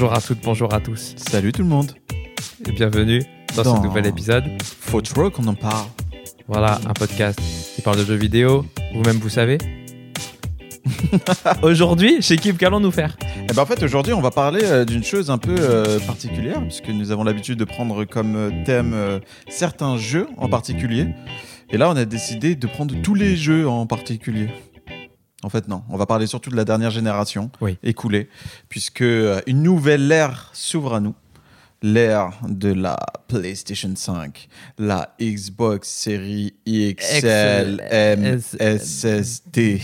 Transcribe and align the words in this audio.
Bonjour 0.00 0.16
à 0.16 0.20
toutes, 0.22 0.40
bonjour 0.42 0.72
à 0.72 0.80
tous, 0.80 1.12
Salut 1.18 1.52
tout 1.52 1.60
le 1.60 1.68
monde. 1.68 1.92
et 2.66 2.72
bienvenue 2.72 3.22
dans, 3.54 3.64
Dans- 3.64 3.76
ce 3.76 3.82
nouvel 3.86 4.06
épisode. 4.06 4.44
Faut 4.62 5.02
trop 5.02 5.28
qu'on 5.28 5.46
en 5.46 5.52
parle. 5.52 5.88
Voilà, 6.48 6.80
un 6.88 6.94
podcast 6.94 7.38
qui 7.76 7.82
parle 7.82 7.98
de 7.98 8.06
jeux 8.06 8.14
vidéo, 8.14 8.64
vous-même 8.94 9.18
vous 9.18 9.28
savez. 9.28 9.58
Aujourd'hui, 11.62 12.22
chez 12.22 12.38
Kip, 12.38 12.56
qu'allons 12.56 12.80
nous 12.80 12.90
faire? 12.90 13.14
Eh 13.50 13.52
ben 13.52 13.60
en 13.60 13.66
fait 13.66 13.82
aujourd'hui 13.82 14.14
on 14.14 14.22
va 14.22 14.30
parler 14.30 14.60
euh, 14.64 14.86
d'une 14.86 15.04
chose 15.04 15.30
un 15.30 15.36
peu 15.36 15.54
euh, 15.58 15.98
particulière 16.00 16.62
puisque 16.62 16.88
nous 16.88 17.10
avons 17.10 17.22
l'habitude 17.22 17.58
de 17.58 17.64
prendre 17.64 18.06
comme 18.06 18.36
euh, 18.36 18.50
thème 18.64 18.92
euh, 18.94 19.20
certains 19.50 19.98
jeux 19.98 20.28
en 20.38 20.48
particulier. 20.48 21.08
Et 21.68 21.76
là 21.76 21.90
on 21.90 21.96
a 21.96 22.06
décidé 22.06 22.54
de 22.54 22.66
prendre 22.66 22.94
tous 23.02 23.14
les 23.14 23.36
jeux 23.36 23.68
en 23.68 23.84
particulier. 23.84 24.48
En 25.42 25.48
fait 25.48 25.68
non, 25.68 25.82
on 25.88 25.96
va 25.96 26.06
parler 26.06 26.26
surtout 26.26 26.50
de 26.50 26.56
la 26.56 26.64
dernière 26.64 26.90
génération 26.90 27.50
Oui. 27.60 27.78
écoulée 27.82 28.28
puisque 28.68 29.00
euh, 29.02 29.40
une 29.46 29.62
nouvelle 29.62 30.10
ère 30.12 30.50
s'ouvre 30.52 30.94
à 30.94 31.00
nous. 31.00 31.14
L'ère 31.82 32.32
de 32.46 32.70
la 32.74 32.98
PlayStation 33.26 33.90
5, 33.96 34.48
la 34.78 35.14
Xbox 35.18 35.88
Series 35.88 36.52
XL, 36.66 37.82
M, 37.88 38.38
SSD. 38.38 39.80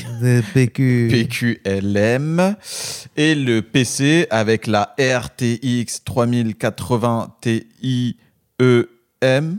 PQ. 0.52 1.09
PQLM 1.11 2.55
et 3.16 3.34
le 3.34 3.62
PC 3.62 4.27
avec 4.28 4.66
la 4.66 4.95
RTX 5.00 6.05
3080 6.05 7.34
Ti 7.41 7.66
EM. 8.61 9.59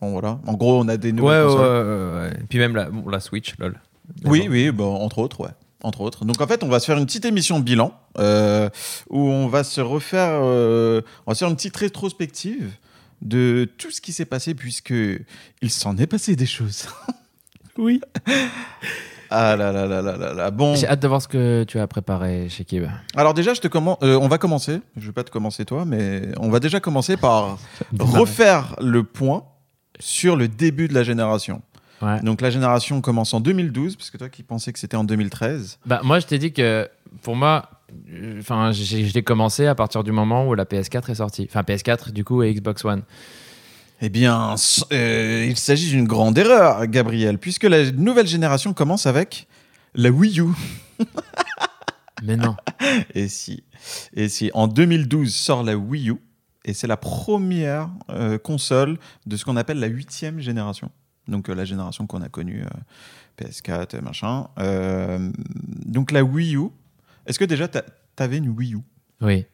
Bon 0.00 0.10
voilà, 0.12 0.38
en 0.46 0.52
gros 0.54 0.78
on 0.80 0.86
a 0.86 0.96
des 0.96 1.10
nouvelles 1.10 1.46
ouais, 1.46 1.54
ouais, 1.54 1.60
ouais, 1.60 2.20
ouais. 2.20 2.30
Puis 2.48 2.58
même 2.60 2.76
la, 2.76 2.88
bon, 2.88 3.08
la 3.08 3.18
Switch, 3.18 3.54
lol. 3.58 3.80
Oui, 4.24 4.46
oui, 4.50 4.70
bon, 4.70 4.94
entre 4.96 5.18
autres, 5.18 5.40
ouais. 5.40 5.50
Entre 5.82 6.00
autres. 6.00 6.24
Donc 6.24 6.40
en 6.40 6.46
fait, 6.46 6.64
on 6.64 6.68
va 6.68 6.80
se 6.80 6.86
faire 6.86 6.96
une 6.98 7.06
petite 7.06 7.24
émission 7.26 7.60
bilan 7.60 7.92
euh, 8.18 8.68
où 9.10 9.20
on 9.20 9.46
va 9.46 9.62
se 9.62 9.80
refaire, 9.80 10.40
euh, 10.42 11.02
on 11.26 11.30
va 11.30 11.34
se 11.34 11.40
faire 11.40 11.48
une 11.48 11.56
petite 11.56 11.76
rétrospective 11.76 12.72
de 13.22 13.68
tout 13.78 13.90
ce 13.90 14.00
qui 14.00 14.12
s'est 14.12 14.24
passé 14.24 14.54
puisque 14.54 14.90
il 15.62 15.70
s'en 15.70 15.96
est 15.98 16.06
passé 16.06 16.34
des 16.36 16.46
choses. 16.46 16.86
Oui. 17.78 18.00
Ah 19.28 19.54
là 19.54 19.70
là 19.70 19.86
là 19.86 20.00
là 20.00 20.16
là 20.16 20.32
là. 20.32 20.50
Bon. 20.50 20.74
J'ai 20.76 20.86
hâte 20.88 21.00
de 21.00 21.08
voir 21.08 21.20
ce 21.20 21.28
que 21.28 21.64
tu 21.64 21.78
as 21.78 21.86
préparé 21.86 22.48
chez 22.48 22.64
Kib. 22.64 22.84
Alors 23.14 23.34
déjà, 23.34 23.52
je 23.54 23.60
te 23.60 23.68
commen- 23.68 23.98
euh, 24.02 24.18
on 24.18 24.28
va 24.28 24.38
commencer. 24.38 24.80
Je 24.96 25.06
vais 25.06 25.12
pas 25.12 25.24
te 25.24 25.30
commencer 25.30 25.66
toi, 25.66 25.84
mais 25.84 26.22
on 26.38 26.48
va 26.48 26.58
déjà 26.58 26.80
commencer 26.80 27.18
par 27.18 27.58
refaire 27.98 28.76
le 28.80 29.02
point 29.02 29.44
sur 29.98 30.36
le 30.36 30.48
début 30.48 30.88
de 30.88 30.94
la 30.94 31.02
génération. 31.02 31.60
Ouais. 32.02 32.20
Donc 32.20 32.40
la 32.40 32.50
génération 32.50 33.00
commence 33.00 33.32
en 33.34 33.40
2012, 33.40 33.96
parce 33.96 34.10
que 34.10 34.18
toi 34.18 34.28
qui 34.28 34.42
pensais 34.42 34.72
que 34.72 34.78
c'était 34.78 34.96
en 34.96 35.04
2013. 35.04 35.78
Bah, 35.86 36.00
moi, 36.04 36.18
je 36.20 36.26
t'ai 36.26 36.38
dit 36.38 36.52
que 36.52 36.88
pour 37.22 37.36
moi, 37.36 37.70
euh, 38.12 38.38
enfin, 38.40 38.72
j'ai- 38.72 39.06
je 39.06 39.14
l'ai 39.14 39.22
commencé 39.22 39.66
à 39.66 39.74
partir 39.74 40.04
du 40.04 40.12
moment 40.12 40.46
où 40.46 40.54
la 40.54 40.64
PS4 40.66 41.08
est 41.10 41.14
sortie. 41.16 41.46
Enfin, 41.48 41.62
PS4, 41.62 42.12
du 42.12 42.24
coup, 42.24 42.42
et 42.42 42.52
Xbox 42.52 42.84
One. 42.84 43.02
Eh 44.02 44.10
bien, 44.10 44.56
euh, 44.92 45.46
il 45.48 45.56
s'agit 45.56 45.88
d'une 45.90 46.06
grande 46.06 46.36
erreur, 46.36 46.86
Gabriel, 46.86 47.38
puisque 47.38 47.64
la 47.64 47.90
nouvelle 47.92 48.26
génération 48.26 48.74
commence 48.74 49.06
avec 49.06 49.46
la 49.94 50.10
Wii 50.10 50.40
U. 50.40 50.44
Mais 52.22 52.36
non. 52.36 52.56
Et 53.14 53.28
si, 53.28 53.62
et 54.14 54.28
si, 54.28 54.50
en 54.54 54.68
2012 54.68 55.34
sort 55.34 55.62
la 55.62 55.76
Wii 55.76 56.10
U, 56.10 56.14
et 56.64 56.74
c'est 56.74 56.86
la 56.86 56.96
première 56.96 57.88
euh, 58.10 58.38
console 58.38 58.98
de 59.26 59.36
ce 59.36 59.44
qu'on 59.44 59.56
appelle 59.56 59.78
la 59.78 59.86
huitième 59.86 60.40
génération. 60.40 60.90
Donc 61.28 61.48
euh, 61.48 61.54
la 61.54 61.64
génération 61.64 62.06
qu'on 62.06 62.22
a 62.22 62.28
connue, 62.28 62.62
euh, 62.64 63.44
PS4, 63.44 63.96
euh, 63.96 64.00
machin. 64.00 64.46
Donc 65.86 66.12
la 66.12 66.22
Wii 66.24 66.56
U, 66.56 66.68
est-ce 67.26 67.38
que 67.38 67.44
déjà 67.44 67.68
t'a- 67.68 67.84
t'avais 68.14 68.38
une 68.38 68.48
Wii 68.50 68.74
U? 68.74 68.78
Oui. 69.20 69.46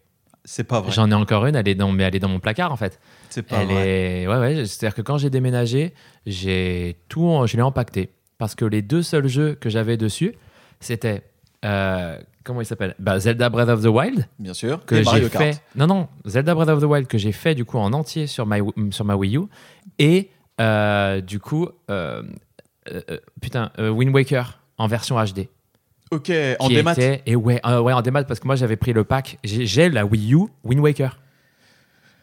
C'est 0.44 0.65
pas 0.65 0.81
vrai. 0.81 0.91
J'en 0.91 1.09
ai 1.10 1.15
encore 1.15 1.47
une, 1.47 1.55
elle 1.55 1.69
est 1.69 1.77
dans, 1.77 1.93
mais 1.93 2.03
elle 2.03 2.16
est 2.16 2.21
dans 2.21 2.28
mon 2.28 2.41
placard 2.41 2.72
en 2.72 2.77
fait. 2.77 2.99
C'est 3.31 3.43
pas 3.44 3.59
Elle 3.62 3.69
vrai. 3.69 3.88
est, 4.22 4.27
ouais, 4.27 4.38
ouais. 4.38 4.55
C'est-à-dire 4.66 4.94
que 4.97 5.03
quand 5.03 5.16
j'ai 5.16 5.31
déménagé, 5.31 5.94
j'ai 6.27 6.97
tout, 7.09 7.25
en- 7.25 7.47
je 7.47 7.56
l'ai 7.56 7.62
empaqueté 7.62 8.10
parce 8.39 8.56
que 8.56 8.65
les 8.65 8.83
deux 8.83 9.03
seuls 9.03 9.28
jeux 9.28 9.54
que 9.54 9.71
j'avais 9.71 9.97
dessus, 9.97 10.34
c'était 10.81 11.22
euh, 11.65 12.19
comment 12.43 12.60
il 12.60 12.66
s'appelle? 12.66 12.97
Bah, 12.99 13.21
Zelda 13.21 13.49
Breath 13.50 13.69
of 13.69 13.83
the 13.83 13.87
Wild 13.87 14.27
Bien 14.41 14.53
sûr. 14.53 14.84
que 14.84 15.00
j'ai 15.04 15.28
fait. 15.28 15.62
Non, 15.77 15.87
non, 15.87 16.09
Zelda 16.27 16.56
Breath 16.56 16.71
of 16.71 16.81
the 16.81 16.87
Wild 16.87 17.06
que 17.06 17.19
j'ai 17.19 17.31
fait 17.31 17.54
du 17.54 17.65
coup 17.65 17.78
en 17.78 17.93
entier 17.93 18.27
sur 18.27 18.44
ma 18.44 18.56
sur 18.91 19.04
ma 19.04 19.15
Wii 19.15 19.37
U 19.37 19.43
et 20.00 20.28
euh, 20.61 21.21
du 21.21 21.39
coup, 21.41 21.69
euh, 21.91 22.23
euh, 22.91 23.01
putain, 23.41 23.71
Wind 23.79 24.15
Waker 24.15 24.59
en 24.79 24.87
version 24.87 25.17
HD. 25.23 25.49
Ok, 26.11 26.31
en 26.59 26.69
démat. 26.69 26.93
était- 26.93 27.23
et 27.27 27.37
ouais, 27.37 27.61
ouais, 27.67 27.93
en 27.93 28.03
démat 28.03 28.25
parce 28.25 28.39
que 28.41 28.47
moi 28.47 28.55
j'avais 28.57 28.77
pris 28.77 28.93
le 28.93 29.05
pack. 29.05 29.39
J'ai 29.45 29.89
la 29.89 30.05
Wii 30.05 30.35
U 30.35 30.41
Wind 30.65 30.81
Waker. 30.81 31.19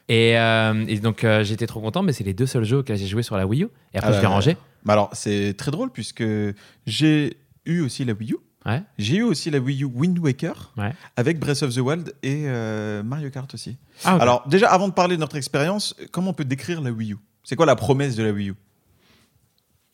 Et, 0.10 0.32
et 0.34 1.00
donc 1.00 1.26
j'étais 1.44 1.68
trop 1.68 1.82
content, 1.82 2.04
mais 2.04 2.14
c'est 2.14 2.24
les 2.24 2.34
deux 2.34 2.46
seuls 2.46 2.64
jeux 2.66 2.78
auxquels 2.78 2.98
j'ai 2.98 3.08
joué 3.08 3.24
sur 3.24 3.36
la 3.38 3.46
Wii 3.48 3.64
U. 3.64 3.68
Et 3.94 3.98
après 3.98 4.10
Ah 4.10 4.14
je 4.14 4.18
l'ai 4.18 4.24
là 4.24 4.30
rangé. 4.30 4.58
Mais 4.86 4.94
alors, 4.94 5.10
c'est 5.14 5.56
très 5.58 5.72
drôle 5.72 5.92
puisque 5.92 6.24
j'ai 6.86 7.38
eu 7.66 7.82
aussi 7.82 8.06
la 8.06 8.14
Wii 8.14 8.34
U. 8.34 8.38
Ouais. 8.66 8.82
J'ai 8.98 9.18
eu 9.18 9.24
aussi 9.24 9.50
la 9.52 9.60
Wii 9.60 9.84
U 9.84 9.86
Wind 9.86 10.20
Waker 10.20 10.74
Ouais. 10.78 10.94
avec 11.16 11.40
Breath 11.40 11.64
of 11.64 11.74
the 11.74 11.80
Wild 11.80 12.14
et 12.24 12.44
euh, 12.48 13.02
Mario 13.04 13.30
Kart 13.30 13.52
aussi. 13.54 13.78
Ah. 14.04 14.18
Alors, 14.20 14.44
déjà, 14.48 14.70
avant 14.70 14.88
de 14.88 14.94
parler 14.94 15.16
de 15.16 15.22
notre 15.22 15.36
expérience, 15.38 15.96
comment 16.12 16.32
on 16.32 16.34
peut 16.34 16.46
décrire 16.46 16.82
la 16.82 16.92
Wii 16.92 17.14
U? 17.14 17.18
C'est 17.50 17.56
quoi 17.56 17.66
la 17.66 17.76
promesse 17.76 18.16
de 18.16 18.22
la 18.22 18.32
Wii 18.32 18.50
U? 18.50 18.56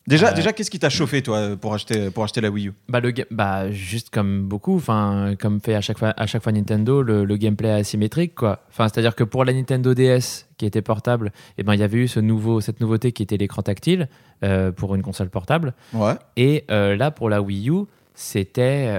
Déjà, 0.06 0.28
Euh, 0.28 0.34
déjà 0.34 0.52
qu'est-ce 0.52 0.70
qui 0.70 0.78
t'a 0.78 0.90
chauffé, 0.90 1.22
toi, 1.22 1.56
pour 1.58 1.72
acheter, 1.72 2.10
pour 2.10 2.22
acheter 2.22 2.42
la 2.42 2.50
Wii 2.50 2.68
U? 2.68 2.72
Bah, 2.86 3.00
le 3.00 3.14
bah 3.30 3.70
juste 3.70 4.10
comme 4.10 4.46
beaucoup, 4.46 4.78
comme 5.38 5.60
fait 5.62 5.74
à 5.74 5.80
chaque 5.80 5.96
fois 5.96 6.12
à 6.18 6.26
chaque 6.26 6.42
fois 6.42 6.52
Nintendo, 6.52 7.00
le, 7.00 7.24
le 7.24 7.36
gameplay 7.38 7.70
asymétrique 7.70 8.34
quoi. 8.34 8.60
Enfin 8.68 8.88
c'est 8.88 8.98
à 8.98 9.00
dire 9.00 9.14
que 9.14 9.24
pour 9.24 9.46
la 9.46 9.54
Nintendo 9.54 9.94
DS 9.94 10.44
qui 10.58 10.66
était 10.66 10.82
portable, 10.82 11.32
et 11.56 11.62
ben 11.62 11.72
il 11.72 11.80
y 11.80 11.82
avait 11.82 11.96
eu 11.96 12.08
ce 12.08 12.20
nouveau 12.20 12.60
cette 12.60 12.78
nouveauté 12.82 13.12
qui 13.12 13.22
était 13.22 13.38
l'écran 13.38 13.62
tactile 13.62 14.10
euh, 14.44 14.70
pour 14.70 14.94
une 14.94 15.00
console 15.00 15.30
portable. 15.30 15.72
Ouais. 15.94 16.12
Et 16.36 16.64
euh, 16.70 16.94
là, 16.94 17.10
pour 17.10 17.30
la 17.30 17.40
Wii 17.40 17.70
U, 17.70 17.86
c'était 18.12 18.92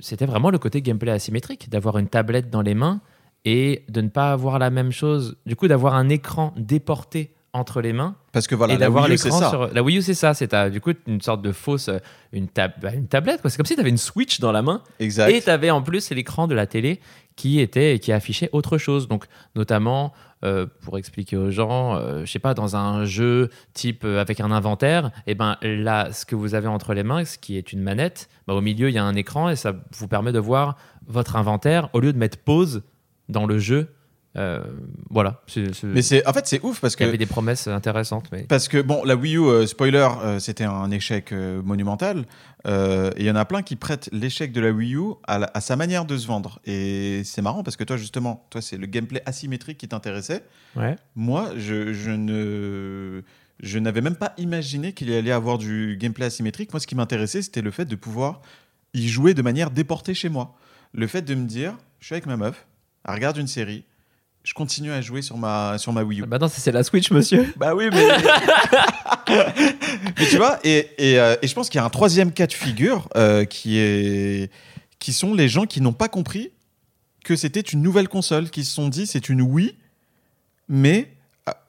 c'était 0.00 0.26
vraiment 0.26 0.50
le 0.50 0.58
côté 0.58 0.82
gameplay 0.82 1.12
asymétrique, 1.12 1.70
d'avoir 1.70 1.98
une 1.98 2.08
tablette 2.08 2.50
dans 2.50 2.62
les 2.62 2.74
mains 2.74 3.00
et 3.44 3.84
de 3.88 4.00
ne 4.00 4.08
pas 4.08 4.32
avoir 4.32 4.58
la 4.58 4.70
même 4.70 4.90
chose. 4.90 5.36
Du 5.46 5.54
coup, 5.54 5.68
d'avoir 5.68 5.94
un 5.94 6.08
écran 6.08 6.52
déporté 6.56 7.30
entre 7.54 7.80
les 7.82 7.92
mains 7.92 8.14
Parce 8.32 8.46
que 8.46 8.54
voilà, 8.54 8.74
et 8.74 8.76
la 8.78 8.86
d'avoir 8.86 9.04
Wii 9.04 9.14
U, 9.14 9.18
c'est 9.18 9.24
l'écran 9.28 9.40
ça. 9.40 9.50
sur. 9.50 9.66
La 9.74 9.82
Wii 9.82 9.98
U, 9.98 10.02
c'est 10.02 10.14
ça. 10.14 10.32
C'est 10.34 10.54
du 10.70 10.80
coup 10.80 10.92
une 11.06 11.20
sorte 11.20 11.42
de 11.42 11.52
fausse 11.52 11.88
euh, 11.88 11.98
une, 12.32 12.48
tab- 12.48 12.72
bah, 12.80 12.94
une 12.94 13.08
tablette. 13.08 13.40
C'est 13.44 13.56
comme 13.56 13.66
si 13.66 13.74
tu 13.74 13.80
avais 13.80 13.90
une 13.90 13.98
Switch 13.98 14.40
dans 14.40 14.52
la 14.52 14.62
main 14.62 14.82
Exact. 15.00 15.30
et 15.30 15.40
tu 15.42 15.50
avais 15.50 15.70
en 15.70 15.82
plus 15.82 16.10
l'écran 16.10 16.46
de 16.46 16.54
la 16.54 16.66
télé 16.66 17.00
qui 17.36 17.60
était 17.60 17.98
qui 17.98 18.12
affichait 18.12 18.48
autre 18.52 18.78
chose. 18.78 19.06
Donc 19.08 19.26
notamment 19.54 20.12
euh, 20.44 20.66
pour 20.80 20.98
expliquer 20.98 21.36
aux 21.36 21.50
gens, 21.50 21.94
euh, 21.94 22.24
je 22.24 22.30
sais 22.32 22.38
pas, 22.40 22.52
dans 22.54 22.74
un 22.74 23.04
jeu 23.04 23.48
type 23.74 24.02
euh, 24.04 24.20
avec 24.20 24.40
un 24.40 24.50
inventaire, 24.50 25.10
et 25.28 25.34
ben 25.36 25.56
là, 25.62 26.10
ce 26.12 26.26
que 26.26 26.34
vous 26.34 26.54
avez 26.54 26.66
entre 26.66 26.94
les 26.94 27.04
mains, 27.04 27.24
ce 27.24 27.38
qui 27.38 27.56
est 27.56 27.72
une 27.72 27.80
manette, 27.80 28.28
bah, 28.48 28.54
au 28.54 28.60
milieu 28.60 28.88
il 28.88 28.94
y 28.94 28.98
a 28.98 29.04
un 29.04 29.14
écran 29.14 29.50
et 29.50 29.56
ça 29.56 29.72
vous 29.96 30.08
permet 30.08 30.32
de 30.32 30.40
voir 30.40 30.76
votre 31.06 31.36
inventaire 31.36 31.90
au 31.92 32.00
lieu 32.00 32.12
de 32.12 32.18
mettre 32.18 32.38
pause 32.38 32.82
dans 33.28 33.46
le 33.46 33.58
jeu. 33.58 33.88
Euh, 34.36 34.62
voilà. 35.10 35.42
Mais 35.82 36.00
c'est, 36.02 36.26
en 36.26 36.32
fait, 36.32 36.46
c'est 36.46 36.62
ouf 36.64 36.80
parce 36.80 36.94
il 36.94 36.96
y 36.96 36.98
que 37.00 37.04
avait 37.04 37.18
des 37.18 37.26
promesses 37.26 37.66
intéressantes, 37.68 38.28
mais 38.32 38.44
Parce 38.44 38.66
que, 38.68 38.80
bon, 38.80 39.04
la 39.04 39.14
Wii 39.14 39.36
U, 39.36 39.40
euh, 39.44 39.66
spoiler, 39.66 40.08
euh, 40.22 40.38
c'était 40.38 40.64
un 40.64 40.90
échec 40.90 41.32
monumental. 41.32 42.24
Et 42.66 42.70
il 43.18 43.24
y 43.26 43.30
en 43.30 43.36
a 43.36 43.44
plein 43.44 43.62
qui 43.62 43.76
prêtent 43.76 44.08
l'échec 44.12 44.52
de 44.52 44.60
la 44.60 44.70
Wii 44.70 44.94
U 44.94 45.02
à, 45.26 45.38
la- 45.40 45.50
à 45.52 45.60
sa 45.60 45.76
manière 45.76 46.04
de 46.04 46.16
se 46.16 46.26
vendre. 46.26 46.60
Et 46.64 47.22
c'est 47.24 47.42
marrant 47.42 47.62
parce 47.62 47.76
que 47.76 47.84
toi, 47.84 47.96
justement, 47.96 48.46
toi, 48.50 48.62
c'est 48.62 48.76
le 48.76 48.86
gameplay 48.86 49.20
asymétrique 49.26 49.78
qui 49.78 49.88
t'intéressait. 49.88 50.44
ouais. 50.76 50.96
Moi, 51.16 51.50
je, 51.56 51.92
je 51.92 52.10
ne. 52.10 53.22
Je 53.60 53.78
n'avais 53.78 54.00
même 54.00 54.16
pas 54.16 54.32
imaginé 54.38 54.92
qu'il 54.92 55.08
y 55.10 55.14
allait 55.14 55.30
avoir 55.30 55.56
du 55.58 55.96
gameplay 56.00 56.26
asymétrique. 56.26 56.72
Moi, 56.72 56.80
ce 56.80 56.86
qui 56.86 56.96
m'intéressait, 56.96 57.42
c'était 57.42 57.60
le 57.62 57.70
fait 57.70 57.84
de 57.84 57.94
pouvoir 57.94 58.40
y 58.94 59.06
jouer 59.06 59.34
de 59.34 59.42
manière 59.42 59.70
déportée 59.70 60.14
chez 60.14 60.28
moi. 60.28 60.56
Le 60.94 61.06
fait 61.06 61.22
de 61.22 61.34
me 61.36 61.46
dire, 61.46 61.74
je 62.00 62.06
suis 62.06 62.14
avec 62.14 62.26
ma 62.26 62.36
meuf, 62.36 62.66
elle 63.06 63.14
regarde 63.14 63.36
une 63.36 63.46
série, 63.46 63.84
je 64.44 64.54
continue 64.54 64.90
à 64.90 65.00
jouer 65.00 65.22
sur 65.22 65.36
ma, 65.36 65.78
sur 65.78 65.92
ma 65.92 66.02
Wii 66.02 66.20
U. 66.20 66.26
Bah 66.26 66.38
non, 66.38 66.48
c'est 66.48 66.72
la 66.72 66.82
Switch, 66.82 67.10
monsieur. 67.10 67.52
Bah 67.56 67.74
oui, 67.74 67.88
mais. 67.92 68.08
mais 70.18 70.26
tu 70.28 70.36
vois, 70.36 70.58
et, 70.64 70.90
et, 70.98 71.18
euh, 71.18 71.36
et 71.42 71.46
je 71.46 71.54
pense 71.54 71.68
qu'il 71.68 71.78
y 71.78 71.82
a 71.82 71.84
un 71.84 71.90
troisième 71.90 72.32
cas 72.32 72.46
de 72.46 72.52
figure 72.52 73.08
euh, 73.16 73.44
qui, 73.44 73.78
est, 73.78 74.50
qui 74.98 75.12
sont 75.12 75.34
les 75.34 75.48
gens 75.48 75.66
qui 75.66 75.80
n'ont 75.80 75.92
pas 75.92 76.08
compris 76.08 76.50
que 77.24 77.36
c'était 77.36 77.60
une 77.60 77.82
nouvelle 77.82 78.08
console, 78.08 78.50
qui 78.50 78.64
se 78.64 78.74
sont 78.74 78.88
dit 78.88 79.06
c'est 79.06 79.28
une 79.28 79.42
Wii, 79.42 79.76
mais 80.68 81.12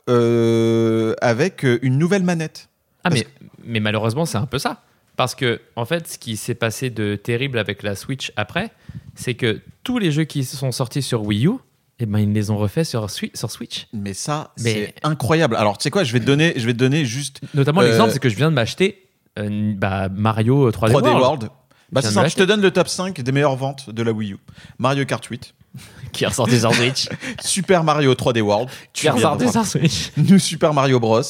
euh, 0.10 1.14
avec 1.22 1.64
une 1.84 2.00
nouvelle 2.00 2.24
manette. 2.24 2.70
Ah, 3.04 3.10
Parce 3.10 3.22
mais, 3.22 3.50
mais 3.66 3.80
malheureusement, 3.82 4.26
c'est 4.26 4.38
un 4.38 4.48
peu 4.48 4.58
ça. 4.58 4.82
Parce 5.16 5.36
que, 5.36 5.62
en 5.76 5.86
fait, 5.86 6.08
ce 6.08 6.18
qui 6.18 6.38
s'est 6.38 6.56
passé 6.56 6.90
de 6.90 7.16
terrible 7.16 7.60
avec 7.60 7.84
la 7.84 7.96
Switch 7.96 8.32
après, 8.36 8.72
c'est 9.14 9.36
que 9.36 9.62
tous 9.84 10.00
les 10.00 10.12
jeux 10.12 10.24
qui 10.24 10.44
sont 10.44 10.72
sortis 10.72 11.04
sur 11.04 11.22
Wii 11.22 11.46
U, 11.46 11.52
eh 12.00 12.06
ben, 12.06 12.20
ils 12.20 12.34
les 12.34 12.50
ont 12.50 12.58
refaits 12.58 12.86
sur, 12.86 13.06
Swi- 13.08 13.36
sur 13.36 13.52
Switch. 13.52 13.88
Mais 13.94 14.14
ça, 14.14 14.52
Mais- 14.60 14.74
c'est 14.74 14.96
incroyable. 15.04 15.56
Alors, 15.56 15.78
tu 15.78 15.84
sais 15.84 15.92
quoi, 15.92 16.04
je 16.04 16.12
vais 16.14 16.20
te 16.20 16.26
donner, 16.26 16.54
je 16.58 16.66
vais 16.66 16.74
te 16.74 16.78
donner 16.80 17.06
juste 17.06 17.42
Notamment, 17.54 17.82
Euh, 17.82 17.88
l'exemple, 17.88 18.12
c'est 18.12 18.20
que 18.20 18.30
je 18.30 18.36
viens 18.36 18.50
de 18.50 18.56
m'acheter 18.56 19.08
euh, 19.40 19.74
bah, 19.76 20.10
Mario 20.10 20.70
3D, 20.72 20.92
3D 20.92 20.92
World. 21.04 21.22
World. 21.22 21.50
Bah, 21.92 22.02
Je 22.04 22.10
ça, 22.10 22.28
je 22.28 22.36
te 22.36 22.44
donne 22.44 22.62
le 22.62 22.72
top 22.72 22.88
5 22.88 23.22
des 23.22 23.32
meilleures 23.32 23.56
ventes 23.56 23.90
de 23.92 24.02
la 24.04 24.12
Wii 24.12 24.34
U. 24.34 24.38
Mario 24.80 25.06
Kart 25.06 25.24
8, 25.24 25.54
Qui 26.12 26.24
est 26.24 26.28
ressorti 26.28 26.60
sur 26.60 26.74
Switch. 26.74 27.08
Super 27.44 27.84
Mario 27.84 28.14
3D 28.14 28.42
World. 28.42 28.70
Qui 28.94 29.08
est 29.08 29.12
ressorti 29.12 29.50
sur 29.52 29.66
Switch. 29.66 30.12
New 30.18 30.40
Super 30.40 30.74
Mario 30.74 31.00
Bros. 31.00 31.22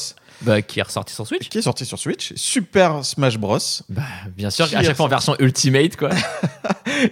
Bah, 0.42 0.60
qui 0.62 0.80
est 0.80 0.82
ressorti 0.82 1.14
sur 1.14 1.26
Switch. 1.26 1.48
Qui 1.48 1.58
est 1.58 1.62
sorti 1.62 1.86
sur 1.86 1.98
Switch. 1.98 2.32
Super 2.34 3.04
Smash 3.04 3.38
Bros. 3.38 3.58
Bah, 3.88 4.02
bien 4.36 4.50
sûr, 4.50 4.66
à 4.74 4.82
chaque 4.82 4.96
fois 4.96 5.06
en 5.06 5.08
version 5.08 5.36
Ultimate, 5.38 5.96
quoi. 5.96 6.10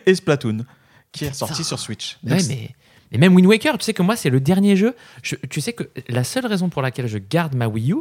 Et 0.07 0.15
Splatoon. 0.15 0.65
Qui 1.13 1.25
est 1.25 1.29
Putain. 1.29 1.39
sorti 1.47 1.65
sur 1.65 1.79
Switch. 1.79 2.19
Ouais, 2.25 2.39
mais, 2.49 2.71
mais 3.12 3.19
même 3.19 3.35
Wind 3.35 3.47
Waker, 3.47 3.79
tu 3.79 3.85
sais 3.85 3.93
que 3.94 4.03
moi, 4.03 4.17
c'est 4.17 4.31
le 4.31 4.41
dernier 4.41 4.75
jeu. 4.76 4.94
Je- 5.23 5.37
tu 5.50 5.61
sais 5.61 5.73
que 5.73 5.85
la 6.09 6.25
seule 6.25 6.47
raison 6.47 6.69
pour 6.69 6.82
laquelle 6.82 7.06
je 7.06 7.19
garde 7.19 7.55
ma 7.55 7.69
Wii 7.69 7.93
U, 7.93 7.97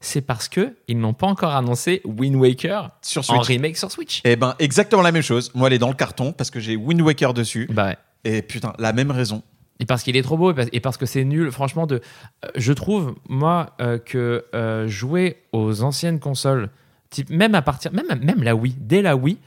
c'est 0.00 0.20
parce 0.22 0.48
que 0.48 0.74
ils 0.88 0.98
n'ont 0.98 1.12
pas 1.12 1.26
encore 1.26 1.54
annoncé 1.54 2.00
Wind 2.04 2.36
Waker 2.36 2.90
Sur 3.02 3.20
en 3.20 3.42
Switch. 3.42 3.46
remake 3.48 3.76
sur 3.76 3.90
Switch. 3.90 4.20
Eh 4.24 4.36
ben, 4.36 4.54
exactement 4.58 5.02
la 5.02 5.12
même 5.12 5.22
chose. 5.22 5.50
Moi, 5.54 5.68
elle 5.68 5.74
est 5.74 5.78
dans 5.78 5.88
le 5.88 5.94
carton 5.94 6.32
parce 6.32 6.50
que 6.50 6.58
j'ai 6.60 6.76
Wind 6.76 7.00
Waker 7.02 7.34
dessus. 7.34 7.68
Bah 7.70 7.86
ouais. 7.88 7.96
Et 8.24 8.42
putain, 8.42 8.72
la 8.78 8.92
même 8.92 9.10
raison. 9.10 9.42
Et 9.78 9.86
parce 9.86 10.02
qu'il 10.02 10.14
est 10.16 10.22
trop 10.22 10.36
beau 10.36 10.52
et 10.52 10.54
parce- 10.54 10.68
et 10.72 10.80
que 10.98 11.06
c'est 11.06 11.24
nul, 11.24 11.50
franchement, 11.50 11.86
de, 11.86 11.96
euh, 12.44 12.48
je 12.54 12.72
trouve, 12.74 13.14
moi, 13.28 13.74
euh, 13.80 13.98
que 13.98 14.44
euh, 14.54 14.86
jouer 14.88 15.38
aux 15.52 15.82
anciennes 15.82 16.20
consoles, 16.20 16.68
type, 17.08 17.30
même 17.30 17.54
à 17.54 17.62
partir, 17.62 17.90
même, 17.92 18.06
même 18.22 18.42
la 18.42 18.54
Wii, 18.54 18.76
dès 18.78 19.00
la 19.02 19.16
Wii, 19.16 19.38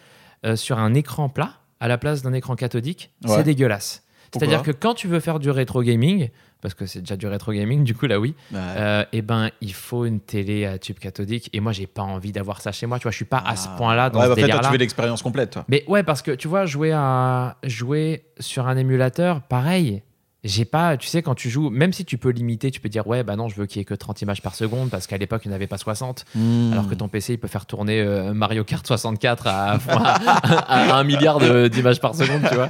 euh, 0.45 0.55
sur 0.55 0.79
un 0.79 0.93
écran 0.95 1.29
plat, 1.29 1.53
à 1.79 1.87
la 1.87 1.97
place 1.99 2.21
d'un 2.23 2.33
écran 2.33 2.55
cathodique, 2.55 3.11
Ouais. 3.25 3.35
c'est 3.37 3.43
dégueulasse. 3.43 4.03
C'est-à-dire 4.33 4.61
que 4.63 4.71
quand 4.71 4.93
tu 4.93 5.07
veux 5.07 5.19
faire 5.19 5.39
du 5.39 5.49
rétro 5.49 5.81
gaming, 5.83 6.29
parce 6.61 6.73
que 6.73 6.85
c'est 6.85 6.99
déjà 7.01 7.17
du 7.17 7.27
rétro 7.27 7.51
gaming, 7.51 7.83
du 7.83 7.93
coup, 7.93 8.05
la 8.07 8.19
Wii, 8.19 8.33
Ouais. 8.51 8.59
euh, 8.59 9.05
eh 9.11 9.21
ben, 9.21 9.49
il 9.61 9.73
faut 9.73 10.05
une 10.05 10.19
télé 10.21 10.65
à 10.65 10.77
tube 10.77 10.97
cathodique. 10.97 11.49
Et 11.53 11.59
moi, 11.59 11.71
j'ai 11.73 11.87
pas 11.87 12.01
envie 12.03 12.31
d'avoir 12.31 12.61
ça 12.61 12.71
chez 12.71 12.85
moi. 12.85 12.99
Tu 12.99 13.03
vois, 13.03 13.11
je 13.11 13.17
suis 13.17 13.25
pas 13.25 13.43
à 13.45 13.55
ce 13.55 13.67
Ah. 13.71 13.75
point-là 13.77 14.09
dans 14.09 14.19
Ouais, 14.19 14.25
ce 14.25 14.29
bah, 14.29 14.35
fait, 14.35 14.41
toi, 14.41 14.47
délire-là. 14.47 14.67
tu 14.69 14.71
veux 14.73 14.79
l'expérience 14.79 15.21
complète, 15.21 15.51
toi. 15.51 15.65
Mais 15.67 15.83
ouais, 15.87 16.03
parce 16.03 16.21
que 16.21 16.31
tu 16.31 16.47
vois, 16.47 16.65
jouer, 16.65 16.91
à, 16.93 17.57
jouer 17.63 18.23
sur 18.39 18.67
un 18.67 18.77
émulateur, 18.77 19.41
pareil. 19.41 20.01
J'ai 20.43 20.65
pas, 20.65 20.97
tu 20.97 21.07
sais, 21.07 21.21
quand 21.21 21.35
tu 21.35 21.49
joues, 21.49 21.69
même 21.69 21.93
si 21.93 22.03
tu 22.03 22.17
peux 22.17 22.29
limiter, 22.29 22.69
tu 22.69 22.81
peux 22.81 22.89
dire, 22.89 23.07
ouais, 23.07 23.23
bah 23.23 23.37
non, 23.37 23.47
je 23.47 23.55
veux 23.55 23.65
qu'il 23.65 23.79
y 23.79 23.81
ait 23.81 23.85
que 23.85 23.93
30 23.93 24.21
images 24.23 24.41
par 24.41 24.55
seconde, 24.55 24.89
parce 24.89 25.07
qu'à 25.07 25.17
l'époque, 25.17 25.43
il 25.45 25.47
n'y 25.47 25.53
en 25.53 25.55
avait 25.55 25.67
pas 25.67 25.77
60. 25.77 26.25
Hmm. 26.35 26.73
Alors 26.73 26.89
que 26.89 26.95
ton 26.95 27.07
PC, 27.07 27.33
il 27.33 27.37
peut 27.39 27.47
faire 27.47 27.65
tourner 27.65 28.01
euh, 28.01 28.33
Mario 28.33 28.65
Kart 28.65 28.85
64 28.85 29.47
à, 29.47 29.77
à, 29.87 30.95
un 30.97 31.03
milliard 31.05 31.39
de- 31.39 31.69
d'images 31.69 32.01
par 32.01 32.13
seconde, 32.13 32.41
tu 32.49 32.55
vois. 32.55 32.67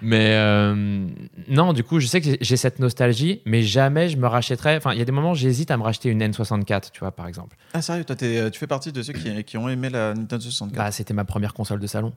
Mais 0.00 0.30
euh, 0.36 1.06
non, 1.48 1.72
du 1.74 1.84
coup, 1.84 2.00
je 2.00 2.06
sais 2.06 2.20
que 2.22 2.28
j'ai- 2.40 2.56
cette 2.56 2.78
nostalgie, 2.78 3.42
mais 3.44 3.62
jamais 3.62 4.08
je 4.08 4.16
me 4.16 4.26
rachèterais. 4.26 4.76
Enfin, 4.78 4.92
il 4.92 4.98
y 4.98 5.02
a 5.02 5.04
des 5.04 5.12
moments, 5.12 5.34
j'hésite 5.34 5.70
à 5.70 5.76
me 5.76 5.82
racheter 5.82 6.08
une 6.08 6.22
N64, 6.22 6.90
tu 6.92 7.00
vois, 7.00 7.12
par 7.12 7.26
exemple. 7.28 7.56
Ah, 7.74 7.82
sérieux, 7.82 8.04
toi, 8.04 8.16
t'es- 8.16 8.50
tu 8.50 8.58
fais 8.58 8.66
partie 8.66 8.90
de 8.92 9.02
ceux 9.02 9.12
qui, 9.12 9.44
qui 9.44 9.56
ont 9.58 9.68
aimé 9.68 9.90
la 9.90 10.14
Nintendo 10.14 10.42
64. 10.42 10.76
Bah, 10.76 10.90
c'était 10.90 11.12
ma 11.14 11.24
première 11.24 11.52
console 11.52 11.80
de 11.80 11.86
salon. 11.86 12.12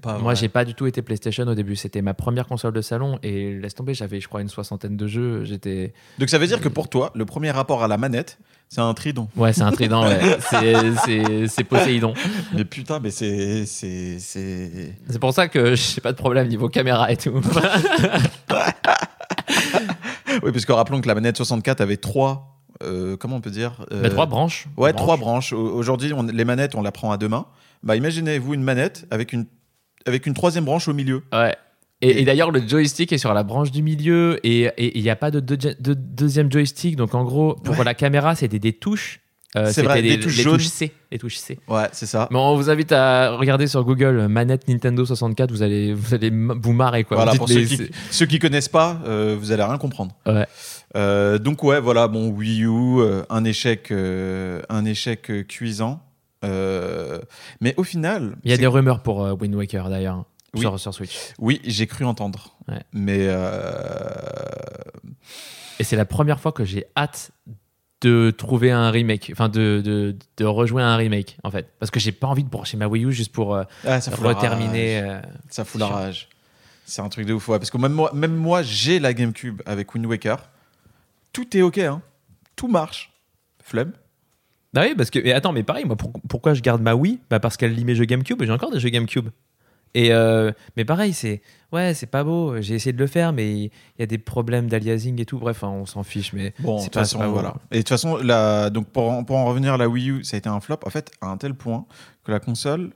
Pas 0.00 0.18
Moi, 0.18 0.34
j'ai 0.34 0.48
pas 0.48 0.64
du 0.64 0.74
tout 0.74 0.86
été 0.86 1.02
PlayStation 1.02 1.44
au 1.46 1.54
début. 1.54 1.76
C'était 1.76 2.02
ma 2.02 2.14
première 2.14 2.46
console 2.46 2.72
de 2.74 2.80
salon 2.80 3.18
et 3.22 3.54
laisse 3.58 3.74
tomber, 3.74 3.94
j'avais, 3.94 4.20
je 4.20 4.28
crois, 4.28 4.40
une 4.42 4.48
soixantaine 4.48 4.96
de 4.96 5.06
jeux. 5.06 5.44
J'étais. 5.44 5.92
Donc, 6.18 6.28
ça 6.28 6.38
veut 6.38 6.46
dire 6.46 6.60
que 6.60 6.68
pour 6.68 6.88
toi, 6.88 7.10
le 7.14 7.24
premier 7.24 7.50
rapport 7.50 7.82
à 7.82 7.88
la 7.88 7.96
manette, 7.98 8.38
c'est 8.68 8.80
un 8.80 8.94
trident. 8.94 9.28
Ouais, 9.36 9.52
c'est 9.52 9.62
un 9.62 9.70
trident, 9.72 10.04
ouais. 10.06 10.38
C'est, 11.48 11.64
Poséidon. 11.64 12.14
Mais 12.54 12.64
putain, 12.64 13.00
mais 13.00 13.10
c'est. 13.10 13.66
C'est. 13.66 14.18
c'est- 14.18 14.94
pour 15.20 15.32
ça 15.34 15.48
que 15.48 15.74
j'ai 15.74 16.00
pas 16.00 16.12
de 16.12 16.16
problème 16.16 16.48
niveau 16.48 16.68
caméra 16.68 17.10
et 17.12 17.16
tout. 17.16 17.40
Oui, 20.42 20.50
parce 20.50 20.64
que 20.64 20.72
rappelons 20.72 21.00
que 21.00 21.08
la 21.08 21.14
manette 21.14 21.36
64 21.36 21.80
avait 21.82 21.98
trois. 21.98 22.56
euh, 22.82 23.16
comment 23.16 23.36
on 23.36 23.40
peut 23.40 23.50
dire 23.50 23.84
euh, 23.92 24.08
trois 24.08 24.26
branches. 24.26 24.66
Ouais, 24.76 24.92
trois 24.92 25.16
branches. 25.16 25.52
Au- 25.52 25.74
Aujourd'hui, 25.74 26.12
les 26.32 26.44
manettes, 26.44 26.74
on 26.74 26.82
la 26.82 26.90
prend 26.90 27.12
à 27.12 27.16
deux 27.18 27.28
mains. 27.28 27.46
Bah, 27.82 27.96
imaginez-vous 27.96 28.54
une 28.54 28.62
manette 28.62 29.06
avec 29.10 29.32
une, 29.32 29.46
avec 30.06 30.26
une 30.26 30.34
troisième 30.34 30.64
branche 30.64 30.88
au 30.88 30.92
milieu. 30.94 31.22
Ouais. 31.32 31.54
Et, 32.00 32.20
et 32.20 32.24
d'ailleurs, 32.24 32.50
le 32.50 32.60
joystick 32.66 33.12
est 33.12 33.18
sur 33.18 33.32
la 33.32 33.44
branche 33.44 33.70
du 33.70 33.82
milieu 33.82 34.40
et 34.44 34.70
il 34.96 35.02
n'y 35.02 35.10
a 35.10 35.14
pas 35.16 35.30
de, 35.30 35.38
deux- 35.38 35.56
de 35.56 35.94
deuxième 35.94 36.50
joystick. 36.50 36.96
Donc, 36.96 37.14
en 37.14 37.22
gros, 37.24 37.54
pour 37.54 37.78
Ouais. 37.78 37.84
la 37.84 37.94
caméra, 37.94 38.34
c'était 38.34 38.58
des 38.58 38.72
touches. 38.72 39.20
Euh, 39.54 39.70
C'est 39.70 39.82
vrai, 39.82 40.00
des, 40.00 40.16
des 40.16 40.20
touches 40.20 40.38
les 40.38 40.44
touches 40.44 40.66
C. 40.66 40.92
Les 41.12 41.18
touches 41.18 41.36
C. 41.36 41.58
Ouais, 41.68 41.84
c'est 41.92 42.06
ça. 42.06 42.26
Mais 42.30 42.38
on 42.38 42.56
vous 42.56 42.70
invite 42.70 42.90
à 42.90 43.32
regarder 43.36 43.66
sur 43.66 43.84
Google 43.84 44.26
manette 44.26 44.66
Nintendo 44.66 45.04
64. 45.04 45.52
Vous 45.52 45.62
allez, 45.62 45.92
vous 45.92 46.14
allez 46.14 46.30
vous 46.30 46.72
marrer 46.72 47.04
quoi. 47.04 47.18
Voilà, 47.18 47.32
Vous 47.32 47.38
pour 47.38 47.48
ceux 47.50 47.60
qui, 47.62 47.78
ceux 48.10 48.24
qui 48.24 48.38
connaissent 48.38 48.70
pas, 48.70 48.98
euh, 49.06 49.36
vous 49.38 49.52
allez 49.52 49.62
rien 49.62 49.76
comprendre. 49.76 50.12
Ouais. 50.26 50.46
Euh, 50.96 51.38
donc 51.38 51.62
ouais, 51.64 51.80
voilà, 51.80 52.08
bon 52.08 52.30
Wii 52.30 52.64
U, 52.64 53.02
un 53.28 53.44
échec, 53.44 53.92
un 53.92 54.84
échec 54.86 55.30
cuisant. 55.46 56.00
Euh, 56.44 57.20
mais 57.60 57.74
au 57.76 57.84
final, 57.84 58.36
Il 58.44 58.50
y 58.50 58.54
a 58.54 58.56
des 58.56 58.66
rumeurs 58.66 59.02
pour 59.02 59.24
euh, 59.24 59.32
Wind 59.32 59.54
Waker 59.54 59.88
d'ailleurs 59.90 60.24
Oui. 60.54 60.60
sur, 60.60 60.78
sur 60.80 60.92
Switch. 60.94 61.16
oui, 61.38 61.60
j'ai 61.64 61.86
cru 61.86 62.04
entendre. 62.04 62.56
Ouais. 62.68 62.82
Mais 62.92 63.26
euh, 63.28 64.12
Et 65.78 65.84
c'est 65.84 65.96
la 65.96 66.04
première 66.04 66.40
fois 66.40 66.52
que 66.52 66.64
j'ai 66.64 66.84
hâte 66.96 67.30
de 68.00 68.30
trouver 68.36 68.72
un 68.72 68.90
remake, 68.90 69.30
enfin 69.32 69.48
de, 69.48 69.80
de, 69.84 70.16
de 70.36 70.44
rejouer 70.44 70.82
un 70.82 70.96
remake 70.96 71.36
en 71.44 71.50
fait. 71.52 71.68
Parce 71.78 71.90
que 71.92 72.00
j'ai 72.00 72.10
pas 72.12 72.26
envie 72.26 72.42
de 72.42 72.48
brancher 72.48 72.76
ma 72.76 72.88
Wii 72.88 73.04
U 73.04 73.12
juste 73.12 73.30
pour 73.32 73.56
ah, 73.56 74.00
ça 74.00 74.10
reterminer. 74.16 75.02
rage. 75.02 75.22
Ça 75.50 75.64
fout 75.64 75.80
la 75.80 75.86
rage. 75.86 76.28
C'est 76.84 77.00
un 77.00 77.08
truc 77.08 77.26
de 77.26 77.32
ouf, 77.32 77.48
ouais, 77.48 77.58
parce 77.60 77.70
que 77.70 77.78
même 77.78 77.92
moi, 77.92 78.10
même 78.12 78.34
moi 78.34 78.62
j'ai 78.62 78.98
la 78.98 79.14
GameCube 79.14 79.62
avec 79.66 79.94
Wind 79.94 80.06
Waker. 80.06 80.38
Tout 81.32 81.56
est 81.56 81.62
ok, 81.62 81.78
hein. 81.78 82.02
tout 82.56 82.66
marche. 82.66 83.12
Flemme. 83.62 83.92
Ah 84.76 84.82
oui, 84.88 84.94
parce 84.96 85.10
que. 85.10 85.18
Et 85.18 85.32
attends, 85.32 85.52
mais 85.52 85.62
pareil, 85.62 85.84
moi, 85.84 85.96
pour- 85.96 86.12
pourquoi 86.28 86.54
je 86.54 86.62
garde 86.62 86.80
ma 86.82 86.94
Wii? 86.94 87.20
Bah 87.30 87.40
Parce 87.40 87.56
qu'elle 87.56 87.74
lit 87.74 87.84
mes 87.84 87.94
jeux 87.94 88.04
GameCube 88.06 88.40
et 88.42 88.46
j'ai 88.46 88.52
encore 88.52 88.70
des 88.70 88.80
jeux 88.80 88.88
GameCube. 88.88 89.28
Et 89.94 90.12
euh, 90.12 90.52
mais 90.76 90.84
pareil, 90.86 91.12
c'est. 91.12 91.42
Ouais, 91.70 91.92
c'est 91.94 92.06
pas 92.06 92.24
beau, 92.24 92.60
j'ai 92.62 92.74
essayé 92.74 92.92
de 92.94 92.98
le 92.98 93.06
faire, 93.06 93.32
mais 93.34 93.52
il 93.64 93.70
y 93.98 94.02
a 94.02 94.06
des 94.06 94.16
problèmes 94.18 94.68
d'aliasing 94.68 95.20
et 95.20 95.26
tout. 95.26 95.38
Bref, 95.38 95.62
on 95.62 95.84
s'en 95.84 96.02
fiche, 96.02 96.32
mais. 96.32 96.54
Bon, 96.60 96.76
de 96.76 96.80
c'est 96.80 96.86
toute 96.86 96.94
façon, 96.94 97.18
pas 97.18 97.28
voilà. 97.28 97.54
Et 97.70 97.76
de 97.76 97.80
toute 97.80 97.88
façon, 97.90 98.16
la... 98.16 98.70
donc 98.70 98.88
pour, 98.88 99.10
en- 99.10 99.24
pour 99.24 99.36
en 99.36 99.44
revenir 99.46 99.74
à 99.74 99.76
la 99.76 99.88
Wii 99.88 100.10
U, 100.10 100.24
ça 100.24 100.36
a 100.36 100.38
été 100.38 100.48
un 100.48 100.60
flop, 100.60 100.78
en 100.86 100.90
fait, 100.90 101.10
à 101.20 101.26
un 101.26 101.36
tel 101.36 101.52
point 101.54 101.84
que 102.24 102.32
la 102.32 102.40
console 102.40 102.92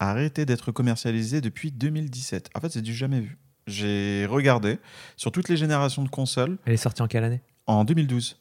a 0.00 0.10
arrêté 0.10 0.44
d'être 0.44 0.72
commercialisée 0.72 1.40
depuis 1.40 1.70
2017. 1.70 2.50
En 2.56 2.60
fait, 2.60 2.70
c'est 2.70 2.82
du 2.82 2.92
jamais 2.94 3.20
vu. 3.20 3.38
J'ai 3.68 4.26
regardé 4.28 4.78
sur 5.16 5.30
toutes 5.30 5.48
les 5.48 5.56
générations 5.56 6.02
de 6.02 6.08
consoles 6.08 6.58
Elle 6.64 6.72
est 6.72 6.76
sortie 6.76 7.02
en 7.02 7.06
quelle 7.06 7.22
année? 7.22 7.40
En 7.68 7.84
2012. 7.84 8.40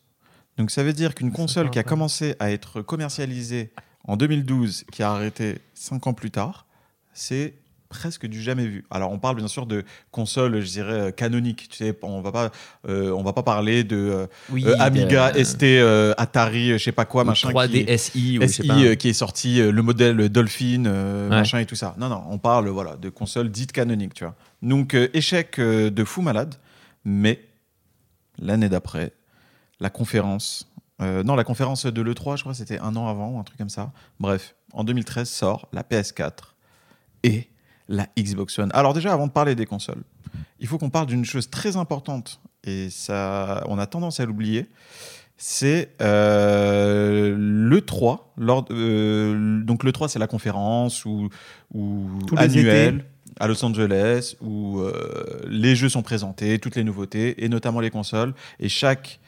Donc 0.61 0.69
ça 0.69 0.83
veut 0.83 0.93
dire 0.93 1.15
qu'une 1.15 1.31
console 1.31 1.71
qui 1.71 1.79
a 1.79 1.83
commencé 1.83 2.35
à 2.39 2.51
être 2.51 2.83
commercialisée 2.83 3.71
en 4.07 4.15
2012, 4.15 4.83
qui 4.91 5.01
a 5.01 5.09
arrêté 5.11 5.57
5 5.73 6.05
ans 6.05 6.13
plus 6.13 6.29
tard, 6.29 6.67
c'est 7.13 7.55
presque 7.89 8.27
du 8.27 8.39
jamais 8.39 8.67
vu. 8.67 8.85
Alors 8.91 9.11
on 9.11 9.17
parle 9.17 9.37
bien 9.37 9.47
sûr 9.47 9.65
de 9.65 9.83
consoles, 10.11 10.61
je 10.61 10.67
dirais 10.67 10.93
euh, 10.93 11.11
canoniques. 11.11 11.67
Tu 11.67 11.77
sais, 11.77 11.97
on 12.03 12.21
va 12.21 12.31
pas, 12.31 12.51
euh, 12.87 13.09
on 13.09 13.23
va 13.23 13.33
pas 13.33 13.41
parler 13.41 13.83
de 13.83 13.95
euh, 13.97 14.27
Oui. 14.51 14.63
euh, 14.67 14.75
Amiga, 14.77 15.33
ST, 15.43 15.63
Atari, 16.15 16.73
je 16.73 16.77
sais 16.77 16.91
pas 16.91 17.05
quoi, 17.05 17.23
ou 17.23 17.25
machin. 17.25 17.49
3D 17.49 17.85
qui, 17.87 17.97
SI 17.97 18.37
ou 18.37 18.47
SI 18.47 18.67
pas. 18.67 18.95
qui 18.97 19.09
est 19.09 19.13
sorti, 19.13 19.59
le 19.63 19.81
modèle 19.81 20.29
Dolphin, 20.29 20.85
Ouais. 20.85 21.27
machin 21.29 21.57
et 21.57 21.65
tout 21.65 21.75
ça. 21.75 21.95
Non, 21.97 22.07
non, 22.07 22.23
on 22.29 22.37
parle 22.37 22.69
voilà, 22.69 22.97
de 22.97 23.09
consoles 23.09 23.49
dites 23.49 23.71
canoniques, 23.71 24.13
tu 24.13 24.25
vois. 24.25 24.35
Donc, 24.61 24.93
échec 25.15 25.59
de 25.59 26.03
fou 26.03 26.21
malade, 26.21 26.53
mais 27.03 27.39
l'année 28.37 28.69
d'après, 28.69 29.11
la 29.81 29.89
conférence, 29.89 30.71
euh, 31.01 31.23
non, 31.23 31.35
la 31.35 31.43
conférence 31.43 31.85
de 31.85 32.01
l'E3, 32.01 32.37
je 32.37 32.43
crois, 32.43 32.53
c'était 32.53 32.79
un 32.79 32.95
an 32.95 33.07
avant, 33.07 33.37
un 33.39 33.43
truc 33.43 33.57
comme 33.57 33.69
ça. 33.69 33.91
Bref, 34.19 34.55
en 34.71 34.85
2013 34.85 35.29
sort 35.29 35.67
la 35.73 35.83
PS4 35.83 36.53
et 37.23 37.49
la 37.89 38.07
Xbox 38.17 38.57
One. 38.59 38.71
Alors, 38.73 38.93
déjà, 38.93 39.11
avant 39.11 39.27
de 39.27 39.31
parler 39.33 39.55
des 39.55 39.65
consoles, 39.65 40.03
il 40.59 40.67
faut 40.67 40.77
qu'on 40.77 40.89
parle 40.89 41.07
d'une 41.07 41.25
chose 41.25 41.49
très 41.49 41.75
importante, 41.75 42.39
et 42.63 42.89
ça, 42.89 43.65
on 43.67 43.77
a 43.77 43.87
tendance 43.87 44.21
à 44.21 44.25
l'oublier 44.25 44.69
c'est 45.43 45.89
euh, 46.03 47.35
le 47.35 47.81
3. 47.81 48.33
Lors, 48.37 48.65
euh, 48.69 49.63
donc 49.63 49.83
le 49.83 49.91
3, 49.91 50.07
c'est 50.07 50.19
la 50.19 50.27
conférence 50.27 51.03
ou, 51.03 51.29
ou 51.73 52.07
annuelle 52.37 53.05
à 53.39 53.47
Los 53.47 53.65
Angeles 53.65 54.35
où 54.39 54.79
euh, 54.79 55.41
les 55.47 55.75
jeux 55.75 55.89
sont 55.89 56.03
présentés, 56.03 56.59
toutes 56.59 56.75
les 56.75 56.83
nouveautés 56.83 57.43
et 57.43 57.49
notamment 57.49 57.79
les 57.79 57.89
consoles. 57.89 58.35
Et 58.59 58.69
chaque 58.69 59.19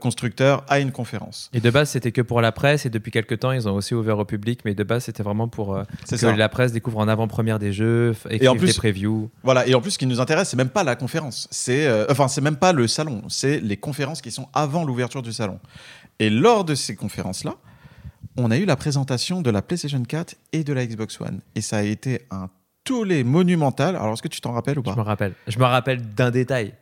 constructeur 0.00 0.64
a 0.68 0.78
une 0.78 0.92
conférence. 0.92 1.50
Et 1.52 1.60
de 1.60 1.70
base, 1.70 1.90
c'était 1.90 2.12
que 2.12 2.22
pour 2.22 2.40
la 2.40 2.52
presse, 2.52 2.86
et 2.86 2.90
depuis 2.90 3.10
quelques 3.10 3.40
temps, 3.40 3.50
ils 3.52 3.68
ont 3.68 3.74
aussi 3.74 3.94
ouvert 3.94 4.18
au 4.18 4.24
public, 4.24 4.60
mais 4.64 4.74
de 4.74 4.84
base, 4.84 5.04
c'était 5.04 5.22
vraiment 5.22 5.48
pour 5.48 5.74
euh, 5.74 5.82
que 6.08 6.16
ça. 6.16 6.34
la 6.36 6.48
presse 6.48 6.72
découvre 6.72 6.98
en 6.98 7.08
avant-première 7.08 7.58
des 7.58 7.72
jeux, 7.72 8.14
Et 8.30 8.46
en 8.48 8.54
plus- 8.56 8.68
des 8.68 8.74
previews. 8.74 9.30
Voilà. 9.42 9.66
Et 9.66 9.74
en 9.74 9.80
plus, 9.80 9.92
ce 9.92 9.98
qui 9.98 10.06
nous 10.06 10.20
intéresse, 10.20 10.50
c'est 10.50 10.56
même 10.56 10.68
pas 10.68 10.84
la 10.84 10.94
conférence. 10.96 11.48
C'est 11.50 11.86
euh, 11.86 12.06
enfin, 12.10 12.28
c'est 12.28 12.40
même 12.40 12.56
pas 12.56 12.72
le 12.72 12.86
salon. 12.86 13.22
C'est 13.28 13.58
les 13.60 13.76
conférences 13.76 14.22
qui 14.22 14.30
sont 14.30 14.48
avant 14.54 14.84
l'ouverture 14.84 15.22
du 15.22 15.32
salon. 15.32 15.58
Et 16.20 16.30
lors 16.30 16.64
de 16.64 16.74
ces 16.74 16.94
conférences-là, 16.94 17.54
on 18.36 18.50
a 18.50 18.56
eu 18.58 18.64
la 18.64 18.76
présentation 18.76 19.42
de 19.42 19.50
la 19.50 19.62
PlayStation 19.62 20.02
4 20.02 20.36
et 20.52 20.64
de 20.64 20.72
la 20.72 20.86
Xbox 20.86 21.20
One. 21.20 21.40
Et 21.54 21.60
ça 21.60 21.78
a 21.78 21.82
été 21.82 22.22
un 22.30 22.48
tollé 22.84 23.24
monumental. 23.24 23.96
Alors, 23.96 24.12
est-ce 24.14 24.22
que 24.22 24.28
tu 24.28 24.40
t'en 24.40 24.52
rappelles 24.52 24.78
ou 24.78 24.82
Je 24.84 24.90
pas 24.90 24.96
me 24.96 25.02
rappelle. 25.02 25.34
Je 25.48 25.58
me 25.58 25.64
rappelle 25.64 26.02
d'un 26.14 26.30
détail. 26.30 26.74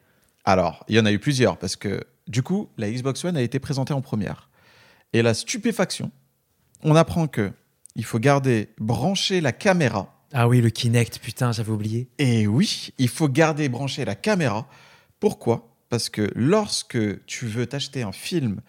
Alors, 0.45 0.85
il 0.89 0.97
y 0.97 1.01
en 1.01 1.07
a 1.07 1.13
eu 1.13 1.19
plusieurs 1.19 1.57
parce 1.59 1.77
que 1.77 2.03
du 2.31 2.43
coup, 2.43 2.69
la 2.79 2.91
Xbox 2.91 3.25
One 3.25 3.37
a 3.37 3.43
été 3.43 3.59
présentée 3.59 3.93
en 3.93 4.01
première. 4.01 4.49
Et 5.13 5.21
la 5.21 5.35
stupéfaction, 5.35 6.13
on 6.83 6.95
apprend 6.95 7.27
que 7.27 7.53
il 7.97 8.05
faut 8.05 8.21
garder 8.21 8.69
brancher 8.79 9.41
la 9.41 9.51
caméra 9.51 10.23
Ah 10.33 10.47
oui, 10.47 10.61
le 10.61 10.71
Kinect, 10.71 11.19
putain, 11.19 11.51
j'avais 11.51 11.73
oublié. 11.73 12.09
Et 12.19 12.47
oui, 12.47 12.91
il 12.99 13.09
faut 13.09 13.29
garder 13.29 13.69
branché 13.69 14.05
la 14.05 14.15
caméra. 14.15 14.69
Pourquoi? 15.19 15.75
Parce 15.89 16.09
que 16.09 16.31
lorsque 16.37 17.25
tu 17.27 17.47
veux 17.47 17.67
t'acheter 17.67 18.03
un 18.03 18.13
film 18.13 18.61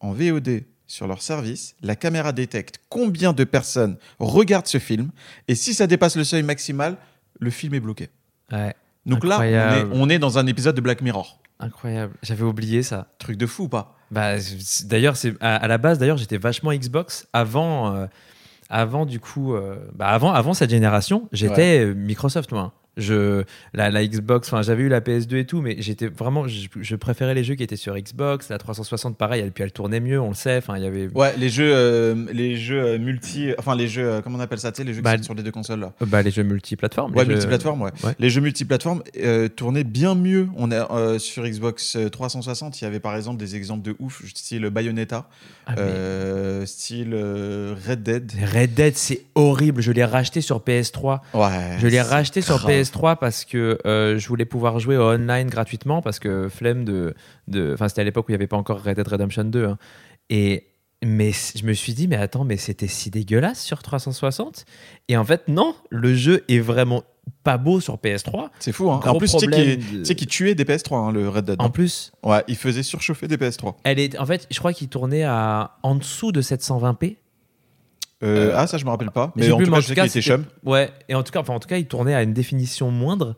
en 0.00 0.12
VOD 0.12 0.62
sur 0.86 1.06
leur 1.06 1.20
service, 1.20 1.76
la 1.82 1.96
caméra 1.96 2.32
détecte 2.32 2.80
combien 2.88 3.34
de 3.34 3.44
personnes 3.44 3.98
regardent 4.18 4.66
ce 4.66 4.78
film. 4.78 5.10
Et 5.46 5.54
si 5.54 5.74
ça 5.74 5.86
dépasse 5.86 6.16
le 6.16 6.24
seuil 6.24 6.42
maximal, 6.42 6.96
le 7.38 7.50
film 7.50 7.74
est 7.74 7.80
bloqué. 7.80 8.08
Ouais, 8.50 8.74
Donc 9.06 9.24
là, 9.24 9.38
on 9.38 9.42
est, 9.42 9.56
Incroyable. 9.56 9.90
on 9.94 10.08
est 10.10 10.18
dans 10.18 10.38
un 10.38 10.46
épisode 10.46 10.74
de 10.76 10.80
Black 10.80 11.00
Mirror. 11.00 11.38
incroyable. 11.58 12.14
J'avais 12.22 12.44
oublié 12.44 12.82
ça. 12.82 13.06
Truc 13.18 13.36
de 13.36 13.46
fou 13.46 13.64
ou 13.64 13.68
pas? 13.68 13.96
Bah, 14.10 14.34
d'ailleurs, 14.84 15.16
c'est 15.16 15.34
à, 15.40 15.56
à 15.56 15.68
la 15.68 15.78
base, 15.78 15.98
d'ailleurs, 15.98 16.16
j'étais 16.16 16.36
vachement 16.38 16.72
Xbox 16.72 17.26
avant, 17.32 17.94
euh, 17.94 18.06
avant 18.68 19.06
du 19.06 19.20
coup, 19.20 19.54
euh, 19.54 19.76
bah, 19.94 20.08
avant, 20.08 20.32
avant 20.32 20.52
cette 20.54 20.70
génération, 20.70 21.28
j'étais 21.32 21.80
euh, 21.84 21.94
Microsoft 21.94 22.52
moi. 22.52 22.72
Je, 23.00 23.42
la, 23.74 23.90
la 23.90 24.06
Xbox, 24.06 24.48
enfin, 24.52 24.62
j'avais 24.62 24.82
eu 24.84 24.88
la 24.88 25.00
PS2 25.00 25.36
et 25.36 25.44
tout, 25.46 25.60
mais 25.60 25.76
j'étais 25.78 26.06
vraiment, 26.06 26.46
je, 26.46 26.68
je 26.80 26.96
préférais 26.96 27.34
les 27.34 27.42
jeux 27.44 27.54
qui 27.54 27.62
étaient 27.62 27.76
sur 27.76 27.96
Xbox. 27.98 28.48
La 28.50 28.58
360, 28.58 29.16
pareil, 29.16 29.42
et 29.42 29.50
puis 29.50 29.64
elle 29.64 29.72
tournait 29.72 30.00
mieux, 30.00 30.20
on 30.20 30.28
le 30.28 30.34
sait. 30.34 30.58
Enfin, 30.58 30.76
il 30.76 30.84
y 30.84 30.86
avait. 30.86 31.08
Ouais, 31.14 31.34
les 31.36 31.48
jeux, 31.48 31.70
euh, 31.72 32.26
les 32.32 32.56
jeux 32.56 32.80
euh, 32.82 32.98
multi, 32.98 33.52
enfin 33.58 33.74
les 33.74 33.88
jeux, 33.88 34.06
euh, 34.08 34.20
comment 34.20 34.38
on 34.38 34.40
appelle 34.40 34.58
ça, 34.60 34.70
tu 34.72 34.78
sais, 34.82 34.84
les 34.84 34.94
jeux 34.94 35.02
Bah, 35.02 35.12
qui 35.12 35.18
sont 35.18 35.24
sur 35.24 35.34
les 35.34 35.42
deux 35.42 35.50
consoles 35.50 35.80
là. 35.80 35.92
Bah, 36.06 36.22
les 36.22 36.30
jeux 36.30 36.42
multiplateformes. 36.42 37.12
Ouais, 37.14 37.22
les 37.24 37.30
jeux- 37.30 37.32
multiplateforme, 37.34 37.82
ouais. 37.82 37.90
ouais. 38.04 38.12
Les 38.18 38.30
jeux 38.30 38.40
multiplateformes 38.40 39.02
euh, 39.22 39.48
tournaient 39.48 39.84
bien 39.84 40.14
mieux. 40.14 40.48
On 40.56 40.70
est 40.70 40.80
euh, 40.90 41.18
sur 41.18 41.44
Xbox 41.44 41.96
360, 42.12 42.80
il 42.80 42.84
y 42.84 42.86
avait 42.86 43.00
par 43.00 43.16
exemple 43.16 43.38
des 43.38 43.56
exemples 43.56 43.82
de 43.82 43.96
ouf, 43.98 44.22
style 44.34 44.68
Bayonetta, 44.70 45.28
Ah, 45.66 45.74
mais- 45.76 46.66
style 46.66 47.14
Red 47.14 48.02
Dead. 48.02 48.32
Red 48.54 48.74
Dead, 48.74 48.96
c'est 48.96 49.22
horrible. 49.34 49.80
Je 49.82 49.92
l'ai 49.92 50.04
racheté 50.04 50.40
sur 50.40 50.58
PS3. 50.60 51.20
Ouais. 51.34 51.76
Je 51.78 51.86
l'ai 51.86 52.00
racheté 52.02 52.40
sur 52.42 52.58
grave. 52.58 52.70
PS3 52.70 52.89
parce 52.92 53.44
que 53.44 53.78
euh, 53.86 54.18
je 54.18 54.28
voulais 54.28 54.44
pouvoir 54.44 54.78
jouer 54.78 54.96
au 54.96 55.02
online 55.10 55.48
gratuitement 55.48 56.02
parce 56.02 56.18
que 56.18 56.48
flemme 56.48 56.84
de. 56.84 57.14
de- 57.48 57.72
Enfin, 57.74 57.88
c'était 57.88 58.00
à 58.02 58.04
l'époque 58.04 58.28
où 58.28 58.30
il 58.30 58.34
n'y 58.34 58.36
avait 58.36 58.46
pas 58.46 58.56
encore 58.56 58.82
Red 58.82 58.96
Dead 58.96 59.06
Redemption 59.08 59.44
2. 59.44 59.64
hein. 59.66 59.78
Et. 60.28 60.66
Mais 61.02 61.30
je 61.32 61.64
me 61.64 61.72
suis 61.72 61.94
dit, 61.94 62.08
mais 62.08 62.16
attends, 62.16 62.44
mais 62.44 62.58
c'était 62.58 62.86
si 62.86 63.08
dégueulasse 63.08 63.62
sur 63.62 63.82
360 63.82 64.66
Et 65.08 65.16
en 65.16 65.24
fait, 65.24 65.48
non, 65.48 65.74
le 65.88 66.14
jeu 66.14 66.44
est 66.48 66.58
vraiment 66.58 67.04
pas 67.42 67.56
beau 67.56 67.80
sur 67.80 67.96
PS3. 67.96 68.50
C'est 68.58 68.72
fou, 68.72 68.90
hein. 68.90 69.00
En 69.06 69.16
plus, 69.16 69.32
tu 69.32 69.38
sais 69.38 70.14
qu'il 70.14 70.26
de- 70.26 70.30
tuait 70.30 70.54
des 70.54 70.64
PS3, 70.66 70.96
hein, 70.96 71.10
le 71.10 71.26
Red 71.26 71.46
Dead. 71.46 71.56
En 71.58 71.70
plus, 71.70 72.12
Ouais, 72.22 72.44
il 72.48 72.56
faisait 72.56 72.82
surchauffer 72.82 73.28
des 73.28 73.38
PS3. 73.38 73.76
elle 73.84 73.98
est, 73.98 74.18
en 74.18 74.26
fait, 74.26 74.46
je 74.50 74.58
crois 74.58 74.74
qu'il 74.74 74.88
tournait 74.88 75.22
à 75.24 75.78
en 75.82 75.94
dessous 75.94 76.32
de 76.32 76.42
720p. 76.42 77.16
Euh, 78.22 78.50
Euh, 78.50 78.54
ah, 78.54 78.66
ça, 78.66 78.76
je 78.78 78.84
me 78.84 78.90
rappelle 78.90 79.10
pas. 79.10 79.32
Mais 79.36 79.50
en 79.50 79.56
plus, 79.56 79.66
tout 79.66 79.70
mais 79.72 79.76
cas, 79.78 79.80
en 79.80 79.84
tout 79.86 79.92
était 79.92 80.08
c'était- 80.08 80.20
chum. 80.22 80.44
Ouais, 80.64 80.90
et 81.08 81.14
en 81.14 81.22
tout 81.22 81.32
cas, 81.32 81.40
enfin, 81.40 81.54
en 81.54 81.60
tout 81.60 81.68
cas, 81.68 81.78
il 81.78 81.86
tournait 81.86 82.14
à 82.14 82.22
une 82.22 82.34
définition 82.34 82.90
moindre. 82.90 83.36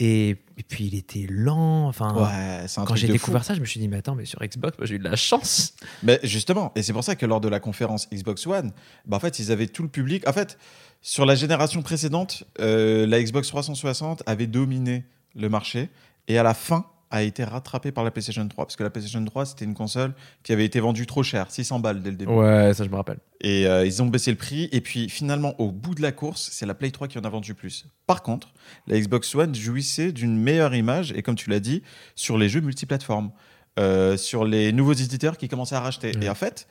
Et, 0.00 0.30
et 0.30 0.62
puis, 0.66 0.86
il 0.86 0.94
était 0.96 1.26
lent. 1.28 1.86
Enfin, 1.86 2.12
Ouais, 2.14 2.66
c'est 2.66 2.80
un 2.80 2.84
Quand 2.84 2.94
j'ai 2.96 3.06
découvert 3.08 3.42
fou. 3.42 3.48
ça, 3.48 3.54
je 3.54 3.60
me 3.60 3.66
suis 3.66 3.78
dit, 3.78 3.88
mais 3.88 3.98
attends, 3.98 4.14
mais 4.16 4.24
sur 4.24 4.40
Xbox, 4.40 4.76
j'ai 4.82 4.94
eu 4.96 4.98
de 4.98 5.04
la 5.04 5.16
chance. 5.16 5.74
Mais 6.02 6.18
justement, 6.24 6.72
et 6.74 6.82
c'est 6.82 6.92
pour 6.92 7.04
ça 7.04 7.14
que 7.14 7.24
lors 7.26 7.40
de 7.40 7.48
la 7.48 7.60
conférence 7.60 8.08
Xbox 8.12 8.46
One, 8.46 8.72
bah 9.06 9.18
en 9.18 9.20
fait, 9.20 9.38
ils 9.38 9.52
avaient 9.52 9.68
tout 9.68 9.82
le 9.82 9.88
public. 9.88 10.26
En 10.28 10.32
fait, 10.32 10.58
sur 11.02 11.24
la 11.26 11.34
génération 11.34 11.82
précédente, 11.82 12.44
euh, 12.58 13.06
la 13.06 13.22
Xbox 13.22 13.48
360 13.48 14.22
avait 14.26 14.46
dominé 14.48 15.04
le 15.36 15.48
marché 15.48 15.88
et 16.26 16.36
à 16.38 16.42
la 16.42 16.54
fin 16.54 16.86
a 17.12 17.22
été 17.22 17.44
rattrapée 17.44 17.92
par 17.92 18.02
la 18.02 18.10
PlayStation 18.10 18.46
3 18.48 18.64
parce 18.64 18.74
que 18.74 18.82
la 18.82 18.90
PlayStation 18.90 19.22
3 19.24 19.46
c'était 19.46 19.66
une 19.66 19.74
console 19.74 20.14
qui 20.42 20.52
avait 20.52 20.64
été 20.64 20.80
vendue 20.80 21.06
trop 21.06 21.22
cher, 21.22 21.50
600 21.50 21.78
balles 21.78 22.02
dès 22.02 22.10
le 22.10 22.16
début. 22.16 22.32
Ouais, 22.32 22.72
ça, 22.74 22.84
je 22.84 22.88
me 22.88 22.96
rappelle. 22.96 23.18
Et 23.42 23.66
euh, 23.66 23.86
ils 23.86 24.02
ont 24.02 24.06
baissé 24.06 24.30
le 24.30 24.36
prix. 24.36 24.68
Et 24.72 24.80
puis 24.80 25.08
finalement, 25.08 25.54
au 25.60 25.70
bout 25.70 25.94
de 25.94 26.02
la 26.02 26.10
course, 26.10 26.48
c'est 26.52 26.66
la 26.66 26.74
Play 26.74 26.90
3 26.90 27.08
qui 27.08 27.18
en 27.18 27.22
a 27.22 27.28
vendu 27.28 27.54
plus. 27.54 27.86
Par 28.06 28.22
contre, 28.22 28.54
la 28.86 28.98
Xbox 28.98 29.34
One 29.34 29.54
jouissait 29.54 30.10
d'une 30.10 30.36
meilleure 30.36 30.74
image, 30.74 31.12
et 31.12 31.22
comme 31.22 31.36
tu 31.36 31.50
l'as 31.50 31.60
dit, 31.60 31.82
sur 32.14 32.38
les 32.38 32.48
jeux 32.48 32.60
multiplateformes, 32.60 33.30
euh, 33.78 34.16
sur 34.16 34.44
les 34.44 34.72
nouveaux 34.72 34.94
éditeurs 34.94 35.36
qui 35.36 35.48
commençaient 35.48 35.76
à 35.76 35.80
racheter. 35.80 36.12
Et 36.22 36.30
en 36.30 36.34
fait, 36.34 36.66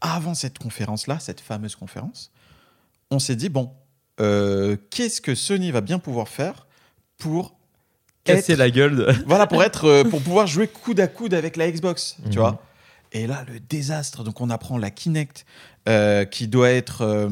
avant 0.00 0.34
cette 0.34 0.58
conférence-là, 0.58 1.20
cette 1.20 1.40
fameuse 1.40 1.76
conférence, 1.76 2.32
on 3.10 3.20
s'est 3.20 3.36
dit, 3.36 3.48
bon, 3.48 3.72
euh, 4.20 4.76
qu'est-ce 4.90 5.20
que 5.20 5.34
Sony 5.34 5.70
va 5.70 5.80
bien 5.80 5.98
pouvoir 5.98 6.28
faire 6.28 6.66
pour 7.16 7.56
Casser 8.24 8.52
être- 8.52 8.58
la 8.58 8.70
gueule. 8.70 8.96
de- 8.96 9.12
voilà, 9.26 9.46
pour 9.46 9.62
être, 9.62 9.84
euh, 9.86 10.04
pour 10.04 10.20
pouvoir 10.22 10.46
jouer 10.46 10.66
coude 10.68 11.00
à 11.00 11.06
coude 11.06 11.34
avec 11.34 11.56
la 11.56 11.70
Xbox, 11.70 12.16
Mhm. 12.24 12.30
tu 12.30 12.38
vois. 12.38 12.62
Et 13.12 13.26
là, 13.28 13.44
le 13.52 13.60
désastre. 13.60 14.24
Donc, 14.24 14.40
on 14.40 14.50
apprend 14.50 14.76
la 14.76 14.90
Kinect 14.90 15.46
euh, 15.88 16.24
qui 16.24 16.48
doit 16.48 16.70
être, 16.70 17.02
euh, 17.02 17.28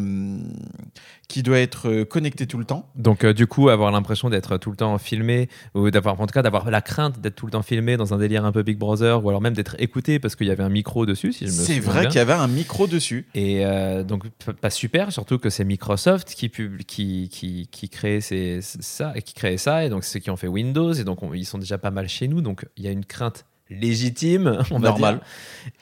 qui 1.28 1.42
doit 1.42 1.58
être 1.58 1.88
euh, 1.88 2.04
connectée 2.04 2.46
tout 2.46 2.58
le 2.58 2.64
temps. 2.66 2.90
Donc, 2.96 3.24
euh, 3.24 3.32
du 3.32 3.46
coup, 3.46 3.70
avoir 3.70 3.90
l'impression 3.90 4.28
d'être 4.28 4.58
tout 4.58 4.70
le 4.70 4.76
temps 4.76 4.98
filmé, 4.98 5.48
ou 5.74 5.90
d'avoir, 5.90 6.20
en 6.20 6.26
tout 6.26 6.34
cas, 6.34 6.42
d'avoir 6.42 6.70
la 6.70 6.82
crainte 6.82 7.18
d'être 7.20 7.34
tout 7.34 7.46
le 7.46 7.52
temps 7.52 7.62
filmé 7.62 7.96
dans 7.96 8.12
un 8.12 8.18
délire 8.18 8.44
un 8.44 8.52
peu 8.52 8.62
Big 8.62 8.76
Brother, 8.76 9.24
ou 9.24 9.28
alors 9.30 9.40
même 9.40 9.54
d'être 9.54 9.76
écouté 9.78 10.18
parce 10.18 10.36
qu'il 10.36 10.46
y 10.46 10.50
avait 10.50 10.62
un 10.62 10.68
micro 10.68 11.06
dessus, 11.06 11.32
si 11.32 11.46
je 11.46 11.52
me 11.52 11.56
C'est 11.56 11.80
vrai 11.80 12.06
qu'il 12.08 12.16
y 12.16 12.20
avait 12.20 12.32
un 12.34 12.48
micro 12.48 12.86
dessus. 12.86 13.26
Et 13.34 13.64
donc, 14.06 14.28
pas 14.60 14.70
super, 14.70 15.12
surtout 15.12 15.38
que 15.38 15.48
c'est 15.48 15.64
Microsoft 15.64 16.34
qui, 16.34 16.48
pub- 16.50 16.82
qui, 16.84 17.30
qui, 17.30 17.68
qui, 17.70 17.88
crée 17.88 18.20
ces- 18.20 18.60
ça, 18.60 19.14
qui 19.24 19.32
crée 19.32 19.56
ça, 19.56 19.84
et 19.84 19.88
donc 19.88 20.04
c'est 20.04 20.12
ceux 20.14 20.20
qui 20.20 20.30
ont 20.30 20.36
fait 20.36 20.48
Windows, 20.48 20.92
et 20.92 21.04
donc 21.04 21.22
on- 21.22 21.32
ils 21.32 21.46
sont 21.46 21.58
déjà 21.58 21.78
pas 21.78 21.90
mal 21.90 22.08
chez 22.08 22.28
nous, 22.28 22.42
donc 22.42 22.66
il 22.76 22.84
y 22.84 22.88
a 22.88 22.90
une 22.90 23.04
crainte 23.06 23.46
légitime, 23.72 24.58
on 24.70 24.78
va 24.78 24.88
Normal. 24.90 25.14
dire. 25.16 25.24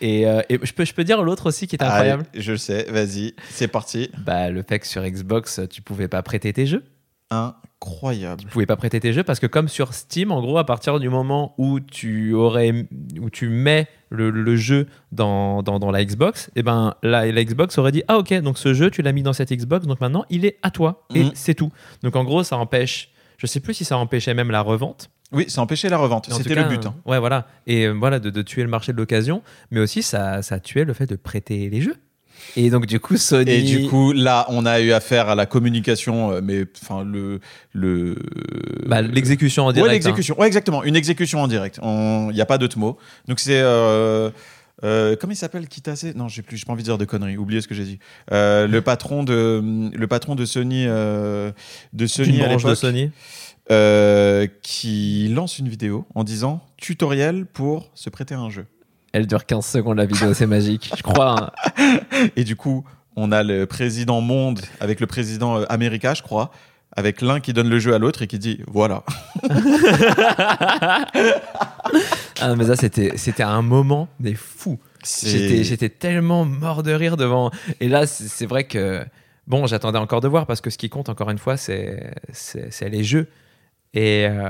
Et, 0.00 0.26
euh, 0.26 0.42
et 0.48 0.58
je, 0.62 0.72
peux, 0.72 0.84
je 0.84 0.92
peux 0.94 1.04
dire 1.04 1.22
l'autre 1.22 1.46
aussi 1.46 1.66
qui 1.66 1.76
est 1.76 1.82
incroyable 1.82 2.24
Allez, 2.32 2.42
je 2.42 2.52
le 2.52 2.58
sais, 2.58 2.84
vas-y, 2.90 3.34
c'est 3.50 3.68
parti. 3.68 4.10
bah, 4.24 4.50
Le 4.50 4.62
fait 4.62 4.78
que 4.78 4.86
sur 4.86 5.02
Xbox, 5.02 5.60
tu 5.70 5.82
pouvais 5.82 6.08
pas 6.08 6.22
prêter 6.22 6.52
tes 6.52 6.66
jeux. 6.66 6.84
Incroyable. 7.32 8.40
Tu 8.42 8.46
pouvais 8.48 8.66
pas 8.66 8.76
prêter 8.76 9.00
tes 9.00 9.12
jeux 9.12 9.22
parce 9.22 9.40
que 9.40 9.46
comme 9.46 9.68
sur 9.68 9.94
Steam, 9.94 10.32
en 10.32 10.40
gros, 10.40 10.58
à 10.58 10.66
partir 10.66 10.98
du 11.00 11.08
moment 11.08 11.54
où 11.58 11.80
tu 11.80 12.34
aurais, 12.34 12.86
où 13.20 13.30
tu 13.30 13.48
mets 13.48 13.86
le, 14.10 14.30
le 14.30 14.56
jeu 14.56 14.86
dans, 15.12 15.62
dans, 15.62 15.78
dans 15.78 15.90
la 15.90 16.04
Xbox, 16.04 16.50
et 16.56 16.62
ben 16.62 16.94
la, 17.02 17.30
la 17.30 17.44
Xbox 17.44 17.78
aurait 17.78 17.92
dit 17.92 18.02
ah 18.08 18.18
ok 18.18 18.34
donc 18.40 18.58
ce 18.58 18.74
jeu 18.74 18.90
tu 18.90 19.02
l'as 19.02 19.12
mis 19.12 19.22
dans 19.22 19.32
cette 19.32 19.52
Xbox 19.52 19.86
donc 19.86 20.00
maintenant 20.00 20.24
il 20.30 20.44
est 20.44 20.58
à 20.62 20.70
toi 20.72 21.06
et 21.14 21.22
Mhm. 21.24 21.30
c'est 21.34 21.54
tout. 21.54 21.70
Donc 22.02 22.16
en 22.16 22.24
gros 22.24 22.42
ça 22.42 22.56
empêche, 22.58 23.10
je 23.38 23.46
sais 23.46 23.60
plus 23.60 23.74
si 23.74 23.84
ça 23.84 23.96
empêchait 23.96 24.34
même 24.34 24.50
la 24.50 24.60
revente. 24.62 25.10
Oui, 25.32 25.44
ça 25.48 25.60
empêchait 25.62 25.88
la 25.88 25.98
revente. 25.98 26.28
C'était 26.32 26.54
le 26.54 26.64
but. 26.64 26.86
hein. 26.86 26.94
Ouais 27.06 27.18
voilà 27.18 27.46
et 27.66 27.86
euh, 27.86 27.92
voilà 27.92 28.18
de, 28.18 28.30
de 28.30 28.42
tuer 28.42 28.62
le 28.62 28.68
marché 28.68 28.92
de 28.92 28.96
l'occasion, 28.98 29.42
mais 29.70 29.80
aussi 29.80 30.02
ça 30.02 30.42
ça 30.42 30.58
tuait 30.60 30.84
le 30.84 30.92
fait 30.92 31.06
de 31.06 31.16
prêter 31.16 31.68
les 31.70 31.80
jeux. 31.80 31.96
Et 32.56 32.70
donc 32.70 32.86
du 32.86 32.98
coup 33.00 33.16
Sony. 33.18 33.50
Et 33.50 33.62
du 33.62 33.86
coup, 33.86 34.12
là, 34.12 34.46
on 34.48 34.64
a 34.64 34.80
eu 34.80 34.92
affaire 34.92 35.28
à 35.28 35.34
la 35.34 35.44
communication, 35.46 36.32
euh, 36.32 36.40
mais 36.42 36.64
enfin 36.82 37.04
le 37.04 37.38
le 37.72 38.16
bah, 38.86 39.02
l'exécution 39.02 39.64
en 39.64 39.68
Ouais, 39.68 39.72
direct. 39.74 39.88
hein. 39.90 39.92
l'exécution. 39.92 40.40
Ouais, 40.40 40.46
exactement. 40.46 40.82
Une 40.82 40.96
exécution 40.96 41.40
en 41.42 41.48
direct. 41.48 41.78
Il 41.82 42.30
n'y 42.34 42.40
a 42.40 42.46
pas 42.46 42.58
d'autre 42.58 42.78
mot. 42.78 42.96
Donc 43.28 43.40
c'est. 43.40 43.60
Euh, 43.60 44.30
euh, 44.82 45.14
comment 45.20 45.34
il 45.34 45.36
s'appelle? 45.36 45.68
Kitase? 45.68 46.14
Non, 46.16 46.28
j'ai 46.28 46.40
plus. 46.40 46.56
J'ai 46.56 46.64
pas 46.64 46.72
envie 46.72 46.82
de 46.82 46.88
dire 46.88 46.96
de 46.96 47.04
conneries. 47.04 47.36
Oubliez 47.36 47.60
ce 47.60 47.68
que 47.68 47.74
j'ai 47.74 47.84
dit. 47.84 47.98
Euh, 48.32 48.66
le 48.66 48.80
patron 48.80 49.22
de 49.22 49.62
le 49.94 50.06
patron 50.06 50.34
de 50.34 50.46
Sony 50.46 50.86
euh, 50.88 51.52
de 51.92 52.06
Sony 52.06 52.40
à 52.42 52.46
branche 52.48 52.64
de 52.64 52.74
Sony. 52.74 53.10
Euh, 53.70 54.46
qui 54.62 55.28
lance 55.28 55.58
une 55.58 55.68
vidéo 55.68 56.04
en 56.14 56.24
disant 56.24 56.60
tutoriel 56.76 57.46
pour 57.46 57.90
se 57.94 58.10
prêter 58.10 58.34
à 58.34 58.40
un 58.40 58.50
jeu. 58.50 58.66
Elle 59.12 59.26
dure 59.26 59.46
15 59.46 59.64
secondes 59.64 59.96
la 59.98 60.06
vidéo, 60.06 60.34
c'est 60.34 60.46
magique. 60.46 60.92
Je 60.96 61.02
crois. 61.02 61.52
hein. 61.78 62.00
Et 62.36 62.44
du 62.44 62.56
coup, 62.56 62.84
on 63.16 63.32
a 63.32 63.42
le 63.42 63.66
président 63.66 64.20
monde 64.20 64.60
avec 64.80 65.00
le 65.00 65.06
président 65.06 65.58
euh, 65.58 65.64
America, 65.68 66.14
je 66.14 66.22
crois, 66.22 66.50
avec 66.96 67.20
l'un 67.20 67.40
qui 67.40 67.52
donne 67.52 67.68
le 67.68 67.78
jeu 67.78 67.94
à 67.94 67.98
l'autre 67.98 68.22
et 68.22 68.26
qui 68.26 68.38
dit 68.38 68.60
voilà. 68.66 69.04
Ah, 72.42 72.56
mais 72.56 72.64
ça, 72.64 72.76
c'était, 72.76 73.16
c'était 73.16 73.42
un 73.42 73.60
moment 73.62 74.08
des 74.18 74.34
fous. 74.34 74.78
J'étais, 75.04 75.62
j'étais 75.62 75.90
tellement 75.90 76.44
mort 76.44 76.82
de 76.82 76.92
rire 76.92 77.16
devant. 77.18 77.50
Et 77.80 77.88
là, 77.88 78.06
c'est, 78.06 78.46
vrai 78.46 78.64
que. 78.64 79.04
Bon, 79.46 79.66
j'attendais 79.66 79.98
encore 79.98 80.20
de 80.20 80.28
voir 80.28 80.46
parce 80.46 80.60
que 80.60 80.70
ce 80.70 80.78
qui 80.78 80.88
compte, 80.88 81.08
encore 81.08 81.28
une 81.30 81.38
fois, 81.38 81.56
c'est 81.56 82.12
les 82.80 83.04
jeux. 83.04 83.28
Et, 83.94 84.26
euh, 84.28 84.48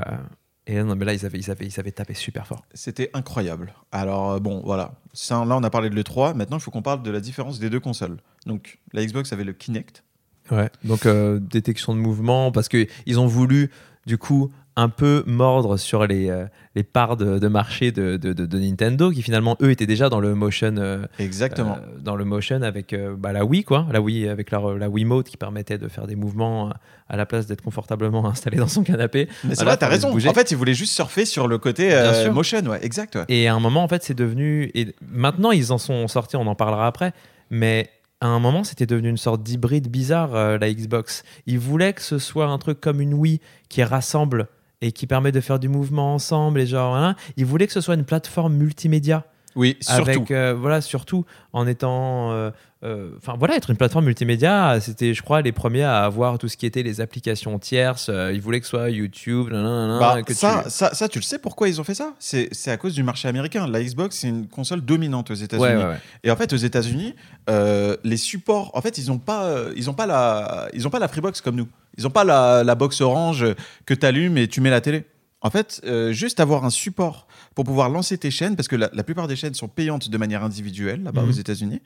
et 0.67 0.81
non, 0.83 0.95
mais 0.95 1.05
là, 1.05 1.13
ils 1.13 1.25
avaient, 1.25 1.39
ils, 1.39 1.49
avaient, 1.49 1.65
ils 1.65 1.79
avaient 1.79 1.91
tapé 1.91 2.13
super 2.13 2.45
fort. 2.47 2.65
C'était 2.73 3.09
incroyable. 3.13 3.73
Alors, 3.91 4.31
euh, 4.31 4.39
bon, 4.39 4.61
voilà. 4.63 4.93
Ça, 5.13 5.43
là, 5.45 5.57
on 5.57 5.63
a 5.63 5.69
parlé 5.69 5.89
de 5.89 5.95
l'E3. 5.95 6.35
Maintenant, 6.35 6.57
il 6.57 6.61
faut 6.61 6.71
qu'on 6.71 6.81
parle 6.81 7.03
de 7.03 7.11
la 7.11 7.19
différence 7.19 7.59
des 7.59 7.69
deux 7.69 7.79
consoles. 7.79 8.17
Donc, 8.45 8.79
la 8.93 9.05
Xbox 9.05 9.33
avait 9.33 9.43
le 9.43 9.53
Kinect. 9.53 10.03
Ouais. 10.51 10.69
Donc, 10.83 11.05
euh, 11.05 11.39
détection 11.39 11.93
de 11.95 11.99
mouvement, 11.99 12.51
parce 12.51 12.67
qu'ils 12.69 13.19
ont 13.19 13.27
voulu, 13.27 13.71
du 14.05 14.17
coup, 14.17 14.51
un 14.75 14.89
peu 14.89 15.23
mordre 15.27 15.77
sur 15.77 16.07
les, 16.07 16.29
euh, 16.29 16.45
les 16.75 16.83
parts 16.83 17.17
de, 17.17 17.39
de 17.39 17.47
marché 17.47 17.91
de, 17.91 18.15
de, 18.17 18.31
de- 18.31 18.59
Nintendo, 18.59 19.11
qui 19.11 19.21
finalement, 19.21 19.57
eux, 19.61 19.71
étaient 19.71 19.85
déjà 19.85 20.07
dans 20.09 20.19
le 20.19 20.33
motion. 20.33 20.75
euh, 20.77 21.05
Exactement. 21.19 21.77
Euh, 21.77 21.99
dans 21.99 22.15
le 22.15 22.23
motion 22.25 22.61
avec 22.61 22.95
bah, 23.17 23.33
la 23.33 23.43
Wii 23.45 23.63
quoi 23.63 23.85
la 23.91 24.01
Wii 24.01 24.27
avec 24.29 24.49
la, 24.51 24.61
la 24.79 24.89
Wiimote 24.89 25.27
qui 25.27 25.37
permettait 25.37 25.77
de 25.77 25.87
faire 25.87 26.07
des 26.07 26.15
mouvements 26.15 26.71
à 27.09 27.17
la 27.17 27.25
place 27.25 27.47
d'être 27.47 27.61
confortablement 27.61 28.25
installé 28.29 28.57
dans 28.57 28.67
son 28.67 28.83
canapé 28.83 29.27
Mais 29.43 29.55
c'est 29.55 29.65
vrai, 29.65 29.77
t'as 29.77 29.87
raison. 29.87 30.15
En 30.15 30.33
fait, 30.33 30.51
ils 30.51 30.57
voulaient 30.57 30.73
juste 30.73 30.93
surfer 30.93 31.25
sur 31.25 31.47
le 31.47 31.57
côté 31.57 31.89
motion, 32.31 32.61
ouais. 32.67 32.79
Exact, 32.85 33.15
ouais. 33.15 33.25
et 33.27 33.47
à 33.47 33.53
un 33.53 33.59
moment 33.59 33.83
en 33.83 33.87
fait 33.87 34.03
c'est 34.03 34.13
devenu 34.13 34.71
et 34.73 34.95
maintenant 35.01 35.51
ils 35.51 35.71
en 35.73 35.77
sont 35.77 36.07
sortis 36.07 36.37
on 36.37 36.47
en 36.47 36.55
parlera 36.55 36.87
après 36.87 37.13
mais 37.49 37.89
à 38.23 38.27
un 38.27 38.37
moment, 38.39 38.63
c'était 38.63 38.85
devenu 38.85 39.09
une 39.09 39.17
sorte 39.17 39.41
d'hybride 39.41 39.87
bizarre, 39.89 40.59
la 40.59 40.71
Xbox. 40.71 41.23
Ils 41.47 41.57
voulaient 41.57 41.93
que 41.93 42.03
ce 42.03 42.19
soit 42.19 42.45
un 42.45 42.59
truc 42.59 42.79
comme 42.79 43.01
une 43.01 43.15
Wii 43.15 43.41
qui 43.67 43.81
rassemble 43.83 44.47
et 44.81 44.91
qui 44.91 45.07
permet 45.07 45.31
de 45.31 45.41
faire 45.41 45.59
du 45.59 45.69
mouvement 45.69 46.13
ensemble 46.13 46.59
et 46.59 46.67
genre 46.67 46.91
voilà. 46.91 47.15
Ils 47.37 47.45
voulaient 47.45 47.67
que 47.67 47.73
ce 47.73 47.81
soit 47.81 47.95
une 47.95 48.05
plateforme 48.05 48.55
multimédia. 48.55 49.25
Oui, 49.55 49.77
surtout. 49.81 50.09
Avec, 50.09 50.31
euh, 50.31 50.53
voilà, 50.57 50.81
surtout 50.81 51.25
en 51.53 51.67
étant. 51.67 52.31
euh, 52.31 52.51
euh, 52.83 53.09
Enfin, 53.17 53.35
voilà, 53.37 53.55
être 53.57 53.69
une 53.69 53.75
plateforme 53.77 54.05
multimédia, 54.05 54.79
c'était, 54.79 55.13
je 55.13 55.21
crois, 55.21 55.41
les 55.41 55.51
premiers 55.51 55.83
à 55.83 56.03
avoir 56.03 56.37
tout 56.39 56.47
ce 56.47 56.57
qui 56.57 56.65
était 56.65 56.81
les 56.83 56.99
applications 57.01 57.59
tierces. 57.59 58.09
Ils 58.33 58.41
voulaient 58.41 58.59
que 58.59 58.65
ce 58.65 58.71
soit 58.71 58.89
YouTube, 58.89 59.49
nanana, 59.51 59.99
Bah, 59.99 60.23
que 60.23 60.33
ça, 60.33 60.61
tu- 60.63 60.69
ça, 60.71 60.93
ça, 60.93 61.07
tu 61.09 61.19
le 61.19 61.23
sais 61.23 61.37
pourquoi 61.37 61.67
ils 61.69 61.79
ont 61.79 61.83
fait 61.83 61.93
ça? 61.93 62.13
C'est 62.17 62.49
à 62.71 62.77
cause 62.77 62.93
du 62.95 63.03
marché 63.03 63.27
américain. 63.27 63.67
La 63.67 63.83
Xbox, 63.83 64.15
c'est 64.17 64.29
une 64.29 64.47
console 64.47 64.81
dominante 64.81 65.29
aux 65.31 65.35
États-Unis. 65.35 65.67
Ouais, 65.67 65.75
ouais, 65.75 65.89
ouais. 65.89 65.99
Et 66.23 66.31
en 66.31 66.35
fait, 66.35 66.53
aux 66.53 66.57
États-Unis, 66.57 67.13
les 67.47 68.17
supports, 68.17 68.71
en 68.73 68.81
fait, 68.81 68.97
ils 68.97 69.07
n'ont 69.07 69.19
pas, 69.19 69.47
ils 69.75 69.89
ont 69.89 69.93
pas 69.93 70.05
la, 70.07 70.67
ils 70.73 70.87
ont 70.87 70.89
pas 70.89 70.99
la 70.99 71.07
Freebox 71.07 71.41
comme 71.41 71.55
nous. 71.55 71.67
Ils 71.97 72.05
n'ont 72.05 72.09
pas 72.09 72.23
la, 72.23 72.63
la 72.63 72.73
box 72.75 73.01
orange 73.01 73.45
que 73.85 73.93
tu 73.93 74.05
allumes 74.05 74.37
et 74.37 74.47
tu 74.47 74.61
mets 74.61 74.69
la 74.69 74.79
télé. 74.81 75.03
En 75.41 75.49
fait, 75.49 75.81
euh, 75.85 76.11
juste 76.11 76.39
avoir 76.39 76.65
un 76.65 76.69
support 76.69 77.27
pour 77.55 77.65
pouvoir 77.65 77.89
lancer 77.89 78.17
tes 78.17 78.29
chaînes, 78.31 78.55
parce 78.55 78.67
que 78.67 78.75
la, 78.75 78.89
la 78.93 79.03
plupart 79.03 79.27
des 79.27 79.35
chaînes 79.35 79.53
sont 79.55 79.67
payantes 79.67 80.09
de 80.09 80.17
manière 80.17 80.43
individuelle 80.43 81.01
là-bas 81.03 81.23
Mhm. 81.23 81.29
aux 81.29 81.33
États-Unis, 81.33 81.81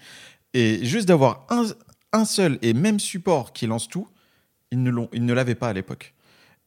et 0.53 0.83
juste 0.85 1.07
d'avoir 1.07 1.45
un, 1.49 1.65
un 2.13 2.25
seul 2.25 2.59
et 2.61 2.73
même 2.73 2.99
support 2.99 3.53
qui 3.53 3.65
lance 3.67 3.87
tout, 3.87 4.07
ils 4.71 4.81
ne 4.83 4.89
l'ont, 4.89 5.09
ils 5.13 5.25
ne 5.25 5.33
l'avaient 5.33 5.55
pas 5.55 5.69
à 5.69 5.73
l'époque. 5.73 6.13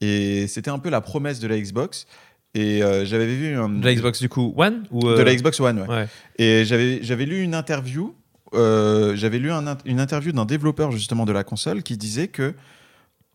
Et 0.00 0.46
c'était 0.46 0.70
un 0.70 0.78
peu 0.78 0.88
la 0.90 1.00
promesse 1.00 1.40
de 1.40 1.48
la 1.48 1.58
Xbox. 1.58 2.06
Et 2.54 2.82
euh, 2.82 3.04
j'avais 3.04 3.26
vu 3.26 3.54
un, 3.56 3.68
De 3.68 3.84
la 3.84 3.94
Xbox 3.94 4.20
du 4.20 4.28
coup 4.30 4.54
One 4.56 4.84
ou 4.90 5.06
euh, 5.06 5.18
de 5.18 5.22
la 5.22 5.34
Xbox 5.34 5.60
One, 5.60 5.80
ouais. 5.80 5.88
ouais. 5.88 6.08
Et 6.38 6.64
j'avais, 6.64 7.02
j'avais 7.02 7.26
lu 7.26 7.42
une 7.42 7.54
interview, 7.54 8.14
euh, 8.54 9.14
j'avais 9.16 9.38
lu 9.38 9.50
un 9.52 9.76
une 9.84 10.00
interview 10.00 10.32
d'un 10.32 10.46
développeur 10.46 10.90
justement 10.90 11.26
de 11.26 11.32
la 11.32 11.44
console 11.44 11.82
qui 11.82 11.96
disait 11.98 12.28
que 12.28 12.54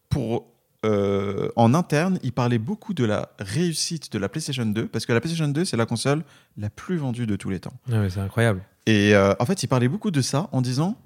pour 0.09 0.45
euh, 0.85 1.49
en 1.55 1.73
interne, 1.73 2.19
il 2.23 2.31
parlait 2.31 2.57
beaucoup 2.57 2.93
de 2.93 3.05
la 3.05 3.29
réussite 3.39 4.11
de 4.11 4.19
la 4.19 4.29
PlayStation 4.29 4.65
2 4.65 4.87
parce 4.87 5.05
que 5.05 5.13
la 5.13 5.21
PlayStation 5.21 5.47
2 5.47 5.65
c'est 5.65 5.77
la 5.77 5.85
console 5.85 6.23
la 6.57 6.69
plus 6.69 6.97
vendue 6.97 7.25
de 7.25 7.35
tous 7.35 7.49
les 7.49 7.59
temps. 7.59 7.73
Ouais, 7.89 8.09
c'est 8.09 8.19
incroyable. 8.19 8.63
Et 8.85 9.15
euh, 9.15 9.33
en 9.39 9.45
fait, 9.45 9.63
il 9.63 9.67
parlait 9.67 9.87
beaucoup 9.87 10.11
de 10.11 10.21
ça 10.21 10.49
en 10.51 10.61
disant 10.61 10.97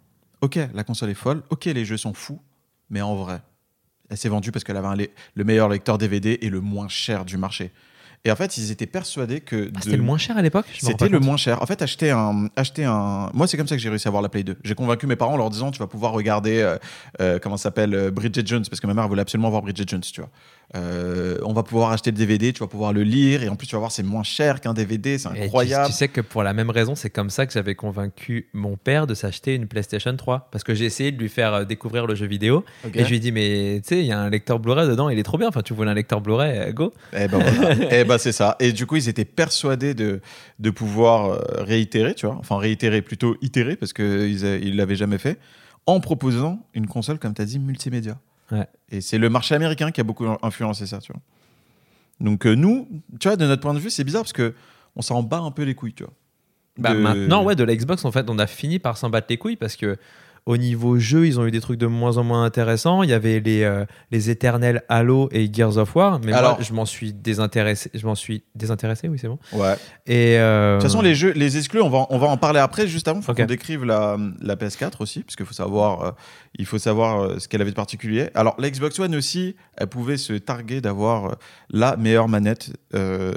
Ok, 0.41 0.59
la 0.73 0.83
console 0.83 1.09
est 1.09 1.15
folle, 1.15 1.41
ok, 1.49 1.65
les 1.65 1.83
jeux 1.83 1.97
sont 1.97 2.13
fous, 2.13 2.39
mais 2.89 3.01
en 3.01 3.15
vrai, 3.15 3.41
elle 4.09 4.17
s'est 4.17 4.29
vendue 4.29 4.51
parce 4.51 4.63
qu'elle 4.63 4.77
avait 4.77 4.87
un 4.87 5.07
le 5.35 5.43
meilleur 5.43 5.69
lecteur 5.69 5.97
DVD 5.97 6.37
et 6.41 6.49
le 6.49 6.61
moins 6.61 6.87
cher 6.87 7.25
du 7.25 7.37
marché. 7.37 7.71
Et 8.25 8.31
en 8.31 8.35
fait, 8.35 8.57
ils 8.57 8.71
étaient 8.71 8.87
persuadés 8.87 9.39
que. 9.39 9.69
Ah, 9.73 9.77
de- 9.79 9.83
c'était 9.83 9.97
le 9.97 10.03
moins 10.03 10.17
cher 10.17 10.35
à 10.37 10.41
l'époque 10.41 10.65
c'était 10.79 11.07
le 11.09 11.19
moins 11.19 11.37
cher. 11.37 11.61
En 11.61 11.65
fait, 11.65 11.81
acheter 11.81 12.11
un, 12.11 12.49
acheter 12.55 12.83
un. 12.83 13.29
Moi, 13.33 13.47
c'est 13.47 13.55
comme 13.57 13.67
ça 13.67 13.75
que 13.75 13.81
j'ai 13.81 13.89
réussi 13.89 14.07
à 14.07 14.09
avoir 14.09 14.21
la 14.21 14.29
Play 14.29 14.43
2. 14.43 14.57
J'ai 14.63 14.75
convaincu 14.75 15.07
mes 15.07 15.15
parents 15.15 15.33
en 15.33 15.37
leur 15.37 15.49
disant, 15.49 15.71
tu 15.71 15.79
vas 15.79 15.87
pouvoir 15.87 16.11
regarder, 16.11 16.59
euh, 16.59 16.77
euh, 17.21 17.39
comment 17.39 17.55
ça 17.57 17.63
s'appelle, 17.63 17.93
euh, 17.95 18.11
Bridget 18.11 18.45
Jones, 18.45 18.65
parce 18.69 18.79
que 18.81 18.87
ma 18.87 18.93
mère 18.93 19.07
voulait 19.07 19.21
absolument 19.21 19.49
voir 19.49 19.61
Bridget 19.61 19.85
Jones, 19.87 20.01
tu 20.01 20.19
vois. 20.21 20.29
Euh, 20.75 21.37
on 21.45 21.53
va 21.53 21.63
pouvoir 21.63 21.91
acheter 21.91 22.11
le 22.11 22.17
DVD, 22.17 22.51
tu 22.51 22.59
vas 22.59 22.67
pouvoir 22.67 22.91
le 22.91 23.03
lire, 23.03 23.41
et 23.41 23.47
en 23.47 23.55
plus, 23.55 23.67
tu 23.67 23.75
vas 23.75 23.79
voir, 23.79 23.91
c'est 23.91 24.03
moins 24.03 24.23
cher 24.23 24.59
qu'un 24.59 24.73
DVD, 24.73 25.17
c'est 25.17 25.29
Et 25.29 25.33
tu- 25.33 25.41
incroyable. 25.43 25.87
Tu, 25.87 25.93
sais 25.93 26.09
que 26.09 26.19
pour 26.19 26.43
la 26.43 26.53
même 26.53 26.69
raison, 26.69 26.93
c'est 26.93 27.09
comme 27.09 27.29
ça 27.29 27.45
que 27.45 27.53
j'avais 27.53 27.73
convaincu 27.75 28.49
mon 28.53 28.75
père 28.75 29.07
de 29.07 29.13
s'acheter 29.13 29.55
une 29.55 29.67
PlayStation 29.67 30.15
3. 30.15 30.49
Parce 30.51 30.65
que 30.65 30.75
j'ai 30.75 30.83
essayé 30.83 31.11
de 31.13 31.17
lui 31.19 31.29
faire 31.29 31.53
euh, 31.53 31.63
découvrir 31.63 32.05
le 32.05 32.15
jeu 32.15 32.25
vidéo. 32.27 32.65
Et 32.93 33.03
je 33.05 33.09
lui 33.09 33.15
ai 33.15 33.19
dit, 33.19 33.31
mais 33.31 33.79
tu 33.81 33.95
sais, 33.95 33.99
il 34.01 34.05
y 34.07 34.11
a 34.11 34.19
un 34.19 34.29
lecteur 34.29 34.59
Blu-ray 34.59 34.87
dedans, 34.89 35.07
il 35.09 35.17
est 35.17 35.23
trop 35.23 35.37
bien. 35.37 35.47
Enfin, 35.47 35.61
tu 35.61 35.73
voulais 35.73 35.91
un 35.91 35.93
lecteur 35.95 36.19
Blu-ray, 36.19 36.57
euh, 36.57 36.71
go. 36.73 36.93
Eh 37.13 37.27
ben 37.29 37.39
voilà. 37.39 37.75
Eh 37.91 38.03
ben 38.03 38.17
c'est 38.17 38.33
ça. 38.33 38.57
Et 38.59 38.73
du 38.73 38.85
coup, 38.85 38.97
ils 38.97 39.07
étaient 39.07 39.25
persuadés 39.25 39.93
de, 39.93 40.19
de 40.59 40.69
pouvoir 40.69 41.39
réitérer, 41.59 42.13
tu 42.13 42.25
vois. 42.25 42.35
Enfin, 42.39 42.57
réitérer, 42.57 43.01
plutôt 43.01 43.37
itérer, 43.41 43.77
parce 43.77 43.93
qu'ils 43.93 44.05
ne 44.41 44.75
l'avaient 44.75 44.95
jamais 44.97 45.17
fait, 45.17 45.39
en 45.85 46.01
proposant 46.01 46.59
une 46.73 46.87
console, 46.87 47.19
comme 47.19 47.33
tu 47.33 47.41
as 47.41 47.45
dit, 47.45 47.59
multimédia. 47.59 48.19
Ouais. 48.51 48.67
Et 48.89 49.01
c'est 49.01 49.17
le 49.17 49.29
marché 49.29 49.55
américain 49.55 49.91
qui 49.91 50.01
a 50.01 50.03
beaucoup 50.03 50.25
influencé 50.41 50.85
ça, 50.87 50.99
tu 50.99 51.11
vois. 51.11 51.21
Donc 52.19 52.45
euh, 52.45 52.55
nous, 52.55 52.87
tu 53.19 53.27
vois, 53.27 53.37
de 53.37 53.45
notre 53.45 53.61
point 53.61 53.73
de 53.73 53.79
vue, 53.79 53.89
c'est 53.89 54.03
bizarre 54.03 54.23
parce 54.23 54.33
que 54.33 54.53
on 54.95 55.01
s'en 55.01 55.21
bat 55.23 55.37
un 55.39 55.51
peu 55.51 55.63
les 55.63 55.75
couilles, 55.75 55.93
tu 55.93 56.03
vois. 56.03 56.13
Bah, 56.79 56.93
De- 56.93 56.99
Maintenant, 56.99 57.43
ouais, 57.43 57.55
de 57.55 57.63
la 57.63 57.75
Xbox, 57.75 58.05
en 58.05 58.11
fait, 58.11 58.29
on 58.29 58.39
a 58.39 58.47
fini 58.47 58.79
par 58.79 58.97
s'en 58.97 59.09
battre 59.09 59.27
les 59.29 59.37
couilles 59.37 59.55
parce 59.57 59.75
que 59.75 59.97
au 60.45 60.55
niveau 60.55 60.97
jeu, 60.97 61.27
ils 61.27 61.41
ont 61.41 61.45
eu 61.45 61.51
des 61.51 61.59
trucs 61.59 61.77
de 61.77 61.87
moins 61.87 62.15
en 62.17 62.23
moins 62.23 62.45
intéressants. 62.45 63.03
Il 63.03 63.09
y 63.09 63.13
avait 63.13 63.41
les, 63.41 63.63
euh, 63.63 63.85
les 64.11 64.29
éternels 64.29 64.81
Halo 64.87 65.27
et 65.33 65.51
Gears 65.53 65.75
of 65.77 65.93
War, 65.93 66.21
mais 66.23 66.31
Alors- 66.31 66.53
moi, 66.55 66.63
je 66.63 66.71
m'en 66.73 66.85
suis 66.85 67.11
désintéressé. 67.11 67.91
Je 67.93 68.05
m'en 68.07 68.15
suis 68.15 68.43
désintéressé, 68.55 69.09
oui, 69.09 69.19
c'est 69.19 69.27
bon. 69.27 69.39
Ouais. 69.51 69.73
Et 70.05 70.39
euh, 70.39 70.77
De 70.77 70.81
toute 70.81 70.89
façon, 70.89 71.01
les 71.01 71.15
jeux, 71.15 71.33
les 71.33 71.57
exclus, 71.57 71.81
on 71.81 71.89
va, 71.89 72.05
on 72.11 72.17
va 72.17 72.27
en 72.27 72.37
parler 72.37 72.59
après. 72.61 72.87
Juste 72.87 73.09
avant, 73.09 73.21
faut 73.21 73.33
qu'on 73.33 73.45
décrive 73.45 73.83
la, 73.83 74.17
la 74.39 74.55
PS4 74.55 74.93
aussi, 75.01 75.19
parce 75.23 75.35
qu'il 75.35 75.45
faut 75.45 75.53
savoir, 75.53 76.15
il 76.57 76.65
faut 76.65 76.77
savoir 76.79 77.21
euh, 77.21 77.39
ce 77.39 77.47
qu'elle 77.47 77.61
avait 77.61 77.71
de 77.71 77.75
particulier. 77.75 78.29
Alors, 78.33 78.55
la 78.59 78.69
Xbox 78.69 78.99
One 78.99 79.15
aussi, 79.15 79.55
elle 79.77 79.87
pouvait 79.87 80.17
se 80.17 80.33
targuer 80.33 80.81
d'avoir 80.81 81.25
euh, 81.25 81.31
la 81.69 81.97
meilleure 81.97 82.27
manette 82.27 82.71
euh, 82.95 83.33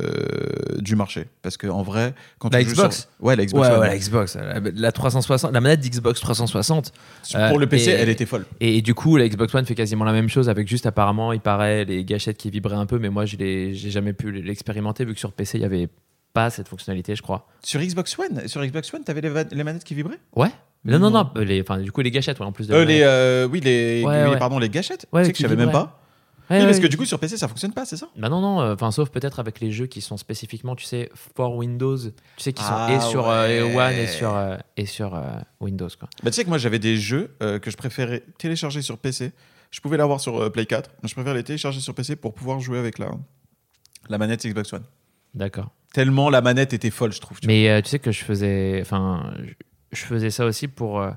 du 0.78 0.96
marché, 0.96 1.26
parce 1.42 1.56
qu'en 1.56 1.82
vrai, 1.82 2.14
quand 2.38 2.52
La 2.52 2.60
tu 2.60 2.66
joues 2.70 2.74
Xbox 2.76 2.96
sur- 3.00 3.24
ouais, 3.24 3.36
la 3.36 3.44
Xbox 3.46 3.66
ouais, 3.68 3.74
One, 3.74 3.80
ouais, 3.80 3.88
la 3.88 3.98
Xbox, 3.98 4.36
la, 4.36 4.60
la 4.74 4.92
360, 4.92 5.52
la 5.52 5.60
manette 5.60 5.80
d'Xbox 5.80 6.20
360. 6.20 6.92
pour 7.32 7.38
euh, 7.40 7.58
le 7.58 7.66
PC, 7.66 7.90
et- 7.90 7.94
elle 7.94 8.08
était 8.08 8.26
folle. 8.26 8.46
Et, 8.60 8.78
et 8.78 8.82
du 8.82 8.94
coup, 8.94 9.16
la 9.16 9.28
Xbox 9.28 9.54
One 9.54 9.64
fait 9.66 9.74
quasiment 9.74 10.04
la 10.04 10.12
même 10.12 10.28
chose 10.28 10.48
avec 10.48 10.66
juste 10.68 10.86
apparemment, 10.86 11.32
il 11.32 11.40
paraît, 11.40 11.84
les 11.84 12.04
gâchettes 12.04 12.36
qui 12.38 12.50
vibraient 12.50 12.76
un 12.76 12.86
peu, 12.86 12.98
mais 12.98 13.10
moi, 13.10 13.26
je 13.26 13.36
j'ai 13.40 13.90
jamais 13.90 14.12
pu 14.12 14.32
l'expérimenter 14.32 15.04
vu 15.04 15.14
que 15.14 15.20
sur 15.20 15.32
PC, 15.32 15.58
il 15.58 15.62
y 15.62 15.64
avait 15.64 15.88
pas 16.32 16.50
cette 16.50 16.68
fonctionnalité, 16.68 17.16
je 17.16 17.22
crois. 17.22 17.48
Sur 17.64 17.80
Xbox 17.80 18.16
One, 18.18 18.46
sur 18.46 18.64
Xbox 18.64 18.92
One, 18.94 19.02
t'avais 19.04 19.20
les, 19.20 19.32
les 19.52 19.64
manettes 19.64 19.84
qui 19.84 19.94
vibraient? 19.94 20.20
Ouais. 20.36 20.50
Non, 20.84 20.98
non, 20.98 21.10
Non. 21.10 21.30
euh, 21.36 21.44
les, 21.44 21.60
enfin, 21.60 21.78
du 21.78 21.92
coup, 21.92 22.00
les 22.00 22.10
gâchettes, 22.10 22.40
ouais, 22.40 22.46
en 22.46 22.52
plus 22.52 22.66
de. 22.68 22.74
Euh, 22.74 22.84
les, 22.84 23.02
euh, 23.02 23.46
oui, 23.46 23.60
les, 23.60 24.02
Ouais, 24.04 24.24
oui, 24.24 24.30
ouais. 24.30 24.38
pardon, 24.38 24.58
les 24.58 24.68
gâchettes. 24.70 25.06
Tu 25.12 25.24
sais 25.24 25.32
que 25.32 25.36
je 25.38 25.42
savais 25.42 25.56
même 25.56 25.70
pas. 25.72 25.96
Oui, 26.50 26.58
parce 26.64 26.80
que 26.80 26.88
du 26.88 26.96
coup, 26.96 27.04
sur 27.04 27.20
PC, 27.20 27.36
ça 27.36 27.46
fonctionne 27.46 27.72
pas, 27.72 27.84
c'est 27.84 27.96
ça? 27.96 28.08
Bah 28.16 28.28
non, 28.28 28.40
non, 28.40 28.72
enfin, 28.72 28.90
sauf 28.90 29.08
peut-être 29.10 29.38
avec 29.38 29.60
les 29.60 29.70
jeux 29.70 29.86
qui 29.86 30.00
sont 30.00 30.16
spécifiquement, 30.16 30.74
tu 30.74 30.84
sais, 30.84 31.08
for 31.14 31.54
Windows, 31.54 31.96
tu 31.96 32.10
sais, 32.38 32.52
qui 32.52 32.62
sont 32.64 32.72
Ah, 32.72 32.92
et 32.92 33.00
sur 33.00 33.28
euh. 33.28 33.72
One 33.76 33.92
et 33.92 34.06
sur, 34.08 34.36
et 34.76 34.84
sur 34.86 35.22
Windows, 35.60 35.88
quoi. 35.96 36.08
Bah, 36.24 36.30
tu 36.30 36.36
sais 36.36 36.42
que 36.44 36.48
moi 36.48 36.58
j'avais 36.58 36.80
des 36.80 36.96
jeux 36.96 37.30
que 37.38 37.70
je 37.70 37.76
préférais 37.76 38.24
télécharger 38.38 38.82
sur 38.82 38.98
PC. 38.98 39.30
Je 39.70 39.80
pouvais 39.80 39.96
l'avoir 39.96 40.18
sur 40.18 40.50
Play 40.50 40.66
4, 40.66 40.90
mais 41.04 41.08
je 41.08 41.14
préfère 41.14 41.34
les 41.34 41.44
télécharger 41.44 41.78
sur 41.78 41.94
PC 41.94 42.16
pour 42.16 42.34
pouvoir 42.34 42.58
jouer 42.58 42.78
avec 42.80 42.98
la, 42.98 43.12
la 44.08 44.18
manette 44.18 44.44
Xbox 44.44 44.72
One. 44.72 44.82
D'accord. 45.34 45.70
Tellement 45.92 46.30
la 46.30 46.40
manette 46.40 46.72
était 46.72 46.90
folle, 46.90 47.12
je 47.12 47.20
trouve. 47.20 47.38
tu 47.38 47.46
Mais 47.46 47.80
tu 47.82 47.90
sais 47.90 48.00
que 48.00 48.10
je 48.10 48.24
faisais, 48.24 48.80
enfin, 48.82 49.32
je, 49.38 49.52
je 49.92 50.04
faisais 50.04 50.30
ça 50.30 50.44
aussi 50.46 50.68
pour, 50.68 51.00
euh, 51.00 51.10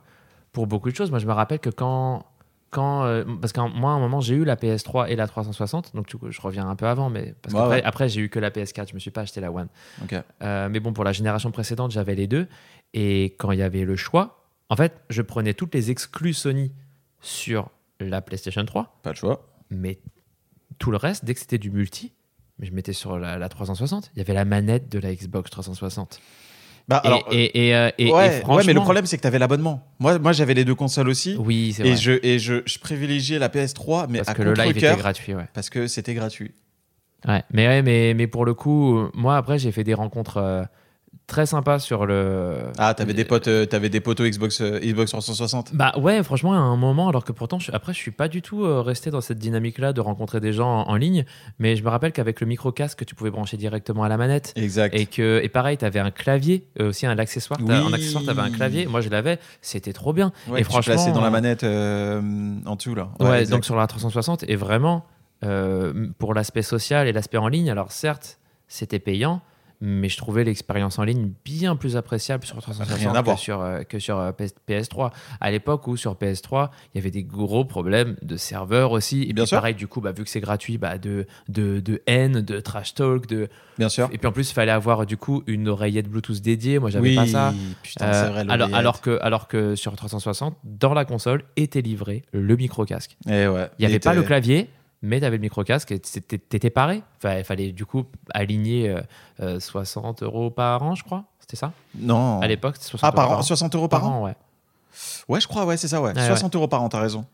pour 0.52 0.68
beaucoup 0.68 0.90
de 0.92 0.96
choses. 0.96 1.10
Moi, 1.10 1.20
je 1.20 1.28
me 1.28 1.32
rappelle 1.34 1.60
que 1.60 1.70
quand, 1.70 2.26
quand 2.72 3.04
euh, 3.06 3.24
parce 3.42 3.54
que 3.54 3.60
moi, 3.62 3.92
à 3.92 3.96
un 3.96 4.00
moment, 4.00 4.20
j'ai 4.22 4.36
eu 4.36 4.44
la 4.46 4.56
PS3 4.56 5.10
et 5.10 5.16
la 5.16 5.28
360, 5.28 5.96
donc 5.96 6.08
du 6.08 6.18
coup, 6.18 6.32
je 6.32 6.42
reviens 6.42 6.68
un 6.68 6.76
peu 6.76 6.88
avant, 6.88 7.10
mais 7.10 7.34
parce 7.42 7.54
Ouais, 7.54 7.60
qu'après, 7.62 7.76
ouais. 7.78 7.84
après, 7.84 8.10
j'ai 8.10 8.22
eu 8.22 8.30
que 8.30 8.40
la 8.40 8.50
PS4, 8.52 8.90
je 8.90 8.94
me 8.96 9.00
suis 9.00 9.12
pas 9.12 9.22
acheté 9.22 9.42
la 9.42 9.52
One. 9.52 9.68
vois. 10.00 10.20
Ok. 10.20 10.24
Euh, 10.42 10.70
mais 10.70 10.80
bon, 10.80 10.94
pour 10.94 11.04
la 11.04 11.12
génération 11.12 11.52
précédente, 11.52 11.92
j'avais 11.92 12.16
les 12.16 12.28
deux. 12.28 12.48
Et 12.94 13.36
quand 13.40 13.52
il 13.52 13.60
y 13.60 13.64
avait 13.64 13.86
le 13.86 13.96
choix, 13.96 14.44
en 14.70 14.76
fait, 14.76 14.94
je 15.10 15.22
prenais 15.22 15.54
toutes 15.54 15.74
les 15.74 15.92
exclus 15.92 16.34
Sony 16.34 16.72
sur 17.22 17.70
la 18.00 18.22
PlayStation 18.22 18.66
3, 18.66 19.00
Pas 19.04 19.12
le 19.12 19.16
choix. 19.16 19.48
mais 19.70 20.00
tout 20.80 20.90
le 20.92 20.98
reste, 20.98 21.24
dès 21.26 21.34
que 21.36 21.40
c'était 21.40 21.58
du 21.60 21.70
multi, 21.72 22.14
mais 22.60 22.66
je 22.68 22.74
mettais 22.74 22.94
sur 22.94 23.18
la, 23.18 23.38
la 23.38 23.50
360. 23.50 24.12
Il 24.16 24.20
y 24.20 24.22
avait 24.22 24.34
la 24.34 24.46
manette 24.46 24.90
de 24.90 25.00
la 25.00 25.14
Xbox 25.14 25.50
360. 25.52 26.20
Bah, 26.88 27.02
Et, 27.04 27.08
alors, 27.08 27.28
et, 27.32 27.68
et, 27.70 27.76
euh, 27.76 27.90
et- 27.98 28.08
et 28.08 28.12
ouais, 28.12 28.18
ouais, 28.18 28.28
mais 28.30 28.36
le 28.40 28.42
franchement- 28.44 28.82
problème 28.82 29.06
c'est 29.06 29.16
que 29.18 29.22
tu 29.22 29.28
avais 29.28 29.40
l'abonnement. 29.40 29.88
Moi, 30.00 30.20
moi 30.20 30.32
j'avais 30.34 30.54
les 30.54 30.66
deux 30.66 30.76
consoles 30.76 31.08
aussi. 31.08 31.36
Oui, 31.40 31.74
c'est 31.76 31.84
et 31.86 31.92
vrai. 31.92 31.96
je, 31.98 32.12
et 32.24 32.40
je, 32.40 32.56
je 32.66 32.80
privilégiais 32.80 33.40
la 33.40 33.48
PS3, 33.50 34.08
mais 34.10 34.20
Parce 34.20 34.30
à 34.30 34.34
que 34.34 34.42
le 34.44 34.54
live 34.54 34.78
était 34.78 34.96
gratuit, 34.96 35.34
ouais. 35.34 35.46
parce 35.54 35.70
que 35.70 35.88
c'était 35.88 36.14
gratuit. 36.14 36.52
Ouais, 37.26 37.42
mais, 37.54 37.68
ouais, 37.68 37.82
mais, 37.82 38.14
mais 38.14 38.28
pour 38.28 38.44
le 38.44 38.54
coup, 38.54 38.98
euh, 38.98 39.12
moi 39.14 39.38
après 39.38 39.58
j'ai 39.60 39.72
fait 39.72 39.86
des 39.86 39.94
rencontres 39.94 40.38
euh, 40.38 40.64
très 41.34 41.46
sympas 41.48 41.80
sur 41.80 42.06
le. 42.06 42.58
Ah, 42.78 42.94
t'avais 42.94 43.14
des 43.16 43.26
potes, 43.26 43.48
euh, 43.48 43.66
t'avais 43.66 43.90
des 43.90 44.00
potos 44.02 44.30
Xbox, 44.30 44.62
euh, 44.62 44.80
Xbox 44.80 45.10
360. 45.12 45.74
Bah 45.74 45.92
ouais, 45.98 46.22
franchement, 46.22 46.54
à 46.54 46.58
un 46.58 46.76
moment, 46.78 47.10
alors 47.10 47.24
que 47.24 47.32
pourtant, 47.32 47.58
je- 47.58 47.72
après, 47.72 47.92
je 47.92 47.98
suis 47.98 48.12
pas 48.12 48.28
du 48.28 48.44
tout 48.44 48.64
euh, 48.64 48.82
resté 48.82 49.10
dans 49.10 49.20
cette 49.22 49.40
dynamique-là 49.40 49.94
de 49.94 50.00
rencontrer 50.02 50.40
des 50.40 50.54
gens 50.54 50.70
en, 50.84 50.90
en 50.92 50.96
ligne, 50.96 51.26
mais 51.58 51.76
je 51.76 51.84
me 51.84 51.90
rappelle 51.90 52.12
qu'avec 52.12 52.40
le 52.40 52.46
micro-casque, 52.46 53.04
tu 53.06 53.16
pouvais 53.16 53.32
brancher 53.32 53.58
directement 53.58 54.04
à 54.04 54.10
la 54.10 54.18
manette. 54.18 54.54
Exact. 54.56 54.94
Et 54.94 55.08
que 55.08 55.42
et 55.44 55.50
pareil, 55.50 55.78
tu 55.78 55.86
avais 55.86 56.00
un 56.00 56.12
clavier, 56.12 56.68
euh, 56.80 56.90
aussi 56.90 57.08
un 57.08 57.18
accessoire. 57.18 57.60
T'as- 57.66 57.80
Oui. 57.82 57.88
En 57.88 57.94
accessoire, 57.94 58.24
tu 58.24 58.30
avais 58.30 58.42
un 58.42 58.52
clavier. 58.52 58.86
Moi, 58.86 59.02
je 59.02 59.10
l'avais. 59.10 59.40
C'était 59.62 59.94
trop 59.94 60.14
bien. 60.14 60.32
Ouais, 60.48 60.60
et 60.60 60.62
que 60.62 60.68
tu 60.68 60.72
franchement, 60.72 60.94
plaçais 60.94 61.12
dans 61.14 61.22
la 61.22 61.32
manette 61.32 61.64
euh, 61.64 62.22
en 62.68 62.76
dessous 62.76 62.94
là. 62.94 63.10
Ouais, 63.20 63.40
exact. 63.42 63.52
donc 63.56 63.66
sur 63.66 63.76
la 63.76 63.88
360. 63.88 64.44
Et 64.48 64.56
vraiment, 64.56 65.04
euh, 65.44 66.08
pour 66.20 66.36
l'aspect 66.36 66.62
social 66.62 67.08
et 67.08 67.12
l'aspect 67.12 67.38
en 67.40 67.48
ligne, 67.48 67.72
alors 67.72 67.92
certes, 67.92 68.38
c'était 68.68 69.00
payant, 69.00 69.42
mais 69.86 70.08
je 70.08 70.16
trouvais 70.16 70.46
l'expérience 70.46 70.98
en 70.98 71.04
ligne 71.04 71.34
bien 71.44 71.76
plus 71.76 71.98
appréciable 71.98 72.46
sur 72.46 72.56
Rien 72.56 72.64
à 72.70 72.74
360 72.74 73.24
voir. 73.26 73.36
que 73.36 73.42
sur, 73.42 73.62
euh, 73.62 73.84
que 73.84 74.00
sur 74.00 74.18
euh, 74.18 74.32
PS- 74.32 74.54
PS3. 74.66 75.12
À 75.42 75.52
l'époque 75.52 75.86
où 75.90 75.98
sur 75.98 76.16
PS3, 76.16 76.70
il 76.94 76.98
y 76.98 77.02
avait 77.02 77.12
des 77.12 77.24
gros 77.26 77.66
problèmes 77.66 78.16
de 78.22 78.38
serveurs 78.38 78.92
aussi. 78.92 79.24
Et 79.24 79.34
Bien 79.34 79.44
puis 79.44 79.50
sûr. 79.50 79.58
pareil, 79.58 79.76
du 79.76 79.88
coup, 79.88 80.00
bah, 80.00 80.14
vu 80.14 80.24
que 80.24 80.30
c'est 80.30 80.40
gratuit, 80.40 80.78
bah, 80.78 80.98
de, 80.98 81.28
de, 81.50 81.82
de 81.82 82.02
haine, 82.08 82.40
de 82.40 82.62
trash 82.62 82.94
talk, 82.94 83.28
de... 83.28 83.50
Bien 83.78 83.90
sûr. 83.90 84.08
et 84.14 84.18
puis 84.18 84.28
en 84.28 84.32
plus, 84.32 84.50
il 84.50 84.54
fallait 84.54 84.72
avoir 84.72 85.06
du 85.06 85.18
coup 85.18 85.44
une 85.48 85.68
oreillette 85.68 86.08
Bluetooth 86.08 86.40
dédiée. 86.42 86.80
Moi, 86.80 86.90
j'avais 86.90 87.10
oui, 87.10 87.16
pas 87.16 87.28
ça. 87.28 87.54
putain, 87.82 88.06
Euh, 88.06 88.30
vrai. 88.30 88.46
alors, 88.48 88.74
alors, 88.74 89.02
que, 89.02 89.20
alors 89.22 89.48
que 89.50 89.76
sur 89.76 89.94
360, 89.96 90.56
dans 90.64 90.94
la 90.94 91.04
console, 91.04 91.44
était 91.58 91.82
livré 91.82 92.22
le 92.32 92.56
micro-casque. 92.56 93.18
Eh 93.28 93.48
ouais. 93.48 93.70
Il 93.80 93.82
n'y 93.82 93.86
avait 93.88 94.00
pas 94.00 94.14
le 94.14 94.24
clavier, 94.24 94.70
mais 95.04 95.20
tu 95.20 95.26
avais 95.26 95.36
le 95.38 95.42
micro-casque 95.42 95.92
et 95.92 96.00
t'étais 96.00 96.70
paré. 96.70 97.04
Enfin, 97.18 97.38
il 97.38 97.44
fallait 97.44 97.72
du 97.74 97.86
coup 97.86 98.06
aligner 98.34 98.90
euh, 98.90 99.02
euh, 99.42 99.60
60 99.60 100.24
euros 100.24 100.50
par 100.50 100.82
an, 100.82 100.96
je 100.96 101.04
crois. 101.04 101.26
C'était 101.40 101.58
ça? 101.58 101.74
Non. 102.00 102.40
À 102.42 102.48
l'époque, 102.48 102.76
c'était 102.78 102.90
60 102.90 103.08
Ah, 103.08 103.12
par 103.12 103.26
euros 103.30 103.40
an 103.40 103.44
60 103.44 103.76
euros 103.76 103.88
par 103.90 104.08
an 104.08 104.24
ouais. 104.24 104.36
Ouais, 105.28 105.42
je 105.42 105.48
crois, 105.48 105.66
ouais, 105.66 105.76
c'est 105.78 105.90
ça, 105.90 106.02
ouais. 106.02 106.16
Ouais, 106.16 106.26
60 106.28 106.56
euros 106.56 106.68
par 106.68 106.82
an, 106.82 106.90
t'as 106.90 107.02
raison. 107.02 107.26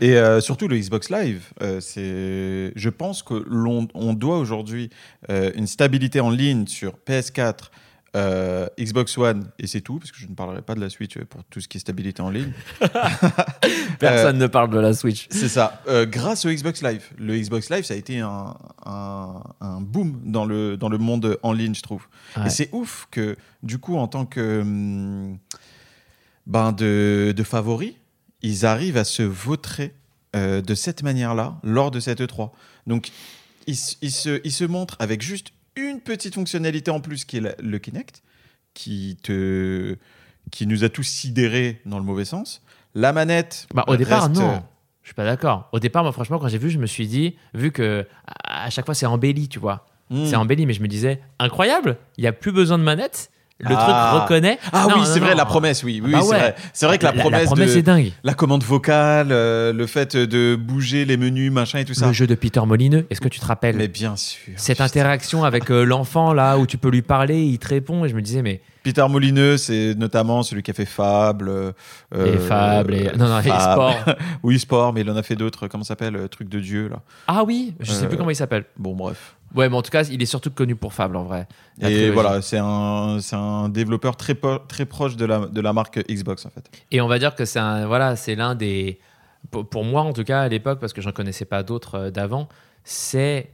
Et 0.00 0.16
euh, 0.16 0.40
surtout 0.40 0.68
le 0.68 0.76
Xbox 0.76 1.08
Live, 1.08 1.50
euh, 1.62 1.80
c'est, 1.80 2.72
je 2.76 2.88
pense 2.88 3.22
que 3.22 3.44
l'on 3.46 3.88
on 3.94 4.12
doit 4.12 4.38
aujourd'hui 4.38 4.90
euh, 5.30 5.52
une 5.54 5.66
stabilité 5.66 6.20
en 6.20 6.30
ligne 6.30 6.66
sur 6.66 6.94
PS4, 7.06 7.70
euh, 8.16 8.66
Xbox 8.78 9.18
One 9.18 9.50
et 9.58 9.66
c'est 9.66 9.80
tout, 9.80 9.98
parce 9.98 10.10
que 10.10 10.18
je 10.18 10.26
ne 10.26 10.34
parlerai 10.34 10.62
pas 10.62 10.74
de 10.74 10.80
la 10.80 10.88
Switch 10.88 11.18
pour 11.18 11.44
tout 11.44 11.60
ce 11.60 11.68
qui 11.68 11.76
est 11.76 11.80
stabilité 11.80 12.22
en 12.22 12.30
ligne. 12.30 12.52
Personne 13.98 14.38
ne 14.38 14.46
parle 14.46 14.70
de 14.70 14.78
la 14.78 14.94
Switch. 14.94 15.26
C'est 15.30 15.48
ça. 15.48 15.82
Euh, 15.88 16.06
grâce 16.06 16.44
au 16.44 16.50
Xbox 16.50 16.82
Live. 16.82 17.04
Le 17.18 17.36
Xbox 17.36 17.68
Live, 17.70 17.84
ça 17.84 17.94
a 17.94 17.96
été 17.96 18.20
un, 18.20 18.56
un, 18.86 19.42
un 19.60 19.80
boom 19.80 20.20
dans 20.24 20.46
le, 20.46 20.76
dans 20.76 20.88
le 20.88 20.98
monde 20.98 21.38
en 21.42 21.52
ligne, 21.52 21.74
je 21.74 21.82
trouve. 21.82 22.06
Ouais. 22.36 22.46
Et 22.46 22.50
c'est 22.50 22.70
ouf 22.72 23.06
que, 23.10 23.36
du 23.62 23.78
coup, 23.78 23.96
en 23.96 24.08
tant 24.08 24.24
que 24.24 24.60
hum, 24.60 25.38
ben 26.46 26.72
de, 26.72 27.34
de 27.36 27.42
favoris, 27.42 27.92
ils 28.42 28.64
arrivent 28.64 28.96
à 28.96 29.04
se 29.04 29.22
vautrer 29.22 29.94
euh, 30.34 30.62
de 30.62 30.74
cette 30.74 31.02
manière-là 31.02 31.58
lors 31.62 31.90
de 31.90 32.00
cette 32.00 32.20
E3. 32.20 32.50
Donc, 32.86 33.10
ils, 33.66 33.76
ils 34.00 34.10
se, 34.10 34.40
ils 34.44 34.52
se 34.52 34.64
montrent 34.64 34.96
avec 34.98 35.20
juste 35.20 35.52
une 35.80 36.00
petite 36.00 36.34
fonctionnalité 36.34 36.90
en 36.90 37.00
plus 37.00 37.24
qui 37.24 37.38
est 37.38 37.40
la- 37.40 37.54
le 37.62 37.78
Kinect, 37.78 38.22
qui, 38.74 39.16
te, 39.22 39.96
qui 40.50 40.66
nous 40.66 40.84
a 40.84 40.88
tous 40.88 41.02
sidérés 41.04 41.80
dans 41.86 41.98
le 41.98 42.04
mauvais 42.04 42.24
sens. 42.24 42.62
La 42.94 43.12
manette. 43.12 43.66
Bah, 43.74 43.84
au 43.86 43.96
départ, 43.96 44.24
reste- 44.28 44.40
non. 44.40 44.62
Je 45.02 45.08
suis 45.08 45.14
pas 45.14 45.24
d'accord. 45.24 45.68
Au 45.72 45.78
départ, 45.78 46.02
moi, 46.02 46.12
franchement, 46.12 46.38
quand 46.38 46.48
j'ai 46.48 46.58
vu, 46.58 46.68
je 46.70 46.78
me 46.78 46.86
suis 46.86 47.06
dit, 47.06 47.36
vu 47.54 47.72
que 47.72 48.06
à 48.26 48.64
à 48.64 48.70
chaque 48.70 48.84
fois 48.84 48.94
c'est 48.94 49.06
embelli, 49.06 49.48
tu 49.48 49.58
vois. 49.58 49.86
Hmm. 50.10 50.24
C'est 50.26 50.36
embelli, 50.36 50.66
mais 50.66 50.72
je 50.74 50.82
me 50.82 50.88
disais, 50.88 51.20
incroyable, 51.38 51.96
il 52.18 52.22
n'y 52.22 52.26
a 52.28 52.32
plus 52.32 52.52
besoin 52.52 52.78
de 52.78 52.82
manette. 52.82 53.30
Le 53.60 53.74
Ah. 53.76 54.10
truc 54.12 54.22
reconnaît. 54.22 54.58
Ah 54.72 54.86
Non, 54.88 54.96
oui, 54.98 55.02
c'est 55.04 55.18
non. 55.18 55.26
vrai, 55.26 55.34
la 55.34 55.44
promesse, 55.44 55.82
oui. 55.82 56.00
oui 56.04 56.12
Bah 56.12 56.20
c'est 56.22 56.28
ouais. 56.30 56.38
vrai. 56.38 56.54
C'est 56.72 56.86
vrai 56.86 56.98
que 56.98 57.04
la, 57.04 57.12
promesse, 57.12 57.50
de, 57.52 57.62
est 57.78 57.82
dingue. 57.82 58.12
la 58.22 58.34
commande 58.34 58.62
vocale, 58.62 59.28
euh, 59.32 59.72
le 59.72 59.86
fait 59.88 60.16
de 60.16 60.54
bouger 60.54 61.04
les 61.04 61.16
menus, 61.16 61.50
machin 61.50 61.80
et 61.80 61.84
tout 61.84 61.92
ça. 61.94 62.06
Le 62.06 62.12
jeu 62.12 62.28
de 62.28 62.36
Peter 62.36 62.60
Molineux, 62.64 63.06
est-ce 63.10 63.20
que 63.20 63.26
tu 63.28 63.40
te 63.40 63.46
rappelles 63.46 63.74
Mais 63.76 63.88
bien 63.88 64.14
sûr. 64.14 64.52
cette 64.56 64.80
interaction 64.80 65.42
avec 65.42 65.70
euh, 65.72 65.82
l'enfant 65.84 66.32
là 66.32 66.56
où 66.56 66.66
tu 66.68 66.78
peux 66.78 66.88
lui 66.90 67.02
parler, 67.02 67.42
il 67.42 67.58
te 67.58 67.66
répond 67.68 68.04
et 68.04 68.08
je 68.08 68.14
me 68.14 68.22
disais 68.22 68.42
mais 68.42 68.60
Peter 68.84 69.04
Molineux, 69.10 69.56
c'est 69.58 69.94
notamment 69.96 70.42
celui 70.44 70.62
qui 70.62 70.70
a 70.70 70.74
fait 70.74 70.84
Fable. 70.86 71.48
euh, 71.48 71.72
les 72.14 72.38
fables 72.38 72.94
et 72.94 73.10
non 73.18 73.26
non 73.28 73.42
Fable. 73.42 73.72
sports. 73.72 74.14
Oui, 74.44 74.58
sport, 74.60 74.92
mais 74.92 75.00
il 75.00 75.10
en 75.10 75.16
a 75.16 75.22
fait 75.24 75.34
d'autres. 75.34 75.66
Comment 75.66 75.82
ça 75.84 75.88
s'appelle 75.88 76.28
Truc 76.30 76.48
de 76.48 76.60
Dieu, 76.60 76.88
là. 76.88 77.00
Ah 77.26 77.42
oui, 77.44 77.74
je 77.80 77.90
sais 77.92 78.06
plus 78.06 78.16
comment 78.16 78.30
il 78.30 78.36
s'appelle. 78.36 78.64
Bon, 78.78 78.94
bref. 78.94 79.34
Ouais, 79.54 79.68
mais 79.68 79.76
en 79.76 79.82
tout 79.82 79.90
cas, 79.90 80.04
il 80.04 80.20
est 80.22 80.26
surtout 80.26 80.50
connu 80.50 80.76
pour 80.76 80.92
Fable 80.92 81.16
en 81.16 81.24
vrai. 81.24 81.46
La 81.78 81.90
Et 81.90 81.94
trilogie. 81.94 82.12
voilà, 82.12 82.42
c'est 82.42 82.58
un, 82.58 83.18
un 83.32 83.68
développeur 83.68 84.16
très, 84.16 84.36
très 84.68 84.84
proche 84.86 85.16
de 85.16 85.24
la, 85.24 85.46
de 85.46 85.60
la 85.60 85.72
marque 85.72 85.98
Xbox, 86.08 86.44
en 86.46 86.50
fait. 86.50 86.70
Et 86.90 87.00
on 87.00 87.08
va 87.08 87.18
dire 87.18 87.34
que 87.34 87.44
c'est 87.44 87.58
un 87.58 87.86
voilà, 87.86 88.16
c'est 88.16 88.34
l'un 88.34 88.54
des 88.54 88.98
pour, 89.50 89.84
moi 89.84 90.02
en 90.02 90.12
tout 90.12 90.24
cas 90.24 90.42
à 90.42 90.48
l'époque 90.48 90.80
parce 90.80 90.92
que 90.92 91.00
j'en 91.00 91.12
connaissais 91.12 91.44
pas 91.44 91.62
d'autres 91.62 91.94
euh, 91.94 92.10
d'avant, 92.10 92.48
c'est 92.84 93.50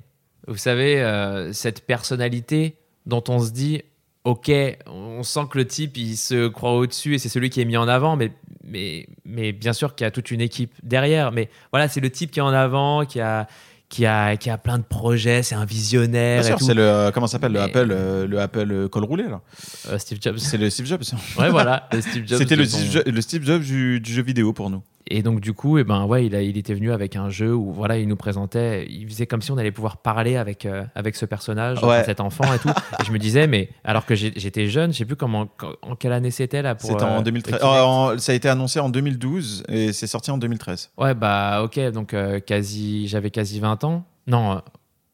vous 0.48 0.57
savez 0.57 1.00
euh, 1.00 1.52
cette 1.52 1.87
personnalité 1.87 2.76
dont 3.07 3.22
on 3.28 3.38
se 3.38 3.50
dit 3.50 3.83
OK, 4.24 4.50
on 4.87 5.22
sent 5.22 5.40
que 5.50 5.59
le 5.59 5.66
type 5.66 5.96
il 5.96 6.16
se 6.16 6.48
croit 6.48 6.72
au-dessus 6.72 7.14
et 7.14 7.18
c'est 7.18 7.28
celui 7.28 7.50
qui 7.50 7.61
est 7.61 7.66
mis 7.66 7.76
en 7.76 7.88
avant 7.88 8.16
mais 8.16 8.33
mais 8.64 9.07
mais 9.26 9.52
bien 9.52 9.74
sûr 9.74 9.94
qu'il 9.94 10.04
y 10.07 10.09
a 10.09 10.11
toute 10.11 10.30
une 10.30 10.40
équipe 10.40 10.72
derrière 10.83 11.30
mais 11.30 11.50
voilà, 11.70 11.88
c'est 11.88 12.00
le 12.00 12.11
type 12.11 12.30
qui 12.30 12.38
est 12.38 12.42
en 12.42 12.48
avant, 12.48 13.04
qui 13.04 13.20
a 13.20 13.46
qui 13.94 14.07
a 14.07 14.37
qui 14.37 14.50
a 14.50 14.59
plein 14.59 14.78
de 14.78 14.83
projets, 14.83 15.44
c'est 15.44 15.54
un 15.54 15.64
visionnaire 15.64 16.40
Bien 16.42 16.57
sûr, 16.57 16.61
c'est 16.66 16.74
le, 16.74 16.83
euh, 16.83 17.11
comment 17.12 17.28
ça 17.28 17.33
s'appelle, 17.33 17.52
le 17.52 17.61
Apple, 17.61 17.88
euh, 17.92 18.26
le 18.26 18.40
Apple 18.40 18.68
euh, 18.72 18.88
col 18.88 19.04
roulé, 19.04 19.24
là. 19.28 19.40
Euh, 19.88 19.98
Steve 19.98 20.18
Jobs. 20.20 20.38
C'est 20.38 20.57
le 20.59 20.68
Steve 20.68 20.87
Jobs. 20.87 21.02
Ouais, 21.38 21.48
voilà, 21.50 21.88
le 21.92 22.00
Steve 22.00 22.24
Jobs. 22.26 22.38
C'était 22.38 22.57
le, 22.57 22.64
son- 22.64 22.78
Steve 22.78 22.90
Jo- 22.90 23.02
le 23.07 23.20
Steve 23.20 23.44
Jobs 23.44 23.62
du, 23.62 24.00
du 24.00 24.12
jeu 24.12 24.22
vidéo 24.22 24.52
pour 24.52 24.68
nous. 24.68 24.83
Et 25.07 25.23
donc 25.23 25.40
du 25.40 25.53
coup, 25.53 25.77
eh 25.77 25.85
ben 25.85 26.07
ouais, 26.07 26.25
il, 26.25 26.35
a, 26.35 26.40
il 26.40 26.57
était 26.57 26.73
venu 26.73 26.90
avec 26.90 27.14
un 27.14 27.29
jeu 27.29 27.55
où 27.55 27.73
voilà, 27.73 27.99
il 27.99 28.09
nous 28.09 28.17
présentait, 28.17 28.87
il 28.88 29.07
faisait 29.07 29.27
comme 29.27 29.43
si 29.43 29.51
on 29.53 29.59
allait 29.59 29.71
pouvoir 29.71 29.99
parler 29.99 30.37
avec 30.37 30.64
euh, 30.64 30.85
avec 30.95 31.14
ce 31.14 31.27
personnage, 31.27 31.83
Ouais. 31.85 32.03
cet 32.05 32.21
enfant 32.21 32.45
et 32.55 32.59
tout. 32.59 32.71
et 32.71 33.05
je 33.05 33.12
me 33.12 33.19
disais, 33.19 33.47
mais 33.47 33.69
alors 33.85 34.07
que 34.07 34.14
j'étais 34.14 34.67
jeune, 34.67 34.93
je 34.95 34.99
sais 34.99 35.05
plus 35.05 35.17
comment, 35.17 35.47
en 35.83 35.95
quelle 35.97 36.12
année 36.12 36.31
c'était 36.31 36.62
là 36.62 36.75
pour. 36.75 36.88
C'était 36.88 37.03
en 37.05 37.19
euh, 37.19 37.23
2013. 37.23 37.59
Kinect. 37.61 37.64
Oh, 37.67 37.85
en- 37.87 38.19
ça 38.19 38.33
a 38.33 38.35
été 38.35 38.49
annoncé 38.49 38.81
en 38.81 38.88
2012 38.88 39.64
et 39.69 39.93
c'est 39.93 40.07
sorti 40.07 40.31
en 40.31 40.38
2013. 40.38 40.90
Ouais, 40.97 41.14
bah 41.14 41.61
ok, 41.62 41.79
donc 41.90 42.14
euh, 42.14 42.40
quasi, 42.40 43.07
j'avais 43.07 43.31
quasi 43.31 43.61
20 43.61 43.85
ans. 43.85 44.07
Non, 44.27 44.53
euh, 44.53 44.59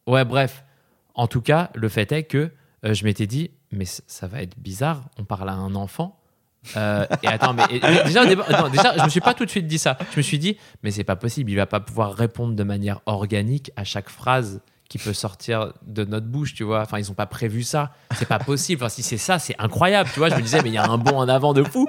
ouais, 0.06 0.24
bref. 0.24 0.64
En 1.16 1.26
tout 1.26 1.40
cas, 1.40 1.70
le 1.74 1.88
fait 1.88 2.12
est 2.12 2.22
que 2.22 2.50
je 2.84 3.04
m'étais 3.04 3.26
dit, 3.26 3.50
mais 3.72 3.84
ça 3.86 4.28
va 4.28 4.40
être 4.40 4.56
bizarre, 4.56 5.02
on 5.18 5.24
parle 5.24 5.48
à 5.48 5.54
un 5.54 5.74
enfant. 5.74 6.19
Euh, 6.76 7.06
et 7.22 7.26
attends, 7.26 7.54
mais 7.54 7.62
et- 7.70 7.80
déjà, 8.04 8.26
début- 8.26 8.42
non, 8.52 8.68
déjà, 8.68 8.94
je 8.98 9.02
me 9.04 9.08
suis 9.08 9.20
pas 9.20 9.34
tout 9.34 9.44
de 9.44 9.50
suite 9.50 9.66
dit 9.66 9.78
ça. 9.78 9.96
Je 10.12 10.18
me 10.18 10.22
suis 10.22 10.38
dit, 10.38 10.56
mais 10.82 10.90
c'est 10.90 11.04
pas 11.04 11.16
possible, 11.16 11.50
il 11.50 11.56
va 11.56 11.66
pas 11.66 11.80
pouvoir 11.80 12.12
répondre 12.14 12.54
de 12.54 12.62
manière 12.64 13.00
organique 13.06 13.70
à 13.76 13.84
chaque 13.84 14.08
phrase 14.10 14.60
qui 14.88 14.98
peut 14.98 15.12
sortir 15.12 15.72
de 15.86 16.04
notre 16.04 16.26
bouche, 16.26 16.52
tu 16.52 16.64
vois. 16.64 16.80
Enfin, 16.80 16.98
ils 16.98 17.08
ont 17.12 17.14
pas 17.14 17.26
prévu 17.26 17.62
ça. 17.62 17.92
C'est 18.16 18.26
pas 18.26 18.40
possible. 18.40 18.82
Enfin, 18.82 18.88
si 18.88 19.04
c'est 19.04 19.18
ça, 19.18 19.38
c'est 19.38 19.54
incroyable, 19.60 20.10
tu 20.12 20.18
vois. 20.18 20.30
Je 20.30 20.34
me 20.34 20.40
disais, 20.42 20.60
mais 20.62 20.68
il 20.70 20.74
y 20.74 20.78
a 20.78 20.84
un 20.90 20.98
bond 20.98 21.16
en 21.16 21.28
avant 21.28 21.52
de 21.54 21.62
fou. 21.62 21.86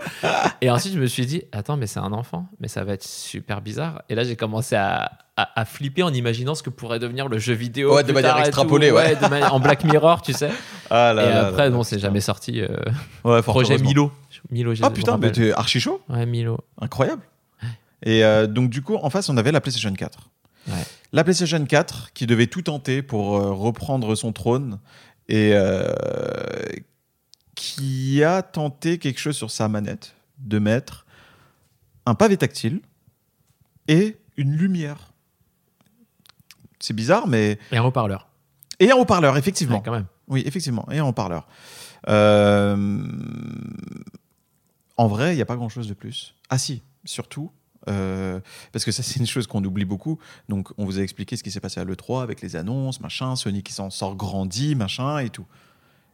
Et 0.62 0.70
ensuite, 0.70 0.94
je 0.94 1.00
me 1.00 1.08
suis 1.08 1.26
dit, 1.26 1.42
attends, 1.52 1.78
mais 1.78 1.88
c'est 1.88 2.00
un 2.00 2.14
enfant, 2.14 2.46
mais 2.60 2.68
ça 2.68 2.84
va 2.84 2.94
être 2.94 3.04
super 3.04 3.62
bizarre. 3.62 4.04
Et 4.10 4.14
là, 4.14 4.24
j'ai 4.24 4.36
commencé 4.36 4.76
à, 4.76 5.14
à, 5.36 5.50
à 5.60 5.66
flipper 5.66 6.04
en 6.04 6.14
imaginant 6.14 6.54
ce 6.54 6.62
que 6.62 6.70
pourrait 6.70 7.00
devenir 7.00 7.28
le 7.28 7.40
jeu 7.40 7.54
vidéo. 7.54 7.96
Ouais, 7.96 8.04
de 8.04 8.12
manière 8.14 8.38
extrapolée, 8.38 8.92
ouais. 8.92 9.16
de 9.16 9.28
manière- 9.28 9.52
en 9.56 9.60
Black 9.60 9.84
Mirror, 9.84 10.22
tu 10.22 10.34
sais. 10.34 10.52
Ah 10.92 11.16
et 11.18 11.20
après, 11.34 11.72
bon, 11.72 11.82
c'est 11.82 11.98
jamais 11.98 12.22
sorti. 12.22 12.62
euh, 12.62 12.68
Ouais, 13.24 13.42
projet. 13.42 13.80
Milo. 13.80 14.12
Milo, 14.50 14.74
Ah 14.82 14.90
putain, 14.90 15.18
mais 15.18 15.32
t'es 15.32 15.52
archi 15.54 15.80
chaud. 15.80 16.02
Ouais, 16.10 16.26
Milo. 16.26 16.60
Incroyable. 16.80 17.22
Et 18.04 18.24
euh, 18.24 18.48
donc, 18.48 18.70
du 18.70 18.82
coup, 18.82 18.96
en 18.96 19.10
face, 19.10 19.30
on 19.30 19.38
avait 19.38 19.52
la 19.52 19.62
PlayStation 19.62 19.94
4. 19.94 20.30
Ouais. 20.68 20.74
La 21.14 21.24
PlayStation 21.24 21.64
4 21.64 22.14
qui 22.14 22.26
devait 22.26 22.48
tout 22.48 22.64
tenter 22.64 23.02
pour 23.02 23.38
euh, 23.38 23.52
reprendre 23.52 24.16
son 24.16 24.32
trône 24.32 24.80
et 25.28 25.52
euh, 25.54 25.94
qui 27.56 28.24
a 28.24 28.42
tenté 28.42 28.98
quelque 28.98 29.20
chose 29.20 29.36
sur 29.36 29.52
sa 29.52 29.68
manette 29.68 30.16
de 30.40 30.60
mettre 30.60 31.06
un 32.06 32.16
pavé 32.16 32.38
tactile 32.38 32.82
et 33.88 34.18
une 34.38 34.56
lumière. 34.56 35.14
C'est 36.80 36.96
bizarre, 36.96 37.28
mais. 37.28 37.60
Et 37.72 37.78
un 37.78 37.84
haut-parleur. 37.84 38.28
Et 38.80 38.92
un 38.92 38.96
haut-parleur, 38.96 39.38
effectivement. 39.38 39.78
Ouais, 39.78 39.84
quand 39.86 39.92
même. 39.92 40.08
Oui, 40.28 40.44
effectivement, 40.46 40.88
et 40.92 40.98
un 40.98 41.06
haut-parleur. 41.06 41.48
Euh, 42.10 43.04
En 44.98 45.08
vrai, 45.08 45.34
il 45.34 45.36
n'y 45.36 45.42
a 45.42 45.46
pas 45.46 45.56
grand-chose 45.56 45.88
de 45.88 45.94
plus. 45.94 46.36
Ah 46.50 46.58
si, 46.58 46.82
surtout, 47.06 47.52
euh, 47.90 48.40
parce 48.72 48.86
que 48.86 48.92
ça 48.92 49.04
c'est 49.04 49.20
une 49.20 49.28
chose 49.28 49.48
qu'on 49.48 49.64
oublie 49.64 49.86
beaucoup. 49.86 50.20
Donc 50.50 50.70
on 50.78 50.86
vous 50.86 51.00
a 51.00 51.02
expliqué 51.02 51.36
ce 51.36 51.44
qui 51.44 51.52
s'est 51.52 51.60
passé 51.60 51.80
à 51.80 51.86
l'E3 51.86 52.24
avec 52.24 52.42
les 52.42 52.56
annonces, 52.56 53.00
machin, 53.00 53.36
Sony 53.36 53.64
qui 53.64 53.74
s'en 53.74 53.90
sort 53.90 54.16
grandi, 54.16 54.76
machin 54.76 55.20
et 55.20 55.30
tout. 55.30 55.46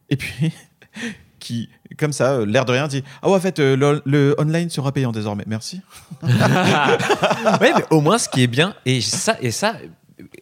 Et 0.10 0.16
puis, 0.16 0.54
qui, 1.40 1.70
comme 1.98 2.14
ça, 2.14 2.34
euh, 2.34 2.46
l'air 2.46 2.66
de 2.66 2.72
rien, 2.72 2.88
dit 2.88 3.04
Ah 3.22 3.30
ouais, 3.30 3.36
en 3.36 3.40
fait, 3.40 3.60
euh, 3.60 4.00
le, 4.06 4.36
online 4.40 4.70
sera 4.70 4.92
payant 4.92 5.12
désormais. 5.12 5.44
Merci. 5.48 5.82
mais 6.24 7.74
au 7.90 8.02
moins, 8.02 8.18
ce 8.18 8.30
qui 8.30 8.44
est 8.44 8.48
bien, 8.48 8.76
et 8.86 9.02
ça, 9.02 9.38
et 9.42 9.52
ça 9.52 9.78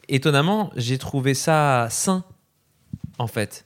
étonnamment, 0.07 0.71
j'ai 0.75 0.97
trouvé 0.97 1.33
ça 1.33 1.87
sain, 1.89 2.23
en 3.17 3.27
fait. 3.27 3.65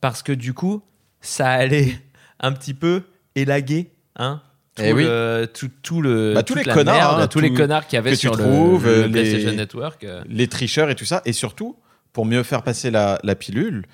Parce 0.00 0.22
que 0.22 0.32
du 0.32 0.54
coup, 0.54 0.82
ça 1.20 1.50
allait 1.50 2.00
un 2.40 2.52
petit 2.52 2.74
peu 2.74 3.04
élaguer, 3.34 3.92
hein 4.16 4.40
tout 4.74 4.82
Eh 4.86 4.92
oui. 4.94 5.04
le, 5.04 5.46
tout, 5.52 5.68
tout 5.82 6.00
le, 6.00 6.32
Bah, 6.34 6.42
tous 6.42 6.54
les 6.54 6.64
connards, 6.64 6.94
merde, 6.94 7.20
hein, 7.20 7.28
tous 7.28 7.40
les 7.40 7.52
connards 7.52 7.86
qu'il 7.86 7.96
y 7.96 7.98
avait 7.98 8.10
que 8.12 8.16
tu 8.16 8.20
sur 8.22 8.36
le, 8.36 8.42
trouves, 8.42 8.86
le 8.86 8.90
euh, 8.92 9.06
les- 9.06 9.12
PlayStation 9.12 9.52
Network. 9.52 10.04
euh. 10.04 10.22
Les 10.28 10.48
tricheurs 10.48 10.88
et 10.88 10.94
tout 10.94 11.04
ça. 11.04 11.20
Et 11.26 11.32
surtout, 11.34 11.76
pour 12.14 12.24
mieux 12.24 12.42
faire 12.42 12.62
passer 12.62 12.90
la, 12.90 13.18
la 13.22 13.34
pilule, 13.34 13.84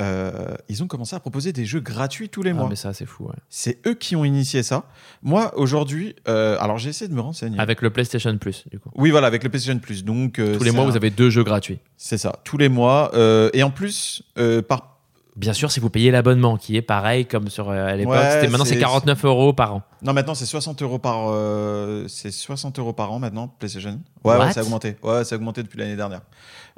euh, 0.00 0.54
ils 0.70 0.82
ont 0.82 0.86
commencé 0.86 1.14
à 1.14 1.20
proposer 1.20 1.52
des 1.52 1.66
jeux 1.66 1.80
gratuits 1.80 2.30
tous 2.30 2.42
les 2.42 2.52
Ah, 2.52 2.54
mois. 2.54 2.68
mais 2.70 2.76
ça, 2.76 2.94
c'est 2.94 3.04
fou. 3.04 3.24
ouais. 3.26 3.34
C'est 3.50 3.86
eux 3.86 3.92
qui 3.92 4.16
ont 4.16 4.24
initié 4.24 4.62
ça. 4.62 4.84
Moi, 5.22 5.52
aujourd'hui, 5.58 6.16
euh, 6.28 6.56
alors 6.60 6.78
j'ai 6.78 6.88
essayé 6.88 7.10
de 7.10 7.14
me 7.14 7.20
renseigner. 7.20 7.60
Avec 7.60 7.82
le 7.82 7.90
PlayStation 7.90 8.34
Plus, 8.38 8.64
du 8.70 8.78
coup. 8.78 8.90
Oui, 8.94 9.10
voilà, 9.10 9.26
avec 9.26 9.44
le 9.44 9.50
PlayStation 9.50 9.78
Plus. 9.78 10.02
Donc, 10.02 10.38
euh, 10.38 10.56
Tous 10.56 10.64
les 10.64 10.70
mois, 10.70 10.84
un- 10.84 10.88
vous 10.88 10.96
avez 10.96 11.10
deux 11.10 11.28
jeux 11.28 11.44
gratuits. 11.44 11.78
C'est 11.98 12.16
ça, 12.16 12.36
tous 12.42 12.56
les 12.56 12.70
mois. 12.70 13.10
Et 13.52 13.62
en 13.62 13.70
plus, 13.70 14.22
par, 14.66 14.91
Bien 15.34 15.54
sûr, 15.54 15.72
si 15.72 15.80
vous 15.80 15.88
payez 15.88 16.10
l'abonnement, 16.10 16.58
qui 16.58 16.76
est 16.76 16.82
pareil 16.82 17.24
comme 17.24 17.48
sur 17.48 17.70
euh, 17.70 17.86
à 17.86 17.96
l'époque. 17.96 18.14
Ouais, 18.14 18.48
maintenant, 18.48 18.64
c'est 18.66 18.74
c'est- 18.74 18.80
49 18.80 19.24
euros 19.24 19.52
par 19.54 19.74
an. 19.76 19.82
Non, 20.02 20.12
maintenant 20.12 20.34
c'est 20.34 20.44
60 20.44 20.82
euros 20.82 20.98
par 20.98 21.30
euh, 21.30 22.04
c'est 22.06 22.30
60 22.30 22.78
euros 22.78 22.92
par 22.92 23.10
an 23.12 23.18
maintenant 23.18 23.48
PlayStation. 23.48 23.98
Ouais, 24.24 24.52
ça 24.52 24.60
a 24.60 24.62
augmenté. 24.62 24.96
Ouais, 25.02 25.24
ça 25.24 25.34
a 25.34 25.38
augmenté 25.38 25.62
depuis 25.62 25.78
l'année 25.78 25.96
dernière. 25.96 26.20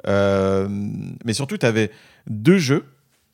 Euh, 0.07 0.67
mais 1.25 1.33
surtout, 1.33 1.57
tu 1.57 1.65
avais 1.65 1.91
deux 2.27 2.57
jeux 2.57 2.85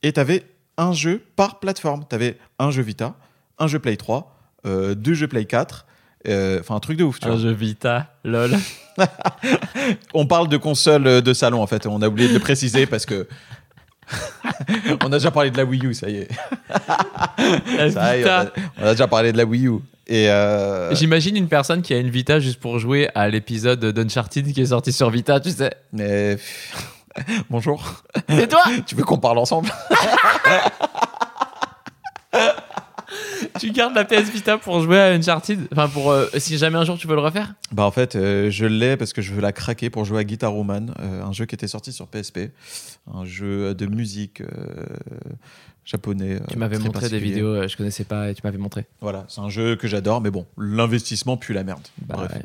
et 0.02 0.12
tu 0.12 0.20
avais 0.20 0.44
un 0.78 0.92
jeu 0.94 1.22
par 1.36 1.60
plateforme. 1.60 2.04
Tu 2.10 2.16
avais 2.16 2.38
un 2.58 2.72
jeu 2.72 2.82
Vita, 2.82 3.14
un 3.60 3.68
jeu 3.68 3.78
Play 3.78 3.98
3, 3.98 4.36
euh, 4.66 4.96
deux 4.96 5.14
jeux 5.14 5.28
Play 5.28 5.46
4. 5.46 5.86
euh, 6.28 6.60
Enfin, 6.62 6.76
un 6.76 6.80
truc 6.80 6.98
de 6.98 7.04
ouf. 7.04 7.20
Tu 7.20 7.28
Un 7.28 7.32
vois. 7.32 7.40
jeu 7.40 7.52
Vita, 7.52 8.16
lol. 8.24 8.58
On 10.14 10.26
parle 10.26 10.48
de 10.48 10.58
console 10.58 11.22
de 11.22 11.34
salon 11.34 11.62
en 11.62 11.68
fait. 11.68 11.86
On 11.86 12.02
a 12.02 12.08
oublié 12.08 12.28
de 12.30 12.34
le 12.34 12.40
préciser 12.40 12.86
parce 12.86 13.06
que. 13.06 13.28
on 15.04 15.08
a 15.08 15.18
déjà 15.18 15.32
parlé 15.32 15.52
de 15.52 15.58
la 15.58 15.66
Wii 15.66 15.86
U, 15.86 15.94
ça 15.94 16.10
y 16.10 16.18
est. 16.18 16.28
Ça 17.92 18.18
y 18.18 18.22
est, 18.22 18.26
on, 18.26 18.28
a, 18.30 18.44
Vita. 18.46 18.52
on 18.82 18.86
a 18.86 18.92
déjà 18.92 19.08
parlé 19.08 19.32
de 19.32 19.38
la 19.38 19.46
Wii 19.46 19.68
U. 19.68 19.80
Et 20.08 20.30
euh, 20.30 20.94
J'imagine 20.96 21.38
une 21.38 21.48
personne 21.48 21.82
qui 21.82 21.94
a 21.94 21.98
une 21.98 22.10
Vita 22.10 22.40
juste 22.40 22.60
pour 22.60 22.80
jouer 22.80 23.10
à 23.16 23.30
l'épisode 23.30 23.86
d'Uncharted 23.86 24.52
qui 24.52 24.62
est 24.62 24.66
sorti 24.66 24.92
sur 24.92 25.10
Vita, 25.10 25.40
tu 25.40 25.52
sais. 25.52 25.72
mais 25.94 26.38
bonjour. 27.50 28.04
C'est 28.30 28.48
toi 28.48 28.64
Tu 28.86 28.96
veux 28.96 29.04
qu'on 29.04 29.20
parle 29.20 29.38
ensemble? 29.38 29.70
Tu 33.60 33.72
gardes 33.72 33.96
la 33.96 34.06
PS 34.06 34.30
Vita 34.30 34.58
pour 34.58 34.82
jouer 34.82 35.00
à 35.00 35.08
Uncharted 35.12 35.68
Enfin, 35.72 35.88
pour 35.90 36.12
euh, 36.12 36.28
si 36.38 36.58
jamais 36.58 36.78
un 36.78 36.86
jour 36.86 36.98
tu 36.98 37.08
veux 37.08 37.16
le 37.16 37.22
refaire? 37.22 37.54
Bah 37.72 37.84
en 37.84 37.92
fait, 37.92 38.16
euh, 38.16 38.50
je 38.52 38.66
l'ai 38.66 38.98
parce 38.98 39.14
que 39.14 39.22
je 39.22 39.34
veux 39.34 39.42
la 39.42 39.52
craquer 39.52 39.90
pour 39.90 40.06
jouer 40.06 40.20
à 40.20 40.24
Guitar 40.24 40.56
Woman, 40.56 40.94
euh, 41.00 41.24
un 41.24 41.32
jeu 41.32 41.46
qui 41.46 41.56
était 41.56 41.68
sorti 41.68 41.92
sur 41.92 42.08
PSP, 42.08 42.52
un 43.14 43.26
jeu 43.26 43.74
de 43.74 43.86
musique 43.88 44.42
euh, 44.42 44.46
japonais. 45.86 46.40
Tu 46.50 46.56
euh, 46.56 46.60
m'avais 46.60 46.78
montré 46.78 47.10
des 47.10 47.20
vidéos, 47.20 47.48
euh, 47.56 47.68
je 47.68 47.76
connaissais 47.78 48.04
pas 48.04 48.30
et 48.30 48.34
tu 48.36 48.42
m'avais 48.44 48.58
montré. 48.58 48.86
Voilà, 49.02 49.26
c'est 49.28 49.42
un 49.42 49.50
jeu 49.50 49.76
que 49.76 49.88
j'adore, 49.88 50.22
mais 50.22 50.32
bon, 50.32 50.46
l'investissement 50.58 51.38
pue 51.38 51.54
la 51.54 51.64
merde. 51.64 51.82
Bah, 52.06 52.16
Bref. 52.18 52.34
ouais. 52.34 52.42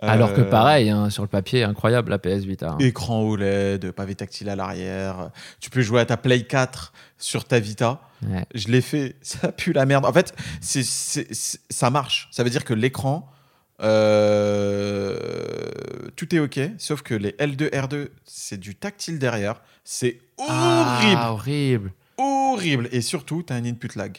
Alors 0.00 0.32
que 0.32 0.42
pareil, 0.42 0.90
hein, 0.90 1.10
sur 1.10 1.24
le 1.24 1.28
papier, 1.28 1.64
incroyable 1.64 2.10
la 2.10 2.18
PS 2.18 2.44
Vita. 2.44 2.70
hein. 2.70 2.76
Écran 2.78 3.22
OLED, 3.22 3.90
pavé 3.90 4.14
tactile 4.14 4.48
à 4.48 4.54
l'arrière. 4.54 5.30
Tu 5.58 5.70
peux 5.70 5.80
jouer 5.80 6.00
à 6.00 6.04
ta 6.06 6.16
Play 6.16 6.44
4 6.44 6.92
sur 7.18 7.44
ta 7.44 7.58
Vita. 7.60 8.00
Ouais. 8.22 8.44
Je 8.54 8.68
l'ai 8.68 8.80
fait, 8.80 9.16
ça 9.22 9.52
pue 9.52 9.72
la 9.72 9.86
merde. 9.86 10.04
En 10.06 10.12
fait, 10.12 10.34
c'est, 10.60 10.82
c'est- 10.84 11.32
c'est- 11.34 11.60
ça 11.70 11.90
marche. 11.90 12.28
Ça 12.32 12.42
veut 12.44 12.50
dire 12.50 12.64
que 12.64 12.74
l'écran, 12.74 13.30
euh, 14.38 15.16
tout 16.16 16.34
est 16.34 16.38
OK, 16.38 16.58
sauf 16.78 17.02
que 17.02 17.14
les 17.14 17.32
L2, 17.32 17.70
R2, 17.70 18.08
c'est 18.24 18.58
du 18.58 18.74
tactile 18.74 19.18
derrière. 19.18 19.60
C'est 19.84 20.20
horrible, 20.38 21.16
Ah, 21.18 21.32
horrible. 21.32 21.92
horrible. 22.16 22.88
Et 22.92 23.00
surtout, 23.00 23.42
tu 23.46 23.52
as 23.52 23.56
un 23.56 23.64
input 23.64 23.88
lag. 23.96 24.18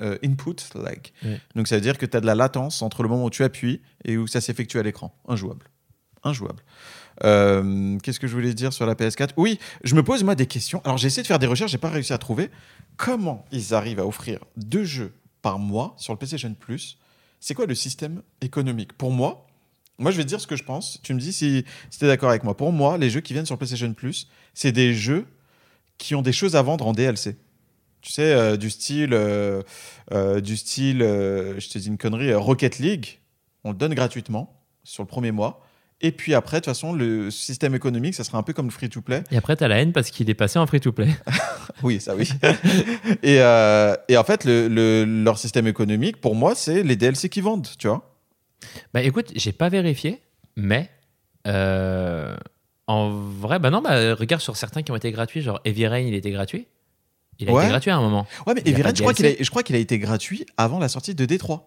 Euh, 0.00 0.18
input 0.22 0.56
lag. 0.74 1.00
Ouais. 1.24 1.40
Donc 1.56 1.66
ça 1.66 1.76
veut 1.76 1.80
dire 1.80 1.96
que 1.96 2.04
tu 2.06 2.16
as 2.16 2.20
de 2.20 2.26
la 2.26 2.34
latence 2.34 2.82
entre 2.82 3.02
le 3.02 3.08
moment 3.08 3.24
où 3.24 3.30
tu 3.30 3.42
appuies 3.42 3.80
et 4.04 4.16
où 4.18 4.26
ça 4.26 4.40
s'effectue 4.40 4.78
à 4.78 4.82
l'écran. 4.82 5.14
Injouable. 5.28 5.66
Injouable. 6.24 6.62
Euh, 7.24 7.98
Qu'est-ce 8.02 8.20
que 8.20 8.26
je 8.26 8.32
voulais 8.32 8.54
dire 8.54 8.72
sur 8.72 8.86
la 8.86 8.94
PS4 8.94 9.30
Oui, 9.36 9.58
je 9.84 9.94
me 9.94 10.02
pose 10.02 10.24
moi 10.24 10.34
des 10.34 10.46
questions. 10.46 10.80
Alors 10.84 10.98
j'ai 10.98 11.06
essayé 11.06 11.22
de 11.22 11.26
faire 11.26 11.38
des 11.38 11.46
recherches, 11.46 11.70
j'ai 11.70 11.78
pas 11.78 11.90
réussi 11.90 12.12
à 12.12 12.18
trouver 12.18 12.50
comment 12.96 13.44
ils 13.52 13.74
arrivent 13.74 14.00
à 14.00 14.06
offrir 14.06 14.38
deux 14.56 14.84
jeux 14.84 15.12
par 15.40 15.58
mois 15.58 15.94
sur 15.98 16.12
le 16.12 16.18
PlayStation 16.18 16.54
Plus? 16.54 16.98
C'est 17.40 17.54
quoi 17.54 17.66
le 17.66 17.74
système 17.74 18.22
économique? 18.40 18.92
Pour 18.92 19.10
moi, 19.10 19.46
moi 19.98 20.10
je 20.10 20.16
vais 20.16 20.22
te 20.22 20.28
dire 20.28 20.40
ce 20.40 20.46
que 20.46 20.56
je 20.56 20.64
pense. 20.64 21.00
Tu 21.02 21.14
me 21.14 21.18
dis 21.18 21.32
si, 21.32 21.64
si 21.90 21.98
tu 21.98 22.04
es 22.04 22.08
d'accord 22.08 22.30
avec 22.30 22.44
moi. 22.44 22.56
Pour 22.56 22.72
moi, 22.72 22.98
les 22.98 23.10
jeux 23.10 23.20
qui 23.20 23.32
viennent 23.32 23.46
sur 23.46 23.58
PlayStation 23.58 23.92
Plus, 23.94 24.28
c'est 24.54 24.72
des 24.72 24.94
jeux 24.94 25.26
qui 25.98 26.14
ont 26.14 26.22
des 26.22 26.32
choses 26.32 26.56
à 26.56 26.62
vendre 26.62 26.86
en 26.86 26.92
DLC. 26.92 27.36
Tu 28.00 28.12
sais, 28.12 28.32
euh, 28.32 28.56
du 28.56 28.70
style, 28.70 29.10
euh, 29.12 29.62
du 30.40 30.56
style, 30.56 30.98
je 31.00 31.68
te 31.68 31.78
dis 31.78 31.88
une 31.88 31.98
connerie, 31.98 32.34
Rocket 32.34 32.78
League, 32.78 33.20
on 33.64 33.70
le 33.70 33.76
donne 33.76 33.94
gratuitement 33.94 34.60
sur 34.84 35.02
le 35.02 35.08
premier 35.08 35.30
mois. 35.30 35.64
Et 36.04 36.10
puis 36.12 36.34
après, 36.34 36.56
de 36.56 36.60
toute 36.64 36.66
façon, 36.66 36.92
le 36.92 37.30
système 37.30 37.74
économique, 37.74 38.14
ça 38.14 38.24
sera 38.24 38.36
un 38.38 38.42
peu 38.42 38.52
comme 38.52 38.66
le 38.66 38.72
free-to-play. 38.72 39.22
Et 39.30 39.36
après, 39.36 39.54
t'as 39.56 39.68
la 39.68 39.80
haine 39.80 39.92
parce 39.92 40.10
qu'il 40.10 40.28
est 40.28 40.34
passé 40.34 40.58
en 40.58 40.66
free-to-play. 40.66 41.08
Oui, 41.82 42.00
ça 42.00 42.14
oui. 42.16 42.28
et, 43.22 43.40
euh, 43.40 43.94
et 44.08 44.16
en 44.16 44.24
fait, 44.24 44.44
le, 44.44 44.68
le- 44.68 45.04
leur 45.04 45.38
système 45.38 45.66
économique, 45.66 46.20
pour 46.20 46.34
moi, 46.34 46.54
c'est 46.54 46.82
les 46.82 46.96
DLC 46.96 47.28
qui 47.28 47.40
vendent, 47.40 47.68
tu 47.78 47.86
vois. 47.88 48.16
bah 48.92 49.02
écoute, 49.02 49.32
j'ai 49.34 49.52
pas 49.52 49.68
vérifié, 49.68 50.20
mais 50.56 50.90
euh, 51.46 52.36
en 52.86 53.10
vrai, 53.10 53.58
bah 53.58 53.70
non, 53.70 53.80
bah 53.80 54.14
regarde 54.14 54.42
sur 54.42 54.56
certains 54.56 54.82
qui 54.82 54.92
ont 54.92 54.96
été 54.96 55.10
gratuits, 55.12 55.40
genre 55.40 55.60
Heavy 55.64 55.86
Rain, 55.86 56.00
il 56.00 56.14
était 56.14 56.30
gratuit. 56.30 56.66
Il 57.38 57.48
a 57.48 57.52
Ouais. 57.52 57.62
été 57.62 57.70
gratuit 57.70 57.90
à 57.90 57.96
un 57.96 58.00
moment. 58.00 58.26
Ouais, 58.46 58.54
mais 58.54 58.60
Heavy 58.64 58.82
pas 58.82 58.88
Rain, 58.88 58.92
de 58.92 58.96
je 58.96 59.02
crois 59.02 59.14
qu'il 59.14 59.24
DLC. 59.24 59.40
a, 59.40 59.44
je 59.44 59.50
crois 59.50 59.62
qu'il 59.62 59.76
a 59.76 59.78
été 59.78 59.98
gratuit 59.98 60.46
avant 60.56 60.78
la 60.78 60.88
sortie 60.88 61.14
de 61.14 61.24
D3. 61.24 61.60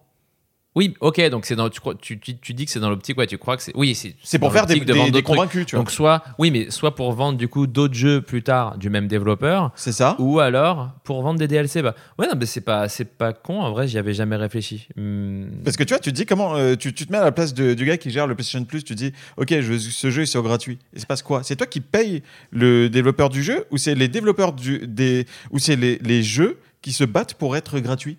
Oui, 0.76 0.94
ok, 1.00 1.30
donc 1.30 1.46
c'est 1.46 1.56
dans, 1.56 1.70
tu, 1.70 1.80
tu, 2.02 2.18
tu, 2.20 2.36
tu 2.36 2.52
dis 2.54 2.66
que 2.66 2.70
c'est 2.70 2.80
dans 2.80 2.90
l'optique, 2.90 3.16
ouais, 3.16 3.26
tu 3.26 3.38
crois 3.38 3.56
que 3.56 3.62
c'est. 3.62 3.72
Oui, 3.74 3.94
c'est. 3.94 4.14
C'est 4.22 4.38
pour 4.38 4.52
faire 4.52 4.66
des, 4.66 4.78
de 4.78 5.10
des- 5.10 5.22
convaincus, 5.22 5.64
tu 5.64 5.74
vois. 5.74 5.82
Donc 5.82 5.90
soit, 5.90 6.22
oui, 6.38 6.50
mais 6.50 6.70
soit 6.70 6.94
pour 6.94 7.10
vendre 7.12 7.38
du 7.38 7.48
coup 7.48 7.66
d'autres 7.66 7.94
jeux 7.94 8.20
plus 8.20 8.42
tard 8.42 8.76
du 8.76 8.90
même 8.90 9.08
développeur, 9.08 9.72
C'est 9.74 9.92
ça 9.92 10.16
ou 10.18 10.38
alors 10.38 10.90
pour 11.02 11.22
vendre 11.22 11.38
des 11.38 11.48
DLC. 11.48 11.80
Bah 11.80 11.94
ouais, 12.18 12.26
non, 12.26 12.34
mais 12.38 12.44
c'est 12.44 12.60
pas, 12.60 12.88
c'est 12.90 13.06
pas 13.06 13.32
con. 13.32 13.60
En 13.62 13.70
vrai, 13.72 13.88
j'y 13.88 13.96
avais 13.96 14.12
jamais 14.12 14.36
réfléchi. 14.36 14.86
Hmm. 14.96 15.46
Parce 15.64 15.78
que 15.78 15.82
tu 15.82 15.94
vois, 15.94 15.98
tu 15.98 16.10
te 16.12 16.14
dis 16.16 16.26
comment. 16.26 16.54
euh, 16.56 16.76
tu, 16.76 16.92
tu 16.92 17.06
te 17.06 17.10
mets 17.12 17.18
à 17.18 17.24
la 17.24 17.32
place 17.32 17.54
de- 17.54 17.72
du 17.72 17.86
gars 17.86 17.96
qui 17.96 18.10
gère 18.10 18.26
le 18.26 18.34
PlayStation 18.34 18.62
Plus, 18.66 18.84
tu 18.84 18.94
te 18.94 18.98
dis, 18.98 19.12
ok, 19.38 19.58
je 19.60 19.78
ce 19.78 20.10
jeu, 20.10 20.22
il 20.24 20.26
sera 20.26 20.44
gratuit. 20.44 20.78
Et 20.94 20.98
c'est 20.98 21.08
passe 21.08 21.22
quoi 21.22 21.42
C'est 21.42 21.56
toi 21.56 21.66
qui 21.66 21.80
payes 21.80 22.22
le 22.50 22.90
développeur 22.90 23.30
du 23.30 23.42
jeu 23.42 23.64
ou 23.70 23.78
c'est 23.78 23.94
les 23.94 24.08
développeurs 24.08 24.52
du, 24.52 24.86
des. 24.86 25.24
ou 25.50 25.58
c'est 25.58 25.76
les, 25.76 25.96
les 26.02 26.22
jeux 26.22 26.58
qui 26.82 26.92
se 26.92 27.04
battent 27.04 27.32
pour 27.34 27.56
être 27.56 27.80
gratuits? 27.80 28.18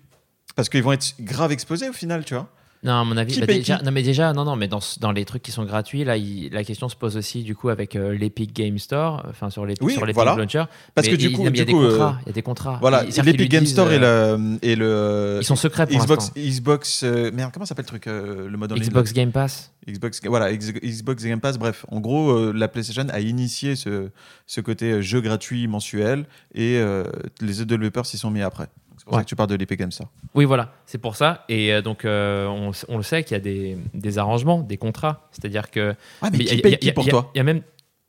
Parce 0.56 0.68
qu'ils 0.68 0.82
vont 0.82 0.92
être 0.92 1.14
grave 1.20 1.52
exposés 1.52 1.88
au 1.88 1.92
final, 1.92 2.24
tu 2.24 2.34
vois. 2.34 2.48
Non, 2.84 2.92
à 2.92 3.02
mon 3.04 3.16
avis, 3.16 3.40
bah, 3.40 3.46
déjà, 3.46 3.82
non, 3.82 3.90
mais 3.90 4.04
déjà, 4.04 4.32
non, 4.32 4.44
non, 4.44 4.54
mais 4.54 4.68
dans, 4.68 4.78
dans 5.00 5.10
les 5.10 5.24
trucs 5.24 5.42
qui 5.42 5.50
sont 5.50 5.64
gratuits, 5.64 6.04
là, 6.04 6.16
il- 6.16 6.48
la 6.52 6.62
question 6.62 6.88
se 6.88 6.94
pose 6.94 7.16
aussi 7.16 7.42
du 7.42 7.56
coup 7.56 7.70
avec 7.70 7.96
euh, 7.96 8.16
l'Epic 8.16 8.54
Game 8.54 8.78
Store, 8.78 9.26
enfin 9.28 9.50
sur 9.50 9.66
l'Epic 9.66 9.82
Oui, 9.82 9.94
sur 9.94 10.06
voilà. 10.12 10.36
Launcher. 10.36 10.62
Parce 10.94 11.08
Mais 11.08 11.14
que 11.14 11.18
du 11.18 11.26
il- 11.26 11.32
coup, 11.32 11.42
il 11.44 11.56
y 11.56 11.60
a 11.60 11.64
des 11.64 11.72
coup, 11.72 11.82
euh, 11.82 11.90
contrats, 11.90 12.18
il 12.22 12.28
y 12.28 12.30
a 12.30 12.32
des 12.34 12.42
contrats. 12.42 12.78
Voilà, 12.80 13.02
l'Epic 13.02 13.50
Game 13.50 13.66
Store 13.66 13.90
et 13.90 13.98
euh, 14.00 14.36
le, 14.38 14.58
et 14.62 14.76
le 14.76 15.38
Ils 15.40 15.44
sont 15.44 15.56
secrets 15.56 15.88
pour 15.88 16.00
Xbox. 16.00 16.30
Xbox, 16.36 17.02
euh, 17.02 17.32
merde, 17.32 17.50
comment 17.52 17.66
s'appelle 17.66 17.82
le 17.84 17.88
truc, 17.88 18.06
euh, 18.06 18.48
le 18.48 18.56
mode 18.56 18.70
en 18.70 18.76
Xbox 18.76 19.12
Game 19.12 19.32
Pass. 19.32 19.72
Xbox, 19.88 20.20
voilà, 20.26 20.52
Xbox 20.52 21.24
Game 21.24 21.40
Pass, 21.40 21.58
bref. 21.58 21.84
En 21.90 21.98
gros, 21.98 22.30
euh, 22.30 22.52
la 22.54 22.68
PlayStation 22.68 23.06
a 23.10 23.18
initié 23.18 23.74
ce, 23.74 24.10
ce 24.46 24.60
côté 24.60 24.92
euh, 24.92 25.02
jeu 25.02 25.20
gratuit 25.20 25.66
mensuel 25.66 26.26
et 26.54 26.76
euh, 26.76 27.02
les 27.40 27.64
développeurs 27.64 28.06
s'y 28.06 28.18
sont 28.18 28.30
mis 28.30 28.42
après. 28.42 28.68
Pour 29.08 29.14
Ouais. 29.16 29.20
ça 29.20 29.24
que 29.24 29.28
tu 29.30 29.36
parles 29.36 29.48
de 29.48 29.54
l'Epic 29.54 29.78
Game 29.78 29.90
Store. 29.90 30.10
Oui, 30.34 30.44
voilà, 30.44 30.72
c'est 30.84 30.98
pour 30.98 31.16
ça. 31.16 31.44
Et 31.48 31.72
euh, 31.72 31.80
donc, 31.80 32.04
euh, 32.04 32.46
on, 32.46 32.72
on 32.88 32.96
le 32.98 33.02
sait 33.02 33.24
qu'il 33.24 33.34
y 33.34 33.40
a 33.40 33.40
des, 33.40 33.78
des 33.94 34.18
arrangements, 34.18 34.60
des 34.60 34.76
contrats. 34.76 35.28
C'est-à-dire 35.32 35.70
que. 35.70 35.94
Ah, 36.20 36.28
mais 36.30 36.36
a- 36.36 36.44
qui 36.44 36.44
y 36.56 36.58
a- 36.58 36.62
paye 36.62 36.62
il 36.64 36.70
y 36.72 36.74
a- 36.74 36.78
qui 36.78 36.92
pour 36.92 37.04
il 37.04 37.06
y 37.06 37.08
a- 37.08 37.12
toi? 37.12 37.30
Il 37.34 37.38
y 37.38 37.40
a 37.40 37.44
même. 37.44 37.62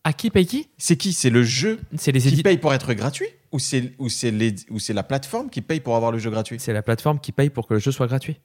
À 0.03 0.11
qui 0.13 0.29
paye 0.29 0.45
qui? 0.45 0.67
C'est 0.77 0.97
qui? 0.97 1.13
C'est 1.13 1.29
le 1.29 1.41
jeu 1.43 1.79
C'est 1.97 2.11
les 2.11 2.19
qui 2.21 2.43
paye 2.43 2.57
pour 2.57 2.73
être 2.73 2.93
gratuit? 2.93 3.27
Ou 3.51 3.59
c'est 3.59 3.93
ou 3.99 4.09
la 4.93 5.03
plateforme 5.03 5.49
qui 5.49 5.61
paye 5.61 5.79
pour 5.79 5.95
avoir 5.95 6.11
le 6.11 6.19
jeu 6.19 6.29
gratuit? 6.29 6.59
C'est 6.59 6.73
la 6.73 6.81
plateforme 6.81 7.19
qui 7.19 7.31
paye 7.31 7.49
pour 7.49 7.65
que 7.67 7.73
le 7.75 7.79
jeu 7.79 7.91
soit 7.91 8.07
gratuit. 8.07 8.37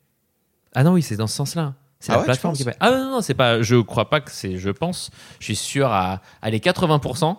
Ah 0.75 0.85
non, 0.85 0.93
oui, 0.93 1.03
c'est 1.03 1.17
dans 1.17 1.27
ce 1.27 1.35
sens-là. 1.37 1.75
C'est 2.01 2.11
Ah 2.13 2.15
la 2.17 2.21
ouais, 2.21 2.25
plateforme 2.27 2.55
qui 2.55 2.65
paye. 2.65 2.75
Ah 2.81 2.91
non, 2.91 2.99
non, 3.05 3.11
non, 3.13 3.21
c'est 3.21 3.35
pas. 3.35 3.63
Je 3.63 3.77
crois 3.77 4.11
pas 4.11 4.21
que 4.21 4.31
c'est. 4.31 4.59
Je 4.59 4.71
pense. 4.71 5.11
Je 5.41 5.45
suis 5.47 5.57
sûr 5.57 5.89
à, 5.91 6.21
à 6.43 6.51
les 6.51 6.59
80%, 6.61 7.37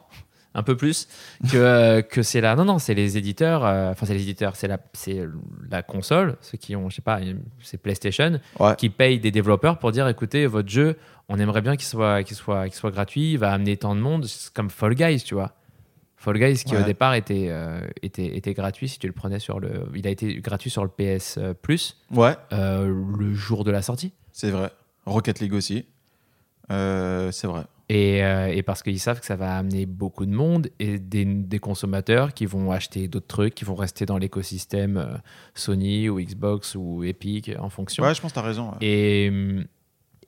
un 0.56 0.64
peu 0.64 0.76
plus, 0.78 1.08
que, 1.52 1.58
euh, 1.58 2.02
que 2.02 2.24
c'est 2.24 2.42
là. 2.42 2.56
Non, 2.56 2.66
non, 2.66 2.80
c'est 2.80 2.94
les 2.96 3.18
éditeurs. 3.18 3.64
euh, 3.66 3.92
Enfin, 3.92 4.06
c'est 4.08 4.14
les 4.16 4.22
éditeurs. 4.24 4.56
C'est 4.56 4.68
la, 4.68 4.80
c'est 4.94 5.22
la 5.70 5.84
console, 5.84 6.38
ceux 6.42 6.58
qui 6.58 6.76
ont, 6.76 6.90
je 6.90 6.96
sais 6.96 7.02
pas, 7.04 7.20
c'est 7.62 7.78
PlayStation, 7.78 8.40
Ouais. 8.60 8.76
qui 8.78 8.90
payent 8.90 9.20
des 9.20 9.32
développeurs 9.32 9.78
pour 9.78 9.92
dire 9.92 10.08
écoutez, 10.08 10.48
votre 10.48 10.70
jeu, 10.70 10.98
on 11.30 11.38
aimerait 11.40 11.62
bien 11.62 11.76
qu'il 11.76 11.86
soit, 11.86 12.24
qu'il 12.24 12.36
soit, 12.38 12.66
qu'il 12.66 12.74
soit 12.76 12.92
gratuit, 12.92 13.34
il 13.34 13.38
va 13.38 13.52
amener 13.52 13.78
tant 13.78 13.94
de 13.96 14.00
monde. 14.02 14.26
C'est 14.26 14.52
comme 14.54 14.70
Fall 14.70 14.96
Guys, 14.96 15.22
tu 15.24 15.34
vois. 15.36 15.52
Fall 16.18 16.40
Guys 16.40 16.64
qui 16.64 16.74
Ouais. 16.76 16.82
au 16.82 16.86
départ 16.86 17.14
était, 17.14 17.48
euh, 17.50 17.82
était, 18.02 18.36
était 18.38 18.54
gratuit 18.54 18.88
si 18.90 18.98
tu 18.98 19.06
le 19.08 19.14
prenais 19.14 19.40
sur 19.40 19.60
le. 19.60 19.88
Il 19.94 20.08
a 20.08 20.10
été 20.10 20.36
gratuit 20.40 20.70
sur 20.72 20.84
le 20.84 20.90
PS 20.90 21.38
Plus 21.62 21.98
Ouais, 22.12 22.36
euh, 22.54 22.88
le 23.20 23.34
jour 23.36 23.64
de 23.64 23.70
la 23.72 23.82
sortie. 23.84 24.14
c'est 24.32 24.50
vrai. 24.52 24.72
Rocket 25.06 25.40
League 25.42 25.54
aussi. 25.54 25.86
Euh, 26.72 27.32
c'est 27.32 27.46
vrai. 27.48 27.64
Et, 27.88 28.24
euh, 28.24 28.48
et 28.48 28.64
parce 28.64 28.82
qu'ils 28.82 29.00
savent 29.00 29.20
que 29.20 29.26
ça 29.26 29.36
va 29.36 29.58
amener 29.58 29.86
beaucoup 29.86 30.26
de 30.26 30.32
monde 30.32 30.70
et 30.80 30.98
des, 30.98 31.24
des 31.26 31.60
consommateurs 31.60 32.34
qui 32.34 32.48
vont 32.48 32.72
acheter 32.72 33.08
d'autres 33.08 33.28
trucs, 33.28 33.54
qui 33.54 33.64
vont 33.64 33.76
rester 33.76 34.06
dans 34.08 34.18
l'écosystème 34.18 34.98
euh, 34.98 35.18
Sony 35.54 36.10
ou 36.10 36.20
Xbox 36.20 36.76
ou 36.76 37.04
Epic 37.04 37.52
en 37.60 37.70
fonction. 37.70 38.04
Ouais, 38.04 38.16
je 38.16 38.22
pense 38.22 38.32
que 38.32 38.36
t'as 38.36 38.42
raison. 38.42 38.70
ouais. 38.72 38.78
Et, 38.82 39.32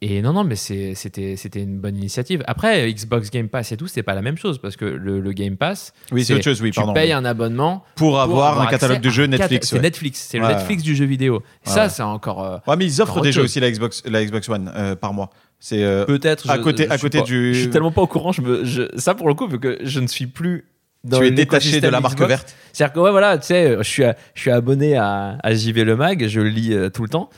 et 0.01 0.21
non, 0.21 0.33
non, 0.33 0.43
mais 0.43 0.55
c'était 0.55 1.35
une 1.55 1.79
bonne 1.79 1.95
initiative. 1.97 2.43
Après, 2.47 2.91
Xbox 2.91 3.29
Game 3.31 3.49
Pass 3.49 3.71
et 3.71 3.77
tout, 3.77 3.87
c'est 3.87 4.03
pas 4.03 4.13
la 4.15 4.21
même 4.21 4.37
chose 4.37 4.59
parce 4.59 4.75
que 4.75 4.85
le, 4.85 5.19
le 5.19 5.31
Game 5.33 5.57
Pass, 5.57 5.93
Oui, 6.11 6.23
c'est 6.23 6.33
autre 6.33 6.43
chose, 6.43 6.61
oui, 6.61 6.71
tu 6.71 6.75
pardon. 6.75 6.93
payes 6.93 7.11
un 7.11 7.25
abonnement 7.25 7.83
Pour 7.95 8.11
pour 8.11 8.19
avoir 8.21 8.61
un 8.61 8.67
catalogue 8.67 9.01
de 9.01 9.09
jeux 9.09 9.25
Netflix. 9.25 9.69
C'est 9.69 9.75
ouais. 9.77 9.81
Netflix, 9.81 10.27
c'est 10.29 10.39
Ouais. 10.39 10.47
le 10.47 10.53
Netflix 10.55 10.83
du 10.83 10.95
jeu 10.95 11.05
vidéo. 11.05 11.35
Ouais, 11.37 11.41
ça, 11.63 11.89
c'est 11.89 12.03
encore. 12.03 12.43
euh, 12.43 12.57
Ouais, 12.67 12.75
mais 12.77 12.85
ils 12.85 13.01
offrent 13.01 13.23
jeux 13.23 13.31
chose. 13.31 13.43
aussi 13.45 13.59
la 13.59 13.71
Xbox, 13.71 14.03
la 14.05 14.23
Xbox 14.23 14.47
One 14.49 14.71
euh, 14.75 14.95
par 14.95 15.13
mois. 15.13 15.29
C'est 15.59 15.83
euh, 15.83 16.05
Peut-être. 16.05 16.49
à 16.49 16.57
je- 16.57 16.61
côté- 16.61 16.85
je 16.85 16.89
à 16.91 16.97
suis 16.97 17.01
côté 17.01 17.17
pas- 17.19 17.23
du- 17.25 17.53
Je 17.55 17.59
suis 17.61 17.69
tellement 17.71 17.91
pas 17.91 18.01
au 18.03 18.07
courant. 18.07 18.31
Je 18.31 18.41
me, 18.41 18.63
je- 18.65 18.83
ça, 18.97 19.15
pour 19.15 19.27
le 19.27 19.33
coup, 19.33 19.47
vu 19.47 19.59
que 19.59 19.79
je 19.81 19.99
ne 19.99 20.05
suis 20.07 20.27
plus 20.27 20.65
dans 21.03 21.19
tu 21.19 21.25
es 21.25 21.31
détaché 21.31 21.81
de 21.81 21.87
la 21.87 21.99
marque 22.01 22.15
Xbox. 22.15 22.29
verte. 22.29 22.55
C'est-à-dire 22.73 22.93
que 22.93 22.99
ouais, 22.99 23.11
voilà, 23.11 23.37
tu 23.39 23.47
sais, 23.47 23.75
je 23.77 23.83
suis, 23.83 24.03
je 24.35 24.41
suis 24.41 24.51
abonné 24.51 24.95
à, 24.97 25.37
à 25.41 25.53
JV 25.55 25.83
Le 25.83 25.95
Mag, 25.95 26.27
je 26.27 26.39
le 26.41 26.49
lis 26.49 26.73
euh, 26.73 26.89
tout 26.89 27.01
le 27.01 27.09
temps. 27.09 27.29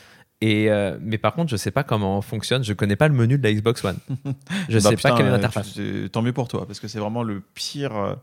Et 0.41 0.69
euh, 0.71 0.97
mais 1.01 1.17
par 1.17 1.33
contre, 1.33 1.49
je 1.51 1.57
sais 1.57 1.71
pas 1.71 1.83
comment 1.83 2.21
fonctionne. 2.21 2.63
Je 2.63 2.71
connais 2.73 2.95
pas 2.95 3.07
le 3.09 3.13
menu 3.13 3.37
de 3.37 3.43
la 3.43 3.53
Xbox 3.53 3.83
One. 3.83 3.97
Je 4.69 4.79
Bah, 4.79 4.89
sais 4.89 4.95
putain, 4.95 5.09
pas 5.09 5.17
quelle 5.17 5.25
est 5.25 5.29
euh, 5.29 5.33
l'interface. 5.33 5.77
Tant 6.13 6.21
mieux 6.21 6.31
pour 6.33 6.47
toi, 6.47 6.65
parce 6.65 6.79
que 6.79 6.87
c'est 6.87 6.99
vraiment 6.99 7.23
le 7.23 7.41
pire, 7.55 7.95
euh, 7.95 8.15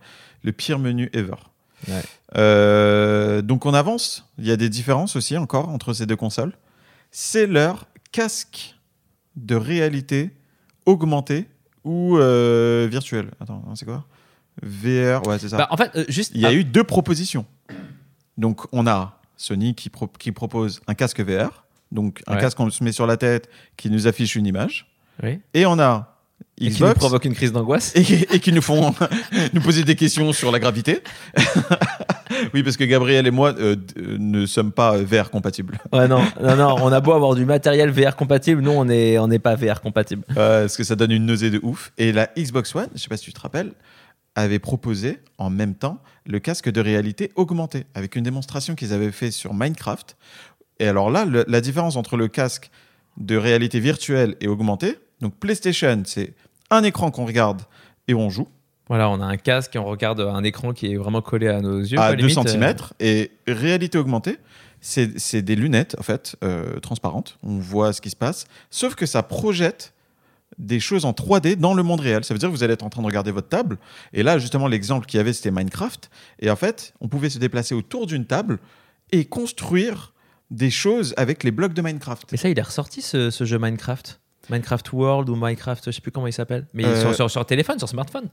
le 0.43 0.53
pire 0.53 0.79
menu 0.79 1.11
ever. 1.13 1.35
Ouais. 1.89 2.03
Euh, 2.37 3.43
donc 3.43 3.67
on 3.67 3.75
avance. 3.75 4.31
Il 4.39 4.47
y 4.47 4.51
a 4.51 4.57
des 4.57 4.71
différences 4.71 5.15
aussi 5.17 5.37
encore 5.37 5.69
entre 5.69 5.93
ces 5.93 6.07
deux 6.07 6.17
consoles. 6.17 6.55
C'est 7.11 7.47
leur 7.47 7.87
casque 8.13 8.77
de 9.37 9.55
réalité 9.55 10.31
augmentée 10.87 11.47
ou 11.85 12.17
euh, 12.17 12.89
virtuelle. 12.91 13.31
Attends, 13.41 13.63
c'est 13.75 13.85
quoi? 13.85 14.07
VR, 14.63 15.27
ouais, 15.27 15.39
c'est 15.39 15.51
ça. 15.51 15.59
Bah, 15.59 15.69
en 15.71 15.77
fait, 15.77 16.11
juste. 16.11 16.33
Il 16.35 16.41
y 16.41 16.47
a 16.47 16.49
ah, 16.49 16.55
eu 16.55 16.65
deux 16.65 16.83
propositions. 16.85 17.45
Donc, 18.39 18.63
on 18.73 18.87
a 18.87 19.21
Sony 19.37 19.75
qui, 19.75 19.91
pro- 19.91 20.07
qui 20.09 20.33
propose 20.33 20.81
un 20.87 20.95
casque 20.95 21.21
VR, 21.21 21.66
donc 21.93 22.23
un 22.27 22.35
Ouais. 22.35 22.41
casque 22.41 22.57
qu'on 22.57 22.71
se 22.71 22.83
met 22.85 22.93
sur 22.93 23.07
la 23.07 23.17
tête 23.17 23.49
qui 23.77 23.91
nous 23.91 24.07
affiche 24.07 24.35
une 24.37 24.47
image. 24.47 24.87
Oui. 25.23 25.41
Et 25.55 25.65
on 25.67 25.79
a 25.79 26.17
Et 26.59 26.65
qui 26.65 26.71
nous 26.71 26.89
Xbox 26.89 26.99
provoque 26.99 27.25
une 27.25 27.35
crise 27.35 27.53
d'angoisse. 27.53 27.95
et, 27.97 28.35
et 28.35 28.41
qui 28.41 28.53
nous 28.53 28.63
font 28.63 28.95
nous 29.53 29.61
poser 29.61 29.85
des 29.85 29.95
questions 29.95 30.33
sur 30.33 30.51
la 30.51 30.59
gravité. 30.59 31.03
oui, 32.55 32.63
parce 32.63 32.77
que 32.77 32.85
Gabriel 32.85 33.27
et 33.27 33.31
moi 33.31 33.55
euh, 33.59 33.77
euh, 33.99 34.17
ne 34.19 34.47
sommes 34.47 34.73
pas 34.73 34.97
VR 34.99 35.31
compatibles. 35.31 35.79
Ouais, 35.93 36.09
non, 36.09 36.23
non, 36.43 36.57
non, 36.57 36.77
on 36.83 36.93
a 36.93 37.01
beau 37.01 37.13
avoir 37.13 37.35
du 37.35 37.45
matériel 37.45 37.91
VR 37.91 38.17
compatible, 38.17 38.61
nous, 38.63 38.71
on 38.73 38.85
n'est 38.85 39.19
on 39.19 39.29
pas 39.39 39.55
VR 39.55 39.81
compatible. 39.81 40.25
Euh, 40.37 40.63
parce 40.63 40.77
que 40.77 40.85
ça 40.85 40.97
donne 40.97 41.11
une 41.13 41.27
nausée 41.27 41.51
de 41.51 41.61
ouf. 41.63 41.93
Et 41.99 42.13
la 42.13 42.29
Xbox 42.37 42.75
One, 42.75 42.89
je 42.95 43.01
sais 43.01 43.09
pas 43.09 43.17
si 43.17 43.25
tu 43.25 43.33
te 43.33 43.41
rappelles, 43.41 43.73
avait 44.35 44.59
proposé 44.59 45.19
en 45.39 45.49
même 45.51 45.75
temps 45.75 45.99
le 46.27 46.39
casque 46.41 46.71
de 46.71 46.81
réalité 46.81 47.33
augmentée 47.37 47.87
avec 47.95 48.17
une 48.17 48.25
démonstration 48.25 48.75
qu'ils 48.75 48.93
avaient 48.93 49.13
fait 49.13 49.31
sur 49.31 49.55
Minecraft. 49.55 50.17
Et 50.81 50.87
alors 50.89 51.11
là, 51.11 51.25
le- 51.25 51.45
la 51.49 51.61
différence 51.61 51.97
entre 51.97 52.17
le 52.17 52.29
casque 52.29 52.71
de 53.17 53.37
réalité 53.37 53.81
virtuelle 53.81 54.37
et 54.41 54.49
augmentée, 54.49 54.99
donc 55.21 55.35
PlayStation, 55.37 56.03
c'est 56.05 56.35
un 56.71 56.83
écran 56.85 57.11
qu'on 57.11 57.25
regarde 57.27 57.63
et 58.09 58.15
on 58.15 58.29
joue 58.31 58.49
Voilà, 58.89 59.09
on 59.09 59.21
a 59.21 59.25
un 59.27 59.37
casque 59.39 59.75
et 59.77 59.79
on 59.79 59.85
regarde 59.87 60.21
un 60.21 60.45
écran 60.45 60.73
qui 60.73 60.93
est 60.93 60.97
vraiment 60.97 61.23
collé 61.23 61.49
à 61.49 61.61
nos 61.61 61.79
yeux. 61.81 61.99
à 61.99 62.09
quoi, 62.09 62.17
2 62.17 62.27
limite, 62.27 62.39
euh, 62.39 62.43
cm. 62.51 62.75
Et 63.01 63.31
réalité 63.47 63.97
augmentée, 63.99 64.39
c'est 64.81 65.19
c'est 65.19 65.43
des 65.43 65.57
lunettes 65.57 65.97
en 65.99 66.03
fait 66.03 66.37
euh, 66.45 66.79
transparentes. 66.81 67.39
On 67.43 67.59
voit 67.59 67.93
ce 67.93 68.01
qui 68.01 68.11
se 68.11 68.17
passe, 68.17 68.45
sauf 68.71 68.95
que 68.95 69.07
ça 69.07 69.23
projette 69.23 69.95
des 70.59 70.79
choses 70.79 71.05
en 71.05 71.13
3D 71.13 71.57
dans 71.57 71.75
le 71.75 71.83
monde 71.83 72.01
réel. 72.01 72.23
Ça 72.25 72.33
veut 72.33 72.39
dire 72.39 72.49
que 72.49 72.55
vous 72.55 72.63
allez 72.63 72.75
être 72.75 72.85
en 72.85 72.89
train 72.91 73.03
de 73.03 73.07
regarder 73.07 73.31
votre 73.33 73.49
table. 73.49 73.79
Et 74.13 74.23
là, 74.23 74.39
justement, 74.39 74.69
l'exemple 74.69 75.05
qu'il 75.07 75.19
y 75.19 75.21
avait, 75.21 75.33
c'était 75.33 75.51
Minecraft. 75.51 76.09
Et 76.39 76.51
en 76.51 76.57
fait, 76.57 76.95
on 77.01 77.09
pouvait 77.09 77.29
se 77.31 77.39
déplacer 77.39 77.75
autour 77.75 78.07
d'une 78.07 78.25
table 78.27 78.59
et 79.11 79.25
construire 79.25 80.13
des 80.51 80.71
choses 80.71 81.15
avec 81.17 81.45
les 81.45 81.51
blocs 81.51 81.75
de 81.75 81.83
Minecraft. 81.83 82.29
Mais 82.33 82.39
ça, 82.39 82.49
il 82.49 82.59
est 82.59 82.63
ressorti 82.63 83.03
ce, 83.03 83.31
ce 83.31 83.45
jeu 83.45 83.59
Minecraft 83.59 84.21
Minecraft 84.49 84.93
World 84.93 85.29
ou 85.29 85.35
Minecraft, 85.35 85.85
je 85.87 85.91
sais 85.91 86.01
plus 86.01 86.13
comment 86.13 86.29
il 86.29 86.33
s'appelle. 86.33 86.67
Mais 86.73 86.85
Euh, 86.85 87.01
sur, 87.01 87.15
sur, 87.15 87.31
sur 87.31 87.45
téléphone, 87.47 87.79
sur 87.81 87.89
smartphone. 87.89 88.29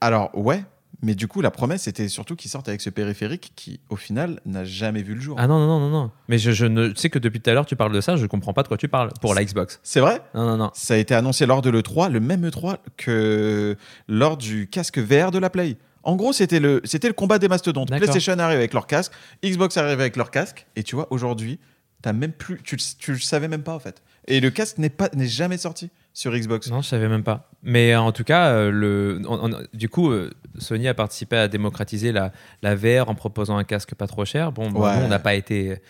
Alors, 0.00 0.30
ouais. 0.34 0.64
Mais 1.02 1.14
du 1.14 1.28
coup, 1.28 1.42
la 1.42 1.50
promesse, 1.50 1.82
c'était 1.82 2.08
surtout 2.08 2.34
qu'ils 2.34 2.50
sortent 2.50 2.68
avec 2.70 2.80
ce 2.80 2.88
périphérique 2.88 3.52
qui, 3.54 3.78
au 3.90 3.96
final, 3.96 4.40
n'a 4.46 4.64
jamais 4.64 5.02
vu 5.02 5.14
le 5.14 5.20
jour. 5.20 5.36
Ah 5.38 5.46
non, 5.46 5.58
non, 5.58 5.66
non, 5.78 5.80
non, 5.80 5.90
non. 5.90 6.10
Mais 6.28 6.38
je, 6.38 6.50
je 6.52 6.64
ne 6.64 6.88
tu 6.88 6.96
sais 6.96 7.10
que 7.10 7.18
depuis 7.18 7.40
tout 7.40 7.50
à 7.50 7.52
l'heure, 7.52 7.66
tu 7.66 7.76
parles 7.76 7.92
de 7.92 8.00
ça, 8.00 8.16
je 8.16 8.24
comprends 8.24 8.54
pas 8.54 8.62
de 8.62 8.68
quoi 8.68 8.78
tu 8.78 8.88
parles 8.88 9.10
pour 9.20 9.34
la 9.34 9.44
Xbox. 9.44 9.78
C'est 9.82 10.00
vrai? 10.00 10.22
Non, 10.34 10.46
non, 10.46 10.56
non. 10.56 10.70
Ça 10.72 10.94
a 10.94 10.96
été 10.96 11.14
annoncé 11.14 11.44
lors 11.44 11.60
de 11.60 11.68
l'E3, 11.68 12.10
le 12.10 12.20
même 12.20 12.48
E3 12.48 12.78
que 12.96 13.76
lors 14.08 14.38
du 14.38 14.68
casque 14.68 14.98
VR 14.98 15.30
de 15.30 15.38
la 15.38 15.50
Play. 15.50 15.76
En 16.08 16.16
gros, 16.16 16.32
c'était 16.32 16.58
le, 16.58 16.80
c'était 16.84 17.08
le 17.08 17.12
combat 17.14 17.38
des 17.38 17.48
mastodontes. 17.48 17.88
PlayStation 17.88 18.38
arrive 18.38 18.58
avec 18.58 18.72
leur 18.72 18.86
casque, 18.86 19.12
Xbox 19.44 19.76
arrive 19.76 20.00
avec 20.00 20.16
leur 20.16 20.30
casque, 20.30 20.66
et 20.74 20.82
tu 20.82 20.94
vois, 20.96 21.06
aujourd'hui, 21.10 21.58
t'as 22.02 22.12
même 22.12 22.32
plus, 22.32 22.60
tu, 22.62 22.76
tu 22.98 23.12
le 23.12 23.18
savais 23.18 23.46
même 23.48 23.62
pas 23.62 23.74
en 23.74 23.78
fait. 23.78 24.02
Et 24.26 24.40
le 24.40 24.50
casque 24.50 24.78
n'est 24.78 24.88
pas, 24.90 25.08
n'est 25.14 25.26
jamais 25.26 25.58
sorti 25.58 25.90
sur 26.14 26.32
Xbox. 26.32 26.70
Non, 26.70 26.80
je 26.82 26.88
savais 26.88 27.08
même 27.08 27.22
pas. 27.24 27.50
Mais 27.62 27.92
euh, 27.92 28.00
en 28.00 28.12
tout 28.12 28.24
cas, 28.24 28.48
euh, 28.48 28.70
le, 28.70 29.20
on- 29.28 29.50
on- 29.52 29.58
du 29.74 29.88
coup, 29.88 30.10
euh, 30.10 30.30
Sony 30.58 30.88
a 30.88 30.94
participé 30.94 31.36
à 31.36 31.48
démocratiser 31.48 32.10
la, 32.12 32.32
la 32.62 32.74
VR 32.74 33.08
en 33.08 33.14
proposant 33.14 33.56
un 33.56 33.64
casque 33.64 33.94
pas 33.94 34.06
trop 34.06 34.24
cher. 34.24 34.50
Bon, 34.52 34.70
bon, 34.70 34.82
Ouais. 34.84 34.96
nous, 34.98 35.04
on 35.04 35.08
n'a 35.08 35.18
pas 35.18 35.34
été, 35.34 35.80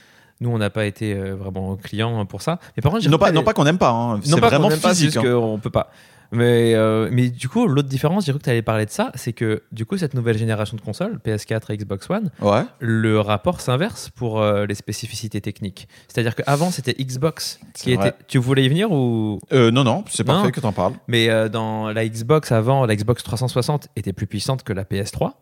nous, 0.40 0.50
on 0.50 0.58
n'a 0.58 0.70
pas 0.70 0.84
été 0.86 1.14
vraiment 1.14 1.76
clients 1.76 2.24
pour 2.26 2.42
ça. 2.42 2.58
Mais 2.76 2.80
par 2.80 2.92
contre, 2.92 3.08
Non 3.08 3.18
pas, 3.18 3.28
les- 3.30 3.34
non 3.34 3.42
pas 3.44 3.52
qu'on 3.54 3.64
n'aime 3.64 3.78
pas, 3.78 3.90
hein. 3.90 4.16
Non, 4.16 4.22
c'est 4.24 4.40
pas 4.40 4.48
vraiment 4.50 4.68
pas, 4.68 4.76
c'est 4.76 4.88
physique. 4.90 5.04
juste 5.12 5.16
hein. 5.18 5.22
qu'on 5.32 5.58
peut 5.58 5.70
pas. 5.70 5.90
Mais, 6.30 6.74
euh, 6.74 7.08
mais 7.10 7.30
du 7.30 7.48
coup, 7.48 7.66
l'autre 7.66 7.88
différence, 7.88 8.26
j'ai 8.26 8.32
cru 8.32 8.38
que 8.38 8.44
tu 8.44 8.50
allais 8.50 8.60
parler 8.62 8.84
de 8.84 8.90
ça, 8.90 9.10
c'est 9.14 9.32
que 9.32 9.62
du 9.72 9.86
coup, 9.86 9.96
cette 9.96 10.12
nouvelle 10.14 10.36
génération 10.36 10.76
de 10.76 10.82
consoles, 10.82 11.18
PS4 11.24 11.72
et 11.72 11.76
Xbox 11.78 12.08
One, 12.10 12.30
Ouais. 12.42 12.62
le 12.80 13.18
rapport 13.20 13.60
s'inverse 13.60 14.10
pour 14.10 14.42
euh, 14.42 14.66
les 14.66 14.74
spécificités 14.74 15.40
techniques. 15.40 15.88
C'est-à-dire 16.06 16.34
qu'avant, 16.34 16.70
c'était 16.70 16.92
Xbox 17.02 17.60
qui 17.74 17.92
était. 17.92 18.12
Tu 18.26 18.38
voulais 18.38 18.64
y 18.64 18.68
venir 18.68 18.92
ou? 18.92 19.38
Euh, 19.52 19.70
non, 19.70 19.84
non, 19.84 20.04
c'est 20.08 20.24
parfait 20.24 20.52
que 20.52 20.60
t'en 20.60 20.72
parles. 20.72 20.94
Mais 21.08 21.48
dans 21.48 21.90
la 21.90 22.06
Xbox 22.06 22.52
avant, 22.52 22.84
la 22.84 22.94
Xbox 22.94 23.22
360 23.22 23.88
était 23.96 24.12
plus 24.12 24.26
puissante 24.26 24.62
que 24.64 24.72
la 24.72 24.84
PS3. 24.84 25.32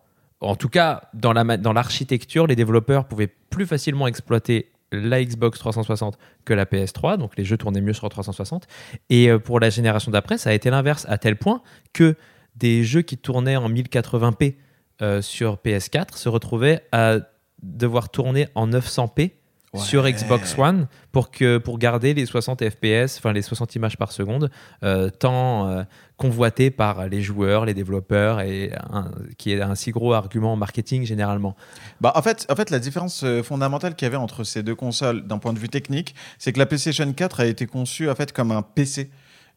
En 0.41 0.55
tout 0.55 0.69
cas, 0.69 1.03
dans 1.15 1.33
la 1.33 1.45
ma- 1.45 1.57
dans 1.57 1.73
l'architecture, 1.73 2.47
les 2.47 2.57
développeurs 2.57 3.07
pouvaient 3.07 3.33
plus 3.51 3.67
facilement 3.67 4.07
exploiter 4.07 4.71
la 4.93 5.25
Xbox 5.25 5.59
360 5.59 6.19
que 6.45 6.55
la 6.55 6.65
PS3, 6.65 7.19
donc 7.19 7.37
les 7.37 7.45
jeux 7.45 7.57
tournaient 7.57 7.81
mieux 7.81 7.93
sur 7.93 8.09
360. 8.09 8.67
Et 9.11 9.31
euh, 9.31 9.39
pour 9.39 9.61
la 9.61 9.71
génération 9.71 10.11
d'après, 10.11 10.39
ça 10.39 10.51
a 10.51 10.53
été 10.53 10.71
l'inverse, 10.71 11.07
à 11.09 11.19
tel 11.19 11.37
point 11.37 11.63
que 11.93 12.17
des 12.55 12.85
jeux 12.85 13.03
qui 13.03 13.19
tournaient 13.19 13.57
en 13.57 13.69
1080p 13.69 14.55
euh, 15.03 15.21
sur 15.21 15.57
PS4 15.57 16.17
se 16.17 16.29
retrouvaient 16.29 16.83
à 16.93 17.19
devoir 17.63 18.11
tourner 18.11 18.49
en 18.55 18.69
900p 18.69 19.33
Ouais. 19.75 19.81
sur 19.81 20.05
Xbox 20.09 20.57
One 20.57 20.87
pour, 21.13 21.31
que, 21.31 21.59
pour 21.59 21.79
garder 21.79 22.15
les 22.15 22.25
60 22.25 22.63
FPS, 22.71 23.19
enfin 23.19 23.33
les 23.33 23.43
60 23.43 23.75
images 23.75 23.99
par 23.99 24.13
seconde, 24.13 24.51
euh, 24.85 25.11
tant 25.11 25.69
euh, 25.69 25.83
convoité 26.17 26.71
par 26.71 27.09
les 27.09 27.21
joueurs, 27.21 27.67
les 27.67 27.75
développeurs, 27.75 28.41
et 28.41 28.73
un- 28.91 29.11
qui 29.39 29.53
est 29.53 29.61
un 29.61 29.75
si 29.75 29.91
gros 29.91 30.15
argument 30.15 30.57
marketing 30.57 31.05
généralement. 31.05 31.57
Bah, 32.01 32.13
en, 32.15 32.23
fait, 32.23 32.47
en 32.49 32.55
fait, 32.55 32.71
la 32.71 32.79
différence 32.79 33.23
euh, 33.25 33.43
fondamentale 33.43 33.97
qu'il 33.97 34.07
y 34.07 34.09
avait 34.09 34.17
entre 34.17 34.45
ces 34.45 34.63
deux 34.63 34.77
consoles 34.77 35.27
d'un 35.27 35.39
point 35.39 35.53
de 35.53 35.59
vue 35.59 35.69
technique, 35.69 36.15
c'est 36.39 36.53
que 36.53 36.59
la 36.59 36.67
PlayStation 36.67 37.13
4 37.13 37.41
a 37.41 37.47
été 37.47 37.67
conçue 37.67 38.09
en 38.09 38.15
fait, 38.15 38.33
comme 38.33 38.53
un 38.53 38.63
PC. 38.63 39.11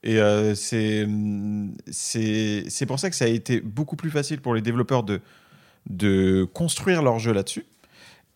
Et 0.04 0.17
euh, 0.19 0.54
c'est 0.56 1.06
pour 2.88 3.00
ça 3.00 3.10
que 3.10 3.15
ça 3.15 3.26
a 3.26 3.30
été 3.30 3.62
beaucoup 3.62 3.95
plus 3.95 4.10
facile 4.12 4.41
pour 4.41 4.56
les 4.56 4.62
développeurs 4.62 5.04
de, 5.04 5.22
de 5.89 6.48
construire 6.54 7.02
leur 7.04 7.19
jeu 7.19 7.34
là-dessus. 7.34 7.65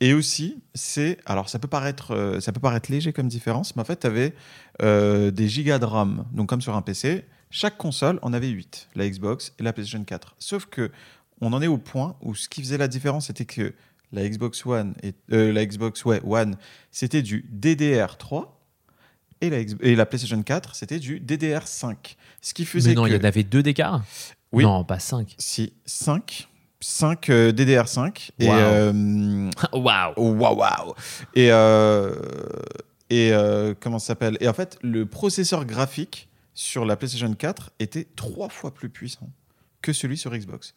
Et 0.04 0.14
aussi, 0.14 0.62
c'est. 0.74 1.18
Alors, 1.26 1.50
ça 1.50 1.60
peut, 1.60 1.68
paraître, 1.68 2.12
euh, 2.12 2.40
ça 2.40 2.52
peut 2.52 2.60
paraître 2.60 2.92
léger 2.92 3.14
comme 3.14 3.28
différence, 3.28 3.76
mais 3.76 3.82
en 3.82 3.86
fait, 3.86 4.02
tu 4.02 4.08
avais 4.08 4.34
des 4.80 5.48
gigas 5.48 5.80
de 5.80 5.86
RAM. 5.86 6.26
Donc, 6.34 6.50
comme 6.50 6.62
sur 6.62 6.76
un 6.76 6.82
PC, 6.82 7.26
chaque 7.50 7.78
console 7.78 8.20
en 8.24 8.34
avait 8.34 8.50
8, 8.50 8.90
la 8.96 9.08
Xbox 9.08 9.54
et 9.60 9.64
la 9.64 9.74
PlayStation 9.74 10.04
4. 10.04 10.36
Sauf 10.40 10.66
que 10.66 10.92
on 11.40 11.54
en 11.54 11.62
est 11.62 11.68
au 11.68 11.78
point 11.78 12.16
où 12.22 12.36
ce 12.36 12.50
qui 12.50 12.62
faisait 12.62 12.78
la 12.78 12.88
différence, 12.88 13.28
c'était 13.28 13.46
que 13.46 13.74
la 14.12 14.28
Xbox 14.28 14.66
One, 14.66 14.96
et, 15.04 15.14
euh, 15.32 15.52
la 15.52 15.66
Xbox 15.66 16.06
ouais, 16.06 16.22
One, 16.24 16.56
c'était 16.92 17.22
du 17.22 17.46
DDR3 17.54 18.48
et 19.42 19.50
la, 19.50 19.58
et 19.58 19.96
la 19.96 20.06
PlayStation 20.06 20.42
4, 20.42 20.76
c'était 20.76 21.00
du 21.00 21.20
DDR5. 21.20 22.16
Ce 22.42 22.54
qui 22.54 22.66
faisait 22.66 22.92
Mais 22.92 22.96
non, 22.96 23.04
que 23.04 23.10
il 23.10 23.16
y 23.16 23.20
en 23.20 23.24
avait 23.24 23.44
deux 23.44 23.62
d'écart? 23.62 24.04
Oui. 24.52 24.64
Non, 24.64 24.84
pas 24.84 25.00
cinq. 25.00 25.36
si 25.38 25.74
5, 25.86 26.48
5 26.84 27.30
euh, 27.30 27.52
DDR5 27.52 28.32
et 28.40 28.48
Wow. 28.48 28.54
euh, 28.56 29.52
Waouh. 29.74 30.14
Oh, 30.18 30.32
waouh 30.32 30.56
waouh. 30.58 30.94
Et 31.34 31.50
euh, 31.52 32.14
et 33.10 33.32
comment 33.80 34.00
ça 34.00 34.08
s'appelle? 34.08 34.38
Et 34.42 34.48
en 34.48 34.54
fait 34.54 34.78
le 34.82 35.06
processeur 35.06 35.66
graphique 35.66 36.30
sur 36.54 36.84
la 36.86 36.96
PlayStation 36.96 37.34
4 37.34 37.72
était 37.80 38.08
trois 38.16 38.50
fois 38.50 38.74
plus 38.74 38.90
puissant 38.90 39.30
que 39.82 39.94
celui 39.94 40.18
sur 40.18 40.32
Xbox. 40.36 40.74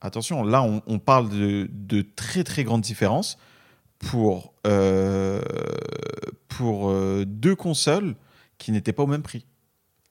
Attention 0.00 0.42
là 0.44 0.62
on, 0.62 0.82
on 0.86 0.98
parle 0.98 1.28
de, 1.28 1.68
de 1.70 2.02
très 2.02 2.42
très 2.44 2.64
grandes 2.64 2.80
différences 2.82 3.36
pour 3.98 4.54
pour 6.48 6.92
deux 7.26 7.56
consoles 7.56 8.14
qui 8.58 8.72
n'étaient 8.72 8.92
pas 8.92 9.02
au 9.02 9.06
même 9.08 9.22
prix. 9.22 9.44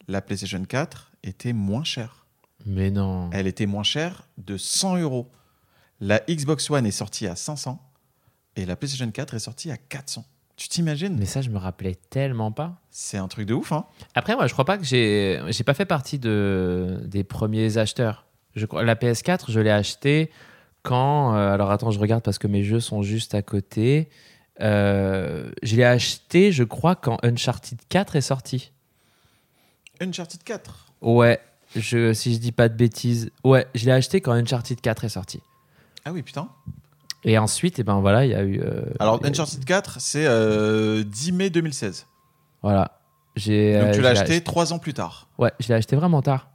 La 0.08 0.22
PlayStation 0.22 0.64
4 0.64 1.12
était 1.24 1.54
moins 1.54 1.84
chère 1.84 2.26
Mais 2.66 2.92
non. 2.92 3.30
elle 3.32 3.48
était 3.48 3.66
moins 3.66 3.84
chère 3.84 4.24
de 4.38 4.58
100 4.58 4.98
euros. 4.98 5.30
La 6.02 6.20
Xbox 6.30 6.70
One 6.70 6.86
est 6.86 6.92
sortie 6.92 7.28
à 7.28 7.36
500 7.36 7.82
et 8.56 8.66
la 8.66 8.76
PlayStation 8.76 9.10
4 9.10 9.34
est 9.34 9.40
sortie 9.40 9.72
à 9.72 9.78
400. 9.78 10.26
Tu 10.56 10.68
t'imagines? 10.68 11.16
Mais 11.18 11.26
ça, 11.26 11.42
je 11.42 11.50
me 11.50 11.58
rappelais 11.58 11.96
tellement 12.10 12.52
pas. 12.52 12.82
C'est 12.92 13.18
un 13.18 13.28
truc 13.30 13.46
de 13.48 13.54
ouf, 13.54 13.72
hein 13.72 13.86
Après, 14.14 14.36
moi, 14.36 14.46
je 14.48 14.54
crois 14.54 14.66
pas 14.66 14.78
que 14.78 14.84
j'ai, 14.84 15.42
j'ai 15.50 15.64
pas 15.64 15.74
fait 15.74 15.86
partie 15.86 16.20
de 16.20 17.02
des 17.06 17.24
premiers 17.24 17.78
acheteurs. 17.78 18.26
Je 18.56 18.66
crois 18.66 18.84
la 18.84 18.96
PS4, 18.96 19.46
je 19.52 19.60
l'ai 19.62 19.70
acheté 19.72 20.30
quand. 20.84 21.34
euh, 21.36 21.54
alors 21.54 21.72
attends, 21.72 21.92
je 21.92 22.00
regarde 22.00 22.24
parce 22.24 22.40
que 22.40 22.48
mes 22.48 22.64
jeux 22.64 22.82
sont 22.82 23.04
juste 23.04 23.36
à 23.36 23.42
côté. 23.42 24.10
Euh, 24.60 25.50
je 25.64 25.78
l'ai 25.78 25.86
acheté, 25.86 26.52
je 26.52 26.66
crois, 26.66 26.96
quand 26.96 27.18
Uncharted 27.24 27.80
4 27.88 28.18
est 28.18 28.22
sorti. 28.22 28.72
Uncharted 30.02 30.44
4. 30.44 30.88
Ouais, 31.02 31.40
je, 31.76 32.14
si 32.14 32.34
je 32.34 32.40
dis 32.40 32.52
pas 32.52 32.70
de 32.70 32.76
bêtises. 32.76 33.32
Ouais, 33.44 33.68
je 33.76 33.86
l'ai 33.86 33.92
acheté 33.92 34.22
quand 34.22 34.32
Uncharted 34.32 34.80
4 34.82 35.06
est 35.06 35.10
sorti. 35.10 35.42
Ah 36.06 36.12
oui, 36.12 36.22
putain. 36.24 36.50
Et 37.24 37.38
ensuite, 37.38 37.80
et 37.80 37.84
ben 37.84 38.00
voilà, 38.00 38.26
il 38.26 38.32
y 38.32 38.36
a 38.36 38.44
eu. 38.44 38.60
euh, 38.62 38.82
Alors, 39.00 39.20
Uncharted 39.26 39.64
4, 39.66 40.00
c'est 40.00 40.26
euh, 40.26 41.04
10 41.04 41.32
mai 41.34 41.50
2016. 41.50 42.06
Voilà. 42.62 43.00
J'ai. 43.36 43.74
Donc, 43.74 43.90
euh, 43.90 43.94
tu 43.94 44.02
l'as 44.02 44.10
acheté 44.10 44.42
trois 44.42 44.72
ans 44.74 44.80
plus 44.80 44.94
tard. 44.94 45.28
Ouais, 45.38 45.52
je 45.60 45.68
l'ai 45.68 45.74
acheté 45.76 45.96
vraiment 45.96 46.22
tard. 46.22 46.50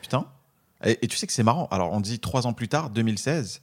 Putain. 0.00 0.26
Et, 0.84 0.98
et 1.02 1.08
tu 1.08 1.16
sais 1.16 1.26
que 1.26 1.32
c'est 1.32 1.42
marrant. 1.42 1.68
Alors, 1.70 1.92
on 1.92 2.00
dit 2.00 2.18
trois 2.20 2.46
ans 2.46 2.52
plus 2.52 2.68
tard, 2.68 2.90
2016. 2.90 3.60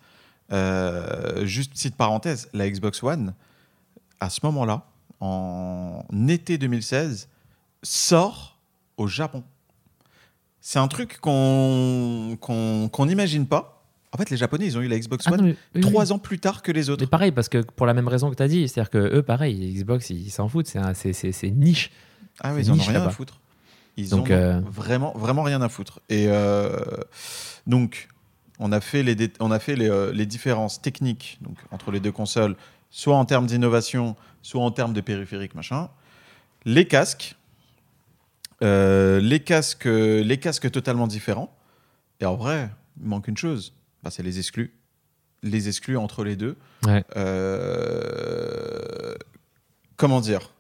Euh, 0.52 1.46
juste 1.46 1.72
petite 1.72 1.96
parenthèse, 1.96 2.50
la 2.54 2.70
Xbox 2.70 3.02
One, 3.02 3.34
à 4.20 4.30
ce 4.30 4.42
moment-là, 4.44 4.86
en 5.20 6.04
été 6.28 6.58
2016, 6.60 7.28
sort 7.82 8.60
au 8.98 9.08
Japon. 9.08 9.44
C'est 10.68 10.80
un 10.80 10.88
truc 10.88 11.20
qu'on 11.20 12.38
n'imagine 13.06 13.46
pas. 13.46 13.84
En 14.12 14.18
fait, 14.18 14.32
les 14.32 14.38
Japonais, 14.38 14.66
ils 14.66 14.76
ont 14.80 14.82
eu 14.82 14.88
la 14.88 14.98
Xbox 14.98 15.26
Ah 15.28 15.34
One 15.34 15.38
non, 15.40 15.44
mais- 15.46 15.56
oui, 15.76 15.82
trois 15.82 16.06
oui. 16.06 16.12
ans 16.12 16.18
plus 16.18 16.40
tard 16.40 16.64
que 16.64 16.72
les 16.72 16.90
autres. 16.90 17.04
Mais 17.04 17.08
pareil, 17.08 17.32
parce 17.32 17.50
que 17.50 17.60
pour 17.60 17.86
la 17.86 17.94
même 17.94 18.08
raison 18.08 18.32
que 18.32 18.36
tu 18.36 18.42
as 18.42 18.48
dit, 18.48 18.68
c'est-à-dire 18.68 18.90
que 18.90 18.98
eux, 18.98 19.22
pareil, 19.22 19.76
Xbox, 19.76 20.10
ils 20.10 20.32
s'en 20.32 20.50
foutent, 20.50 20.66
c'est 20.66 21.52
niche. 21.52 21.92
Ah 22.42 22.52
oui, 22.56 22.62
ils 22.64 22.72
en 22.72 22.80
ont 22.80 22.82
rien 22.82 23.04
à 23.04 23.12
foutre. 23.12 23.40
Ils 23.96 24.10
Donc, 24.10 24.30
ont 24.30 24.34
euh, 24.34 24.60
vraiment, 24.66 25.14
vraiment 25.16 25.44
rien 25.44 25.62
à 25.62 25.70
foutre. 25.70 26.00
Et 26.10 26.26
euh, 26.30 26.80
donc, 27.68 28.08
on 28.58 28.72
a 28.72 28.82
fait 28.82 29.04
les, 29.04 29.16
on 29.40 29.52
a 29.52 29.60
fait 29.60 29.76
les, 29.76 29.88
euh, 29.88 30.12
les 30.14 30.26
différences 30.26 30.82
techniques 30.82 31.38
donc, 31.42 31.58
entre 31.70 31.92
les 31.92 32.00
deux 32.00 32.12
consoles, 32.12 32.56
soit 32.90 33.16
en 33.16 33.26
termes 33.26 33.46
d'innovation, 33.46 34.16
soit 34.42 34.64
en 34.64 34.72
termes 34.72 34.94
de 34.94 35.02
périphériques, 35.02 35.54
machin. 35.54 35.90
Les 36.66 36.88
casques, 36.88 37.36
euh, 38.64 39.20
les 39.20 39.40
casques, 39.42 39.86
les 39.86 40.38
casques 40.40 40.70
totalement 40.72 41.08
différents. 41.08 41.56
Et 42.20 42.26
en 42.26 42.36
vrai, 42.36 42.70
il 43.02 43.08
manque 43.08 43.28
une 43.28 43.38
chose, 43.38 43.74
bah, 44.04 44.10
c'est 44.12 44.24
les 44.24 44.40
exclus. 44.40 44.74
Les 45.44 45.68
exclus 45.68 45.98
entre 45.98 46.24
les 46.24 46.36
deux. 46.36 46.56
Ouais. 46.86 47.04
Euh, 47.16 49.16
comment 49.96 50.22
dire? 50.22 50.52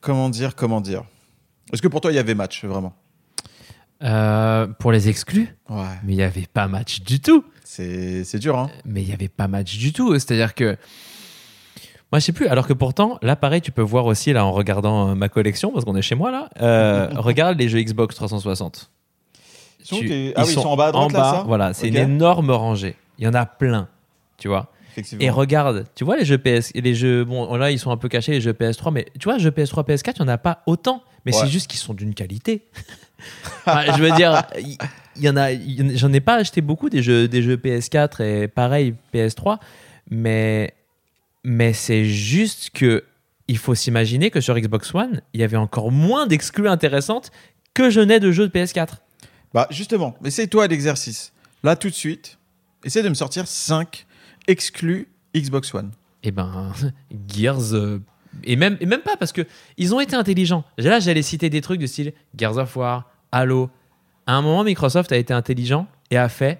Comment 0.00 0.28
dire 0.28 0.54
Comment 0.54 0.80
dire? 0.80 1.04
Est-ce 1.72 1.82
que 1.82 1.88
pour 1.88 2.00
toi 2.00 2.12
il 2.12 2.14
y 2.14 2.18
avait 2.18 2.34
match 2.34 2.64
vraiment? 2.64 2.94
Euh, 4.02 4.66
pour 4.66 4.92
les 4.92 5.08
exclus, 5.08 5.48
Ouais. 5.70 5.86
mais 6.04 6.12
il 6.12 6.16
n'y 6.16 6.22
avait 6.22 6.46
pas 6.46 6.68
match 6.68 7.00
du 7.00 7.20
tout. 7.20 7.44
C'est 7.64 8.22
c'est 8.24 8.38
dur, 8.38 8.58
hein 8.58 8.70
Mais 8.84 9.02
il 9.02 9.08
n'y 9.08 9.14
avait 9.14 9.28
pas 9.28 9.48
match 9.48 9.76
du 9.78 9.92
tout. 9.92 10.12
C'est-à-dire 10.14 10.54
que. 10.54 10.76
Moi, 12.16 12.20
je 12.20 12.24
sais 12.24 12.32
plus. 12.32 12.46
Alors 12.48 12.66
que 12.66 12.72
pourtant, 12.72 13.18
là, 13.20 13.36
pareil, 13.36 13.60
tu 13.60 13.72
peux 13.72 13.82
voir 13.82 14.06
aussi, 14.06 14.32
là, 14.32 14.46
en 14.46 14.52
regardant 14.52 15.10
euh, 15.10 15.14
ma 15.14 15.28
collection, 15.28 15.70
parce 15.70 15.84
qu'on 15.84 15.96
est 15.96 16.00
chez 16.00 16.14
moi, 16.14 16.30
là. 16.30 16.48
euh, 16.62 17.08
regarde 17.16 17.58
les 17.58 17.68
jeux 17.68 17.82
Xbox 17.82 18.14
360. 18.16 18.90
Ils 19.80 19.86
sont, 19.86 19.96
Tu-. 19.98 20.32
Ah 20.34 20.42
oui, 20.44 20.48
ils 20.48 20.54
sont 20.54 20.66
en 20.66 20.76
bas 20.76 20.86
à 20.86 20.92
droite, 20.92 21.12
là, 21.12 21.18
ça 21.32 21.44
Voilà, 21.46 21.74
c'est 21.74 21.88
une 21.88 21.96
énorme 21.96 22.50
rangée. 22.50 22.96
Il 23.18 23.24
y 23.24 23.28
en 23.28 23.34
a 23.34 23.44
plein, 23.44 23.88
tu 24.38 24.48
vois. 24.48 24.72
Et 25.20 25.28
regarde, 25.28 25.84
tu 25.94 26.04
vois 26.04 26.16
les 26.16 26.24
jeux 26.24 26.38
PS, 26.38 26.72
les 26.74 26.94
jeux, 26.94 27.22
bon 27.22 27.54
là 27.56 27.70
ils 27.70 27.78
sont 27.78 27.90
un 27.90 27.98
peu 27.98 28.08
cachés 28.08 28.32
les 28.32 28.40
jeux 28.40 28.54
PS3, 28.54 28.90
mais 28.92 29.04
tu 29.20 29.24
vois 29.24 29.36
jeux 29.36 29.50
PS3, 29.50 29.86
PS4, 29.86 30.12
il 30.16 30.20
y 30.20 30.22
en 30.22 30.28
a 30.28 30.38
pas 30.38 30.62
autant, 30.64 31.02
mais 31.26 31.34
Ouais. 31.34 31.42
c'est 31.42 31.48
juste 31.48 31.66
qu'ils 31.68 31.78
sont 31.80 31.92
d'une 31.92 32.14
qualité. 32.14 32.62
Enfin, 33.66 33.82
je 33.94 34.02
veux 34.02 34.10
dire, 34.12 34.42
il 34.58 35.22
y, 35.22 35.28
en 35.28 35.36
a, 35.36 35.52
en- 35.52 35.96
j'en 35.96 36.12
ai 36.14 36.20
pas 36.20 36.36
acheté 36.36 36.62
beaucoup 36.62 36.88
des 36.88 37.02
jeux, 37.02 37.28
des 37.28 37.42
jeux 37.42 37.56
PS4 37.58 38.22
et 38.22 38.48
pareil 38.48 38.94
PS3, 39.12 39.58
mais 40.10 40.72
mais 41.46 41.72
c'est 41.72 42.04
juste 42.04 42.70
que 42.74 43.04
il 43.46 43.56
faut 43.56 43.76
s'imaginer 43.76 44.32
que 44.32 44.40
sur 44.40 44.58
Xbox 44.58 44.92
One, 44.92 45.22
il 45.32 45.40
y 45.40 45.44
avait 45.44 45.56
encore 45.56 45.92
moins 45.92 46.26
d'exclus 46.26 46.68
intéressantes 46.68 47.30
que 47.72 47.88
je 47.88 48.00
n'ai 48.00 48.18
de 48.18 48.32
jeux 48.32 48.48
de 48.48 48.52
PS4. 48.52 48.96
Bah 49.54 49.68
justement, 49.70 50.16
essaye-toi 50.24 50.66
l'exercice. 50.66 51.32
Là 51.62 51.76
tout 51.76 51.88
de 51.88 51.94
suite, 51.94 52.38
essaye 52.84 53.04
de 53.04 53.08
me 53.08 53.14
sortir 53.14 53.46
5 53.46 54.06
exclus 54.48 55.06
Xbox 55.36 55.72
One. 55.72 55.92
Eh 56.24 56.32
ben, 56.32 56.72
Gears. 57.28 57.74
euh, 57.74 58.02
et, 58.42 58.56
même, 58.56 58.76
et 58.80 58.86
même 58.86 59.02
pas, 59.02 59.16
parce 59.16 59.30
que 59.30 59.46
ils 59.76 59.94
ont 59.94 60.00
été 60.00 60.16
intelligents. 60.16 60.64
Là, 60.78 60.98
j'allais 60.98 61.22
citer 61.22 61.48
des 61.48 61.60
trucs 61.60 61.80
de 61.80 61.86
style 61.86 62.12
Gears 62.36 62.56
of 62.56 62.74
War, 62.74 63.08
Halo. 63.30 63.70
À 64.26 64.34
un 64.34 64.42
moment, 64.42 64.64
Microsoft 64.64 65.12
a 65.12 65.16
été 65.16 65.32
intelligent 65.32 65.86
et 66.10 66.16
a 66.16 66.28
fait 66.28 66.58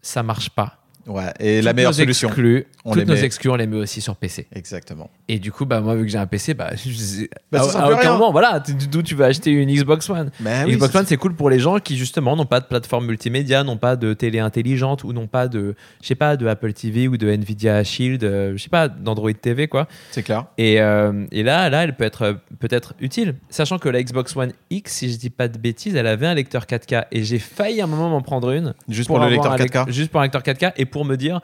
ça 0.00 0.22
marche 0.22 0.48
pas. 0.48 0.79
Ouais, 1.06 1.32
et 1.40 1.62
la 1.62 1.72
meilleure 1.72 1.94
solution. 1.94 2.28
Exclus, 2.28 2.66
On 2.84 2.90
toutes 2.92 3.00
les 3.00 3.06
nos 3.06 3.14
met- 3.14 3.24
exclus, 3.24 3.50
on 3.50 3.56
les 3.56 3.66
met 3.66 3.76
aussi 3.76 4.00
sur 4.00 4.16
PC. 4.16 4.46
Exactement. 4.54 5.10
Et 5.32 5.38
du 5.38 5.52
coup, 5.52 5.64
bah, 5.64 5.80
moi, 5.80 5.94
vu 5.94 6.02
que 6.02 6.08
j'ai 6.10 6.18
un 6.18 6.26
PC, 6.26 6.54
bah, 6.54 6.70
je 6.74 7.26
Bah, 7.52 7.60
à, 7.60 7.62
sert 7.62 7.80
à 7.80 7.84
à 7.84 7.90
aucun 7.90 8.00
rien. 8.00 8.12
moment, 8.14 8.32
voilà, 8.32 8.60
d'où 8.90 9.00
tu 9.02 9.14
vas 9.14 9.26
acheter 9.26 9.52
une 9.52 9.72
Xbox 9.72 10.10
One. 10.10 10.32
Oui, 10.40 10.72
Xbox 10.74 10.92
One, 10.94 11.06
c'est 11.06 11.16
cool 11.18 11.34
pour 11.36 11.50
les 11.50 11.60
gens 11.60 11.78
qui 11.78 11.96
justement 11.96 12.34
n'ont 12.34 12.46
pas 12.46 12.58
de 12.58 12.64
plateforme 12.64 13.06
multimédia, 13.06 13.62
n'ont 13.62 13.76
pas 13.76 13.94
de 13.94 14.12
télé 14.12 14.40
intelligente 14.40 15.04
ou 15.04 15.12
n'ont 15.12 15.28
pas 15.28 15.46
de, 15.46 15.76
je 16.02 16.06
sais 16.08 16.16
pas, 16.16 16.36
de 16.36 16.48
Apple 16.48 16.72
TV 16.72 17.06
ou 17.06 17.16
de 17.16 17.28
Nvidia 17.30 17.84
Shield, 17.84 18.24
euh, 18.24 18.54
je 18.56 18.62
sais 18.64 18.68
pas, 18.68 18.88
d'Android 18.88 19.32
TV 19.32 19.68
quoi. 19.68 19.86
c'est 20.10 20.24
clair. 20.24 20.46
Et, 20.58 20.80
euh, 20.80 21.24
et 21.30 21.44
là, 21.44 21.70
là, 21.70 21.84
elle 21.84 21.94
peut 21.94 22.02
être 22.04 22.38
peut-être 22.58 22.94
utile, 23.00 23.36
sachant 23.50 23.78
que 23.78 23.88
la 23.88 24.02
Xbox 24.02 24.34
One 24.34 24.50
X, 24.70 24.92
si 24.92 25.12
je 25.12 25.16
dis 25.16 25.30
pas 25.30 25.46
de 25.46 25.58
bêtises, 25.58 25.94
elle 25.94 26.08
avait 26.08 26.26
un 26.26 26.34
lecteur 26.34 26.64
4K 26.66 27.04
et 27.12 27.22
j'ai 27.22 27.38
failli 27.38 27.80
à 27.80 27.84
un 27.84 27.86
moment 27.86 28.08
m'en 28.10 28.20
prendre 28.22 28.50
une 28.50 28.74
Juste 28.88 29.06
pour, 29.06 29.20
le 29.20 29.28
lecteur 29.28 29.52
un 29.52 29.56
4K. 29.56 29.86
lec- 29.86 29.92
juste 29.92 30.10
pour 30.10 30.20
un 30.20 30.24
lecteur 30.24 30.42
4K 30.42 30.72
et 30.76 30.86
pour 30.86 31.04
me 31.04 31.14
dire 31.16 31.40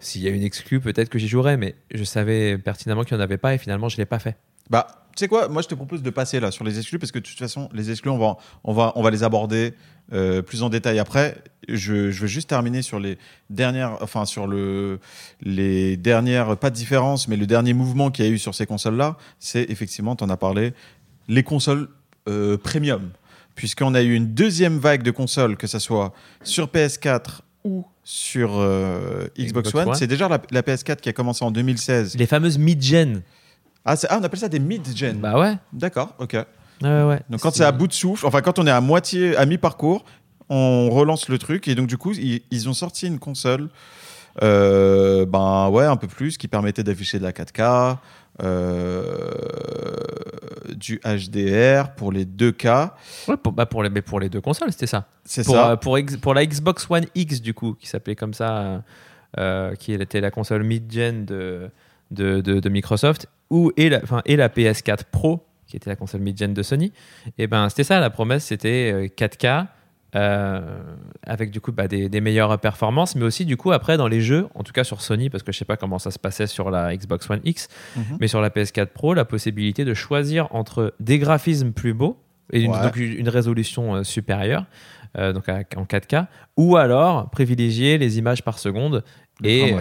s'il 0.00 0.22
y 0.22 0.28
a 0.28 0.30
une 0.30 0.42
exclue, 0.42 0.80
peut-être 0.80 1.08
que 1.08 1.18
j'y 1.18 1.28
jouerais, 1.28 1.56
mais 1.56 1.76
je 1.92 2.04
savais 2.04 2.58
pertinemment 2.58 3.04
qu'il 3.04 3.16
n'y 3.16 3.20
en 3.20 3.24
avait 3.24 3.38
pas 3.38 3.54
et 3.54 3.58
finalement 3.58 3.88
je 3.88 3.96
l'ai 3.96 4.06
pas 4.06 4.18
fait. 4.18 4.36
Bah, 4.70 4.86
tu 5.16 5.24
sais 5.24 5.28
quoi 5.28 5.48
Moi, 5.48 5.62
je 5.62 5.68
te 5.68 5.74
propose 5.74 6.02
de 6.02 6.10
passer 6.10 6.38
là 6.38 6.50
sur 6.50 6.64
les 6.64 6.78
exclus 6.78 6.98
parce 6.98 7.10
que 7.10 7.18
de 7.18 7.24
toute 7.24 7.38
façon, 7.38 7.68
les 7.74 7.90
exclus, 7.90 8.10
on 8.10 8.18
va, 8.18 8.36
on 8.62 8.72
va, 8.72 8.92
on 8.94 9.02
va 9.02 9.10
les 9.10 9.24
aborder 9.24 9.74
euh, 10.12 10.42
plus 10.42 10.62
en 10.62 10.68
détail 10.68 10.98
après. 11.00 11.36
Je, 11.68 12.10
je 12.10 12.20
veux 12.20 12.26
juste 12.28 12.48
terminer 12.48 12.82
sur 12.82 13.00
les 13.00 13.18
dernières, 13.50 13.98
enfin 14.00 14.24
sur 14.24 14.46
le, 14.46 15.00
les 15.42 15.96
dernières, 15.96 16.56
pas 16.56 16.70
de 16.70 16.76
différence, 16.76 17.26
mais 17.26 17.36
le 17.36 17.46
dernier 17.46 17.74
mouvement 17.74 18.10
qu'il 18.10 18.24
y 18.24 18.28
a 18.28 18.30
eu 18.30 18.38
sur 18.38 18.54
ces 18.54 18.66
consoles-là, 18.66 19.16
c'est 19.40 19.68
effectivement, 19.70 20.14
tu 20.14 20.22
en 20.22 20.30
as 20.30 20.36
parlé, 20.36 20.72
les 21.28 21.42
consoles 21.42 21.88
euh, 22.28 22.56
premium. 22.56 23.10
Puisqu'on 23.56 23.94
a 23.94 24.02
eu 24.02 24.14
une 24.14 24.32
deuxième 24.32 24.78
vague 24.78 25.02
de 25.02 25.10
consoles, 25.10 25.56
que 25.56 25.66
ce 25.66 25.80
soit 25.80 26.14
sur 26.42 26.68
PS4 26.68 27.40
ou 27.64 27.84
sur 28.10 28.58
euh, 28.58 29.28
Xbox, 29.38 29.68
Xbox 29.68 29.74
One. 29.74 29.88
One. 29.90 29.94
C'est 29.94 30.08
déjà 30.08 30.28
la, 30.28 30.42
la 30.50 30.62
PS4 30.62 30.96
qui 30.96 31.08
a 31.08 31.12
commencé 31.12 31.44
en 31.44 31.52
2016. 31.52 32.16
Les 32.16 32.26
fameuses 32.26 32.58
mid-gen. 32.58 33.22
Ah, 33.84 33.94
ah, 34.08 34.18
on 34.20 34.24
appelle 34.24 34.40
ça 34.40 34.48
des 34.48 34.58
mid-gen. 34.58 35.18
Bah 35.20 35.38
ouais. 35.38 35.54
D'accord, 35.72 36.14
ok. 36.18 36.36
Ouais. 36.82 37.20
Donc 37.30 37.40
quand 37.40 37.54
c'est 37.54 37.64
à 37.64 37.70
bout 37.70 37.86
de 37.86 37.92
souffle, 37.92 38.26
enfin 38.26 38.40
quand 38.40 38.58
on 38.58 38.66
est 38.66 38.70
à 38.70 38.80
moitié, 38.80 39.36
à 39.36 39.46
mi-parcours, 39.46 40.04
on 40.48 40.90
relance 40.90 41.28
le 41.28 41.38
truc 41.38 41.68
et 41.68 41.76
donc 41.76 41.86
du 41.86 41.98
coup 41.98 42.12
ils, 42.12 42.40
ils 42.50 42.68
ont 42.68 42.72
sorti 42.72 43.06
une 43.06 43.20
console, 43.20 43.68
euh, 44.42 45.24
ben 45.26 45.68
ouais 45.68 45.84
un 45.84 45.96
peu 45.96 46.08
plus, 46.08 46.36
qui 46.36 46.48
permettait 46.48 46.82
d'afficher 46.82 47.18
de 47.18 47.22
la 47.22 47.32
4K, 47.32 47.60
euh, 47.60 47.94
du 50.76 51.00
HDR 51.04 51.94
pour 51.94 52.12
les 52.12 52.24
2K, 52.24 52.90
Ouais, 53.28 53.36
pour, 53.36 53.52
bah 53.52 53.66
pour, 53.66 53.82
les, 53.82 53.90
mais 53.90 54.02
pour 54.02 54.20
les 54.20 54.28
deux 54.28 54.40
consoles, 54.40 54.72
c'était 54.72 54.86
ça. 54.86 55.06
c'est 55.24 55.44
Pour, 55.44 55.54
ça. 55.54 55.72
euh, 55.72 55.76
pour, 55.76 56.34
la 56.34 56.46
Xbox 56.46 56.86
One 56.88 57.06
X, 57.14 57.40
du 57.42 57.54
coup, 57.54 57.74
qui 57.74 57.86
s'appelait 57.86 58.16
comme 58.16 58.34
ça, 58.34 58.58
euh, 58.58 58.78
euh, 59.38 59.74
qui 59.74 59.92
était 59.92 60.20
la 60.20 60.30
console 60.30 60.64
mid-gen 60.64 61.24
de, 61.24 61.70
de, 62.10 62.40
de- 62.40 62.60
de 62.60 62.68
Microsoft, 62.68 63.26
ou, 63.50 63.72
et, 63.76 63.88
la, 63.88 64.00
et 64.26 64.36
la 64.36 64.48
PS4 64.48 65.04
Pro, 65.10 65.44
qui 65.66 65.76
était 65.76 65.90
la 65.90 65.96
console 65.96 66.20
mid-gen 66.20 66.54
de 66.54 66.62
Sony. 66.62 66.92
Et 67.38 67.46
ben 67.46 67.68
c'était 67.68 67.84
ça, 67.84 68.00
la 68.00 68.10
promesse, 68.10 68.44
c'était 68.44 68.92
euh, 68.92 69.06
4K. 69.06 69.66
Euh, 70.16 70.60
avec 71.22 71.50
du 71.50 71.60
coup 71.60 71.72
bah, 71.72 71.86
des, 71.88 72.08
des 72.08 72.20
meilleures 72.20 72.58
performances, 72.58 73.14
mais 73.16 73.24
aussi 73.24 73.44
du 73.44 73.56
coup 73.56 73.72
après 73.72 73.96
dans 73.96 74.08
les 74.08 74.20
jeux, 74.20 74.48
en 74.54 74.62
tout 74.62 74.72
cas 74.72 74.84
sur 74.84 75.00
Sony, 75.02 75.30
parce 75.30 75.42
que 75.42 75.52
je 75.52 75.58
sais 75.58 75.64
pas 75.64 75.76
comment 75.76 75.98
ça 75.98 76.10
se 76.10 76.18
passait 76.18 76.46
sur 76.46 76.70
la 76.70 76.96
Xbox 76.96 77.28
One 77.30 77.40
X, 77.44 77.68
Mhm. 77.96 78.18
mais 78.20 78.28
sur 78.28 78.40
la 78.40 78.50
PS4 78.50 78.86
Pro, 78.86 79.14
la 79.14 79.24
possibilité 79.24 79.84
de 79.84 79.94
choisir 79.94 80.48
entre 80.54 80.94
des 81.00 81.18
graphismes 81.18 81.72
plus 81.72 81.94
beaux 81.94 82.18
et 82.52 82.62
une, 82.62 82.72
Ouais. 82.72 82.82
donc 82.82 82.96
une 82.96 83.28
résolution 83.28 83.94
euh, 83.96 84.02
supérieure, 84.02 84.66
euh, 85.16 85.32
donc 85.32 85.48
à- 85.48 85.62
en 85.76 85.84
4K, 85.84 86.26
ou 86.56 86.76
alors 86.76 87.30
privilégier 87.30 87.96
les 87.98 88.18
images 88.18 88.42
par 88.42 88.58
seconde 88.58 89.04
Le 89.42 89.48
et 89.48 89.74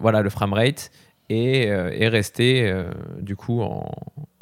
voilà 0.00 0.22
le 0.22 0.30
framerate 0.30 0.90
et, 1.30 1.64
et 1.68 2.08
rester 2.08 2.74
du 3.20 3.36
coup 3.36 3.62
en. 3.62 3.90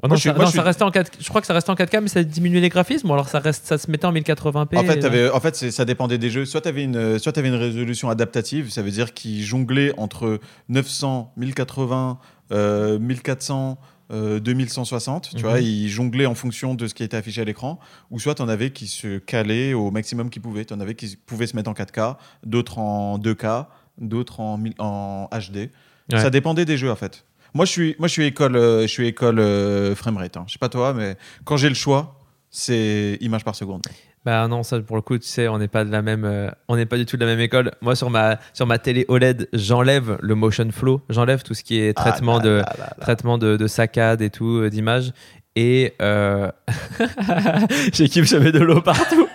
Oh 0.05 0.09
Moi, 0.09 0.11
non, 0.11 0.17
je 0.17 0.21
suis- 0.21 0.29
ça, 0.31 0.35
moi, 0.35 0.45
non, 0.45 0.51
je 0.51 0.57
ça 0.57 0.61
suis- 0.63 0.67
restait 0.67 0.83
en 0.83 0.91
4 0.91 1.13
je 1.21 1.29
crois 1.29 1.41
que 1.41 1.47
ça 1.47 1.55
restait 1.55 1.71
en 1.71 1.77
4K, 1.77 2.01
mais 2.03 2.09
ça 2.09 2.25
diminuait 2.25 2.61
les 2.61 2.69
graphismes, 2.71 3.09
ou 3.09 3.13
alors 3.13 3.29
ça, 3.29 3.39
reste, 3.39 3.67
ça 3.67 3.79
se 3.79 3.89
mettait 3.91 4.05
en 4.05 4.13
1080p. 4.13 4.77
En 4.77 4.83
fait, 4.83 5.05
euh, 5.05 5.31
en 5.33 5.39
fait 5.41 5.55
ça 5.71 5.85
dépendait 5.85 6.19
des 6.19 6.29
jeux. 6.29 6.45
Soit 6.45 6.63
tu 6.63 6.69
avais, 6.69 6.83
une, 6.83 7.19
soit 7.21 7.39
avais 7.39 7.49
une 7.49 7.55
résolution 7.55 8.11
adaptative, 8.11 8.71
ça 8.71 8.83
veut 8.83 8.91
dire 8.91 9.15
qu'ils 9.15 9.45
jonglaient 9.45 9.93
entre 9.99 10.41
900, 10.69 11.33
1080, 11.37 12.19
euh, 12.51 12.99
1400, 12.99 13.79
euh, 14.11 14.41
2160. 14.41 15.31
Tu 15.31 15.37
Mhm. 15.37 15.43
vois, 15.43 15.61
ils 15.61 15.89
jonglaient 15.89 16.27
en 16.27 16.35
fonction 16.35 16.75
de 16.75 16.87
ce 16.89 16.95
qui 16.95 17.05
était 17.05 17.17
affiché 17.17 17.41
à 17.41 17.45
l'écran. 17.45 17.79
Ou 18.11 18.19
soit 18.19 18.35
tu 18.35 18.43
en 18.43 18.49
avais 18.49 18.71
qui 18.71 18.89
se 18.89 19.19
calaient 19.19 19.73
au 19.73 19.91
maximum 19.93 20.31
qu'ils 20.31 20.43
pouvaient. 20.43 20.65
Tu 20.65 20.75
en 20.75 20.81
avais 20.81 20.95
qui 20.97 21.17
pouvaient 21.17 21.47
se 21.47 21.55
mettre 21.55 21.71
en 21.71 21.75
4K, 21.75 22.17
d'autres 22.45 22.79
en 22.79 23.19
2K, 23.19 23.69
d'autres 24.01 24.41
en, 24.41 24.59
1000 24.59 24.75
en 24.79 25.29
HD. 25.33 25.71
Ouais. 26.13 26.19
Ça 26.21 26.31
dépendait 26.31 26.65
des 26.65 26.77
jeux 26.77 26.91
en 26.91 26.97
fait. 26.97 27.25
Moi, 27.55 27.65
je 27.65 27.71
suis, 27.71 27.97
moi, 27.99 28.09
je 28.09 28.13
suis 28.13 28.25
école, 28.25 28.57
euh, 28.57 28.83
je 28.83 28.87
suis 28.87 29.07
école 29.07 29.39
euh, 29.39 29.95
framerate. 29.95 30.37
Hein. 30.37 30.45
Je 30.47 30.53
sais 30.53 30.59
pas 30.59 30.69
toi, 30.69 30.95
mais 30.95 31.17
quand 31.45 31.57
j'ai 31.57 31.69
le 31.69 31.75
choix, 31.75 32.21
c'est 32.51 33.19
image 33.21 33.45
par 33.45 33.55
seconde. 33.55 33.83
Bah 34.25 34.47
non, 34.47 34.63
ça 34.63 34.79
pour 34.81 34.95
le 34.95 35.03
coup, 35.03 35.19
tu 35.19 35.27
sais, 35.27 35.49
on 35.49 35.59
n'est 35.59 35.69
pas 35.69 35.85
de 35.85 35.91
la 35.91 36.01
même, 36.01 36.25
euh, 36.25 36.49
on 36.69 36.77
n'est 36.77 36.87
pas 36.87 36.97
du 36.97 37.07
tout 37.07 37.17
de 37.17 37.25
la 37.25 37.31
même 37.31 37.41
école. 37.41 37.73
Moi 37.81 37.97
sur 37.97 38.09
ma 38.09 38.39
sur 38.53 38.67
ma 38.67 38.79
télé 38.79 39.05
OLED, 39.09 39.49
j'enlève 39.53 40.17
le 40.21 40.35
motion 40.37 40.71
flow, 40.71 41.01
j'enlève 41.09 41.43
tout 41.43 41.55
ce 41.55 41.65
qui 41.65 41.81
est 41.81 41.93
traitement 41.93 42.37
Ah 42.37 42.45
là 42.45 42.49
de 42.49 42.57
là 42.79 42.97
traitement 43.01 43.37
de, 43.37 43.57
de 43.57 43.67
saccade 43.67 44.23
et 44.23 44.31
tout 44.31 44.59
euh, 44.59 44.71
d'image 44.71 45.13
et 45.57 45.95
euh... 46.01 46.51
j'équipe 47.93 48.25
je 48.25 48.37
mets 48.37 48.53
de 48.53 48.61
l'eau 48.61 48.81
partout. 48.81 49.27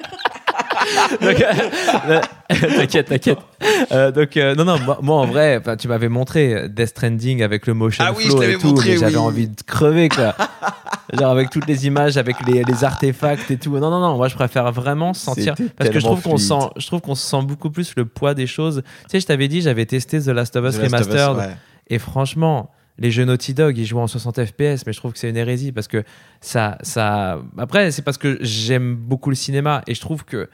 Donc, 1.22 1.42
euh, 1.42 2.20
t'inquiète, 2.78 3.08
t'inquiète. 3.08 3.38
Euh, 3.92 4.12
donc 4.12 4.38
euh, 4.38 4.56
non 4.56 4.66
non, 4.66 4.80
moi, 4.80 5.00
moi, 5.02 5.16
en 5.18 5.26
vrai, 5.26 5.62
tu 5.78 5.88
m'avais 5.88 6.10
montré 6.10 6.70
Death 6.70 6.90
Stranding 6.90 7.42
avec 7.44 7.68
le 7.68 7.74
motion 7.74 8.04
Ah 8.08 8.14
oui, 8.16 8.26
flow 8.26 8.42
et 8.42 8.58
tout, 8.58 8.68
montré, 8.68 8.92
mais 8.92 8.98
j'avais 8.98 9.14
oui. 9.14 9.18
envie 9.18 9.48
de 9.48 9.62
crever 9.62 10.10
quoi. 10.10 10.36
Genre 11.14 11.32
avec 11.32 11.50
toutes 11.50 11.68
les 11.68 11.88
images, 11.88 12.18
avec 12.18 12.36
les, 12.46 12.64
les 12.64 12.84
artefacts 12.84 13.50
et 13.52 13.58
tout. 13.58 13.78
Non, 13.78 13.90
non, 13.90 14.00
non, 14.00 14.18
moi 14.18 14.28
je 14.28 14.36
préfère 14.36 14.72
vraiment 14.72 15.14
sentir. 15.14 15.56
Parce 15.78 15.90
que 15.90 16.00
je 16.00 16.06
trouve 16.06 16.22
qu'on 16.22 16.38
sent, 16.38 16.70
je 16.78 16.88
trouve 16.88 17.02
qu'on 17.02 17.16
sent 17.16 17.42
beaucoup 17.44 17.70
plus 17.70 17.94
le 17.96 18.06
poids 18.06 18.34
des 18.34 18.48
choses. 18.48 18.84
Tu 19.04 19.12
sais, 19.12 19.20
je 19.20 19.26
t'avais 19.26 19.48
dit, 19.48 19.62
j'avais 19.62 19.86
testé 19.86 20.20
The 20.22 20.28
Last 20.28 20.56
of 20.56 20.66
Us 20.66 20.78
The 20.78 20.82
Last 20.84 20.94
of 20.94 21.00
Us, 21.02 21.08
Remastered. 21.08 21.38
ouais. 21.38 21.56
Et 21.90 22.00
franchement, 22.00 22.72
les 23.00 23.12
jeux 23.12 23.26
Naughty 23.26 23.54
Dog, 23.54 23.78
ils 23.78 23.86
jouent 23.86 24.00
en 24.00 24.08
60 24.08 24.46
FPS, 24.46 24.86
mais 24.86 24.94
je 24.94 24.98
trouve 24.98 25.14
que 25.14 25.20
c'est 25.20 25.30
une 25.30 25.38
hérésie 25.38 25.72
parce 25.72 25.88
que 25.88 26.04
ça. 26.42 26.78
ça... 26.82 27.40
Après, 27.58 27.92
c'est 27.92 28.02
parce 28.02 28.18
que 28.18 28.38
j'aime 28.42 28.96
beaucoup 28.96 29.30
le 29.30 29.36
cinéma 29.36 29.82
et 29.88 29.94
je 29.94 30.02
trouve 30.02 30.26
que. 30.26 30.50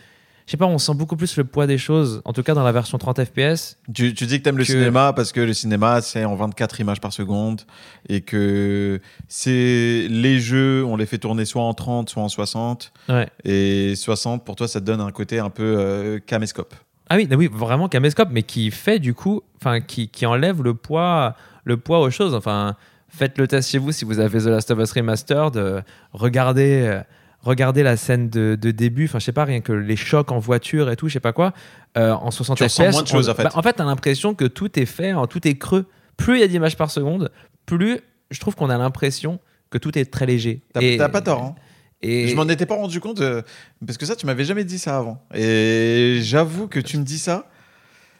Je 0.45 0.51
sais 0.51 0.57
pas, 0.57 0.65
on 0.65 0.77
sent 0.77 0.93
beaucoup 0.95 1.15
plus 1.15 1.37
le 1.37 1.45
poids 1.45 1.67
des 1.67 1.77
choses, 1.77 2.21
en 2.25 2.33
tout 2.33 2.43
cas 2.43 2.53
dans 2.53 2.63
la 2.63 2.71
version 2.73 2.97
30 2.97 3.23
FPS. 3.23 3.77
Tu, 3.93 4.13
tu 4.13 4.25
dis 4.25 4.39
que 4.39 4.43
t'aimes 4.43 4.57
le 4.57 4.65
Que- 4.65 4.71
cinéma 4.73 5.13
parce 5.13 5.31
que 5.31 5.39
le 5.39 5.53
cinéma 5.53 6.01
c'est 6.01 6.25
en 6.25 6.35
24 6.35 6.79
images 6.81 6.99
par 6.99 7.13
seconde 7.13 7.61
et 8.09 8.19
que 8.21 8.99
c'est 9.27 10.07
les 10.09 10.39
jeux 10.39 10.83
on 10.85 10.95
les 10.97 11.05
fait 11.05 11.17
tourner 11.17 11.45
soit 11.45 11.63
en 11.63 11.73
30 11.73 12.09
soit 12.09 12.23
en 12.23 12.29
60 12.29 12.91
Ouais. 13.09 13.27
et 13.45 13.95
60 13.95 14.43
pour 14.45 14.55
toi 14.55 14.67
ça 14.67 14.79
te 14.81 14.85
donne 14.85 15.01
un 15.01 15.11
côté 15.11 15.39
un 15.39 15.49
peu 15.49 15.63
euh, 15.63 16.19
caméscope. 16.19 16.73
Ah 17.09 17.15
oui, 17.17 17.27
oui, 17.31 17.47
vraiment 17.51 17.89
caméscope, 17.89 18.29
mais 18.31 18.43
qui 18.43 18.71
fait 18.71 18.97
du 18.97 19.13
coup, 19.13 19.41
enfin, 19.61 19.81
qui, 19.81 20.07
qui 20.07 20.25
enlève 20.25 20.63
le 20.63 20.73
poids, 20.73 21.35
le 21.63 21.77
poids 21.77 21.99
aux 21.99 22.09
choses. 22.09 22.33
Enfin, 22.33 22.75
faites 23.09 23.37
le 23.37 23.47
test 23.47 23.69
chez 23.69 23.77
vous 23.77 23.91
si 23.91 24.03
vous 24.05 24.19
avez 24.19 24.39
The 24.39 24.45
Last 24.45 24.71
of 24.71 24.79
Us 24.79 24.91
Remastered. 24.93 25.57
euh, 25.57 25.81
regardez, 26.13 26.81
euh, 26.87 27.01
regardez 27.43 27.83
la 27.83 27.95
scène 27.97 28.29
de, 28.29 28.57
de 28.59 28.71
début. 28.71 29.05
Enfin, 29.05 29.19
je 29.19 29.25
sais 29.25 29.31
pas, 29.31 29.45
rien 29.45 29.61
que 29.61 29.71
les 29.71 29.95
chocs 29.95 30.31
en 30.31 30.39
voiture 30.39 30.89
et 30.89 30.95
tout, 30.95 31.07
je 31.07 31.13
sais 31.13 31.19
pas 31.19 31.33
quoi. 31.33 31.53
euh, 31.97 32.11
en 32.11 32.31
60 32.31 32.57
Tu 32.57 32.67
FPS. 32.67 32.91
moins 32.91 33.03
de 33.03 33.07
choses, 33.07 33.29
on- 33.29 33.31
en 33.31 33.35
fait. 33.35 33.43
bah, 33.43 33.51
en 33.53 33.61
fait, 33.61 33.73
t'as 33.73 33.85
l'impression 33.85 34.33
que 34.33 34.45
tout 34.45 34.79
est 34.79 34.85
fait, 34.85 35.13
en 35.13 35.27
tout 35.27 35.47
est 35.47 35.55
creux. 35.57 35.85
Plus 36.17 36.37
il 36.37 36.41
y 36.41 36.43
a 36.43 36.47
d'images 36.47 36.77
par 36.77 36.89
seconde, 36.91 37.31
plus 37.65 37.99
je 38.31 38.39
trouve 38.39 38.55
qu'on 38.55 38.69
a 38.69 38.77
l'impression 38.77 39.39
que 39.69 39.77
tout 39.77 39.97
est 39.97 40.05
très 40.05 40.25
léger. 40.25 40.61
T'as 40.73 41.09
pas 41.09 41.21
tort. 41.21 41.43
hein. 41.43 41.55
Et 42.01 42.27
Je 42.27 42.35
m'en 42.35 42.47
étais 42.49 42.65
pas 42.65 42.75
rendu 42.75 42.99
compte 42.99 43.21
euh, 43.21 43.41
parce 43.85 43.97
que 43.97 44.05
ça 44.05 44.15
tu 44.15 44.25
m'avais 44.25 44.43
jamais 44.43 44.63
dit 44.65 44.77
ça 44.77 44.97
avant 44.97 45.23
et 45.33 46.19
j'avoue 46.21 46.67
que 46.67 46.79
tu 46.81 46.97
me 46.97 47.03
dis 47.03 47.17
ça. 47.17 47.47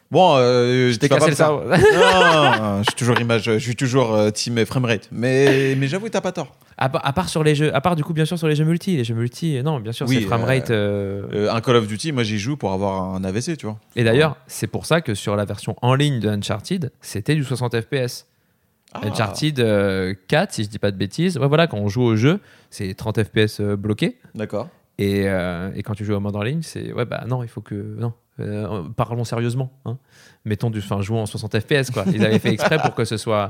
Bon, 0.09 0.35
euh, 0.37 0.91
je 0.91 0.97
t'ai 0.99 1.09
cassé 1.09 1.29
le 1.31 1.35
cerveau. 1.35 1.63
je 1.71 2.83
suis 2.83 2.95
toujours 2.95 3.19
image, 3.19 3.43
je 3.43 3.57
suis 3.57 3.75
toujours 3.75 4.13
euh, 4.13 4.29
team 4.29 4.63
framerate. 4.65 5.09
Mais 5.11 5.75
mais 5.77 5.87
j'avoue 5.87 6.07
t'as 6.09 6.21
pas 6.21 6.31
tort. 6.31 6.55
À, 6.83 6.89
part- 6.89 7.05
à 7.05 7.13
part 7.13 7.29
sur 7.29 7.43
les 7.43 7.55
jeux, 7.55 7.73
à 7.75 7.79
part 7.81 7.95
du 7.95 8.03
coup 8.03 8.13
bien 8.13 8.25
sûr 8.25 8.37
sur 8.37 8.47
les 8.47 8.55
jeux 8.55 8.65
multi, 8.65 8.97
les 8.97 9.03
jeux 9.03 9.15
multi, 9.15 9.61
non 9.63 9.79
bien 9.79 9.91
sûr 9.93 10.05
Oui, 10.07 10.17
c'est 10.19 10.25
framerate. 10.27 10.69
euh, 10.71 11.27
Euh, 11.33 11.51
un 11.53 11.61
Call 11.61 11.77
of 11.77 11.87
Duty, 11.87 12.11
moi 12.11 12.23
j'y 12.23 12.37
joue 12.39 12.57
pour 12.57 12.73
avoir 12.73 13.15
un 13.15 13.23
AVC, 13.23 13.55
tu 13.57 13.65
vois. 13.65 13.79
Et 13.95 14.03
d'ailleurs, 14.03 14.35
c'est 14.47 14.67
pour 14.67 14.85
ça 14.85 14.99
que 15.01 15.13
sur 15.13 15.35
la 15.35 15.45
version 15.45 15.75
en 15.81 15.95
ligne 15.95 16.19
de 16.19 16.27
Uncharted, 16.29 16.91
c'était 17.01 17.35
du 17.35 17.43
60 17.43 17.79
FPS. 17.79 18.27
Ah. 18.93 19.01
Uncharted 19.07 19.59
euh, 19.59 20.13
4, 20.27 20.51
si 20.51 20.63
je 20.65 20.69
dis 20.69 20.77
pas 20.79 20.91
de 20.91 20.97
bêtises, 20.97 21.37
ouais, 21.37 21.47
voilà, 21.47 21.67
quand 21.67 21.77
on 21.77 21.87
joue 21.87 22.03
au 22.03 22.15
jeu, 22.15 22.39
c'est 22.69 22.93
30 22.93 23.23
FPS 23.23 23.59
euh, 23.61 23.75
bloqué. 23.75 24.19
D'accord. 24.35 24.67
Et, 24.99 25.23
euh, 25.27 25.71
et 25.75 25.81
quand 25.83 25.95
tu 25.95 26.05
joues 26.05 26.13
au 26.13 26.19
mode 26.19 26.35
en 26.35 26.43
ligne, 26.43 26.61
c'est 26.61 26.91
ouais, 26.93 27.05
bah 27.05 27.23
non, 27.27 27.41
il 27.43 27.49
faut 27.49 27.61
que. 27.61 27.73
Non, 27.75 28.13
Euh, 28.39 28.83
parlons 28.95 29.23
sérieusement. 29.23 29.71
Hein. 29.85 29.97
Mettons 30.45 30.69
du. 30.69 30.79
Enfin, 30.79 31.01
jouons 31.01 31.21
en 31.21 31.25
60 31.25 31.59
FPS, 31.59 31.91
quoi. 31.91 32.03
Ils 32.13 32.23
avaient 32.25 32.39
fait 32.39 32.51
exprès 32.51 32.77
pour 32.77 32.93
que 32.93 33.05
ce 33.05 33.15
soit 33.17 33.47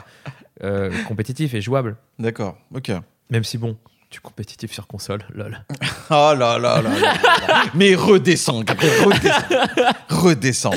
euh, 0.63 0.91
compétitif 1.07 1.53
et 1.55 1.61
jouable. 1.61 1.95
D'accord. 2.19 2.57
Ok. 2.75 2.91
Même 3.29 3.43
si, 3.43 3.57
bon, 3.57 3.77
du 4.11 4.19
compétitif 4.21 4.71
sur 4.71 4.85
console, 4.85 5.21
lol. 5.33 5.65
Oh 6.11 6.33
là 6.37 6.57
là 6.57 6.57
là 6.59 6.81
là. 6.81 6.81
là 6.81 6.99
là. 7.47 7.63
Mais 7.73 7.95
redescends, 7.95 8.61
Gabriel, 8.63 8.93
redescends. 9.05 10.69
redescends. 10.69 10.71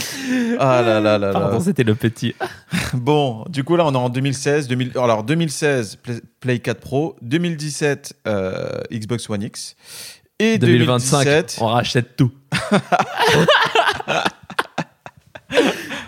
Ah 0.59 0.81
là 0.81 1.01
là 1.01 1.19
là 1.19 1.33
là. 1.33 1.33
Pardon, 1.33 1.61
c'était 1.61 1.85
le 1.85 1.95
petit. 1.95 2.35
Bon, 2.95 3.45
du 3.49 3.63
coup, 3.65 3.77
là, 3.77 3.85
on 3.85 3.93
est 3.93 3.97
en 3.97 4.09
2016. 4.09 4.69
2000 4.69 4.93
Alors, 4.97 5.23
2016, 5.25 5.97
Play, 5.97 6.21
Play 6.41 6.59
4 6.61 6.81
Pro. 6.81 7.17
2017, 7.21 8.15
euh, 8.27 8.81
Xbox 8.91 9.29
One 9.29 9.43
X. 9.43 9.77
Et 10.39 10.57
2025, 10.59 11.25
2017. 11.25 11.59
on 11.61 11.67
rachète 11.67 12.17
tout. 12.17 12.33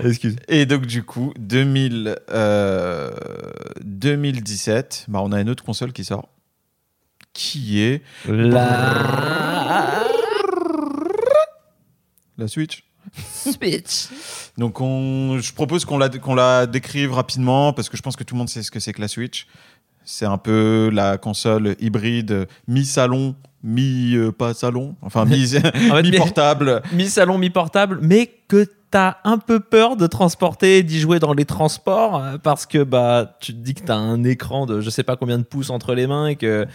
Excuse. 0.04 0.36
Et 0.48 0.66
donc, 0.66 0.86
du 0.86 1.02
coup, 1.02 1.32
2000, 1.38 2.16
euh, 2.30 3.10
2017, 3.82 5.06
bah, 5.08 5.20
on 5.22 5.32
a 5.32 5.40
une 5.40 5.50
autre 5.50 5.64
console 5.64 5.92
qui 5.92 6.04
sort. 6.04 6.28
Qui 7.32 7.80
est 7.80 8.02
La 8.26 10.04
la 12.38 12.46
Switch. 12.46 12.84
Switch. 13.14 14.08
Donc, 14.56 14.80
on, 14.80 15.38
je 15.40 15.52
propose 15.52 15.84
qu'on 15.84 15.98
la, 15.98 16.08
qu'on 16.08 16.34
la 16.34 16.66
décrive 16.66 17.12
rapidement 17.12 17.72
parce 17.72 17.88
que 17.88 17.96
je 17.96 18.02
pense 18.02 18.16
que 18.16 18.24
tout 18.24 18.34
le 18.34 18.38
monde 18.38 18.48
sait 18.48 18.62
ce 18.62 18.70
que 18.70 18.80
c'est 18.80 18.92
que 18.92 19.00
la 19.00 19.08
Switch. 19.08 19.46
C'est 20.04 20.24
un 20.24 20.38
peu 20.38 20.88
la 20.90 21.18
console 21.18 21.76
hybride 21.80 22.48
mi-salon, 22.66 23.34
mi-pas 23.62 24.54
salon, 24.54 24.96
enfin 25.02 25.26
fait, 25.30 26.02
mi-portable. 26.02 26.82
Mi-salon, 26.92 27.36
mi-portable, 27.36 27.98
mais 28.00 28.30
que 28.46 28.66
t'as 28.90 29.16
un 29.24 29.38
peu 29.38 29.60
peur 29.60 29.96
de 29.96 30.06
transporter 30.06 30.82
d'y 30.82 30.98
jouer 30.98 31.18
dans 31.18 31.34
les 31.34 31.44
transports 31.44 32.22
euh, 32.22 32.38
parce 32.38 32.66
que 32.66 32.82
bah 32.82 33.36
tu 33.40 33.52
te 33.52 33.58
dis 33.58 33.74
que 33.74 33.82
t'as 33.82 33.96
un 33.96 34.24
écran 34.24 34.66
de 34.66 34.80
je 34.80 34.90
sais 34.90 35.02
pas 35.02 35.16
combien 35.16 35.38
de 35.38 35.42
pouces 35.42 35.70
entre 35.70 35.94
les 35.94 36.06
mains 36.06 36.28
et 36.28 36.36
que 36.36 36.66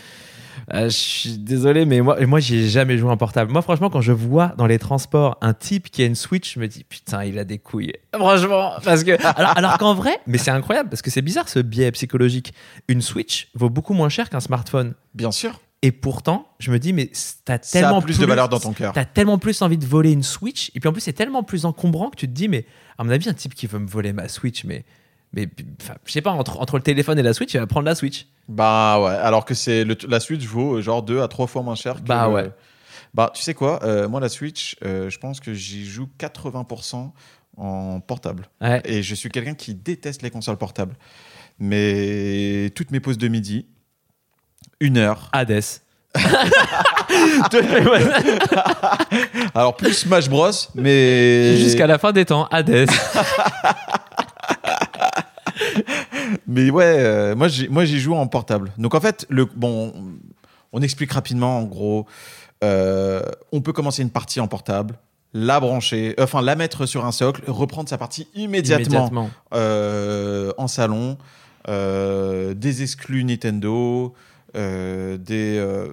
euh, 0.74 0.86
je 0.86 0.90
suis 0.90 1.38
désolé 1.38 1.86
mais 1.86 2.02
moi 2.02 2.18
moi 2.26 2.40
j'y 2.40 2.58
ai 2.58 2.68
jamais 2.70 2.98
joué 2.98 3.10
en 3.10 3.18
portable. 3.18 3.52
Moi 3.52 3.62
franchement 3.62 3.90
quand 3.90 4.02
je 4.02 4.12
vois 4.12 4.54
dans 4.58 4.68
les 4.68 4.80
transports 4.80 5.38
un 5.42 5.54
type 5.54 5.90
qui 5.90 6.04
a 6.04 6.06
une 6.06 6.16
Switch, 6.16 6.54
je 6.54 6.60
me 6.60 6.68
dis 6.68 6.84
putain, 6.84 7.24
il 7.24 7.40
a 7.40 7.44
des 7.44 7.58
couilles. 7.58 7.94
Franchement 8.14 8.74
parce 8.84 9.04
que 9.04 9.12
alors, 9.36 9.58
alors 9.58 9.78
qu'en 9.78 9.96
vrai, 9.96 10.20
mais 10.28 10.38
c'est 10.38 10.52
incroyable 10.52 10.90
parce 10.90 11.02
que 11.02 11.10
c'est 11.10 11.24
bizarre 11.24 11.50
ce 11.50 11.60
biais 11.60 11.92
psychologique. 11.92 12.54
Une 12.88 13.02
Switch 13.02 13.50
vaut 13.56 13.70
beaucoup 13.70 13.94
moins 13.94 14.10
cher 14.10 14.30
qu'un 14.30 14.40
smartphone. 14.40 14.94
Bien 15.16 15.32
sûr. 15.32 15.60
Et 15.86 15.92
pourtant, 15.92 16.48
je 16.60 16.72
me 16.72 16.80
dis 16.80 16.94
mais 16.94 17.12
t'as 17.44 17.60
tellement 17.60 18.02
plus, 18.02 18.18
de 18.18 18.26
valeur 18.26 18.48
dans 18.48 18.60
ton 18.60 18.72
cœur. 18.72 18.94
T'as 18.94 19.04
tellement 19.04 19.38
plus 19.38 19.62
envie 19.62 19.78
de 19.78 19.86
voler 19.86 20.14
une 20.14 20.24
Switch, 20.24 20.72
et 20.74 20.80
puis 20.80 20.88
en 20.88 20.94
plus 20.94 21.02
c'est 21.02 21.12
tellement 21.14 21.44
plus 21.44 21.66
encombrant 21.66 22.10
que 22.10 22.16
tu 22.16 22.26
te 22.28 22.32
dis, 22.32 22.48
mais 22.48 22.66
à 22.98 23.04
mon 23.04 23.10
avis, 23.10 23.28
un 23.28 23.34
type 23.34 23.54
qui 23.54 23.68
veut 23.68 23.80
me 23.80 23.88
voler 23.88 24.14
ma 24.14 24.30
Switch, 24.30 24.64
mais, 24.64 24.86
mais 25.34 25.50
je 26.06 26.12
sais 26.12 26.22
pas, 26.22 26.32
entre, 26.32 26.58
entre 26.62 26.78
le 26.78 26.84
téléphone 26.84 27.20
et 27.20 27.22
la 27.22 27.34
Switch, 27.34 27.54
il 27.54 27.60
va 27.60 27.68
prendre 27.68 27.86
la 27.86 27.96
Switch. 27.96 28.28
Bah 28.48 28.98
ouais, 29.02 29.10
alors 29.12 29.44
que 29.44 29.54
c'est 29.54 29.84
la 30.08 30.20
Switch 30.22 30.46
vaut 30.46 30.78
euh, 30.78 30.82
genre 30.82 31.04
2 31.04 31.22
à 31.22 31.28
3 31.28 31.48
fois 31.48 31.64
moins 31.64 31.76
cher 31.76 31.96
que 31.96 32.08
Bah 32.08 32.28
le- 32.30 32.34
ouais. 32.34 32.52
Bah 33.14 33.32
tu 33.36 33.44
sais 33.44 33.54
quoi, 33.54 33.84
euh, 33.84 34.08
moi 34.08 34.22
la 34.22 34.30
Switch, 34.30 34.78
euh, 34.86 35.10
je 35.10 35.20
pense 35.20 35.42
que 35.42 35.54
j'y 35.54 35.86
joue 35.86 36.08
80% 36.18 37.12
en 37.58 38.00
portable. 38.00 38.48
Ouais. 38.62 38.82
Et 38.86 39.04
je 39.04 39.14
suis 39.16 39.30
quelqu'un 39.30 39.54
qui 39.54 39.76
déteste 39.76 40.22
les 40.22 40.30
consoles 40.32 40.58
portables. 40.58 40.96
Mais 41.60 42.72
toutes 42.76 42.92
mes 42.92 43.00
pauses 43.00 43.18
de 43.18 43.28
midi, 43.28 43.68
une 44.84 44.98
heure. 44.98 45.30
Hades. 45.32 45.62
Alors 49.56 49.76
plus 49.76 49.94
Smash 49.94 50.30
Bros, 50.30 50.52
mais 50.76 51.56
Jusqu'à 51.58 51.88
la 51.88 51.98
fin 51.98 52.12
des 52.12 52.26
temps, 52.26 52.48
Hades. 52.52 52.88
Mais 56.48 56.70
ouais, 56.70 56.84
euh, 56.98 57.36
moi 57.36 57.48
j'y 57.48 57.68
moi, 57.70 57.86
j'y 57.86 58.00
joue 58.00 58.16
en 58.16 58.28
portable. 58.28 58.72
Donc 58.78 58.96
en 58.96 59.00
fait, 59.02 59.26
le 59.30 59.46
bon, 59.46 59.94
on 60.72 60.82
explique 60.82 61.12
rapidement 61.12 61.58
en 61.60 61.64
gros. 61.64 62.06
euh, 62.64 63.22
on 63.52 63.62
peut 63.62 63.74
commencer 63.74 64.02
une 64.02 64.10
partie 64.10 64.40
en 64.40 64.48
portable, 64.48 64.96
la 65.34 65.60
brancher, 65.60 66.16
euh, 66.20 66.24
enfin 66.24 66.42
la 66.42 66.56
mettre 66.56 66.86
sur 66.86 67.06
un 67.06 67.12
socle, 67.12 67.44
reprendre 67.48 67.90
sa 67.90 67.98
partie 67.98 68.28
immédiatement, 68.36 69.10
Immédiatement. 69.12 70.54
en 70.58 70.68
salon. 70.68 71.18
des 71.68 72.82
exclus 72.84 73.24
Nintendo, 73.24 74.14
euh, 74.56 75.18
des, 75.18 75.58
euh, 75.58 75.90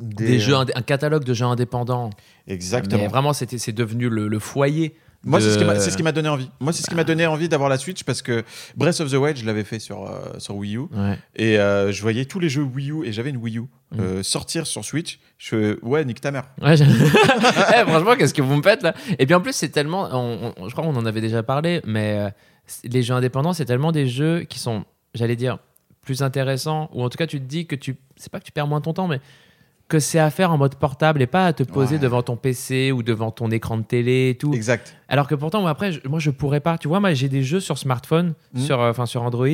Des, 0.00 0.38
jeux, 0.38 0.54
indé- 0.54 0.72
un 0.74 0.82
catalogue 0.82 1.24
de 1.24 1.34
jeux 1.34 1.44
indépendants. 1.44 2.10
Exactement. 2.46 3.02
Mais 3.02 3.08
vraiment, 3.08 3.32
c'était, 3.32 3.58
c'est 3.58 3.72
devenu 3.72 4.08
le, 4.08 4.28
le 4.28 4.38
foyer. 4.38 4.94
Moi, 5.22 5.38
de- 5.38 5.44
c'est 5.44 5.50
ce 5.52 5.58
qui 5.58 5.64
m'a- 5.64 5.78
c'est 5.78 5.90
ce 5.90 5.96
qui 5.98 6.02
m'a 6.02 6.12
donné 6.12 6.30
envie. 6.30 6.48
Moi, 6.60 6.72
c'est 6.72 6.80
ce 6.82 6.86
qui 6.88 6.94
m'a 6.94 7.04
donné 7.04 7.26
envie 7.26 7.50
d'avoir 7.50 7.68
la 7.68 7.76
Switch 7.76 8.04
parce 8.04 8.22
que 8.22 8.42
Breath 8.76 9.00
of 9.00 9.10
the 9.10 9.14
Wild, 9.16 9.36
je 9.36 9.44
l'avais 9.44 9.64
fait 9.64 9.78
sur, 9.78 10.06
euh, 10.06 10.38
sur 10.38 10.56
Wii 10.56 10.76
U. 10.76 10.78
Ouais. 10.78 11.18
Et 11.36 11.58
euh, 11.58 11.92
je 11.92 12.00
voyais 12.00 12.24
tous 12.24 12.40
les 12.40 12.48
jeux 12.48 12.62
Wii 12.62 12.90
U, 12.90 13.04
et 13.04 13.12
j'avais 13.12 13.28
une 13.28 13.36
Wii 13.36 13.58
U, 13.58 13.60
Mm. 13.92 14.00
euh, 14.00 14.22
sortir 14.22 14.66
sur 14.66 14.82
Switch. 14.84 15.18
Je 15.36 15.78
ouais, 15.84 16.04
nique 16.06 16.22
ta 16.22 16.30
mère. 16.30 16.44
Ouais, 16.62 16.74
Eh, 16.80 17.84
franchement, 17.90 18.14
qu'est-ce 18.16 18.32
que 18.32 18.40
vous 18.40 18.56
me 18.56 18.62
faites 18.62 18.82
là? 18.82 18.94
Et 19.18 19.26
puis 19.26 19.34
en 19.34 19.42
plus, 19.42 19.52
c'est 19.52 19.68
tellement. 19.68 20.08
on- 20.12 20.54
on- 20.56 20.68
je 20.68 20.72
crois 20.72 20.84
qu'on 20.84 20.96
en 20.96 21.04
avait 21.04 21.20
déjà 21.20 21.42
parlé, 21.42 21.82
mais 21.84 22.16
euh, 22.18 22.30
les 22.84 23.02
jeux 23.02 23.12
indépendants, 23.14 23.52
c'est 23.52 23.66
tellement 23.66 23.92
des 23.92 24.06
jeux 24.06 24.44
qui 24.44 24.58
sont, 24.58 24.84
j'allais 25.14 25.36
dire, 25.36 25.58
plus 26.02 26.22
intéressants, 26.22 26.88
ou 26.92 27.02
en 27.04 27.08
tout 27.08 27.18
cas, 27.18 27.26
tu 27.26 27.38
te 27.40 27.44
dis 27.44 27.66
que 27.66 27.74
tu. 27.76 27.96
C'est 28.16 28.30
pas 28.32 28.40
que 28.40 28.44
tu 28.44 28.52
perds 28.52 28.66
moins 28.66 28.80
ton 28.80 28.92
temps, 28.92 29.06
mais 29.08 29.20
que 29.88 29.98
c'est 29.98 30.18
à 30.20 30.30
faire 30.30 30.52
en 30.52 30.56
mode 30.58 30.76
portable 30.76 31.20
et 31.20 31.26
pas 31.26 31.46
à 31.46 31.52
te 31.52 31.62
poser 31.64 31.96
Ouais. 31.96 32.00
devant 32.00 32.22
ton 32.22 32.36
PC 32.36 32.92
ou 32.92 33.02
devant 33.02 33.32
ton 33.32 33.50
écran 33.50 33.76
de 33.76 33.82
télé 33.82 34.30
et 34.30 34.36
tout. 34.38 34.54
Exact. 34.54 34.96
Alors 35.08 35.26
que 35.26 35.34
pourtant, 35.34 35.60
moi, 35.62 35.70
après, 35.70 35.90
je, 35.92 36.00
moi, 36.08 36.20
je 36.20 36.30
pourrais 36.30 36.60
pas. 36.60 36.78
Tu 36.78 36.86
vois, 36.86 37.00
moi, 37.00 37.12
j'ai 37.12 37.28
des 37.28 37.42
jeux 37.42 37.58
sur 37.60 37.76
smartphone, 37.76 38.34
Mhm. 38.54 38.60
sur, 38.60 38.80
euh, 38.80 38.90
enfin, 38.90 39.06
sur 39.06 39.22
Android, 39.22 39.48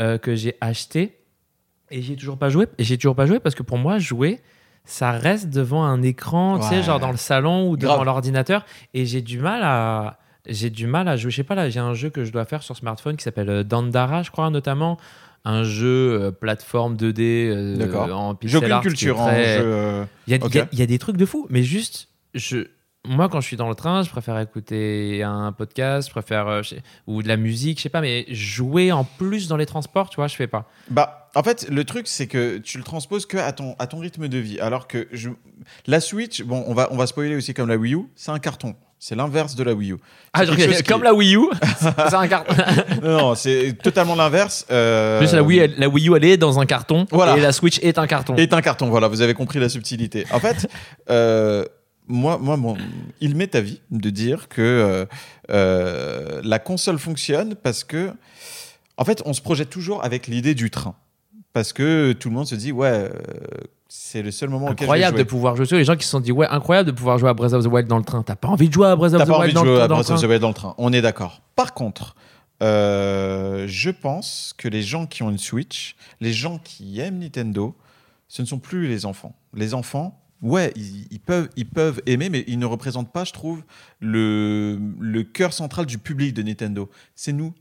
euh, 0.00 0.16
que 0.18 0.34
j'ai 0.34 0.56
acheté 0.62 1.18
et 1.90 2.00
j'ai 2.00 2.16
toujours 2.16 2.38
pas 2.38 2.48
joué. 2.48 2.66
Et 2.78 2.84
j'ai 2.84 2.96
toujours 2.96 3.14
pas 3.14 3.26
joué 3.26 3.40
parce 3.40 3.54
que 3.54 3.62
pour 3.62 3.76
moi, 3.76 3.98
jouer, 3.98 4.40
ça 4.86 5.10
reste 5.12 5.50
devant 5.50 5.84
un 5.84 6.00
écran, 6.02 6.58
tu 6.60 6.66
sais, 6.68 6.82
genre 6.82 6.98
dans 6.98 7.10
le 7.10 7.16
salon 7.18 7.68
ou 7.68 7.76
devant 7.76 8.04
l'ordinateur. 8.04 8.64
Et 8.94 9.04
j'ai 9.06 9.20
du 9.22 9.38
mal 9.38 9.62
à. 9.62 10.18
J'ai 10.46 10.68
du 10.68 10.86
mal 10.86 11.08
à 11.08 11.16
jouer. 11.16 11.30
Je 11.30 11.36
sais 11.36 11.42
pas, 11.44 11.54
là, 11.54 11.70
j'ai 11.70 11.80
un 11.80 11.94
jeu 11.94 12.10
que 12.10 12.22
je 12.24 12.30
dois 12.32 12.44
faire 12.44 12.62
sur 12.62 12.76
smartphone 12.76 13.16
qui 13.16 13.22
s'appelle 13.24 13.48
euh, 13.48 13.64
Dandara, 13.64 14.22
je 14.22 14.30
crois, 14.30 14.50
notamment. 14.50 14.98
Un 15.44 15.62
jeu 15.64 16.20
euh, 16.22 16.30
plateforme 16.30 16.96
2D 16.96 17.48
euh, 17.50 17.92
en 18.12 18.32
J'ai 18.42 18.58
pixel 18.58 18.72
aucune 18.72 18.80
qui 18.80 18.86
est 18.86 18.90
culture 18.90 19.20
en 19.20 19.26
très- 19.28 19.58
jeu. 19.58 20.06
il 20.26 20.32
y, 20.32 20.36
a- 20.36 20.44
Ok. 20.44 20.54
il 20.54 20.56
y 20.56 20.60
a- 20.60 20.68
il 20.72 20.78
y 20.78 20.82
a 20.82 20.86
des 20.86 20.98
trucs 20.98 21.16
de 21.18 21.26
fou, 21.26 21.46
mais 21.50 21.62
juste, 21.62 22.08
je, 22.32 22.66
moi, 23.06 23.28
quand 23.28 23.42
je 23.42 23.46
suis 23.46 23.56
dans 23.58 23.68
le 23.68 23.74
train, 23.74 24.02
je 24.02 24.08
préfère 24.08 24.38
écouter 24.40 25.22
un 25.22 25.52
podcast, 25.52 26.08
je 26.08 26.12
préfère. 26.12 26.48
euh, 26.48 26.62
sais- 26.62 26.80
ou 27.06 27.22
de 27.22 27.28
la 27.28 27.36
musique, 27.36 27.76
je 27.78 27.82
sais 27.82 27.88
pas, 27.90 28.00
mais 28.00 28.24
jouer 28.30 28.90
en 28.92 29.04
plus 29.04 29.46
dans 29.48 29.58
les 29.58 29.66
transports, 29.66 30.08
tu 30.08 30.16
vois, 30.16 30.28
je 30.28 30.34
fais 30.36 30.46
pas. 30.46 30.66
Bah, 30.88 31.28
en 31.34 31.42
fait, 31.42 31.68
le 31.68 31.84
truc, 31.84 32.06
c'est 32.06 32.26
que 32.26 32.56
tu 32.56 32.78
le 32.78 32.84
transposes 32.84 33.26
que 33.26 33.36
à 33.36 33.52
ton, 33.52 33.76
à 33.78 33.86
ton 33.86 33.98
rythme 33.98 34.28
de 34.28 34.38
vie. 34.38 34.58
Alors 34.60 34.88
que 34.88 35.08
je... 35.12 35.28
la 35.86 36.00
Switch, 36.00 36.42
bon, 36.42 36.64
on 36.66 36.72
va, 36.72 36.88
on 36.90 36.96
va 36.96 37.06
spoiler 37.06 37.36
aussi 37.36 37.52
comme 37.52 37.68
la 37.68 37.76
Wii 37.76 37.94
U, 37.94 38.04
c'est 38.14 38.30
un 38.30 38.38
carton. 38.38 38.74
C'est 39.06 39.16
l'inverse 39.16 39.54
de 39.54 39.62
la 39.62 39.74
Wii 39.74 39.92
U. 39.92 39.96
Ah, 40.32 40.46
genre, 40.46 40.56
comme 40.88 41.00
qui- 41.00 41.04
la 41.04 41.12
Wii 41.12 41.36
U, 41.36 41.40
c'est 41.78 42.14
un 42.14 42.26
carton. 42.26 42.54
Non, 43.02 43.18
non, 43.18 43.34
c'est 43.34 43.76
totalement 43.82 44.14
l'inverse. 44.14 44.64
euh, 44.70 45.20
la 45.20 45.42
Wii, 45.42 45.58
elle- 45.58 45.74
la 45.76 45.90
Wii 45.90 46.08
U, 46.08 46.16
elle 46.16 46.24
est 46.24 46.36
dans 46.38 46.58
un 46.58 46.64
carton, 46.64 47.06
Voilà. 47.10 47.36
et 47.36 47.40
la 47.42 47.52
Switch 47.52 47.78
est 47.82 47.98
un 47.98 48.06
carton. 48.06 48.34
est 48.36 48.54
un 48.54 48.62
carton. 48.62 48.88
Voilà, 48.88 49.08
vous 49.08 49.20
avez 49.20 49.34
compris 49.34 49.58
la 49.58 49.68
subtilité. 49.68 50.24
En 50.32 50.40
fait, 50.40 50.66
euh, 51.10 51.66
moi, 52.08 52.38
moi 52.38 52.56
bon, 52.56 52.78
il 53.20 53.36
m'est 53.36 53.54
avis 53.54 53.82
de 53.90 54.08
dire 54.08 54.48
que 54.48 54.62
euh, 54.62 55.04
euh, 55.50 56.40
la 56.42 56.58
console 56.58 56.98
fonctionne 56.98 57.56
parce 57.56 57.84
que, 57.84 58.10
en 58.96 59.04
fait, 59.04 59.20
on 59.26 59.34
se 59.34 59.42
projette 59.42 59.68
toujours 59.68 60.02
avec 60.02 60.28
l'idée 60.28 60.54
du 60.54 60.70
train. 60.70 60.94
Parce 61.52 61.74
que 61.74 62.12
tout 62.12 62.30
le 62.30 62.34
monde 62.36 62.46
se 62.46 62.54
dit, 62.54 62.72
ouais, 62.72 62.88
euh, 62.88 63.10
c'est 63.96 64.22
le 64.22 64.32
seul 64.32 64.48
moment 64.48 64.68
Incroyable 64.68 65.14
de 65.16 65.22
jouer. 65.22 65.24
pouvoir 65.24 65.54
jouer. 65.54 65.66
Les 65.70 65.84
gens 65.84 65.94
qui 65.94 66.04
se 66.04 66.10
sont 66.10 66.18
dit, 66.18 66.32
ouais, 66.32 66.48
incroyable 66.48 66.88
de 66.90 66.96
pouvoir 66.96 67.16
jouer 67.16 67.28
à 67.30 67.34
Breath 67.34 67.52
of 67.52 67.62
the 67.64 67.68
Wild 67.68 67.86
dans 67.86 67.98
le 67.98 68.04
train. 68.04 68.24
T'as 68.24 68.34
pas 68.34 68.48
envie 68.48 68.68
de 68.68 68.72
jouer 68.72 68.88
à 68.88 68.96
Breath 68.96 69.12
of 69.12 69.18
T'as 69.18 69.24
the 69.24 69.28
pas 69.28 69.34
envie 69.38 69.42
Wild 69.46 69.54
de 69.54 69.60
dans, 69.60 69.64
jouer 69.64 69.74
le, 69.74 69.80
à 69.82 69.86
dans 69.88 69.94
le 69.96 70.02
Breath 70.02 70.10
of 70.10 70.16
train 70.18 70.26
the 70.26 70.30
Wild 70.30 70.42
dans 70.42 70.48
le 70.48 70.54
train. 70.54 70.74
On 70.78 70.92
est 70.92 71.00
d'accord. 71.00 71.42
Par 71.54 71.74
contre, 71.74 72.16
euh, 72.62 73.66
je 73.68 73.90
pense 73.90 74.52
que 74.58 74.66
les 74.66 74.82
gens 74.82 75.06
qui 75.06 75.22
ont 75.22 75.30
une 75.30 75.38
Switch, 75.38 75.94
les 76.20 76.32
gens 76.32 76.58
qui 76.58 76.98
aiment 76.98 77.20
Nintendo, 77.20 77.76
ce 78.26 78.42
ne 78.42 78.46
sont 78.48 78.58
plus 78.58 78.88
les 78.88 79.06
enfants. 79.06 79.36
Les 79.54 79.74
enfants, 79.74 80.20
ouais, 80.42 80.72
ils, 80.74 81.06
ils 81.12 81.20
peuvent, 81.20 81.48
ils 81.56 81.68
peuvent 81.68 82.02
aimer, 82.06 82.30
mais 82.30 82.42
ils 82.48 82.58
ne 82.58 82.66
représentent 82.66 83.12
pas, 83.12 83.22
je 83.24 83.32
trouve, 83.32 83.62
le, 84.00 84.76
le 84.98 85.22
cœur 85.22 85.52
central 85.52 85.86
du 85.86 85.98
public 85.98 86.34
de 86.34 86.42
Nintendo. 86.42 86.90
C'est 87.14 87.32
nous, 87.32 87.54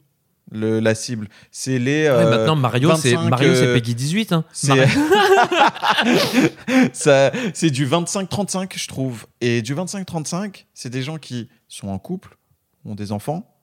le- 0.53 0.79
la 0.79 0.95
cible. 0.95 1.27
C'est 1.51 1.79
les. 1.79 2.03
Ouais, 2.03 2.07
euh, 2.09 2.29
maintenant, 2.29 2.55
Mario, 2.55 2.95
c'est 2.95 3.15
25, 3.15 3.29
Mario, 3.29 3.55
c'est 3.55 3.67
euh, 3.67 3.73
Peggy 3.73 3.95
18. 3.95 4.31
Hein. 4.31 4.45
c'est 4.53 4.69
du 7.71 7.87
25-35, 7.87 8.77
je 8.77 8.87
trouve. 8.87 9.25
Et 9.41 9.61
du 9.61 9.75
25-35, 9.75 10.65
c'est 10.73 10.89
des 10.89 11.01
gens 11.01 11.17
qui 11.17 11.49
sont 11.67 11.89
en 11.89 11.99
couple, 11.99 12.37
ont 12.85 12.95
des 12.95 13.11
enfants, 13.11 13.55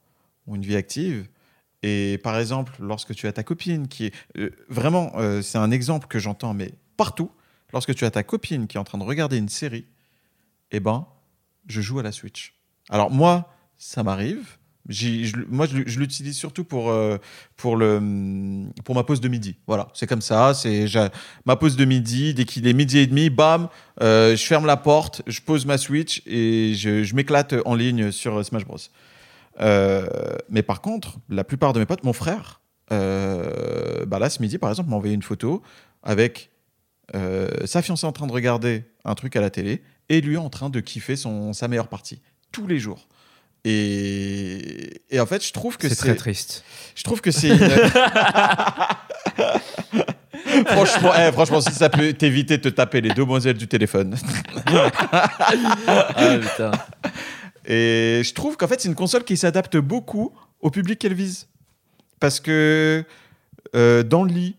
ont 0.46 0.54
une 0.54 0.62
vie 0.62 0.76
active. 0.76 1.28
Et 1.82 2.18
par 2.22 2.38
exemple, 2.38 2.72
lorsque 2.80 3.14
tu 3.14 3.26
as 3.26 3.32
ta 3.32 3.42
copine 3.42 3.88
qui 3.88 4.06
est. 4.06 4.14
euh, 4.36 4.50
vraiment, 4.68 5.12
euh, 5.16 5.42
c'est 5.42 5.58
un 5.58 5.70
exemple 5.70 6.06
que 6.08 6.18
j'entends, 6.18 6.54
mais 6.54 6.72
partout. 6.96 7.30
Lorsque 7.72 7.94
tu 7.94 8.04
as 8.04 8.10
ta 8.10 8.22
copine 8.22 8.66
qui 8.66 8.76
est 8.76 8.80
en 8.80 8.84
train 8.84 8.98
de 8.98 9.04
regarder 9.04 9.38
une 9.38 9.48
série, 9.48 9.86
eh 10.72 10.80
ben, 10.80 11.06
je 11.68 11.80
joue 11.80 12.00
à 12.00 12.02
la 12.02 12.12
Switch. 12.12 12.54
Alors, 12.88 13.10
moi, 13.10 13.54
ça 13.78 14.02
m'arrive. 14.02 14.56
Moi, 15.48 15.66
je, 15.66 15.98
l'utilise 15.98 16.36
surtout 16.36 16.64
pour, 16.64 16.90
euh, 16.90 17.18
pour, 17.56 17.76
le, 17.76 18.00
pour 18.84 18.94
ma 18.94 19.04
pause 19.04 19.20
de 19.20 19.28
midi. 19.28 19.56
Voilà, 19.66 19.88
c'est 19.94 20.06
comme 20.06 20.20
ça. 20.20 20.52
C'est 20.54 20.86
ma 21.44 21.56
pause 21.56 21.76
de 21.76 21.84
midi. 21.84 22.34
Dès 22.34 22.44
qu'il 22.44 22.66
est 22.66 22.72
midi 22.72 22.98
et 22.98 23.06
demi, 23.06 23.30
bam, 23.30 23.68
euh, 24.02 24.36
je 24.36 24.44
ferme 24.44 24.66
la 24.66 24.76
porte, 24.76 25.22
je 25.26 25.40
pose 25.40 25.66
ma 25.66 25.78
Switch 25.78 26.22
et 26.26 26.74
je, 26.74 27.14
m'éclate 27.14 27.54
en 27.64 27.74
ligne 27.74 28.10
sur 28.10 28.44
Smash 28.44 28.64
Bros. 28.64 28.78
Euh, 29.60 30.06
mais 30.48 30.62
par 30.62 30.80
contre, 30.80 31.18
la 31.28 31.44
plupart 31.44 31.72
de 31.72 31.80
mes 31.80 31.86
potes, 31.86 32.04
mon 32.04 32.12
frère, 32.12 32.60
euh, 32.92 34.04
bah 34.06 34.18
là, 34.18 34.30
ce 34.30 34.40
midi, 34.42 34.58
par 34.58 34.70
exemple, 34.70 34.90
m'a 34.90 34.96
envoyé 34.96 35.14
une 35.14 35.22
photo 35.22 35.62
avec 36.02 36.50
euh, 37.14 37.48
sa 37.66 37.82
fiancée 37.82 38.06
en 38.06 38.12
train 38.12 38.26
de 38.26 38.32
regarder 38.32 38.84
un 39.04 39.14
truc 39.14 39.36
à 39.36 39.40
la 39.40 39.50
télé 39.50 39.82
et 40.08 40.20
lui 40.20 40.36
en 40.36 40.48
train 40.48 40.70
de 40.70 40.80
kiffer 40.80 41.16
son, 41.16 41.52
sa 41.52 41.68
meilleure 41.68 41.88
partie 41.88 42.20
tous 42.52 42.66
les 42.66 42.78
jours. 42.78 43.08
Et, 43.64 45.02
et 45.10 45.20
en 45.20 45.26
fait, 45.26 45.44
je 45.44 45.52
trouve 45.52 45.76
que 45.76 45.88
C'est 45.88 45.96
très 45.96 46.16
triste. 46.16 46.64
je 46.94 47.02
trouve 47.02 47.20
que 47.20 47.30
c'est 47.30 47.48
une... 47.48 47.58
franchement, 50.66 51.12
eh, 51.18 51.32
franchement, 51.32 51.60
si 51.60 51.72
ça 51.72 51.90
peut 51.90 52.12
t'éviter 52.12 52.58
de 52.58 52.62
te 52.62 52.68
taper 52.68 53.00
les 53.00 53.12
demoiselles 53.12 53.58
du 53.58 53.68
téléphone. 53.68 54.16
Ah, 55.86 56.38
putain. 56.40 56.70
Et 57.66 58.22
je 58.24 58.32
trouve 58.32 58.56
qu'en 58.56 58.66
fait, 58.66 58.80
c'est 58.80 58.88
une 58.88 58.94
console 58.94 59.24
qui 59.24 59.36
s'adapte 59.36 59.76
beaucoup 59.76 60.32
au 60.60 60.70
public 60.70 60.98
qu'elle 60.98 61.14
vise. 61.14 61.48
Parce 62.18 62.40
que 62.40 63.04
euh, 63.74 64.02
dans 64.02 64.24
le 64.24 64.32
lit, 64.32 64.56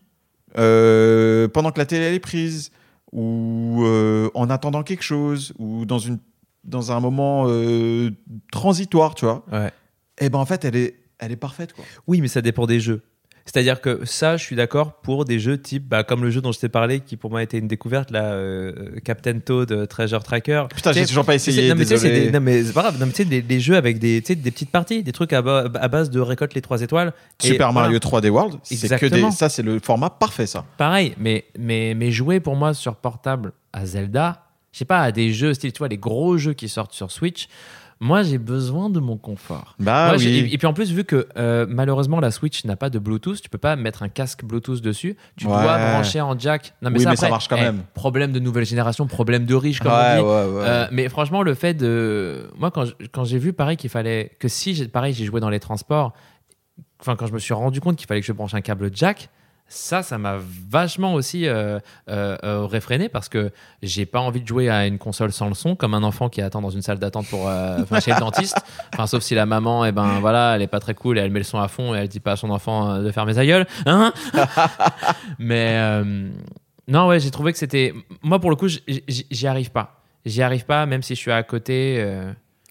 euh, 0.58 1.48
pendant 1.48 1.70
que 1.70 1.78
la 1.78 1.86
télé 1.86 2.06
elle 2.06 2.14
est 2.14 2.20
prise, 2.20 2.70
ou 3.12 3.82
euh, 3.84 4.30
en 4.34 4.50
attendant 4.50 4.82
quelque 4.82 5.02
chose, 5.02 5.52
ou 5.58 5.84
dans, 5.84 5.98
une, 5.98 6.18
dans 6.64 6.92
un 6.92 7.00
moment 7.00 7.44
euh, 7.48 8.10
transitoire, 8.50 9.14
tu 9.14 9.24
vois, 9.24 9.44
Ouais. 9.52 9.70
et 10.20 10.28
ben 10.30 10.38
en 10.38 10.46
fait, 10.46 10.64
elle 10.64 10.76
est, 10.76 10.94
elle 11.18 11.32
est 11.32 11.36
parfaite. 11.36 11.72
Quoi. 11.72 11.84
Oui, 12.06 12.20
mais 12.20 12.28
ça 12.28 12.40
dépend 12.42 12.66
des 12.66 12.80
jeux. 12.80 13.02
C'est-à-dire 13.44 13.80
que 13.80 14.04
ça, 14.04 14.36
je 14.36 14.44
suis 14.44 14.54
d'accord 14.54 15.00
pour 15.00 15.24
des 15.24 15.40
jeux 15.40 15.60
type, 15.60 15.88
bah, 15.88 16.04
comme 16.04 16.22
le 16.22 16.30
jeu 16.30 16.40
dont 16.40 16.52
je 16.52 16.60
t'ai 16.60 16.68
parlé, 16.68 17.00
qui 17.00 17.16
pour 17.16 17.28
moi 17.32 17.40
a 17.40 17.42
été 17.42 17.58
une 17.58 17.66
découverte, 17.66 18.12
là, 18.12 18.26
euh, 18.34 19.00
Captain 19.04 19.40
Toad 19.40 19.72
euh, 19.72 19.84
Treasure 19.84 20.22
Tracker. 20.22 20.66
Putain, 20.72 20.92
j'ai 20.92 21.04
toujours 21.06 21.24
pas 21.24 21.34
essayé. 21.34 21.68
non, 21.68 21.74
mais 21.74 21.84
des- 21.84 22.30
non, 22.30 22.38
mais 22.40 22.62
c'est 22.62 22.72
pas 22.72 22.82
grave. 22.82 23.00
Non, 23.00 23.06
mais 23.06 23.10
tu 23.12 23.16
sais, 23.16 23.24
des, 23.24 23.42
des 23.42 23.58
jeux 23.58 23.74
avec 23.74 23.98
des, 23.98 24.20
des 24.20 24.36
petites 24.52 24.70
parties, 24.70 25.02
des 25.02 25.10
trucs 25.10 25.32
à, 25.32 25.42
ba- 25.42 25.68
à 25.74 25.88
base 25.88 26.08
de 26.10 26.20
récolte 26.20 26.54
les 26.54 26.62
trois 26.62 26.82
étoiles. 26.82 27.12
Et 27.42 27.48
Super 27.48 27.72
voilà. 27.72 27.88
Mario 27.88 27.98
3D 27.98 28.28
World, 28.28 28.58
c'est 28.62 28.96
que 28.96 29.06
des, 29.06 29.28
ça, 29.32 29.48
c'est 29.48 29.62
le 29.64 29.80
format 29.80 30.10
parfait, 30.10 30.46
ça. 30.46 30.64
Pareil, 30.78 31.14
mais, 31.18 31.44
mais, 31.58 31.94
mais 31.96 32.12
jouer 32.12 32.38
pour 32.38 32.54
moi 32.54 32.74
sur 32.74 32.94
portable 32.94 33.54
à 33.72 33.86
Zelda, 33.86 34.41
je 34.72 34.78
sais 34.78 34.84
pas, 34.84 35.00
à 35.00 35.12
des 35.12 35.32
jeux 35.32 35.54
style, 35.54 35.72
tu 35.72 35.78
vois, 35.78 35.88
les 35.88 35.98
gros 35.98 36.36
jeux 36.38 36.54
qui 36.54 36.68
sortent 36.68 36.92
sur 36.94 37.10
Switch, 37.10 37.48
moi 38.00 38.22
j'ai 38.24 38.38
besoin 38.38 38.90
de 38.90 38.98
mon 38.98 39.16
confort. 39.16 39.76
Bah 39.78 40.08
Moi, 40.08 40.16
oui. 40.18 40.48
et, 40.50 40.58
puis 40.58 40.66
en 40.66 40.72
plus, 40.72 40.90
vu 40.90 41.04
que 41.04 41.28
euh, 41.36 41.66
malheureusement 41.68 42.18
la 42.18 42.30
Switch 42.32 42.64
n'a 42.64 42.74
pas 42.74 42.90
de 42.90 42.98
Bluetooth, 42.98 43.40
tu 43.40 43.48
peux 43.48 43.58
pas 43.58 43.76
mettre 43.76 44.02
un 44.02 44.08
casque 44.08 44.44
Bluetooth 44.44 44.80
dessus. 44.80 45.16
Tu 45.36 45.46
Ouais. 45.46 45.52
dois 45.52 45.78
brancher 45.78 46.20
en 46.20 46.36
jack. 46.36 46.74
Non, 46.82 46.90
mais 46.90 46.98
Oui, 46.98 47.04
ça, 47.04 47.10
mais 47.10 47.16
ça 47.16 47.28
marche 47.28 47.46
quand 47.46 47.56
eh, 47.58 47.62
même. 47.62 47.82
Problème 47.94 48.32
de 48.32 48.40
nouvelle 48.40 48.64
génération, 48.66 49.06
problème 49.06 49.44
de 49.44 49.54
riche, 49.54 49.78
comme 49.78 49.92
ouais, 49.92 50.16
on 50.18 50.22
dit. 50.22 50.22
ouais. 50.56 50.64
Euh, 50.66 50.88
mais 50.90 51.08
franchement, 51.08 51.42
le 51.42 51.54
fait 51.54 51.74
de. 51.74 52.50
Moi, 52.58 52.72
quand 52.72 53.24
j'ai 53.24 53.38
vu 53.38 53.52
pareil 53.52 53.76
qu'il 53.76 53.90
fallait. 53.90 54.32
Que 54.40 54.48
si, 54.48 54.74
j'ai- 54.74 54.88
pareil, 54.88 55.14
j'ai 55.14 55.24
joué 55.26 55.38
dans 55.40 55.50
les 55.50 55.60
transports, 55.60 56.12
enfin, 56.98 57.14
quand 57.14 57.26
je 57.28 57.32
me 57.32 57.38
suis 57.38 57.54
rendu 57.54 57.80
compte 57.80 57.96
qu'il 57.96 58.06
fallait 58.08 58.20
que 58.20 58.26
je 58.26 58.32
branche 58.32 58.54
un 58.54 58.62
câble 58.62 58.90
jack, 58.92 59.28
ça, 59.74 60.02
ça 60.02 60.18
m'a 60.18 60.36
vachement 60.68 61.14
aussi 61.14 61.46
euh, 61.48 61.78
euh, 62.10 62.36
euh, 62.44 62.66
réfréné 62.66 63.08
parce 63.08 63.28
que 63.30 63.50
j'ai 63.82 64.04
pas 64.04 64.20
envie 64.20 64.42
de 64.42 64.46
jouer 64.46 64.68
à 64.68 64.86
une 64.86 64.98
console 64.98 65.32
sans 65.32 65.48
le 65.48 65.54
son, 65.54 65.76
comme 65.76 65.94
un 65.94 66.02
enfant 66.02 66.28
qui 66.28 66.42
attend 66.42 66.60
dans 66.60 66.68
une 66.70 66.82
salle 66.82 66.98
d'attente 66.98 67.26
pour 67.28 67.48
euh, 67.48 67.78
chez 68.04 68.12
le 68.12 68.20
dentiste. 68.20 68.58
Enfin, 68.92 69.06
sauf 69.06 69.22
si 69.22 69.34
la 69.34 69.46
maman, 69.46 69.86
eh 69.86 69.92
ben 69.92 70.20
voilà, 70.20 70.54
elle 70.56 70.62
est 70.62 70.66
pas 70.66 70.80
très 70.80 70.94
cool 70.94 71.16
et 71.18 71.22
elle 71.22 71.30
met 71.30 71.40
le 71.40 71.44
son 71.44 71.58
à 71.58 71.68
fond 71.68 71.94
et 71.94 71.98
elle 71.98 72.08
dit 72.08 72.20
pas 72.20 72.32
à 72.32 72.36
son 72.36 72.50
enfant 72.50 72.98
de 72.98 73.10
faire 73.10 73.24
mes 73.24 73.38
aïeuls. 73.38 73.66
Hein 73.86 74.12
Mais 75.38 76.02
non, 76.88 77.08
ouais, 77.08 77.20
j'ai 77.20 77.30
trouvé 77.30 77.52
que 77.52 77.58
c'était. 77.58 77.94
Moi, 78.22 78.38
pour 78.40 78.50
le 78.50 78.56
coup, 78.56 78.68
j'y 78.68 79.46
arrive 79.46 79.70
pas. 79.70 80.02
J'y 80.26 80.42
arrive 80.42 80.66
pas, 80.66 80.84
même 80.86 81.02
si 81.02 81.14
je 81.14 81.20
suis 81.20 81.32
à 81.32 81.42
côté. 81.42 82.06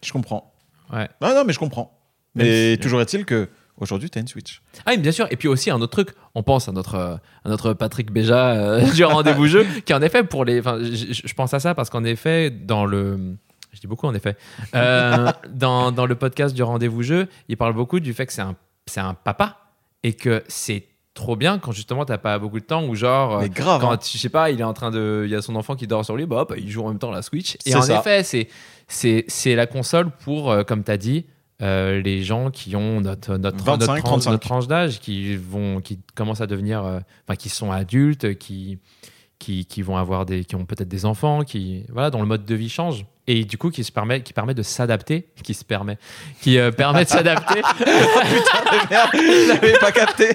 Je 0.04 0.12
comprends. 0.12 0.52
Ouais. 0.92 1.08
Non, 1.20 1.34
non, 1.34 1.44
mais 1.44 1.52
je 1.52 1.58
comprends. 1.58 1.98
Mais 2.34 2.74
si- 2.74 2.80
toujours 2.80 3.00
est-il 3.00 3.24
que 3.24 3.48
aujourd'hui, 3.78 4.10
tu 4.10 4.18
as 4.18 4.20
une 4.20 4.28
Switch. 4.28 4.62
Ah 4.86 4.92
oui, 4.92 4.98
bien 4.98 5.12
sûr. 5.12 5.26
Et 5.30 5.36
puis 5.36 5.48
aussi 5.48 5.70
un 5.70 5.80
autre 5.80 5.92
truc, 5.92 6.14
on 6.34 6.42
pense 6.42 6.68
à 6.68 6.72
notre, 6.72 6.94
euh, 6.94 7.16
à 7.44 7.48
notre 7.48 7.72
Patrick 7.74 8.10
Béja 8.10 8.52
euh, 8.52 8.90
du 8.94 9.04
rendez-vous 9.04 9.46
jeu, 9.46 9.66
qui 9.84 9.94
en 9.94 10.02
effet 10.02 10.24
pour 10.24 10.44
les. 10.44 10.62
Je 10.62 11.34
pense 11.34 11.54
à 11.54 11.60
ça 11.60 11.74
parce 11.74 11.90
qu'en 11.90 12.04
effet 12.04 12.50
dans 12.50 12.84
le. 12.84 13.36
Je 13.72 13.80
dis 13.80 13.86
beaucoup 13.86 14.06
en 14.06 14.14
effet. 14.14 14.36
Euh, 14.74 15.32
dans, 15.50 15.92
dans 15.92 16.06
le 16.06 16.14
podcast 16.14 16.54
du 16.54 16.62
rendez-vous 16.62 17.02
jeu, 17.02 17.28
il 17.48 17.56
parle 17.56 17.72
beaucoup 17.72 18.00
du 18.00 18.12
fait 18.12 18.26
que 18.26 18.32
c'est 18.32 18.42
un, 18.42 18.54
c'est 18.86 19.00
un 19.00 19.14
papa 19.14 19.58
et 20.02 20.12
que 20.12 20.42
c'est 20.46 20.86
trop 21.14 21.36
bien 21.36 21.58
quand 21.58 21.72
justement 21.72 22.04
t'as 22.04 22.18
pas 22.18 22.38
beaucoup 22.38 22.60
de 22.60 22.64
temps 22.64 22.84
ou 22.84 22.94
genre. 22.94 23.40
Mais 23.40 23.48
grave. 23.48 23.80
quand 23.80 23.92
hein. 23.92 23.98
je 24.02 24.18
sais 24.18 24.28
pas, 24.28 24.50
il 24.50 24.60
est 24.60 24.64
en 24.64 24.74
train 24.74 24.90
de, 24.90 25.22
il 25.24 25.30
y 25.30 25.34
a 25.34 25.40
son 25.40 25.56
enfant 25.56 25.74
qui 25.74 25.86
dort 25.86 26.04
sur 26.04 26.16
lui, 26.16 26.26
bah 26.26 26.42
hop, 26.42 26.54
il 26.56 26.70
joue 26.70 26.84
en 26.84 26.88
même 26.88 26.98
temps 26.98 27.10
à 27.10 27.14
la 27.14 27.22
Switch. 27.22 27.56
Et 27.64 27.74
en 27.74 27.82
ça. 27.82 27.98
effet, 27.98 28.22
c'est 28.22 28.48
c'est 28.88 29.24
c'est 29.26 29.54
la 29.54 29.66
console 29.66 30.10
pour, 30.10 30.54
comme 30.66 30.84
tu 30.84 30.90
as 30.90 30.98
dit, 30.98 31.24
euh, 31.62 32.02
les 32.02 32.22
gens 32.22 32.50
qui 32.50 32.74
ont 32.76 33.00
notre 33.00 33.36
notre, 33.36 33.64
25, 33.64 33.78
notre, 33.78 33.86
tranche, 33.86 34.02
35. 34.02 34.30
notre 34.30 34.42
tranche 34.42 34.66
d'âge, 34.66 35.00
qui 35.00 35.36
vont, 35.36 35.80
qui 35.80 36.00
commencent 36.14 36.40
à 36.40 36.46
devenir, 36.46 36.84
euh, 36.84 36.98
enfin 37.26 37.36
qui 37.36 37.48
sont 37.48 37.70
adultes, 37.70 38.36
qui 38.38 38.78
qui, 39.42 39.66
qui 39.66 39.82
vont 39.82 39.96
avoir 39.96 40.24
des, 40.24 40.44
qui 40.44 40.54
ont 40.54 40.64
peut-être 40.64 40.88
des 40.88 41.04
enfants, 41.04 41.42
qui 41.42 41.84
voilà, 41.88 42.10
dont 42.10 42.20
le 42.20 42.26
mode 42.26 42.44
de 42.44 42.54
vie 42.54 42.68
change. 42.68 43.04
Et 43.26 43.44
du 43.44 43.58
coup, 43.58 43.70
qui 43.70 43.84
se 43.84 43.92
permet, 43.92 44.22
qui 44.22 44.32
permet 44.32 44.54
de 44.54 44.62
s'adapter, 44.62 45.28
qui 45.42 45.54
se 45.54 45.64
permet, 45.64 45.98
qui 46.40 46.58
euh, 46.58 46.70
permet 46.70 47.04
de 47.04 47.08
s'adapter, 47.08 47.60
Je 47.80 49.48
l'avais 49.48 49.78
pas 49.78 49.92
capté. 49.92 50.34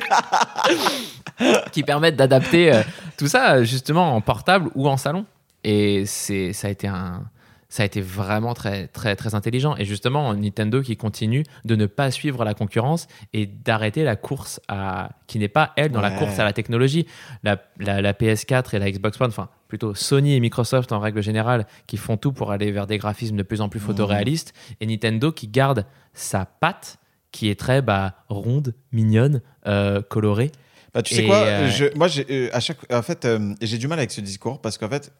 qui 1.72 1.84
permettent 1.84 2.16
d'adapter 2.16 2.74
euh, 2.74 2.82
tout 3.18 3.28
ça 3.28 3.64
justement 3.64 4.16
en 4.16 4.22
portable 4.22 4.70
ou 4.76 4.88
en 4.88 4.98
salon. 4.98 5.26
Et 5.64 6.06
c'est, 6.06 6.54
ça 6.54 6.68
a 6.68 6.72
été 6.72 6.88
un, 6.88 7.24
ça 7.70 7.84
a 7.84 7.86
été 7.86 8.00
vraiment 8.02 8.54
très, 8.54 8.88
très, 8.88 9.16
très 9.16 9.36
intelligent. 9.36 9.76
Et 9.78 9.86
justement, 9.86 10.34
Nintendo 10.34 10.82
qui 10.82 10.96
continue 10.96 11.44
de 11.66 11.76
ne 11.76 11.86
pas 11.86 12.12
suivre 12.12 12.46
la 12.46 12.54
concurrence 12.54 13.08
et 13.34 13.46
d'arrêter 13.46 14.04
la 14.04 14.16
course 14.16 14.62
à, 14.68 15.10
qui 15.28 15.38
n'est 15.38 15.48
pas 15.50 15.74
elle 15.76 15.92
dans 15.92 16.02
la 16.02 16.12
course 16.12 16.40
à 16.40 16.44
la 16.46 16.54
technologie. 16.54 17.08
La, 17.44 17.58
la- 17.80 18.02
la 18.02 18.14
PS4 18.14 18.76
et 18.76 18.80
la 18.80 18.90
Xbox 18.90 19.20
One, 19.20 19.30
enfin 19.30 19.50
plutôt 19.68 19.94
Sony 19.94 20.34
et 20.36 20.40
Microsoft 20.40 20.94
en 20.94 21.00
règle 21.00 21.22
générale, 21.22 21.66
qui 21.88 21.98
font 21.98 22.16
tout 22.16 22.32
pour 22.32 22.52
aller 22.52 22.72
vers 22.72 22.88
des 22.88 22.98
graphismes 22.98 23.36
de 23.36 23.44
plus 23.44 23.60
en 23.60 23.68
plus 23.68 23.82
photoréalistes. 23.82 24.54
Et 24.80 24.86
Nintendo 24.86 25.32
qui 25.34 25.50
garde 25.50 25.86
sa 26.14 26.46
patte 26.46 26.98
qui 27.32 27.50
est 27.50 27.60
très 27.60 27.82
bah, 27.82 28.24
ronde, 28.30 28.74
mignonne, 28.94 29.42
euh, 29.68 30.02
colorée. 30.02 30.52
Bah, 30.94 31.04
tu 31.04 31.14
sais 31.16 31.26
quoi 31.26 31.42
euh, 31.44 31.68
je, 31.70 31.86
Moi, 31.96 32.08
j'ai, 32.08 32.26
euh, 32.30 32.50
à 32.54 32.62
chaque, 32.62 32.78
en 32.92 33.02
fait, 33.02 33.28
j'ai 33.62 33.78
du 33.78 33.88
mal 33.90 34.00
avec 34.00 34.12
ce 34.12 34.22
discours 34.22 34.62
parce 34.62 34.78
qu'en 34.78 34.88
fait, 34.90 35.12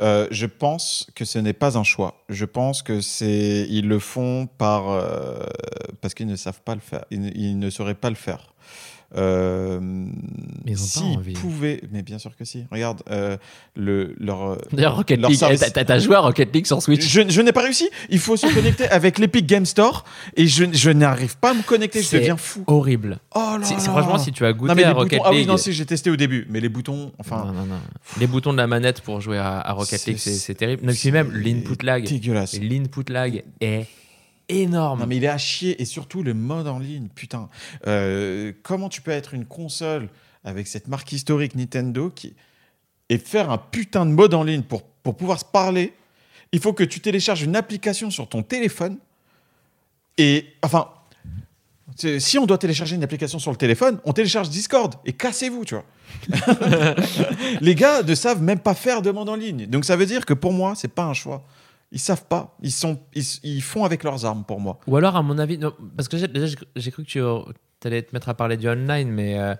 euh, 0.00 0.26
je 0.30 0.46
pense 0.46 1.06
que 1.14 1.24
ce 1.24 1.38
n'est 1.38 1.52
pas 1.52 1.78
un 1.78 1.84
choix. 1.84 2.22
Je 2.28 2.44
pense 2.44 2.82
que 2.82 3.00
c'est, 3.00 3.66
ils 3.68 3.88
le 3.88 3.98
font 3.98 4.46
par 4.58 4.90
euh, 4.90 5.38
parce 6.00 6.14
qu'ils 6.14 6.26
ne 6.26 6.36
savent 6.36 6.60
pas 6.62 6.74
le 6.74 6.80
faire. 6.80 7.04
Ils, 7.10 7.36
ils 7.36 7.58
ne 7.58 7.70
sauraient 7.70 7.94
pas 7.94 8.10
le 8.10 8.16
faire. 8.16 8.54
Euh, 9.14 9.78
ils 10.66 10.72
ont 10.76 11.14
pas 11.16 11.22
s'ils 11.24 11.32
pouvaient, 11.34 11.80
mais 11.92 12.02
bien 12.02 12.18
sûr 12.18 12.34
que 12.36 12.44
si. 12.44 12.64
Regarde, 12.72 13.02
euh, 13.10 13.36
le, 13.76 14.14
leur, 14.18 14.42
euh, 14.52 14.56
D'ailleurs, 14.72 14.96
Rocket 14.96 15.20
Leur 15.20 15.30
League, 15.30 15.38
service- 15.38 15.62
eh, 15.66 15.70
t'as- 15.70 15.84
t'as 15.84 15.98
joué 15.98 16.16
à 16.16 16.20
Rocket 16.20 16.52
League 16.54 16.66
sur 16.66 16.82
Switch 16.82 17.06
je, 17.06 17.22
je 17.28 17.40
n'ai 17.40 17.52
pas 17.52 17.62
réussi. 17.62 17.88
Il 18.10 18.18
faut 18.18 18.36
se 18.36 18.52
connecter 18.52 18.88
avec 18.88 19.18
l'Epic 19.18 19.46
Game 19.46 19.64
Store 19.64 20.04
et 20.36 20.46
je, 20.46 20.64
je 20.72 20.90
n'arrive 20.90 21.36
pas 21.38 21.50
à 21.50 21.54
me 21.54 21.62
connecter. 21.62 22.02
Je 22.02 22.06
C'est 22.06 22.18
deviens 22.18 22.36
fou. 22.36 22.64
horrible. 22.66 23.18
Oh 23.34 23.38
là 23.38 23.60
C'est- 23.62 23.78
c'est 23.78 23.86
là. 23.86 23.92
franchement, 23.92 24.18
si 24.18 24.32
tu 24.32 24.44
as 24.44 24.52
goûté 24.52 24.68
non, 24.70 24.74
mais 24.74 24.84
à 24.84 24.92
Rocket 24.92 25.18
boutons, 25.18 25.28
ah 25.28 25.30
oui, 25.30 25.38
League. 25.38 25.48
non, 25.48 25.56
si 25.56 25.72
j'ai 25.72 25.86
testé 25.86 26.10
au 26.10 26.16
début, 26.16 26.46
mais 26.50 26.60
les 26.60 26.68
boutons, 26.68 27.12
enfin, 27.18 27.44
non, 27.46 27.52
non, 27.52 27.66
non. 27.66 27.76
Les 28.18 28.26
boutons 28.26 28.52
de 28.52 28.58
la 28.58 28.66
manette 28.66 29.00
pour 29.02 29.20
jouer 29.20 29.38
à, 29.38 29.60
à 29.60 29.72
Rocket 29.72 30.00
C'est- 30.00 30.10
League, 30.10 30.20
c'est 30.20 30.32
c'est 30.34 30.54
terrible. 30.54 30.84
Non, 30.84 30.92
puis 30.92 31.12
même 31.12 31.30
l'input 31.32 31.84
lag. 31.84 32.04
dégueulasse. 32.04 32.58
L'input 32.60 33.04
lag 33.10 33.44
est 33.60 33.86
énorme. 34.48 35.00
Non, 35.00 35.06
mais 35.06 35.16
il 35.16 35.24
est 35.24 35.28
à 35.28 35.38
chier 35.38 35.80
et 35.80 35.84
surtout 35.84 36.22
le 36.22 36.34
mode 36.34 36.68
en 36.68 36.78
ligne, 36.78 37.08
putain. 37.14 37.48
Euh, 37.86 38.52
comment 38.62 38.88
tu 38.88 39.00
peux 39.00 39.10
être 39.10 39.34
une 39.34 39.44
console 39.44 40.08
avec 40.44 40.66
cette 40.66 40.88
marque 40.88 41.12
historique 41.12 41.54
Nintendo 41.54 42.10
qui 42.10 42.34
et 43.08 43.18
faire 43.18 43.50
un 43.50 43.58
putain 43.58 44.04
de 44.04 44.10
mode 44.10 44.34
en 44.34 44.42
ligne 44.42 44.62
pour, 44.62 44.82
pour 44.82 45.16
pouvoir 45.16 45.38
se 45.38 45.44
parler? 45.44 45.92
Il 46.52 46.60
faut 46.60 46.72
que 46.72 46.84
tu 46.84 47.00
télécharges 47.00 47.42
une 47.42 47.56
application 47.56 48.10
sur 48.10 48.28
ton 48.28 48.42
téléphone 48.42 48.98
et 50.18 50.46
enfin. 50.62 50.88
Si 52.18 52.36
on 52.36 52.44
doit 52.44 52.58
télécharger 52.58 52.94
une 52.94 53.04
application 53.04 53.38
sur 53.38 53.50
le 53.52 53.56
téléphone, 53.56 54.00
on 54.04 54.12
télécharge 54.12 54.50
Discord 54.50 54.96
et 55.06 55.14
cassez-vous, 55.14 55.64
tu 55.64 55.76
vois. 55.76 55.84
Les 57.62 57.74
gars 57.74 58.02
ne 58.02 58.14
savent 58.14 58.42
même 58.42 58.58
pas 58.58 58.74
faire 58.74 59.00
de 59.00 59.10
mode 59.10 59.28
en 59.30 59.36
ligne. 59.36 59.66
Donc 59.66 59.86
ça 59.86 59.96
veut 59.96 60.04
dire 60.04 60.26
que 60.26 60.34
pour 60.34 60.52
moi, 60.52 60.74
c'est 60.76 60.92
pas 60.92 61.04
un 61.04 61.14
choix. 61.14 61.46
Ils 61.92 62.00
savent 62.00 62.26
pas. 62.26 62.56
Ils, 62.62 62.72
sont, 62.72 62.98
ils, 63.14 63.24
ils 63.44 63.62
font 63.62 63.84
avec 63.84 64.02
leurs 64.04 64.24
armes 64.24 64.44
pour 64.44 64.60
moi. 64.60 64.78
Ou 64.86 64.96
alors, 64.96 65.16
à 65.16 65.22
mon 65.22 65.38
avis, 65.38 65.58
parce 65.96 66.08
que 66.08 66.16
déjà, 66.26 66.46
j'ai- 66.74 66.90
cru 66.90 67.04
que 67.04 67.08
tu 67.08 67.20
allais 67.84 68.02
te 68.02 68.14
mettre 68.14 68.28
à 68.28 68.34
parler 68.34 68.56
du 68.56 68.68
online, 68.68 69.08
mais 69.08 69.38
euh, 69.38 69.54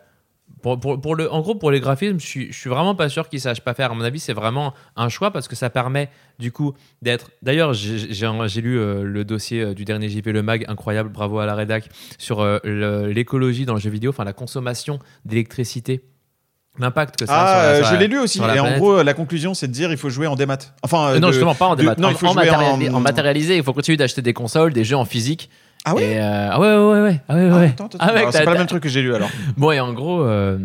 pour, 0.63 0.79
pour- 1.01 1.15
le, 1.15 1.31
en 1.33 1.41
gros, 1.41 1.55
pour 1.55 1.71
les 1.71 1.79
graphismes, 1.81 2.19
je 2.19 2.27
suis, 2.27 2.53
je 2.53 2.59
suis 2.59 2.69
vraiment 2.71 2.95
pas 2.97 3.09
sûr 3.09 3.29
qu'ils 3.29 3.41
sachent 3.41 3.61
pas 3.63 3.75
faire. 3.75 3.93
À 3.93 3.95
mon 3.95 4.03
avis, 4.03 4.19
c'est 4.19 4.33
vraiment 4.33 4.75
un 4.97 5.09
choix 5.09 5.31
parce 5.31 5.47
que 5.47 5.55
ça 5.55 5.71
permet, 5.71 6.09
du 6.41 6.51
coup, 6.51 6.75
d'être. 7.01 7.31
D'ailleurs, 7.43 7.73
j'ai 7.75 8.61
lu 8.61 8.79
euh, 8.79 9.05
le 9.05 9.25
dossier 9.25 9.63
euh, 9.63 9.75
du 9.75 9.85
dernier 9.85 10.09
JP 10.09 10.27
Le 10.27 10.43
Mag, 10.43 10.65
incroyable, 10.69 11.09
bravo 11.11 11.39
à 11.39 11.47
la 11.47 11.55
rédac, 11.55 11.89
sur 12.19 12.45
l'écologie 12.65 13.67
dans 13.67 13.75
le 13.75 13.81
jeu 13.81 13.91
vidéo, 13.91 14.11
enfin 14.11 14.25
la 14.25 14.33
consommation 14.33 14.99
d'électricité. 15.25 16.03
L'impact 16.79 17.17
que 17.19 17.27
ça 17.27 17.33
a 17.35 17.43
Ah, 17.43 17.47
sur 17.47 17.57
la- 17.57 17.63
euh, 17.69 17.85
je 17.85 17.93
la- 17.95 18.01
l'ai 18.01 18.09
lu 18.09 18.19
aussi. 18.19 18.39
Et 18.39 18.61
en 18.61 18.77
gros, 18.79 19.03
la 19.03 19.15
conclusion, 19.15 19.55
c'est 19.55 19.67
de 19.69 19.73
dire 19.73 19.91
il 19.91 19.97
faut 19.97 20.11
jouer 20.11 20.27
en 20.27 20.37
démat. 20.37 20.59
Enfin, 20.83 21.09
euh, 21.11 21.19
non, 21.21 21.29
de- 21.29 21.33
justement, 21.33 21.55
pas 21.55 21.67
en 21.67 21.75
de- 21.75 21.81
démat. 21.83 21.95
non, 21.99 22.09
en, 22.09 22.11
il 22.11 22.17
faut 22.17 22.27
en 22.27 22.33
jouer 22.33 22.45
matérialisé, 22.45 22.91
en- 22.91 22.95
en 22.95 23.01
matérialisé, 23.01 23.57
il 23.57 23.63
faut 23.63 23.73
continuer 23.73 23.97
d'acheter 23.97 24.23
des 24.23 24.33
consoles, 24.33 24.73
des 24.73 24.85
jeux 24.85 24.97
en 24.97 25.05
physique. 25.05 25.49
Ah 25.85 25.95
ouais 25.95 26.03
Et, 26.05 26.19
euh, 26.19 26.49
ah 26.51 26.61
ouais, 26.61 26.67
ouais, 26.67 26.77
ouais, 26.77 27.01
ouais. 27.01 27.21
Ah 27.29 27.35
ouais, 27.37 27.49
Ah, 27.53 27.57
ouais. 27.59 27.75
Ah, 28.27 28.33
c'est 28.33 28.45
pas 28.45 28.53
le 28.53 28.59
même 28.59 28.67
truc 28.67 28.83
que 28.83 28.89
j'ai 28.89 29.03
lu 29.03 29.15
alors. 29.15 29.29
Bon, 29.57 29.71
et 29.71 29.79
en 29.81 29.93
gros, 29.93 30.23
euh, 30.23 30.59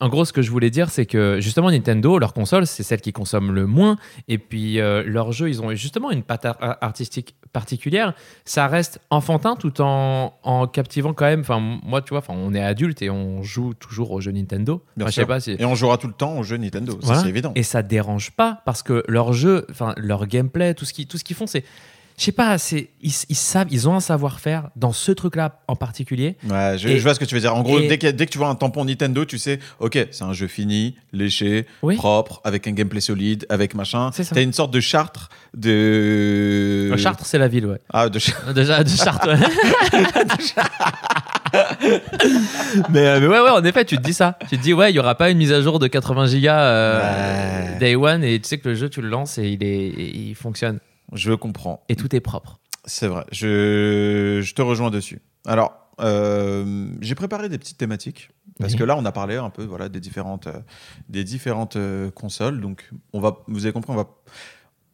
en 0.00 0.08
gros, 0.08 0.24
ce 0.24 0.32
que 0.32 0.42
je 0.42 0.50
voulais 0.50 0.70
dire, 0.70 0.90
c'est 0.90 1.06
que 1.06 1.38
justement, 1.40 1.70
Nintendo, 1.70 2.18
leur 2.18 2.34
console, 2.34 2.66
c'est 2.66 2.82
celle 2.82 3.00
qui 3.00 3.12
consomme 3.12 3.52
le 3.52 3.66
moins. 3.66 3.96
Et 4.28 4.38
puis, 4.38 4.80
euh, 4.80 5.02
leurs 5.06 5.32
jeux, 5.32 5.48
ils 5.48 5.62
ont 5.62 5.70
justement 5.74 6.10
une 6.10 6.22
patte 6.24 6.44
ar- 6.44 6.58
artistique 6.80 7.36
particulière. 7.52 8.12
Ça 8.44 8.66
reste 8.66 9.00
enfantin 9.10 9.54
tout 9.56 9.80
en, 9.80 10.34
en 10.42 10.66
captivant 10.66 11.14
quand 11.14 11.26
même. 11.26 11.40
Enfin, 11.40 11.60
moi, 11.60 12.02
tu 12.02 12.10
vois, 12.10 12.18
enfin, 12.18 12.34
on 12.36 12.52
est 12.54 12.62
adulte 12.62 13.00
et 13.02 13.08
on 13.10 13.42
joue 13.42 13.72
toujours 13.74 14.10
aux 14.10 14.20
jeux 14.20 14.32
Nintendo. 14.32 14.82
Bien 14.96 15.04
Enfin, 15.06 15.10
je 15.12 15.14
sais 15.20 15.26
pas 15.26 15.40
si. 15.40 15.52
Et 15.58 15.64
on 15.64 15.76
jouera 15.76 15.96
tout 15.96 16.08
le 16.08 16.12
temps 16.12 16.36
aux 16.38 16.42
jeux 16.42 16.56
Nintendo. 16.56 16.98
Voilà. 17.00 17.22
c'est 17.22 17.28
évident. 17.28 17.52
Et 17.54 17.62
ça 17.62 17.82
dérange 17.82 18.32
pas 18.32 18.62
parce 18.66 18.82
que 18.82 19.04
leur 19.08 19.32
jeu, 19.32 19.64
enfin 19.70 19.94
leur 19.96 20.26
gameplay, 20.26 20.74
tout 20.74 20.84
ce 20.84 20.92
qu'ils 20.92 21.06
tout 21.06 21.18
ce 21.18 21.24
qu'ils 21.24 21.36
font, 21.36 21.46
c'est, 21.46 21.64
je 22.16 22.24
sais 22.24 22.32
pas, 22.32 22.56
c'est 22.58 22.90
ils, 23.02 23.12
ils 23.28 23.34
savent, 23.36 23.66
ils 23.70 23.88
ont 23.88 23.94
un 23.96 24.00
savoir-faire 24.00 24.68
dans 24.76 24.92
ce 24.92 25.12
truc-là 25.12 25.60
en 25.68 25.76
particulier. 25.76 26.36
Ouais, 26.48 26.76
je, 26.78 26.88
Et- 26.88 26.98
je 26.98 27.02
vois 27.02 27.14
ce 27.14 27.20
que 27.20 27.24
tu 27.24 27.34
veux 27.34 27.40
dire. 27.40 27.54
En 27.54 27.62
gros, 27.62 27.80
dès, 27.80 27.98
que, 27.98 28.10
dès 28.10 28.26
que 28.26 28.30
tu 28.30 28.38
vois 28.38 28.48
un 28.48 28.54
tampon 28.54 28.84
Nintendo, 28.84 29.24
tu 29.24 29.38
sais, 29.38 29.58
ok, 29.80 29.98
c'est 30.10 30.24
un 30.24 30.32
jeu 30.32 30.46
fini, 30.46 30.96
léché, 31.12 31.66
Oui. 31.82 31.96
propre, 31.96 32.40
avec 32.44 32.66
un 32.68 32.72
gameplay 32.72 33.00
solide, 33.00 33.46
avec 33.48 33.74
machin. 33.74 34.10
C'est 34.12 34.24
ça. 34.24 34.34
T'as 34.34 34.42
une 34.42 34.52
sorte 34.52 34.72
de 34.72 34.80
charte 34.80 35.28
de. 35.54 36.88
Le 36.90 36.96
Chartres, 36.96 37.26
c'est 37.26 37.38
la 37.38 37.48
ville, 37.48 37.66
ouais. 37.66 37.80
Ah, 37.92 38.08
de. 38.08 38.18
Déjà 38.54 38.82
de 38.84 38.88
Chartres. 38.88 39.28
ouais. 39.28 39.38
mais, 42.90 43.06
euh, 43.06 43.20
mais 43.20 43.26
ouais, 43.26 43.40
ouais, 43.40 43.50
en 43.50 43.64
effet, 43.64 43.84
tu 43.84 43.96
te 43.96 44.02
dis 44.02 44.14
ça. 44.14 44.38
Tu 44.48 44.56
te 44.58 44.62
dis, 44.62 44.72
ouais, 44.72 44.92
il 44.92 44.96
y 44.96 44.98
aura 44.98 45.14
pas 45.14 45.30
une 45.30 45.38
mise 45.38 45.52
à 45.52 45.60
jour 45.60 45.78
de 45.78 45.86
80 45.86 46.26
gigas 46.26 46.60
euh, 46.62 47.00
Ouais. 47.74 47.78
day 47.78 47.94
one 47.96 48.24
et 48.24 48.40
tu 48.40 48.48
sais 48.48 48.58
que 48.58 48.68
le 48.68 48.74
jeu, 48.74 48.88
tu 48.88 49.00
le 49.02 49.08
lances 49.08 49.38
et 49.38 49.48
il, 49.48 49.62
est, 49.62 49.66
et 49.88 50.16
il 50.28 50.34
fonctionne. 50.34 50.78
Je 51.14 51.32
comprends. 51.32 51.84
Et 51.88 51.96
tout 51.96 52.14
est 52.14 52.20
propre. 52.20 52.60
C'est 52.84 53.06
vrai. 53.08 53.24
Je, 53.32 54.40
je 54.42 54.54
te 54.54 54.60
rejoins 54.62 54.90
dessus. 54.90 55.22
Alors, 55.46 55.72
euh, 56.00 56.88
j'ai 57.00 57.14
préparé 57.14 57.48
des 57.48 57.56
petites 57.58 57.78
thématiques. 57.78 58.30
Parce 58.58 58.72
Oui. 58.72 58.78
que 58.78 58.84
là, 58.84 58.96
on 58.96 59.04
a 59.04 59.12
parlé 59.12 59.36
un 59.36 59.50
peu 59.50 59.64
voilà, 59.64 59.88
des 59.88 60.00
différentes, 60.00 60.46
euh, 60.48 60.60
des 61.08 61.24
différentes 61.24 61.76
euh, 61.76 62.10
consoles. 62.10 62.60
Donc, 62.60 62.90
on 63.12 63.20
va, 63.20 63.38
vous 63.48 63.64
avez 63.64 63.72
compris, 63.72 63.92
on 63.92 63.96
va. 63.96 64.08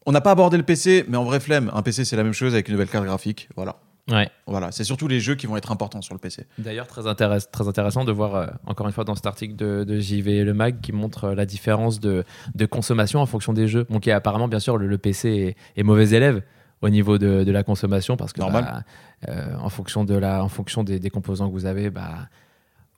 On 0.07 0.13
n'a 0.13 0.21
pas 0.21 0.31
abordé 0.31 0.57
le 0.57 0.63
PC, 0.63 1.05
mais 1.09 1.17
en 1.17 1.25
vrai 1.25 1.41
flemme. 1.41 1.71
Un 1.75 1.83
PC, 1.83 2.05
c'est 2.05 2.17
la 2.17 2.23
même 2.25 2.33
chose 2.33 2.55
avec 2.55 2.69
une 2.69 2.75
nouvelle 2.75 2.89
carte 2.89 3.05
graphique. 3.05 3.49
Voilà. 3.57 3.77
Ouais. 4.11 4.29
Voilà. 4.47 4.73
C'est 4.73 4.85
surtout 4.85 5.07
les 5.09 5.21
jeux 5.21 5.35
qui 5.37 5.47
vont 5.47 5.57
être 5.57 5.71
importants 5.73 6.03
sur 6.03 6.15
le 6.15 6.19
PC. 6.21 6.47
D'ailleurs, 6.59 6.87
très, 6.87 7.03
intéress- 7.07 7.51
très 7.51 7.69
intéressant 7.69 8.05
de 8.05 8.13
voir, 8.13 8.35
euh, 8.35 8.47
encore 8.67 8.87
une 8.87 8.93
fois, 8.93 9.05
dans 9.05 9.15
cet 9.15 9.27
article 9.27 9.55
de, 9.57 9.85
de 9.85 9.99
JV 10.01 10.45
Le 10.45 10.53
Mag, 10.55 10.81
qui 10.81 10.93
montre 10.93 11.25
euh, 11.25 11.35
la 11.35 11.47
différence 11.47 12.01
de, 12.01 12.25
de 12.55 12.67
consommation 12.67 13.21
en 13.21 13.27
fonction 13.27 13.53
des 13.53 13.69
jeux. 13.69 13.87
Bon, 13.89 14.01
qui 14.01 14.11
est 14.11 14.13
apparemment, 14.13 14.49
bien 14.49 14.59
sûr, 14.61 14.77
le, 14.79 14.87
le 14.87 14.99
PC 14.99 15.29
est, 15.77 15.81
est 15.81 15.83
mauvais 15.85 16.11
élève 16.11 16.43
au 16.83 16.89
niveau 16.89 17.19
de, 17.19 17.45
de 17.45 17.53
la 17.53 17.63
consommation, 17.63 18.17
parce 18.17 18.33
que 18.33 18.41
Normal. 18.41 18.65
bah, 18.65 19.31
euh, 19.33 19.55
en 19.61 19.69
fonction, 19.69 20.05
de 20.05 20.15
la, 20.15 20.43
en 20.43 20.49
fonction 20.49 20.83
des, 20.83 20.99
des 20.99 21.11
composants 21.11 21.47
que 21.49 21.53
vous 21.53 21.67
avez, 21.67 21.91
bah, 21.91 22.29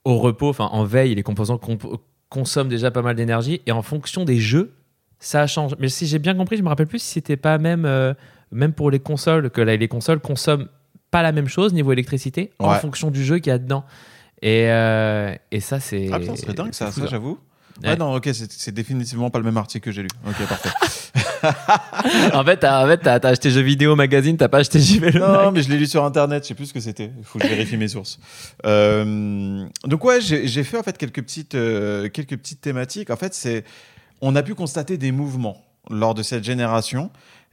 au 0.05 0.17
repos, 0.19 0.49
enfin 0.49 0.69
en 0.71 0.83
veille, 0.85 1.13
les 1.15 1.23
composants 1.23 1.57
comp- 1.57 1.99
consomment 2.29 2.69
déjà 2.69 2.91
pas 2.91 3.01
mal 3.01 3.15
d'énergie, 3.15 3.61
et 3.65 3.71
en 3.71 3.81
fonction 3.81 4.23
des 4.25 4.39
jeux, 4.39 4.73
ça 5.19 5.47
change. 5.47 5.75
Mais 5.79 5.89
si 5.89 6.07
j'ai 6.07 6.17
bien 6.19 6.33
compris, 6.33 6.57
je 6.57 6.63
me 6.63 6.69
rappelle 6.69 6.87
plus 6.87 6.99
si 6.99 7.11
c'était 7.13 7.37
pas 7.37 7.57
même, 7.57 7.85
euh, 7.85 8.13
même 8.51 8.73
pour 8.73 8.89
les 8.89 8.99
consoles, 8.99 9.49
que 9.49 9.61
là, 9.61 9.75
les 9.75 9.87
consoles 9.87 10.19
consomment 10.19 10.67
pas 11.13 11.21
la 11.21 11.31
même 11.31 11.47
chose 11.47 11.73
niveau 11.73 11.91
électricité 11.91 12.51
en 12.57 12.71
Ouais. 12.71 12.79
fonction 12.79 13.11
du 13.11 13.23
jeu 13.23 13.37
qu'il 13.37 13.51
y 13.51 13.55
a 13.55 13.59
dedans. 13.59 13.85
Et, 14.41 14.65
euh, 14.67 15.33
et 15.51 15.59
ça, 15.59 15.79
c'est. 15.79 16.09
Ah 16.11 16.19
putain, 16.19 16.35
c'est 16.35 16.53
dingue 16.53 16.73
ça, 16.73 16.89
j'avoue. 17.09 17.37
Ouais. 17.81 17.89
Ouais, 17.89 17.95
non, 17.95 18.13
ok, 18.15 18.29
c'est 18.33 18.71
définitivement 18.73 19.29
pas 19.29 19.39
le 19.39 19.45
même 19.45 19.57
article 19.57 19.85
que 19.85 19.91
j'ai 19.91 20.01
lu. 20.03 20.09
Ok, 20.27 20.47
parfait. 20.47 20.69
en 22.33 22.43
fait, 22.43 22.57
t'as 22.57 22.83
en 22.83 22.87
fait, 22.87 23.07
acheté 23.25 23.51
jeux 23.51 23.61
vidéo 23.61 23.95
magazine, 23.95 24.37
t'as 24.37 24.47
pas 24.47 24.59
acheté 24.59 24.79
JV 24.79 25.11
Le 25.11 25.19
non, 25.19 25.51
mais 25.51 25.61
je 25.63 25.69
l'ai 25.69 25.77
lu 25.77 25.85
sur 25.87 26.03
internet, 26.03 26.43
je 26.43 26.49
sais 26.49 26.53
plus 26.55 26.67
ce 26.67 26.73
que 26.73 26.79
c'était. 26.79 27.11
Il 27.17 27.23
faut 27.23 27.39
que 27.39 27.45
je 27.45 27.49
vérifie 27.49 27.77
mes 27.77 27.87
sources. 27.87 28.19
Euh, 28.65 29.65
donc, 29.85 30.03
ouais, 30.05 30.19
j'ai 30.21 30.47
j'ai 30.47 30.63
fait 30.63 30.77
en 30.77 30.83
fait 30.83 30.97
quelques 30.97 31.21
petites, 31.21 31.55
euh, 31.55 32.09
quelques 32.09 32.37
petites 32.37 32.61
thématiques. 32.61 33.09
En 33.11 33.17
fait, 33.17 33.33
c'est. 33.33 33.63
On 34.21 34.35
a 34.35 34.43
pu 34.43 34.55
constater 34.55 34.97
des 34.97 35.11
mouvements 35.11 35.57
lors 35.89 36.13
de 36.15 36.23
cette 36.23 36.43
génération 36.43 37.11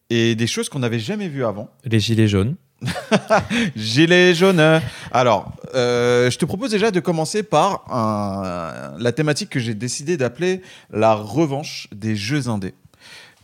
et 0.08 0.34
des 0.34 0.46
choses 0.46 0.68
qu'on 0.68 0.78
n'avait 0.80 0.98
jamais 1.00 1.28
vues 1.28 1.44
avant. 1.44 1.68
Les 1.84 2.00
gilets 2.00 2.28
jaunes. 2.28 2.56
Gilet 3.76 4.34
jaune. 4.34 4.80
Alors, 5.12 5.52
euh, 5.74 6.30
je 6.30 6.38
te 6.38 6.44
propose 6.44 6.70
déjà 6.70 6.90
de 6.90 7.00
commencer 7.00 7.42
par 7.42 7.84
un- 7.92 8.94
la 8.98 9.12
thématique 9.12 9.50
que 9.50 9.60
j'ai 9.60 9.74
décidé 9.74 10.16
d'appeler 10.16 10.62
la 10.90 11.14
revanche 11.14 11.88
des 11.94 12.16
jeux 12.16 12.48
indés. 12.48 12.74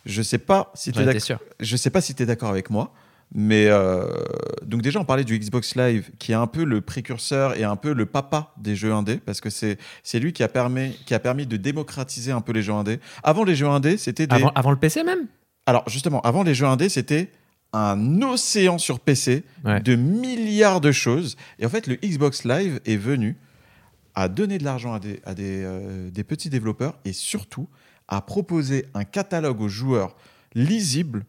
Je 0.04 0.22
sais 0.22 0.38
pas 0.38 0.70
si 0.74 0.92
tu 0.92 1.00
es 1.00 1.04
je 1.60 1.76
sais 1.76 1.90
pas 1.90 2.00
si 2.00 2.14
tu 2.14 2.22
es 2.22 2.26
d'accord 2.26 2.50
avec 2.50 2.70
moi. 2.70 2.92
Mais 3.34 3.66
euh, 3.66 4.06
donc 4.64 4.82
déjà, 4.82 5.00
on 5.00 5.04
parlait 5.04 5.24
du 5.24 5.36
Xbox 5.36 5.74
Live, 5.74 6.10
qui 6.20 6.30
est 6.30 6.36
un 6.36 6.46
peu 6.46 6.62
le 6.62 6.80
précurseur 6.80 7.56
et 7.58 7.64
un 7.64 7.74
peu 7.74 7.92
le 7.92 8.06
papa 8.06 8.52
des 8.56 8.76
jeux 8.76 8.92
indés, 8.92 9.16
parce 9.16 9.40
que 9.40 9.50
c'est 9.50 9.78
c'est 10.04 10.20
lui 10.20 10.32
qui 10.32 10.44
a 10.44 10.48
permis 10.48 10.92
qui 11.06 11.12
a 11.12 11.18
permis 11.18 11.44
de 11.44 11.56
démocratiser 11.56 12.30
un 12.30 12.40
peu 12.40 12.52
les 12.52 12.62
jeux 12.62 12.72
indés. 12.72 13.00
Avant 13.24 13.42
les 13.42 13.56
jeux 13.56 13.66
indés, 13.66 13.96
c'était 13.96 14.28
des 14.28 14.36
Avant, 14.36 14.52
avant 14.54 14.70
le 14.70 14.76
PC 14.76 15.02
même? 15.02 15.26
Alors 15.66 15.82
justement, 15.88 16.20
avant 16.20 16.44
les 16.44 16.54
jeux 16.54 16.66
indés, 16.66 16.88
c'était 16.88 17.28
un 17.76 18.22
océan 18.22 18.78
sur 18.78 19.00
PC 19.00 19.44
Ouais. 19.64 19.80
de 19.80 19.94
milliards 19.96 20.80
de 20.80 20.92
choses. 20.92 21.36
Et 21.58 21.66
en 21.66 21.68
fait, 21.68 21.86
le 21.86 21.96
Xbox 21.96 22.44
Live 22.44 22.80
est 22.86 22.96
venu 22.96 23.36
à 24.14 24.28
donner 24.28 24.58
de 24.58 24.64
l'argent 24.64 24.94
à 24.94 24.98
des, 24.98 25.20
à 25.24 25.34
des, 25.34 25.62
euh, 25.64 26.10
des 26.10 26.24
petits 26.24 26.48
développeurs 26.50 26.98
et 27.04 27.12
surtout 27.12 27.68
à 28.08 28.20
proposer 28.22 28.86
un 28.94 29.04
catalogue 29.04 29.60
aux 29.60 29.68
joueurs 29.68 30.16
lisible 30.54 31.24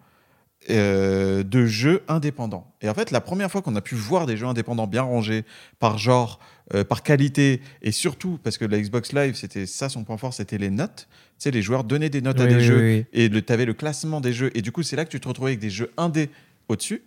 euh, 0.69 1.43
de 1.43 1.65
jeux 1.65 2.03
indépendants. 2.07 2.73
Et 2.81 2.89
en 2.89 2.93
fait, 2.93 3.11
la 3.11 3.21
première 3.21 3.49
fois 3.51 3.61
qu'on 3.61 3.75
a 3.75 3.81
pu 3.81 3.95
voir 3.95 4.25
des 4.25 4.37
jeux 4.37 4.47
indépendants 4.47 4.87
bien 4.87 5.01
rangés 5.01 5.43
par 5.79 5.97
genre, 5.97 6.39
euh, 6.74 6.84
par 6.84 7.01
qualité, 7.01 7.61
et 7.82 7.93
surtout 7.93 8.39
parce 8.43 8.57
que 8.57 8.65
la 8.65 8.78
Xbox 8.78 9.13
Live, 9.13 9.36
c'était 9.36 9.65
ça 9.65 9.88
son 9.88 10.03
point 10.03 10.18
fort, 10.18 10.34
c'était 10.34 10.57
les 10.57 10.70
notes. 10.70 11.07
Tu 11.09 11.43
sais, 11.43 11.51
les 11.51 11.61
joueurs 11.61 11.86
donnaient 11.86 12.09
des 12.09 12.20
notes 12.20 12.41
à 12.41 12.45
des 12.45 12.55
oui, 12.55 12.61
jeux 12.61 12.80
oui, 12.82 13.05
et 13.13 13.30
tu 13.30 13.53
avais 13.53 13.63
le 13.63 13.74
classement 13.74 14.20
des 14.20 14.34
jeux. 14.34 14.51
Et 14.53 14.61
du 14.61 14.74
coup, 14.74 14.84
c'est 14.84 14.97
là 14.97 15.05
que 15.05 15.09
tu 15.09 15.20
te 15.20 15.28
retrouvais 15.30 15.51
avec 15.51 15.61
des 15.61 15.70
jeux 15.70 15.91
indés 15.95 16.30
au-dessus. 16.68 17.03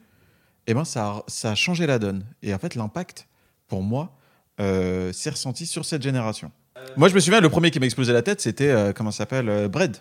Et 0.66 0.72
ben, 0.72 0.86
ça 0.86 1.06
a, 1.08 1.24
ça 1.26 1.50
a 1.50 1.54
changé 1.54 1.86
la 1.86 1.98
donne. 1.98 2.24
Et 2.42 2.54
en 2.54 2.58
fait, 2.58 2.74
l'impact, 2.74 3.26
pour 3.68 3.82
moi, 3.82 4.16
euh, 4.60 5.12
s'est 5.12 5.30
ressenti 5.30 5.66
sur 5.66 5.84
cette 5.84 6.02
génération. 6.02 6.50
Moi, 6.96 7.08
je 7.08 7.14
me 7.14 7.20
souviens, 7.20 7.42
le 7.42 7.50
premier 7.50 7.70
qui 7.70 7.80
m'a 7.80 7.86
explosé 7.86 8.14
la 8.14 8.22
tête, 8.22 8.40
c'était, 8.40 8.70
euh, 8.70 8.92
comment 8.94 9.10
ça 9.10 9.18
s'appelle 9.18 9.68
Bread. 9.68 9.98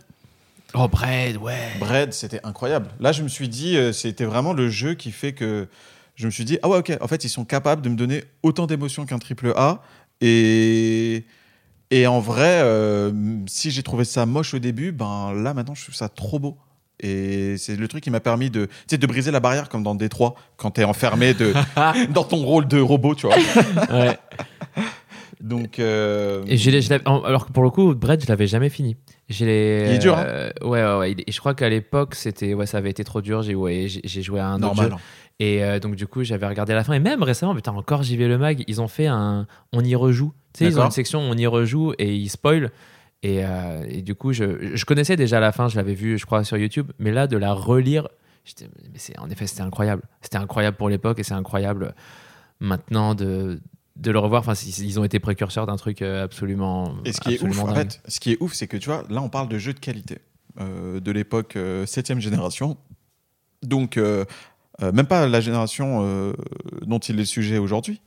Oh, 0.74 0.88
Bread, 0.88 1.36
ouais. 1.36 1.74
Bread, 1.80 2.14
c'était 2.14 2.40
incroyable. 2.44 2.88
Là, 3.02 3.12
je 3.12 3.24
me 3.24 3.28
suis 3.28 3.50
dit, 3.50 3.78
c'était 3.92 4.24
vraiment 4.24 4.54
le 4.54 4.70
jeu 4.70 4.94
qui 4.94 5.12
fait 5.12 5.34
que 5.34 5.68
je 6.20 6.26
me 6.26 6.32
suis 6.32 6.44
dit, 6.44 6.60
ah 6.64 6.68
ouais, 6.70 6.78
ok, 6.80 6.92
en 7.00 7.08
fait, 7.08 7.24
ils 7.24 7.30
sont 7.30 7.46
capables 7.46 7.82
de 7.82 7.88
me 7.90 7.96
donner 7.96 8.24
autant 8.44 8.68
d'émotions 8.68 9.06
qu'un 9.06 9.20
triple 9.20 9.54
A. 9.56 9.82
Et, 10.20 11.24
et 11.92 12.08
en 12.08 12.20
vrai, 12.20 12.60
euh, 12.62 13.12
si 13.48 13.72
j'ai 13.72 13.84
trouvé 13.84 14.04
ça 14.04 14.26
moche 14.26 14.54
au 14.54 14.60
début, 14.60 14.92
ben 14.92 15.32
là, 15.34 15.54
maintenant, 15.54 15.76
je 15.76 15.84
trouve 15.84 15.96
ça 15.96 16.10
trop 16.10 16.38
beau. 16.38 16.58
Et 17.02 17.56
c'est 17.58 17.78
le 17.78 17.88
truc 17.88 18.04
qui 18.04 18.12
m'a 18.12 18.20
permis 18.20 18.50
de, 18.50 18.68
de 18.92 19.08
briser 19.08 19.32
la 19.32 19.40
barrière 19.40 19.70
comme 19.70 19.84
dans 19.84 19.96
Détroit, 19.96 20.36
quand 20.58 20.72
tu 20.72 20.82
es 20.82 20.84
enfermé 20.84 21.34
de, 21.34 21.54
dans 22.14 22.26
ton 22.26 22.44
rôle 22.44 22.68
de 22.68 22.82
robot, 22.82 23.16
tu 23.16 23.26
vois. 23.28 23.38
Ouais. 23.90 24.18
Donc, 25.40 25.80
euh, 25.80 26.44
Et 26.48 26.58
je 26.58 26.70
je 26.70 26.94
alors 27.26 27.46
que 27.48 27.54
pour 27.54 27.64
le 27.64 27.70
coup, 27.70 27.96
Bread, 27.96 28.22
je 28.22 28.28
l'avais 28.28 28.48
jamais 28.48 28.68
fini. 28.68 28.98
Je 29.30 29.46
l'ai- 29.46 29.86
Il 29.88 29.94
est 29.96 30.00
dur, 30.00 30.18
hein 30.18 30.26
euh, 30.28 30.52
ouais, 30.64 30.84
ouais, 30.84 30.98
ouais. 30.98 31.16
Et 31.26 31.32
je 31.32 31.40
crois 31.40 31.54
qu'à 31.54 31.70
l'époque, 31.70 32.16
c'était, 32.16 32.54
ouais, 32.54 32.66
ça 32.66 32.78
avait 32.80 32.90
été 32.90 33.06
trop 33.06 33.22
dur. 33.22 33.42
J'ai, 33.42 33.56
ouais, 33.56 33.86
j'ai 33.88 34.02
j'ai 34.04 34.22
joué 34.22 34.42
à 34.42 34.48
un 34.48 34.56
autre 34.56 34.76
normal. 34.76 34.90
jeu. 34.92 34.96
Et 35.40 35.64
euh, 35.64 35.80
donc, 35.80 35.96
du 35.96 36.06
coup, 36.06 36.24
j'avais 36.24 36.48
regardé 36.48 36.74
la 36.74 36.84
fin. 36.84 36.94
Et 36.94 37.00
même 37.00 37.24
récemment, 37.24 37.56
putain, 37.56 37.72
encore 37.72 38.04
vais 38.04 38.28
le 38.28 38.38
mag, 38.38 38.64
ils 38.68 38.82
ont 38.82 38.88
fait 38.90 39.08
un 39.08 39.48
On 39.72 39.84
y 39.84 39.96
rejoue. 39.96 40.34
Tu 40.54 40.60
sais, 40.60 40.66
ils 40.66 40.80
ont 40.80 40.86
une 40.86 40.92
section 40.92 41.20
On 41.22 41.34
y 41.36 41.48
rejoue 41.48 41.94
et 41.98 42.14
ils 42.16 42.30
spoilent. 42.30 42.72
Et, 43.24 43.46
euh, 43.46 43.86
et 43.88 44.02
du 44.02 44.16
coup, 44.16 44.34
je, 44.34 44.76
je 44.76 44.86
connaissais 44.86 45.16
déjà 45.16 45.40
la 45.40 45.52
fin, 45.52 45.68
je 45.68 45.76
l'avais 45.78 45.94
vu, 45.94 46.18
je 46.18 46.26
crois, 46.26 46.44
sur 46.44 46.58
YouTube. 46.58 46.92
Mais 47.00 47.12
là, 47.12 47.28
de 47.28 47.38
la 47.38 47.54
relire, 47.54 48.08
j'étais- 48.46 48.70
mais 48.94 49.20
en 49.20 49.30
effet, 49.30 49.48
c'était 49.48 49.62
incroyable. 49.62 50.04
C'était 50.22 50.38
incroyable 50.38 50.76
pour 50.78 50.90
l'époque 50.90 51.20
et 51.20 51.24
c'est 51.24 51.34
incroyable 51.34 51.94
maintenant 52.60 53.16
de, 53.16 53.62
de 53.96 54.12
le 54.12 54.20
revoir. 54.20 54.42
Enfin, 54.42 54.54
ils 54.54 55.00
ont 55.00 55.04
été 55.06 55.20
précurseurs 55.20 55.66
d'un 55.66 55.76
truc 55.78 56.02
euh, 56.02 56.24
absolument. 56.24 56.96
Et 57.06 57.14
ce 57.14 57.22
qui 57.22 57.36
est 57.36 57.42
ouf, 57.42 57.60
en 57.60 57.74
fait, 57.76 58.02
ce 58.08 58.20
qui 58.20 58.32
est 58.34 58.38
ouf, 58.42 58.54
c'est 58.54 58.68
que 58.68 58.78
tu 58.78 58.90
vois, 58.90 59.04
là, 59.10 59.22
on 59.22 59.30
parle 59.30 59.48
de 59.50 59.58
jeux 59.58 59.74
de 59.74 59.80
qualité 59.80 60.20
euh, 60.60 61.00
de 61.00 61.12
l'époque 61.12 61.58
7 61.86 62.20
génération. 62.20 62.78
Donc, 63.62 63.98
euh, 63.98 64.24
euh, 64.82 64.92
même 64.92 65.06
pas 65.08 65.28
la 65.28 65.42
génération 65.42 66.00
euh, 66.04 66.34
dont 66.86 67.00
il 67.00 67.20
est 67.20 67.26
sujet 67.26 67.58
aujourd'hui, 67.58 68.02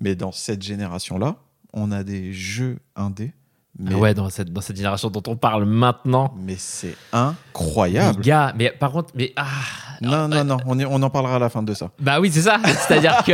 mais 0.00 0.14
dans 0.14 0.32
cette 0.32 0.62
génération-là, 0.62 1.36
on 1.72 1.92
a 1.92 2.02
des 2.04 2.32
jeux 2.32 2.78
indés. 2.96 3.32
Mais, 3.78 3.92
Ah 3.94 3.98
ouais, 3.98 4.14
dans 4.14 4.28
cette, 4.28 4.52
dans 4.52 4.60
cette 4.60 4.76
génération 4.76 5.08
dont 5.10 5.22
on 5.28 5.36
parle 5.36 5.64
maintenant. 5.64 6.34
mais 6.36 6.56
c'est 6.58 6.88
Les 6.88 6.94
incroyable. 7.12 8.20
gars, 8.20 8.52
mais 8.56 8.70
par 8.70 8.90
contre, 8.92 9.10
mais 9.14 9.32
ah, 9.36 9.44
Non, 10.02 10.26
non, 10.28 10.44
non, 10.44 10.56
on, 10.66 10.78
y- 10.78 10.84
on 10.84 11.00
en 11.02 11.08
parlera 11.10 11.36
à 11.36 11.38
la 11.38 11.48
fin 11.48 11.62
de 11.62 11.72
ça. 11.72 11.90
bah 12.00 12.20
oui, 12.20 12.30
c'est 12.32 12.42
ça. 12.42 12.58
C'est-à-dire 12.64 13.22
que, 13.24 13.32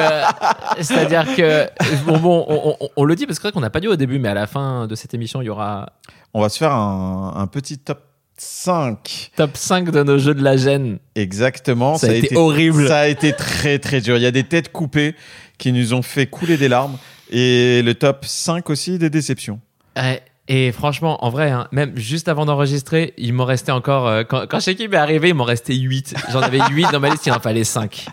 c'est-à-dire 0.82 1.34
que, 1.34 1.66
bon, 2.04 2.18
bon, 2.18 2.44
on, 2.48 2.76
on- 2.80 2.88
on 2.96 3.04
le 3.04 3.16
dit 3.16 3.26
parce 3.26 3.38
que 3.38 3.42
c'est 3.42 3.48
vrai 3.48 3.52
qu'on 3.52 3.60
n'a 3.60 3.70
pas 3.70 3.80
dit 3.80 3.88
au 3.88 3.96
début, 3.96 4.18
mais 4.18 4.28
à 4.28 4.34
la 4.34 4.46
fin 4.46 4.86
de 4.86 4.94
cette 4.94 5.14
émission, 5.14 5.40
il 5.40 5.46
y 5.46 5.50
aura 5.50 5.88
On 6.34 6.40
va 6.42 6.48
se 6.50 6.58
faire 6.58 6.72
un, 6.72 7.32
un 7.34 7.46
petit 7.46 7.78
top 7.78 8.02
5. 8.38 9.30
top 9.36 9.56
5 9.56 9.90
de 9.90 10.02
nos 10.02 10.18
jeux 10.18 10.34
de 10.34 10.42
la 10.42 10.56
gêne. 10.56 10.98
Exactement. 11.14 11.96
Ça 11.96 12.08
a 12.08 12.12
été 12.12 12.36
horrible. 12.36 12.86
Ça 12.88 13.00
a 13.00 13.06
été 13.06 13.32
très, 13.32 13.78
très 13.78 14.00
dur. 14.00 14.16
Il 14.16 14.22
y 14.22 14.26
a 14.26 14.30
des 14.30 14.44
têtes 14.44 14.70
coupées 14.72 15.14
qui 15.58 15.72
nous 15.72 15.94
ont 15.94 16.02
fait 16.02 16.26
couler 16.26 16.56
des 16.56 16.68
larmes. 16.68 16.98
Et 17.30 17.82
le 17.82 17.94
top 17.94 18.24
5 18.24 18.68
aussi 18.70 18.98
des 18.98 19.10
déceptions. 19.10 19.58
Ouais, 19.96 20.22
Et 20.48 20.70
franchement, 20.70 21.24
en 21.24 21.30
vrai, 21.30 21.50
hein, 21.50 21.66
même 21.72 21.96
juste 21.96 22.28
avant 22.28 22.44
d'enregistrer, 22.44 23.14
il 23.16 23.32
m'en 23.32 23.46
restait 23.46 23.72
encore. 23.72 24.06
euh, 24.06 24.22
quand, 24.22 24.46
quand 24.46 24.60
Shekib 24.60 24.92
est 24.94 24.98
arrivé, 24.98 25.30
il 25.30 25.34
m'en 25.34 25.44
restait 25.44 25.74
8. 25.74 26.14
J'en 26.30 26.40
avais 26.40 26.60
8 26.70 26.92
dans 26.92 27.00
ma 27.00 27.08
liste, 27.08 27.26
il 27.26 27.32
en 27.32 27.40
fallait 27.40 27.64
5. 27.64 28.06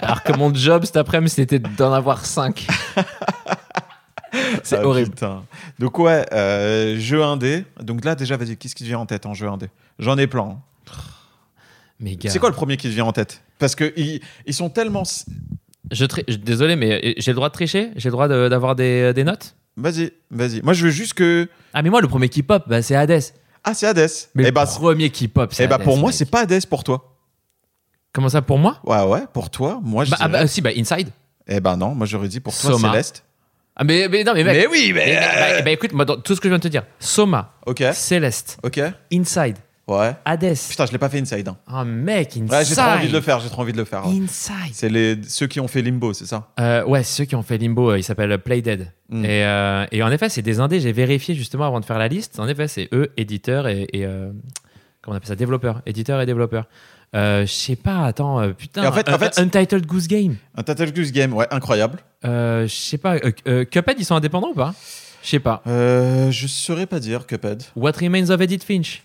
Alors 0.00 0.22
que 0.22 0.32
mon 0.32 0.52
job 0.54 0.84
cet 0.86 0.96
après-midi, 0.96 1.30
c'était 1.34 1.58
d'en 1.60 1.92
avoir 1.92 2.24
5. 2.24 2.66
C'est 4.64 4.76
Ah, 4.76 4.86
horrible. 4.86 5.10
putain. 5.10 5.44
Donc, 5.78 5.98
ouais, 5.98 6.26
euh, 6.32 6.98
jeu 6.98 7.22
indé. 7.22 7.64
Donc 7.80 8.04
là, 8.04 8.14
déjà, 8.14 8.36
vas-y, 8.36 8.56
qu'est-ce 8.56 8.74
qui 8.74 8.84
te 8.84 8.88
vient 8.88 8.98
en 8.98 9.06
tête 9.06 9.26
en 9.26 9.34
jeu 9.34 9.48
indé? 9.48 9.68
J'en 9.98 10.16
ai 10.18 10.26
plein. 10.26 10.42
hein. 10.42 10.58
C'est 12.26 12.38
quoi 12.38 12.48
le 12.48 12.54
premier 12.54 12.76
qui 12.76 12.88
te 12.88 12.92
vient 12.94 13.04
en 13.06 13.12
tête? 13.12 13.42
Parce 13.58 13.74
que 13.74 13.92
ils, 13.96 14.20
ils 14.46 14.54
sont 14.54 14.70
tellement. 14.70 15.02
je 15.90 16.04
Désolé, 16.36 16.76
mais 16.76 16.92
euh, 17.04 17.14
j'ai 17.16 17.32
le 17.32 17.36
droit 17.36 17.48
de 17.48 17.54
tricher? 17.54 17.90
J'ai 17.96 18.08
le 18.08 18.12
droit 18.12 18.28
de- 18.28 18.48
d'avoir 18.48 18.76
des, 18.76 19.12
des 19.12 19.24
notes? 19.24 19.56
Vas-y, 19.76 20.12
vas-y. 20.30 20.60
Moi, 20.62 20.72
je 20.74 20.84
veux 20.84 20.90
juste 20.90 21.14
que. 21.14 21.48
Ah, 21.72 21.82
mais 21.82 21.90
moi, 21.90 22.00
le 22.00 22.08
premier 22.08 22.28
qui 22.28 22.42
pop, 22.42 22.64
bah, 22.68 22.82
c'est 22.82 22.94
Hades. 22.94 23.20
Ah, 23.64 23.74
c'est 23.74 23.86
Hades. 23.86 24.08
Mais 24.34 24.44
eh 24.44 24.46
le 24.46 24.52
bah, 24.52 24.66
premier 24.66 25.10
qui 25.10 25.26
pop, 25.28 25.52
c'est 25.52 25.64
eh 25.64 25.66
bah, 25.66 25.76
Hades, 25.76 25.84
pour 25.84 25.96
moi, 25.96 26.12
c'est 26.12 26.30
pas 26.30 26.42
Hades 26.42 26.66
pour 26.66 26.84
toi. 26.84 27.16
Comment 28.12 28.28
ça, 28.28 28.42
pour 28.42 28.58
moi? 28.58 28.78
Ouais, 28.84 29.02
ouais, 29.04 29.24
pour 29.32 29.50
toi. 29.50 29.80
Moi, 29.82 30.04
je 30.04 30.10
bah, 30.12 30.16
ah, 30.20 30.28
dirais- 30.28 30.40
bah, 30.42 30.46
si, 30.46 30.60
bah, 30.60 30.70
Inside. 30.76 31.08
Eh 31.48 31.60
ben 31.60 31.76
non, 31.76 31.94
moi, 31.94 32.06
j'aurais 32.06 32.28
dit 32.28 32.40
pour 32.40 32.52
toi, 32.56 32.72
Soma. 32.72 32.90
Céleste. 32.90 33.24
Ah, 33.78 33.84
mais, 33.84 34.08
mais 34.10 34.24
non, 34.24 34.34
mais 34.34 34.42
mec. 34.44 34.68
oui, 34.70 34.92
mais- 34.94 35.14
bah, 35.14 35.62
bah, 35.62 35.70
écoute, 35.70 35.92
moi, 35.92 36.04
dans 36.04 36.16
tout 36.16 36.34
ce 36.34 36.40
que 36.40 36.48
je 36.48 36.50
viens 36.50 36.58
de 36.58 36.62
te 36.62 36.68
dire 36.68 36.82
Soma, 36.98 37.54
Ok, 37.66 37.82
Céleste, 37.92 38.58
ok. 38.62 38.80
Inside, 39.12 39.56
Ouais. 39.86 40.12
Hades. 40.26 40.54
Putain, 40.68 40.84
je 40.84 40.92
l'ai 40.92 40.98
pas 40.98 41.08
fait 41.08 41.18
Inside. 41.20 41.48
hein. 41.48 41.56
Oh, 41.72 41.82
mec, 41.84 42.28
Inside. 42.36 42.50
Ouais, 42.52 42.64
j'ai 42.64 42.74
trop 42.74 42.84
envie 42.84 43.08
de 43.08 43.12
le 43.12 43.20
faire, 43.22 43.40
j'ai 43.40 43.48
trop 43.48 43.62
envie 43.62 43.72
de 43.72 43.78
le 43.78 43.84
faire. 43.86 44.04
ouais. 44.06 44.20
Inside. 44.20 44.72
C'est 44.74 44.88
les, 44.90 45.16
ceux 45.26 45.46
qui 45.46 45.60
ont 45.60 45.68
fait 45.68 45.80
Limbo, 45.80 46.12
c'est 46.12 46.26
ça? 46.26 46.48
Euh, 46.60 46.84
ouais, 46.84 47.02
ceux 47.02 47.24
qui 47.24 47.34
ont 47.36 47.42
fait 47.42 47.56
Limbo, 47.56 47.92
euh, 47.92 47.98
ils 47.98 48.02
s'appellent 48.04 48.36
Playdead. 48.38 48.92
Mm. 49.08 49.24
Et, 49.24 49.44
euh, 49.46 49.86
et 49.90 50.02
en 50.02 50.10
effet, 50.12 50.28
c'est 50.28 50.42
des 50.42 50.60
indés, 50.60 50.80
j'ai 50.80 50.92
vérifié 50.92 51.34
justement 51.34 51.66
avant 51.66 51.80
de 51.80 51.86
faire 51.86 51.98
la 51.98 52.08
liste. 52.08 52.38
En 52.38 52.46
effet, 52.48 52.68
c'est 52.68 52.88
eux, 52.92 53.12
éditeurs 53.16 53.66
et. 53.66 53.86
et, 53.94 54.04
euh, 54.04 54.30
comment 55.00 55.14
on 55.14 55.16
appelle 55.16 55.28
ça 55.28 55.36
Développeurs. 55.36 55.80
Éditeurs 55.86 56.20
et 56.20 56.26
développeurs. 56.26 56.66
Euh, 57.14 57.46
Je 57.46 57.52
sais 57.52 57.76
pas, 57.76 58.04
attends, 58.04 58.40
euh, 58.40 58.52
putain. 58.52 58.82
Et 58.82 58.86
en 58.86 58.92
fait- 58.92 59.08
en 59.08 59.12
Un- 59.14 59.18
fait- 59.18 59.38
Untitled 59.38 59.86
Goose 59.86 60.08
Game. 60.08 60.36
Un 60.56 60.62
Tattle 60.62 60.92
Goose 60.92 61.12
Game, 61.12 61.32
ouais, 61.32 61.46
incroyable. 61.50 62.00
Euh, 62.24 62.66
Je 62.66 62.74
sais 62.74 62.98
pas, 62.98 63.16
euh, 63.16 63.32
euh, 63.46 63.64
Cuphead, 63.64 63.96
ils 63.98 64.04
sont 64.04 64.14
indépendants 64.14 64.50
ou 64.50 64.54
pas? 64.54 64.74
Je 65.22 65.28
sais 65.30 65.40
pas. 65.40 65.62
Euh, 65.66 66.30
je 66.30 66.46
saurais 66.46 66.86
pas 66.86 67.00
dire, 67.00 67.26
Cuphead. 67.26 67.62
What 67.76 67.92
Remains 68.00 68.30
of 68.30 68.40
Edith 68.40 68.62
Finch? 68.64 69.02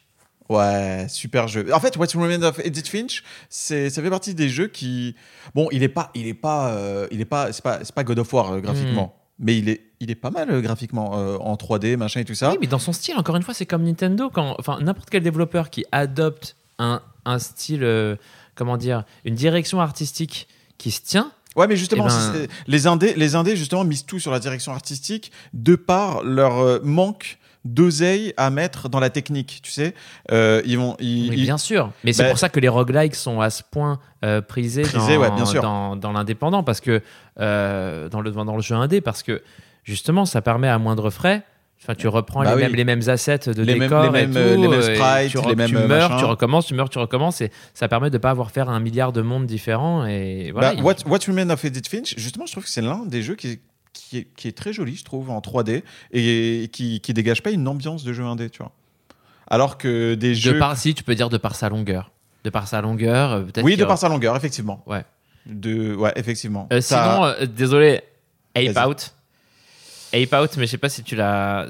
Ouais, 0.49 1.07
super 1.09 1.47
jeu. 1.47 1.65
En 1.73 1.79
fait, 1.79 1.95
What's 1.95 2.13
Remains 2.15 2.43
of 2.43 2.59
Edith 2.63 2.87
Finch, 2.89 3.23
c'est, 3.49 3.89
ça 3.89 4.01
fait 4.01 4.09
partie 4.09 4.35
des 4.35 4.49
jeux 4.49 4.67
qui, 4.67 5.15
bon, 5.55 5.69
il 5.71 5.81
est 5.83 5.87
pas, 5.89 6.11
il 6.13 6.27
est 6.27 6.33
pas, 6.33 6.75
il 7.11 7.21
est 7.21 7.25
pas, 7.25 7.51
c'est 7.53 7.63
pas, 7.63 7.79
c'est 7.83 7.95
pas 7.95 8.03
God 8.03 8.19
of 8.19 8.31
War 8.33 8.59
graphiquement, 8.59 9.15
mais 9.39 9.57
il 9.57 9.69
est, 9.69 9.81
il 10.01 10.11
est 10.11 10.15
pas 10.15 10.29
mal 10.31 10.61
graphiquement 10.61 11.17
euh, 11.17 11.37
en 11.37 11.55
3D, 11.55 11.95
machin 11.95 12.19
et 12.19 12.25
tout 12.25 12.35
ça. 12.35 12.51
Oui, 12.51 12.57
mais 12.59 12.67
dans 12.67 12.77
son 12.77 12.91
style, 12.91 13.15
encore 13.15 13.37
une 13.37 13.41
fois, 13.43 13.53
c'est 13.53 13.65
comme 13.65 13.83
Nintendo. 13.83 14.29
Quand, 14.31 14.55
enfin, 14.59 14.79
n'importe 14.81 15.09
quel 15.09 15.23
développeur 15.23 15.69
qui 15.69 15.85
adopte 15.93 16.57
un, 16.77 17.01
un 17.25 17.39
style, 17.39 17.83
euh, 17.83 18.15
comment 18.55 18.77
dire, 18.77 19.03
une 19.25 19.35
direction 19.35 19.79
artistique 19.81 20.47
qui 20.77 20.91
se 20.91 21.01
tient. 21.01 21.31
Ouais, 21.55 21.67
mais 21.67 21.75
justement, 21.75 22.07
Eh 22.07 22.37
ben- 22.39 22.47
les 22.67 22.87
indés, 22.87 23.13
les 23.15 23.35
indés 23.35 23.55
justement 23.55 23.83
misent 23.83 24.05
tout 24.05 24.19
sur 24.19 24.31
la 24.31 24.39
direction 24.39 24.71
artistique 24.73 25.31
de 25.53 25.75
par 25.75 26.23
leur 26.23 26.59
euh, 26.59 26.79
manque 26.83 27.37
d'oseille 27.63 28.33
à 28.35 28.49
mettre 28.49 28.89
dans 28.89 28.99
la 28.99 29.09
technique. 29.09 29.61
Tu 29.63 29.71
sais, 29.71 29.93
Euh, 30.31 30.61
ils 30.65 30.77
vont, 30.77 30.97
ils, 30.99 31.29
Oui, 31.29 31.35
ils- 31.37 31.43
bien 31.43 31.57
sûr. 31.57 31.91
Mais 32.03 32.11
c'est 32.11 32.23
Bah- 32.23 32.29
pour 32.29 32.37
ça 32.39 32.49
que 32.49 32.59
les 32.59 32.67
roguelikes 32.67 33.15
sont 33.15 33.39
à 33.39 33.49
ce 33.49 33.63
point 33.63 33.99
euh, 34.25 34.41
prisés, 34.41 34.81
Prisés, 34.81 35.15
dans, 35.15 35.21
ouais, 35.21 35.31
bien 35.31 35.45
sûr. 35.45 35.61
dans, 35.61 35.95
dans 35.95 36.11
l'indépendant, 36.11 36.63
parce 36.63 36.81
que 36.81 37.01
euh, 37.39 38.09
dans, 38.09 38.19
le, 38.21 38.31
dans 38.31 38.55
le 38.55 38.61
jeu 38.61 38.75
indé, 38.75 38.99
parce 38.99 39.23
que 39.23 39.41
justement, 39.83 40.25
ça 40.25 40.41
permet 40.41 40.67
à 40.67 40.77
moindre 40.79 41.09
frais. 41.09 41.43
Enfin, 41.83 41.95
tu 41.95 42.07
reprends 42.07 42.43
Bah 42.43 42.51
les, 42.51 42.55
oui. 42.55 42.61
mêmes, 42.63 42.75
les 42.75 42.83
mêmes 42.85 43.01
assets 43.07 43.39
de 43.53 43.61
Les 43.61 43.73
mêmes- 43.73 43.81
décor 43.89 44.03
les 44.03 44.07
et 44.07 44.11
mêmes, 44.27 44.31
tout, 44.31 44.37
euh, 44.37 44.55
les 44.55 44.67
mêmes 44.69 44.79
et 44.79 44.95
sprites, 44.95 45.31
tu, 45.31 45.37
re- 45.37 45.49
les 45.49 45.55
mêmes, 45.55 45.69
tu 45.69 45.75
euh, 45.77 45.87
meurs, 45.87 46.09
machins. 46.11 46.17
tu 46.19 46.25
recommences, 46.25 46.65
tu 46.67 46.73
meurs, 46.75 46.89
tu 46.89 46.97
recommences, 46.99 47.41
et 47.41 47.51
ça 47.73 47.87
permet 47.89 48.09
de 48.09 48.17
pas 48.17 48.29
avoir 48.29 48.51
faire 48.51 48.69
un 48.69 48.79
milliard 48.79 49.11
de 49.11 49.21
mondes 49.21 49.45
différents. 49.45 50.05
Et 50.05 50.51
voilà. 50.51 50.75
Bah, 50.75 50.81
What, 50.81 50.95
What 51.07 51.19
Remains 51.27 51.49
of 51.49 51.63
Edith 51.65 51.87
Finch, 51.89 52.15
justement, 52.17 52.45
je 52.45 52.53
trouve 52.53 52.63
que 52.63 52.69
c'est 52.69 52.81
l'un 52.81 53.05
des 53.05 53.21
jeux 53.21 53.35
qui 53.35 53.47
est, 53.49 53.59
qui, 53.91 54.17
est, 54.19 54.27
qui 54.35 54.47
est 54.47 54.57
très 54.57 54.71
joli, 54.73 54.95
je 54.95 55.03
trouve, 55.03 55.29
en 55.29 55.39
3D 55.39 55.83
et 56.13 56.69
qui, 56.71 56.99
qui 57.01 57.13
dégage 57.13 57.43
pas 57.43 57.51
une 57.51 57.67
ambiance 57.67 58.03
de 58.05 58.13
jeu 58.13 58.23
indé, 58.23 58.49
tu 58.49 58.59
vois. 58.59 58.71
Alors 59.47 59.77
que 59.77 60.15
des 60.15 60.29
de 60.29 60.33
jeux. 60.35 60.57
par, 60.59 60.77
si 60.77 60.93
tu 60.95 61.03
peux 61.03 61.15
dire 61.15 61.29
de 61.29 61.37
par 61.37 61.53
sa 61.55 61.67
longueur. 61.69 62.11
De 62.45 62.49
par 62.49 62.67
sa 62.67 62.81
longueur, 62.81 63.31
euh, 63.33 63.41
peut-être. 63.43 63.63
Oui, 63.65 63.75
de 63.75 63.83
par 63.85 63.97
sa 63.97 64.07
longueur, 64.09 64.35
effectivement. 64.37 64.81
Ouais. 64.87 65.03
De... 65.45 65.93
Ouais, 65.95 66.13
effectivement. 66.15 66.67
Euh, 66.71 66.79
Ça- 66.81 67.03
Sinon, 67.11 67.25
euh, 67.25 67.45
désolé, 67.45 68.01
Ape. 68.55 68.87
Out. 68.87 69.13
Ape 70.13 70.33
Out, 70.33 70.51
mais 70.57 70.65
je 70.65 70.71
sais 70.71 70.77
pas 70.77 70.89
si 70.89 71.03
tu 71.03 71.15
l'as. 71.15 71.65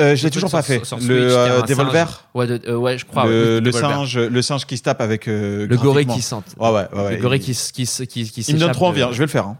Euh, 0.00 0.16
je 0.16 0.24
l'ai 0.24 0.30
toujours 0.30 0.50
pas 0.50 0.62
fait. 0.62 0.76
sur- 0.76 0.86
sur 0.86 0.98
Switch, 0.98 1.10
le 1.10 1.36
euh, 1.36 1.62
Devolver. 1.62 2.28
Ouais, 2.34 2.46
de- 2.46 2.60
euh, 2.68 2.76
ouais, 2.76 2.96
je 2.98 3.04
crois. 3.04 3.26
le, 3.26 3.60
singe, 3.72 4.18
le 4.18 4.42
singe 4.42 4.64
qui 4.66 4.76
se 4.76 4.82
tape 4.82 5.00
avec. 5.00 5.28
euh, 5.28 5.66
Le 5.66 5.76
gorille 5.76 6.06
qui 6.06 6.22
sente. 6.22 6.46
Ouais, 6.58 6.70
ouais, 6.70 6.86
ouais. 6.94 7.16
le 7.16 7.22
gorille 7.22 7.40
il- 7.40 7.54
qui, 7.54 7.84
qui, 7.86 8.06
qui, 8.06 8.30
qui 8.30 8.40
Il 8.48 8.54
me 8.54 8.60
donne 8.60 8.72
trop 8.72 8.86
envie. 8.86 9.02
hein. 9.02 9.10
Je 9.12 9.18
vais 9.18 9.24
le 9.26 9.30
faire. 9.30 9.46
hein. 9.46 9.58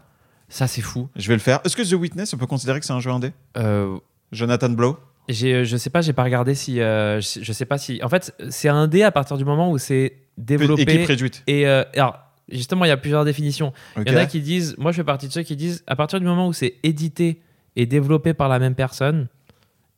Ça, 0.49 0.67
c'est 0.67 0.81
fou. 0.81 1.09
Je 1.15 1.27
vais 1.27 1.33
le 1.35 1.39
faire. 1.39 1.59
Est-ce 1.65 1.75
que 1.75 1.81
The 1.87 1.93
Witness, 1.93 2.33
on 2.33 2.37
peut 2.37 2.45
considérer 2.47 2.79
que 2.79 2.85
c'est 2.85 2.93
un 2.93 2.99
jeu 2.99 3.11
indé? 3.11 3.31
Euh, 3.57 3.95
Jonathan 4.31 4.69
Blow? 4.69 4.97
je 5.29 5.77
sais 5.77 5.89
pas, 5.89 6.01
j'ai 6.01 6.13
pas 6.13 6.23
regardé 6.23 6.55
si. 6.55 6.77
je, 6.77 7.51
sais 7.53 7.65
pas 7.65 7.77
si. 7.77 7.99
En 8.03 8.09
fait, 8.09 8.33
c'est 8.49 8.69
un 8.69 8.87
dé 8.87 9.03
à 9.03 9.11
partir 9.11 9.37
du 9.37 9.45
moment 9.45 9.71
où 9.71 9.77
c'est 9.77 10.17
développé. 10.37 10.81
Équipe 10.81 11.07
réduite. 11.07 11.43
Et 11.47 11.65
alors, 11.67 12.17
justement, 12.51 12.85
il 12.85 12.89
y 12.89 12.91
a 12.91 12.97
plusieurs 12.97 13.25
définitions. 13.25 13.71
Il 13.97 14.11
y 14.11 14.15
en 14.15 14.17
a 14.19 14.25
qui 14.25 14.41
disent, 14.41 14.75
moi 14.77 14.91
je 14.91 14.97
fais 14.97 15.03
partie 15.03 15.27
de 15.27 15.33
ceux 15.33 15.43
qui 15.43 15.55
disent, 15.55 15.83
à 15.87 15.95
partir 15.95 16.19
du 16.19 16.25
moment 16.25 16.47
où 16.47 16.53
c'est 16.53 16.75
édité 16.83 17.39
et 17.75 17.85
développé 17.85 18.33
par 18.33 18.49
la 18.49 18.59
même 18.59 18.75
personne 18.75 19.27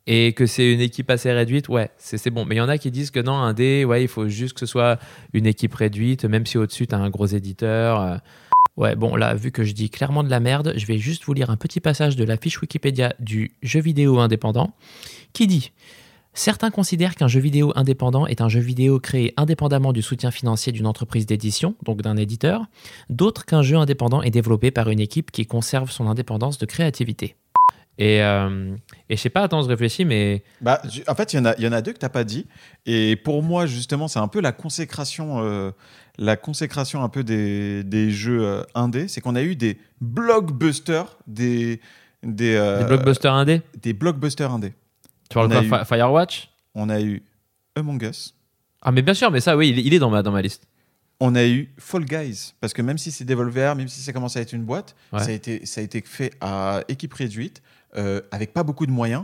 et 0.07 0.33
que 0.33 0.45
c'est 0.45 0.71
une 0.71 0.81
équipe 0.81 1.09
assez 1.09 1.31
réduite, 1.31 1.67
ouais, 1.67 1.89
c'est 1.97 2.29
bon. 2.29 2.45
Mais 2.45 2.55
il 2.55 2.57
y 2.59 2.61
en 2.61 2.69
a 2.69 2.77
qui 2.77 2.91
disent 2.91 3.09
que 3.11 3.19
non, 3.19 3.33
un 3.33 3.53
dé, 3.53 3.85
ouais, 3.85 4.03
il 4.03 4.07
faut 4.07 4.27
juste 4.27 4.53
que 4.53 4.59
ce 4.59 4.65
soit 4.67 4.99
une 5.33 5.47
équipe 5.47 5.73
réduite, 5.73 6.25
même 6.25 6.45
si 6.45 6.57
au-dessus 6.57 6.85
tu 6.85 6.93
as 6.93 6.99
un 6.99 7.09
gros 7.09 7.25
éditeur. 7.25 7.99
euh. 8.01 8.17
Ouais, 8.77 8.95
bon, 8.95 9.15
là, 9.15 9.33
vu 9.35 9.51
que 9.51 9.63
je 9.63 9.71
dis 9.71 9.89
clairement 9.89 10.21
de 10.23 10.29
la 10.29 10.41
merde, 10.41 10.73
je 10.75 10.85
vais 10.85 10.97
juste 10.97 11.23
vous 11.23 11.33
lire 11.33 11.49
un 11.49 11.55
petit 11.55 11.79
passage 11.79 12.17
de 12.17 12.25
la 12.25 12.35
fiche 12.35 12.61
Wikipédia 12.61 13.13
du 13.19 13.53
jeu 13.63 13.79
vidéo 13.79 14.19
indépendant 14.19 14.75
qui 15.33 15.47
dit 15.47 15.71
Certains 16.33 16.69
considèrent 16.69 17.15
qu'un 17.15 17.29
jeu 17.29 17.39
vidéo 17.39 17.71
indépendant 17.75 18.27
est 18.27 18.41
un 18.41 18.49
jeu 18.49 18.59
vidéo 18.59 18.99
créé 18.99 19.33
indépendamment 19.37 19.93
du 19.93 20.01
soutien 20.01 20.29
financier 20.29 20.73
d'une 20.73 20.85
entreprise 20.85 21.25
d'édition, 21.25 21.75
donc 21.83 22.01
d'un 22.01 22.17
éditeur, 22.17 22.65
d'autres 23.09 23.45
qu'un 23.45 23.61
jeu 23.61 23.77
indépendant 23.77 24.21
est 24.21 24.31
développé 24.31 24.69
par 24.69 24.89
une 24.89 24.99
équipe 24.99 25.31
qui 25.31 25.45
conserve 25.45 25.89
son 25.89 26.07
indépendance 26.07 26.57
de 26.57 26.65
créativité. 26.65 27.37
Et, 27.97 28.21
euh, 28.21 28.75
et 29.09 29.15
je 29.15 29.21
sais 29.21 29.29
pas, 29.29 29.43
attends, 29.43 29.61
je 29.61 29.67
réfléchis, 29.69 30.03
mais 30.05 30.43
Bah, 30.61 30.81
en 31.07 31.15
fait, 31.15 31.31
il 31.33 31.37
y, 31.37 31.39
en 31.39 31.45
a- 31.45 31.55
y 31.59 31.67
en 31.67 31.71
a 31.71 31.81
deux 31.81 31.93
que 31.93 31.97
t'as 31.99 32.09
pas 32.09 32.23
dit. 32.25 32.45
Et 32.85 33.15
pour 33.15 33.41
moi, 33.41 33.65
justement, 33.65 34.07
c'est 34.09 34.19
un 34.19 34.27
peu 34.27 34.41
la 34.41 34.51
consécration, 34.51 35.41
euh, 35.43 35.71
la 36.17 36.35
consécration 36.35 37.03
un 37.03 37.09
peu 37.09 37.23
des, 37.23 37.83
des 37.85 38.11
jeux 38.11 38.43
euh, 38.43 38.63
indés. 38.75 39.07
C'est 39.07 39.21
qu'on 39.21 39.35
a 39.35 39.41
eu 39.43 39.55
des 39.55 39.77
blockbusters, 40.01 41.17
des, 41.27 41.79
des, 42.23 42.55
euh, 42.55 42.79
des 42.79 42.85
blockbusters 42.85 43.33
indés, 43.33 43.61
des 43.81 43.93
blockbusters 43.93 44.51
indés. 44.51 44.73
tu 45.29 45.35
parles 45.35 45.49
quoi, 45.49 45.79
Fi- 45.79 45.85
Firewatch? 45.85 46.49
On 46.73 46.89
a 46.89 46.99
eu 47.01 47.23
Among 47.75 48.01
Us. 48.03 48.33
Ah, 48.81 48.91
mais 48.91 49.01
bien 49.01 49.13
sûr, 49.13 49.31
mais 49.31 49.39
ça, 49.39 49.55
oui, 49.55 49.69
il 49.69 49.79
est- 49.79 49.83
il 49.83 49.93
est 49.93 49.99
dans 49.99 50.09
ma, 50.09 50.21
dans 50.21 50.31
ma 50.31 50.41
liste. 50.41 50.67
On 51.21 51.33
a 51.35 51.45
eu 51.45 51.73
Fall 51.77 52.03
Guys, 52.03 52.53
parce 52.59 52.73
que 52.73 52.81
même 52.81 52.97
si 52.97 53.09
c'est 53.11 53.23
Devolver, 53.23 53.73
même 53.75 53.87
si 53.87 54.01
ça 54.01 54.11
commence 54.11 54.35
à 54.35 54.41
être 54.41 54.51
une 54.51 54.63
boîte, 54.65 54.95
Ouais. 55.13 55.19
ça, 55.19 55.29
a 55.29 55.31
été, 55.31 55.65
ça 55.65 55.79
a 55.79 55.83
été 55.85 56.01
fait 56.05 56.33
à 56.41 56.81
équipe 56.89 57.13
réduite, 57.13 57.61
euh, 57.97 58.21
avec 58.31 58.53
pas 58.53 58.63
beaucoup 58.63 58.85
de 58.85 58.91
moyens, 58.91 59.23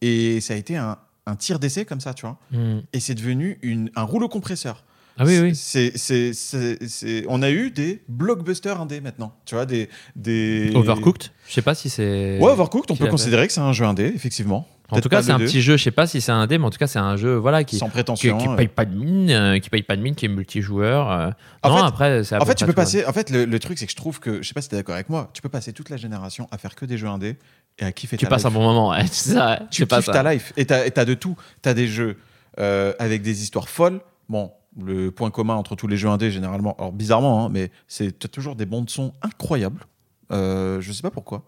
et 0.00 0.40
ça 0.40 0.54
a 0.54 0.56
été 0.56 0.76
un, 0.76 0.98
un 1.26 1.36
tir 1.36 1.58
d'essai 1.58 1.84
comme 1.84 2.00
ça, 2.00 2.14
tu 2.14 2.22
vois. 2.26 2.38
Hmm. 2.50 2.80
Et 2.92 3.00
c'est 3.00 3.14
devenu 3.14 3.58
une, 3.62 3.90
un 3.96 4.02
rouleau 4.02 4.28
compresseur. 4.28 4.84
Ah 5.18 5.24
oui, 5.26 5.38
oui. 5.40 5.54
C'est, 5.54 5.92
c'est, 5.96 6.32
c'est, 6.32 6.78
c'est- 6.88 7.24
On 7.28 7.42
a 7.42 7.50
eu 7.50 7.70
des 7.70 8.02
blockbusters 8.08 8.80
indés 8.80 9.00
maintenant, 9.02 9.34
tu 9.44 9.54
vois, 9.54 9.66
des... 9.66 9.90
des... 10.16 10.72
Overcooked 10.74 11.30
Je 11.48 11.52
sais 11.52 11.60
pas 11.62 11.74
si 11.74 11.90
c'est. 11.90 12.38
Ouais, 12.40 12.50
Overcooked, 12.52 12.90
on 12.90 12.96
peut 12.96 13.08
considérer 13.08 13.46
que 13.46 13.52
c'est 13.52 13.60
un 13.60 13.72
jeu 13.74 13.84
indé, 13.84 14.04
effectivement. 14.14 14.66
En 14.88 14.96
Peut-être 14.96 15.04
tout 15.04 15.08
cas, 15.10 15.22
c'est 15.22 15.30
un 15.32 15.38
deux, 15.38 15.46
petit 15.46 15.62
jeu, 15.62 15.78
je 15.78 15.84
sais 15.84 15.90
pas 15.90 16.06
si 16.06 16.20
c'est 16.20 16.32
un 16.32 16.46
dé, 16.46 16.58
mais 16.58 16.66
en 16.66 16.70
tout 16.70 16.76
cas, 16.78 16.86
c'est 16.86 16.98
un 16.98 17.16
jeu 17.16 17.34
voilà, 17.36 17.64
qui, 17.64 17.78
Sans 17.78 17.88
prétention. 17.88 18.36
qui 18.36 18.46
paye 18.56 18.68
pas 18.68 18.84
de 18.84 18.94
mine, 18.94 19.30
euh, 19.30 19.58
qui 19.58 19.70
paye 19.70 19.82
pas 19.82 19.96
de 19.96 20.02
mine, 20.02 20.14
qui 20.14 20.26
est 20.26 20.28
multijoueur. 20.28 21.10
euh. 21.10 21.30
Non, 21.64 21.76
fait- 21.78 21.82
après, 21.84 22.24
c'est 22.24 22.36
En 22.36 22.44
fait, 22.44 22.54
tu 22.56 22.66
peux 22.66 22.74
passer. 22.74 23.06
En 23.06 23.12
fait, 23.14 23.30
le, 23.30 23.46
le 23.46 23.58
truc, 23.58 23.78
c'est 23.78 23.86
que 23.86 23.92
je 23.92 23.96
trouve 23.96 24.20
que, 24.20 24.42
je 24.42 24.48
sais 24.48 24.52
pas 24.54 24.60
si 24.60 24.68
t'es 24.68 24.76
d'accord 24.76 24.94
avec 24.94 25.08
moi, 25.08 25.30
tu 25.32 25.40
peux 25.40 25.48
passer 25.48 25.72
toute 25.72 25.88
la 25.88 25.96
génération 25.96 26.46
à 26.50 26.58
faire 26.58 26.74
que 26.74 26.84
des 26.84 26.98
jeux 26.98 27.08
indés 27.08 27.36
et 27.78 27.84
à 27.84 27.92
kiffer 27.92 28.16
Tu 28.16 28.24
ta 28.24 28.30
passes 28.30 28.44
un 28.44 28.50
bon 28.50 28.62
moment, 28.62 28.94
ça, 29.10 29.60
Tu 29.70 29.86
kiffes 29.86 30.06
ta 30.06 30.32
life 30.32 30.52
et 30.56 30.66
t'as, 30.66 30.88
t'as 30.90 31.04
de 31.04 31.14
tout. 31.14 31.36
T'as 31.62 31.74
des 31.74 31.88
jeux 31.88 32.18
euh, 32.58 32.92
avec 32.98 33.22
des 33.22 33.42
histoires 33.42 33.68
folles. 33.68 34.00
Bon, 34.28 34.52
le 34.80 35.10
point 35.10 35.30
commun 35.30 35.54
entre 35.54 35.74
tous 35.74 35.86
les 35.86 35.96
jeux 35.96 36.08
indés, 36.08 36.30
généralement, 36.30 36.76
alors 36.78 36.92
bizarrement, 36.92 37.46
hein, 37.46 37.48
mais 37.50 37.70
c'est 37.88 38.18
t'as 38.18 38.28
toujours 38.28 38.56
des 38.56 38.66
bandes 38.66 38.90
son 38.90 39.12
incroyables. 39.22 39.86
Euh, 40.32 40.80
je 40.80 40.92
sais 40.92 41.02
pas 41.02 41.10
pourquoi. 41.10 41.44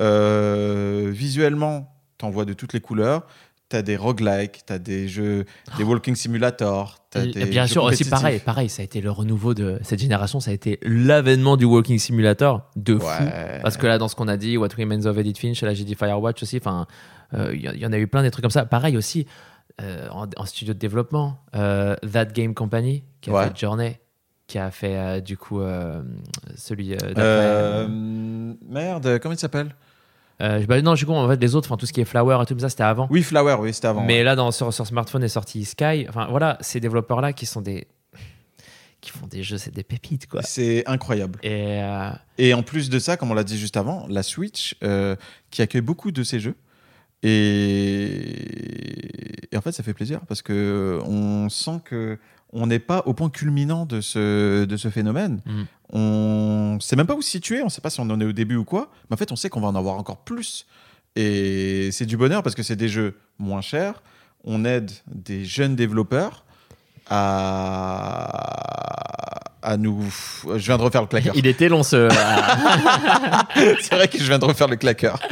Euh, 0.00 1.10
visuellement, 1.12 1.92
t'en 2.18 2.30
vois 2.30 2.44
de 2.44 2.52
toutes 2.52 2.72
les 2.72 2.80
couleurs. 2.80 3.26
T'as 3.70 3.82
des 3.82 3.96
roguelikes, 3.98 4.60
t'as 4.64 4.78
des 4.78 5.08
jeux, 5.08 5.44
des 5.76 5.84
walking 5.84 6.14
simulators. 6.14 7.04
T'as 7.10 7.24
Et 7.24 7.32
des 7.32 7.44
bien 7.46 7.66
jeux 7.66 7.72
sûr, 7.72 7.84
aussi 7.84 8.04
pareil, 8.06 8.38
pareil, 8.38 8.70
ça 8.70 8.80
a 8.80 8.84
été 8.84 9.02
le 9.02 9.10
renouveau 9.10 9.52
de 9.52 9.78
cette 9.82 9.98
génération, 9.98 10.40
ça 10.40 10.52
a 10.52 10.54
été 10.54 10.78
l'avènement 10.82 11.56
du 11.58 11.66
Walking 11.66 11.98
Simulator 11.98 12.62
de 12.76 12.98
fou. 12.98 13.06
Ouais. 13.06 13.60
Parce 13.62 13.76
que 13.76 13.86
là, 13.86 13.98
dans 13.98 14.08
ce 14.08 14.16
qu'on 14.16 14.28
a 14.28 14.38
dit, 14.38 14.56
What 14.56 14.68
Remains 14.78 15.04
of 15.04 15.18
Edith 15.18 15.38
Finch, 15.38 15.60
là 15.62 15.74
j'ai 15.74 15.84
dit 15.84 15.94
Firewatch 15.94 16.42
aussi, 16.42 16.56
enfin, 16.56 16.86
euh, 17.34 17.52
il 17.54 17.60
y, 17.60 17.78
y 17.80 17.86
en 17.86 17.92
a 17.92 17.98
eu 17.98 18.06
plein 18.06 18.22
des 18.22 18.30
trucs 18.30 18.42
comme 18.42 18.50
ça. 18.50 18.64
Pareil 18.64 18.96
aussi, 18.96 19.26
euh, 19.82 20.08
en, 20.12 20.26
en 20.36 20.44
studio 20.46 20.72
de 20.72 20.78
développement, 20.78 21.38
euh, 21.54 21.94
That 22.10 22.26
Game 22.26 22.54
Company, 22.54 23.04
qui 23.20 23.28
a 23.28 23.34
Ouais. 23.34 23.44
fait 23.48 23.58
Journey, 23.58 24.00
qui 24.46 24.58
a 24.58 24.70
fait 24.70 24.96
euh, 24.96 25.20
du 25.20 25.36
coup 25.36 25.60
euh, 25.60 26.02
celui 26.56 26.94
euh, 26.94 26.96
d'après. 26.96 27.22
Euh, 27.22 27.86
euh, 27.86 28.54
merde, 28.66 29.18
comment 29.20 29.34
il 29.34 29.38
s'appelle? 29.38 29.74
Euh, 30.40 30.64
bah, 30.66 30.80
non, 30.82 30.92
je 30.92 30.98
suis 30.98 31.06
con, 31.06 31.18
en 31.18 31.28
fait, 31.28 31.40
les 31.40 31.54
autres, 31.54 31.68
enfin, 31.68 31.76
tout 31.76 31.86
ce 31.86 31.92
qui 31.92 32.00
est 32.00 32.04
Flower 32.04 32.38
et 32.42 32.46
tout 32.46 32.58
ça, 32.58 32.68
c'était 32.68 32.82
avant. 32.84 33.08
Oui, 33.10 33.22
Flower, 33.22 33.56
oui, 33.60 33.72
c'était 33.74 33.88
avant. 33.88 34.04
Mais 34.04 34.18
ouais. 34.18 34.24
là, 34.24 34.36
dans, 34.36 34.50
sur, 34.52 34.72
sur 34.72 34.86
smartphone 34.86 35.24
est 35.24 35.28
sorti 35.28 35.64
Sky. 35.64 36.06
Enfin, 36.08 36.26
voilà, 36.30 36.58
ces 36.60 36.80
développeurs-là 36.80 37.32
qui 37.32 37.46
sont 37.46 37.60
des. 37.60 37.86
qui 39.00 39.10
font 39.10 39.26
des 39.26 39.42
jeux, 39.42 39.58
c'est 39.58 39.74
des 39.74 39.82
pépites, 39.84 40.26
quoi. 40.28 40.42
C'est 40.42 40.84
incroyable. 40.86 41.38
Et. 41.42 41.80
euh, 41.82 42.10
Et 42.38 42.54
en 42.54 42.62
plus 42.62 42.90
de 42.90 42.98
ça, 42.98 43.16
comme 43.16 43.30
on 43.30 43.34
l'a 43.34 43.44
dit 43.44 43.58
juste 43.58 43.76
avant, 43.76 44.06
la 44.08 44.22
Switch, 44.22 44.76
euh, 44.84 45.16
qui 45.50 45.62
accueille 45.62 45.80
beaucoup 45.82 46.12
de 46.12 46.22
ces 46.22 46.40
jeux. 46.40 46.56
Et... 47.22 49.48
et 49.52 49.56
en 49.56 49.60
fait, 49.60 49.72
ça 49.72 49.82
fait 49.82 49.94
plaisir 49.94 50.20
parce 50.28 50.42
que 50.42 51.00
on 51.04 51.48
sent 51.48 51.80
que 51.84 52.18
on 52.52 52.66
n'est 52.66 52.78
pas 52.78 53.02
au 53.06 53.12
point 53.12 53.28
culminant 53.28 53.86
de 53.86 54.00
ce, 54.00 54.64
de 54.64 54.76
ce 54.76 54.88
phénomène. 54.88 55.40
Mm. 55.44 55.62
On 55.92 56.78
sait 56.80 56.96
même 56.96 57.06
pas 57.06 57.14
où 57.14 57.22
se 57.22 57.30
situer, 57.30 57.62
on 57.62 57.66
ne 57.66 57.70
sait 57.70 57.80
pas 57.80 57.90
si 57.90 58.00
on 58.00 58.10
en 58.10 58.20
est 58.20 58.24
au 58.24 58.32
début 58.32 58.56
ou 58.56 58.64
quoi, 58.64 58.90
mais 59.08 59.14
en 59.14 59.16
fait, 59.16 59.32
on 59.32 59.36
sait 59.36 59.48
qu'on 59.48 59.60
va 59.60 59.68
en 59.68 59.74
avoir 59.74 59.96
encore 59.96 60.18
plus. 60.18 60.66
Et 61.16 61.90
c'est 61.92 62.06
du 62.06 62.16
bonheur 62.16 62.42
parce 62.42 62.54
que 62.54 62.62
c'est 62.62 62.76
des 62.76 62.88
jeux 62.88 63.18
moins 63.38 63.60
chers. 63.60 64.02
On 64.44 64.64
aide 64.64 64.90
des 65.06 65.44
jeunes 65.44 65.74
développeurs 65.76 66.44
à, 67.08 68.28
à 69.62 69.76
nous. 69.76 70.04
Je 70.44 70.56
viens 70.58 70.78
de 70.78 70.82
refaire 70.82 71.00
le 71.02 71.08
claqueur. 71.08 71.34
Il 71.36 71.46
était 71.46 71.68
long, 71.68 71.82
ce. 71.82 72.08
c'est 73.80 73.94
vrai 73.94 74.08
que 74.08 74.18
je 74.18 74.24
viens 74.24 74.38
de 74.38 74.44
refaire 74.44 74.68
le 74.68 74.76
claqueur. 74.76 75.18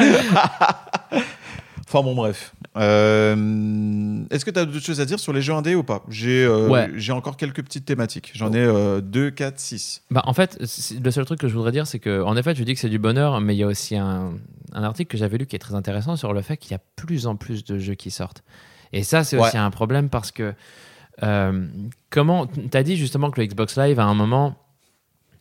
enfin 1.86 2.02
bon, 2.02 2.14
bref. 2.14 2.52
Euh, 2.76 4.24
Est-ce 4.30 4.44
que 4.44 4.50
tu 4.50 4.58
as 4.58 4.64
d'autres 4.64 4.84
choses 4.84 5.00
à 5.00 5.04
dire 5.04 5.18
sur 5.18 5.32
les 5.32 5.42
jeux 5.42 5.54
indés 5.54 5.74
ou 5.74 5.82
pas? 5.82 6.04
J'ai 6.08 6.44
euh, 6.44 6.68
Ouais. 6.68 6.90
j'ai 6.96 7.12
encore 7.12 7.36
quelques 7.36 7.62
petites 7.62 7.84
thématiques. 7.84 8.30
J'en 8.34 8.52
ai 8.52 8.58
euh, 8.58 9.00
2, 9.00 9.30
4, 9.30 9.58
6. 9.58 10.02
Bah, 10.10 10.22
en 10.26 10.32
fait, 10.34 10.58
le 11.02 11.10
seul 11.10 11.24
truc 11.24 11.40
que 11.40 11.48
je 11.48 11.54
voudrais 11.54 11.72
dire, 11.72 11.86
c'est 11.86 11.98
que, 11.98 12.22
en 12.22 12.36
effet, 12.36 12.54
je 12.54 12.62
dis 12.64 12.74
que 12.74 12.80
c'est 12.80 12.88
du 12.88 12.98
bonheur, 12.98 13.40
mais 13.40 13.54
il 13.54 13.58
y 13.58 13.62
a 13.62 13.66
aussi 13.66 13.96
un, 13.96 14.32
un 14.72 14.82
article 14.82 15.10
que 15.10 15.18
j'avais 15.18 15.38
lu 15.38 15.46
qui 15.46 15.56
est 15.56 15.60
très 15.60 15.74
intéressant 15.74 16.16
sur 16.16 16.32
le 16.32 16.42
fait 16.42 16.56
qu'il 16.56 16.72
y 16.72 16.74
a 16.74 16.80
plus 16.96 17.26
en 17.26 17.36
plus 17.36 17.64
de 17.64 17.78
jeux 17.78 17.94
qui 17.94 18.10
sortent. 18.10 18.42
Et 18.92 19.02
ça, 19.02 19.24
c'est 19.24 19.36
Ouais. 19.36 19.46
aussi 19.46 19.56
un 19.58 19.70
problème 19.70 20.08
parce 20.08 20.30
que, 20.32 20.54
euh, 21.22 21.66
comment, 22.10 22.46
tu 22.46 22.76
as 22.76 22.82
dit 22.82 22.96
justement 22.96 23.30
que 23.30 23.40
le 23.40 23.46
Xbox 23.46 23.76
Live, 23.78 23.98
à 24.00 24.04
un 24.04 24.14
moment, 24.14 24.56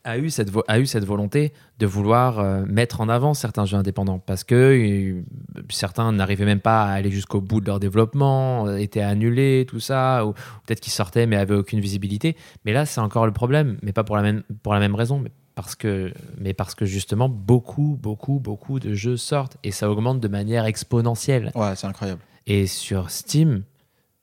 a 0.05 0.17
eu 0.17 0.29
cette, 0.29 0.51
a 0.67 0.79
eu 0.79 0.85
cette 0.85 1.03
volonté 1.03 1.51
de 1.79 1.85
vouloir 1.85 2.39
euh, 2.39 2.63
mettre 2.65 3.01
en 3.01 3.09
avant 3.09 3.33
certains 3.33 3.65
jeux 3.65 3.75
indépendants 3.75 4.19
parce 4.19 4.43
que 4.43 4.55
euh, 4.55 5.21
certains 5.69 6.11
n'arrivaient 6.11 6.45
même 6.45 6.61
pas 6.61 6.83
à 6.83 6.91
aller 6.91 7.11
jusqu'au 7.11 7.41
bout 7.41 7.59
de 7.59 7.65
leur 7.65 7.79
développement, 7.79 8.67
euh, 8.67 8.77
étaient 8.77 9.01
annulés, 9.01 9.65
tout 9.67 9.79
ça, 9.79 10.25
ou 10.25 10.33
peut-être 10.65 10.79
qu'ils 10.79 10.93
sortaient 10.93 11.25
mais 11.25 11.35
avaient 11.35 11.55
aucune 11.55 11.79
visibilité. 11.79 12.37
Mais 12.65 12.71
là, 12.71 12.85
c'est 12.85 13.01
encore 13.01 13.25
le 13.25 13.33
problème, 13.33 13.77
mais 13.81 13.91
pas 13.91 14.03
pour 14.03 14.15
la 14.15 14.21
même, 14.21 14.43
pour 14.61 14.73
la 14.73 14.79
même 14.79 14.95
raison, 14.95 15.19
mais 15.19 15.31
parce, 15.55 15.75
que, 15.75 16.13
mais 16.37 16.53
parce 16.53 16.75
que 16.75 16.85
justement, 16.85 17.27
beaucoup, 17.27 17.97
beaucoup, 17.99 18.39
beaucoup 18.39 18.79
de 18.79 18.93
jeux 18.93 19.17
sortent 19.17 19.57
et 19.63 19.71
ça 19.71 19.89
augmente 19.89 20.19
de 20.19 20.27
manière 20.27 20.65
exponentielle. 20.65 21.51
Ouais, 21.55 21.75
c'est 21.75 21.87
incroyable. 21.87 22.21
Et 22.45 22.67
sur 22.67 23.09
Steam, 23.09 23.63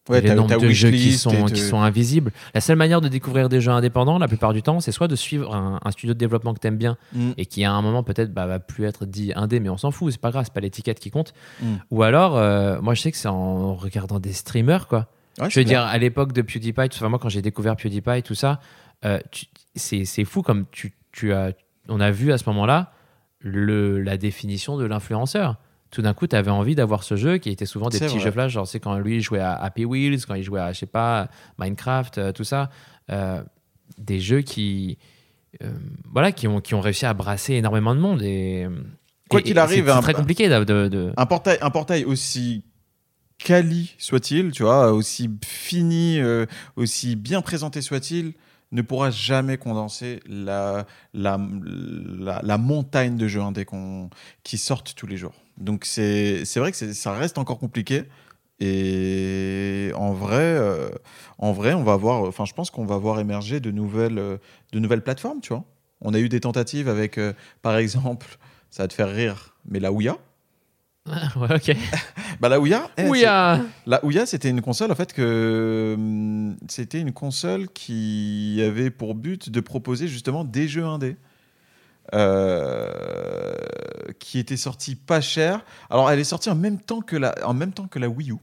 Ouais, 0.08 0.20
le 0.20 0.28
t'as- 0.28 0.34
nombre 0.34 0.48
t'as 0.48 0.58
de 0.58 0.68
jeux 0.70 0.90
qui 0.90 1.12
sont, 1.12 1.44
qui 1.46 1.62
invisibles. 1.74 2.32
La 2.54 2.60
seule 2.60 2.76
manière 2.76 3.00
de 3.00 3.06
découvrir 3.08 3.48
des 3.48 3.60
jeux 3.60 3.70
indépendants, 3.70 4.18
la 4.18 4.26
plupart 4.26 4.52
du 4.52 4.60
temps, 4.60 4.80
c'est 4.80 4.90
soit 4.90 5.06
de 5.06 5.14
suivre 5.14 5.54
un, 5.54 5.78
un 5.84 5.90
studio 5.92 6.12
de 6.12 6.18
développement 6.18 6.54
que 6.54 6.58
tu 6.60 6.66
aimes 6.66 6.76
bien 6.76 6.96
Mm. 7.12 7.30
et 7.36 7.46
qui 7.46 7.62
à 7.64 7.72
un 7.72 7.82
moment 7.82 8.02
peut-être 8.02 8.32
bah, 8.34 8.46
va 8.46 8.58
plus 8.58 8.84
être 8.84 9.06
dit 9.06 9.32
indé, 9.36 9.60
mais 9.60 9.68
on 9.68 9.76
s'en 9.76 9.92
fout, 9.92 10.10
c'est 10.12 10.20
pas 10.20 10.30
grave, 10.32 10.44
c'est 10.44 10.52
pas 10.52 10.60
l'étiquette 10.60 10.98
qui 10.98 11.10
compte. 11.10 11.34
Mm. 11.62 11.74
Ou 11.92 12.02
alors, 12.02 12.36
euh, 12.36 12.80
moi 12.80 12.94
je 12.94 13.00
sais 13.02 13.12
que 13.12 13.16
c'est 13.16 13.28
en 13.28 13.74
regardant 13.76 14.18
des 14.18 14.32
streamers, 14.32 14.88
quoi. 14.88 15.06
Ouais, 15.40 15.48
je 15.48 15.60
veux 15.60 15.64
dire, 15.64 15.82
à 15.82 15.96
l'époque 15.98 16.32
de 16.32 16.42
PewDiePie, 16.42 16.88
tout 16.90 16.98
ça, 16.98 17.08
moi 17.08 17.18
quand 17.20 17.28
j'ai 17.28 17.40
découvert 17.42 17.76
PewDiePie, 17.76 18.22
tout 18.24 18.34
ça, 18.34 18.58
euh, 19.04 19.18
c'est 19.76 20.04
c'est 20.04 20.24
fou 20.24 20.42
comme 20.42 20.66
tu, 20.72 20.92
tu 21.12 21.32
as, 21.32 21.52
on 21.88 22.00
a 22.00 22.10
vu 22.10 22.32
à 22.32 22.38
ce 22.38 22.44
moment-là 22.48 22.92
le, 23.38 24.00
la 24.00 24.16
définition 24.16 24.76
de 24.76 24.84
l'influenceur. 24.84 25.56
Tout 25.92 26.02
d'un 26.02 26.14
coup, 26.14 26.26
tu 26.26 26.34
avais 26.34 26.50
envie 26.50 26.74
d'avoir 26.74 27.04
ce 27.04 27.16
jeu 27.16 27.36
qui 27.36 27.50
était 27.50 27.66
souvent 27.66 27.88
des 27.90 27.98
petits 27.98 28.14
vrai. 28.14 28.24
jeux 28.24 28.30
flash. 28.32 28.52
Genre, 28.52 28.66
c'est 28.66 28.80
quand 28.80 28.96
lui 28.98 29.20
jouait 29.20 29.40
à 29.40 29.52
Happy 29.52 29.84
Wheels, 29.84 30.24
quand 30.26 30.34
il 30.34 30.42
jouait 30.42 30.58
à, 30.60 30.72
je 30.72 30.78
sais 30.80 30.86
pas, 30.86 31.28
Minecraft, 31.58 32.18
euh, 32.18 32.32
tout 32.32 32.44
ça. 32.44 32.70
euh, 33.10 33.42
des 33.98 34.18
jeux 34.20 34.40
qui, 34.40 34.96
euh, 35.62 35.70
voilà, 36.10 36.32
qui, 36.32 36.48
ont, 36.48 36.60
qui 36.62 36.74
ont 36.74 36.80
réussi 36.80 37.04
à 37.04 37.12
brasser 37.12 37.54
énormément 37.54 37.94
de 37.94 38.00
monde. 38.00 38.22
Et, 38.22 38.66
Quoi 39.28 39.42
qu'il 39.42 39.58
arrive, 39.58 39.86
c'est 39.86 40.00
très 40.00 40.14
compliqué 40.14 40.48
de. 40.48 41.12
Un 41.16 41.26
portail, 41.26 41.58
un 41.60 41.70
portail 41.70 42.04
aussi 42.04 42.64
quali 43.38 43.94
soit-il, 43.98 44.50
tu 44.52 44.62
vois, 44.62 44.92
aussi 44.92 45.28
fini, 45.44 46.20
aussi 46.76 47.16
bien 47.16 47.42
présenté 47.42 47.82
soit-il, 47.82 48.32
ne 48.72 48.80
pourra 48.82 49.10
jamais 49.10 49.58
condenser 49.58 50.20
la, 50.26 50.86
la, 51.12 51.38
la, 52.18 52.40
la 52.42 52.58
montagne 52.58 53.16
de 53.16 53.28
jeux 53.28 53.42
indés 53.42 53.64
qu'on- 53.66 54.08
qui 54.42 54.56
sortent 54.58 54.94
tous 54.94 55.06
les 55.06 55.16
jours. 55.18 55.34
Donc 55.58 55.84
c'est 55.84 56.44
c'est 56.44 56.60
vrai 56.60 56.72
que 56.72 56.92
ça 56.92 57.12
reste 57.12 57.38
encore 57.38 57.58
compliqué. 57.58 58.04
Et 58.60 59.90
en 59.96 60.12
vrai, 60.12 60.36
euh, 60.36 60.90
en 61.38 61.52
vrai, 61.52 61.74
on 61.74 61.82
va 61.82 61.96
voir. 61.96 62.22
Enfin, 62.22 62.44
je 62.44 62.52
pense 62.52 62.70
qu'on 62.70 62.86
va 62.86 62.96
voir 62.96 63.18
émerger 63.18 63.58
de 63.58 63.72
nouvelles, 63.72 64.18
euh, 64.18 64.36
de 64.72 64.78
nouvelles 64.78 65.02
plateformes. 65.02 65.40
Tu 65.40 65.52
vois, 65.52 65.64
on 66.00 66.14
a 66.14 66.20
eu 66.20 66.28
des 66.28 66.38
tentatives 66.38 66.88
avec, 66.88 67.18
euh, 67.18 67.32
par 67.62 67.76
exemple, 67.76 68.38
ça 68.70 68.84
va 68.84 68.88
te 68.88 68.94
faire 68.94 69.10
rire, 69.10 69.56
mais 69.64 69.80
la 69.80 69.90
Ouya. 69.90 70.16
ouais, 71.06 71.54
ok. 71.56 71.76
Bah 72.40 72.48
la 72.48 72.58
Ouya, 72.58 72.90
eh, 72.96 73.08
ah. 73.24 73.60
la 73.86 74.04
Ouya, 74.04 74.26
c'était 74.26 74.50
une 74.50 74.62
console 74.62 74.90
en 74.90 74.96
fait 74.96 75.12
que 75.12 75.94
hum, 75.96 76.56
c'était 76.68 76.98
une 76.98 77.12
console 77.12 77.68
qui 77.68 78.60
avait 78.66 78.90
pour 78.90 79.14
but 79.14 79.48
de 79.48 79.60
proposer 79.60 80.08
justement 80.08 80.42
des 80.42 80.66
jeux 80.66 80.84
indés. 80.84 81.16
Euh, 82.14 82.86
qui 84.18 84.38
étaient 84.38 84.56
sortis 84.56 84.94
pas 84.94 85.20
cher. 85.20 85.64
Alors, 85.90 86.10
elle 86.10 86.18
est 86.18 86.24
sortie 86.24 86.50
en 86.50 86.54
même 86.54 86.80
temps 86.80 87.00
que 87.00 87.16
la, 87.16 87.34
en 87.44 87.54
même 87.54 87.72
temps 87.72 87.86
que 87.86 87.98
la 87.98 88.08
Wii 88.08 88.30
U. 88.32 88.36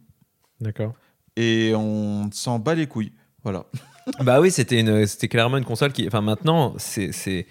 D'accord. 0.61 0.93
Et 1.35 1.73
on 1.75 2.29
s'en 2.31 2.59
bat 2.59 2.75
les 2.75 2.87
couilles. 2.87 3.13
Voilà. 3.43 3.65
Bah 4.21 4.41
oui, 4.41 4.49
c'était 4.49 4.79
une, 4.79 5.05
c'était 5.05 5.27
clairement 5.27 5.57
une 5.57 5.65
console 5.65 5.91
qui, 5.93 6.07
enfin 6.07 6.21
maintenant, 6.21 6.73
c'est, 6.79 7.11
c'est 7.11 7.45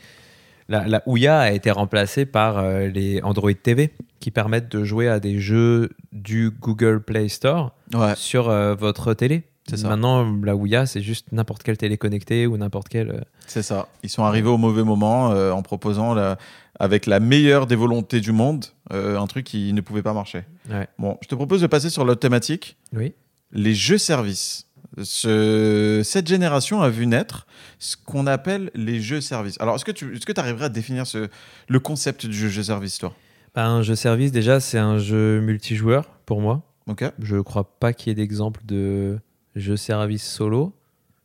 la, 0.68 0.88
la 0.88 1.04
Ouya 1.06 1.38
a 1.38 1.52
été 1.52 1.70
remplacée 1.70 2.26
par 2.26 2.58
euh, 2.58 2.88
les 2.88 3.22
Android 3.22 3.52
TV 3.54 3.92
qui 4.18 4.32
permettent 4.32 4.68
de 4.68 4.82
jouer 4.82 5.06
à 5.06 5.20
des 5.20 5.38
jeux 5.38 5.90
du 6.10 6.50
Google 6.50 7.00
Play 7.00 7.28
Store 7.28 7.76
Ouais. 7.94 8.14
sur 8.16 8.48
euh, 8.48 8.74
votre 8.74 9.14
télé. 9.14 9.44
C'est 9.68 9.76
ça. 9.76 9.88
Maintenant, 9.88 10.24
la 10.42 10.56
Ouya, 10.56 10.86
c'est 10.86 11.02
juste 11.02 11.26
n'importe 11.32 11.62
quelle 11.62 11.76
télé 11.76 11.96
connectée 11.98 12.46
ou 12.46 12.56
n'importe 12.56 12.88
quelle. 12.88 13.10
euh, 13.10 13.20
C'est 13.46 13.62
ça. 13.62 13.88
Ils 14.02 14.10
sont 14.10 14.24
arrivés 14.24 14.48
au 14.48 14.58
mauvais 14.58 14.82
moment 14.84 15.32
euh, 15.32 15.50
en 15.52 15.62
proposant, 15.62 16.14
la- 16.14 16.38
avec 16.80 17.06
la 17.06 17.20
meilleure 17.20 17.66
des 17.66 17.74
volontés 17.76 18.20
du 18.20 18.32
monde, 18.32 18.64
euh, 18.92 19.18
un 19.18 19.26
truc 19.26 19.44
qui 19.44 19.72
ne 19.72 19.80
pouvait 19.80 20.02
pas 20.02 20.12
marcher. 20.14 20.44
Ouais. 20.70 20.86
Bon, 20.98 21.18
je 21.22 21.28
te 21.28 21.34
propose 21.34 21.60
de 21.60 21.66
passer 21.66 21.90
sur 21.90 22.04
l'autre 22.04 22.20
thématique. 22.20 22.76
Oui. 22.94 23.14
les 23.52 23.74
jeux-services. 23.74 24.66
Ce- 25.02 26.02
cette 26.04 26.28
génération 26.28 26.80
a 26.82 26.88
vu 26.90 27.06
naître 27.06 27.46
ce 27.78 27.96
qu'on 27.96 28.26
appelle 28.26 28.70
les 28.74 29.00
jeux-services. 29.00 29.56
Alors, 29.60 29.74
est-ce 29.76 29.84
que 29.84 29.92
tu 29.92 30.14
est 30.14 30.38
arriverais 30.38 30.66
à 30.66 30.68
définir 30.68 31.06
ce, 31.06 31.28
le 31.68 31.80
concept 31.80 32.26
du 32.26 32.36
jeu- 32.36 32.48
jeu-service, 32.48 32.98
toi? 32.98 33.14
Bah, 33.54 33.66
un 33.66 33.82
jeu 33.82 33.94
service, 33.94 34.32
déjà, 34.32 34.60
c'est 34.60 34.78
un 34.78 34.98
jeu 34.98 35.40
multijoueur 35.40 36.04
pour 36.26 36.40
moi. 36.40 36.62
Ok 36.86 37.04
Je 37.20 37.36
crois 37.38 37.64
pas 37.80 37.92
qu'il 37.92 38.08
y 38.08 38.12
ait 38.12 38.14
d'exemple 38.14 38.60
de 38.64 39.18
jeu 39.58 39.76
service 39.76 40.24
solo. 40.24 40.72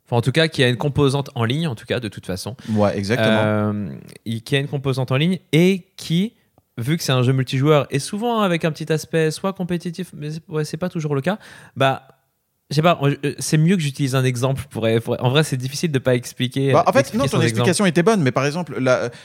Enfin, 0.06 0.16
en 0.16 0.20
tout 0.20 0.32
cas, 0.32 0.48
qui 0.48 0.62
a 0.62 0.68
une 0.68 0.76
composante 0.76 1.30
en 1.34 1.44
ligne, 1.44 1.66
en 1.66 1.74
tout 1.74 1.86
cas, 1.86 1.98
de 1.98 2.08
toute 2.08 2.26
façon. 2.26 2.56
Ouais, 2.70 2.96
exactement. 2.96 3.40
Euh, 3.42 3.90
qui 4.44 4.56
a 4.56 4.58
une 4.58 4.68
composante 4.68 5.10
en 5.12 5.16
ligne 5.16 5.38
et 5.52 5.86
qui, 5.96 6.34
vu 6.76 6.96
que 6.96 7.02
c'est 7.02 7.12
un 7.12 7.22
jeu 7.22 7.32
multijoueur 7.32 7.86
et 7.90 7.98
souvent 7.98 8.40
avec 8.40 8.64
un 8.64 8.72
petit 8.72 8.92
aspect 8.92 9.30
soit 9.30 9.52
compétitif, 9.54 10.12
mais 10.14 10.28
ouais, 10.48 10.64
c'est 10.64 10.76
pas 10.76 10.88
toujours 10.88 11.14
le 11.14 11.20
cas, 11.20 11.38
bah. 11.76 12.08
Je 12.70 12.76
sais 12.76 12.82
pas, 12.82 12.98
euh, 13.02 13.34
c'est 13.38 13.58
mieux 13.58 13.76
que 13.76 13.82
j'utilise 13.82 14.14
un 14.14 14.24
exemple 14.24 14.64
pour, 14.70 14.86
pour- 15.04 15.22
En 15.22 15.28
vrai, 15.28 15.44
c'est 15.44 15.58
difficile 15.58 15.92
de 15.92 15.98
pas 15.98 16.14
expliquer. 16.14 16.72
Bah, 16.72 16.82
en 16.86 16.92
fait, 16.92 17.12
non, 17.12 17.18
ton 17.20 17.24
exemple. 17.24 17.44
explication 17.44 17.84
était 17.86 18.02
bonne, 18.02 18.22
mais 18.22 18.32
par 18.32 18.46
exemple, 18.46 18.82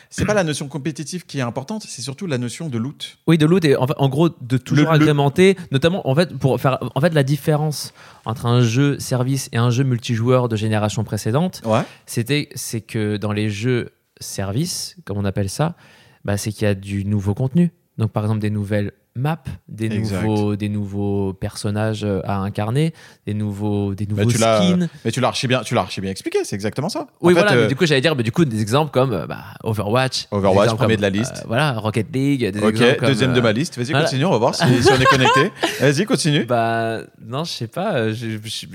c'est 0.09 0.25
pas 0.25 0.33
la 0.33 0.43
notion 0.43 0.67
compétitive 0.67 1.25
qui 1.25 1.39
est 1.39 1.41
importante, 1.41 1.83
c'est 1.87 2.01
surtout 2.01 2.27
la 2.27 2.37
notion 2.37 2.67
de 2.67 2.77
loot. 2.77 3.17
Oui, 3.27 3.37
de 3.37 3.45
loot 3.45 3.63
et 3.63 3.77
en, 3.77 4.09
gros 4.09 4.27
de 4.29 4.57
toujours 4.57 4.91
Le- 4.91 4.97
le- 4.97 5.03
agrémenter, 5.03 5.55
notamment 5.71 6.07
en 6.07 6.13
fait 6.15 6.37
pour 6.37 6.59
faire 6.59 6.79
en 6.93 6.99
fait 6.99 7.13
la 7.13 7.23
différence 7.23 7.93
entre 8.25 8.45
un 8.45 8.61
jeu 8.61 8.99
service 8.99 9.47
et 9.53 9.57
un 9.57 9.69
jeu 9.69 9.85
multijoueur 9.85 10.49
de 10.49 10.57
génération 10.57 11.05
précédente, 11.05 11.61
Ouais. 11.63 11.81
c'était 12.05 12.49
c'est 12.55 12.81
que 12.81 13.15
dans 13.15 13.31
les 13.31 13.49
jeux 13.49 13.91
service, 14.19 14.97
comme 15.05 15.17
on 15.17 15.23
appelle 15.25 15.49
ça, 15.49 15.75
bah, 16.25 16.35
c'est 16.35 16.51
qu'il 16.51 16.63
y 16.63 16.67
a 16.69 16.75
du 16.75 17.05
nouveau 17.05 17.33
contenu. 17.33 17.71
Donc 17.97 18.11
par 18.11 18.23
exemple 18.23 18.41
des 18.41 18.49
nouvelles 18.49 18.91
maps, 19.15 19.37
des 19.67 19.87
Exact. 19.87 20.23
nouveaux 20.23 20.55
des 20.55 20.69
nouveaux 20.69 21.33
personnages 21.33 22.03
euh, 22.03 22.21
à 22.25 22.37
incarner, 22.37 22.93
des 23.27 23.33
nouveaux 23.33 23.93
des 23.95 24.05
nouveaux 24.05 24.23
Bah, 24.25 24.31
tu 24.31 24.37
skins. 24.37 24.87
Mais 25.03 25.11
tu 25.11 25.19
l'as 25.19 25.27
archi 25.27 25.47
bien, 25.47 25.61
tu 25.61 25.75
l'as 25.75 25.85
bien 26.01 26.11
expliqué, 26.11 26.39
c'est 26.43 26.55
exactement 26.55 26.89
ça. 26.89 27.01
En 27.01 27.07
Oui, 27.21 27.33
fait, 27.33 27.39
voilà, 27.41 27.55
euh, 27.57 27.61
mais 27.63 27.67
du 27.67 27.75
coup, 27.75 27.85
j'allais 27.85 28.01
dire 28.01 28.15
bah, 28.15 28.23
du 28.23 28.31
coup 28.31 28.45
des 28.45 28.61
exemples 28.61 28.91
comme 28.91 29.11
euh, 29.13 29.27
bah, 29.27 29.43
Overwatch. 29.63 30.27
Overwatch, 30.31 30.69
des 30.69 30.75
premier 30.75 30.93
comme, 30.93 30.97
de 30.97 31.01
la 31.01 31.09
liste. 31.09 31.37
euh, 31.39 31.47
voilà, 31.47 31.73
Rocket 31.73 32.07
League, 32.13 32.39
des 32.51 32.59
exemples 32.59 32.95
comme, 32.97 33.07
deuxième 33.09 33.33
de 33.33 33.39
euh, 33.39 33.43
ma 33.43 33.51
liste. 33.51 33.77
Vas-y, 33.77 33.91
voilà. 33.91 34.05
continue, 34.05 34.25
on 34.25 34.31
va 34.31 34.37
voir 34.37 34.55
si, 34.55 34.63
si 34.83 34.89
on 34.91 34.99
est 35.01 35.05
connecté. 35.05 35.51
Vas-y, 35.81 36.05
continue. 36.05 36.45
Bah, 36.45 36.99
non, 37.25 37.43
je 37.43 37.51
sais 37.51 37.67
pas. 37.67 37.95
euh, 37.95 38.13
je- 38.13 38.37
je- 38.43 38.67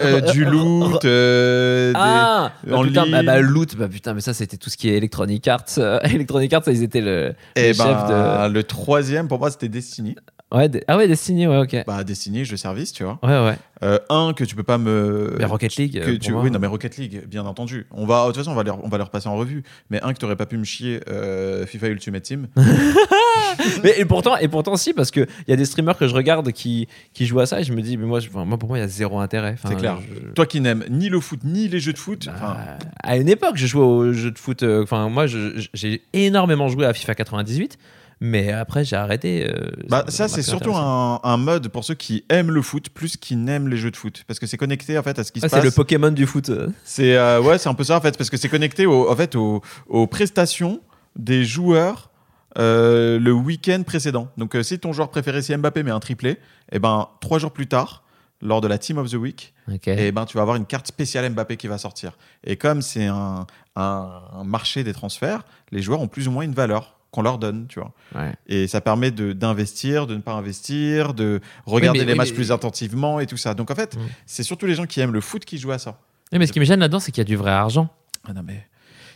Euh, 0.00 0.20
du 0.32 0.44
loot, 0.46 1.04
euh, 1.04 1.92
des- 1.92 1.98
Ah 1.98 2.52
bah, 2.66 2.78
putain, 2.82 3.04
bah, 3.10 3.22
bah, 3.22 3.40
loot, 3.40 3.76
bah 3.76 3.88
putain, 3.88 4.14
mais 4.14 4.22
ça 4.22 4.32
c'était 4.32 4.56
tout 4.56 4.70
ce 4.70 4.76
qui 4.78 4.88
est 4.88 4.96
Electronic 4.96 5.46
Arts. 5.48 5.64
euh, 5.78 5.98
Electronic 6.04 6.50
Arts, 6.54 6.62
ils 6.68 6.82
étaient 6.82 7.02
le, 7.02 7.34
Et 7.56 7.68
le 7.68 7.74
chef 7.74 7.86
ben, 8.08 8.48
le 8.48 8.62
troisième, 8.62 9.15
pour 9.24 9.38
moi, 9.38 9.50
c'était 9.50 9.68
Destiny. 9.68 10.14
de. 10.14 10.20
Ouais, 10.56 10.68
de- 10.68 10.80
Ah 10.86 10.96
ouais, 10.96 11.08
Destiny, 11.08 11.46
ouais, 11.48 11.58
ok. 11.58 11.84
Bah, 11.88 12.04
Destiny, 12.04 12.44
jeu 12.44 12.56
service, 12.56 12.92
tu 12.92 13.02
vois. 13.02 13.18
Ouais, 13.22 13.44
ouais. 13.44 13.56
Euh, 13.82 13.98
un 14.10 14.32
que 14.32 14.44
tu 14.44 14.54
peux 14.54 14.62
pas 14.62 14.78
me. 14.78 15.34
Mais 15.38 15.44
Rocket 15.44 15.74
League. 15.76 16.00
que 16.00 16.10
euh, 16.12 16.18
tu... 16.18 16.30
moi. 16.32 16.42
Oui, 16.42 16.50
non, 16.52 16.58
mais 16.60 16.68
Rocket 16.68 16.96
League, 16.96 17.24
bien 17.26 17.44
entendu. 17.44 17.86
On 17.90 18.06
va, 18.06 18.22
de 18.22 18.26
toute 18.28 18.36
façon, 18.36 18.52
on 18.52 18.54
va 18.54 18.62
les, 18.62 18.70
on 18.70 18.88
va 18.88 18.96
les 18.96 19.02
repasser 19.04 19.28
en 19.28 19.36
revue. 19.36 19.64
Mais 19.90 20.00
un 20.02 20.12
que 20.12 20.18
t'aurais 20.18 20.36
pas 20.36 20.46
pu 20.46 20.56
me 20.56 20.64
chier, 20.64 21.00
euh, 21.08 21.66
FIFA 21.66 21.88
Ultimate 21.88 22.22
Team. 22.22 22.46
mais 23.82 23.94
et 23.98 24.04
pourtant, 24.04 24.36
et 24.36 24.48
pourtant, 24.48 24.76
si, 24.76 24.92
parce 24.94 25.10
qu'il 25.10 25.26
y 25.48 25.52
a 25.52 25.56
des 25.56 25.64
streamers 25.64 25.96
que 25.98 26.06
je 26.08 26.14
regarde 26.14 26.52
qui, 26.52 26.88
qui 27.12 27.26
jouent 27.26 27.40
à 27.40 27.46
ça 27.46 27.60
et 27.60 27.64
je 27.64 27.72
me 27.72 27.82
dis, 27.82 27.96
mais 27.96 28.06
moi, 28.06 28.20
je- 28.20 28.28
enfin, 28.28 28.44
moi 28.44 28.58
pour 28.58 28.68
moi, 28.68 28.78
il 28.78 28.82
y 28.82 28.84
a 28.84 28.88
zéro 28.88 29.18
intérêt. 29.18 29.54
Enfin, 29.54 29.70
C'est 29.70 29.76
clair. 29.76 29.98
je- 30.00 30.30
Toi 30.30 30.46
qui 30.46 30.60
n'aimes 30.60 30.84
ni 30.90 31.08
le 31.08 31.20
foot, 31.20 31.40
ni 31.44 31.68
les 31.68 31.80
jeux 31.80 31.92
de 31.92 31.98
foot. 31.98 32.26
Bah, 32.40 32.78
à 33.02 33.16
une 33.16 33.28
époque, 33.28 33.56
je 33.56 33.66
jouais 33.66 33.82
aux 33.84 34.12
jeux 34.12 34.30
de 34.30 34.38
foot. 34.38 34.62
euh, 34.62 34.82
Enfin, 34.84 35.08
moi, 35.08 35.26
j'ai 35.26 36.02
énormément 36.12 36.68
joué 36.68 36.86
à 36.86 36.92
FIFA 36.94 37.14
98, 37.16 37.78
mais 38.20 38.50
après, 38.52 38.84
j'ai 38.84 38.96
arrêté. 38.96 39.46
euh, 39.48 39.70
Bah, 39.88 40.04
ça, 40.08 40.26
c'est 40.28 40.42
surtout 40.42 40.74
un, 40.74 41.20
un 41.22 41.36
mode 41.36 41.68
pour 41.68 41.84
ceux 41.84 41.94
qui 41.94 42.24
aiment 42.30 42.50
le 42.50 42.62
foot 42.62 42.88
plus 42.90 43.16
qu'ils 43.16 43.42
n'aiment 43.42 43.68
les 43.68 43.76
jeux 43.76 43.90
de 43.90 43.96
foot. 43.96 44.24
Parce 44.26 44.38
que 44.38 44.46
c'est 44.46 44.56
connecté 44.56 44.96
en 44.98 45.02
fait 45.02 45.18
à 45.18 45.24
ce 45.24 45.32
qui 45.32 45.40
Ah, 45.42 45.48
se 45.48 45.54
c'est 45.54 45.62
le 45.62 45.68
passe. 45.68 45.74
Pokémon 45.74 46.10
du 46.10 46.26
foot. 46.26 46.50
C'est 46.84 47.16
euh, 47.16 47.40
ouais, 47.42 47.58
c'est 47.58 47.68
un 47.68 47.74
peu 47.74 47.84
ça 47.84 47.96
en 47.96 48.00
fait, 48.00 48.16
parce 48.16 48.30
que 48.30 48.36
c'est 48.36 48.48
connecté 48.48 48.86
au, 48.86 49.10
en 49.10 49.16
fait 49.16 49.34
aux, 49.36 49.60
aux 49.88 50.06
prestations 50.06 50.80
des 51.16 51.44
joueurs 51.44 52.10
euh, 52.58 53.18
le 53.18 53.32
week-end 53.32 53.82
précédent. 53.84 54.28
Donc 54.38 54.56
si 54.62 54.78
ton 54.78 54.92
joueur 54.92 55.10
préféré 55.10 55.42
c'est 55.42 55.56
Mbappé 55.56 55.82
mais 55.82 55.90
un 55.90 56.00
triplé, 56.00 56.38
et 56.72 56.78
ben 56.78 57.08
trois 57.20 57.38
jours 57.38 57.52
plus 57.52 57.66
tard, 57.66 58.02
lors 58.40 58.60
de 58.62 58.68
la 58.68 58.78
Team 58.78 58.96
of 58.98 59.10
the 59.10 59.14
Week, 59.16 59.52
et 59.86 60.10
ben 60.12 60.24
tu 60.24 60.36
vas 60.36 60.42
avoir 60.42 60.56
une 60.56 60.64
carte 60.66 60.86
spéciale 60.86 61.28
Mbappé 61.30 61.56
qui 61.58 61.66
va 61.68 61.76
sortir. 61.78 62.12
Et 62.44 62.56
comme 62.56 62.80
c'est 62.80 63.06
un, 63.06 63.46
un- 63.76 64.20
un 64.32 64.44
marché 64.44 64.84
des 64.84 64.92
transferts, 64.94 65.42
les 65.70 65.82
joueurs 65.82 66.00
ont 66.00 66.08
plus 66.08 66.28
ou 66.28 66.30
moins 66.30 66.44
une 66.44 66.54
valeur 66.54 66.95
qu'on 67.16 67.22
leur 67.22 67.38
donne, 67.38 67.66
tu 67.68 67.80
vois. 67.80 67.92
Ouais. 68.14 68.32
Et 68.46 68.68
ça 68.68 68.80
permet 68.80 69.10
de- 69.10 69.32
d'investir, 69.32 70.06
de, 70.06 70.14
ne 70.14 70.20
pas 70.20 70.34
investir, 70.34 71.14
de 71.14 71.40
regarder 71.64 72.00
mais- 72.00 72.04
les 72.04 72.12
oui, 72.12 72.18
matchs 72.18 72.28
mais- 72.30 72.34
plus 72.36 72.52
attentivement 72.52 73.18
et 73.20 73.26
tout 73.26 73.36
ça. 73.38 73.54
Donc 73.54 73.70
en 73.70 73.74
fait, 73.74 73.96
Mm. 73.96 74.00
c'est 74.26 74.42
surtout 74.44 74.66
les 74.66 74.74
gens 74.74 74.86
qui 74.86 75.00
aiment 75.00 75.12
le 75.14 75.20
foot 75.20 75.44
qui 75.44 75.58
jouent 75.58 75.72
à 75.72 75.78
ça. 75.78 75.98
Oui, 76.32 76.38
mais 76.38 76.46
ce 76.46 76.52
qui 76.52 76.60
me 76.60 76.64
gêne 76.64 76.80
là-dedans, 76.80 77.00
c'est 77.00 77.10
qu'il 77.10 77.20
y 77.22 77.26
a 77.26 77.30
du 77.32 77.36
vrai 77.36 77.50
argent. 77.50 77.88
Ah 78.28 78.32
non, 78.32 78.42
mais 78.44 78.66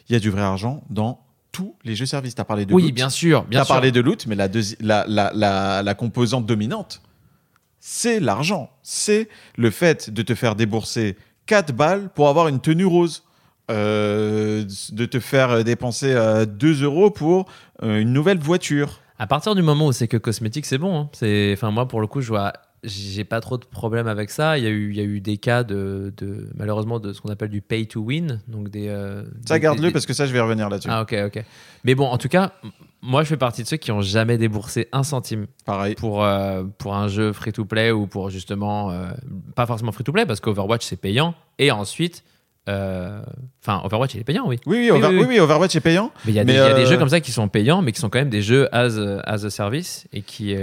il 0.09 0.13
y 0.15 0.17
a 0.17 0.19
du 0.21 0.31
vrai 0.31 0.43
argent 0.43 0.83
dans 0.91 1.21
tous 1.53 1.75
les 1.85 1.95
jeux 1.95 2.07
services. 2.07 2.35
Tu 2.35 2.41
as 2.41 2.45
parlé 2.45 2.65
de 2.67 2.73
oui, 2.73 2.85
loot. 2.85 2.95
bien 2.95 3.11
sûr, 3.11 3.43
Tu 3.45 3.51
bien 3.51 3.61
as 3.61 3.65
sûr. 3.65 3.75
parlé 3.75 3.93
de 3.93 4.01
loot, 4.01 4.27
mais 4.27 4.35
la, 4.37 4.49
la, 4.81 5.05
la, 5.35 5.83
la 5.83 5.95
composante 5.95 6.47
dominante, 6.47 7.03
c'est 7.81 8.21
l'argent. 8.21 8.71
C'est 8.83 9.29
le 9.57 9.71
fait 9.71 10.11
de 10.11 10.23
te 10.23 10.35
faire 10.35 10.55
débourser 10.55 11.17
4 11.47 11.73
balles 11.73 12.09
pour 12.15 12.29
avoir 12.29 12.49
une 12.49 12.61
tenue 12.61 12.85
rose. 12.87 13.25
Euh, 13.71 14.65
de 14.93 15.05
te 15.07 15.21
faire 15.21 15.65
dépenser 15.65 16.13
euh, 16.13 16.45
2 16.47 16.83
euros 16.83 17.11
pour 17.11 17.47
euh, 17.83 18.01
une 18.01 18.13
nouvelle 18.13 18.39
voiture. 18.39 19.01
À 19.19 19.27
partir 19.27 19.55
du 19.55 19.63
moment 19.63 19.87
où 19.87 19.93
c'est 19.93 20.09
que 20.09 20.17
cosmétique, 20.17 20.67
c'est 20.67 20.79
bon. 20.79 20.99
hein. 20.99 21.09
C'est, 21.13 21.53
enfin, 21.53 21.71
moi, 21.71 21.87
pour 21.87 22.01
le 22.01 22.07
coup, 22.07 22.21
je 22.21 22.29
vois, 22.29 22.53
j'ai 22.85 23.25
pas 23.25 23.41
trop 23.41 23.59
de 23.59 23.65
problèmes 23.67 24.07
avec 24.07 24.31
ça. 24.31 24.57
Il 24.59 24.65
y 24.65 24.67
a 24.67 24.71
eu, 24.71 24.91
il 24.91 24.97
y 24.97 25.01
a 25.01 25.05
eu 25.05 25.21
des 25.21 25.37
cas 25.37 25.63
de, 25.63 26.13
de- 26.17 26.49
malheureusement, 26.57 26.99
de 26.99 27.13
ce 27.13 27.21
qu'on 27.21 27.29
appelle 27.29 27.51
du 27.51 27.61
pay 27.61 27.87
to 27.87 28.01
win. 28.01 28.41
Donc 28.49 28.71
des. 28.71 28.89
euh, 28.89 29.25
Ça, 29.47 29.55
des- 29.55 29.61
garde-le 29.61 29.89
des- 29.89 29.93
parce 29.93 30.07
que 30.07 30.15
ça, 30.15 30.27
je 30.27 30.33
vais 30.33 30.41
revenir 30.41 30.69
là-dessus. 30.71 30.89
Ah, 30.91 31.03
ok, 31.03 31.15
ok. 31.27 31.45
Mais 31.85 31.95
bon, 31.95 32.07
en 32.07 32.17
tout 32.19 32.29
cas, 32.29 32.53
moi, 33.03 33.23
je 33.23 33.29
fais 33.29 33.37
partie 33.37 33.63
de 33.63 33.69
ceux 33.69 33.77
qui 33.77 33.93
ont 33.93 34.01
jamais 34.03 34.39
déboursé 34.39 34.89
un 34.93 35.03
centime 35.03 35.47
Pareil. 35.67 35.95
pour, 35.95 36.25
euh, 36.25 36.65
pour 36.79 36.95
un 36.97 37.09
jeu 37.09 37.33
free-to-play 37.33 37.91
ou 37.93 38.07
pour 38.07 38.31
justement. 38.31 38.91
euh, 38.91 39.11
pas 39.55 39.67
forcément 39.67 39.93
free-to-play 39.93 40.25
parce 40.25 40.41
qu'Overwatch, 40.41 40.85
c'est 40.87 40.97
payant. 41.01 41.35
Et 41.59 41.71
ensuite. 41.71 42.25
Euh, 42.69 43.23
Enfin, 43.63 43.81
Overwatch, 43.85 44.15
il 44.15 44.21
est 44.21 44.25
payant, 44.25 44.47
oui. 44.47 44.59
Oui, 44.67 44.79
oui, 44.79 44.91
Oui, 44.91 44.99
Over- 44.99 45.09
oui, 45.09 45.15
oui. 45.15 45.21
oui, 45.21 45.27
oui, 45.31 45.41
Overwatch 45.41 45.75
est 45.77 45.81
payant. 45.81 46.11
Mais 46.25 46.33
il 46.33 46.35
y, 46.35 46.37
y 46.37 46.41
a 46.41 46.45
des 46.45 46.53
euh, 46.55 46.87
jeux 46.87 46.99
comme 46.99 47.09
ça 47.09 47.21
qui 47.21 47.33
sont 47.33 47.49
payants, 47.49 47.83
mais 47.83 47.93
qui 47.93 48.01
sont 48.01 48.09
quand 48.11 48.19
même 48.19 48.31
des 48.31 48.43
jeux 48.43 48.69
as, 48.75 48.97
a- 48.99 49.21
as 49.21 49.45
a 49.45 49.51
service 49.51 50.07
et 50.13 50.23
qui. 50.23 50.55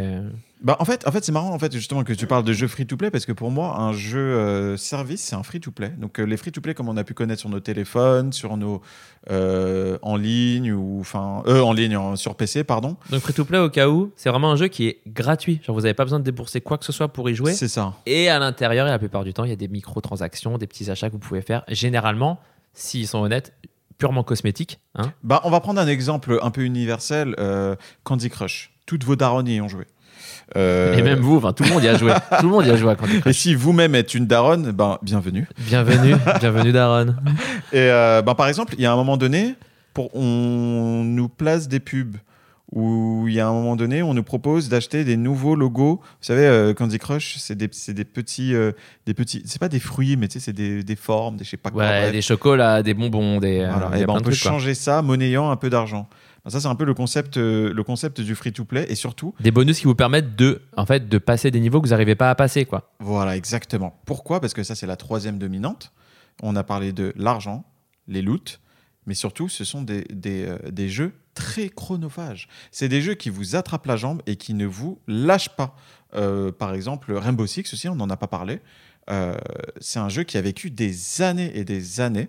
Bah, 0.64 0.76
en 0.80 0.86
fait, 0.86 1.08
en 1.08 1.12
fait 1.12 1.24
c'est 1.24 1.32
marrant 1.32 1.54
en 1.54 1.60
fait, 1.60 1.72
justement 1.74 2.04
que 2.04 2.14
tu 2.14 2.26
parles 2.26 2.44
de 2.44 2.52
jeux 2.52 2.68
free-to-play 2.68 3.12
parce 3.12 3.26
que 3.28 3.32
pour 3.32 3.52
moi, 3.52 3.78
un 3.80 3.94
jeu 3.94 4.18
euh, 4.20 4.76
service, 4.78 5.22
c'est 5.22 5.36
un 5.36 5.44
free-to-play. 5.44 5.90
Donc 6.00 6.20
euh, 6.20 6.24
les 6.24 6.36
free-to-play 6.36 6.74
comme 6.74 6.90
on 6.90 6.98
a 6.98 7.04
pu 7.04 7.14
connaître 7.14 7.40
sur 7.42 7.50
nos 7.50 7.60
téléphones, 7.60 8.34
sur 8.34 8.58
nos 8.58 8.82
euh, 9.30 9.98
en 10.02 10.16
ligne 10.16 10.72
ou 10.74 11.00
enfin 11.02 11.44
en 11.46 11.74
ligne 11.74 11.96
en- 11.98 12.16
sur 12.16 12.36
PC, 12.36 12.64
pardon. 12.64 12.98
Donc 13.12 13.22
free 13.22 13.34
to 13.34 13.46
play 13.46 13.60
au 13.60 13.70
cas 13.70 13.88
où, 13.90 14.12
c'est 14.16 14.30
vraiment 14.30 14.52
un 14.52 14.56
jeu 14.56 14.68
qui 14.68 14.88
est 14.88 15.02
gratuit. 15.06 15.60
Genre 15.64 15.76
vous 15.76 15.82
n'avez 15.84 15.94
pas 15.94 16.06
besoin 16.06 16.20
de 16.20 16.24
débourser 16.24 16.62
quoi 16.62 16.78
que 16.78 16.86
ce 16.86 16.92
soit 16.92 17.10
pour 17.10 17.30
y 17.30 17.36
jouer. 17.36 17.54
C'est 17.54 17.68
ça. 17.68 17.94
Et 18.06 18.30
à 18.30 18.40
l'intérieur, 18.40 18.88
et 18.88 18.90
la 18.90 19.00
plupart 19.00 19.24
du 19.24 19.34
temps, 19.34 19.44
il 19.44 19.50
y 19.50 19.54
a 19.54 19.58
des 19.58 19.68
microtransactions, 19.68 20.58
des 20.58 20.68
petits 20.68 20.90
achats 20.90 21.08
que 21.10 21.14
vous 21.14 21.20
pouvez 21.20 21.42
faire. 21.42 21.64
Généralement, 21.68 22.40
s'ils 22.74 23.08
sont 23.08 23.20
honnêtes, 23.20 23.54
purement 23.98 24.24
cosmétiques. 24.24 24.80
hein. 24.96 25.12
Bah, 25.24 25.42
on 25.44 25.50
va 25.50 25.60
prendre 25.60 25.80
un 25.82 25.88
exemple 25.88 26.40
un 26.42 26.50
peu 26.52 26.62
universel, 26.62 27.36
Candy 28.04 28.30
Crush. 28.30 28.74
Toutes 28.86 29.04
vos 29.04 29.16
daronnes 29.16 29.48
y 29.48 29.60
ont 29.60 29.68
joué. 29.68 29.86
Euh, 30.56 30.96
Et 30.98 31.02
même 31.02 31.20
vous, 31.20 31.38
enfin, 31.38 31.52
tout 31.54 31.64
le 31.64 31.70
monde 31.70 31.84
y 31.84 31.88
a 31.88 31.98
joué. 31.98 32.14
tout 32.40 32.46
le 32.46 32.52
monde 32.52 32.66
y 32.66 32.70
a 32.72 32.78
joué 32.78 32.92
à 32.92 32.96
Candy 32.96 33.20
et 33.26 33.34
si 33.34 33.54
vous-même 33.54 33.96
êtes 33.96 34.14
une 34.14 34.28
daronne, 34.28 34.72
ben 34.72 34.98
bienvenue. 35.02 35.48
Bienvenue, 35.60 36.16
bienvenue 36.40 36.72
Daron. 36.72 37.16
Et 37.74 37.80
euh, 37.92 38.22
ben, 38.22 38.34
par 38.34 38.48
exemple, 38.48 38.74
il 38.78 38.82
y 38.82 38.86
a 38.86 38.92
un 38.94 38.96
moment 38.96 39.18
donné, 39.18 39.56
pour, 39.94 40.16
on 40.16 41.04
nous 41.04 41.28
place 41.28 41.68
des 41.68 41.80
pubs 41.82 42.16
où 42.74 43.26
il 43.30 43.34
y 43.34 43.40
a 43.40 43.48
un 43.48 43.54
moment 43.54 43.78
donné, 43.78 44.04
on 44.04 44.14
nous 44.14 44.24
propose 44.24 44.68
d'acheter 44.68 45.06
des 45.06 45.16
nouveaux 45.16 45.56
logos. 45.56 46.02
Vous 46.02 46.18
savez, 46.20 46.46
euh, 46.46 46.74
Candy 46.74 46.98
Crush, 47.00 47.38
c'est 47.38 47.56
des, 47.56 47.68
petits, 47.70 48.54
euh, 48.54 48.74
des 49.06 49.14
petits, 49.14 49.42
c'est 49.46 49.60
pas 49.60 49.70
des 49.70 49.80
fruits, 49.80 50.18
mais 50.18 50.28
tu 50.28 50.34
sais, 50.34 50.46
c'est 50.46 50.54
des, 50.54 50.84
des 50.84 50.96
formes, 50.98 51.38
des 51.38 51.46
je 51.46 51.52
sais 51.52 51.58
pas 51.58 51.72
quoi. 51.72 51.84
Ouais, 51.84 52.02
bref. 52.02 52.12
des 52.12 52.22
chocolats, 52.22 52.84
des 52.84 52.94
bonbons, 52.94 53.40
des. 53.40 53.62
euh, 53.62 53.72
Voilà. 53.72 53.98
Et 53.98 54.04
a 54.04 54.06
ben, 54.06 54.14
on 54.14 54.18
peut 54.18 54.32
trucs, 54.32 54.42
quoi. 54.42 54.52
changer 54.52 54.74
ça 54.76 55.02
monnayant 55.02 55.50
un 55.50 55.56
peu 55.56 55.70
d'argent. 55.70 56.10
Ben, 56.48 56.52
ça, 56.52 56.62
c'est 56.62 56.68
un 56.68 56.76
peu 56.76 56.86
le 56.86 56.94
concept, 56.94 57.36
euh, 57.36 57.74
le 57.74 57.84
concept 57.84 58.22
du 58.22 58.34
free-to-play. 58.34 58.86
Et 58.88 58.96
surtout, 58.96 59.36
Des 59.42 59.52
bonus 59.52 59.80
qui 59.80 59.84
vous 59.84 59.96
permettent 59.96 60.38
de, 60.38 60.62
en 60.78 60.86
fait, 60.86 61.10
de 61.10 61.18
passer 61.18 61.52
des 61.52 61.60
niveaux 61.60 61.82
que 61.82 61.88
vous 61.88 61.92
n'arrivez 61.92 62.16
pas 62.16 62.30
à 62.30 62.36
passer, 62.36 62.64
quoi. 62.64 62.94
Voilà, 63.02 63.36
exactement. 63.36 64.00
Pourquoi? 64.06 64.40
Parce 64.40 64.54
que 64.54 64.64
ça, 64.64 64.74
c'est 64.74 64.88
la 64.88 64.96
troisième 64.96 65.40
dominante. 65.40 65.92
On 66.42 66.56
a 66.56 66.64
parlé 66.64 66.94
de 66.94 67.12
l'argent, 67.18 67.66
les 68.08 68.22
loots, 68.22 68.62
mais 69.08 69.14
surtout, 69.14 69.50
ce 69.50 69.66
sont 69.66 69.82
des, 69.82 70.06
des, 70.06 70.46
euh, 70.46 70.58
des 70.72 70.88
jeux 70.88 71.12
très 71.34 71.68
chronophages. 71.68 72.48
C'est 72.72 72.88
des 72.88 73.02
jeux 73.02 73.16
qui 73.16 73.30
vous 73.30 73.58
attrapent 73.58 73.88
la 73.88 73.98
jambe 73.98 74.22
et 74.26 74.38
qui 74.38 74.54
ne 74.54 74.66
vous 74.66 75.02
lâchent 75.06 75.54
pas. 75.58 75.76
Euh, 76.16 76.54
par 76.54 76.74
exemple, 76.74 77.12
Rainbow 77.12 77.46
Six 77.46 77.74
aussi, 77.74 77.90
on 77.90 77.96
n'en 77.96 78.10
a 78.10 78.16
pas 78.16 78.28
parlé. 78.28 78.62
C'est 79.80 80.00
un 80.00 80.10
jeu 80.10 80.24
qui 80.24 80.38
a 80.38 80.42
vécu 80.42 80.70
des 80.70 81.22
années 81.22 81.58
et 81.58 81.64
des 81.64 82.02
années 82.02 82.28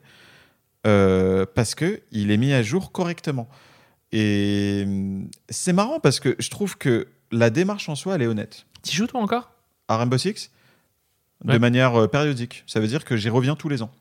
euh, 0.86 1.44
parce 1.54 1.74
qu'il 1.74 2.30
est 2.30 2.36
mis 2.36 2.52
à 2.52 2.62
jour 2.62 2.92
correctement. 2.92 3.48
Et 4.12 4.84
hum, 4.86 5.28
c'est 5.48 5.72
marrant 5.72 6.00
parce 6.00 6.20
que 6.20 6.36
je 6.38 6.50
trouve 6.50 6.76
que 6.78 7.08
la 7.30 7.50
démarche 7.50 7.88
en 7.88 7.94
soi, 7.94 8.14
elle 8.14 8.22
est 8.22 8.26
honnête 8.26 8.66
Tu 8.82 8.96
joues 8.96 9.06
toi 9.06 9.20
encore? 9.20 9.52
À 9.88 9.96
Rainbow 9.96 10.18
Six? 10.18 10.50
De 11.44 11.58
manière 11.58 11.94
euh, 11.94 12.06
périodique. 12.08 12.64
Ça 12.66 12.80
veut 12.80 12.88
dire 12.88 13.04
que 13.04 13.16
j'y 13.16 13.28
reviens 13.28 13.54
tous 13.54 13.68
les 13.68 13.82
ans. 13.82 13.92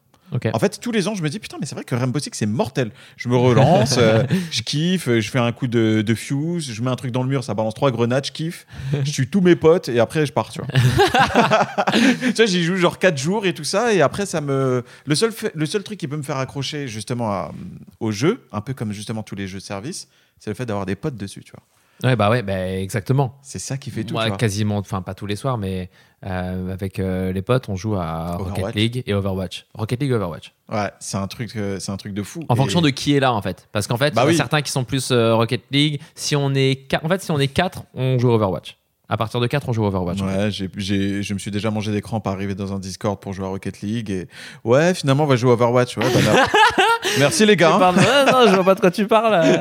En 0.53 0.59
fait, 0.59 0.79
tous 0.81 0.91
les 0.91 1.07
ans, 1.07 1.15
je 1.15 1.23
me 1.23 1.29
dis 1.29 1.39
putain, 1.39 1.57
mais 1.59 1.65
c'est 1.65 1.75
vrai 1.75 1.83
que 1.83 1.95
Rainbow 1.95 2.19
Six 2.19 2.31
c'est 2.33 2.45
mortel. 2.45 2.91
Je 3.15 3.29
me 3.29 3.35
relance, 3.37 3.95
euh, 3.97 4.25
je 4.51 4.61
kiffe, 4.61 5.09
je 5.09 5.29
fais 5.29 5.39
un 5.39 5.51
coup 5.51 5.67
de, 5.67 6.01
de 6.01 6.13
fuse, 6.15 6.71
je 6.73 6.81
mets 6.81 6.89
un 6.91 6.95
truc 6.95 7.11
dans 7.11 7.23
le 7.23 7.29
mur, 7.29 7.43
ça 7.43 7.53
balance 7.53 7.73
trois 7.73 7.91
grenades, 7.91 8.25
je 8.25 8.31
kiffe, 8.31 8.65
je 9.03 9.11
tue 9.11 9.27
tous 9.29 9.41
mes 9.41 9.55
potes 9.55 9.87
et 9.89 9.99
après 9.99 10.25
je 10.25 10.33
pars, 10.33 10.49
tu 10.51 10.59
vois. 10.59 10.67
tu 11.93 12.31
vois, 12.33 12.45
j'y 12.45 12.63
joue 12.63 12.75
genre 12.75 12.99
quatre 12.99 13.17
jours 13.17 13.45
et 13.45 13.53
tout 13.53 13.63
ça 13.63 13.93
et 13.93 14.01
après 14.01 14.25
ça 14.25 14.41
me. 14.41 14.83
Le 15.05 15.15
seul, 15.15 15.31
le 15.53 15.65
seul 15.65 15.83
truc 15.83 15.99
qui 15.99 16.07
peut 16.07 16.17
me 16.17 16.23
faire 16.23 16.37
accrocher 16.37 16.87
justement 16.87 17.29
à- 17.31 17.51
au 17.99 18.11
jeu, 18.11 18.45
un 18.51 18.61
peu 18.61 18.73
comme 18.73 18.91
justement 18.91 19.23
tous 19.23 19.35
les 19.35 19.47
jeux 19.47 19.59
de 19.59 19.63
service, 19.63 20.07
c'est 20.39 20.49
le 20.49 20.55
fait 20.55 20.65
d'avoir 20.65 20.85
des 20.85 20.95
potes 20.95 21.15
dessus, 21.15 21.43
tu 21.43 21.51
vois. 21.51 21.63
Ouais, 22.03 22.15
bah 22.15 22.29
ouais, 22.29 22.43
bah 22.43 22.69
exactement. 22.77 23.39
C'est 23.41 23.57
ça 23.59 23.75
qui 23.77 23.89
fait 23.89 24.03
tout. 24.03 24.13
Moi, 24.13 24.23
tu 24.25 24.29
vois. 24.29 24.37
quasiment, 24.37 24.77
enfin 24.77 25.01
pas 25.01 25.15
tous 25.15 25.25
les 25.25 25.35
soirs, 25.35 25.57
mais 25.57 25.89
euh, 26.25 26.73
avec 26.73 26.99
euh, 26.99 27.31
les 27.31 27.41
potes, 27.41 27.69
on 27.69 27.75
joue 27.75 27.95
à 27.95 28.37
Rocket 28.37 28.53
Overwatch. 28.57 28.75
League 28.75 29.03
et 29.05 29.13
Overwatch. 29.13 29.65
Rocket 29.75 30.01
League, 30.01 30.11
Overwatch. 30.11 30.51
Ouais, 30.71 30.91
c'est 30.99 31.17
un 31.17 31.27
truc, 31.27 31.55
euh, 31.55 31.77
c'est 31.79 31.91
un 31.91 31.97
truc 31.97 32.13
de 32.13 32.23
fou. 32.23 32.41
En 32.49 32.55
Et- 32.55 32.57
fonction 32.57 32.81
de 32.81 32.89
qui 32.89 33.15
est 33.15 33.19
là, 33.19 33.33
en 33.33 33.41
fait. 33.41 33.67
Parce 33.71 33.87
qu'en 33.87 33.97
fait, 33.97 34.13
Bah 34.13 34.21
il 34.21 34.23
y 34.23 34.25
en 34.25 34.27
a 34.27 34.31
oui. 34.31 34.35
certains 34.37 34.61
qui 34.61 34.71
sont 34.71 34.83
plus 34.83 35.11
Rocket 35.11 35.61
League. 35.71 36.01
Si 36.15 36.35
on 36.35 36.53
est, 36.55 36.87
en 37.03 37.07
fait, 37.07 37.21
si 37.21 37.31
on 37.31 37.39
est 37.39 37.47
4 37.47 37.83
on 37.93 38.17
joue 38.17 38.29
Overwatch. 38.31 38.77
À 39.09 39.15
partir 39.15 39.39
de 39.39 39.47
4 39.47 39.69
on 39.69 39.73
joue 39.73 39.85
Overwatch. 39.85 40.21
en 40.21 40.27
fait. 40.27 40.37
Ouais, 40.37 40.51
je 40.51 41.33
me 41.33 41.39
suis 41.39 41.51
déjà 41.51 41.71
mangé 41.71 41.91
d'écran 41.93 42.19
par 42.19 42.33
arriver 42.33 42.55
dans 42.55 42.73
un 42.73 42.79
Discord 42.79 43.19
pour 43.19 43.31
jouer 43.31 43.45
à 43.45 43.49
Rocket 43.49 43.79
League. 43.81 44.09
Et 44.09 44.27
ouais, 44.65 44.93
finalement, 44.93 45.23
on 45.23 45.27
va 45.27 45.35
jouer 45.37 45.51
à 45.51 45.53
Overwatch. 45.53 45.95
Ouais, 45.97 46.03
bah, 46.13 46.45
Merci 47.19 47.45
les 47.45 47.55
gars. 47.55 47.75
hein. 47.75 47.79
parles- 47.79 47.97
Ouais, 47.99 48.31
non, 48.31 48.47
je 48.49 48.55
vois 48.55 48.63
pas 48.65 48.75
de 48.75 48.79
quoi 48.81 48.91
tu 48.91 49.07
parles. 49.07 49.41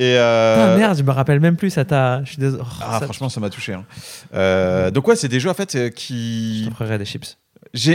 Et 0.00 0.16
euh, 0.16 0.54
Putain, 0.54 0.76
merde, 0.78 0.98
je 0.98 1.02
me 1.02 1.10
rappelle 1.12 1.40
même 1.40 1.56
plus. 1.56 1.70
Ça 1.70 1.84
t'a. 1.84 2.24
Je 2.24 2.30
suis 2.30 2.38
désolé. 2.38 2.62
Oh, 2.64 2.72
ah, 2.82 2.98
ça- 2.98 3.04
franchement, 3.04 3.28
ça 3.28 3.38
m'a 3.38 3.50
touché. 3.50 3.74
hein. 3.74 3.84
Euh, 4.34 4.90
donc 4.90 5.06
ouais, 5.06 5.14
c'est 5.14 5.28
des 5.28 5.38
jeux 5.40 5.50
en 5.50 5.54
fait 5.54 5.74
euh, 5.74 5.84
Je 5.86 5.92
qui. 5.92 6.64
t'offrirai 6.68 6.96
des 6.98 7.04
chips. 7.04 7.36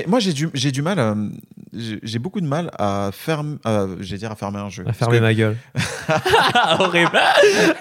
Moi, 0.08 0.20
j'ai 0.20 0.32
du, 0.32 0.48
du 0.48 0.82
mal. 0.82 1.00
euh, 1.00 1.16
j'ai, 1.74 2.20
beaucoup 2.20 2.40
de 2.40 2.46
mal 2.46 2.70
à 2.78 3.10
fermer. 3.12 3.58
Euh, 3.66 3.98
j'ai 4.00 4.18
dire 4.18 4.32
à 4.32 4.36
fermer 4.36 4.60
un 4.60 4.70
jeu. 4.70 4.86
À 4.88 4.94
fermer 4.94 5.20
ma 5.20 5.34
gueule. 5.34 5.58
Horrible. 6.80 7.20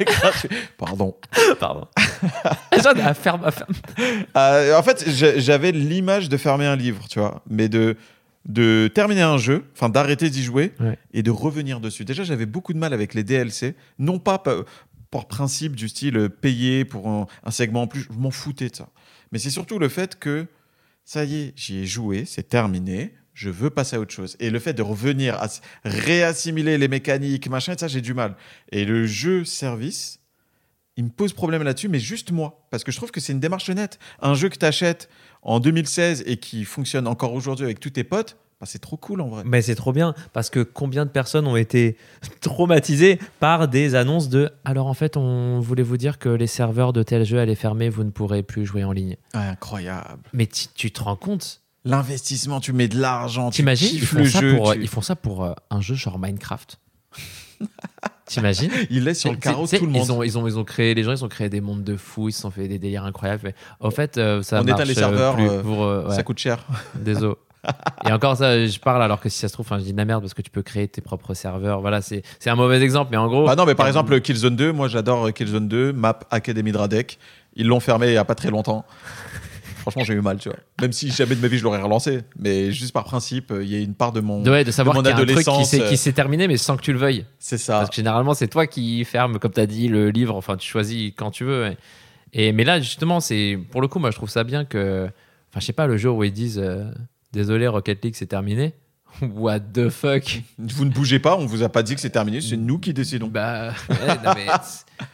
Pardon. 0.78 1.14
Pardon. 1.60 1.86
À 2.72 3.14
fermer. 3.14 3.44
à 3.46 3.50
fermer- 3.50 3.74
Euh, 4.36 4.76
en 4.78 4.82
fait, 4.82 5.04
j'avais 5.38 5.70
l'image 5.72 6.28
de 6.28 6.36
fermer 6.36 6.66
un 6.66 6.76
livre, 6.76 7.04
tu 7.08 7.18
vois, 7.20 7.42
mais 7.48 7.68
de 7.68 7.96
de 8.46 8.90
terminer 8.94 9.22
un 9.22 9.38
jeu, 9.38 9.64
enfin 9.72 9.88
d'arrêter 9.88 10.28
d'y 10.30 10.42
jouer 10.42 10.72
Ouais. 10.80 10.98
et 11.12 11.22
de 11.22 11.30
revenir 11.30 11.80
dessus. 11.80 12.04
Déjà, 12.04 12.24
j'avais 12.24 12.46
beaucoup 12.46 12.72
de 12.72 12.78
mal 12.78 12.92
avec 12.92 13.14
les 13.14 13.24
DLC, 13.24 13.74
non 13.98 14.18
pas 14.18 14.38
pa- 14.38 14.64
par 15.10 15.26
principe 15.28 15.76
du 15.76 15.88
style 15.88 16.16
euh, 16.18 16.28
payer 16.28 16.84
pour 16.84 17.08
un, 17.08 17.26
un 17.44 17.50
segment 17.50 17.82
en 17.82 17.86
plus, 17.86 18.06
je 18.12 18.18
m'en 18.18 18.30
foutais 18.30 18.68
de 18.68 18.76
ça. 18.76 18.88
Mais 19.32 19.38
c'est 19.38 19.50
surtout 19.50 19.78
le 19.78 19.88
fait 19.88 20.18
que 20.18 20.46
ça 21.04 21.24
y 21.24 21.36
est, 21.36 21.52
j'y 21.56 21.78
ai 21.78 21.86
joué, 21.86 22.24
c'est 22.26 22.48
terminé, 22.48 23.14
je 23.32 23.48
veux 23.50 23.70
passer 23.70 23.96
à 23.96 24.00
autre 24.00 24.12
chose. 24.14 24.36
Et 24.40 24.50
le 24.50 24.58
fait 24.58 24.74
de 24.74 24.82
revenir 24.82 25.34
à 25.42 25.48
réassimiler 25.84 26.78
les 26.78 26.88
mécaniques, 26.88 27.48
machin, 27.48 27.74
ça, 27.78 27.88
j'ai 27.88 28.00
du 28.00 28.14
mal. 28.14 28.36
Et 28.72 28.84
le 28.84 29.06
jeu 29.06 29.44
service, 29.44 30.20
il 30.96 31.04
me 31.04 31.10
pose 31.10 31.32
problème 31.32 31.62
là-dessus, 31.62 31.88
mais 31.88 31.98
juste 31.98 32.30
moi. 32.30 32.66
Parce 32.70 32.84
que 32.84 32.92
je 32.92 32.96
trouve 32.96 33.10
que 33.10 33.20
c'est 33.20 33.32
une 33.32 33.40
démarche 33.40 33.68
honnête. 33.68 33.98
Un 34.20 34.34
jeu 34.34 34.48
que 34.48 34.56
tu 34.58 34.64
achètes 34.66 35.08
en 35.44 35.60
2016 35.60 36.24
et 36.26 36.36
qui 36.38 36.64
fonctionne 36.64 37.06
encore 37.06 37.32
aujourd'hui 37.34 37.64
avec 37.64 37.78
tous 37.80 37.90
tes 37.90 38.04
potes, 38.04 38.36
bah, 38.60 38.66
c'est 38.70 38.78
trop 38.78 38.96
cool 38.96 39.20
en 39.20 39.28
vrai. 39.28 39.42
Mais 39.44 39.62
c'est 39.62 39.74
trop 39.74 39.92
bien 39.92 40.14
parce 40.32 40.48
que 40.48 40.60
combien 40.60 41.04
de 41.04 41.10
personnes 41.10 41.46
ont 41.46 41.56
été 41.56 41.96
traumatisées 42.40 43.18
par 43.40 43.68
des 43.68 43.94
annonces 43.94 44.28
de 44.28 44.50
alors 44.64 44.86
en 44.86 44.94
fait 44.94 45.16
on 45.16 45.60
voulait 45.60 45.82
vous 45.82 45.96
dire 45.96 46.18
que 46.18 46.28
les 46.28 46.46
serveurs 46.46 46.92
de 46.92 47.02
tel 47.02 47.24
jeu 47.24 47.38
allaient 47.38 47.54
fermer, 47.54 47.88
vous 47.88 48.04
ne 48.04 48.10
pourrez 48.10 48.42
plus 48.42 48.64
jouer 48.64 48.84
en 48.84 48.92
ligne. 48.92 49.16
Ah, 49.32 49.50
incroyable. 49.50 50.22
Mais 50.32 50.46
tu, 50.46 50.90
te 50.90 51.02
rends 51.02 51.16
compte? 51.16 51.60
L'investissement, 51.84 52.60
tu 52.60 52.72
mets 52.72 52.88
de 52.88 52.98
l'argent, 52.98 53.50
tu 53.50 53.62
ils, 53.62 53.74
kiffes 53.76 54.08
font 54.10 54.18
le 54.20 54.24
ça 54.30 54.40
jeu. 54.40 54.56
pour, 54.56 54.72
tu- 54.72 54.80
ils 54.80 54.88
font 54.88 55.02
ça 55.02 55.16
pour 55.16 55.44
euh, 55.44 55.52
un 55.70 55.80
jeu 55.82 55.94
genre 55.94 56.18
Minecraft. 56.18 56.78
T'imagines 58.26 58.70
Il 58.90 59.04
laisse 59.04 59.20
sur 59.20 59.30
le 59.30 59.36
carreau 59.36 59.66
tout 59.66 59.84
le 59.84 59.90
monde. 59.90 60.02
Ils 60.04 60.12
ont, 60.12 60.22
ils, 60.22 60.38
ont, 60.38 60.46
ils 60.46 60.58
ont 60.58 60.64
créé, 60.64 60.94
les 60.94 61.02
gens, 61.02 61.12
ils 61.12 61.24
ont 61.24 61.28
créé 61.28 61.48
des 61.48 61.60
mondes 61.60 61.84
de 61.84 61.96
fous, 61.96 62.28
ils 62.28 62.32
se 62.32 62.40
sont 62.40 62.50
fait 62.50 62.68
des 62.68 62.78
délires 62.78 63.04
incroyables. 63.04 63.42
Mais, 63.44 63.54
au 63.80 63.90
fait, 63.90 64.16
euh, 64.16 64.42
ça 64.42 64.60
On 64.60 64.62
éteint 64.62 64.76
marche 64.76 64.88
les 64.88 64.94
serveurs, 64.94 65.34
plus 65.34 65.48
euh, 65.48 65.62
pour, 65.62 65.84
euh, 65.84 66.08
ouais, 66.08 66.14
Ça 66.14 66.22
coûte 66.22 66.38
cher. 66.38 66.64
désolé. 66.94 67.34
Et 68.06 68.12
encore 68.12 68.36
ça, 68.36 68.66
je 68.66 68.78
parle 68.78 69.02
alors 69.02 69.20
que 69.20 69.30
si 69.30 69.38
ça 69.38 69.48
se 69.48 69.54
trouve, 69.54 69.66
enfin, 69.66 69.78
je 69.78 69.84
dis 69.84 69.92
de 69.92 69.96
la 69.96 70.04
merde 70.04 70.20
parce 70.20 70.34
que 70.34 70.42
tu 70.42 70.50
peux 70.50 70.62
créer 70.62 70.86
tes 70.86 71.00
propres 71.00 71.32
serveurs. 71.32 71.80
Voilà, 71.80 72.02
c'est 72.02 72.22
un 72.46 72.56
mauvais 72.56 72.80
exemple, 72.82 73.08
mais 73.10 73.16
en 73.16 73.26
gros. 73.26 73.48
Ah 73.48 73.56
non, 73.56 73.64
mais 73.64 73.74
par 73.74 73.86
exemple, 73.86 74.20
Killzone 74.20 74.54
2, 74.54 74.72
moi 74.72 74.88
j'adore 74.88 75.32
Killzone 75.32 75.66
2, 75.66 75.92
map 75.94 76.20
Academy 76.30 76.72
de 76.72 76.76
Radek. 76.76 77.18
Ils 77.56 77.66
l'ont 77.66 77.80
fermé 77.80 78.08
il 78.08 78.12
n'y 78.12 78.16
a 78.16 78.24
pas 78.24 78.34
très 78.34 78.50
longtemps. 78.50 78.84
Franchement, 79.84 80.02
j'ai 80.02 80.14
eu 80.14 80.22
mal, 80.22 80.38
tu 80.38 80.48
vois. 80.48 80.56
Même 80.80 80.92
si 80.92 81.10
jamais 81.10 81.34
de 81.34 81.42
ma 81.42 81.48
vie 81.48 81.58
je 81.58 81.62
l'aurais 81.62 81.82
relancé. 81.82 82.22
Mais 82.38 82.72
juste 82.72 82.94
par 82.94 83.04
principe, 83.04 83.52
il 83.60 83.70
y 83.70 83.74
a 83.74 83.80
une 83.80 83.94
part 83.94 84.12
de 84.12 84.20
mon. 84.20 84.40
de, 84.40 84.50
ouais, 84.50 84.64
de 84.64 84.70
savoir 84.70 84.96
mon 84.96 85.02
qu'il 85.02 85.10
y 85.10 85.12
a 85.12 85.14
un 85.14 85.18
truc 85.18 85.28
qui 85.28 85.32
adolescence, 85.32 85.68
s'est 85.68 85.82
euh, 85.82 85.88
qui 85.90 85.98
s'est 85.98 86.14
terminé, 86.14 86.48
mais 86.48 86.56
sans 86.56 86.78
que 86.78 86.82
tu 86.82 86.90
le 86.90 86.98
veuilles. 86.98 87.26
C'est 87.38 87.58
ça. 87.58 87.80
Parce 87.80 87.90
que 87.90 87.96
généralement, 87.96 88.32
c'est 88.32 88.48
toi 88.48 88.66
qui 88.66 89.04
ferme, 89.04 89.38
comme 89.38 89.52
tu 89.52 89.60
as 89.60 89.66
dit, 89.66 89.88
le 89.88 90.08
livre. 90.08 90.36
Enfin, 90.36 90.56
tu 90.56 90.66
choisis 90.66 91.12
quand 91.14 91.30
tu 91.30 91.44
veux. 91.44 91.76
Et, 92.32 92.52
mais 92.52 92.64
là, 92.64 92.80
justement, 92.80 93.20
c'est 93.20 93.58
pour 93.72 93.82
le 93.82 93.88
coup, 93.88 93.98
moi, 93.98 94.10
je 94.10 94.16
trouve 94.16 94.30
ça 94.30 94.42
bien 94.42 94.64
que. 94.64 95.04
Enfin, 95.50 95.60
je 95.60 95.66
sais 95.66 95.74
pas, 95.74 95.86
le 95.86 95.98
jour 95.98 96.16
où 96.16 96.24
ils 96.24 96.32
disent 96.32 96.58
euh, 96.58 96.90
Désolé, 97.34 97.66
Rocket 97.66 98.02
League, 98.02 98.14
c'est 98.16 98.26
terminé. 98.26 98.72
What 99.22 99.60
the 99.74 99.90
fuck? 99.90 100.42
Vous 100.58 100.84
ne 100.86 100.90
bougez 100.90 101.18
pas, 101.18 101.36
on 101.36 101.44
vous 101.44 101.62
a 101.62 101.68
pas 101.68 101.82
dit 101.82 101.94
que 101.94 102.00
c'est 102.00 102.10
terminé, 102.10 102.40
c'est 102.40 102.56
nous 102.56 102.78
qui 102.78 102.94
décidons. 102.94 103.28
Bah. 103.28 103.74
ouais, 103.90 103.96
non, 104.24 104.32
mais 104.34 104.46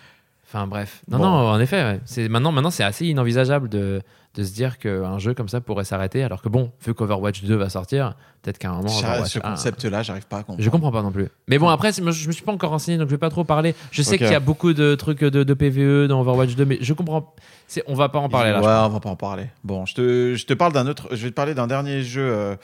Enfin, 0.53 0.67
bref. 0.67 1.03
Non, 1.09 1.19
Bon. 1.19 1.25
non, 1.25 1.31
en 1.51 1.61
effet, 1.61 1.83
ouais. 1.83 2.01
c'est 2.05 2.29
maintenant, 2.29 2.51
maintenant 2.51 2.71
c'est 2.73 2.83
assez 2.83 3.07
inenvisageable 3.07 3.69
de, 3.69 4.03
de 4.35 4.43
se 4.43 4.53
dire 4.53 4.79
qu'un 4.79 5.19
jeu 5.21 5.33
comme 5.33 5.49
ça 5.49 5.61
pourrait 5.61 5.85
s'arrêter. 5.85 6.25
Alors 6.25 6.43
que 6.43 6.49
bon, 6.49 6.73
vu 6.85 6.93
qu'Overwatch 6.93 7.45
2 7.45 7.55
va 7.55 7.69
sortir, 7.69 8.15
peut-être 8.43 8.59
qu'à 8.59 8.71
un 8.71 8.75
moment. 8.79 8.89
Overwatch 8.99 9.31
ce 9.31 9.39
1, 9.39 9.43
concept-là, 9.43 10.03
j'arrive 10.03 10.27
pas 10.27 10.39
à 10.39 10.41
comprendre. 10.41 10.61
Je 10.61 10.69
comprends 10.69 10.91
pas 10.91 11.03
non 11.03 11.13
plus. 11.13 11.29
Mais 11.47 11.59
bon, 11.59 11.69
après, 11.69 11.93
moi, 12.03 12.11
je 12.11 12.27
me 12.27 12.33
suis 12.33 12.43
pas 12.43 12.51
encore 12.51 12.71
renseigné, 12.71 12.99
donc 12.99 13.07
je 13.07 13.13
vais 13.13 13.19
pas 13.19 13.31
trop 13.31 13.45
parler. 13.45 13.77
Je 13.93 14.03
sais 14.03 14.19
qu'il 14.19 14.27
y 14.31 14.35
a 14.35 14.41
beaucoup 14.41 14.73
de 14.73 14.97
trucs 14.97 15.23
de, 15.23 15.45
de 15.45 15.55
PVE 15.55 16.09
dans 16.09 16.21
Overwatch 16.23 16.57
2, 16.57 16.65
mais 16.65 16.79
je 16.81 16.93
comprends. 16.95 17.33
C'est, 17.69 17.85
on 17.87 17.95
va 17.95 18.09
pas 18.09 18.19
en 18.19 18.29
parler 18.29 18.51
là. 18.51 18.59
Ouais, 18.59 18.65
je 18.67 18.91
on 18.91 18.95
va 18.95 18.99
pas 19.01 19.11
en 19.11 19.15
parler. 19.17 19.47
Bon, 19.63 19.87
je 19.87 19.95
te, 19.95 20.35
je 20.35 20.47
te 20.47 20.55
parle 20.55 20.73
d'un 20.73 20.89
autre. 20.89 21.09
Je 21.13 21.23
vais 21.23 21.31
te 21.31 21.35
parler 21.37 21.55
d'un 21.55 21.69
dernier 21.69 22.03
jeu 22.03 22.23
euh, 22.29 22.57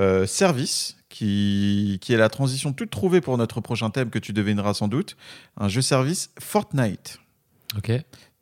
euh, 0.00 0.26
service 0.26 0.96
qui, 1.08 1.98
qui 2.02 2.12
est 2.12 2.16
la 2.16 2.28
transition 2.28 2.72
toute 2.72 2.90
trouvée 2.90 3.20
pour 3.20 3.38
notre 3.38 3.60
prochain 3.60 3.90
thème 3.90 4.10
que 4.10 4.18
tu 4.18 4.32
devineras 4.32 4.74
sans 4.74 4.88
doute. 4.88 5.16
Un 5.56 5.68
jeu 5.68 5.80
service 5.82 6.30
Fortnite. 6.40 7.20
Ok. 7.76 7.92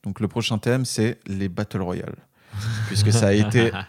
Donc 0.04 0.20
le 0.20 0.28
prochain 0.28 0.58
thème, 0.58 0.84
c'est 0.84 1.18
les 1.26 1.48
Battle 1.48 1.80
Royale. 1.82 2.14
Puisque 2.88 3.12
ça 3.12 3.28
a 3.28 3.32
été. 3.32 3.70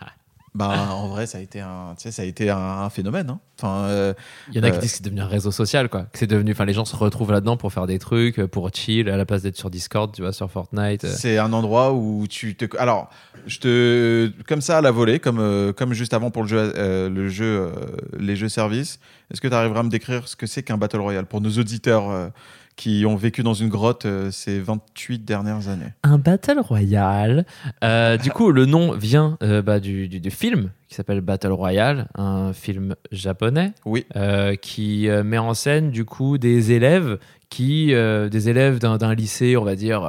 Bah, 0.56 0.88
en 0.92 1.08
vrai, 1.08 1.28
ça 1.28 1.38
a 1.38 1.42
été 1.42 1.60
un, 1.62 1.94
tu 1.96 2.04
sais, 2.04 2.12
ça 2.12 2.24
a 2.24 2.26
été 2.26 2.50
un, 2.50 2.58
un 2.58 2.90
phénomène. 2.90 3.30
hein. 3.30 3.40
Enfin, 3.60 3.84
euh, 3.90 4.14
Il 4.50 4.56
y 4.56 4.60
en 4.60 4.64
a 4.64 4.72
qui 4.72 4.78
Euh, 4.78 4.80
disent 4.80 4.90
que 4.94 4.98
c'est 4.98 5.04
devenu 5.04 5.22
un 5.22 5.28
réseau 5.28 5.52
social, 5.52 5.88
quoi. 5.88 6.04
Que 6.06 6.18
c'est 6.18 6.26
devenu, 6.26 6.54
enfin, 6.54 6.66
les 6.66 6.74
gens 6.74 6.86
se 6.86 6.96
retrouvent 6.96 7.32
là-dedans 7.32 7.58
pour 7.58 7.72
faire 7.72 7.86
des 7.86 8.00
trucs, 8.00 8.44
pour 8.46 8.74
chill, 8.74 9.08
à 9.08 9.18
la 9.18 9.26
place 9.26 9.44
d'être 9.44 9.56
sur 9.58 9.70
Discord, 9.70 10.12
tu 10.12 10.24
vois, 10.24 10.34
sur 10.34 10.50
Fortnite. 10.50 11.04
euh. 11.04 11.14
c'est 11.16 11.38
un 11.38 11.54
endroit 11.54 11.94
où 11.94 12.26
tu 12.28 12.56
te. 12.56 12.66
Alors, 12.80 13.12
je 13.46 13.60
te. 13.60 14.32
Comme 14.48 14.62
ça, 14.62 14.80
à 14.80 14.82
la 14.82 14.90
volée, 14.90 15.20
comme, 15.20 15.74
comme 15.78 15.94
juste 15.94 16.16
avant 16.16 16.32
pour 16.32 16.42
le 16.42 16.48
jeu, 16.50 16.74
le 17.08 17.28
jeu 17.30 17.72
les 18.18 18.36
jeux 18.36 18.50
services, 18.50 19.00
est-ce 19.32 19.42
que 19.42 19.48
tu 19.48 19.54
arriveras 19.54 19.82
à 19.82 19.84
me 19.84 19.90
décrire 19.90 20.28
ce 20.28 20.36
que 20.36 20.48
c'est 20.48 20.64
qu'un 20.64 20.78
Battle 20.78 21.02
Royale 21.02 21.28
pour 21.28 21.40
nos 21.40 21.52
auditeurs 21.52 22.32
qui 22.78 23.06
ont 23.06 23.16
vécu 23.18 23.44
dans 23.44 23.54
une 23.56 23.68
grotte 23.70 24.06
euh, 24.06 24.32
ces 24.32 24.60
28 24.60 25.26
dernières 25.26 25.68
années 25.68 25.92
Un 26.04 26.18
Battle 26.18 26.60
Royale. 26.60 27.46
Euh, 27.84 28.16
du 28.18 28.32
coup, 28.32 28.52
le 28.52 28.66
nom 28.66 28.94
vient 28.94 29.38
euh, 29.44 29.62
bah, 29.62 29.80
du, 29.82 30.08
du- 30.08 30.20
du 30.22 30.32
film 30.32 30.70
qui 30.88 30.96
s'appelle 30.96 31.20
Battle 31.22 31.52
Royale, 31.52 32.08
un 32.16 32.54
film 32.54 32.96
japonais 33.12 33.74
Oui. 33.86 34.06
euh, 34.16 34.56
qui 34.56 35.10
met 35.26 35.38
en 35.38 35.54
scène 35.54 35.92
du 35.92 36.06
coup 36.06 36.38
des 36.38 36.72
élèves 36.72 37.18
qui, 37.50 37.88
des 37.88 38.50
élèves 38.50 38.80
d'un 38.80 39.14
lycée, 39.14 39.58
on 39.58 39.64
va 39.66 39.76
dire. 39.76 40.02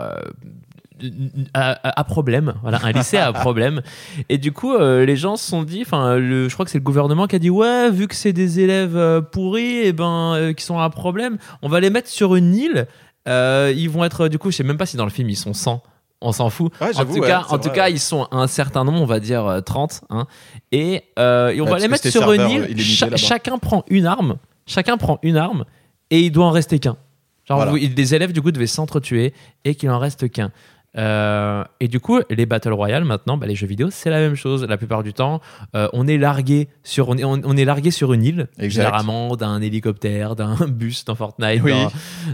À, 1.54 2.04
problème, 2.04 2.54
voilà, 2.62 2.78
un 2.82 2.92
lycée 2.92 3.16
à 3.18 3.32
problème. 3.32 3.82
Et 4.28 4.38
du 4.38 4.52
coup, 4.52 4.74
euh, 4.74 5.04
les 5.04 5.16
gens 5.16 5.36
se 5.36 5.46
sont 5.48 5.62
dit, 5.62 5.82
enfin, 5.82 6.18
je 6.18 6.52
crois 6.52 6.64
que 6.64 6.70
c'est 6.70 6.78
le 6.78 6.84
gouvernement 6.84 7.26
qui 7.26 7.36
a 7.36 7.38
dit, 7.38 7.50
ouais, 7.50 7.90
vu 7.90 8.08
que 8.08 8.14
c'est 8.14 8.32
des 8.32 8.60
élèves 8.60 8.96
euh, 8.96 9.20
pourris, 9.20 9.78
et 9.86 9.92
ben, 9.92 10.34
euh, 10.34 10.52
qui 10.52 10.64
sont 10.64 10.78
à 10.78 10.88
problème, 10.90 11.38
on 11.62 11.68
va 11.68 11.80
les 11.80 11.90
mettre 11.90 12.08
sur 12.08 12.34
une 12.36 12.54
île. 12.54 12.86
Ils 13.26 13.88
vont 13.90 14.04
être, 14.04 14.28
du 14.28 14.38
coup, 14.38 14.50
je 14.50 14.56
sais 14.56 14.62
même 14.64 14.78
pas 14.78 14.86
si 14.86 14.96
dans 14.96 15.04
le 15.04 15.10
film 15.10 15.28
ils 15.28 15.36
sont 15.36 15.52
100. 15.52 15.82
On 16.20 16.32
s'en 16.32 16.50
fout. 16.50 16.72
Ouais, 16.80 16.88
en 16.96 17.04
tout, 17.04 17.12
ouais, 17.20 17.28
cas, 17.28 17.44
tout 17.48 17.70
ils 17.90 18.00
sont 18.00 18.26
un 18.32 18.48
certain 18.48 18.82
nombre, 18.82 19.00
on 19.00 19.06
va 19.06 19.20
dire 19.20 19.46
euh, 19.46 19.60
30. 19.60 20.00
hein. 20.10 20.26
et, 20.72 21.04
euh, 21.18 21.50
et 21.50 21.60
on 21.60 21.64
va 21.66 21.78
les 21.78 21.86
mettre 21.86 22.08
sur 22.08 22.32
une 22.32 22.50
île. 22.50 22.80
Cha- 22.80 23.14
chacun 23.16 23.58
prend 23.58 23.84
une 23.88 24.06
arme. 24.06 24.36
Chacun 24.66 24.96
prend 24.96 25.20
une 25.22 25.36
arme 25.36 25.64
et 26.10 26.20
il 26.22 26.30
doit 26.32 26.46
en 26.46 26.50
rester 26.50 26.78
qu'un. 26.80 26.96
Genre, 27.44 27.58
Voilà. 27.64 27.72
les 27.72 28.14
élèves, 28.14 28.32
du 28.32 28.42
coup, 28.42 28.50
devaient 28.50 28.66
s'entretuer 28.66 29.32
et 29.64 29.74
qu'il 29.76 29.88
en 29.90 29.98
reste 29.98 30.28
qu'un. 30.30 30.50
Euh, 30.96 31.64
et 31.80 31.88
du 31.88 32.00
coup, 32.00 32.20
les 32.30 32.46
Battle 32.46 32.72
Royale, 32.72 33.04
maintenant, 33.04 33.36
bah, 33.36 33.46
les 33.46 33.54
jeux 33.54 33.66
vidéo, 33.66 33.88
c'est 33.90 34.10
la 34.10 34.18
même 34.20 34.34
chose. 34.34 34.64
La 34.64 34.76
plupart 34.76 35.02
du 35.02 35.12
temps, 35.12 35.40
euh, 35.74 35.88
on, 35.92 36.06
est 36.06 36.18
largué 36.18 36.68
sur, 36.82 37.08
on, 37.10 37.16
est, 37.16 37.24
on, 37.24 37.40
on 37.44 37.56
est 37.56 37.64
largué 37.64 37.90
sur 37.90 38.12
une 38.12 38.24
île, 38.24 38.48
Exact. 38.58 38.84
généralement 38.84 39.36
d'un 39.36 39.60
hélicoptère, 39.60 40.34
d'un 40.34 40.56
bus 40.68 41.04
dans 41.04 41.14
Fortnite, 41.14 41.62
Oui. 41.62 41.74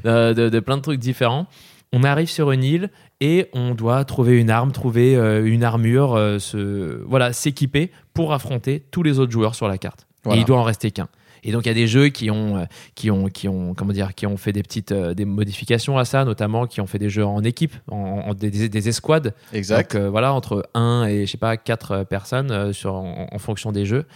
euh, 0.07 0.35
de, 0.35 0.49
de 0.49 0.61
plein 0.61 0.77
de 0.77 0.83
trucs 0.83 1.01
différents. 1.01 1.47
On 1.93 2.03
arrive 2.03 2.29
sur 2.29 2.51
une 2.51 2.65
île 2.65 2.91
et 3.21 3.49
on 3.53 3.75
doit 3.75 4.05
trouver 4.05 4.41
une 4.41 4.51
arme, 4.51 4.73
trouver 4.73 5.15
une 5.45 5.63
armure, 5.63 6.19
se, 6.41 7.01
voilà, 7.05 7.33
s'équiper 7.33 7.93
pour 8.15 8.33
affronter 8.33 8.83
tous 8.91 9.05
les 9.05 9.21
autres 9.21 9.31
joueurs 9.31 9.55
sur 9.55 9.69
la 9.69 9.79
carte. 9.79 10.09
Voilà. 10.25 10.39
Et 10.39 10.43
il 10.43 10.45
doit 10.45 10.59
en 10.59 10.65
rester 10.65 10.91
qu'un. 10.91 11.07
Et 11.45 11.53
donc 11.53 11.67
il 11.67 11.69
y 11.69 11.71
a 11.71 11.75
des 11.75 11.87
jeux 11.87 12.09
qui 12.09 12.31
ont, 12.31 12.57
euh, 12.57 12.65
qui 12.95 13.11
ont, 13.11 13.27
qui 13.29 13.49
ont, 13.49 13.75
comment 13.75 13.93
dire, 13.93 14.15
qui 14.15 14.27
ont 14.27 14.37
fait 14.37 14.53
des 14.53 14.63
petites 14.63 14.93
euh, 14.93 15.15
des 15.15 15.25
modifications 15.27 15.99
à 15.99 16.05
ça, 16.05 16.25
notamment 16.25 16.67
qui 16.67 16.81
ont 16.81 16.87
fait 16.87 16.99
des 16.99 17.11
jeux 17.11 17.25
en 17.25 17.43
équipe, 17.45 17.75
en, 17.91 17.97
en- 18.29 18.35
des, 18.35 18.51
des- 18.51 18.69
des 18.69 18.89
escouades. 18.89 19.35
Exact. 19.53 19.93
Donc 19.95 20.03
euh, 20.03 20.11
voilà, 20.11 20.33
entre 20.33 20.69
1 20.75 21.07
et 21.09 21.27
je 21.27 21.31
sais 21.31 21.39
pas 21.39 21.57
4 21.57 22.05
personnes 22.05 22.73
sur, 22.73 22.95
en, 22.95 23.29
en 23.31 23.39
fonction 23.39 23.73
des 23.73 23.85
jeux. 23.87 24.07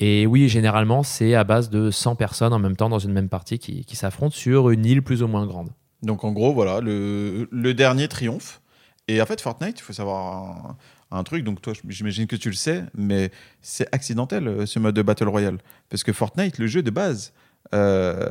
Et 0.00 0.26
oui, 0.26 0.48
généralement, 0.48 1.02
c'est 1.02 1.34
à 1.34 1.44
base 1.44 1.68
de 1.70 1.90
100 1.90 2.14
personnes 2.16 2.52
en 2.52 2.58
même 2.58 2.76
temps 2.76 2.88
dans 2.88 2.98
une 3.00 3.12
même 3.12 3.28
partie 3.28 3.58
qui, 3.58 3.84
qui 3.84 3.96
s'affrontent 3.96 4.34
sur 4.34 4.70
une 4.70 4.86
île 4.86 5.02
plus 5.02 5.22
ou 5.22 5.28
moins 5.28 5.44
grande. 5.46 5.70
Donc 6.02 6.24
en 6.24 6.32
gros, 6.32 6.52
voilà, 6.52 6.80
le, 6.80 7.48
le 7.50 7.74
dernier 7.74 8.08
triomphe. 8.08 8.60
Et 9.08 9.20
en 9.20 9.26
fait, 9.26 9.40
Fortnite, 9.40 9.78
il 9.78 9.82
faut 9.82 9.92
savoir 9.92 10.76
un, 11.12 11.22
truc, 11.24 11.44
donc 11.44 11.60
toi, 11.62 11.72
j'imagine 11.88 12.26
que 12.26 12.36
tu 12.36 12.48
le 12.48 12.54
sais, 12.54 12.84
mais 12.96 13.30
c'est 13.60 13.86
accidentel 13.92 14.48
euh, 14.48 14.66
ce 14.66 14.78
mode 14.78 14.94
de 14.94 15.02
Battle 15.02 15.28
Royale. 15.28 15.58
Parce 15.90 16.02
que 16.04 16.12
Fortnite, 16.12 16.58
le 16.58 16.66
jeu 16.66 16.82
de 16.82 16.90
base, 16.90 17.32
euh, 17.74 18.26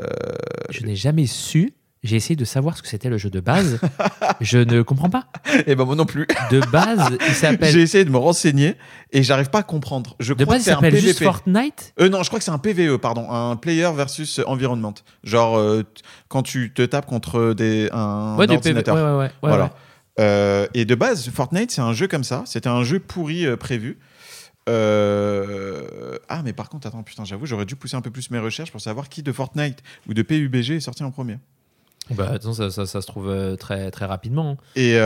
Je 0.69 0.85
n'ai 0.85 0.95
jamais 0.95 1.25
su. 1.27 1.73
J'ai 2.03 2.15
essayé 2.15 2.35
de 2.35 2.45
savoir 2.45 2.75
ce 2.75 2.81
que 2.81 2.87
c'était 2.87 3.09
le 3.11 3.19
jeu 3.19 3.29
de 3.29 3.39
base. 3.39 3.79
je 4.41 4.57
ne 4.57 4.81
comprends 4.81 5.11
pas. 5.11 5.25
et 5.67 5.75
ben 5.75 5.85
moi 5.85 5.95
non 5.95 6.05
plus. 6.07 6.25
De 6.49 6.59
base, 6.71 7.15
il 7.27 7.33
s'appelle. 7.35 7.71
J'ai 7.71 7.81
essayé 7.81 8.03
de 8.05 8.09
me 8.09 8.17
renseigner 8.17 8.75
et 9.11 9.21
j'arrive 9.21 9.51
pas 9.51 9.59
à 9.59 9.63
comprendre. 9.63 10.15
Je 10.19 10.33
De 10.33 10.43
crois 10.43 10.55
base, 10.55 10.63
que 10.63 10.63
il 10.63 10.65
c'est 10.65 10.71
un 10.71 10.75
s'appelle 10.77 10.93
PVP. 10.93 11.07
juste 11.09 11.23
Fortnite? 11.23 11.93
Euh, 11.99 12.09
non, 12.09 12.23
je 12.23 12.29
crois 12.29 12.39
que 12.39 12.45
c'est 12.45 12.49
un 12.49 12.57
PVE, 12.57 12.97
pardon, 12.97 13.29
un 13.31 13.55
player 13.55 13.87
versus 13.95 14.41
environment. 14.47 14.95
Genre 15.23 15.55
euh, 15.59 15.83
quand 16.27 16.41
tu 16.41 16.73
te 16.73 16.81
tapes 16.81 17.05
contre 17.05 17.53
des, 17.53 17.87
un 17.91 18.35
Ouais, 18.35 18.47
PV. 18.47 18.55
ordinateur. 18.57 18.95
Ouais, 18.95 19.01
ouais, 19.03 19.07
ouais. 19.11 19.17
ouais, 19.25 19.31
voilà. 19.43 19.71
Euh, 20.19 20.67
et 20.73 20.85
de 20.85 20.93
base, 20.95 21.29
Fortnite, 21.29 21.71
c'est 21.71 21.81
un 21.81 21.93
jeu 21.93 22.07
comme 22.07 22.23
ça. 22.23 22.43
C'était 22.45 22.69
un 22.69 22.83
jeu 22.83 22.99
pourri 22.99 23.45
euh, 23.45 23.55
prévu. 23.57 23.97
Euh, 24.69 26.17
Ah, 26.29 26.41
mais 26.43 26.53
par 26.53 26.69
contre, 26.69 26.87
attends, 26.87 27.03
putain, 27.03 27.25
j'avoue, 27.25 27.45
j'aurais 27.45 27.65
dû 27.65 27.75
pousser 27.75 27.95
un 27.95 28.01
peu 28.01 28.11
plus 28.11 28.29
mes 28.31 28.39
recherches 28.39 28.71
pour 28.71 28.81
savoir 28.81 29.09
qui 29.09 29.23
de 29.23 29.31
Fortnite 29.31 29.79
ou 30.07 30.13
de 30.13 30.21
PUBG 30.21 30.71
est 30.75 30.79
sorti 30.79 31.03
en 31.03 31.11
premier. 31.11 31.37
Bah, 32.11 32.29
attends, 32.33 32.53
ça, 32.53 32.69
ça, 32.71 32.85
ça 32.85 33.01
se 33.01 33.07
trouve 33.07 33.55
très, 33.57 33.89
très 33.91 34.05
rapidement. 34.05 34.51
hein. 34.51 34.57
Et 34.75 34.97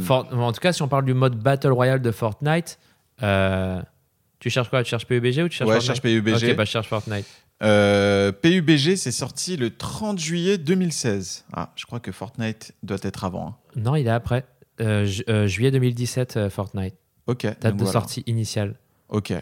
For- 0.00 0.28
En 0.32 0.52
tout 0.52 0.60
cas, 0.60 0.72
si 0.72 0.82
on 0.82 0.88
parle 0.88 1.04
du 1.04 1.14
mode 1.14 1.36
Battle 1.36 1.72
Royale 1.72 2.02
de 2.02 2.10
Fortnite, 2.10 2.78
tu 3.18 4.50
cherches 4.50 4.68
quoi? 4.68 4.82
Tu 4.82 4.90
cherches 4.90 5.06
PUBG 5.06 5.42
ou 5.44 5.48
tu 5.48 5.56
cherches 5.56 5.70
ouais, 5.70 5.80
je 5.80 5.86
Fortnite? 5.86 5.86
cherche 5.86 6.00
PUBG. 6.02 6.50
Ok, 6.50 6.56
bah 6.56 6.64
je 6.64 6.70
cherche 6.70 6.88
Fortnite. 6.88 7.26
Euh, 7.62 8.32
PUBG, 8.32 8.96
c'est 8.96 9.12
sorti 9.12 9.56
le 9.56 9.70
30 9.70 10.18
juillet 10.18 10.58
2016. 10.58 11.44
Ah, 11.52 11.70
je 11.76 11.86
crois 11.86 12.00
que 12.00 12.10
Fortnite 12.12 12.72
doit 12.82 12.98
être 13.02 13.24
avant. 13.24 13.46
hein. 13.48 13.56
Non, 13.76 13.94
il 13.96 14.06
est 14.06 14.10
après. 14.10 14.44
Euh, 14.80 15.04
ju- 15.04 15.22
euh, 15.28 15.46
juillet 15.46 15.70
2017, 15.70 16.36
euh, 16.36 16.50
Fortnite. 16.50 16.94
Ok. 17.26 17.42
Date 17.44 17.62
donc 17.62 17.72
de 17.76 17.78
voilà. 17.84 17.92
sortie 17.92 18.24
initiale. 18.26 18.74
Ok. 19.08 19.32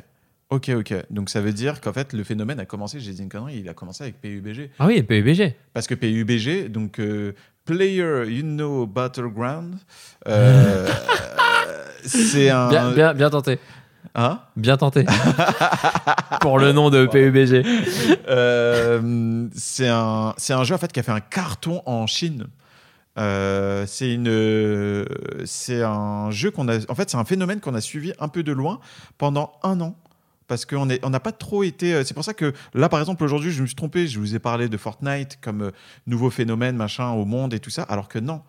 Ok, 0.51 0.69
ok. 0.71 0.95
Donc 1.11 1.31
ça 1.31 1.41
veut 1.41 1.53
dire 1.53 1.81
qu'en 1.81 1.93
fait, 1.93 2.13
le 2.13 2.25
phénomène 2.25 2.59
a 2.61 2.67
commencé, 2.67 2.99
j'ai 3.01 3.13
dit 3.13 3.23
une 3.23 3.29
connerie, 3.29 3.59
il 3.61 3.69
a 3.69 3.75
commencé 3.75 4.03
avec 4.03 4.21
PUBG. 4.21 4.71
Ah 4.81 4.87
oui, 4.87 5.03
PUBG. 5.03 5.55
Parce 5.73 5.87
que 5.87 5.95
PUBG, 5.95 6.69
donc 6.69 6.99
euh, 6.99 7.33
Player 7.65 8.25
You 8.29 8.43
Know 8.43 8.87
Battleground, 8.87 9.77
euh, 10.27 10.89
c'est 12.05 12.51
un. 12.51 12.69
Bien, 12.69 12.91
bien, 12.93 13.15
bien 13.15 13.31
tenté. 13.31 13.59
Hein 14.15 14.41
Bien 14.57 14.77
tenté. 14.77 15.05
Pour 16.41 16.59
le 16.59 16.73
nom 16.73 16.91
de 16.91 17.07
PUBG. 17.07 17.65
Euh, 18.29 19.49
c'est 19.55 19.89
un, 19.89 20.35
un 20.49 20.65
jeu 20.65 20.75
en 20.75 20.79
fait 20.79 20.93
qui 20.93 21.01
a 21.01 21.03
fait 21.03 21.13
un 21.13 21.21
carton 21.21 21.83
en 21.87 22.07
Chine. 22.07 22.47
Euh, 23.19 23.85
c'est 23.87 24.13
une, 24.13 25.05
c'est 25.45 25.83
un 25.83 26.31
jeu 26.31 26.51
qu'on 26.51 26.69
a. 26.69 26.79
En 26.91 26.95
fait, 26.95 27.11
c'est 27.11 27.17
un 27.17 27.25
phénomène 27.25 27.61
qu'on 27.61 27.75
a 27.75 27.81
suivi 27.81 28.13
un 28.19 28.29
peu 28.29 28.43
de 28.43 28.53
loin 28.53 28.81
pendant 29.19 29.53
un 29.63 29.81
an. 29.81 29.97
Parce 30.49 30.65
qu'on 30.65 30.89
on 31.05 31.11
n'a 31.11 31.21
pas 31.21 31.31
trop 31.33 31.63
été. 31.63 31.95
euh, 31.95 32.03
C'est 32.05 32.15
pour 32.15 32.25
ça 32.25 32.35
que 32.35 32.53
là, 32.75 32.89
par 32.89 32.99
exemple, 32.99 33.23
aujourd'hui, 33.23 33.53
je 33.53 33.63
me 33.63 33.67
suis 33.67 33.77
trompé. 33.77 34.09
Je 34.09 34.19
vous 34.19 34.35
ai 34.35 34.41
parlé 34.41 34.69
de 34.69 34.77
Fortnite 34.77 35.39
comme 35.41 35.71
nouveau 36.09 36.29
phénomène, 36.31 36.77
machin, 36.77 37.11
au 37.11 37.25
monde 37.25 37.55
et 37.55 37.61
tout 37.61 37.71
ça. 37.71 37.83
Alors 37.85 38.09
que 38.09 38.19
non, 38.19 38.43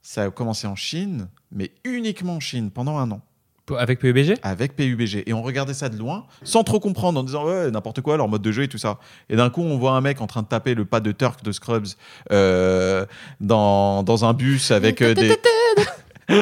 ça 0.00 0.24
a 0.24 0.30
commencé 0.30 0.68
en 0.68 0.76
Chine, 0.76 1.28
mais 1.50 1.72
uniquement 1.84 2.36
en 2.36 2.40
Chine 2.40 2.70
pendant 2.70 2.98
un 2.98 3.10
an 3.10 3.20
Avec 3.76 3.98
PUBG 3.98 4.34
avec 4.42 4.76
PUBG. 4.76 5.24
Et 5.26 5.32
on 5.32 5.42
regardait 5.42 5.74
ça 5.74 5.88
de 5.88 5.96
loin, 5.96 6.26
sans 6.42 6.64
trop 6.64 6.80
comprendre, 6.80 7.20
en 7.20 7.22
disant 7.22 7.46
ouais, 7.46 7.70
n'importe 7.70 8.00
quoi, 8.00 8.16
leur 8.16 8.28
mode 8.28 8.42
de 8.42 8.52
jeu 8.52 8.62
et 8.62 8.68
tout 8.68 8.78
ça. 8.78 8.98
Et 9.28 9.36
d'un 9.36 9.50
coup, 9.50 9.62
on 9.62 9.78
voit 9.78 9.92
un 9.92 10.00
mec 10.00 10.20
en 10.20 10.26
train 10.26 10.42
de 10.42 10.48
taper 10.48 10.74
le 10.74 10.84
pas 10.84 11.00
de 11.00 11.12
Turk 11.12 11.42
de 11.42 11.52
Scrubs 11.52 11.86
euh, 12.32 13.06
dans, 13.40 14.02
dans 14.02 14.24
un 14.24 14.32
bus 14.32 14.70
avec 14.70 15.02
euh, 15.02 15.14
des. 15.14 15.36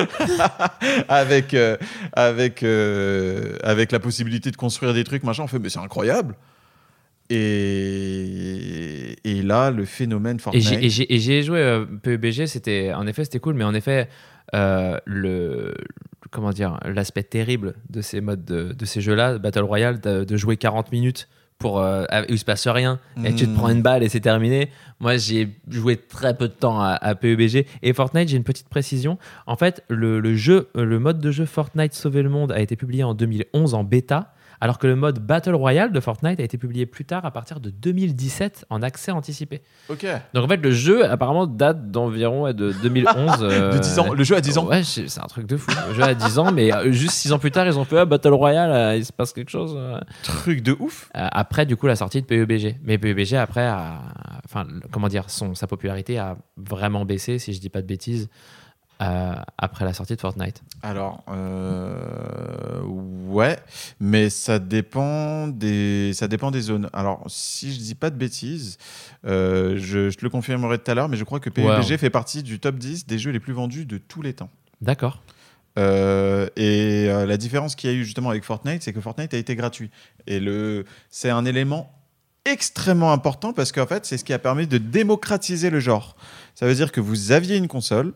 avec 1.09 1.55
euh, 1.55 1.77
avec 2.12 2.65
euh, 2.65 3.57
avec 3.62 3.93
la 3.93 4.01
possibilité 4.01 4.51
de 4.51 4.57
construire 4.57 4.93
des 4.94 5.05
trucs 5.05 5.23
machin 5.23 5.44
on 5.44 5.47
fait 5.47 5.61
mais 5.61 5.69
c'est 5.69 5.78
incroyable 5.78 6.35
et 7.31 9.16
et 9.23 9.43
là 9.43 9.70
le 9.70 9.85
phénomène 9.85 10.40
Fortnite 10.40 10.73
et 10.82 10.90
j'ai 10.90 11.15
et 11.15 11.19
j'y 11.20 11.32
ai 11.35 11.43
joué 11.44 11.85
PUBG, 12.03 12.47
c'était 12.47 12.93
en 12.94 13.07
effet 13.07 13.23
c'était 13.23 13.39
cool, 13.39 13.55
mais 13.55 13.62
en 13.62 13.74
effet 13.74 14.09
le 14.53 15.73
comment 16.31 16.51
dire 16.51 16.78
l'aspect 16.85 17.23
terrible 17.23 17.74
de 17.90 18.01
ces 18.01 18.20
modes 18.20 18.44
de, 18.44 18.73
de 18.73 18.85
ces 18.85 19.01
jeux-là, 19.01 19.39
Battle 19.39 19.61
Royale, 19.62 20.01
de, 20.01 20.24
de 20.24 20.36
jouer 20.36 20.57
40 20.57 20.93
minutes 20.93 21.28
pour 21.59 21.81
euh, 21.81 22.05
où 22.28 22.32
il 22.32 22.39
se 22.39 22.44
passe 22.44 22.69
rien 22.69 22.98
et 23.24 23.35
tu 23.35 23.47
te 23.47 23.51
Mm. 23.51 23.55
prends 23.55 23.69
une 23.70 23.81
balle 23.81 24.03
et 24.03 24.11
c'est 24.11 24.20
terminé. 24.20 24.70
Moi 25.01 25.16
j'ai 25.16 25.57
joué 25.69 25.97
très 25.97 26.36
peu 26.36 26.48
de 26.48 26.53
temps 26.53 26.81
à, 26.82 26.90
à 27.01 27.15
PUBG 27.15 27.66
et 27.82 27.93
Fortnite. 27.94 28.28
J'ai 28.28 28.36
une 28.36 28.44
petite 28.44 28.69
précision. 28.69 29.16
En 29.47 29.57
fait, 29.57 29.82
le, 29.89 30.20
le 30.20 30.35
jeu, 30.35 30.69
le 30.74 30.98
mode 30.98 31.19
de 31.19 31.31
jeu 31.31 31.47
Fortnite 31.47 31.94
Sauver 31.94 32.23
le 32.23 32.28
monde 32.28 32.53
a 32.53 32.61
été 32.61 32.77
publié 32.77 33.05
en 33.05 33.15
2011 33.15 33.73
en 33.73 33.85
bêta. 33.85 34.35
Alors 34.61 34.78
que 34.78 34.87
le 34.87 34.97
mode 34.97 35.19
Battle 35.19 35.55
Royale 35.55 35.93
de 35.93 36.01
Fortnite 36.01 36.41
a 36.41 36.43
été 36.43 36.59
publié 36.59 36.87
plus 36.87 37.05
tard 37.05 37.24
à 37.24 37.31
partir 37.31 37.61
de 37.61 37.70
2017 37.70 38.66
en 38.70 38.83
accès 38.83 39.12
anticipé. 39.12 39.62
ok 39.89 40.07
Donc 40.35 40.45
en 40.45 40.49
fait, 40.49 40.57
le 40.57 40.70
jeu 40.70 41.05
apparemment 41.09 41.47
date 41.47 41.91
d'environ 41.91 42.53
de 42.53 42.73
2011. 42.83 43.39
euh, 43.43 43.73
de 43.73 43.78
10 43.78 43.99
ans 43.99 44.12
le 44.15 44.24
jeu 44.24 44.37
a 44.37 44.41
10 44.41 44.59
ans 44.59 44.66
Ouais, 44.66 44.83
c'est 44.83 45.20
un 45.20 45.27
truc 45.27 45.47
de 45.47 45.57
fou. 45.57 45.70
Le 45.89 45.95
jeu 45.95 46.03
a 46.03 46.15
10 46.15 46.39
ans, 46.39 46.53
mais 46.53 46.73
euh, 46.73 46.91
juste 46.93 47.15
6 47.15 47.33
ans 47.33 47.39
plus 47.39 47.51
tard, 47.51 47.66
ils 47.66 47.78
ont 47.78 47.85
fait 47.85 47.99
ah, 47.99 48.05
Battle 48.05 48.33
Royale, 48.33 48.70
euh, 48.70 48.97
il 48.97 49.05
se 49.05 49.12
passe 49.12 49.33
quelque 49.33 49.51
chose. 49.51 49.74
euh. 49.77 49.99
truc 50.23 50.62
de 50.62 50.77
ouf 50.78 51.11
Euh, 51.16 51.28
après, 51.33 51.66
du 51.66 51.77
coup, 51.77 51.87
la 51.87 51.97
sortie 51.97 52.23
de 52.23 52.27
PUBG. 52.27 52.77
Mais 52.83 52.99
PUBG, 52.99 53.35
après, 53.35 53.66
a, 53.66 54.01
enfin, 54.45 54.66
comment 54.91 55.09
dire, 55.09 55.28
son, 55.28 55.55
sa 55.55 55.66
popularité 55.66 56.19
a 56.19 56.37
vraiment 56.57 57.05
baissé, 57.05 57.39
si 57.39 57.53
je 57.53 57.61
dis 57.61 57.69
pas 57.69 57.83
de 57.83 57.87
bêtises, 57.87 58.28
euh, 59.02 59.35
après 59.59 59.85
la 59.85 59.93
sortie 59.93 60.16
de 60.16 60.20
Fortnite. 60.20 60.62
Alors, 60.82 61.23
euh, 61.28 62.81
ouais, 62.82 63.59
mais 64.01 64.31
ça 64.31 64.59
dépend 64.59 65.48
des, 65.48 66.12
ça 66.14 66.28
dépend 66.28 66.51
des 66.51 66.60
zones. 66.60 66.89
Alors, 66.93 67.23
si 67.27 67.73
je 67.73 67.78
dis 67.78 67.94
pas 67.94 68.10
de 68.10 68.16
bêtises, 68.16 68.78
euh, 69.27 69.77
je, 69.77 70.10
je 70.10 70.16
te 70.16 70.24
le 70.24 70.31
confirmerai 70.31 70.78
tout 70.78 70.90
à 70.90 70.94
l'heure, 70.94 71.09
mais 71.09 71.16
je 71.16 71.24
crois 71.24 71.40
que 71.40 71.51
PUBG 71.51 71.98
fait 71.98 72.10
partie 72.10 72.43
du 72.43 72.59
top 72.59 72.77
10 72.77 73.06
des 73.06 73.18
jeux 73.18 73.32
les 73.32 73.40
plus 73.40 73.52
vendus 73.52 73.85
de 73.85 73.98
tous 73.98 74.23
les 74.23 74.32
temps. 74.32 74.51
D'accord. 74.81 75.20
Euh, 75.78 76.48
et 76.56 77.06
euh, 77.09 77.27
la 77.27 77.36
différence 77.36 77.74
qu'il 77.74 77.90
y 77.90 77.93
a 77.93 77.97
eu 77.97 78.05
justement 78.05 78.31
avec 78.31 78.44
Fortnite, 78.44 78.82
c'est 78.82 78.93
que 78.93 79.01
Fortnite 79.01 79.35
a 79.35 79.36
été 79.36 79.55
gratuit. 79.56 79.90
Et 80.27 80.40
le, 80.40 80.85
c'est 81.10 81.31
un 81.31 81.44
élément 81.44 81.93
extrêmement 82.44 83.12
important 83.12 83.52
parce 83.52 83.73
qu'en 83.73 83.86
fait, 83.86 84.06
c'est 84.06 84.16
ce 84.16 84.24
qui 84.24 84.32
a 84.32 84.39
permis 84.39 84.66
de 84.66 84.78
démocratiser 84.78 85.70
le 85.70 85.81
genre. 85.81 86.16
Ça 86.55 86.66
veut 86.66 86.74
dire 86.74 86.93
que 86.93 87.01
vous 87.01 87.32
aviez 87.32 87.56
une 87.56 87.68
console, 87.68 88.14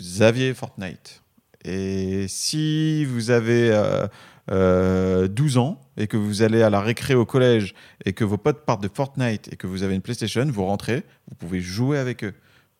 vous 0.00 0.22
aviez 0.22 0.54
Fortnite. 0.54 1.22
Et 1.64 2.26
si 2.28 3.04
vous 3.04 3.30
avez 3.30 3.70
euh, 3.70 4.06
euh, 4.50 5.28
12 5.28 5.58
ans 5.58 5.80
et 5.96 6.06
que 6.06 6.16
vous 6.16 6.42
allez 6.42 6.62
à 6.62 6.70
la 6.70 6.80
récré 6.80 7.14
au 7.14 7.26
collège 7.26 7.74
et 8.04 8.12
que 8.12 8.24
vos 8.24 8.38
potes 8.38 8.64
partent 8.64 8.82
de 8.82 8.90
Fortnite 8.92 9.52
et 9.52 9.56
que 9.56 9.66
vous 9.66 9.82
avez 9.82 9.94
une 9.94 10.00
PlayStation, 10.00 10.46
vous 10.46 10.64
rentrez, 10.64 11.04
vous 11.28 11.34
pouvez 11.36 11.60
jouer 11.60 11.98
avec 11.98 12.24
eux. 12.24 12.34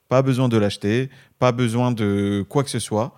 Pas 0.08 0.22
besoin 0.22 0.48
de 0.48 0.56
l'acheter, 0.56 1.10
pas 1.38 1.52
besoin 1.52 1.92
de 1.92 2.44
quoi 2.48 2.64
que 2.64 2.70
ce 2.70 2.78
soit. 2.78 3.14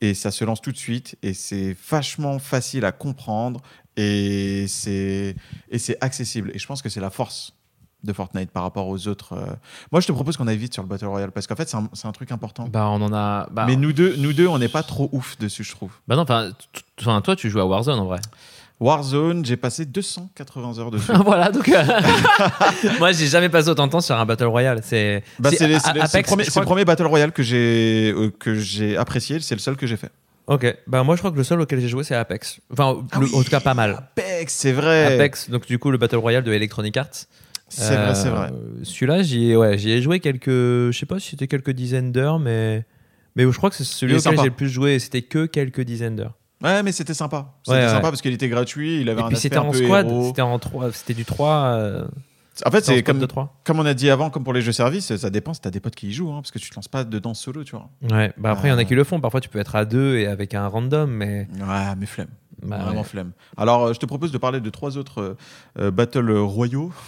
Et 0.00 0.12
ça 0.14 0.30
se 0.30 0.44
lance 0.44 0.60
tout 0.60 0.72
de 0.72 0.76
suite 0.76 1.16
et 1.22 1.32
c'est 1.32 1.76
vachement 1.88 2.38
facile 2.38 2.84
à 2.84 2.92
comprendre 2.92 3.62
et 3.96 4.66
c'est 4.68 5.36
accessible. 6.00 6.50
Et 6.52 6.58
je 6.58 6.66
pense 6.66 6.82
que 6.82 6.88
c'est 6.88 7.00
la 7.00 7.10
force 7.10 7.53
de 8.04 8.12
Fortnite 8.12 8.50
par 8.50 8.62
rapport 8.62 8.88
aux 8.88 9.08
autres. 9.08 9.32
euh. 9.34 9.46
Moi, 9.92 10.00
je 10.00 10.06
te 10.06 10.12
propose 10.12 10.36
qu'on 10.36 10.46
aille 10.46 10.56
vite 10.56 10.74
sur 10.74 10.82
le 10.82 10.88
Battle 10.88 11.06
Royale 11.06 11.32
parce 11.32 11.46
qu'en 11.46 11.56
fait, 11.56 11.68
c'est 11.68 12.06
un, 12.06 12.12
truc 12.12 12.30
important. 12.32 12.68
Bah, 12.70 12.88
on 12.90 13.00
en 13.02 13.12
a. 13.12 13.48
Bah, 13.50 13.64
Mais 13.66 13.76
nous 13.76 13.92
deux, 13.92 14.14
nous 14.18 14.32
deux, 14.32 14.46
on 14.46 14.58
n'est 14.58 14.68
pas 14.68 14.82
trop 14.82 15.08
ouf 15.12 15.38
dessus, 15.38 15.64
je 15.64 15.72
trouve. 15.72 15.90
bah 16.06 16.16
non, 16.16 16.22
enfin, 16.22 17.20
toi, 17.22 17.36
tu 17.36 17.50
joues 17.50 17.60
à 17.60 17.64
Warzone 17.66 17.98
en 17.98 18.04
vrai. 18.06 18.20
Warzone, 18.80 19.44
j'ai 19.44 19.56
passé 19.56 19.84
280 19.86 20.78
heures 20.78 20.90
dessus. 20.90 21.12
voilà, 21.24 21.50
donc. 21.50 21.68
euh, 21.68 21.84
Moi, 22.98 23.12
j'ai 23.12 23.26
jamais 23.28 23.48
passé 23.48 23.68
autant 23.68 23.86
de 23.86 23.92
temps 23.92 24.00
sur 24.00 24.16
un 24.16 24.26
Battle 24.26 24.44
Royale. 24.46 24.80
C'est. 24.82 25.22
Bah, 25.38 25.50
c'est 25.52 25.66
le 25.68 26.22
premier, 26.22 26.44
le 26.44 26.62
premier 26.64 26.84
Battle 26.84 27.06
Royale 27.06 27.32
que 27.32 27.42
j'ai 27.42 28.12
euh, 28.16 28.30
que 28.38 28.54
j'ai 28.54 28.96
apprécié. 28.96 29.40
C'est 29.40 29.54
le 29.54 29.60
seul 29.60 29.76
que 29.76 29.86
j'ai 29.86 29.96
fait. 29.96 30.10
Ok, 30.46 30.76
bah 30.86 31.02
moi 31.04 31.14
je 31.16 31.20
crois 31.22 31.30
que 31.30 31.38
le 31.38 31.44
seul 31.44 31.58
auquel 31.62 31.80
j'ai 31.80 31.88
joué 31.88 32.04
c'est 32.04 32.14
Apex. 32.14 32.60
Enfin, 32.70 32.98
Ah 33.12 33.18
le- 33.18 33.24
oui, 33.24 33.32
en 33.34 33.42
tout 33.42 33.48
cas 33.48 33.60
pas 33.60 33.72
mal. 33.72 33.92
Apex, 33.92 34.52
c'est 34.52 34.72
vrai. 34.72 35.14
Apex, 35.14 35.48
donc 35.48 35.64
du 35.66 35.78
coup 35.78 35.90
le 35.90 35.96
Battle 35.96 36.16
Royale 36.16 36.44
de 36.44 36.52
Electronic 36.52 36.94
Arts. 36.98 37.24
C'est 37.68 37.96
vrai, 37.96 38.14
c'est 38.14 38.28
vrai. 38.28 38.50
Euh, 38.52 38.80
Celui-là, 38.84 39.22
j'y 39.22 39.50
ai, 39.50 39.56
ouais, 39.56 39.78
j'y 39.78 39.90
ai 39.90 40.02
joué 40.02 40.20
quelques, 40.20 40.48
je 40.50 40.92
sais 40.92 41.06
pas 41.06 41.18
si 41.18 41.30
c'était 41.30 41.48
quelques 41.48 41.70
dizaines 41.72 42.12
d'heures, 42.12 42.38
mais 42.38 42.84
mais 43.36 43.42
je 43.50 43.56
crois 43.56 43.70
que 43.70 43.76
c'est 43.76 43.84
celui 43.84 44.14
auquel 44.16 44.38
j'ai 44.38 44.44
le 44.44 44.50
plus 44.50 44.68
joué. 44.68 44.98
C'était 44.98 45.22
que 45.22 45.46
quelques 45.46 45.80
dizaines 45.80 46.16
d'heures. 46.16 46.34
Ouais, 46.62 46.82
mais 46.82 46.92
c'était 46.92 47.14
sympa. 47.14 47.54
C'était 47.64 47.76
Ouais, 47.78 47.82
ouais. 47.84 47.90
sympa 47.90 48.08
parce 48.10 48.22
qu'il 48.22 48.32
était 48.32 48.48
gratuit. 48.48 49.00
Il 49.00 49.08
avait 49.08 49.20
Et 49.20 49.24
un 49.24 49.28
puis 49.28 49.36
c'était 49.36 49.58
en 49.58 49.72
squad, 49.72 50.08
c'était 50.26 50.42
en 50.42 50.58
trois, 50.58 50.92
c'était 50.92 51.14
du 51.14 51.24
3 51.24 51.50
euh, 51.76 52.06
En 52.64 52.70
fait, 52.70 52.84
c'est 52.84 53.02
comme 53.02 53.26
3. 53.26 53.60
comme 53.64 53.80
on 53.80 53.86
a 53.86 53.92
dit 53.92 54.08
avant, 54.08 54.30
comme 54.30 54.44
pour 54.44 54.52
les 54.52 54.62
jeux 54.62 54.72
services, 54.72 55.16
ça 55.16 55.30
dépend 55.30 55.52
si 55.52 55.60
t'as 55.60 55.70
des 55.70 55.80
potes 55.80 55.96
qui 55.96 56.08
y 56.08 56.12
jouent, 56.12 56.30
hein, 56.32 56.36
parce 56.40 56.52
que 56.52 56.58
tu 56.60 56.70
te 56.70 56.76
lances 56.76 56.86
pas 56.88 57.02
dedans 57.04 57.34
solo, 57.34 57.64
tu 57.64 57.72
vois. 57.72 57.90
Ouais, 58.08 58.32
bah 58.38 58.52
après 58.52 58.68
il 58.68 58.70
y 58.70 58.74
en 58.74 58.78
a 58.78 58.82
Euh. 58.82 58.84
qui 58.84 58.94
le 58.94 59.02
font. 59.04 59.20
Parfois 59.20 59.40
tu 59.40 59.48
peux 59.48 59.58
être 59.58 59.74
à 59.74 59.84
deux 59.84 60.16
et 60.16 60.26
avec 60.28 60.54
un 60.54 60.68
random, 60.68 61.10
mais 61.10 61.48
Ouais, 61.60 61.94
mais 61.98 62.06
flemme. 62.06 62.28
Bah, 62.64 62.78
Vraiment 62.78 62.98
ouais. 63.00 63.04
flemme. 63.06 63.32
Alors, 63.56 63.84
euh, 63.86 63.92
je 63.92 63.98
te 63.98 64.06
propose 64.06 64.32
de 64.32 64.38
parler 64.38 64.60
de 64.60 64.70
trois 64.70 64.96
autres 64.96 65.20
euh, 65.20 65.36
euh, 65.78 65.90
battles 65.90 66.30
royaux. 66.32 66.92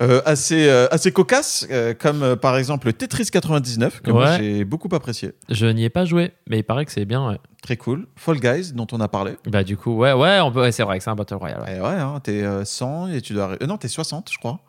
Euh, 0.00 0.20
assez, 0.24 0.68
euh, 0.68 0.86
assez 0.90 1.12
cocasses, 1.12 1.66
comme 2.00 2.36
par 2.36 2.56
exemple 2.56 2.92
Tetris 2.92 3.26
99, 3.26 4.00
que 4.00 4.10
moi 4.10 4.36
j'ai 4.38 4.64
beaucoup 4.64 4.88
apprécié. 4.92 5.32
je 5.50 5.66
n'y 5.66 5.84
ai 5.84 5.90
pas 5.90 6.04
joué, 6.04 6.32
mais 6.48 6.58
il 6.58 6.62
paraît 6.64 6.84
que 6.84 6.92
c'est 6.92 7.04
bien. 7.04 7.28
Ouais. 7.28 7.38
Très 7.62 7.76
cool. 7.76 8.06
Fall 8.16 8.38
Guys, 8.40 8.72
dont 8.72 8.86
on 8.92 9.00
a 9.00 9.08
parlé. 9.08 9.36
Bah 9.46 9.62
du 9.64 9.76
coup, 9.76 9.96
ouais, 9.96 10.12
ouais, 10.12 10.40
on 10.40 10.50
peut, 10.52 10.70
c'est 10.70 10.82
vrai 10.82 10.98
que 10.98 11.04
c'est 11.04 11.10
un 11.10 11.14
Battle 11.14 11.34
Royale. 11.36 11.62
Ouais, 11.62 11.76
Et 11.76 11.80
ouais, 11.80 11.86
hein, 12.00 12.20
t'es 12.22 12.42
euh, 12.42 12.64
100 12.64 13.08
et 13.08 13.20
tu 13.20 13.32
dois. 13.34 13.56
non, 13.66 13.76
t'es 13.76 13.88
60, 13.88 14.30
je 14.32 14.38
crois. 14.38 14.60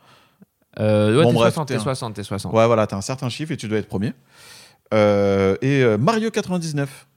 ouais 0.79 1.23
Bon, 1.23 1.29
t'es 1.29 1.33
bref, 1.33 1.53
60, 1.53 1.67
t'es 1.67 1.73
t'es 1.73 1.79
un- 1.79 1.83
60, 1.83 2.13
t'es 2.15 2.23
60. 2.23 2.53
Ouais, 2.53 2.65
voilà, 2.67 2.87
t'as 2.87 2.97
un 2.97 3.01
certain 3.01 3.29
chiffre 3.29 3.51
et 3.51 3.57
tu 3.57 3.67
dois 3.67 3.77
être 3.79 3.87
premier. 3.87 4.13
Et 4.93 5.83
Mario 5.99 6.31
99. 6.31 7.07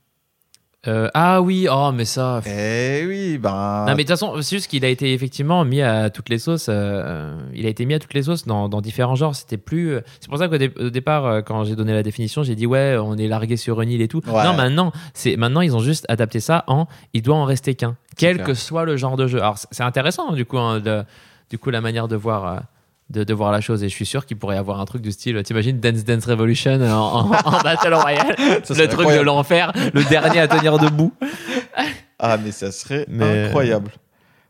Euh, 0.87 1.09
ah 1.13 1.43
oui, 1.43 1.67
oh 1.69 1.91
mais 1.93 2.05
ça. 2.05 2.41
Eh 2.47 3.05
oui, 3.07 3.37
ben. 3.39 3.85
Non 3.89 3.95
mais 3.97 3.97
de 3.97 4.01
toute 4.03 4.09
façon, 4.11 4.41
c'est 4.41 4.55
juste 4.57 4.69
qu'il 4.71 4.85
a 4.85 4.89
été 4.89 5.13
effectivement 5.13 5.65
mis 5.65 5.83
à 5.83 6.09
toutes 6.09 6.29
les 6.29 6.39
sauces. 6.39 6.67
euh, 6.69 7.37
il 7.53 7.67
a 7.67 7.69
été 7.69 7.85
mis 7.85 7.95
à 7.95 7.99
toutes 7.99 8.15
les 8.15 8.23
sauces 8.23 8.47
dans, 8.47 8.69
dans 8.69 8.81
différents 8.81 9.17
genres. 9.17 9.35
C'était 9.35 9.57
plus. 9.57 9.91
euh, 9.95 10.01
C'est 10.21 10.29
pour 10.29 10.39
ça 10.39 10.47
qu'au 10.47 10.57
dé- 10.57 10.73
au 10.79 10.91
départ, 10.91 11.43
quand 11.45 11.65
j'ai 11.65 11.75
donné 11.75 11.93
la 11.93 12.05
définition, 12.05 12.45
j'ai 12.45 12.55
dit 12.55 12.65
ouais, 12.67 12.97
on 12.97 13.17
est 13.17 13.27
largué 13.27 13.57
sur 13.57 13.81
une 13.81 13.91
île 13.91 14.03
et 14.03 14.09
tout. 14.09 14.23
Ouais. 14.29 14.45
Non, 14.45 14.55
maintenant, 14.55 14.93
c'est 15.15 15.37
maintenant 15.37 15.63
ils 15.63 15.75
ont 15.75 15.81
juste 15.81 16.07
adapté 16.09 16.39
ça 16.39 16.63
en 16.69 16.87
il 17.13 17.23
doit 17.23 17.37
en 17.37 17.45
rester 17.45 17.75
qu'un, 17.75 17.97
quel 18.17 18.37
clair. 18.37 18.47
que 18.47 18.55
soit 18.55 18.85
le 18.85 18.97
genre 18.97 19.17
de 19.17 19.27
jeu. 19.27 19.39
Alors 19.41 19.59
c'est- 19.59 19.83
intéressant 19.83 20.31
du 20.33 20.45
coup, 20.45 20.59
hein, 20.59 20.81
du 21.51 21.59
coup 21.59 21.71
la 21.71 21.81
manière 21.81 22.07
de 22.07 22.15
voir. 22.15 22.63
Euh, 23.11 23.21
de, 23.21 23.25
de 23.25 23.35
voir 23.35 23.53
la 23.53 23.61
chose 23.61 23.83
et 23.83 23.89
je 23.89 23.95
suis 23.95 24.07
sûr 24.07 24.27
qu'il 24.27 24.37
pourrait 24.37 24.57
y 24.57 24.59
avoir 24.59 24.81
un 24.81 24.85
truc 24.85 25.03
du 25.03 25.13
style 25.13 25.43
t'imagines 25.43 25.81
Dance 25.81 26.05
Dance 26.05 26.25
Revolution 26.27 26.81
en, 26.81 27.31
en- 27.31 27.31
en 27.33 27.61
Battle 27.63 27.95
Royale? 27.95 28.37
Ça 28.65 28.75
le 28.75 28.87
truc 28.87 28.93
incroyable. 29.01 29.19
de 29.19 29.23
l'enfer 29.25 29.73
le 29.95 30.05
dernier 30.05 30.41
à 30.41 30.49
tenir 30.49 30.79
debout 30.79 31.13
Ah, 32.19 32.37
mais 32.37 32.51
ça 32.51 32.73
serait 32.73 33.07
Mais- 33.09 33.45
incroyable. 33.47 33.93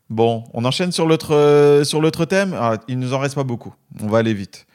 Bon, 0.09 0.43
on 0.55 0.65
enchaîne 0.65 0.91
sur 0.91 1.05
l'autre 1.05 1.35
euh, 1.35 1.83
sur 1.83 2.01
l'autre 2.01 2.25
thème. 2.25 2.55
Ah, 2.59 2.77
il 2.87 2.97
nous 2.97 3.13
en 3.13 3.19
reste 3.19 3.35
pas 3.35 3.43
beaucoup. 3.43 3.75
On 4.01 4.07
va 4.07 4.17
aller 4.17 4.33
vite. 4.33 4.65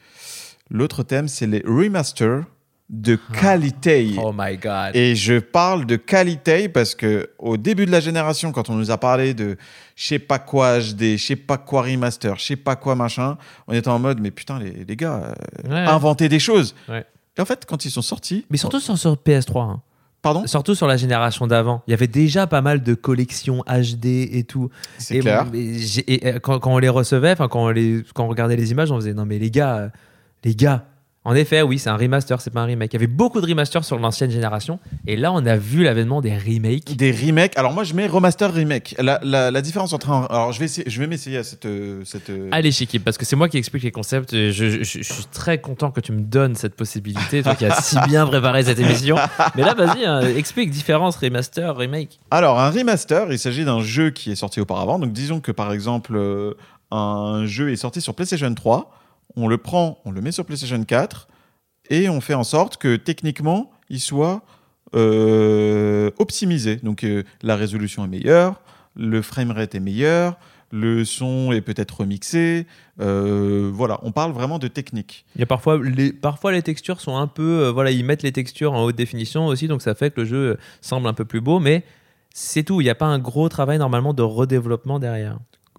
L'autre 0.71 1.03
thème, 1.03 1.27
c'est 1.27 1.45
les 1.45 1.61
remasters 1.67 2.43
de 2.89 3.17
qualité. 3.39 4.11
oh 4.21 4.31
my 4.37 4.57
god 4.57 4.95
Et 4.95 5.15
je 5.15 5.39
parle 5.39 5.85
de 5.87 5.95
qualité 5.95 6.69
parce 6.69 6.93
que 6.93 7.29
au 7.39 7.57
début 7.57 7.85
de 7.87 7.91
la 7.91 7.99
génération, 7.99 8.51
quand 8.51 8.69
on 8.69 8.75
nous 8.75 8.91
a 8.91 8.97
parlé 8.99 9.33
de 9.33 9.57
je 9.95 10.05
sais 10.05 10.19
pas 10.19 10.37
quoi 10.39 10.79
HD, 10.79 11.17
je 11.17 11.25
sais 11.25 11.35
pas 11.35 11.57
quoi 11.57 11.81
remaster, 11.83 12.35
je 12.37 12.43
sais 12.43 12.55
pas 12.55 12.75
quoi 12.75 12.95
machin, 12.95 13.37
on 13.67 13.73
était 13.73 13.87
en 13.87 13.97
mode 13.97 14.19
mais 14.21 14.29
putain 14.31 14.59
les, 14.59 14.85
les 14.87 14.95
gars, 14.95 15.33
euh, 15.65 15.69
Ouais. 15.69 15.79
inventez 15.89 16.29
des 16.29 16.39
choses. 16.39 16.75
Ouais. 16.87 17.05
Et 17.37 17.41
en 17.41 17.45
fait, 17.45 17.65
quand 17.65 17.83
ils 17.85 17.91
sont 17.91 18.01
sortis, 18.03 18.45
Mais 18.51 18.57
surtout 18.57 18.79
sur, 18.79 18.97
sur 18.97 19.15
PS3. 19.15 19.59
hein. 19.61 19.81
pardon, 20.21 20.45
Surtout 20.47 20.75
sur 20.75 20.85
la 20.87 20.95
génération 20.95 21.47
d'avant. 21.47 21.81
Il 21.87 21.91
y 21.91 21.93
avait 21.95 22.07
déjà 22.07 22.45
pas 22.47 22.61
mal 22.61 22.81
de 22.83 22.93
collections 22.93 23.63
HD 23.67 24.05
et 24.31 24.43
tout. 24.47 24.69
c'est 24.99 25.15
et 25.15 25.19
clair. 25.21 25.45
bon, 25.45 25.51
et, 25.55 26.27
euh, 26.27 26.39
quand, 26.39 26.59
quand 26.59 26.71
on 26.73 26.77
les 26.77 26.87
recevait, 26.89 27.35
quand, 27.35 27.49
on 27.55 27.69
les, 27.69 28.03
quand 28.13 28.25
on 28.25 28.27
regardait 28.29 28.55
les 28.55 28.71
images, 28.71 28.91
on 28.91 28.95
faisait 28.97 29.13
non 29.15 29.25
mais 29.25 29.39
les 29.39 29.49
gars, 29.49 29.75
euh, 29.77 29.89
les 30.43 30.53
gars. 30.55 30.85
En 31.25 31.35
effet, 31.35 31.61
oui, 31.63 31.79
c'est 31.79 31.89
un 31.89 31.97
remaster, 31.97 32.39
c'est 32.39 32.51
pas 32.51 32.61
un 32.61 32.65
remake. 32.65 32.93
Il 32.93 32.95
y 32.95 32.97
avait 32.97 33.07
beaucoup 33.07 33.41
de 33.41 33.47
remasters 33.47 33.83
sur 33.83 33.97
l'ancienne 33.97 34.29
génération. 34.29 34.79
Et 35.07 35.15
là, 35.15 35.31
on 35.33 35.45
a 35.45 35.55
vu 35.57 35.83
l'avènement 35.83 36.21
des 36.21 36.37
remakes. 36.37 36.95
Des 36.95 37.11
remakes. 37.11 37.57
Alors 37.57 37.73
moi, 37.73 37.83
je 37.83 37.93
mets 37.95 38.05
remaster 38.07 38.53
remake. 38.53 38.95
La, 38.99 39.19
la, 39.23 39.49
la 39.51 39.61
différence 39.63 39.91
entre 39.93 40.11
un, 40.11 40.25
alors 40.29 40.51
je 40.51 40.59
vais 40.59 40.65
essayer, 40.65 40.87
je 40.89 40.99
vais 40.99 41.07
m'essayer 41.07 41.37
à 41.39 41.43
cette 41.43 41.65
euh, 41.65 42.01
cette. 42.05 42.29
euh, 42.29 42.49
Allez, 42.51 42.71
Chiki, 42.71 42.99
parce 42.99 43.17
que 43.17 43.25
c'est 43.25 43.35
moi 43.35 43.49
qui 43.49 43.57
explique 43.57 43.81
les 43.83 43.91
concepts. 43.91 44.33
et 44.33 44.51
Je, 44.51 44.69
je- 44.69 44.83
je 44.83 45.01
suis 45.13 45.25
très 45.31 45.59
content 45.59 45.89
que 45.91 45.99
tu 45.99 46.11
me 46.11 46.21
donnes 46.21 46.55
cette 46.55 46.75
possibilité, 46.75 47.41
toi 47.41 47.55
qui 47.55 47.65
as 47.65 47.81
si 47.81 47.97
bien 48.07 48.25
préparé 48.27 48.63
cette 48.63 48.79
émission. 48.79 49.15
Mais 49.55 49.63
là, 49.63 49.73
vas-y, 49.73 50.05
hein, 50.05 50.21
explique 50.37 50.69
différence 50.69 51.15
remaster, 51.17 51.75
remake. 51.75 52.19
Alors, 52.29 52.59
un 52.59 52.69
remaster, 52.69 53.31
il 53.31 53.39
s'agit 53.39 53.65
d'un 53.65 53.81
jeu 53.81 54.11
qui 54.11 54.31
est 54.31 54.35
sorti 54.35 54.61
auparavant. 54.61 54.99
Donc, 54.99 55.11
disons 55.11 55.39
que 55.39 55.51
par 55.51 55.73
exemple, 55.73 56.13
euh, 56.15 56.53
un 56.91 57.45
jeu 57.47 57.71
est 57.71 57.75
sorti 57.77 57.99
sur 57.99 58.13
PlayStation 58.13 58.53
3, 58.53 58.91
on 59.35 59.47
le 59.47 59.57
prend, 59.57 59.99
on 60.05 60.11
le 60.11 60.21
met 60.21 60.31
sur 60.31 60.45
PlayStation 60.45 60.83
4, 60.83 61.27
et 61.89 62.09
on 62.09 62.21
fait 62.21 62.33
en 62.33 62.43
sorte 62.43 62.77
que 62.77 62.95
techniquement, 62.95 63.71
il 63.89 63.99
soit 63.99 64.43
euh, 64.95 66.11
optimisé. 66.17 66.77
Donc, 66.77 67.03
euh, 67.03 67.23
la 67.41 67.55
résolution 67.55 68.05
est 68.05 68.07
meilleure, 68.07 68.61
le 68.95 69.21
framerate 69.21 69.75
est 69.75 69.79
meilleur, 69.79 70.37
le 70.71 71.05
son 71.05 71.51
est 71.51 71.61
peut-être 71.61 71.99
remixé. 71.99 72.65
Euh, 72.99 73.69
voilà, 73.73 73.99
on 74.03 74.11
parle 74.11 74.31
vraiment 74.31 74.57
de 74.57 74.67
technique. 74.67 75.25
Il 75.35 75.39
y 75.39 75.43
a 75.43 75.47
parfois 75.47 75.79
les, 75.83 76.11
parfois 76.13 76.51
les 76.51 76.61
textures 76.61 77.01
sont 77.01 77.17
un 77.17 77.27
peu. 77.27 77.67
voilà, 77.69 77.91
ils 77.91 78.05
mettent 78.05 78.23
les 78.23 78.31
textures 78.31 78.73
en 78.73 78.83
haute 78.83 78.95
définition 78.95 79.47
aussi, 79.47 79.67
donc 79.67 79.81
ça 79.81 79.95
fait 79.95 80.11
que 80.11 80.21
le 80.21 80.27
jeu 80.27 80.57
semble 80.81 81.07
un 81.07 81.13
peu 81.13 81.25
plus 81.25 81.41
beau, 81.41 81.59
mais 81.59 81.83
c'est 82.33 82.63
tout. 82.63 82.81
Il 82.81 82.85
n'y 82.85 82.89
a 82.89 82.95
pas 82.95 83.05
un 83.05 83.19
gros 83.19 83.49
travail 83.49 83.77
normalement 83.77 84.13
de 84.13 84.21
redéveloppement 84.21 84.99
derrière. 84.99 85.37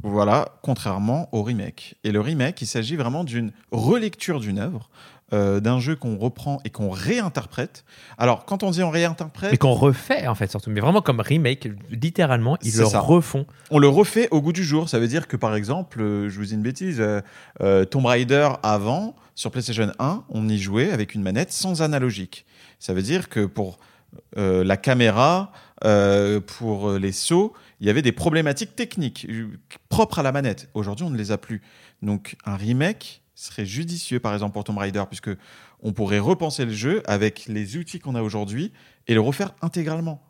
Voilà, 0.08 0.48
contrairement 0.62 1.28
au 1.32 1.42
remake. 1.42 1.96
Et 2.04 2.12
le 2.12 2.20
remake, 2.20 2.62
il 2.62 2.66
s'agit 2.66 2.94
vraiment 2.94 3.24
d'une 3.24 3.50
relecture 3.72 4.38
d'une 4.38 4.60
œuvre, 4.60 4.88
euh, 5.32 5.58
d'un 5.58 5.80
jeu 5.80 5.96
qu'on 5.96 6.16
reprend 6.16 6.60
et 6.64 6.70
qu'on 6.70 6.90
réinterprète. 6.90 7.84
Alors, 8.16 8.44
quand 8.44 8.62
on 8.62 8.70
dit 8.70 8.84
on 8.84 8.90
réinterprète, 8.90 9.50
Mais 9.50 9.56
qu'on 9.58 9.72
refait 9.74 10.28
en 10.28 10.36
fait, 10.36 10.48
surtout. 10.48 10.70
Mais 10.70 10.80
vraiment 10.80 11.00
comme 11.02 11.18
remake, 11.18 11.68
littéralement, 11.90 12.56
ils 12.62 12.76
le 12.76 12.84
ça. 12.84 13.00
refont. 13.00 13.46
on 13.72 13.80
le 13.80 13.88
refait 13.88 14.28
au 14.30 14.40
goût 14.40 14.52
du 14.52 14.62
jour. 14.62 14.88
Ça 14.88 15.00
veut 15.00 15.08
dire 15.08 15.26
que, 15.26 15.36
par 15.36 15.56
exemple, 15.56 16.00
euh, 16.00 16.28
je 16.28 16.38
vous 16.38 16.44
dis 16.44 16.54
une 16.54 16.62
bêtise, 16.62 17.02
euh, 17.60 17.84
Tomb 17.86 18.06
Raider 18.06 18.48
avant, 18.62 19.16
sur 19.34 19.50
PlayStation 19.50 19.90
1, 19.98 20.22
on 20.28 20.48
y 20.48 20.58
jouait 20.58 20.92
avec 20.92 21.16
une 21.16 21.22
manette 21.22 21.50
sans 21.52 21.82
analogique. 21.82 22.46
Ça 22.78 22.94
veut 22.94 23.02
dire 23.02 23.28
que 23.28 23.44
pour 23.44 23.80
la 24.36 24.76
caméra, 24.76 25.50
pour 26.46 26.92
les 26.92 27.12
sauts, 27.12 27.52
il 27.80 27.86
y 27.86 27.90
avait 27.90 28.02
des 28.02 28.12
problématiques 28.12 28.74
techniques 28.76 29.26
euh, 29.28 29.48
propres 29.88 30.18
à 30.18 30.22
la 30.22 30.32
manette. 30.32 30.68
Aujourd'hui, 30.74 31.04
on 31.04 31.10
ne 31.10 31.16
les 31.18 31.30
a 31.32 31.38
plus. 31.38 31.62
Donc, 32.02 32.36
un 32.44 32.56
remake 32.56 33.22
serait 33.34 33.66
judicieux, 33.66 34.18
par 34.20 34.32
exemple, 34.32 34.52
pour 34.54 34.64
Tomb 34.64 34.78
Raider, 34.78 35.04
puisque 35.08 35.30
on 35.82 35.92
pourrait 35.92 36.18
repenser 36.18 36.64
le 36.64 36.72
jeu 36.72 37.02
avec 37.06 37.46
les 37.48 37.76
outils 37.76 37.98
qu'on 37.98 38.14
a 38.14 38.22
aujourd'hui 38.22 38.72
et 39.06 39.14
le 39.14 39.20
refaire 39.20 39.54
intégralement, 39.60 40.22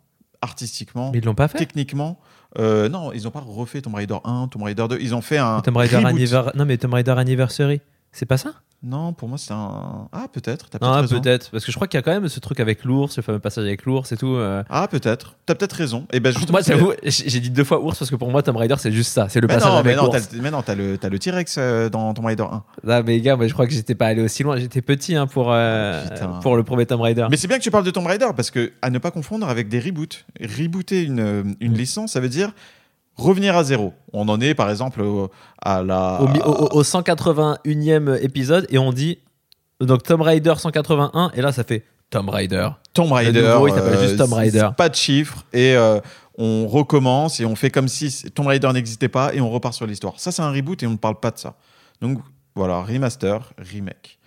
artistiquement, 0.42 1.10
Mais 1.12 1.18
ils 1.18 1.24
l'ont 1.24 1.34
pas 1.34 1.48
fait 1.48 1.58
techniquement. 1.58 2.18
Euh, 2.58 2.88
non, 2.88 3.12
ils 3.12 3.22
n'ont 3.24 3.30
pas 3.30 3.40
refait 3.40 3.80
Tomb 3.80 3.94
Raider 3.94 4.16
1, 4.24 4.48
Tomb 4.48 4.62
Raider 4.64 4.86
2. 4.88 4.98
Ils 5.00 5.14
ont 5.14 5.20
fait 5.20 5.38
un. 5.38 5.60
Tomb 5.60 5.76
Raider. 5.76 5.96
Anniver- 5.96 6.50
Non, 6.54 6.64
mais 6.64 6.76
Tomb 6.78 6.94
Raider 6.94 7.12
Anniversary, 7.16 7.80
c'est 8.12 8.26
pas 8.26 8.38
ça? 8.38 8.54
Non, 8.82 9.12
pour 9.14 9.28
moi, 9.28 9.38
c'est 9.38 9.52
un. 9.52 10.06
Ah, 10.12 10.26
peut-être. 10.32 10.68
T'as 10.68 10.78
peut-être 10.78 10.94
raison. 11.00 11.20
peut-être. 11.20 11.50
Parce 11.50 11.64
que 11.64 11.72
je 11.72 11.76
crois 11.76 11.88
qu'il 11.88 11.98
y 11.98 12.00
a 12.00 12.02
quand 12.02 12.12
même 12.12 12.28
ce 12.28 12.38
truc 12.40 12.60
avec 12.60 12.84
l'ours, 12.84 13.16
le 13.16 13.22
fameux 13.22 13.38
passage 13.40 13.64
avec 13.64 13.84
l'ours 13.84 14.12
et 14.12 14.16
tout. 14.16 14.34
euh. 14.34 14.62
Ah, 14.68 14.86
peut-être. 14.86 15.34
T'as 15.46 15.54
peut-être 15.54 15.72
raison. 15.72 16.06
Et 16.12 16.20
ben 16.20 16.30
justement. 16.30 16.52
Moi, 16.52 16.62
c'est- 16.62 16.72
j'avoue, 16.72 16.92
j'ai 17.02 17.28
j'ai 17.28 17.40
dit 17.40 17.50
deux 17.50 17.64
fois 17.64 17.80
ours 17.82 17.98
parce 17.98 18.10
que 18.10 18.16
pour 18.16 18.30
moi, 18.30 18.42
Tomb 18.42 18.56
Raider, 18.56 18.76
c'est 18.78 18.92
juste 18.92 19.12
ça. 19.12 19.28
C'est 19.28 19.40
le 19.40 19.48
Mais 19.48 19.54
passage 19.54 19.70
non, 19.70 19.82
mais 19.82 19.90
avec 19.92 19.96
non, 19.96 20.12
l'ours. 20.12 20.28
t'as, 20.28 20.36
mais 20.40 20.50
non, 20.50 20.62
t'as 20.62 20.74
le, 20.74 20.98
t'as 20.98 21.08
le 21.08 21.18
T-Rex 21.18 21.56
euh, 21.58 21.88
dans 21.88 22.12
Tomb 22.14 22.26
Raider 22.26 22.44
1. 22.44 22.62
Ah, 22.86 23.02
mais 23.02 23.20
gars, 23.20 23.34
moi, 23.36 23.48
je 23.48 23.52
crois 23.54 23.66
que 23.66 23.72
j'étais 23.72 23.94
pas 23.94 24.06
allé 24.06 24.22
aussi 24.22 24.42
loin. 24.42 24.56
J'étais 24.58 24.82
petit 24.82 25.16
hein, 25.16 25.26
pour, 25.26 25.48
euh, 25.52 26.04
Putain. 26.08 26.28
pour 26.42 26.56
le 26.56 26.62
premier 26.62 26.86
Tomb 26.86 27.00
Raider. 27.00 27.26
Mais 27.30 27.36
c'est 27.38 27.48
bien 27.48 27.58
que 27.58 27.62
tu 27.64 27.70
parles 27.70 27.84
de 27.84 27.90
Tomb 27.90 28.06
Raider 28.06 28.28
parce 28.36 28.50
que 28.50 28.72
à 28.82 28.90
ne 28.90 28.98
pas 28.98 29.10
confondre 29.10 29.48
avec 29.48 29.68
des 29.68 29.80
reboots. 29.80 30.24
Rebooter 30.40 31.02
une, 31.04 31.56
une 31.60 31.74
licence, 31.74 32.12
ça 32.12 32.20
veut 32.20 32.28
dire 32.28 32.52
revenir 33.16 33.56
à 33.56 33.64
zéro. 33.64 33.92
On 34.12 34.28
en 34.28 34.40
est 34.40 34.54
par 34.54 34.70
exemple 34.70 35.00
au- 35.02 35.30
à 35.60 35.82
la. 35.82 36.20
Au, 36.22 36.28
mi- 36.28 36.40
au- 36.40 36.52
au- 36.52 36.78
au 36.78 36.82
181e 36.84 38.18
épisode, 38.22 38.66
et 38.70 38.78
on 38.78 38.92
dit 38.92 39.18
donc 39.80 40.02
Tomb 40.02 40.22
Raider 40.22 40.54
181, 40.56 41.30
et 41.34 41.42
là, 41.42 41.52
ça 41.52 41.64
fait 41.64 41.84
Tomb 42.10 42.28
Raider. 42.28 42.68
Tomb 42.94 43.12
Raider. 43.12 43.42
nouveau, 43.42 43.68
il 43.68 43.74
s'appelle 43.74 43.98
juste 44.00 44.16
Tomb 44.16 44.28
c'est- 44.30 44.34
Raider. 44.36 44.68
Pas 44.76 44.88
de 44.88 44.94
chiffres 44.94 45.44
et 45.52 45.74
euh, 45.76 46.00
on 46.38 46.66
recommence 46.68 47.40
et 47.40 47.44
on 47.44 47.56
fait 47.56 47.70
comme 47.70 47.88
si 47.88 48.30
Tomb 48.30 48.46
Raider 48.46 48.70
n'existait 48.72 49.08
pas 49.08 49.34
et 49.34 49.40
on 49.40 49.50
repart 49.50 49.74
sur 49.74 49.86
l'histoire. 49.86 50.14
Ça, 50.18 50.32
c'est 50.32 50.42
un 50.42 50.50
reboot 50.52 50.82
et 50.82 50.86
on 50.86 50.92
ne 50.92 50.96
parle 50.96 51.18
pas 51.20 51.30
de 51.30 51.38
ça. 51.38 51.54
Donc 52.00 52.18
voilà, 52.54 52.80
remaster, 52.82 53.52
remake. 53.58 54.18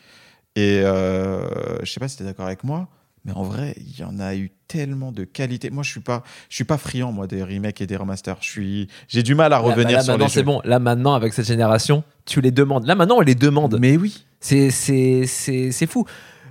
Et 0.55 0.81
euh, 0.83 1.47
je 1.83 1.91
sais 1.91 1.99
pas 1.99 2.07
si 2.07 2.17
tu 2.17 2.23
es 2.23 2.25
d'accord 2.25 2.45
avec 2.47 2.63
moi, 2.63 2.87
mais 3.25 3.31
en 3.33 3.43
vrai, 3.43 3.75
il 3.77 3.99
y 3.99 4.03
en 4.03 4.19
a 4.19 4.35
eu 4.35 4.51
tellement 4.67 5.11
de 5.11 5.23
qualité. 5.23 5.69
Moi, 5.69 5.83
je 5.83 5.89
suis 5.91 5.99
pas, 5.99 6.23
je 6.49 6.55
suis 6.55 6.63
pas 6.63 6.77
friand 6.77 7.11
moi 7.11 7.27
des 7.27 7.43
remakes 7.43 7.81
et 7.81 7.87
des 7.87 7.95
remasters. 7.95 8.37
Je 8.41 8.47
suis, 8.49 8.87
j'ai 9.07 9.23
du 9.23 9.35
mal 9.35 9.47
à 9.53 9.57
Là, 9.57 9.59
revenir 9.59 9.97
là, 9.97 10.03
sur 10.03 10.13
maintenant, 10.13 10.25
les 10.25 10.29
c'est 10.31 10.39
jeux. 10.39 10.45
bon. 10.45 10.61
Là, 10.63 10.79
maintenant, 10.79 11.13
avec 11.13 11.33
cette 11.33 11.45
génération, 11.47 12.03
tu 12.25 12.41
les 12.41 12.51
demandes. 12.51 12.85
Là, 12.85 12.95
maintenant, 12.95 13.17
on 13.17 13.21
les 13.21 13.35
demande. 13.35 13.77
Mais 13.79 13.97
oui. 13.97 14.25
C'est, 14.39 14.69
c'est, 14.71 15.25
c'est, 15.27 15.71
c'est 15.71 15.87
fou. 15.87 16.05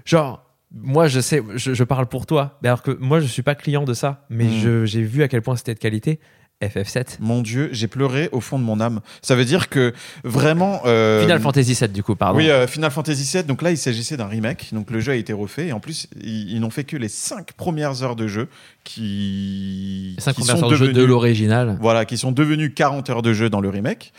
Genre, 0.04 0.44
moi, 0.70 1.08
je 1.08 1.20
sais, 1.20 1.42
je, 1.54 1.72
je 1.74 1.84
parle 1.84 2.06
pour 2.06 2.26
toi. 2.26 2.58
Mais 2.62 2.68
alors 2.68 2.82
que 2.82 2.90
moi, 2.90 3.20
je 3.20 3.26
suis 3.26 3.42
pas 3.42 3.54
client 3.54 3.84
de 3.84 3.94
ça. 3.94 4.26
Mais 4.28 4.44
Mm. 4.46 4.50
je- 4.60 4.84
j'ai 4.84 5.02
vu 5.02 5.22
à 5.22 5.28
quel 5.28 5.40
point 5.42 5.56
c'était 5.56 5.74
de 5.74 5.78
qualité. 5.78 6.20
FF7. 6.62 7.18
Mon 7.20 7.40
Dieu, 7.40 7.68
j'ai 7.72 7.86
pleuré 7.86 8.28
au 8.32 8.40
fond 8.40 8.58
de 8.58 8.64
mon 8.64 8.80
âme. 8.80 9.00
Ça 9.22 9.36
veut 9.36 9.44
dire 9.44 9.68
que 9.68 9.92
vraiment. 10.24 10.80
euh, 10.86 11.22
Final 11.22 11.40
Fantasy 11.40 11.74
7 11.74 11.92
du 11.92 12.02
coup, 12.02 12.16
pardon. 12.16 12.38
Oui, 12.38 12.50
euh, 12.50 12.66
Final 12.66 12.90
Fantasy 12.90 13.30
VII. 13.36 13.44
Donc 13.44 13.62
là, 13.62 13.70
il 13.70 13.78
s'agissait 13.78 14.16
d'un 14.16 14.26
remake. 14.26 14.70
Donc 14.72 14.90
le 14.90 14.98
jeu 15.00 15.12
a 15.12 15.14
été 15.14 15.32
refait. 15.32 15.68
Et 15.68 15.72
en 15.72 15.80
plus, 15.80 16.08
ils, 16.20 16.50
ils 16.52 16.60
n'ont 16.60 16.70
fait 16.70 16.84
que 16.84 16.96
les 16.96 17.08
cinq 17.08 17.52
premières 17.52 18.02
heures 18.02 18.16
de 18.16 18.26
jeu 18.26 18.48
qui, 18.84 20.14
Les 20.16 20.22
cinq 20.22 20.32
qui 20.34 20.40
premières 20.40 20.56
sont 20.58 20.64
heures 20.64 20.70
de 20.70 20.76
jeu 20.76 20.92
de 20.92 21.02
l'original. 21.04 21.78
Voilà, 21.80 22.04
qui 22.04 22.18
sont 22.18 22.32
devenues 22.32 22.74
40 22.74 23.08
heures 23.10 23.22
de 23.22 23.32
jeu 23.32 23.50
dans 23.50 23.60
le 23.60 23.68
remake. 23.68 24.12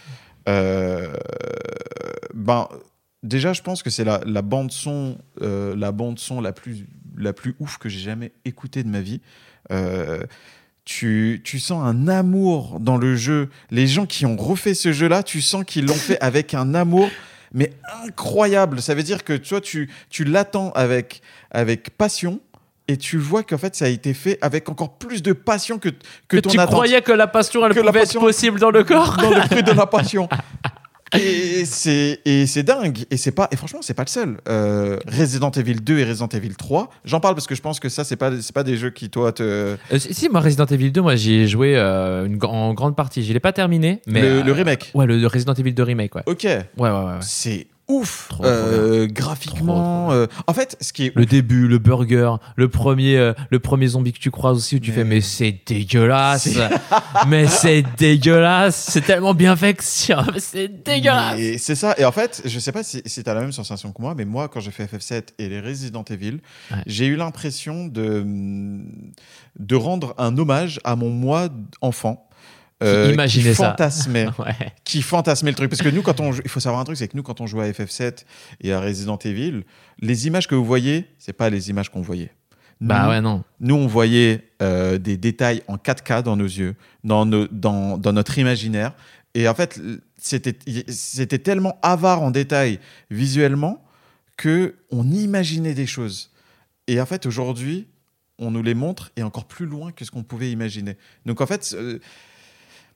Euh, 0.47 1.07
ben, 2.33 2.67
déjà, 3.21 3.51
je 3.53 3.61
pense 3.61 3.83
que 3.83 3.89
c'est 3.89 4.05
la, 4.05 4.21
la 4.25 4.41
bande 4.41 4.71
son, 4.71 5.17
la 5.41 5.91
bande 5.91 6.19
son 6.19 6.39
la 6.39 6.53
plus, 6.53 6.87
la 7.17 7.33
plus 7.33 7.55
ouf 7.59 7.77
que 7.77 7.89
j'ai 7.89 7.99
jamais 7.99 8.31
écoutée 8.45 8.83
de 8.83 8.89
ma 8.89 9.01
vie. 9.01 9.19
Euh, 9.71 10.23
tu, 10.93 11.39
tu 11.43 11.59
sens 11.59 11.83
un 11.85 12.07
amour 12.07 12.79
dans 12.79 12.97
le 12.97 13.15
jeu. 13.15 13.49
Les 13.69 13.85
gens 13.85 14.07
qui 14.07 14.25
ont 14.25 14.35
refait 14.35 14.73
ce 14.73 14.91
jeu-là, 14.91 15.21
tu 15.21 15.39
sens 15.39 15.63
qu'ils 15.63 15.85
l'ont 15.85 15.93
fait 15.93 16.19
avec 16.19 16.55
un 16.55 16.73
amour, 16.73 17.07
mais 17.53 17.71
incroyable. 18.05 18.81
Ça 18.81 18.95
veut 18.95 19.03
dire 19.03 19.23
que 19.23 19.33
toi, 19.33 19.61
tu, 19.61 19.87
tu 20.09 20.23
l'attends 20.23 20.71
avec, 20.71 21.21
avec 21.51 21.91
passion. 21.95 22.39
Et 22.87 22.97
tu 22.97 23.19
vois 23.19 23.43
qu'en 23.43 23.59
fait, 23.59 23.75
ça 23.75 23.85
a 23.85 23.87
été 23.87 24.15
fait 24.15 24.39
avec 24.41 24.67
encore 24.67 24.97
plus 24.97 25.21
de 25.21 25.31
passion 25.31 25.77
que, 25.77 25.89
que, 25.89 25.97
Que 26.27 26.37
ton 26.37 26.49
tu 26.49 26.59
attente 26.59 26.73
croyais 26.73 27.03
que 27.03 27.11
la 27.11 27.27
passion, 27.27 27.63
elle 27.63 27.75
Que 27.75 27.81
la 27.81 27.91
pouvait 27.91 27.99
passion- 27.99 28.21
être 28.21 28.25
possible 28.25 28.59
dans 28.59 28.71
le 28.71 28.83
corps? 28.83 29.15
dans 29.17 29.29
le 29.29 29.41
fruit 29.41 29.61
de 29.61 29.71
la 29.73 29.85
passion. 29.85 30.27
Et 31.17 31.65
c'est 31.65 32.63
dingue 32.63 33.05
et 33.09 33.17
c'est 33.17 33.31
pas 33.31 33.47
et 33.51 33.55
franchement 33.55 33.79
c'est 33.81 33.93
pas 33.93 34.03
le 34.03 34.09
seul. 34.09 34.37
Euh, 34.47 34.99
Resident 35.07 35.51
Evil 35.51 35.75
2 35.81 35.99
et 35.99 36.03
Resident 36.05 36.27
Evil 36.27 36.55
3, 36.55 36.89
j'en 37.05 37.19
parle 37.19 37.35
parce 37.35 37.47
que 37.47 37.55
je 37.55 37.61
pense 37.61 37.79
que 37.79 37.89
ça 37.89 38.03
c'est 38.03 38.15
pas 38.15 38.31
c'est 38.41 38.53
pas 38.53 38.63
des 38.63 38.77
jeux 38.77 38.89
qui 38.91 39.09
toi 39.09 39.31
te 39.31 39.43
Euh, 39.43 39.97
si, 39.97 40.29
moi, 40.29 40.41
Resident 40.41 40.65
Evil 40.65 40.91
2, 40.91 41.01
moi, 41.01 41.15
j'y 41.15 41.33
ai 41.35 41.47
joué 41.47 41.75
euh, 41.77 42.25
une, 42.25 42.43
en 42.43 42.73
grande 42.73 42.95
partie. 42.95 43.23
Je 43.23 43.33
l'ai 43.33 43.39
pas 43.39 43.53
terminé, 43.53 44.01
mais. 44.07 44.21
le, 44.21 44.41
le 44.41 44.51
remake. 44.51 44.91
Ouais, 44.93 45.05
le, 45.05 45.17
le 45.17 45.27
Resident 45.27 45.53
Evil 45.53 45.73
2 45.73 45.83
remake, 45.83 46.15
ouais. 46.15 46.23
Ok, 46.25 46.43
Ouais, 46.43 46.59
ouais, 46.77 46.89
ouais. 46.89 46.95
ouais. 47.03 47.11
c'est 47.21 47.67
ouf. 47.89 48.27
Trop, 48.29 48.43
trop 48.43 48.45
Euh, 48.51 49.07
graphiquement, 49.07 50.05
Trop, 50.07 50.13
euh, 50.13 50.27
en 50.47 50.53
fait, 50.53 50.77
ce 50.79 50.93
qui 50.93 51.07
est 51.07 51.15
Le 51.15 51.25
début, 51.25 51.67
le 51.67 51.77
burger, 51.79 52.35
le 52.55 52.69
premier, 52.69 53.17
euh, 53.17 53.33
le 53.49 53.59
premier 53.59 53.87
zombie 53.87 54.13
que 54.13 54.19
tu 54.19 54.31
croises 54.31 54.57
aussi 54.57 54.75
où 54.75 54.79
tu 54.79 54.91
Mais- 54.91 54.95
fais 54.97 55.03
mais 55.03 55.21
c'est 55.21 55.55
dégueulasse, 55.65 56.47
mais 57.27 57.47
c'est 57.47 57.83
dégueulasse, 57.97 58.75
c'est 58.91 59.01
tellement 59.01 59.33
bien 59.33 59.55
fait 59.55 59.73
que 59.73 59.83
c'est 59.83 60.83
dégueulasse. 60.85 61.39
Et 61.39 61.57
c'est 61.57 61.75
ça. 61.75 61.95
Et 61.97 62.05
en 62.05 62.11
fait, 62.11 62.41
je 62.45 62.59
sais 62.59 62.71
pas 62.71 62.83
si, 62.83 63.01
si 63.05 63.23
tu 63.23 63.29
as 63.29 63.33
la 63.33 63.41
même 63.41 63.51
sensation 63.51 63.91
que 63.91 64.01
moi, 64.01 64.13
mais 64.15 64.25
moi, 64.25 64.47
quand 64.47 64.59
j'ai 64.59 64.71
fait 64.71 64.85
FF7 64.85 65.29
et 65.39 65.49
les 65.49 65.59
Resident 65.59 66.03
Evil, 66.09 66.39
Ouais. 66.71 66.77
j'ai 66.85 67.05
eu 67.07 67.15
l'impression 67.15 67.87
de, 67.87 68.25
de 69.59 69.75
rendre 69.75 70.13
un 70.17 70.37
hommage 70.37 70.79
à 70.83 70.95
mon 70.95 71.09
moi 71.09 71.49
enfant. 71.81 72.28
Euh, 72.83 73.15
qui 73.27 73.41
ça. 73.43 73.53
fantasmait, 73.71 74.27
Ouais. 74.39 74.73
qui 74.83 75.01
fantasmait 75.01 75.51
le 75.51 75.55
truc. 75.55 75.69
Parce 75.69 75.81
que 75.81 75.89
nous, 75.89 76.01
quand 76.01 76.19
on, 76.19 76.31
il 76.33 76.49
faut 76.49 76.59
savoir 76.59 76.81
un 76.81 76.85
truc, 76.85 76.97
c'est 76.97 77.07
que 77.07 77.17
nous, 77.17 77.23
quand 77.23 77.41
on 77.41 77.47
jouait 77.47 77.67
à 77.67 77.71
FF7 77.71 78.25
et 78.61 78.71
à 78.73 78.79
Resident 78.79 79.17
Evil, 79.17 79.63
les 79.99 80.27
images 80.27 80.47
que 80.47 80.55
vous 80.55 80.65
voyez, 80.65 81.05
c'est 81.17 81.33
pas 81.33 81.49
les 81.49 81.69
images 81.69 81.89
qu'on 81.89 82.01
voyait. 82.01 82.31
Bah 82.81 83.03
Nous, 83.03 83.09
ouais 83.09 83.21
non. 83.21 83.43
nous, 83.59 83.75
on 83.75 83.87
voyait 83.87 84.51
euh, 84.61 84.97
des 84.97 85.17
détails 85.17 85.61
en 85.67 85.75
4K 85.75 86.23
dans 86.23 86.37
nos 86.37 86.45
yeux, 86.45 86.75
dans, 87.03 87.25
nos- 87.25 87.47
dans, 87.47 87.97
dans 87.97 88.13
notre 88.13 88.37
imaginaire. 88.37 88.93
Et 89.35 89.47
en 89.49 89.53
fait, 89.53 89.79
c'était 90.17 90.57
c'était 90.87 91.37
tellement 91.39 91.77
avare 91.81 92.21
en 92.23 92.31
détails 92.31 92.79
visuellement 93.11 93.83
que 94.37 94.75
on 94.91 95.11
imaginait 95.11 95.73
des 95.73 95.85
choses. 95.85 96.31
Et 96.87 96.99
en 97.01 97.05
fait, 97.05 97.25
aujourd'hui, 97.25 97.87
on 98.39 98.51
nous 98.51 98.63
les 98.63 98.73
montre 98.73 99.11
et 99.17 99.23
encore 99.23 99.45
plus 99.45 99.65
loin 99.65 99.91
que 99.91 100.05
ce 100.05 100.11
qu'on 100.11 100.23
pouvait 100.23 100.49
imaginer. 100.49 100.95
Donc 101.25 101.41
en 101.41 101.45
fait, 101.45 101.75
euh, 101.77 101.99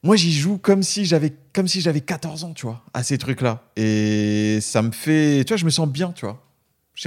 moi 0.04 0.16
j'y 0.16 0.32
joue 0.32 0.58
comme 0.58 0.84
si 0.84 1.06
j'avais 1.06 1.34
comme 1.54 1.68
si 1.68 1.82
j'avais 1.82 2.02
14 2.02 2.44
ans, 2.44 2.54
tu 2.54 2.66
vois, 2.66 2.84
à 2.94 3.04
ces 3.04 3.18
trucs-là. 3.18 3.64
Et 3.76 4.60
ça 4.62 4.82
me 4.82 4.92
fait, 4.92 5.44
tu 5.46 5.54
vois, 5.54 5.58
je 5.58 5.66
me 5.66 5.70
sens 5.70 5.88
bien, 5.88 6.12
tu 6.12 6.26
vois. 6.26 6.44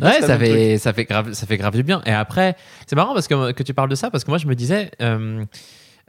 Ouais, 0.03 0.21
ça 0.21 0.37
fait, 0.37 0.79
ça, 0.79 0.93
fait 0.93 1.05
grave, 1.05 1.33
ça 1.33 1.47
fait 1.47 1.57
grave 1.57 1.75
du 1.75 1.85
bien. 1.85 2.03
Et 2.07 2.13
après, 2.13 2.57
c'est 2.87 2.97
marrant 2.97 3.15
parce 3.15 3.29
que, 3.29 3.53
que 3.53 3.63
tu 3.63 3.73
parles 3.73 3.89
de 3.89 3.95
ça, 3.95 4.11
parce 4.11 4.25
que 4.25 4.31
moi, 4.31 4.39
je 4.39 4.49
me 4.49 4.57
disais, 4.57 4.91
euh, 5.01 5.45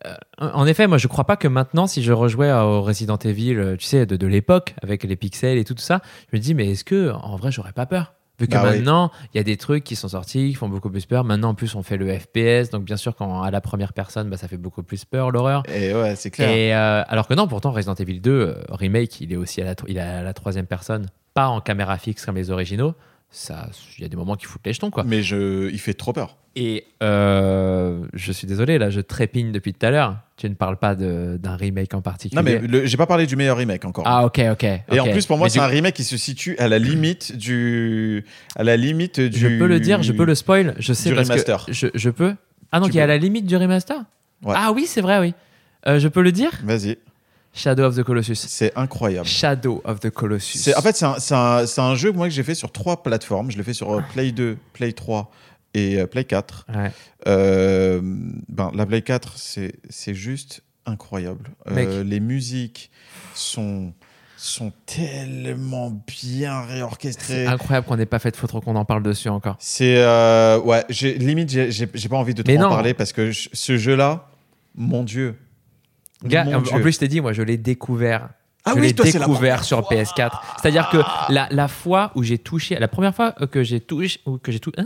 euh, 0.05 0.15
en 0.39 0.65
effet, 0.65 0.88
moi, 0.88 0.97
je 0.97 1.07
crois 1.07 1.26
pas 1.26 1.38
que 1.38 1.47
maintenant, 1.47 1.85
si 1.85 2.01
je 2.01 2.11
rejouais 2.11 2.51
au 2.51 2.81
Resident 2.81 3.18
Evil, 3.18 3.55
euh, 3.55 3.76
tu 3.77 3.85
sais, 3.85 4.05
de, 4.07 4.15
de 4.15 4.27
l'époque, 4.27 4.73
avec 4.81 5.03
les 5.03 5.15
pixels 5.15 5.59
et 5.59 5.64
tout, 5.64 5.76
tout 5.76 5.84
ça, 5.84 6.01
je 6.31 6.38
me 6.38 6.41
dis, 6.41 6.55
mais 6.55 6.72
est-ce 6.72 6.84
que, 6.84 7.11
en 7.11 7.35
vrai, 7.35 7.51
j'aurais 7.51 7.72
pas 7.72 7.85
peur? 7.85 8.14
Vu 8.39 8.47
que 8.47 8.53
Bah 8.53 8.64
maintenant, 8.64 9.11
il 9.34 9.38
y 9.38 9.39
a 9.39 9.43
des 9.43 9.57
trucs 9.57 9.84
qui 9.84 9.95
sont 9.95 10.09
sortis, 10.09 10.49
qui 10.49 10.53
font 10.53 10.69
beaucoup 10.69 10.91
plus 10.91 11.05
peur. 11.07 11.23
Maintenant, 11.23 11.49
en 11.49 11.55
plus, 11.55 11.73
on 11.73 11.81
fait 11.81 11.97
le 11.97 12.07
FPS. 12.18 12.69
Donc, 12.69 12.84
bien 12.84 12.97
sûr, 12.97 13.15
quand 13.15 13.41
à 13.41 13.49
la 13.49 13.61
première 13.61 13.93
personne, 13.93 14.30
bah, 14.30 14.38
ça 14.38 14.47
fait 14.47 14.57
beaucoup 14.57 14.84
plus 14.84 15.05
peur, 15.05 15.31
l'horreur. 15.31 15.64
Et 15.73 15.93
ouais, 15.93 16.15
c'est 16.15 16.30
clair. 16.30 16.49
Et 16.49 16.76
euh, 16.76 17.03
alors 17.07 17.27
que 17.27 17.34
non, 17.34 17.47
pourtant 17.47 17.72
Resident 17.72 17.95
Evil 17.95 18.19
2 18.19 18.31
euh, 18.31 18.64
remake, 18.69 19.22
il 19.22 19.34
est 19.34 19.38
aussi 19.38 19.61
à 19.61 19.65
la, 19.65 19.76
il 19.88 19.97
est 19.97 20.01
à 20.01 20.22
la 20.22 20.34
troisième 20.34 20.68
personne, 20.68 21.07
pas 21.34 21.47
en 21.47 21.61
caméra 21.61 21.97
fixe 21.97 22.26
comme 22.26 22.35
les 22.35 22.51
originaux. 22.51 22.93
Il 23.49 24.03
y 24.03 24.05
a 24.05 24.07
des 24.07 24.15
moments 24.15 24.35
qui 24.35 24.45
foutent 24.45 24.65
les 24.65 24.73
jetons 24.73 24.89
quoi. 24.89 25.03
Mais 25.03 25.22
je, 25.22 25.69
il 25.69 25.80
fait 25.80 25.93
trop 25.93 26.14
peur. 26.14 26.38
Et 26.59 26.85
euh, 27.03 28.01
je 28.13 28.31
suis 28.31 28.47
désolé, 28.47 28.79
là, 28.79 28.89
je 28.89 28.99
trépigne 28.99 29.51
depuis 29.51 29.73
tout 29.73 29.85
à 29.85 29.91
l'heure. 29.91 30.17
Tu 30.38 30.49
ne 30.49 30.55
parles 30.55 30.77
pas 30.77 30.95
d'un 30.95 31.55
remake 31.55 31.93
en 31.93 32.01
particulier. 32.01 32.41
Non, 32.41 32.43
mais 32.43 32.88
j'ai 32.88 32.97
pas 32.97 33.05
parlé 33.05 33.27
du 33.27 33.35
meilleur 33.35 33.57
remake 33.57 33.85
encore. 33.85 34.05
ah 34.07 34.25
ok 34.25 34.41
ok. 34.53 34.63
Et 34.91 34.99
en 34.99 35.05
plus, 35.11 35.27
pour 35.27 35.38
moi, 35.38 35.49
c'est 35.49 35.59
du- 35.59 35.65
un 35.65 35.67
remake 35.67 35.93
qui 35.95 36.03
se 36.03 36.17
situe 36.17 36.55
à 36.57 36.67
la 36.67 36.79
limite 36.79 37.35
du, 37.38 38.25
à 38.55 38.63
la 38.63 38.75
limite 38.75 39.19
du. 39.19 39.38
Je 39.38 39.47
peux 39.59 39.67
le 39.67 39.79
dire, 39.79 40.01
je 40.01 40.13
peux 40.13 40.25
le 40.25 40.34
spoil. 40.34 40.73
Je 40.79 40.93
sais 40.93 41.09
du 41.09 41.15
parce 41.15 41.29
remaster. 41.29 41.65
que 41.67 41.73
je, 41.73 41.88
je 41.93 42.09
peux. 42.09 42.34
Ah 42.71 42.79
non, 42.79 42.88
qui 42.89 42.97
est 42.97 43.01
à 43.01 43.07
la 43.07 43.17
limite 43.17 43.45
du 43.45 43.55
remaster? 43.55 43.97
Ouais. 44.43 44.55
Ah 44.57 44.71
oui, 44.73 44.85
c'est 44.88 45.01
vrai, 45.01 45.19
oui. 45.19 45.34
Euh, 45.88 45.99
je 45.99 46.07
peux 46.07 46.21
le 46.21 46.31
dire? 46.31 46.49
Vas-y, 46.63 46.97
Shadow 47.53 47.84
of 47.84 47.95
the 47.95 48.03
Colossus. 48.03 48.35
c'est 48.35 48.75
incroyable. 48.75 49.27
Shadow 49.27 49.81
of 49.85 49.99
the 49.99 50.09
Colossus. 50.09 50.71
En 50.75 50.81
fait, 50.81 50.95
c'est 50.95 51.05
un, 51.05 51.15
un- 51.38 51.65
un 51.91 51.95
jeu 51.95 52.11
moi, 52.11 52.27
que 52.27 52.34
j'ai 52.34 52.43
fait 52.43 52.55
sur 52.55 52.71
trois 52.71 53.03
plateformes. 53.03 53.51
Je 53.51 53.57
l'ai 53.57 53.63
fait 53.63 53.73
sur 53.73 53.91
euh, 53.91 54.01
Play 54.13 54.31
2, 54.31 54.57
Play 54.73 54.91
3 54.91 55.31
et 55.77 55.99
euh, 55.99 56.07
Play 56.07 56.23
4. 56.23 56.65
Ouais. 56.73 56.91
Euh, 57.27 57.99
ben, 58.03 58.71
la 58.73 58.85
Play 58.85 59.01
4, 59.01 59.37
c'est, 59.37 60.13
juste 60.13 60.63
incroyable. 60.85 61.51
Euh, 61.69 62.03
les 62.03 62.19
musiques 62.19 62.89
sont, 63.35 63.93
sont 64.37 64.71
tellement 64.85 65.91
bien 66.07 66.61
réorchestrées. 66.61 67.45
C'est 67.45 67.47
incroyable 67.47 67.85
qu'on 67.87 67.97
n'ait 67.97 68.05
pas 68.05 68.19
fait 68.19 68.31
de 68.31 68.37
photo 68.37 68.61
qu'on 68.61 68.75
en 68.75 68.85
parle 68.85 69.03
dessus 69.03 69.29
encore. 69.29 69.57
C'est 69.59 69.97
euh, 69.97 70.59
ouais, 70.61 70.83
limite 70.89 71.49
j'ai- 71.49 71.87
pas 71.87 72.17
envie 72.17 72.33
de 72.33 72.41
trop 72.41 72.55
en 72.57 72.69
parler 72.69 72.93
parce 72.93 73.13
que 73.13 73.31
je- 73.31 73.49
ce 73.53 73.77
jeu-là, 73.77 74.29
mon 74.75 75.03
dieu, 75.03 75.35
Gars, 76.23 76.45
Mon 76.45 76.55
en, 76.55 76.61
Dieu. 76.61 76.73
en 76.73 76.79
plus, 76.81 76.93
je 76.93 76.99
t'ai 76.99 77.07
dit, 77.07 77.21
moi, 77.21 77.31
je 77.33 77.43
l'ai 77.43 77.57
découvert 77.57 78.29
Ah 78.68 78.72
je 78.76 78.80
oui, 78.81 78.94
l'ai 78.94 79.11
c'est 79.11 79.18
découvert 79.19 79.64
sur 79.64 79.81
PS4. 79.81 80.31
C'est-à-dire 80.61 80.89
que 80.89 80.98
la, 81.34 81.48
la 81.52 81.68
fois 81.68 82.11
où 82.15 82.23
j'ai 82.23 82.38
touché, 82.38 82.77
la 82.77 82.88
première 82.88 83.15
fois 83.15 83.34
euh, 83.41 83.48
que 83.48 83.64
j'ai 83.64 83.80
touché, 83.80 84.19
que 84.44 84.52
j'ai 84.52 84.60
ah, 84.77 84.84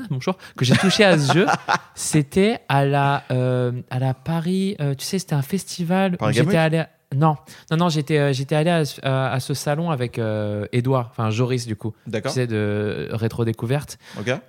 que 0.55 0.65
j'ai 0.65 0.75
touché 0.75 1.03
à 1.03 1.17
ce 1.17 1.33
jeu, 1.33 1.45
c'était 1.95 2.59
à 2.69 2.85
la, 2.85 3.23
euh, 3.31 3.71
à 3.89 3.99
la 3.99 4.13
Paris. 4.13 4.75
euh, 4.79 4.95
tu 4.95 5.05
sais, 5.05 5.19
c'était 5.19 5.35
un 5.35 5.41
festival. 5.41 6.17
Paris 6.17 6.33
où 6.33 6.35
Game 6.35 6.45
j'étais 6.45 6.57
allé. 6.57 6.77
à- 6.79 6.89
Non, 7.15 7.35
non, 7.71 7.77
non, 7.77 7.89
j'étais, 7.89 8.17
euh, 8.19 8.33
j'étais 8.33 8.55
allé 8.55 8.69
à, 8.69 8.85
ce- 8.85 9.01
à- 9.03 9.31
à 9.31 9.39
ce 9.39 9.53
salon 9.53 9.91
avec 9.91 10.19
Edouard, 10.71 11.07
enfin 11.11 11.29
Joris 11.29 11.65
du 11.65 11.75
coup, 11.75 11.93
tu 12.29 12.33
sais 12.33 12.47
de 12.47 13.09
rétro 13.11 13.43
découverte, 13.45 13.97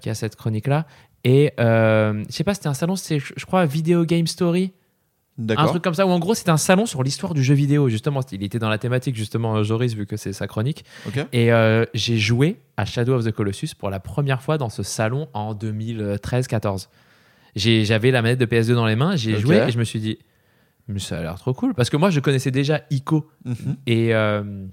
qui 0.01 0.11
a 0.11 0.15
cette 0.15 0.37
chronique 0.37 0.67
là. 0.67 0.87
Et 1.25 1.53
je 1.59 2.25
sais 2.31 2.45
pas, 2.45 2.55
c'était 2.55 2.69
un 2.69 2.75
salon, 2.75 2.97
c'était, 2.97 3.19
je 3.19 3.33
je 3.37 3.45
crois, 3.47 3.65
Video 3.67 4.05
Game 4.05 4.27
Story. 4.27 4.73
Un 5.39 5.67
truc 5.67 5.83
comme 5.83 5.95
ça, 5.95 6.07
où 6.07 6.11
en 6.11 6.19
gros 6.19 6.35
c'était 6.35 6.51
un 6.51 6.57
salon 6.59 6.85
sur 6.87 7.03
l'histoire 7.03 7.33
du 7.35 7.43
jeu 7.43 7.55
vidéo, 7.55 7.89
justement. 7.89 8.21
Il 8.33 8.43
était 8.43 8.59
dans 8.59 8.69
la 8.69 8.79
thématique, 8.79 9.17
justement, 9.17 9.57
euh, 9.57 9.63
Joris, 9.65 9.95
vu 9.95 10.07
que 10.07 10.17
c'est 10.17 10.33
sa 10.33 10.47
chronique. 10.47 10.85
Et 11.33 11.53
euh, 11.53 11.85
j'ai 11.95 12.19
joué 12.19 12.61
à 12.77 12.85
Shadow 12.85 13.15
of 13.15 13.25
the 13.25 13.33
Colossus 13.33 13.75
pour 13.79 13.89
la 13.91 13.99
première 14.01 14.43
fois 14.43 14.59
dans 14.59 14.69
ce 14.69 14.83
salon 14.83 15.29
en 15.33 15.55
2013-14. 15.55 16.89
J'ai- 17.57 17.85
J'avais 17.85 18.11
la 18.11 18.23
manette 18.23 18.39
de 18.39 18.47
PS2 18.47 18.75
dans 18.75 18.87
les 18.87 18.97
mains, 18.97 19.17
j'ai 19.17 19.35
Ok. 19.35 19.41
joué 19.41 19.57
et 19.57 19.71
je 19.71 19.79
me 19.79 19.85
suis 19.85 20.01
dit, 20.01 20.19
mais 20.89 20.99
ça 20.99 21.19
a 21.19 21.23
l'air 21.23 21.35
trop 21.37 21.53
cool. 21.55 21.75
Parce 21.75 21.91
que 21.91 21.97
moi 21.97 22.11
je 22.11 22.21
connaissais 22.21 22.51
déjà 22.51 22.83
Ico. 22.91 23.29
Mhm. 23.45 23.77
Et 23.87 24.15
euh, 24.15 24.67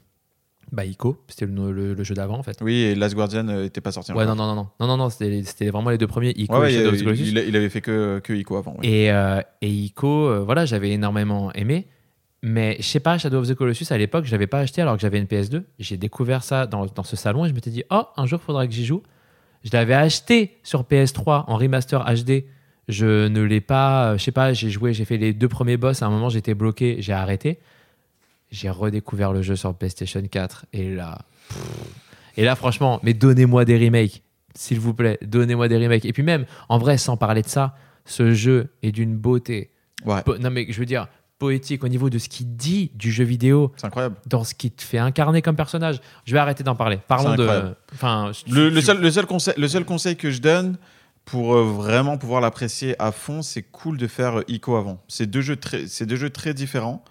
bah, 0.72 0.86
Ico, 0.86 1.24
c'était 1.28 1.46
le, 1.46 1.72
le- 1.72 1.94
le 1.94 2.04
jeu 2.04 2.14
d'avant 2.16 2.38
en 2.38 2.44
fait. 2.44 2.58
Oui, 2.62 2.76
et 2.76 2.96
Last 2.96 3.16
Guardian 3.16 3.44
n'était 3.44 3.82
pas 3.82 3.92
sorti. 3.92 4.12
Ouais, 4.14 4.26
non, 4.26 4.36
non, 4.36 4.48
non, 4.48 4.56
non, 4.56 4.68
non, 4.80 4.88
non, 4.88 4.98
non, 4.98 5.10
c'était 5.10 5.70
vraiment 5.70 5.90
les 5.90 5.98
deux 5.98 6.08
premiers, 6.08 6.32
Ico 6.36 6.54
Ouais, 6.54 6.60
ouais, 6.62 6.74
et 6.74 6.78
Shadow 6.78 6.90
il, 6.90 6.94
of 6.94 7.00
the 7.00 7.04
Colossus. 7.04 7.24
il- 7.28 7.38
il 7.50 7.56
avait 7.56 7.70
fait 7.70 7.82
que, 7.82 8.20
que 8.24 8.34
Ico 8.34 8.56
avant. 8.58 8.74
ouais. 8.74 8.88
Et, 8.88 9.12
euh, 9.12 9.42
et 9.62 9.70
Ico, 9.70 10.08
euh, 10.30 10.40
voilà, 10.44 10.66
j'avais 10.66 10.92
énormément 10.92 11.52
aimé. 11.54 11.88
Mais 12.42 12.78
je 12.80 12.86
sais 12.86 13.00
pas, 13.02 13.18
Shadow 13.18 13.40
of 13.40 13.48
the 13.50 13.56
Colossus, 13.56 13.92
à 13.92 13.98
l'époque, 13.98 14.24
je 14.26 14.32
l'avais 14.32 14.48
pas 14.48 14.60
acheté 14.60 14.82
alors 14.82 14.96
que 14.96 15.02
j'avais 15.02 15.18
une 15.20 15.26
PS2. 15.26 15.64
J'ai 15.80 15.98
découvert 15.98 16.42
ça 16.44 16.68
dans, 16.68 16.86
dans 16.86 17.04
ce 17.04 17.16
salon 17.18 17.44
et 17.46 17.50
je 17.50 17.54
m'étais 17.54 17.70
dit, 17.72 17.84
oh, 17.92 18.04
un 18.16 18.26
jour, 18.26 18.40
il 18.42 18.46
faudra 18.46 18.66
que 18.66 18.72
j'y 18.74 18.86
joue. 18.86 19.04
Je 19.66 19.72
l'avais 19.74 19.94
acheté 19.96 20.58
sur 20.64 20.84
PS3 20.84 21.44
en 21.48 21.58
remaster 21.58 22.00
HD. 22.06 22.46
Je 22.88 23.28
ne 23.28 23.42
l'ai 23.42 23.60
pas, 23.60 24.12
euh, 24.14 24.18
je 24.18 24.24
sais 24.24 24.32
pas, 24.32 24.54
j'ai 24.54 24.70
joué, 24.70 24.94
j'ai 24.94 25.04
fait 25.04 25.18
les 25.18 25.34
deux 25.34 25.50
premiers 25.50 25.76
boss. 25.76 26.02
À 26.02 26.06
un 26.06 26.10
moment, 26.10 26.30
j'étais 26.30 26.54
bloqué, 26.54 26.98
j'ai 27.00 27.12
arrêté. 27.14 27.60
J'ai 28.52 28.70
redécouvert 28.70 29.32
le 29.32 29.42
jeu 29.42 29.56
sur 29.56 29.74
PlayStation 29.76 30.22
4 30.22 30.66
et 30.74 30.94
là, 30.94 31.20
pff. 31.50 31.60
et 32.38 32.44
là, 32.44 32.56
franchement, 32.56 33.00
mais 33.04 33.14
donnez-moi 33.14 33.66
des 33.66 33.78
remakes, 33.78 34.24
s'il 34.56 34.80
vous 34.80 34.94
plaît, 34.94 35.20
donnez-moi 35.22 35.68
des 35.68 35.78
remakes. 35.78 36.06
Et 36.06 36.14
puis 36.14 36.24
même, 36.24 36.46
en 36.68 36.78
vrai, 36.78 36.98
sans 36.98 37.18
parler 37.18 37.42
de 37.42 37.48
ça, 37.48 37.76
ce 38.06 38.34
jeu 38.34 38.70
est 38.82 38.92
d'une 38.92 39.16
beauté. 39.16 39.72
Ouais, 40.06 40.24
non 40.40 40.50
mais 40.50 40.66
je 40.70 40.80
veux 40.80 40.86
dire 40.86 41.08
poétique 41.40 41.84
au 41.84 41.88
niveau 41.88 42.10
de 42.10 42.20
ce 42.20 42.30
qu'il 42.30 42.56
dit 42.56 42.92
du 42.94 43.12
jeu 43.12 43.24
vidéo, 43.24 43.72
c'est 43.78 43.88
incroyable. 43.88 44.16
dans 44.28 44.44
ce 44.44 44.54
qui 44.54 44.70
te 44.70 44.84
fait 44.84 44.98
incarner 44.98 45.42
comme 45.42 45.56
personnage. 45.56 46.02
Je 46.26 46.34
vais 46.34 46.40
arrêter 46.40 46.64
d'en 46.64 46.76
parler. 46.76 47.00
Parlons 47.08 47.36
de. 47.36 47.74
Enfin, 47.94 48.32
Le, 48.48 48.82
seul, 48.82 49.02
le, 49.02 49.10
seul 49.10 49.26
conseil, 49.26 49.54
le 49.58 49.68
seul 49.68 49.86
conseil 49.86 50.18
que 50.18 50.30
je 50.30 50.42
donne 50.42 50.78
pour 51.26 51.56
euh, 51.56 51.64
vraiment 51.64 52.18
pouvoir 52.18 52.42
l'apprécier 52.42 52.96
à 53.00 53.12
fond, 53.12 53.42
c'est 53.42 53.64
cool 53.64 53.98
de 53.98 54.08
faire 54.08 54.40
euh, 54.40 54.44
Ico 54.48 54.76
avant. 54.76 55.02
C'est 55.08 55.28
deux 55.28 55.42
jeux 55.42 55.56
très, 55.56 55.88
c'est 55.88 56.06
deux 56.06 56.16
jeux 56.18 56.30
très 56.30 56.54
différents, 56.54 57.04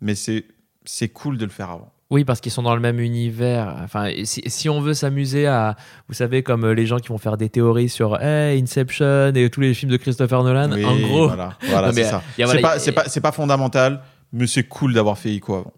mais 0.00 0.14
c'est 0.14 0.44
c'est 0.84 1.08
cool 1.08 1.38
de 1.38 1.44
le 1.44 1.50
faire 1.50 1.70
avant. 1.70 1.90
Oui, 2.10 2.24
parce 2.24 2.40
qu'ils 2.40 2.52
sont 2.52 2.62
dans 2.62 2.74
le 2.74 2.80
même 2.80 3.00
univers. 3.00 3.76
Enfin, 3.82 4.10
si, 4.24 4.42
si 4.46 4.68
on 4.68 4.80
veut 4.80 4.94
s'amuser 4.94 5.46
à, 5.46 5.74
vous 6.08 6.14
savez, 6.14 6.42
comme 6.42 6.64
euh, 6.64 6.74
les 6.74 6.86
gens 6.86 6.98
qui 6.98 7.08
vont 7.08 7.18
faire 7.18 7.36
des 7.36 7.48
théories 7.48 7.88
sur 7.88 8.20
hey, 8.20 8.62
Inception 8.62 9.32
et 9.34 9.50
tous 9.50 9.60
les 9.60 9.74
films 9.74 9.90
de 9.90 9.96
Christopher 9.96 10.44
Nolan, 10.44 10.70
Oui, 10.72 10.84
en 10.84 10.98
gros, 11.00 11.28
voilà, 11.28 11.56
c'est 11.92 12.04
ça. 12.04 12.22
C'est 12.36 12.44
voilà, 12.44 13.20
pas, 13.22 13.32
fondamental, 13.32 14.02
mais 14.32 14.46
c'est 14.46 14.64
cool 14.64 14.92
d'avoir 14.92 15.18
fait 15.18 15.30
Ico 15.30 15.54
avant. 15.54 15.72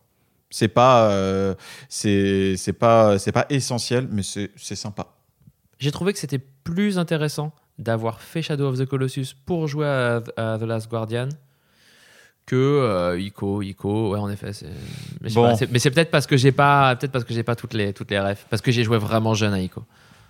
C'est 0.51 0.69
pas, 0.69 1.11
euh, 1.11 1.55
c'est, 1.89 2.57
pas, 2.79 3.19
c'est 3.19 3.33
pas 3.33 3.47
essentiel, 3.49 4.09
mais 4.11 4.23
c'est, 4.23 4.51
c'est 4.57 4.77
sympa. 4.77 5.07
j'ai 5.79 5.91
trouvé 5.91 6.13
que 6.13 6.19
c'était 6.19 6.39
plus 6.39 6.99
intéressant 6.99 7.53
d'avoir 7.79 8.21
fait 8.21 8.43
Shadow 8.43 8.69
of 8.69 8.79
the 8.79 8.85
Colossus 8.85 9.35
pour 9.45 9.69
jouer 9.69 9.87
à, 9.87 10.23
à 10.37 10.59
The 10.59 10.63
Last 10.63 10.91
Guardian 10.91 11.29
que 12.47 12.55
euh, 12.57 13.19
Ico, 13.21 13.61
Ico, 13.63 14.13
ouais 14.13 14.19
en 14.21 14.31
effet. 14.31 14.53
c'est- 14.53 14.67
Mais, 15.21 15.31
Bon. 15.31 15.57
pas, 15.57 15.67
mais 15.71 15.79
c'est 15.81 15.91
peut-être 15.91 16.11
parce 16.11 16.27
que 16.27 16.37
j'ai 16.37 16.53
pas, 16.53 16.95
peut-être 16.97 17.13
parce 17.13 17.25
que 17.25 17.35
j'ai 17.35 17.43
pas 17.43 17.57
toutes 17.57 17.75
les 17.75 17.93
toutes 17.93 18.11
les 18.11 18.21
refs, 18.21 18.47
parce 18.49 18.63
que 18.63 18.71
j'ai 18.71 18.85
joué 18.85 18.99
vraiment 18.99 19.35
jeune 19.35 19.53
à 19.53 19.61
Ico. 19.61 19.83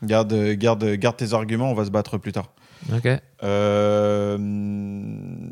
Garde, 0.03 0.35
garde, 0.53 0.85
garde 0.95 1.17
tes 1.17 1.33
arguments, 1.35 1.71
on 1.71 1.75
va 1.75 1.85
se 1.85 1.91
battre 1.91 2.19
plus 2.19 2.33
tard. 2.33 2.53
Ok. 2.95 3.09
Euh, 3.43 4.39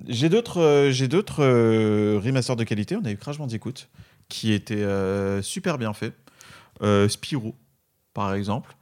j'ai 0.09 0.29
d'autres, 0.29 0.61
euh, 0.61 0.91
j'ai 0.91 1.09
d'autres 1.09 1.43
euh, 1.43 2.21
remasters 2.23 2.57
de 2.57 2.65
qualité. 2.65 2.97
On 2.97 3.05
a 3.05 3.11
eu 3.11 3.17
Crash 3.17 3.39
Bandicoot 3.39 3.89
qui 4.29 4.53
était 4.53 4.85
super 5.43 5.77
bien 5.79 5.93
fait. 5.93 6.13
Spyro, 7.09 7.55
par 8.15 8.35
exemple. 8.35 8.75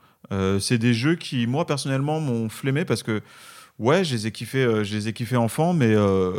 C'est 0.60 0.78
des 0.78 0.94
jeux 0.94 1.16
qui, 1.16 1.46
moi 1.46 1.66
personnellement, 1.66 2.20
m'ont 2.20 2.48
flemmé 2.48 2.84
parce 2.84 3.02
que 3.02 3.20
ouais, 3.82 4.04
je 4.04 4.14
les 4.14 4.26
ai 4.26 4.32
kiffés, 4.32 4.64
euh, 4.64 4.84
je 4.84 4.94
les 4.94 5.08
ai 5.08 5.12
kiffés 5.12 5.36
enfant, 5.36 5.74
mais 5.74 5.92
euh, 5.94 6.32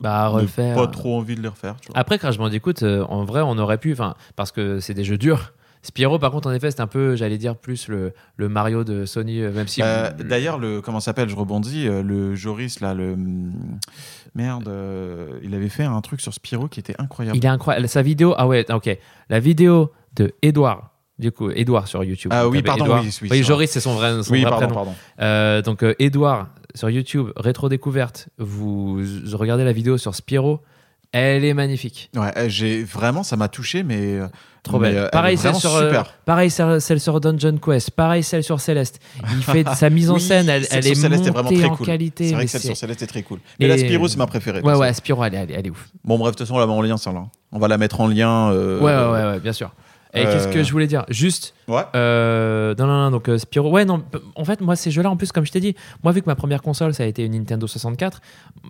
Bah, 0.00 0.28
refaire. 0.28 0.74
pas 0.74 0.86
trop 0.88 1.16
envie 1.18 1.36
de 1.36 1.42
les 1.42 1.48
refaire. 1.48 1.76
Tu 1.80 1.88
vois. 1.88 1.96
Après 1.98 2.18
Crash 2.18 2.38
Bandicoot, 2.38 2.82
euh, 2.82 3.04
en 3.08 3.24
vrai, 3.24 3.42
on 3.42 3.58
aurait 3.58 3.78
pu, 3.78 3.92
enfin, 3.92 4.14
parce 4.34 4.52
que 4.52 4.80
c'est 4.80 4.94
des 4.94 5.04
jeux 5.04 5.18
durs. 5.18 5.52
Spyro, 5.82 6.18
par 6.18 6.32
contre, 6.32 6.48
en 6.48 6.52
effet, 6.52 6.72
c'est 6.72 6.80
un 6.80 6.88
peu, 6.88 7.14
j'allais 7.14 7.38
dire, 7.38 7.54
plus 7.54 7.86
le, 7.86 8.12
le 8.36 8.48
Mario 8.48 8.82
de 8.82 9.04
Sony, 9.04 9.40
euh, 9.40 9.52
même 9.52 9.68
si. 9.68 9.82
Euh, 9.84 10.10
D'ailleurs, 10.18 10.58
le 10.58 10.80
comment 10.80 10.98
ça 10.98 11.06
s'appelle 11.06 11.28
Je 11.28 11.36
rebondis. 11.36 11.84
le 11.86 12.34
Joris 12.34 12.80
là, 12.80 12.92
le 12.92 13.12
hum, 13.12 13.52
merde, 14.34 14.66
euh, 14.66 15.38
il 15.44 15.54
avait 15.54 15.68
fait 15.68 15.84
un 15.84 16.00
truc 16.00 16.20
sur 16.20 16.34
Spyro 16.34 16.66
qui 16.66 16.80
était 16.80 16.96
incroyable. 16.98 17.36
il 17.38 17.44
est 17.44 17.48
incroyable. 17.48 17.88
Sa 17.88 18.02
vidéo, 18.02 18.34
ah 18.36 18.48
ouais, 18.48 18.68
ok. 18.72 18.98
La 19.30 19.38
vidéo 19.38 19.92
de 20.16 20.32
Edouard, 20.42 20.90
du 21.18 21.32
coup, 21.32 21.50
Edouard 21.50 21.88
sur 21.88 22.04
YouTube. 22.04 22.30
Ah 22.34 22.46
oui, 22.48 22.62
pardon, 22.62 22.84
Edouard. 22.84 23.02
oui, 23.02 23.10
oui, 23.22 23.28
c'est 23.30 23.42
Joris, 23.42 23.70
c'est 23.70 23.80
son 23.80 23.94
vrai, 23.94 24.22
son 24.22 24.32
Oui, 24.32 24.42
vrai 24.42 24.50
pardon, 24.50 24.66
prénom. 24.66 24.74
pardon. 24.84 24.94
Euh, 25.20 25.62
donc, 25.62 25.82
euh, 25.82 25.94
Edouard 25.98 26.48
sur 26.74 26.90
YouTube, 26.90 27.28
rétro 27.36 27.68
découverte. 27.68 28.28
Vous, 28.38 29.00
regardez 29.32 29.64
la 29.64 29.72
vidéo 29.72 29.96
sur 29.98 30.14
Spyro. 30.14 30.60
Elle 31.12 31.44
est 31.44 31.54
magnifique. 31.54 32.10
Ouais, 32.14 32.32
euh, 32.36 32.48
j'ai 32.48 32.82
vraiment, 32.82 33.22
ça 33.22 33.36
m'a 33.36 33.48
touché, 33.48 33.82
mais 33.84 34.18
euh, 34.18 34.26
Trop 34.62 34.78
mais, 34.78 34.88
belle. 34.90 34.98
euh, 34.98 35.04
elle 35.04 35.10
pareil, 35.12 35.38
celle 35.38 35.54
sur, 35.54 35.74
euh, 35.74 35.86
super. 35.86 36.12
pareil, 36.26 36.50
celle 36.50 37.00
sur 37.00 37.20
Dungeon 37.20 37.56
Quest. 37.56 37.92
Pareil, 37.92 38.22
celle 38.22 38.42
sur 38.42 38.60
Céleste. 38.60 39.00
Il 39.30 39.42
fait 39.42 39.64
sa 39.74 39.88
mise 39.88 40.10
en 40.10 40.14
Oui, 40.14 40.20
scène, 40.20 40.48
elle, 40.50 40.64
celle 40.66 40.78
elle 40.78 40.82
sur 40.84 40.92
est 40.92 40.94
Céleste 40.96 41.26
est 41.26 41.30
vraiment 41.30 41.44
montée 41.48 41.62
très 41.62 41.68
en 41.70 41.76
cool. 41.76 41.86
qualité. 41.86 42.28
C'est 42.28 42.34
vrai 42.34 42.44
que 42.44 42.50
celle 42.50 42.60
sur 42.60 42.76
Céleste 42.76 43.02
est 43.02 43.06
très 43.06 43.22
cool. 43.22 43.38
Mais 43.58 43.66
Et- 43.66 43.68
la 43.68 43.78
Spyro, 43.78 44.08
c'est 44.08 44.18
ma 44.18 44.26
préférée. 44.26 44.60
Ouais, 44.60 44.74
ouais, 44.74 44.92
Spyro, 44.92 45.24
elle 45.24 45.34
est, 45.34 45.38
elle 45.38 45.50
est- 45.52 45.54
elle 45.54 45.66
est 45.68 45.70
ouf. 45.70 45.88
Bon, 46.04 46.18
bref, 46.18 46.32
de 46.34 46.38
toute 46.38 46.46
façon, 46.46 46.56
on 46.56 46.60
la 46.60 46.66
met 46.66 46.72
en 46.72 46.82
lien, 46.82 46.96
celle-là. 46.98 47.24
On 47.52 47.58
va 47.60 47.68
la 47.68 47.78
mettre 47.78 48.00
en 48.00 48.08
lien. 48.08 48.50
euh, 48.50 48.80
Ouais, 48.80 48.92
ouais, 48.94 49.22
ouais, 49.22 49.32
ouais, 49.34 49.40
bien 49.40 49.52
sûr. 49.54 49.70
Et 50.16 50.26
euh, 50.26 50.32
qu'est-ce 50.32 50.48
que 50.48 50.62
je 50.62 50.72
voulais 50.72 50.86
dire 50.86 51.04
Juste, 51.08 51.54
Ouais. 51.68 51.82
euh, 51.94 52.74
non, 52.78 52.86
non, 52.86 53.04
non, 53.04 53.10
donc 53.10 53.28
euh, 53.28 53.38
Spyro. 53.38 53.70
Ouais, 53.70 53.84
non, 53.84 54.02
en 54.34 54.44
fait, 54.44 54.60
moi, 54.60 54.74
ces 54.76 54.90
jeux-là, 54.90 55.10
en 55.10 55.16
plus, 55.16 55.30
comme 55.32 55.44
je 55.46 55.52
t'ai 55.52 55.60
dit, 55.60 55.74
moi, 56.02 56.12
vu 56.12 56.22
que 56.22 56.26
ma 56.26 56.34
première 56.36 56.62
console, 56.62 56.94
ça 56.94 57.02
a 57.02 57.06
été 57.06 57.24
une 57.24 57.32
Nintendo 57.32 57.66
64, 57.66 58.20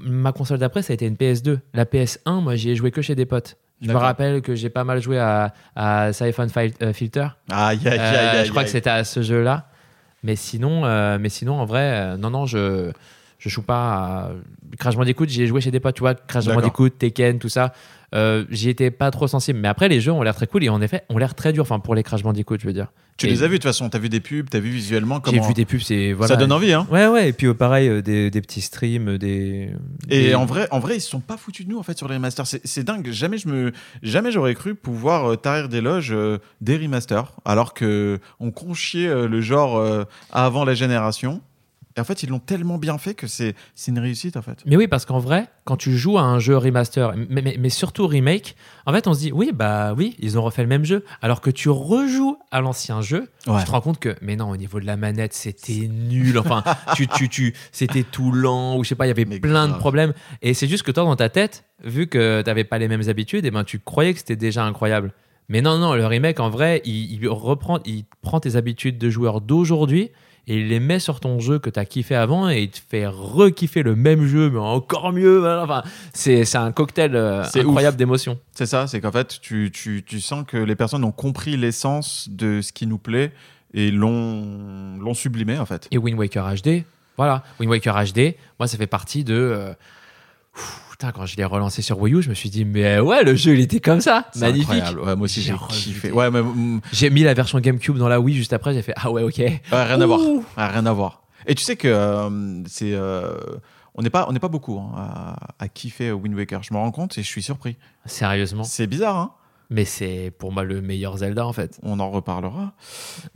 ma 0.04 0.32
console 0.32 0.58
d'après, 0.58 0.82
ça 0.82 0.92
a 0.92 0.94
été 0.94 1.06
une 1.06 1.14
PS2. 1.16 1.58
La 1.74 1.84
PS1, 1.84 2.42
moi, 2.42 2.56
j'y 2.56 2.70
ai 2.70 2.74
joué 2.76 2.90
que 2.90 3.02
chez 3.02 3.14
des 3.14 3.26
potes. 3.26 3.56
Je 3.82 3.88
me 3.92 3.96
rappelle 3.96 4.40
que 4.40 4.54
j'ai 4.54 4.70
pas 4.70 4.84
mal 4.84 5.02
joué 5.02 5.18
à, 5.18 5.52
à 5.74 6.12
Siphon 6.12 6.46
euh, 6.82 6.92
Filter. 6.94 7.26
Aïe, 7.50 7.78
aïe, 7.86 7.98
Euh, 8.00 8.40
aïe. 8.40 8.46
je 8.46 8.50
crois 8.50 8.64
que 8.64 8.70
c'était 8.70 8.88
à 8.90 9.04
ce 9.04 9.20
jeu-là. 9.20 9.68
Mais 10.22 10.34
sinon, 10.34 10.84
euh, 10.86 11.18
mais 11.20 11.28
sinon, 11.28 11.60
en 11.60 11.66
vrai, 11.66 11.82
euh, 11.82 12.16
non, 12.16 12.30
non, 12.30 12.46
je 12.46 12.90
je 13.38 13.50
joue 13.50 13.60
pas 13.62 13.76
à 13.76 14.30
Crash 14.78 14.96
Bandicoot. 14.96 15.26
J'y 15.28 15.42
ai 15.42 15.46
joué 15.46 15.60
chez 15.60 15.70
des 15.70 15.78
potes, 15.78 15.94
tu 15.94 16.00
vois, 16.00 16.14
Crash. 16.14 16.46
Bandicoot, 16.46 16.88
Tekken, 16.88 17.38
tout 17.38 17.50
ça. 17.50 17.74
Euh, 18.14 18.44
J'y 18.50 18.68
étais 18.70 18.90
pas 18.90 19.10
trop 19.10 19.26
sensible. 19.26 19.58
Mais 19.58 19.68
après, 19.68 19.88
les 19.88 20.00
jeux 20.00 20.12
ont 20.12 20.22
l'air 20.22 20.34
très 20.34 20.46
cool 20.46 20.62
et 20.64 20.68
en 20.68 20.80
effet, 20.80 21.02
ont 21.08 21.18
l'air 21.18 21.34
très 21.34 21.52
durs. 21.52 21.62
Enfin, 21.62 21.80
pour 21.80 21.94
les 21.94 22.02
Crash 22.02 22.22
Bandicoot, 22.22 22.56
je 22.60 22.66
veux 22.66 22.72
dire. 22.72 22.92
Tu 23.16 23.26
Et 23.26 23.30
les 23.30 23.42
as 23.42 23.46
vus 23.46 23.52
de 23.52 23.56
toute 23.56 23.62
façon, 23.70 23.88
t'as 23.88 23.98
vu 23.98 24.08
des 24.10 24.20
pubs, 24.20 24.48
t'as 24.50 24.58
vu 24.58 24.68
visuellement 24.70 25.16
J'ai 25.24 25.32
comment. 25.38 25.48
vu 25.48 25.54
des 25.54 25.64
pubs, 25.64 25.80
c'est 25.80 26.12
voilà. 26.12 26.34
Ça 26.34 26.36
donne 26.38 26.52
envie, 26.52 26.72
hein. 26.74 26.86
Ouais, 26.90 27.06
ouais, 27.06 27.30
et 27.30 27.32
puis 27.32 27.46
euh, 27.46 27.54
pareil, 27.54 27.88
euh, 27.88 28.02
des, 28.02 28.30
des 28.30 28.40
petits 28.42 28.60
streams, 28.60 29.16
des. 29.16 29.70
Et 30.10 30.22
des- 30.28 30.34
en 30.34 30.44
vrai, 30.44 30.68
en 30.70 30.80
vrai, 30.80 30.96
ils 30.96 31.00
se 31.00 31.08
sont 31.08 31.20
pas 31.20 31.38
foutus 31.38 31.64
de 31.66 31.70
nous 31.72 31.78
en 31.78 31.82
fait 31.82 31.96
sur 31.96 32.08
les 32.08 32.14
remasters. 32.16 32.46
C'est- 32.46 32.84
dingue. 32.84 33.10
Jamais 33.10 33.38
je 33.38 33.48
me, 33.48 33.72
jamais 34.02 34.30
j'aurais 34.32 34.54
cru 34.54 34.74
pouvoir 34.74 35.40
tarir 35.40 35.68
des 35.70 35.80
loges 35.80 36.12
euh, 36.12 36.38
des 36.60 36.76
remasters, 36.76 37.32
alors 37.46 37.72
que 37.72 38.20
on 38.38 38.50
conchiait 38.50 39.26
le 39.26 39.40
genre 39.40 39.78
euh, 39.78 40.04
avant 40.30 40.64
la 40.66 40.74
génération. 40.74 41.40
Et 41.96 42.00
en 42.00 42.04
fait, 42.04 42.22
ils 42.22 42.28
l'ont 42.28 42.38
tellement 42.38 42.76
bien 42.76 42.98
fait 42.98 43.14
que 43.14 43.26
c'est 43.26 43.54
une 43.88 43.98
réussite 43.98 44.36
en 44.36 44.42
fait. 44.42 44.58
Mais 44.66 44.76
oui, 44.76 44.86
parce 44.86 45.06
qu'en 45.06 45.18
vrai, 45.18 45.46
quand 45.64 45.76
tu 45.76 45.96
joues 45.96 46.18
à 46.18 46.22
un 46.22 46.38
jeu 46.38 46.56
remaster, 46.56 47.14
mais, 47.30 47.40
mais- 47.40 47.56
mais 47.58 47.70
surtout 47.70 48.06
remake, 48.06 48.54
en 48.84 48.92
fait, 48.92 49.06
on 49.06 49.14
se 49.14 49.20
dit, 49.20 49.32
oui, 49.32 49.50
bah 49.54 49.94
oui, 49.96 50.14
ils 50.18 50.38
ont 50.38 50.42
refait 50.42 50.62
le 50.62 50.68
même 50.68 50.84
jeu. 50.84 51.04
Alors 51.22 51.40
que 51.40 51.48
tu 51.50 51.70
rejoues 51.70 52.36
à 52.50 52.60
l'ancien 52.60 53.00
jeu, 53.00 53.30
Ouais. 53.46 53.60
tu 53.60 53.64
te 53.66 53.70
rends 53.70 53.80
compte 53.80 53.98
que, 53.98 54.14
mais 54.20 54.36
non, 54.36 54.50
au 54.50 54.56
niveau 54.58 54.78
de 54.78 54.84
la 54.86 54.96
manette, 54.96 55.32
c'était 55.32 55.88
nul. 55.88 56.38
Enfin, 56.38 56.62
tu, 56.94 57.06
tu, 57.08 57.28
tu, 57.30 57.54
c'était 57.72 58.02
tout 58.02 58.30
lent, 58.30 58.76
ou 58.76 58.84
je 58.84 58.90
sais 58.90 58.94
pas, 58.94 59.06
il 59.06 59.08
y 59.08 59.12
avait 59.12 59.24
Mais 59.24 59.40
plein 59.40 59.66
de 59.68 59.74
problèmes. 59.74 60.12
Et 60.42 60.52
c'est 60.52 60.66
juste 60.68 60.82
que 60.82 60.90
toi, 60.92 61.04
dans 61.04 61.16
ta 61.16 61.28
tête, 61.30 61.64
vu 61.82 62.08
que 62.08 62.42
tu 62.42 62.46
n'avais 62.46 62.64
pas 62.64 62.76
les 62.78 62.88
mêmes 62.88 63.08
habitudes, 63.08 63.44
et 63.46 63.50
ben, 63.50 63.64
tu 63.64 63.78
croyais 63.78 64.12
que 64.12 64.18
c'était 64.18 64.36
déjà 64.36 64.64
incroyable. 64.64 65.12
Mais 65.48 65.62
non, 65.62 65.78
non, 65.78 65.94
le 65.94 66.04
remake, 66.06 66.40
en 66.40 66.50
vrai, 66.50 66.82
il, 66.84 67.12
il 67.12 67.28
reprend, 67.28 67.78
il 67.86 68.04
prend 68.20 68.40
tes 68.40 68.56
habitudes 68.56 68.98
de 68.98 69.08
joueur 69.08 69.40
d'aujourd'hui 69.40 70.10
et 70.48 70.60
il 70.60 70.68
les 70.68 70.78
met 70.80 70.98
sur 71.00 71.18
ton 71.20 71.40
jeu 71.40 71.58
que 71.58 71.70
tu 71.70 71.78
as 71.80 71.84
kiffé 71.84 72.14
avant 72.14 72.48
et 72.48 72.62
il 72.62 72.70
te 72.70 72.78
fait 72.88 73.06
re-kiffer 73.06 73.82
le 73.82 73.96
même 73.96 74.26
jeu, 74.26 74.48
mais 74.50 74.58
encore 74.60 75.12
mieux. 75.12 75.38
Voilà. 75.38 75.64
Enfin, 75.64 75.82
c'est 76.14 76.54
un 76.56 76.70
cocktail 76.72 77.16
euh, 77.16 77.42
incroyable 77.54 77.96
d'émotions. 77.96 78.38
C'est 78.52 78.66
ça, 78.66 78.86
c'est 78.86 79.00
qu'en 79.00 79.10
fait, 79.12 79.40
tu, 79.40 79.70
tu, 79.72 80.04
tu 80.06 80.20
sens 80.20 80.44
que 80.46 80.56
les 80.56 80.76
personnes 80.76 81.02
ont 81.04 81.12
compris 81.12 81.56
l'essence 81.56 82.28
de 82.30 82.60
ce 82.60 82.72
qui 82.72 82.86
nous 82.86 82.98
plaît 82.98 83.32
et 83.74 83.90
l'ont 83.90 85.14
sublimé, 85.14 85.58
en 85.58 85.66
fait. 85.66 85.88
Et 85.90 85.98
Wind 85.98 86.18
Waker 86.18 86.54
HD, 86.62 86.84
voilà. 87.16 87.42
Wind 87.58 87.70
Waker 87.70 87.94
HD, 88.12 88.36
moi, 88.60 88.66
ça 88.68 88.76
fait 88.78 88.86
partie 88.86 89.24
de. 89.24 89.34
euh, 89.34 89.72
Putain, 90.90 91.12
quand 91.12 91.26
je 91.26 91.36
l'ai 91.36 91.44
relancé 91.44 91.82
sur 91.82 92.00
Wii 92.00 92.14
U, 92.14 92.22
je 92.22 92.30
me 92.30 92.34
suis 92.34 92.48
dit, 92.48 92.64
mais 92.64 92.98
ouais, 93.00 93.22
le 93.22 93.34
jeu, 93.34 93.52
il 93.54 93.60
était 93.60 93.80
comme 93.80 94.00
ça. 94.00 94.30
Magnifique. 94.36 94.70
incroyable. 94.70 95.00
Ouais, 95.00 95.14
moi 95.16 95.24
aussi, 95.26 95.42
J'ai 95.42 95.54
kiffé. 95.68 96.10
Ouais, 96.10 96.30
mais 96.30 96.40
mm, 96.42 96.80
J'ai 96.92 97.10
mis 97.10 97.22
la 97.22 97.34
version 97.34 97.58
GameCube 97.60 97.98
dans 97.98 98.08
la 98.08 98.18
Wii 98.18 98.34
juste 98.34 98.52
après, 98.54 98.72
j'ai 98.72 98.80
fait, 98.82 98.94
ah 98.96 99.10
ouais, 99.10 99.22
ok. 99.22 99.36
ouais, 99.38 99.60
rien 99.72 100.00
à 100.00 100.06
voir. 100.06 100.20
Rien 100.56 100.86
à 100.86 100.92
voir. 100.92 101.22
Et 101.46 101.54
tu 101.54 101.62
sais 101.62 101.76
que 101.76 101.86
euh, 101.86 102.62
c'est. 102.66 102.92
euh, 102.94 103.36
on 103.94 104.02
n'est 104.02 104.10
pas, 104.10 104.26
on 104.28 104.32
n'est 104.32 104.40
pas 104.40 104.48
beaucoup 104.48 104.78
hein, 104.78 104.92
à, 104.96 105.36
à 105.58 105.68
kiffer 105.68 106.12
Wind 106.12 106.34
Waker. 106.34 106.62
Je 106.62 106.72
me 106.74 106.78
rends 106.78 106.90
compte 106.90 107.16
et 107.18 107.22
je 107.22 107.28
suis 107.28 107.42
surpris. 107.42 107.76
Sérieusement? 108.06 108.64
C'est 108.64 108.86
bizarre, 108.86 109.16
hein? 109.16 109.30
Mais 109.68 109.84
c'est 109.84 110.32
pour 110.38 110.52
moi 110.52 110.62
le 110.62 110.80
meilleur 110.80 111.16
Zelda, 111.18 111.44
en 111.46 111.52
fait. 111.52 111.78
On 111.82 111.98
en 111.98 112.10
reparlera. 112.10 112.74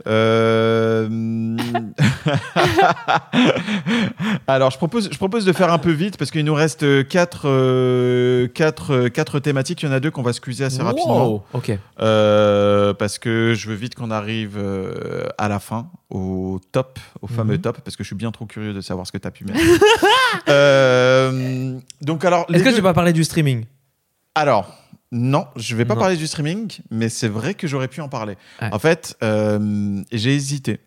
Euh, 0.07 1.09
Alors, 4.47 4.71
je 4.71 4.77
propose, 4.77 5.09
je 5.11 5.17
propose 5.17 5.45
de 5.45 5.51
faire 5.53 5.71
un 5.73 5.77
peu 5.77 5.91
vite 5.91 6.17
parce 6.17 6.31
qu'il 6.31 6.45
nous 6.45 6.53
reste 6.53 7.07
4 7.07 8.47
quatre, 8.53 9.07
quatre 9.09 9.39
thématiques. 9.39 9.83
Il 9.83 9.87
y 9.87 9.89
en 9.89 9.91
a 9.91 9.99
deux 9.99 10.11
qu'on 10.11 10.21
va 10.21 10.33
squeezer 10.33 10.67
assez 10.67 10.81
rapidement. 10.81 11.27
Wow. 11.33 11.43
Ok. 11.53 11.71
Euh, 11.99 12.93
parce 12.93 13.19
que 13.19 13.53
je 13.55 13.67
veux 13.69 13.75
vite 13.75 13.95
qu'on 13.95 14.11
arrive 14.11 14.57
euh, 14.57 15.25
à 15.37 15.47
la 15.47 15.59
fin, 15.59 15.89
au 16.09 16.59
top, 16.71 16.99
au 17.21 17.27
fameux 17.27 17.55
Mhm. 17.55 17.61
top, 17.61 17.81
parce 17.83 17.95
que 17.97 18.03
je 18.03 18.07
suis 18.07 18.15
bien 18.15 18.31
trop 18.31 18.45
curieux 18.45 18.73
de 18.73 18.81
savoir 18.81 19.05
ce 19.05 19.11
que 19.11 19.17
tu 19.17 19.27
as 19.27 19.31
pu 19.31 19.45
mettre. 19.45 19.59
Euh, 20.47 21.77
donc, 22.01 22.23
alors. 22.23 22.45
les 22.47 22.55
Est-ce 22.55 22.63
que 22.63 22.69
deux- 22.69 22.75
tu 22.77 22.81
vas 22.81 22.93
parler 22.93 23.11
du 23.11 23.25
streaming? 23.25 23.65
Alors, 24.33 24.73
non, 25.11 25.45
je 25.55 25.75
vais 25.75 25.85
pas 25.85 25.95
Non. 25.95 25.99
parler 26.01 26.17
du 26.17 26.27
streaming, 26.27 26.79
mais 26.89 27.09
c'est 27.09 27.27
vrai 27.27 27.53
que 27.53 27.67
j'aurais 27.67 27.87
pu 27.89 28.01
en 28.01 28.09
parler. 28.09 28.37
Ouais. 28.61 28.69
En 28.71 28.79
fait, 28.79 29.15
euh, 29.23 30.01
j'ai 30.11 30.33
hésité. 30.35 30.79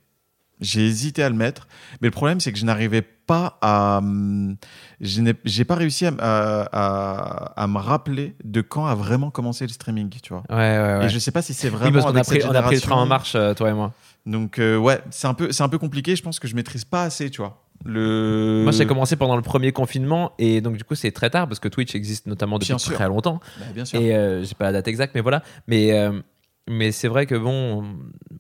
J'ai 0.61 0.87
hésité 0.87 1.23
à 1.23 1.29
le 1.29 1.35
mettre, 1.35 1.67
mais 2.01 2.07
le 2.09 2.13
problème, 2.13 2.39
c'est 2.41 2.53
que 2.53 2.59
je 2.59 2.65
n'arrivais 2.65 3.03
pas 3.03 3.59
à. 3.61 3.99
hum, 3.99 4.57
Je 5.01 5.21
n'ai 5.21 5.35
j'ai 5.45 5.65
pas 5.65 5.75
réussi 5.75 6.07
à, 6.07 6.13
à- 6.19 6.69
à- 6.73 7.63
à 7.63 7.67
me 7.67 7.79
rappeler 7.79 8.37
de 8.45 8.61
quand 8.61 8.87
a 8.87 8.95
vraiment 8.95 9.31
commencé 9.31 9.67
le 9.67 9.73
streaming, 9.73 10.11
tu 10.23 10.33
vois. 10.33 10.45
Ouais, 10.49 10.57
ouais, 10.57 10.99
ouais. 11.01 11.07
Et 11.07 11.09
je 11.09 11.19
sais 11.19 11.33
pas 11.33 11.43
si 11.43 11.53
c'est 11.55 11.69
Oui, 11.69 11.75
vraiment. 11.75 11.93
parce 12.01 12.13
qu'on 12.13 12.17
a 12.19 12.25
pris, 12.25 12.43
on 12.49 12.55
a 12.55 12.63
pris 12.63 12.77
le 12.77 12.81
train 12.81 12.97
en 12.97 13.07
marche, 13.07 13.35
euh, 13.35 13.53
toi 13.53 13.69
et 13.71 13.75
moi. 13.75 13.93
Donc, 14.27 14.59
euh, 14.59 14.77
ouais, 14.79 15.01
c'est 15.11 15.27
un, 15.27 15.35
peu- 15.35 15.51
c'est 15.53 15.63
un 15.65 15.69
peu 15.69 15.79
compliqué. 15.79 16.15
Je 16.17 16.23
pense 16.23 16.39
que 16.39 16.47
je 16.49 16.55
maîtrise 16.55 16.85
pas 16.85 17.03
assez, 17.03 17.29
tu 17.31 17.43
vois. 17.43 17.64
Le... 17.85 18.63
Moi, 18.63 18.73
j'ai 18.73 18.87
commencé 18.87 19.17
pendant 19.17 19.37
le 19.37 19.43
premier 19.43 19.73
confinement 19.73 20.33
et 20.39 20.61
donc 20.61 20.77
du 20.77 20.85
coup, 20.85 20.95
c'est 20.95 21.13
très 21.13 21.31
tard 21.31 21.49
parce 21.49 21.61
que 21.61 21.69
Twitch 21.69 21.95
existe 21.95 22.27
notamment 22.27 22.59
depuis 22.59 22.75
très 22.77 23.09
longtemps. 23.09 23.41
Bah, 23.59 23.67
bien 23.75 23.85
sûr. 23.85 24.01
Et 24.01 24.15
euh, 24.15 24.43
j'ai 24.43 24.55
pas 24.55 24.67
la 24.67 24.73
date 24.73 24.89
exacte, 24.89 25.15
mais 25.15 25.21
voilà. 25.21 25.43
Mais, 25.67 25.93
euh, 25.93 26.21
mais 26.69 26.93
c'est 26.93 27.09
vrai 27.09 27.27
que 27.27 27.35
bon, 27.35 27.85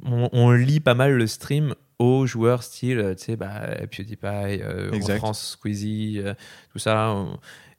on, 0.04 0.28
on 0.32 0.50
lit 0.52 0.80
pas 0.80 0.94
mal 0.94 1.12
le 1.12 1.26
stream 1.26 1.74
aux 1.98 2.26
joueurs 2.26 2.62
style, 2.62 2.98
euh, 2.98 3.14
tu 3.14 3.24
sais, 3.24 3.36
bah, 3.36 3.60
PewDiePie, 3.90 4.62
euh, 4.62 4.90
en. 4.92 5.16
France, 5.16 5.50
Squeezie, 5.52 6.20
euh, 6.24 6.34
tout 6.72 6.78
ça. 6.78 7.14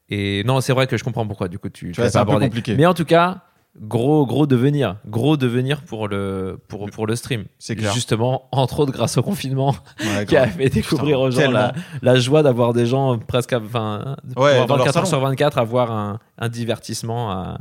Et 0.08 0.42
non, 0.44 0.60
c'est 0.60 0.72
vrai 0.72 0.86
que 0.86 0.96
je 0.96 1.04
comprends 1.04 1.26
pourquoi, 1.26 1.48
du 1.48 1.58
coup, 1.58 1.68
tu, 1.68 1.92
tu 1.92 2.00
vois, 2.00 2.10
pas 2.10 2.20
abordé. 2.20 2.46
compliqué. 2.46 2.76
Mais 2.76 2.86
en 2.86 2.94
tout 2.94 3.04
cas, 3.04 3.42
gros, 3.80 4.26
gros 4.26 4.46
devenir. 4.46 4.96
Gros 5.06 5.36
devenir 5.36 5.82
pour 5.82 6.08
le, 6.08 6.58
pour, 6.68 6.88
pour 6.90 7.06
le 7.06 7.16
stream. 7.16 7.44
C'est 7.58 7.76
clair. 7.76 7.92
Justement, 7.92 8.48
entre 8.52 8.80
autres, 8.80 8.92
grâce 8.92 9.16
au 9.18 9.22
confinement 9.22 9.74
Ouais, 10.00 10.24
qui 10.28 10.36
a 10.36 10.46
fait 10.46 10.68
découvrir 10.68 11.20
aux 11.20 11.30
gens 11.30 11.50
la, 11.50 11.72
la 12.02 12.16
joie 12.18 12.42
d'avoir 12.42 12.72
des 12.72 12.86
gens 12.86 13.18
presque 13.18 13.52
à, 13.52 13.58
enfin, 13.58 14.16
de 14.24 14.28
Ouais, 14.40 14.50
pouvoir 14.60 14.66
dans 14.66 14.76
leur 14.76 14.86
24 14.86 14.96
heures 14.98 15.06
sur 15.06 15.20
24 15.20 15.58
avoir 15.58 15.92
un, 15.92 16.18
un 16.38 16.48
divertissement 16.48 17.30
à, 17.30 17.58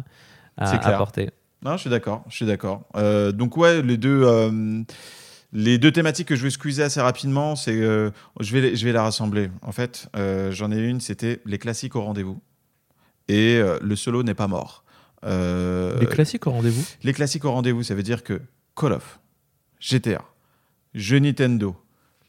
apporter. 0.57 1.29
Non, 1.63 1.73
je 1.73 1.81
suis 1.81 1.89
d'accord. 1.89 2.23
Je 2.29 2.35
suis 2.35 2.45
d'accord. 2.45 2.83
Euh, 2.95 3.31
donc 3.31 3.57
ouais, 3.57 3.81
les 3.81 3.97
deux, 3.97 4.21
euh, 4.23 4.83
les 5.51 5.77
deux 5.77 5.91
thématiques 5.91 6.27
que 6.27 6.35
je 6.35 6.43
vais 6.43 6.49
squeezer 6.49 6.85
assez 6.85 7.01
rapidement, 7.01 7.55
c'est, 7.55 7.75
euh, 7.81 8.11
je 8.39 8.53
vais, 8.53 8.61
les- 8.61 8.75
je 8.75 8.85
vais 8.85 8.91
les 8.91 8.99
rassembler. 8.99 9.49
En 9.61 9.71
fait, 9.71 10.07
j'en 10.51 10.71
ai 10.71 10.77
une, 10.77 11.01
c'était 11.01 11.41
les 11.45 11.57
classiques 11.57 11.95
au 11.95 12.01
rendez-vous 12.03 12.39
et 13.27 13.59
le 13.81 13.95
solo 13.95 14.21
n'est 14.23 14.33
pas 14.35 14.47
mort. 14.47 14.83
Euh, 15.23 15.99
Les 15.99 16.07
classiques 16.07 16.45
au 16.47 16.51
rendez-vous? 16.51 16.85
Les 17.03 17.13
classiques 17.13 17.45
au 17.45 17.51
rendez-vous, 17.51 17.83
ça 17.83 17.95
veut 17.95 18.03
dire 18.03 18.23
que 18.23 18.41
Call 18.75 18.93
of, 18.93 19.19
GTA, 19.79 20.23
jeux 20.93 21.19
Nintendo, 21.19 21.75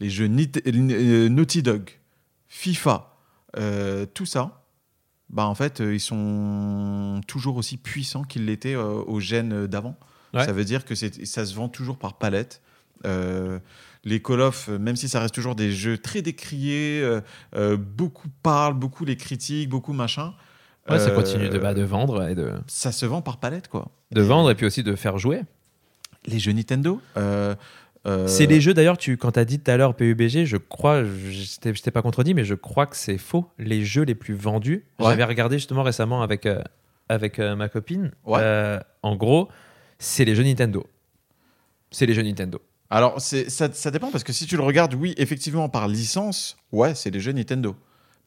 les 0.00 0.10
jeux 0.10 0.30
euh, 0.30 1.28
Naughty 1.28 1.62
Dog, 1.62 1.90
FIFA, 2.48 3.16
euh, 3.58 4.06
tout 4.06 4.26
ça, 4.26 4.62
bah 5.28 5.46
en 5.46 5.54
fait, 5.54 5.80
euh, 5.80 5.94
ils 5.94 6.00
sont 6.00 7.20
toujours 7.26 7.56
aussi 7.56 7.76
puissants 7.76 8.22
qu'ils 8.22 8.44
l'étaient 8.44 8.76
euh, 8.76 9.02
aux 9.06 9.20
gènes 9.20 9.66
d'avant. 9.66 9.98
Ouais. 10.32 10.44
Ça 10.44 10.52
veut 10.52 10.64
dire 10.64 10.84
que 10.84 10.94
ça 10.94 11.46
se 11.46 11.54
vend 11.54 11.68
toujours 11.68 11.98
par 11.98 12.18
palette. 12.18 12.60
Euh, 13.04 13.58
les 14.04 14.22
Call 14.22 14.40
of, 14.40 14.68
euh, 14.68 14.78
même 14.78 14.96
si 14.96 15.08
ça 15.08 15.20
reste 15.20 15.34
toujours 15.34 15.54
des 15.54 15.72
jeux 15.72 15.98
très 15.98 16.22
décriés, 16.22 17.00
euh, 17.02 17.20
euh, 17.56 17.76
beaucoup 17.76 18.28
parlent, 18.42 18.74
beaucoup 18.74 19.04
les 19.04 19.16
critiquent, 19.16 19.68
beaucoup 19.68 19.92
machin. 19.92 20.34
Ouais, 20.88 20.98
ça 20.98 21.10
euh, 21.10 21.14
continue 21.14 21.48
de, 21.48 21.58
bah, 21.58 21.74
de 21.74 21.82
vendre 21.82 22.28
et 22.28 22.34
de, 22.34 22.52
Ça 22.66 22.92
se 22.92 23.06
vend 23.06 23.22
par 23.22 23.38
palette, 23.38 23.68
quoi. 23.68 23.88
de 24.12 24.20
vendre 24.22 24.50
et 24.50 24.54
puis 24.54 24.66
aussi 24.66 24.82
de 24.82 24.94
faire 24.94 25.18
jouer. 25.18 25.42
Les 26.26 26.38
jeux 26.38 26.52
Nintendo 26.52 27.00
euh, 27.16 27.54
euh, 28.06 28.26
C'est 28.28 28.46
les 28.46 28.60
jeux 28.60 28.74
d'ailleurs, 28.74 28.98
tu, 28.98 29.16
quand 29.16 29.32
tu 29.32 29.38
as 29.40 29.44
dit 29.44 29.58
tout 29.58 29.70
à 29.70 29.76
l'heure 29.76 29.94
PUBG, 29.94 30.44
je 30.44 30.56
crois, 30.56 31.02
je 31.04 31.10
je 31.30 31.82
t'ai 31.82 31.90
pas 31.90 32.02
contredit, 32.02 32.34
mais 32.34 32.44
je 32.44 32.54
crois 32.54 32.86
que 32.86 32.96
c'est 32.96 33.18
faux. 33.18 33.46
Les 33.58 33.84
jeux 33.84 34.02
les 34.04 34.14
plus 34.14 34.34
vendus, 34.34 34.84
Ouais. 34.98 35.06
j'avais 35.10 35.24
regardé 35.24 35.56
justement 35.58 35.82
récemment 35.82 36.22
avec, 36.22 36.46
euh, 36.46 36.62
avec 37.08 37.38
euh, 37.38 37.54
ma 37.56 37.68
copine. 37.68 38.12
Ouais. 38.24 38.38
Euh, 38.42 38.78
en 39.02 39.16
gros, 39.16 39.48
c'est 39.98 40.24
les 40.24 40.34
jeux 40.34 40.44
Nintendo. 40.44 40.86
C'est 41.90 42.06
les 42.06 42.14
jeux 42.14 42.22
Nintendo. 42.22 42.60
Alors, 42.90 43.20
ça, 43.20 43.72
ça 43.72 43.90
dépend 43.90 44.10
parce 44.12 44.22
que 44.24 44.32
si 44.32 44.46
tu 44.46 44.56
le 44.56 44.62
regardes, 44.62 44.94
oui, 44.94 45.14
effectivement, 45.16 45.68
par 45.68 45.88
licence, 45.88 46.56
ouais, 46.70 46.94
c'est 46.94 47.10
les 47.10 47.18
jeux 47.20 47.32
Nintendo. 47.32 47.74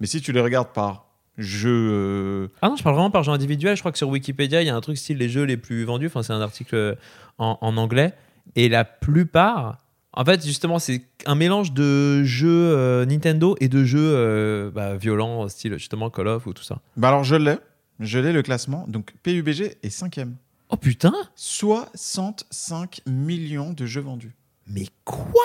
Mais 0.01 0.07
si 0.07 0.21
tu 0.21 0.31
les 0.33 0.41
regardes 0.41 0.73
par 0.73 1.08
jeu. 1.39 1.69
euh, 1.91 2.47
Ah 2.61 2.69
non, 2.69 2.75
je 2.75 2.83
parle 2.83 2.95
vraiment 2.95 3.11
par 3.11 3.23
jeu 3.23 3.31
individuel. 3.31 3.75
Je 3.75 3.81
crois 3.81 3.91
que 3.91 3.97
sur 3.97 4.09
Wikipédia, 4.09 4.61
il 4.61 4.65
y 4.67 4.69
a 4.69 4.75
un 4.75 4.81
truc 4.81 4.97
style 4.97 5.17
les 5.17 5.29
jeux 5.29 5.43
les 5.43 5.57
plus 5.57 5.83
vendus. 5.85 6.07
Enfin, 6.07 6.23
c'est 6.23 6.33
un 6.33 6.41
article 6.41 6.75
euh, 6.75 6.95
en, 7.37 7.57
en 7.61 7.77
anglais. 7.77 8.13
Et 8.55 8.69
la 8.69 8.83
plupart, 8.85 9.77
en 10.13 10.25
fait, 10.25 10.45
justement, 10.45 10.79
c'est 10.79 11.03
un 11.25 11.35
mélange 11.35 11.71
de 11.73 12.23
jeux 12.23 12.49
euh, 12.49 13.05
Nintendo 13.05 13.55
et 13.59 13.67
de 13.69 13.83
jeux 13.83 13.99
euh, 14.15 14.71
bah, 14.71 14.95
violents, 14.95 15.47
style 15.49 15.73
justement 15.77 16.09
Call 16.09 16.27
of 16.27 16.45
ou 16.47 16.53
tout 16.53 16.63
ça. 16.63 16.79
Bah 16.97 17.09
alors, 17.09 17.23
je 17.23 17.35
l'ai. 17.35 17.57
Je 17.99 18.17
l'ai 18.19 18.31
le 18.31 18.41
classement. 18.41 18.85
Donc, 18.87 19.13
PUBG 19.23 19.77
est 19.83 19.89
cinquième. 19.89 20.35
Oh 20.69 20.77
putain 20.77 21.13
65 21.35 23.01
millions 23.07 23.73
de 23.73 23.85
jeux 23.85 24.01
vendus. 24.01 24.35
Mais 24.67 24.85
quoi? 25.03 25.43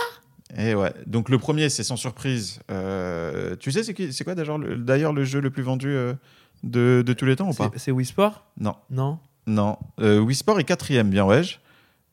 Et 0.57 0.75
ouais. 0.75 0.93
Donc, 1.07 1.29
le 1.29 1.39
premier, 1.39 1.69
c'est 1.69 1.83
sans 1.83 1.97
surprise. 1.97 2.61
euh, 2.71 3.57
tu 3.57 3.73
sais, 3.73 3.83
c'est 3.83 4.25
quoi 4.25 4.35
d'ailleurs 4.35 4.59
le, 4.59 4.75
le 4.77 5.25
jeu 5.25 5.41
le 5.41 5.51
plus 5.51 5.63
vendu 5.63 5.89
euh, 5.89 6.15
de, 6.63 7.03
de 7.05 7.13
tous 7.13 7.25
les 7.27 7.37
temps 7.37 7.49
ou 7.51 7.55
pas? 7.55 7.71
C'est- 7.77 7.91
Wii 7.91 8.07
Sport? 8.07 8.45
Non. 8.61 8.75
Non 8.91 9.19
Non. 9.47 9.79
Euh, 10.01 10.19
Wii 10.21 10.35
Sport 10.37 10.61
est 10.61 10.65
quatrième, 10.65 11.11
bien 11.11 11.25
ouais. 11.25 11.43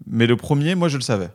Mais 0.07 0.25
le 0.27 0.35
premier, 0.37 0.75
moi, 0.75 0.87
je 0.89 0.97
le 0.97 1.03
savais. 1.03 1.29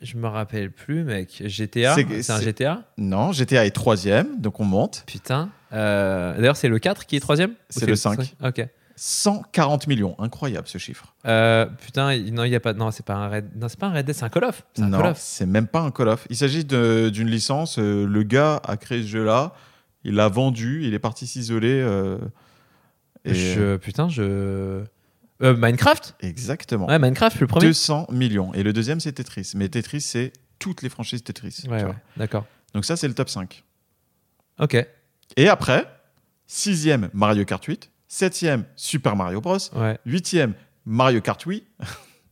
Je 0.00 0.16
me 0.16 0.26
rappelle 0.26 0.72
plus, 0.72 1.04
mec. 1.04 1.42
GTA 1.46 1.94
C'est- 1.94 2.30
un 2.30 2.40
GTA 2.40 2.82
Non, 2.98 3.30
GTA 3.30 3.64
est 3.66 3.70
troisième, 3.70 4.40
donc 4.40 4.58
on 4.58 4.64
monte. 4.64 5.04
Putain. 5.06 5.50
D'ailleurs, 5.70 6.56
c'est 6.56 6.68
le 6.68 6.78
4 6.80 7.06
qui 7.06 7.14
est 7.16 7.20
troisième? 7.20 7.52
C'est 7.70 7.86
le 7.86 7.94
5. 7.94 8.34
Ok. 8.44 8.66
140 9.04 9.88
millions, 9.88 10.14
incroyable 10.20 10.68
ce 10.68 10.78
chiffre. 10.78 11.12
Euh, 11.26 11.66
putain, 11.66 12.16
non, 12.30 12.44
il 12.44 12.50
y 12.52 12.54
a 12.54 12.60
pas. 12.60 12.72
Non, 12.72 12.92
c'est 12.92 13.04
pas 13.04 13.14
un 13.14 13.28
Red. 13.28 13.50
Non, 13.56 13.68
c'est 13.68 13.78
pas 13.78 13.88
un 13.88 13.92
Red 13.92 14.06
Dead, 14.06 14.14
c'est 14.14 14.24
un 14.24 14.28
Call 14.28 14.44
of. 14.44 14.62
C'est 14.74 14.82
Non, 14.82 15.12
c'est 15.16 15.44
même 15.46 15.66
pas 15.66 15.80
un 15.80 15.90
Call 15.90 16.08
of. 16.08 16.24
Il 16.30 16.36
s'agit 16.36 16.64
de- 16.64 17.10
d'une 17.12 17.28
licence. 17.28 17.80
euh, 17.80 18.06
le 18.06 18.22
gars 18.22 18.60
a 18.64 18.76
créé 18.76 19.02
ce 19.02 19.08
jeu-là, 19.08 19.54
il 20.04 20.14
l'a 20.14 20.28
vendu, 20.28 20.84
il 20.84 20.94
est 20.94 21.00
parti 21.00 21.26
s'isoler. 21.26 21.80
euh, 21.80 22.16
et- 23.24 23.34
Je, 23.34 23.76
putain, 23.76 24.08
je. 24.08 24.22
Euh, 25.42 25.56
Minecraft? 25.56 26.14
Exactement. 26.20 26.86
Ouais, 26.86 27.00
Minecraft, 27.00 27.40
le 27.40 27.46
premier. 27.48 27.66
200 27.66 28.06
millions. 28.12 28.54
Et 28.54 28.62
le 28.62 28.72
deuxième, 28.72 29.00
c'est 29.00 29.12
Tetris. 29.14 29.50
Mais 29.56 29.68
Tetris, 29.68 30.00
c'est 30.02 30.32
toutes 30.60 30.82
les 30.82 30.88
franchises 30.88 31.24
Tetris. 31.24 31.62
tu 31.64 31.68
Ouais, 31.68 31.80
vois. 31.82 31.90
ouais, 31.90 31.96
d'accord. 32.16 32.46
Donc 32.72 32.84
ça, 32.84 32.94
c'est 32.94 33.08
le 33.08 33.14
top 33.14 33.28
5. 33.28 33.64
Ok. 34.60 34.76
Et 35.36 35.48
après, 35.48 35.88
sixième, 36.46 37.10
Mario 37.12 37.44
Kart 37.44 37.64
8. 37.64 37.88
Septième, 38.14 38.64
Super 38.76 39.16
Mario 39.16 39.40
Bros. 39.40 39.56
Ouais. 39.74 39.96
Huitième, 40.04 40.52
Mario 40.84 41.22
Kart 41.22 41.46
Wii. 41.46 41.62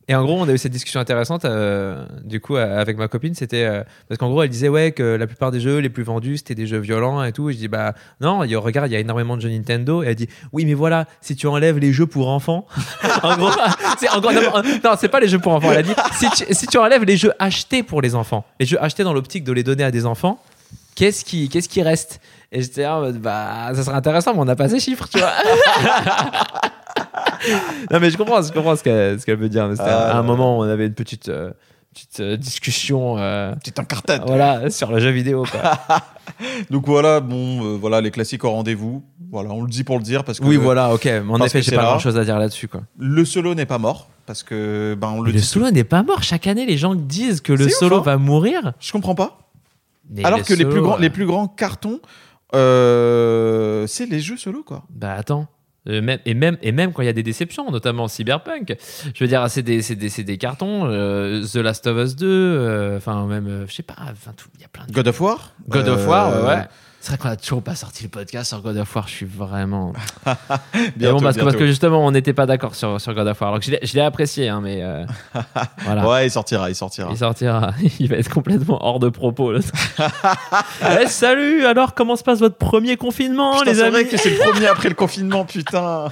Et 0.07 0.13
en 0.13 0.23
gros, 0.23 0.39
on 0.39 0.47
a 0.47 0.51
eu 0.51 0.57
cette 0.59 0.71
discussion 0.71 0.99
intéressante, 0.99 1.43
euh, 1.43 2.05
du 2.23 2.39
coup, 2.39 2.55
euh, 2.55 2.79
avec 2.79 2.97
ma 2.97 3.07
copine. 3.07 3.33
C'était 3.33 3.63
euh, 3.63 3.83
parce 4.07 4.19
qu'en 4.19 4.29
gros, 4.29 4.43
elle 4.43 4.49
disait 4.49 4.69
ouais 4.69 4.91
que 4.91 5.01
la 5.01 5.25
plupart 5.25 5.49
des 5.49 5.59
jeux 5.59 5.79
les 5.79 5.89
plus 5.89 6.03
vendus 6.03 6.37
c'était 6.37 6.53
des 6.53 6.67
jeux 6.67 6.77
violents 6.77 7.23
et 7.23 7.31
tout. 7.31 7.49
Et 7.49 7.53
je 7.53 7.57
dis 7.57 7.67
bah 7.67 7.95
non, 8.19 8.43
il 8.43 8.55
regarde, 8.57 8.91
il 8.91 8.93
y 8.93 8.95
a 8.95 8.99
énormément 8.99 9.35
de 9.37 9.41
jeux 9.41 9.49
Nintendo. 9.49 10.03
Et 10.03 10.07
elle 10.09 10.15
dit 10.15 10.29
oui, 10.51 10.65
mais 10.65 10.75
voilà, 10.75 11.07
si 11.19 11.35
tu 11.35 11.47
enlèves 11.47 11.79
les 11.79 11.91
jeux 11.91 12.05
pour 12.05 12.29
enfants, 12.29 12.67
en 13.23 13.35
gros, 13.35 13.49
c'est 13.97 14.09
en 14.09 14.21
gros, 14.21 14.31
non, 14.31 14.61
non, 14.83 14.91
c'est 14.99 15.09
pas 15.09 15.19
les 15.19 15.29
jeux 15.29 15.39
pour 15.39 15.53
enfants. 15.53 15.71
Elle 15.71 15.79
a 15.79 15.83
dit 15.83 15.95
si 16.13 16.29
tu, 16.29 16.53
si 16.53 16.67
tu 16.67 16.77
enlèves 16.77 17.05
les 17.05 17.17
jeux 17.17 17.33
achetés 17.39 17.81
pour 17.81 18.03
les 18.03 18.13
enfants, 18.13 18.45
les 18.59 18.67
jeux 18.67 18.79
achetés 18.83 19.03
dans 19.03 19.13
l'optique 19.13 19.43
de 19.43 19.51
les 19.51 19.63
donner 19.63 19.83
à 19.83 19.89
des 19.89 20.05
enfants, 20.05 20.43
qu'est-ce 20.93 21.25
qui, 21.25 21.49
qu'est-ce 21.49 21.69
qui 21.69 21.81
reste? 21.81 22.21
Et 22.51 22.61
j'étais 22.61 22.85
en 22.85 22.99
mode, 23.01 23.19
bah, 23.19 23.71
ça 23.73 23.83
serait 23.83 23.95
intéressant, 23.95 24.33
mais 24.33 24.39
on 24.39 24.45
n'a 24.45 24.55
pas 24.57 24.67
ces 24.67 24.79
chiffres, 24.79 25.07
tu 25.09 25.19
vois. 25.19 25.31
non, 27.91 27.99
mais 27.99 28.09
je 28.11 28.17
comprends, 28.17 28.41
je 28.41 28.51
comprends 28.51 28.75
ce 28.75 28.83
qu'elle, 28.83 29.19
ce 29.19 29.25
qu'elle 29.25 29.37
veut 29.37 29.49
dire. 29.49 29.67
mais 29.67 29.75
c'était 29.75 29.89
Ah, 29.89 30.15
à 30.15 30.17
un 30.17 30.23
moment, 30.23 30.57
on 30.59 30.63
avait 30.63 30.87
une 30.87 30.93
petite, 30.93 31.29
euh, 31.29 31.51
petite 31.93 32.19
euh, 32.19 32.35
discussion 32.37 33.17
euh, 33.17 33.53
C'est 33.63 33.79
un 33.79 33.83
cartade. 33.85 34.23
voilà, 34.27 34.69
sur 34.69 34.91
le 34.91 34.99
jeu 34.99 35.09
vidéo. 35.11 35.45
Quoi. 35.49 35.61
Donc 36.69 36.85
voilà, 36.87 37.19
bon, 37.21 37.63
euh, 37.63 37.77
voilà 37.77 38.01
les 38.01 38.11
classiques 38.11 38.43
au 38.43 38.51
rendez-vous. 38.51 39.03
Voilà, 39.31 39.49
on 39.51 39.61
le 39.61 39.69
dit 39.69 39.85
pour 39.85 39.97
le 39.97 40.03
dire 40.03 40.25
parce 40.25 40.41
que 40.41 40.45
oui, 40.45 40.57
voilà, 40.57 40.93
ok. 40.93 41.05
mais 41.05 41.21
En 41.29 41.39
effet, 41.39 41.61
j'ai 41.61 41.73
pas 41.75 41.83
grand-chose 41.83 42.17
à 42.17 42.25
dire 42.25 42.37
là-dessus. 42.37 42.67
Quoi. 42.67 42.81
le 42.99 43.23
solo 43.23 43.55
n'est 43.55 43.65
pas 43.65 43.77
mort 43.77 44.09
parce 44.25 44.43
que 44.43 44.93
ben 44.99 45.07
on 45.15 45.21
le 45.21 45.31
Le, 45.31 45.39
dit. 45.39 45.45
solo 45.45 45.71
n'est 45.71 45.85
pas 45.85 46.03
mort. 46.03 46.21
Chaque 46.21 46.47
année, 46.47 46.65
les 46.65 46.77
gens 46.77 46.95
disent 46.95 47.39
que 47.39 47.53
le 47.53 47.67
ouf, 47.67 47.71
solo 47.71 47.99
hein. 47.99 48.01
va 48.01 48.17
mourir. 48.17 48.73
Je 48.81 48.91
comprends 48.91 49.15
pas. 49.15 49.37
Mais 50.13 50.25
Alors 50.25 50.39
le 50.39 50.43
que 50.43 50.53
les 50.53 50.65
plus 50.65 50.81
grands, 50.81 50.97
euh, 50.97 50.99
les 50.99 51.09
plus 51.09 51.25
grands 51.25 51.47
cartons, 51.47 52.01
euh, 52.53 53.87
c'est 53.87 54.05
les 54.05 54.19
jeux 54.19 54.37
solo 54.37 54.63
quoi. 54.63 54.83
Bah 54.89 55.13
attends. 55.13 55.47
Euh, 55.89 55.99
même, 56.01 56.19
et, 56.25 56.35
même, 56.35 56.57
et 56.61 56.71
même 56.71 56.93
quand 56.93 57.01
il 57.01 57.07
y 57.07 57.09
a 57.09 57.13
des 57.13 57.23
déceptions, 57.23 57.71
notamment 57.71 58.07
Cyberpunk, 58.07 58.75
je 59.15 59.23
veux 59.23 59.27
dire, 59.27 59.43
c'est 59.49 59.63
des, 59.63 59.81
des, 59.81 60.23
des 60.23 60.37
cartons. 60.37 60.85
euh, 60.85 61.43
The 61.43 61.55
Last 61.55 61.87
of 61.87 61.97
Us 61.97 62.15
2, 62.15 62.27
euh, 62.27 62.97
enfin, 62.97 63.25
même, 63.25 63.65
je 63.67 63.73
sais 63.73 63.81
pas, 63.81 63.95
il 64.55 64.61
y 64.61 64.63
a 64.63 64.67
plein 64.67 64.85
de. 64.85 64.91
God 64.93 65.07
of 65.07 65.19
War. 65.19 65.53
God 65.67 65.87
of 65.87 66.07
War, 66.07 66.45
ouais. 66.45 66.67
C'est 67.03 67.07
vrai 67.13 67.17
qu'on 67.17 67.29
a 67.29 67.35
toujours 67.35 67.63
pas 67.63 67.73
sorti 67.73 68.03
le 68.03 68.09
podcast 68.09 68.49
sur 68.49 68.61
God 68.61 68.77
of 68.77 68.95
War, 68.95 69.07
je 69.07 69.13
suis 69.13 69.25
vraiment. 69.25 69.91
Mais 70.75 70.91
Bientôt, 70.95 71.15
bon, 71.17 71.21
parce, 71.23 71.35
que, 71.35 71.41
parce 71.41 71.53
bientôt. 71.53 71.57
que 71.57 71.65
justement, 71.65 72.05
on 72.05 72.11
n'était 72.11 72.33
pas 72.33 72.45
d'accord 72.45 72.75
sur, 72.75 73.01
sur 73.01 73.15
God 73.15 73.27
of 73.27 73.41
War. 73.41 73.47
Alors 73.49 73.59
que 73.59 73.65
je 73.65 73.93
l'ai- 73.95 74.01
apprécié, 74.01 74.49
hein, 74.49 74.61
mais 74.61 74.83
euh, 74.83 75.03
voilà. 75.79 76.07
Ouais, 76.07 76.27
il 76.27 76.29
sortira, 76.29 76.69
il 76.69 76.75
sortira. 76.75 77.09
Il 77.11 77.17
sortira, 77.17 77.71
il 77.99 78.07
va 78.07 78.17
être 78.17 78.29
complètement 78.29 78.85
hors 78.85 78.99
de 78.99 79.09
propos. 79.09 79.51
Eh, 79.55 81.07
salut, 81.07 81.65
alors 81.65 81.95
comment 81.95 82.15
se 82.15 82.23
passe 82.23 82.37
votre 82.39 82.57
premier 82.57 82.97
confinement, 82.97 83.53
Putain, 83.59 83.65
les 83.71 83.75
c'est 83.77 83.81
amis 83.81 83.91
vrai 83.91 84.05
que 84.05 84.17
c'est 84.17 84.29
le 84.29 84.37
premier 84.51 84.67
après 84.67 84.89
le 84.89 84.95
confinement, 84.95 85.43
putain. 85.43 86.05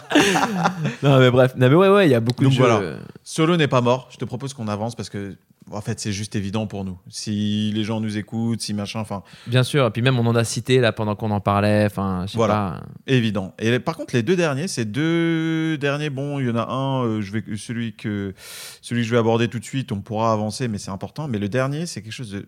Non, 1.04 1.20
mais 1.20 1.30
bref, 1.30 1.54
non, 1.56 1.70
mais 1.70 1.76
ouais, 1.76 1.90
ouais, 1.90 2.08
il 2.08 2.12
y 2.12 2.16
a 2.16 2.20
beaucoup 2.20 2.44
Donc 2.44 2.54
de 2.54 2.58
jeux. 2.58 2.64
voilà. 2.64 2.96
Solo 3.24 3.58
n'est 3.58 3.68
pas 3.68 3.82
mort. 3.82 4.08
Je 4.12 4.18
te 4.18 4.26
propose 4.26 4.56
qu'on 4.56 4.68
avance 4.68 4.96
parce 4.96 5.10
que, 5.10 5.36
en 5.72 5.82
fait, 5.82 6.00
c'est 6.00 6.12
juste 6.12 6.36
évident 6.36 6.68
pour 6.68 6.86
nous. 6.86 6.98
Si 7.10 7.72
les 7.74 7.84
gens 7.84 8.00
nous 8.02 8.18
écoutent, 8.18 8.62
si 8.62 8.74
machin, 8.74 9.00
enfin, 9.00 9.24
Bien 9.48 9.64
sûr, 9.64 9.86
et 9.86 9.92
puis 9.92 10.02
même 10.02 10.18
on 10.20 10.26
en 10.26 10.36
a 10.36 10.44
cité 10.44 10.80
là 10.80 10.92
pendant 10.92 11.16
qu'on 11.16 11.32
en 11.32 11.40
parlait. 11.40 11.86
Enfin, 11.86 12.26
Voilà. 12.34 12.82
pas. 12.82 13.12
évident. 13.14 13.54
Et 13.60 13.80
par 13.80 13.96
contre, 13.98 14.16
les 14.16 14.24
deux 14.24 14.36
derniers, 14.36 14.68
ces 14.68 14.86
deux 14.86 15.78
derniers, 15.78 16.10
bon, 16.10 16.40
il 16.40 16.48
y 16.48 16.50
en 16.50 16.56
a 16.56 16.68
un, 16.68 17.04
euh, 17.04 17.22
je 17.22 17.32
vais, 17.32 17.44
celui 17.58 17.94
que, 17.96 18.34
celui 18.82 19.02
que 19.02 19.08
je 19.08 19.12
vais 19.12 19.20
aborder 19.20 19.48
tout 19.48 19.60
de 19.60 19.66
suite, 19.66 19.92
on 19.92 20.02
pourra 20.02 20.34
avancer, 20.34 20.68
mais 20.68 20.78
c'est 20.78 20.92
important. 20.92 21.28
Mais 21.28 21.40
le 21.40 21.50
dernier, 21.50 21.86
c'est 21.86 22.02
quelque 22.02 22.12
chose 22.14 22.32
de 22.32 22.48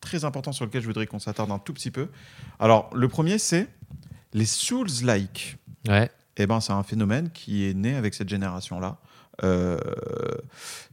très 0.00 0.24
important 0.24 0.52
sur 0.52 0.64
lequel 0.64 0.80
je 0.82 0.86
voudrais 0.86 1.06
qu'on 1.06 1.18
s'attarde 1.18 1.50
un 1.50 1.58
tout 1.58 1.72
petit 1.72 1.90
peu. 1.90 2.08
Alors, 2.58 2.90
le 2.94 3.08
premier, 3.08 3.38
c'est 3.38 3.68
les 4.32 4.46
Souls-like. 4.46 5.58
Ouais. 5.88 6.10
Eh 6.36 6.46
ben, 6.46 6.60
c'est 6.60 6.72
un 6.72 6.82
phénomène 6.82 7.30
qui 7.30 7.66
est 7.66 7.74
né 7.74 7.94
avec 7.94 8.14
cette 8.14 8.28
génération-là. 8.28 8.98
Euh, 9.42 9.78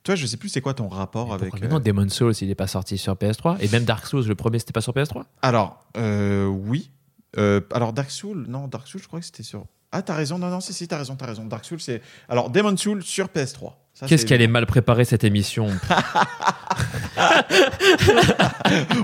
toi, 0.04 0.16
je 0.16 0.26
sais 0.26 0.38
plus 0.38 0.50
c'est 0.50 0.62
quoi 0.62 0.74
ton 0.74 0.88
rapport 0.88 1.34
avec. 1.34 1.54
Maintenant 1.60 1.78
euh, 1.78 1.82
Demon 1.82 2.08
Souls 2.10 2.34
il 2.42 2.50
est 2.50 2.56
pas 2.56 2.68
sorti 2.68 2.98
sur 2.98 3.14
PS3 3.16 3.58
et 3.60 3.68
même 3.70 3.84
Dark 3.84 4.06
Souls 4.08 4.26
le 4.26 4.36
premier 4.36 4.60
c'était 4.60 4.72
pas 4.74 4.82
sur 4.82 4.94
PS3? 4.94 5.24
Alors, 5.42 5.80
euh, 5.98 6.46
oui. 6.46 6.92
Euh, 7.38 7.60
alors, 7.74 7.92
Dark 7.94 8.10
Souls, 8.10 8.46
non, 8.48 8.68
Dark 8.68 8.88
Souls, 8.88 9.02
je 9.02 9.08
crois 9.08 9.20
que 9.20 9.26
c'était 9.26 9.44
sur. 9.44 9.66
Ah, 9.92 10.02
t'as 10.02 10.16
raison, 10.16 10.38
non, 10.40 10.50
non, 10.50 10.60
si, 10.62 10.74
si, 10.74 10.88
t'as 10.88 10.98
raison, 10.98 11.16
t'as 11.16 11.26
raison. 11.28 11.46
Dark 11.46 11.66
Souls, 11.66 11.80
c'est. 11.82 12.02
Alors, 12.30 12.50
Demon 12.50 12.76
Souls 12.78 13.04
sur 13.04 13.28
PS3. 13.28 13.74
Ça, 13.94 14.06
Qu'est-ce 14.08 14.26
qu'elle 14.26 14.42
est 14.42 14.48
mal 14.48 14.66
préparée 14.66 15.06
cette 15.06 15.24
émission? 15.24 15.68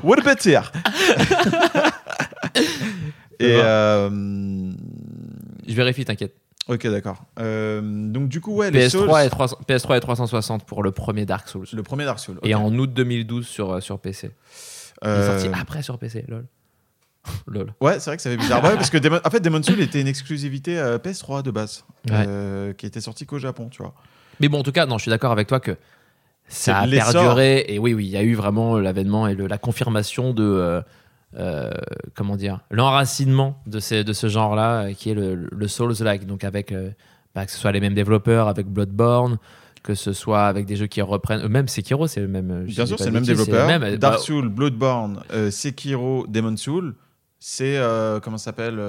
What 0.03 0.19
a 0.19 0.23
better 0.23 0.59
Et. 3.39 3.55
euh, 3.55 4.09
Je 5.67 5.73
vérifie, 5.73 6.05
t'inquiète. 6.05 6.35
Ok, 6.69 6.87
d'accord. 6.87 7.23
Euh, 7.39 7.81
donc, 7.83 8.29
du 8.29 8.39
coup, 8.39 8.55
ouais, 8.55 8.71
les 8.71 8.89
Souls. 8.89 9.07
PS3 9.09 9.25
et, 9.25 9.29
300 9.29 9.57
PS3 9.67 9.97
et 9.97 9.99
360 9.99 10.65
pour 10.65 10.81
le 10.83 10.91
premier 10.91 11.25
Dark 11.25 11.47
Souls. 11.49 11.67
Le 11.73 11.83
premier 11.83 12.05
Dark 12.05 12.19
Souls. 12.19 12.39
Et 12.43 12.55
en 12.55 12.73
août 12.77 12.93
2012 12.93 13.45
sur, 13.45 13.71
euh, 13.73 13.79
sur 13.81 13.99
PC. 13.99 14.31
Il 15.01 15.07
est 15.07 15.11
Euh, 15.11 15.39
sorti 15.41 15.59
après 15.59 15.81
sur 15.83 15.97
PC, 15.97 16.23
lol. 16.29 16.45
lol. 17.47 17.73
Ouais, 17.81 17.99
c'est 17.99 18.09
vrai 18.09 18.15
que 18.17 18.23
ça 18.23 18.29
fait 18.29 18.37
bizarre. 18.37 18.63
Ouais, 18.63 18.75
parce 18.75 18.89
que 18.89 18.97
Demon- 18.99 19.19
en 19.25 19.29
fait, 19.29 19.41
Demon 19.41 19.61
Souls 19.61 19.81
était 19.81 19.99
une 19.99 20.07
exclusivité 20.07 20.79
euh, 20.79 20.97
PS3 20.97 21.41
de 21.43 21.51
base, 21.51 21.83
Ouais. 22.09 22.23
euh, 22.27 22.73
qui 22.73 22.85
était 22.85 23.01
sortie 23.01 23.25
qu'au 23.25 23.39
Japon, 23.39 23.67
tu 23.69 23.81
vois. 23.81 23.93
Mais 24.39 24.47
bon, 24.47 24.59
en 24.59 24.63
tout 24.63 24.71
cas, 24.71 24.85
non, 24.85 24.97
je 24.97 25.03
suis 25.03 25.11
d'accord 25.11 25.31
avec 25.33 25.47
toi 25.47 25.59
que 25.59 25.75
ça 26.47 26.79
a 26.79 26.87
perduré. 26.87 27.65
Et 27.67 27.79
oui, 27.79 27.93
oui, 27.93 28.05
il 28.05 28.11
y 28.11 28.17
a 28.17 28.23
eu 28.23 28.35
vraiment 28.35 28.77
l'avènement 28.79 29.27
et 29.27 29.35
le- 29.35 29.47
la 29.47 29.57
confirmation 29.57 30.33
de. 30.33 30.81
Euh, 31.37 31.71
comment 32.15 32.35
dire 32.35 32.59
L'enracinement 32.71 33.61
de, 33.67 33.79
ces- 33.79 34.03
de 34.03 34.13
ce 34.13 34.27
genre-là, 34.27 34.83
euh, 34.85 34.93
qui 34.93 35.09
est 35.09 35.13
le, 35.13 35.35
le 35.51 35.67
Souls-like. 35.67 36.25
Donc, 36.25 36.43
avec. 36.43 36.71
euh, 36.71 36.91
bah, 37.35 37.45
que 37.45 37.51
ce 37.51 37.57
soit 37.57 37.71
les 37.71 37.79
mêmes 37.79 37.95
développeurs, 37.95 38.47
avec 38.47 38.67
Bloodborne, 38.67 39.37
que 39.81 39.95
ce 39.95 40.13
soit 40.13 40.45
avec 40.45 40.65
des 40.65 40.75
jeux 40.75 40.87
qui 40.87 41.01
reprennent. 41.01 41.47
Même 41.47 41.67
Sekiro, 41.67 42.07
c'est 42.07 42.19
le 42.21 42.27
même. 42.27 42.65
Bien 42.65 42.85
sûr, 42.85 42.97
c'est 42.99 43.05
le 43.05 43.11
même 43.11 43.25
développeur. 43.25 43.67
c'est 43.67 43.73
le 43.73 43.79
même. 43.79 43.95
Dark 43.97 44.13
Bah, 44.15 44.19
Souls, 44.19 44.49
Bloodborne, 44.49 45.21
euh, 45.31 45.49
Sekiro, 45.51 46.25
Demon 46.29 46.55
Souls, 46.57 46.95
c'est 47.39 47.79
comment 48.23 48.37
ça 48.37 48.45
s'appelle 48.45 48.79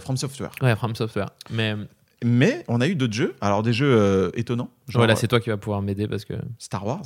From 0.00 0.16
Software. 0.16 0.50
Ouais, 0.62 0.76
From 0.76 0.94
Software. 0.94 1.30
Mais 1.50 1.74
Mais 2.24 2.64
on 2.68 2.80
a 2.80 2.86
eu 2.88 2.94
d'autres 2.94 3.14
jeux, 3.14 3.34
alors 3.40 3.62
des 3.62 3.72
jeux 3.72 4.30
étonnants, 4.34 4.70
genre 4.88 5.00
voilà, 5.00 5.16
c'est 5.16 5.28
toi 5.28 5.40
qui 5.40 5.50
vas 5.50 5.56
pouvoir 5.56 5.82
m'aider 5.82 6.06
parce 6.08 6.24
que. 6.24 6.34
Star 6.58 6.84
Wars. 6.86 7.04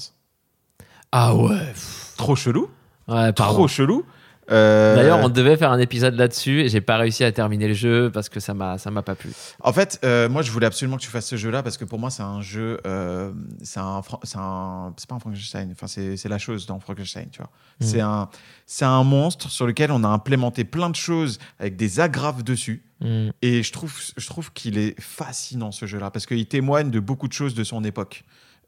Ah 1.12 1.34
ouais 1.36 1.58
pff, 1.72 2.14
Trop 2.16 2.34
chelou, 2.34 2.70
Ouais, 3.12 3.32
pardon. 3.32 3.54
trop 3.54 3.68
chelou. 3.68 4.04
Euh, 4.50 4.96
D'ailleurs, 4.96 5.20
on 5.20 5.28
devait 5.28 5.56
faire 5.56 5.70
un 5.70 5.78
épisode 5.78 6.14
là-dessus 6.14 6.62
et 6.62 6.68
j'ai 6.68 6.80
pas 6.80 6.96
réussi 6.96 7.22
à 7.22 7.30
terminer 7.30 7.68
le 7.68 7.74
jeu 7.74 8.10
parce 8.12 8.28
que 8.28 8.40
ça 8.40 8.54
m'a 8.54 8.76
ça 8.76 8.90
m'a 8.90 9.02
pas 9.02 9.14
plu. 9.14 9.30
En 9.60 9.72
fait, 9.72 10.00
euh, 10.04 10.28
moi, 10.28 10.42
je 10.42 10.50
voulais 10.50 10.66
absolument 10.66 10.96
que 10.96 11.02
tu 11.02 11.08
fasses 11.08 11.28
ce 11.28 11.36
jeu-là 11.36 11.62
parce 11.62 11.76
que 11.76 11.84
pour 11.84 11.98
moi, 11.98 12.10
c'est 12.10 12.24
un 12.24 12.42
jeu. 12.42 12.78
euh, 12.86 13.32
c'est 13.62 13.78
un, 13.78 14.02
c'est 14.24 14.36
pas 14.36 15.14
un 15.14 15.18
Frankenstein. 15.20 15.70
Enfin, 15.72 15.86
c'est 15.86 16.28
la 16.28 16.38
chose 16.38 16.66
dans 16.66 16.80
Frankenstein, 16.80 17.28
tu 17.30 17.38
vois. 17.38 17.50
Mhm. 17.80 17.86
C'est 17.86 18.00
un, 18.00 18.28
c'est 18.66 18.84
un 18.84 19.04
monstre 19.04 19.48
sur 19.48 19.66
lequel 19.66 19.92
on 19.92 20.02
a 20.02 20.08
implémenté 20.08 20.64
plein 20.64 20.90
de 20.90 20.96
choses 20.96 21.38
avec 21.60 21.76
des 21.76 22.00
agrafes 22.00 22.42
dessus. 22.42 22.82
Hmm. 23.00 23.30
Et 23.42 23.62
je 23.62 23.72
trouve, 23.72 23.92
je 24.16 24.26
trouve 24.26 24.52
qu'il 24.52 24.78
est 24.78 25.00
fascinant 25.00 25.72
ce 25.72 25.86
jeu-là 25.86 26.10
parce 26.10 26.26
qu'il 26.26 26.46
témoigne 26.46 26.90
de 26.90 27.00
beaucoup 27.00 27.26
de 27.26 27.32
choses 27.32 27.54
de 27.54 27.64
son 27.64 27.82
époque. 27.84 28.24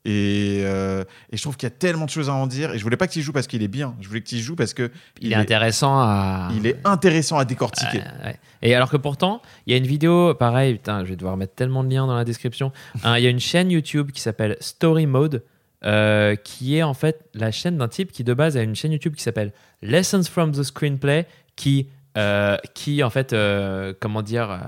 Et, 0.07 0.61
euh, 0.65 1.03
et 1.31 1.37
je 1.37 1.43
trouve 1.43 1.57
qu'il 1.57 1.67
y 1.67 1.73
a 1.73 1.75
tellement 1.75 2.05
de 2.05 2.11
choses 2.11 2.29
à 2.29 2.35
en 2.35 2.47
dire. 2.47 2.75
Et 2.75 2.79
je 2.79 2.85
voulais 2.85 2.97
pas 2.97 3.07
y 3.15 3.23
joues 3.23 3.33
parce 3.33 3.47
qu'il 3.47 3.63
est 3.63 3.69
bien. 3.69 3.95
Je 4.01 4.09
voulais 4.09 4.23
y 4.31 4.39
joues 4.41 4.57
parce 4.57 4.75
que 4.75 4.91
Il, 5.21 5.33
est 5.33 5.37
intéressant 5.37 5.99
à. 5.99 6.51
il 6.57 6.67
est 6.67 6.77
intéressant 6.85 7.39
à 7.39 7.45
décortiquer. 7.45 8.03
Ouais. 8.25 8.39
Et 8.61 8.75
alors 8.75 8.91
que 8.91 8.97
pourtant, 8.97 9.41
il 9.67 9.73
y 9.73 9.75
a 9.75 9.79
une 9.79 9.87
vidéo, 9.87 10.35
pareil, 10.35 10.75
putain, 10.75 11.05
je 11.05 11.11
vais 11.11 11.17
devoir 11.17 11.37
mettre 11.37 11.55
tellement 11.55 11.85
de 11.85 11.91
liens 11.91 12.07
dans 12.07 12.17
la 12.17 12.25
description. 12.25 12.73
Hein, 13.03 13.19
Il 13.19 13.25
y 13.25 13.27
a 13.27 13.31
une 13.31 13.41
chaîne 13.41 13.71
YouTube 13.71 14.11
qui 14.11 14.21
s'appelle 14.21 14.57
Story 14.61 15.07
Mode, 15.07 15.43
euh, 15.85 16.35
qui 16.35 16.77
est 16.77 16.83
en 16.83 16.95
fait 16.95 17.29
la 17.35 17.51
chaîne 17.51 17.77
d'un 17.79 17.89
type 17.89 18.11
qui 18.11 18.25
de 18.25 18.33
base 18.33 18.57
a 18.57 18.63
une 18.63 18.75
chaîne 18.75 18.93
YouTube 18.93 19.15
qui 19.15 19.23
s'appelle 19.23 19.53
Lessons 19.83 20.23
from 20.25 20.53
the 20.53 20.63
Screenplay, 20.63 21.27
qui, 21.57 21.89
euh, 22.17 22.57
qui 22.75 23.03
en 23.03 23.11
fait, 23.11 23.33
euh, 23.33 23.93
comment 24.01 24.23
dire, 24.23 24.59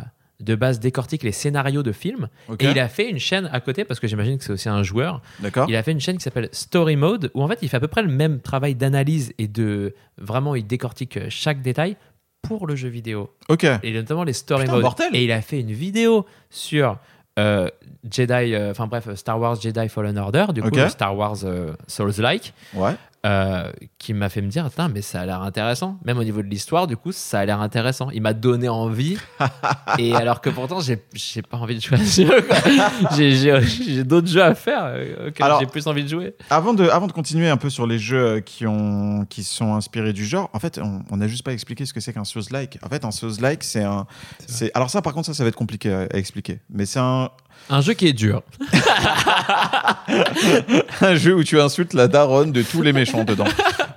de 0.40 0.54
base 0.54 0.80
décortique 0.80 1.22
les 1.22 1.32
scénarios 1.32 1.82
de 1.82 1.92
films. 1.92 2.28
Et 2.60 2.66
il 2.66 2.78
a 2.78 2.88
fait 2.88 3.08
une 3.08 3.18
chaîne 3.18 3.48
à 3.52 3.60
côté, 3.60 3.84
parce 3.84 4.00
que 4.00 4.06
j'imagine 4.06 4.38
que 4.38 4.44
c'est 4.44 4.52
aussi 4.52 4.68
un 4.68 4.82
joueur, 4.82 5.22
il 5.68 5.76
a 5.76 5.82
fait 5.82 5.92
une 5.92 6.00
chaîne 6.00 6.16
qui 6.18 6.22
s'appelle 6.22 6.48
Story 6.52 6.96
Mode 6.96 7.30
où 7.34 7.42
en 7.42 7.48
fait 7.48 7.58
il 7.62 7.68
fait 7.68 7.76
à 7.78 7.80
peu 7.80 7.88
près 7.88 8.02
le 8.02 8.08
même 8.08 8.40
travail 8.40 8.74
d'analyse 8.74 9.32
et 9.38 9.48
de 9.48 9.94
vraiment 10.18 10.54
il 10.54 10.66
décortique 10.66 11.16
euh, 11.16 11.26
chaque 11.30 11.62
détail 11.62 11.96
pour 12.42 12.66
le 12.66 12.76
jeu 12.76 12.88
vidéo 12.88 13.30
Ok. 13.48 13.64
et 13.82 13.92
notamment 13.92 14.24
les 14.24 14.32
story 14.32 14.64
Putain, 14.64 14.78
mortel. 14.80 15.14
Et 15.14 15.24
il 15.24 15.32
a 15.32 15.40
fait 15.40 15.60
une 15.60 15.72
vidéo 15.72 16.26
sur 16.50 16.98
euh, 17.38 17.68
Jedi, 18.10 18.54
euh, 18.54 18.70
enfin 18.70 18.86
bref, 18.86 19.12
Star 19.14 19.38
Wars 19.40 19.60
Jedi 19.60 19.88
Fallen 19.88 20.16
Order, 20.16 20.46
du 20.54 20.62
coup 20.62 20.70
Star 20.88 21.16
Wars 21.16 21.38
euh, 21.44 21.72
Souls-like, 21.86 22.52
Ouais. 22.74 22.92
Euh, 23.26 23.70
qui 23.98 24.14
m'a 24.14 24.28
fait 24.28 24.40
me 24.40 24.46
dire, 24.48 24.64
Attends, 24.66 24.88
mais 24.88 25.02
ça 25.02 25.20
a 25.22 25.26
l'air 25.26 25.42
intéressant. 25.42 25.98
Même 26.04 26.18
au 26.18 26.24
niveau 26.24 26.42
de 26.42 26.46
l'histoire, 26.46 26.86
du 26.86 26.96
coup, 26.96 27.10
ça 27.12 27.40
a 27.40 27.44
l'air 27.44 27.60
intéressant. 27.60 28.08
Il 28.10 28.22
m'a 28.22 28.32
donné 28.34 28.68
envie. 28.68 29.16
et 29.98 30.14
alors 30.14 30.40
que 30.40 30.48
pourtant, 30.50 30.80
j'ai 30.80 31.02
j'ai 31.14 31.42
pas 31.42 31.56
envie 31.56 31.74
de 31.76 31.80
jouer 31.80 31.98
à 31.98 32.04
ce 32.04 32.22
jeu. 32.26 32.46
J'ai- 33.16 33.32
J'ai 33.36 33.60
j'ai 33.62 34.04
d'autres 34.04 34.28
jeux 34.28 34.42
à 34.42 34.54
faire 34.54 34.84
euh, 34.84 35.28
auxquels 35.28 35.44
Alors- 35.46 35.60
j'ai 35.60 35.66
plus 35.66 35.86
envie 35.86 36.04
de 36.04 36.08
jouer. 36.08 36.34
Avant 36.50 36.72
de, 36.74 36.88
avant 36.88 37.06
de 37.06 37.12
continuer 37.12 37.48
un 37.48 37.56
peu 37.56 37.70
sur 37.70 37.86
les 37.86 37.98
jeux 37.98 38.16
euh, 38.36 38.40
qui, 38.40 38.66
ont, 38.66 39.24
qui 39.28 39.42
sont 39.44 39.74
inspirés 39.74 40.12
du 40.12 40.24
genre, 40.24 40.48
en 40.52 40.58
fait, 40.60 40.80
on 41.10 41.16
n'a 41.16 41.26
juste 41.28 41.42
pas 41.44 41.52
expliqué 41.52 41.84
ce 41.86 41.92
que 41.92 42.00
c'est 42.00 42.12
qu'un 42.12 42.24
Souls-like. 42.24 42.78
En 42.84 42.88
fait, 42.88 43.04
un 43.04 43.10
Souls-like, 43.10 43.64
c'est 43.64 43.82
un. 43.84 44.06
c'est- 44.46 44.70
Alors, 44.74 44.90
ça, 44.90 45.02
par 45.02 45.12
contre, 45.14 45.26
ça, 45.26 45.34
ça 45.34 45.42
va 45.42 45.48
être 45.48 45.56
compliqué 45.56 45.92
à, 45.92 46.00
à 46.12 46.16
expliquer. 46.16 46.60
Mais 46.70 46.86
c'est 46.86 47.00
un. 47.00 47.30
Un 47.68 47.80
jeu 47.80 47.94
qui 47.94 48.06
est 48.06 48.12
dur. 48.12 48.42
un 51.00 51.14
jeu 51.16 51.34
où 51.34 51.42
tu 51.42 51.60
insultes 51.60 51.94
la 51.94 52.06
daronne 52.08 52.52
de 52.52 52.62
tous 52.62 52.82
les 52.82 52.92
méchants 52.92 53.24
dedans. 53.24 53.48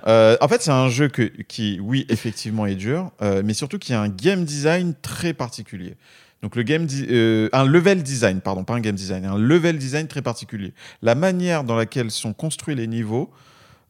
Euh, 0.06 0.36
en 0.40 0.48
fait, 0.48 0.62
c'est 0.62 0.72
un 0.72 0.88
jeu 0.88 1.08
qui, 1.08 1.78
oui, 1.80 2.06
effectivement, 2.08 2.66
est 2.66 2.74
dur, 2.74 3.12
euh, 3.22 3.42
mais 3.44 3.54
surtout 3.54 3.78
qui 3.78 3.92
a 3.92 4.00
un 4.00 4.08
game 4.08 4.44
design 4.44 4.94
très 5.02 5.32
particulier. 5.32 5.96
Donc 6.42 6.56
le 6.56 6.62
game, 6.62 6.86
euh, 7.10 7.48
un 7.52 7.64
level 7.64 8.02
design, 8.02 8.40
pardon, 8.40 8.64
pas 8.64 8.74
un 8.74 8.80
game 8.80 8.94
design, 8.94 9.24
un 9.26 9.38
level 9.38 9.76
design 9.78 10.06
très 10.08 10.22
particulier. 10.22 10.72
La 11.02 11.14
manière 11.14 11.64
dans 11.64 11.76
laquelle 11.76 12.10
sont 12.10 12.32
construits 12.32 12.74
les 12.74 12.86
niveaux 12.86 13.30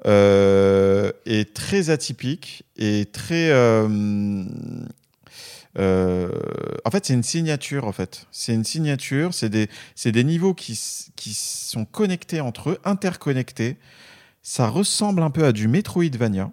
euh, 0.06 1.12
est 1.26 1.54
très 1.54 1.90
atypique 1.90 2.64
et 2.76 3.06
très. 3.06 3.50
Euh, 5.78 6.28
euh, 6.30 6.30
en 6.84 6.90
fait, 6.90 7.06
c'est 7.06 7.14
une 7.14 7.22
signature. 7.22 7.86
En 7.86 7.92
fait, 7.92 8.26
c'est 8.30 8.54
une 8.54 8.64
signature. 8.64 9.34
C'est 9.34 9.48
des, 9.48 9.68
c'est 9.94 10.12
des 10.12 10.24
niveaux 10.24 10.54
qui, 10.54 10.78
qui 11.16 11.34
sont 11.34 11.84
connectés 11.84 12.40
entre 12.40 12.70
eux, 12.70 12.78
interconnectés. 12.84 13.76
Ça 14.42 14.68
ressemble 14.68 15.22
un 15.22 15.30
peu 15.30 15.44
à 15.44 15.52
du 15.52 15.68
Metroidvania. 15.68 16.50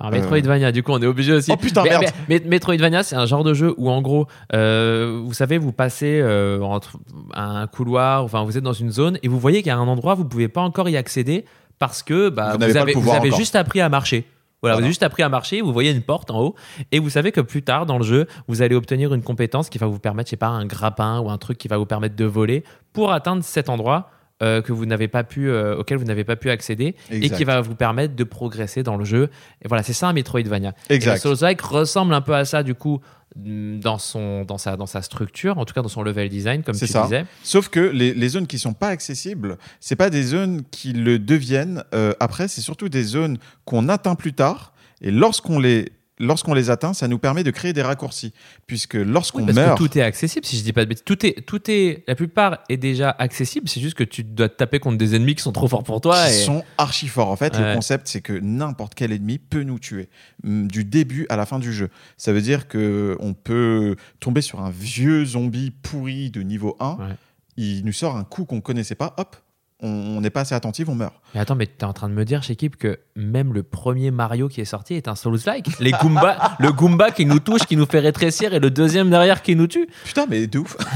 Alors, 0.00 0.12
Metroidvania, 0.12 0.72
du 0.72 0.82
coup, 0.82 0.90
on 0.92 1.00
est 1.00 1.06
obligé 1.06 1.32
aussi. 1.32 1.52
Oh, 1.52 1.56
putain, 1.56 1.84
mais, 1.84 1.90
merde. 1.90 2.04
mais- 2.28 2.40
mais 2.40 2.48
Metroidvania, 2.48 3.02
c'est 3.04 3.14
un 3.14 3.26
genre 3.26 3.44
de 3.44 3.54
jeu 3.54 3.74
où, 3.76 3.90
en 3.90 4.02
gros, 4.02 4.26
euh, 4.52 5.20
vous 5.24 5.34
savez, 5.34 5.56
vous 5.56 5.72
passez 5.72 6.18
euh, 6.20 6.60
entre 6.62 6.98
un 7.32 7.66
couloir, 7.68 8.24
enfin, 8.24 8.42
vous 8.44 8.56
êtes 8.58 8.64
dans 8.64 8.72
une 8.72 8.90
zone 8.90 9.18
et 9.22 9.28
vous 9.28 9.38
voyez 9.38 9.58
qu'il 9.62 9.68
y 9.68 9.72
a 9.72 9.76
un 9.76 9.86
endroit, 9.86 10.14
vous 10.14 10.24
pouvez 10.24 10.48
pas 10.48 10.62
encore 10.62 10.88
y 10.88 10.96
accéder 10.96 11.44
parce 11.78 12.02
que 12.02 12.28
bah, 12.28 12.56
Vous 12.56 12.76
avez, 12.76 12.92
vous 12.94 13.36
juste 13.36 13.54
appris 13.56 13.80
à 13.80 13.88
marcher. 13.88 14.26
Voilà, 14.64 14.76
vous 14.76 14.80
avez 14.80 14.88
juste 14.88 15.02
appris 15.02 15.22
à 15.22 15.28
marcher, 15.28 15.60
vous 15.60 15.74
voyez 15.74 15.90
une 15.90 16.00
porte 16.00 16.30
en 16.30 16.40
haut, 16.40 16.54
et 16.90 16.98
vous 16.98 17.10
savez 17.10 17.32
que 17.32 17.42
plus 17.42 17.62
tard 17.62 17.84
dans 17.84 17.98
le 17.98 18.04
jeu, 18.04 18.26
vous 18.48 18.62
allez 18.62 18.74
obtenir 18.74 19.12
une 19.12 19.22
compétence 19.22 19.68
qui 19.68 19.76
va 19.76 19.86
vous 19.86 19.98
permettre, 19.98 20.28
je 20.28 20.30
sais 20.30 20.36
pas, 20.36 20.48
un 20.48 20.64
grappin 20.64 21.20
ou 21.20 21.28
un 21.28 21.36
truc 21.36 21.58
qui 21.58 21.68
va 21.68 21.76
vous 21.76 21.84
permettre 21.84 22.16
de 22.16 22.24
voler 22.24 22.64
pour 22.94 23.12
atteindre 23.12 23.44
cet 23.44 23.68
endroit 23.68 24.10
euh, 24.42 24.62
que 24.62 24.72
vous 24.72 24.86
n'avez 24.86 25.06
pas 25.06 25.22
pu, 25.22 25.48
euh, 25.48 25.76
auquel 25.76 25.98
vous 25.98 26.04
n'avez 26.04 26.24
pas 26.24 26.36
pu 26.36 26.48
accéder, 26.48 26.96
et 27.10 27.28
qui 27.28 27.44
va 27.44 27.60
vous 27.60 27.74
permettre 27.74 28.16
de 28.16 28.24
progresser 28.24 28.82
dans 28.82 28.96
le 28.96 29.04
jeu. 29.04 29.28
Et 29.62 29.68
voilà, 29.68 29.82
c'est 29.82 29.92
ça 29.92 30.08
un 30.08 30.12
Metroidvania. 30.12 30.70
Et 30.88 30.94
le 30.94 30.96
Exact. 30.96 31.18
Souls-like 31.18 31.60
ressemble 31.60 32.14
un 32.14 32.22
peu 32.22 32.34
à 32.34 32.44
ça, 32.44 32.62
du 32.62 32.74
coup, 32.74 33.00
dans, 33.36 33.98
son, 33.98 34.44
dans, 34.44 34.58
sa, 34.58 34.76
dans 34.76 34.86
sa 34.86 35.02
structure, 35.02 35.58
en 35.58 35.64
tout 35.64 35.74
cas 35.74 35.82
dans 35.82 35.88
son 35.88 36.02
level 36.02 36.28
design, 36.28 36.62
comme 36.62 36.76
tu 36.76 36.86
ça. 36.86 37.02
disais. 37.02 37.26
Sauf 37.42 37.68
que 37.68 37.80
les, 37.80 38.14
les 38.14 38.28
zones 38.28 38.46
qui 38.46 38.58
sont 38.58 38.74
pas 38.74 38.88
accessibles, 38.88 39.58
c'est 39.80 39.96
pas 39.96 40.10
des 40.10 40.22
zones 40.22 40.62
qui 40.70 40.92
le 40.92 41.18
deviennent 41.18 41.82
euh, 41.94 42.12
après, 42.20 42.48
c'est 42.48 42.60
surtout 42.60 42.88
des 42.88 43.02
zones 43.02 43.38
qu'on 43.64 43.88
atteint 43.88 44.14
plus 44.14 44.32
tard. 44.32 44.72
Et 45.00 45.10
lorsqu'on 45.10 45.58
les, 45.58 45.90
lorsqu'on 46.18 46.54
les 46.54 46.70
atteint, 46.70 46.92
ça 46.94 47.08
nous 47.08 47.18
permet 47.18 47.42
de 47.44 47.50
créer 47.50 47.72
des 47.72 47.82
raccourcis. 47.82 48.32
Puisque 48.66 48.94
lorsqu'on 48.94 49.44
Oui, 49.46 49.52
meurt. 49.52 49.78
que 49.78 49.84
tout 49.84 49.98
est 49.98 50.02
accessible, 50.02 50.46
si 50.46 50.56
je 50.58 50.62
dis 50.62 50.72
pas 50.72 50.84
de 50.84 50.88
bêtises. 50.88 51.04
Tout 51.04 51.24
est, 51.26 51.44
tout 51.46 51.60
est, 51.70 52.04
la 52.06 52.14
plupart 52.14 52.58
est 52.68 52.76
déjà 52.76 53.10
accessible, 53.10 53.68
c'est 53.68 53.80
juste 53.80 53.96
que 53.96 54.04
tu 54.04 54.22
dois 54.24 54.48
te 54.48 54.54
taper 54.56 54.78
contre 54.78 54.96
des 54.98 55.14
ennemis 55.16 55.34
qui 55.34 55.42
sont 55.42 55.52
trop 55.52 55.68
forts 55.68 55.82
pour 55.84 56.00
toi. 56.00 56.24
qui 56.26 56.32
et- 56.34 56.44
sont 56.44 56.64
archi 56.78 57.08
forts. 57.08 57.28
En 57.30 57.36
fait, 57.36 57.54
Ouais. 57.56 57.68
le 57.70 57.74
concept, 57.74 58.06
c'est 58.08 58.20
que 58.20 58.32
n'importe 58.32 58.94
quel 58.94 59.12
ennemi 59.12 59.38
peut 59.38 59.62
nous 59.62 59.78
tuer, 59.78 60.08
mm, 60.44 60.66
du 60.68 60.84
début 60.84 61.26
à 61.28 61.36
la 61.36 61.46
fin 61.46 61.58
du 61.58 61.72
jeu. 61.72 61.88
Ça 62.16 62.32
veut 62.32 62.42
dire 62.42 62.68
que 62.68 63.16
on 63.20 63.34
peut 63.34 63.96
tomber 64.20 64.40
sur 64.40 64.60
un 64.60 64.70
vieux 64.70 65.24
zombie 65.24 65.70
pourri 65.70 66.30
de 66.30 66.42
niveau 66.42 66.76
1, 66.80 66.96
Ouais. 66.98 67.14
il 67.56 67.84
nous 67.84 67.92
sort 67.92 68.16
un 68.16 68.24
coup 68.24 68.44
qu'on 68.44 68.60
connaissait 68.60 68.94
pas, 68.94 69.14
hop, 69.18 69.36
on 69.80 70.20
n'est 70.20 70.30
pas 70.30 70.40
assez 70.42 70.54
attentif, 70.54 70.88
on 70.88 70.94
meurt. 70.94 71.12
Mais 71.34 71.40
attends, 71.40 71.56
mais 71.56 71.66
t'es 71.66 71.84
en 71.84 71.92
train 71.92 72.08
de 72.08 72.14
me 72.14 72.24
dire, 72.24 72.42
chez 72.42 72.56
Kip, 72.56 72.76
que 72.76 73.00
même 73.16 73.52
le 73.52 73.62
premier 73.62 74.10
Mario 74.10 74.48
qui 74.48 74.60
est 74.60 74.64
sorti 74.64 74.94
est 74.94 75.08
un 75.08 75.14
Souls-like 75.14 75.78
Les 75.80 75.90
Goomba, 75.90 76.56
Le 76.58 76.72
Goomba 76.72 77.10
qui 77.10 77.26
nous 77.26 77.40
touche, 77.40 77.62
qui 77.62 77.76
nous 77.76 77.84
fait 77.86 77.98
rétrécir, 78.00 78.54
et 78.54 78.60
le 78.60 78.70
deuxième 78.70 79.10
derrière 79.10 79.42
qui 79.42 79.56
nous 79.56 79.66
tue 79.66 79.86
Putain, 80.04 80.26
mais 80.28 80.46
de 80.46 80.58
ouf 80.60 80.76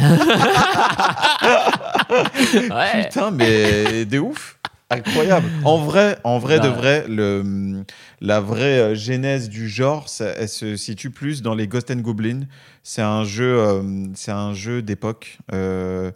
Ouais. 2.71 3.05
Putain, 3.05 3.31
mais 3.31 4.05
de 4.05 4.19
ouf 4.19 4.57
Incroyable. 4.91 5.47
En 5.67 5.77
vrai, 5.77 6.17
en 6.25 6.39
vrai 6.39 6.61
de 6.61 6.69
vrai, 6.69 7.05
le, 7.09 7.85
la 8.23 8.41
vraie 8.41 8.79
euh, 8.79 8.95
genèse 8.95 9.51
du 9.51 9.69
genre, 9.69 10.09
ça- 10.09 10.33
elle 10.39 10.49
se 10.49 10.77
situe 10.77 11.11
plus 11.11 11.43
dans 11.43 11.55
les 11.55 11.69
Ghost 11.69 11.91
and 11.91 11.97
Goblin. 11.97 12.41
C'est 12.83 13.03
un 13.03 13.23
jeu, 13.23 13.59
euh, 13.59 13.83
c'est 14.15 14.31
un 14.33 14.55
jeu 14.55 14.81
d'époque 14.81 15.37
euh, 15.53 16.11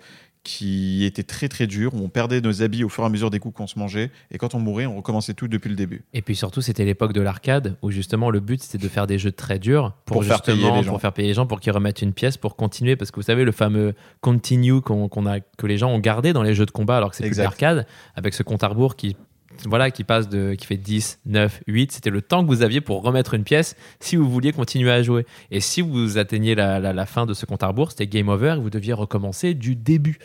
qui 0.45 1.05
était 1.05 1.23
très 1.23 1.49
très 1.49 1.67
dur. 1.67 1.95
Où 1.95 1.99
on 1.99 2.09
perdait 2.09 2.41
nos 2.41 2.63
habits 2.63 2.85
au 2.85 2.89
fur 2.89 3.05
et 3.05 3.07
à 3.07 3.11
mesure 3.11 3.31
des 3.31 3.39
coups 3.39 3.57
qu'on 3.57 3.67
se 3.67 3.79
mangeait, 3.79 4.11
et 4.31 4.39
quand 4.39 4.55
on 4.55 4.59
mourait, 4.61 4.87
on 4.87 4.97
recommençait 4.97 5.35
tout 5.35 5.49
depuis 5.49 5.69
le 5.69 5.77
début. 5.77 6.05
Et 6.13 6.23
puis 6.23 6.37
surtout, 6.37 6.61
c'était 6.63 6.85
l'époque 6.85 7.13
de 7.13 7.21
l'arcade 7.21 7.77
où 7.83 7.91
justement 7.91 8.31
le 8.31 8.41
but 8.41 8.63
c'était 8.63 8.83
de 8.83 8.89
faire 8.89 9.07
des 9.07 9.19
jeux 9.19 9.33
très 9.33 9.59
durs 9.59 9.93
pour, 10.05 10.17
Pour 10.17 10.25
faire 10.25 10.37
justement 10.37 10.57
payer 10.57 10.71
les 10.79 10.83
gens. 10.83 10.91
pour 10.93 11.01
faire 11.01 11.13
payer 11.13 11.29
les 11.29 11.35
gens 11.35 11.47
pour 11.47 11.61
qu'ils 11.61 11.73
remettent 11.73 12.03
une 12.03 12.13
pièce 12.13 12.37
pour 12.37 12.57
continuer 12.57 12.97
parce 12.97 13.11
que 13.11 13.17
vous 13.17 13.23
savez 13.23 13.45
le 13.45 13.53
fameux 13.53 13.95
continue 14.21 14.81
qu'on 14.81 15.27
a 15.27 15.41
que 15.41 15.67
les 15.67 15.79
gens 15.79 15.91
ont 15.91 15.99
gardé 15.99 16.33
dans 16.33 16.43
les 16.43 16.55
jeux 16.55 16.67
de 16.67 16.71
combat 16.71 16.97
alors 16.97 17.11
que 17.11 17.17
c'est 17.17 17.29
plus 17.29 17.39
l'arcade 17.39 17.87
avec 18.17 18.35
ce 18.35 18.43
compte 18.43 18.65
à 18.65 18.69
rebours 18.69 18.97
qui 18.97 19.17
voilà 19.67 19.91
qui 19.91 20.05
passe 20.05 20.29
de 20.29 20.55
qui 20.55 20.67
fait 20.67 20.77
10 20.77 21.21
9 21.27 21.61
8 21.67 21.93
c'était 21.93 22.11
le 22.11 22.23
temps 22.23 22.43
que 22.43 22.49
vous 22.49 22.63
aviez 22.63 22.81
pour 22.81 23.03
remettre 23.03 23.35
une 23.35 23.45
pièce 23.45 23.77
si 24.01 24.17
vous 24.17 24.29
vouliez 24.31 24.53
continuer 24.53 24.91
à 24.91 25.03
jouer 25.03 25.27
et 25.51 25.61
si 25.61 25.81
vous 25.83 26.19
atteigniez 26.19 26.55
la, 26.55 26.81
la- 26.81 26.93
la 26.93 27.07
fin 27.07 27.27
de 27.27 27.35
ce 27.35 27.47
compte 27.47 27.63
à 27.63 27.69
rebours 27.69 27.91
c'était 27.91 28.07
game 28.07 28.29
over 28.29 28.55
et 28.57 28.61
vous 28.61 28.71
deviez 28.71 28.93
recommencer 28.93 29.55
du 29.55 29.77
début 29.77 30.19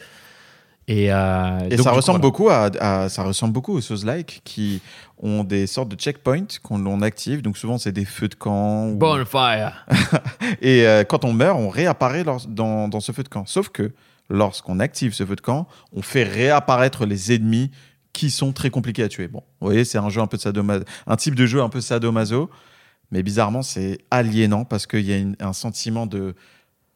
et, 0.90 1.12
euh, 1.12 1.60
Et 1.70 1.76
donc, 1.76 1.84
ça 1.84 1.90
coup, 1.90 1.96
ressemble 1.98 2.20
voilà. 2.20 2.32
beaucoup 2.32 2.50
à, 2.50 2.70
à- 3.04 3.10
ça 3.10 3.24
ressemble 3.24 3.52
beaucoup 3.52 3.74
aux 3.74 3.82
Souls-like 3.82 4.40
qui 4.46 4.82
ont 5.22 5.44
des 5.44 5.68
sortes 5.68 5.90
de 5.90 5.98
checkpoints 5.98 6.46
qu'on 6.64 7.02
active. 7.02 7.42
Donc 7.42 7.58
souvent 7.58 7.78
c'est 7.78 7.92
des 7.92 8.06
feux 8.06 8.30
de 8.30 8.36
camp. 8.36 8.88
ou- 8.88 8.96
bonfire 8.96 9.86
Et 10.62 10.88
euh, 10.88 11.04
quand 11.04 11.26
on 11.26 11.34
meurt, 11.34 11.60
on 11.60 11.68
réapparaît 11.68 12.24
lors- 12.24 12.46
dans, 12.48 12.88
dans 12.88 13.02
ce 13.02 13.12
feu 13.12 13.24
de 13.24 13.28
camp. 13.28 13.46
Sauf 13.46 13.68
que 13.68 13.92
lorsqu'on 14.30 14.80
active 14.80 15.14
ce 15.14 15.26
feu 15.26 15.36
de 15.36 15.42
camp, 15.42 15.68
on 15.94 16.02
fait 16.02 16.24
réapparaître 16.24 17.06
les 17.06 17.34
ennemis 17.36 17.70
qui 18.18 18.32
sont 18.32 18.52
très 18.52 18.72
compliqués 18.72 19.04
à 19.04 19.10
tuer. 19.10 19.28
Bon, 19.28 19.44
vous 19.62 19.68
voyez, 19.68 19.86
c'est 19.86 20.00
un 20.00 20.10
jeu 20.10 20.22
un 20.22 20.28
peu 20.28 20.38
sadomaso, 20.38 20.84
un 21.06 21.16
type 21.18 21.36
de 21.36 21.46
jeu 21.46 21.62
un 21.62 21.70
peu 21.70 21.82
sadomaso, 21.82 22.50
mais 23.12 23.22
bizarrement, 23.22 23.62
c'est 23.62 24.00
aliénant 24.10 24.66
parce 24.66 24.88
qu'il 24.88 25.06
y 25.06 25.14
a 25.14 25.24
un 25.46 25.54
sentiment 25.54 26.08
de. 26.08 26.34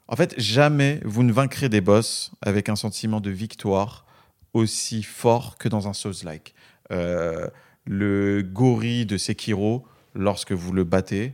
En 0.08 0.16
fait, 0.16 0.34
jamais 0.40 1.00
vous 1.06 1.22
ne 1.22 1.32
vaincrez 1.32 1.70
des 1.70 1.80
boss 1.80 2.32
avec 2.42 2.70
un 2.70 2.76
sentiment 2.76 3.22
de 3.22 3.30
victoire 3.30 4.08
aussi 4.54 5.04
fort 5.04 5.60
que 5.60 5.70
dans 5.70 5.88
un 5.88 5.94
Souls-like. 5.94 6.56
Euh, 6.92 7.48
le 7.86 8.42
gorille 8.42 9.06
de 9.06 9.18
Sekiro, 9.18 9.86
lorsque 10.16 10.54
vous 10.54 10.74
le 10.74 10.84
battez, 10.84 11.34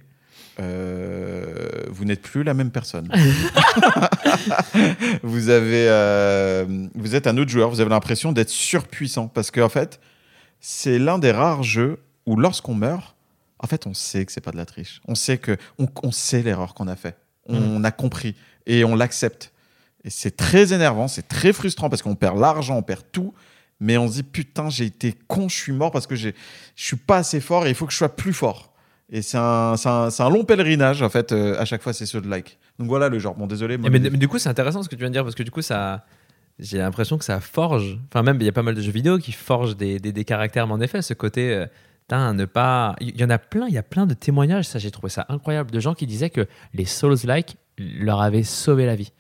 euh, 0.60 1.84
vous 1.90 2.06
n'êtes 2.06 2.22
plus 2.22 2.44
la 2.44 2.54
même 2.54 2.72
personne. 2.72 3.10
vous 5.24 5.50
avez, 5.50 5.88
euh, 5.90 6.66
vous 6.96 7.16
êtes 7.16 7.28
un 7.28 7.38
autre 7.38 7.52
joueur. 7.52 7.70
Vous 7.70 7.82
avez 7.82 7.90
l'impression 7.90 8.32
d'être 8.32 8.50
surpuissant 8.50 9.28
parce 9.28 9.52
qu'en 9.52 9.70
fait, 9.70 10.00
c'est 10.60 11.00
l'un 11.00 11.20
des 11.20 11.32
rares 11.32 11.64
jeux 11.64 12.00
où 12.26 12.36
lorsqu'on 12.36 12.74
meurt, 12.74 13.16
en 13.60 13.68
fait, 13.68 13.88
on 13.88 13.94
sait 13.94 14.26
que 14.26 14.32
c'est 14.32 14.42
pas 14.42 14.52
de 14.52 14.58
la 14.58 14.66
triche. 14.66 15.02
On 15.08 15.16
sait 15.16 15.38
que, 15.38 15.58
on, 15.80 15.88
on 16.04 16.12
sait 16.12 16.42
l'erreur 16.42 16.74
qu'on 16.74 16.88
a 16.88 16.96
fait. 16.96 17.18
On 17.50 17.84
a 17.86 17.92
compris 17.92 18.36
et 18.66 18.84
on 18.84 18.96
l'accepte. 18.96 19.54
Et 20.04 20.10
c'est 20.10 20.36
très 20.36 20.74
énervant, 20.74 21.08
c'est 21.08 21.28
très 21.28 21.54
frustrant 21.54 21.90
parce 21.90 22.02
qu'on 22.02 22.16
perd 22.16 22.38
l'argent, 22.38 22.78
on 22.78 22.84
perd 22.84 23.04
tout. 23.12 23.34
Mais 23.80 23.98
on 23.98 24.08
se 24.08 24.14
dit 24.14 24.24
putain, 24.24 24.70
j'ai 24.70 24.86
été 24.86 25.14
con, 25.28 25.50
je 25.50 25.56
suis 25.56 25.72
mort 25.72 25.92
parce 25.92 26.08
que 26.08 26.16
je 26.16 26.30
suis 26.76 26.98
pas 26.98 27.18
assez 27.18 27.40
fort 27.40 27.66
et 27.66 27.70
il 27.70 27.76
faut 27.76 27.86
que 27.86 27.94
je 27.94 27.98
sois 27.98 28.16
plus 28.16 28.34
fort. 28.34 28.67
Et 29.10 29.22
c'est 29.22 29.38
un, 29.38 29.76
un, 29.86 30.10
un 30.20 30.30
long 30.30 30.44
pèlerinage, 30.44 31.02
en 31.02 31.10
fait, 31.10 31.32
euh, 31.32 31.60
à 31.60 31.66
chaque 31.66 31.82
fois, 31.82 31.94
c'est 31.94 32.06
ceux 32.06 32.20
de 32.20 32.28
like. 32.28 32.58
Donc 32.78 32.90
voilà 32.90 33.08
le 33.08 33.20
genre. 33.20 33.36
Bon, 33.36 33.48
désolé. 33.48 33.78
moi, 33.78 33.90
mais, 33.90 34.00
mais 34.00 34.18
du 34.18 34.28
coup, 34.28 34.38
c'est 34.38 34.50
intéressant 34.50 34.84
ce 34.84 34.90
que 34.90 34.96
tu 34.96 35.00
viens 35.00 35.10
de 35.10 35.14
dire 35.14 35.24
parce 35.24 35.36
que 35.36 35.44
du 35.44 35.52
coup, 35.52 35.62
ça, 35.62 36.06
j'ai 36.60 36.80
l'impression 36.80 37.18
que 37.18 37.24
ça 37.24 37.40
forge. 37.40 37.98
Enfin, 38.10 38.22
même 38.22 38.38
il 38.40 38.46
y 38.46 38.50
a 38.50 38.52
pas 38.52 38.64
mal 38.64 38.76
de 38.76 38.82
jeux 38.82 38.92
vidéo 38.92 39.18
qui 39.18 39.32
forgent 39.32 39.78
des, 39.78 40.00
des, 40.00 40.12
des 40.12 40.26
caractères, 40.26 40.68
mais 40.68 40.74
en 40.74 40.82
effet, 40.82 41.02
ce 41.02 41.14
côté, 41.14 41.54
euh, 41.54 41.66
ne 42.34 42.46
pas. 42.46 42.96
Il 43.00 43.20
y 43.20 43.24
en 43.24 43.30
a 43.30 43.38
plein. 43.38 43.68
Il 43.68 43.74
y 43.74 43.78
a 43.78 43.84
plein 43.84 44.06
de 44.06 44.14
témoignages. 44.14 44.66
Ça, 44.66 44.80
j'ai 44.80 44.92
trouvé 44.92 45.10
ça 45.10 45.26
incroyable 45.30 45.72
de 45.72 45.80
gens 45.80 45.94
qui 45.94 46.06
disaient 46.06 46.30
que 46.30 46.48
les 46.74 46.86
Souls-like 46.86 47.56
leur 47.78 48.22
avaient 48.22 48.44
sauvé 48.44 48.86
la 48.86 48.96
vie, 48.96 49.14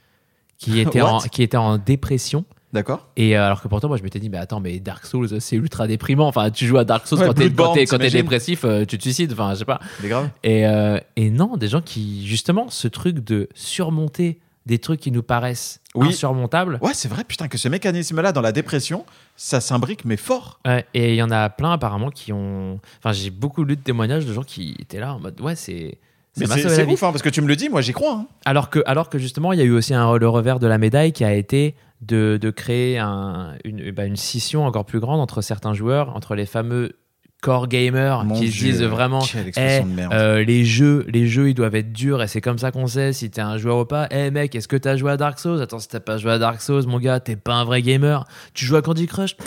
qui 0.57 0.79
étaient 0.79 1.01
en, 1.01 1.19
qui 1.19 1.43
étaient 1.43 1.57
en 1.57 1.77
dépression. 1.77 2.45
D'accord 2.73 3.07
Et 3.15 3.37
euh, 3.37 3.45
alors 3.45 3.61
que 3.61 3.67
pourtant, 3.69 3.87
moi, 3.87 3.95
je 3.97 4.03
m'étais 4.03 4.19
dit, 4.19 4.29
mais 4.29 4.37
attends, 4.37 4.59
mais 4.59 4.79
Dark 4.79 5.05
Souls, 5.05 5.39
c'est 5.39 5.55
ultra 5.55 5.87
déprimant. 5.87 6.27
Enfin, 6.27 6.51
tu 6.51 6.65
joues 6.67 6.77
à 6.77 6.83
Dark 6.83 7.07
Souls 7.07 7.19
Ouais, 7.19 7.25
quand 7.27 7.33
t'es 7.33 7.45
Bloodborne, 7.45 7.69
quand 7.69 7.73
t'es- 7.75 7.85
quand 7.85 7.97
t'es 7.97 8.07
t'imagines 8.09 8.21
dépressif, 8.23 8.65
euh, 8.65 8.83
tu 8.85 8.97
te 8.97 9.03
suicides. 9.03 9.31
Enfin, 9.31 9.53
je 9.53 9.59
sais 9.59 9.65
pas. 9.65 9.79
C'est 10.01 10.09
grave. 10.09 10.29
Et, 10.43 10.67
euh, 10.67 10.99
et 11.15 11.29
non, 11.29 11.55
des 11.55 11.69
gens 11.69 11.81
qui, 11.81 12.27
justement, 12.27 12.69
ce 12.69 12.87
truc 12.89 13.19
de 13.23 13.47
surmonter 13.55 14.39
des 14.65 14.79
trucs 14.79 14.99
qui 14.99 15.11
nous 15.11 15.23
paraissent 15.23 15.79
Oui. 15.95 16.09
insurmontables. 16.09 16.77
Ouais, 16.81 16.93
c'est 16.93 17.07
vrai, 17.07 17.23
putain, 17.23 17.47
que 17.47 17.57
ce 17.57 17.69
mécanisme-là, 17.69 18.33
dans 18.33 18.41
la 18.41 18.51
dépression, 18.51 19.05
ça 19.37 19.61
s'imbrique, 19.61 20.03
mais 20.03 20.17
fort. 20.17 20.59
Ouais, 20.65 20.85
et 20.93 21.11
il 21.13 21.15
y 21.15 21.23
en 21.23 21.31
a 21.31 21.49
plein 21.49 21.71
apparemment 21.71 22.09
qui 22.09 22.33
ont. 22.33 22.81
Enfin, 22.99 23.13
j'ai 23.13 23.29
beaucoup 23.29 23.63
lu 23.63 23.77
de 23.77 23.81
témoignages 23.81 24.25
de 24.25 24.33
gens 24.33 24.43
qui 24.43 24.75
étaient 24.79 24.99
là 24.99 25.13
en 25.13 25.19
mode 25.19 25.39
ouais, 25.39 25.55
c'est. 25.55 25.99
Ça 26.33 26.41
Mais 26.41 26.47
m'a 26.47 26.55
c'est 26.55 26.61
sauvé 26.63 26.75
c'est 26.75 26.81
la 26.81 26.87
vie. 26.87 26.93
ouf, 26.93 27.03
hein, 27.03 27.11
parce 27.11 27.21
que 27.23 27.29
tu 27.29 27.41
me 27.41 27.47
le 27.47 27.55
dis, 27.55 27.69
moi 27.69 27.79
j'y 27.81 27.93
crois. 27.93 28.13
hein. 28.13 28.27
Alors 28.45 28.69
que, 28.69 28.83
alors 28.85 29.09
que 29.09 29.17
justement, 29.17 29.53
il 29.53 29.59
y 29.59 29.61
a 29.61 29.65
eu 29.65 29.71
aussi 29.71 29.93
un, 29.95 30.17
le 30.17 30.27
revers 30.29 30.59
de 30.59 30.67
la 30.67 30.77
médaille 30.77 31.11
qui 31.13 31.23
a 31.23 31.33
été 31.33 31.73
de, 32.01 32.37
de 32.39 32.49
créer 32.51 32.97
un- 32.99 33.57
une, 33.63 33.91
bah, 33.91 34.05
une 34.05 34.15
scission 34.15 34.65
encore 34.65 34.85
plus 34.85 34.99
grande 34.99 35.19
entre 35.19 35.41
certains 35.41 35.73
joueurs, 35.73 36.15
entre 36.15 36.35
les 36.35 36.45
fameux 36.45 36.93
core 37.41 37.67
gamers 37.67 38.25
Mon 38.25 38.33
qui 38.39 38.51
se 38.51 38.57
disent 38.57 38.81
vraiment 38.83 39.21
Eh, 39.57 39.81
euh, 40.11 40.43
les 40.43 40.65
jeux, 40.65 41.05
les 41.07 41.27
jeux, 41.27 41.49
ils 41.49 41.53
doivent 41.53 41.75
être 41.75 41.93
durs 41.93 42.23
et 42.23 42.27
c'est 42.27 42.41
comme 42.41 42.57
ça 42.57 42.71
qu'on 42.71 42.87
sait 42.87 43.13
si 43.13 43.29
t'es 43.29 43.41
un 43.41 43.57
joueur 43.57 43.77
ou 43.77 43.85
pas. 43.85 44.07
Eh 44.09 44.31
mec, 44.31 44.55
est-ce 44.55 44.67
que 44.67 44.75
t'as 44.75 44.97
joué 44.97 45.11
à 45.11 45.17
Dark 45.17 45.39
Souls? 45.39 45.61
Attends, 45.61 45.77
si 45.79 45.87
t'as 45.87 45.99
pas 45.99 46.17
joué 46.17 46.31
à 46.31 46.39
Dark 46.39 46.59
Souls, 46.61 46.85
mon 46.87 46.99
gars, 46.99 47.19
t'es 47.19 47.35
pas 47.35 47.53
un 47.53 47.63
vrai 47.63 47.81
gamer. 47.83 48.25
Tu 48.55 48.65
joues 48.65 48.75
à 48.75 48.81
Candy 48.81 49.05
Crush? 49.07 49.35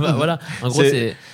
Bah, 0.00 0.12
Voilà. 0.16 0.38
En 0.62 0.68
gros, 0.68 0.82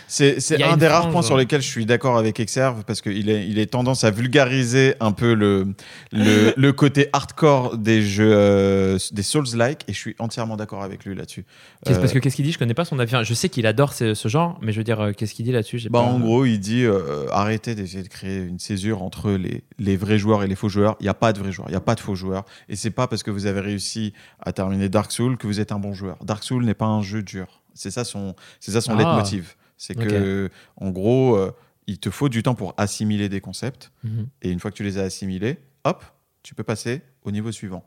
C'est- 0.06 0.40
c'est 0.40 0.62
un 0.62 0.76
des 0.76 0.86
rares 0.86 1.00
frange, 1.02 1.12
points 1.12 1.22
sur 1.22 1.34
ouais. 1.34 1.42
lesquels 1.42 1.60
je 1.62 1.66
suis 1.68 1.84
d'accord 1.86 2.16
avec 2.18 2.40
Exerve 2.40 2.84
parce 2.86 3.00
qu'il 3.00 3.28
est, 3.28 3.46
il 3.48 3.58
est 3.58 3.66
tendance 3.66 4.04
à 4.04 4.10
vulgariser 4.10 4.94
un 5.00 5.12
peu 5.12 5.34
le, 5.34 5.74
le, 6.12 6.52
le 6.56 6.72
côté 6.72 7.08
hardcore 7.12 7.76
des 7.76 8.00
jeux, 8.02 8.30
euh, 8.32 8.98
des 9.12 9.22
Souls-like 9.22 9.82
et 9.88 9.92
je 9.92 9.98
suis 9.98 10.14
entièrement 10.18 10.56
d'accord 10.56 10.82
avec 10.82 11.04
lui 11.04 11.14
là-dessus. 11.14 11.44
qu'est-ce- 11.84 11.98
Euh, 11.98 12.00
parce 12.00 12.12
que 12.12 12.18
qu'est-ce 12.20 12.36
qu'il 12.36 12.44
dit? 12.44 12.52
Je 12.52 12.58
connais 12.58 12.74
pas 12.74 12.84
son 12.84 12.98
avis. 12.98 13.14
Je 13.22 13.34
sais 13.34 13.48
qu'il 13.48 13.66
adore 13.66 13.92
ce, 13.92 14.14
ce 14.14 14.28
genre, 14.28 14.58
mais 14.62 14.72
je 14.72 14.78
veux 14.78 14.84
dire, 14.84 15.10
qu'est-ce 15.16 15.34
qu'il 15.34 15.44
dit? 15.44 15.47
Là-dessus 15.52 15.80
Bah, 15.90 16.00
pas- 16.00 16.06
en 16.06 16.18
gros, 16.20 16.44
il 16.44 16.58
dit 16.58 16.84
euh, 16.84 17.26
arrêtez 17.30 17.74
d'essayer 17.74 18.02
de 18.02 18.08
créer 18.08 18.38
une 18.38 18.58
césure 18.58 19.02
entre 19.02 19.30
les, 19.32 19.62
les 19.78 19.96
vrais 19.96 20.18
joueurs 20.18 20.42
et 20.42 20.46
les 20.48 20.54
faux 20.54 20.68
joueurs. 20.68 20.96
Il 21.00 21.04
n'y 21.04 21.08
a 21.08 21.14
pas 21.14 21.32
de 21.32 21.38
vrais 21.38 21.52
joueurs, 21.52 21.68
il 21.68 21.72
n'y 21.72 21.76
a 21.76 21.80
pas 21.80 21.94
de 21.94 22.00
faux 22.00 22.14
joueurs. 22.14 22.44
Et 22.68 22.76
c'est 22.76 22.90
pas 22.90 23.06
parce 23.06 23.22
que 23.22 23.30
vous 23.30 23.46
avez 23.46 23.60
réussi 23.60 24.12
à 24.40 24.52
terminer 24.52 24.88
Dark 24.88 25.12
Souls 25.12 25.36
que 25.36 25.46
vous 25.46 25.60
êtes 25.60 25.72
un 25.72 25.78
bon 25.78 25.92
joueur. 25.94 26.16
Dark 26.24 26.42
Souls 26.44 26.64
n'est 26.64 26.74
pas 26.74 26.86
un 26.86 27.02
jeu 27.02 27.22
dur. 27.22 27.62
C'est 27.74 27.90
ça 27.90 28.04
son, 28.04 28.34
c'est 28.60 28.72
ça 28.72 28.80
son 28.80 28.92
Ah. 28.92 28.96
leitmotiv. 28.98 29.54
C'est 29.76 29.94
que, 29.94 30.50
en 30.76 30.90
gros, 30.90 31.36
euh, 31.36 31.52
il 31.86 31.98
te 31.98 32.10
faut 32.10 32.28
du 32.28 32.42
temps 32.42 32.56
pour 32.56 32.74
assimiler 32.76 33.28
des 33.28 33.40
concepts. 33.40 33.92
Mhm. 34.02 34.26
Et 34.42 34.50
une 34.50 34.58
fois 34.58 34.70
que 34.72 34.76
tu 34.76 34.82
les 34.82 34.98
as 34.98 35.02
assimilés, 35.02 35.58
hop, 35.84 36.04
tu 36.42 36.54
peux 36.56 36.64
passer 36.64 37.02
au 37.22 37.30
niveau 37.30 37.52
suivant. 37.52 37.84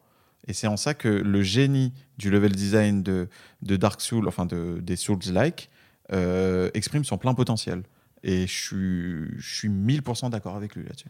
Et 0.47 0.53
c'est 0.53 0.67
en 0.67 0.77
ça 0.77 0.93
que 0.93 1.09
le 1.09 1.43
génie 1.43 1.91
du 2.17 2.31
level 2.31 2.53
design 2.53 3.03
de, 3.03 3.27
de 3.61 3.75
Dark 3.75 3.99
Souls, 4.01 4.27
enfin 4.27 4.45
de, 4.45 4.79
des 4.81 4.95
Souls-like, 4.95 5.69
euh, 6.13 6.69
exprime 6.73 7.03
son 7.03 7.17
plein 7.17 7.33
potentiel. 7.33 7.83
Et 8.23 8.45
je 8.47 8.53
suis, 8.53 9.39
je 9.39 9.55
suis 9.55 9.69
1000% 9.69 10.29
d'accord 10.29 10.55
avec 10.55 10.75
lui 10.75 10.83
là-dessus. 10.83 11.09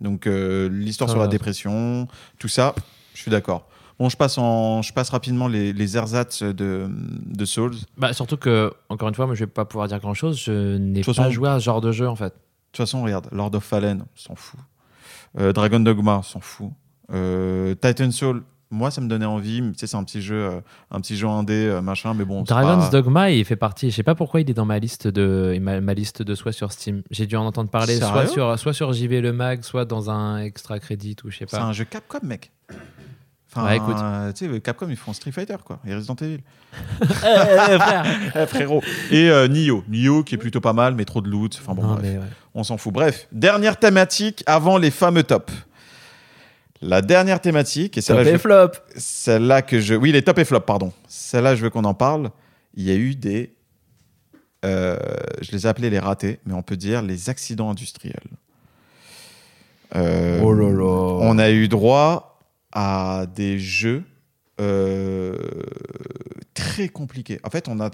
Donc 0.00 0.26
euh, 0.26 0.68
l'histoire 0.68 1.08
sur 1.08 1.18
la 1.18 1.26
va. 1.26 1.30
dépression, 1.30 2.08
tout 2.38 2.48
ça, 2.48 2.74
je 3.14 3.20
suis 3.20 3.30
d'accord. 3.30 3.68
Bon, 3.98 4.08
je 4.08 4.16
passe, 4.16 4.38
en, 4.38 4.82
je 4.82 4.92
passe 4.92 5.10
rapidement 5.10 5.46
les, 5.46 5.72
les 5.72 5.96
ersatz 5.96 6.42
de, 6.42 6.88
de 6.90 7.44
Souls. 7.44 7.70
De 7.76 7.76
Bah, 7.96 8.12
surtout 8.12 8.36
que, 8.36 8.72
encore 8.88 9.08
une 9.08 9.14
fois, 9.14 9.26
moi, 9.26 9.36
je 9.36 9.44
vais 9.44 9.50
pas 9.50 9.64
pouvoir 9.64 9.86
dire 9.86 10.00
grand-chose. 10.00 10.40
Je 10.42 10.76
n'ai 10.78 11.02
pas 11.02 11.14
façon- 11.14 11.30
joué 11.30 11.48
à 11.48 11.60
ce 11.60 11.64
genre 11.64 11.80
de 11.80 11.92
jeu, 11.92 12.08
en 12.08 12.16
fait. 12.16 12.34
toute 12.72 12.78
façon, 12.78 13.04
regarde, 13.04 13.28
Lord 13.30 13.54
of 13.54 13.62
Fallen, 13.62 14.04
s'en 14.16 14.34
fout. 14.34 14.58
Euh, 15.38 15.52
Dragon 15.52 15.78
Dogma, 15.78 16.22
s'en 16.24 16.40
fout. 16.40 16.72
Euh, 17.12 17.76
Titan 17.76 18.10
Soul, 18.10 18.42
moi, 18.74 18.90
ça 18.90 19.00
me 19.00 19.08
donnait 19.08 19.24
envie. 19.24 19.62
mais 19.62 19.72
Tu 19.72 19.78
sais, 19.78 19.86
c'est 19.86 19.96
un 19.96 20.04
petit 20.04 20.20
jeu, 20.20 20.36
euh, 20.36 20.60
un 20.90 21.00
petit 21.00 21.16
jeu 21.16 21.26
indé, 21.28 21.54
euh, 21.66 21.80
machin, 21.80 22.12
mais 22.14 22.24
bon. 22.24 22.44
c'est 22.44 22.52
Dragon's 22.52 22.84
pas- 22.86 22.90
Dogma, 22.90 23.30
il 23.30 23.44
fait 23.44 23.56
partie. 23.56 23.90
Je 23.90 23.96
sais 23.96 24.02
pas 24.02 24.14
pourquoi 24.14 24.40
il 24.40 24.50
est 24.50 24.54
dans 24.54 24.64
ma 24.66 24.78
liste 24.78 25.08
de 25.08 25.56
ma, 25.60 25.80
ma 25.80 25.94
liste 25.94 26.22
de 26.22 26.34
soit 26.34 26.52
sur 26.52 26.72
Steam. 26.72 27.02
J'ai 27.10 27.26
dû 27.26 27.36
en 27.36 27.46
entendre 27.46 27.70
parler 27.70 27.96
soit 27.96 28.26
sur 28.26 28.58
soit 28.58 28.72
sur 28.74 28.92
JV 28.92 29.20
le 29.20 29.32
mag, 29.32 29.62
soit 29.62 29.84
dans 29.84 30.10
un 30.10 30.38
extra 30.38 30.78
crédit 30.78 31.16
ou 31.24 31.30
je 31.30 31.38
sais 31.38 31.46
C'est 31.48 31.56
pas. 31.56 31.62
un 31.64 31.72
jeu 31.72 31.84
Capcom, 31.84 32.18
mec. 32.22 32.50
Enfin, 33.56 33.66
Ouais, 33.68 33.76
écoute. 33.76 33.94
euh, 34.02 34.32
tu 34.32 34.52
sais, 34.52 34.60
Capcom, 34.60 34.88
ils 34.90 34.96
font 34.96 35.12
Street 35.12 35.30
Fighter, 35.30 35.54
quoi. 35.64 35.78
Et 35.86 35.94
Resident 35.94 36.16
Evil. 36.20 36.40
Eh, 37.02 37.78
frère. 37.78 38.04
Eh, 38.34 38.46
frérot. 38.46 38.82
Et 39.12 39.30
euh, 39.30 39.46
Nioh. 39.46 39.84
Nioh, 39.88 40.24
qui 40.24 40.34
est 40.34 40.38
plutôt 40.38 40.60
pas 40.60 40.72
mal, 40.72 40.94
mais 40.96 41.04
trop 41.04 41.20
de 41.20 41.28
loot. 41.30 41.56
Enfin, 41.62 41.72
bon, 41.74 41.82
Non, 41.82 41.94
bref. 41.94 42.00
mais 42.02 42.18
ouais. 42.18 42.24
On 42.54 42.64
s'en 42.64 42.76
fout. 42.78 42.92
Bref, 42.92 43.28
dernière 43.30 43.78
thématique 43.78 44.42
avant 44.46 44.76
les 44.76 44.90
fameux 44.90 45.22
tops. 45.22 45.52
La 46.86 47.00
dernière 47.00 47.40
thématique, 47.40 47.96
et 47.96 48.02
Top 48.02 48.16
celle-là, 48.18 48.24
je 48.24 48.34
et 48.34 48.38
flop. 48.38 48.70
Celle-là 48.96 49.62
que 49.62 49.80
je. 49.80 49.94
Oui, 49.94 50.12
les 50.12 50.22
top 50.22 50.38
et 50.38 50.44
flop, 50.44 50.60
pardon. 50.60 50.92
Celle-là, 51.08 51.54
je 51.56 51.62
veux 51.62 51.70
qu'on 51.70 51.84
en 51.84 51.94
parle. 51.94 52.30
Il 52.74 52.84
y 52.84 52.90
a 52.90 52.94
eu 52.94 53.14
des. 53.14 53.54
euh, 54.66 54.98
je 55.40 55.50
les 55.52 55.64
ai 55.66 55.68
appelés 55.68 55.88
les 55.88 55.98
ratés, 55.98 56.40
mais 56.44 56.52
on 56.52 56.62
peut 56.62 56.76
dire 56.76 57.00
les 57.00 57.30
accidents 57.30 57.70
industriels. 57.70 58.20
Euh, 59.96 60.40
Oh 60.42 60.52
là 60.52 60.70
là. 60.70 61.18
On 61.22 61.38
a 61.38 61.50
eu 61.50 61.68
droit 61.68 62.38
à 62.72 63.26
des 63.34 63.58
jeux 63.58 64.02
euh, 64.60 65.36
très 66.52 66.88
compliqués. 66.88 67.40
En 67.44 67.50
fait, 67.50 67.68
on 67.68 67.80
a. 67.80 67.90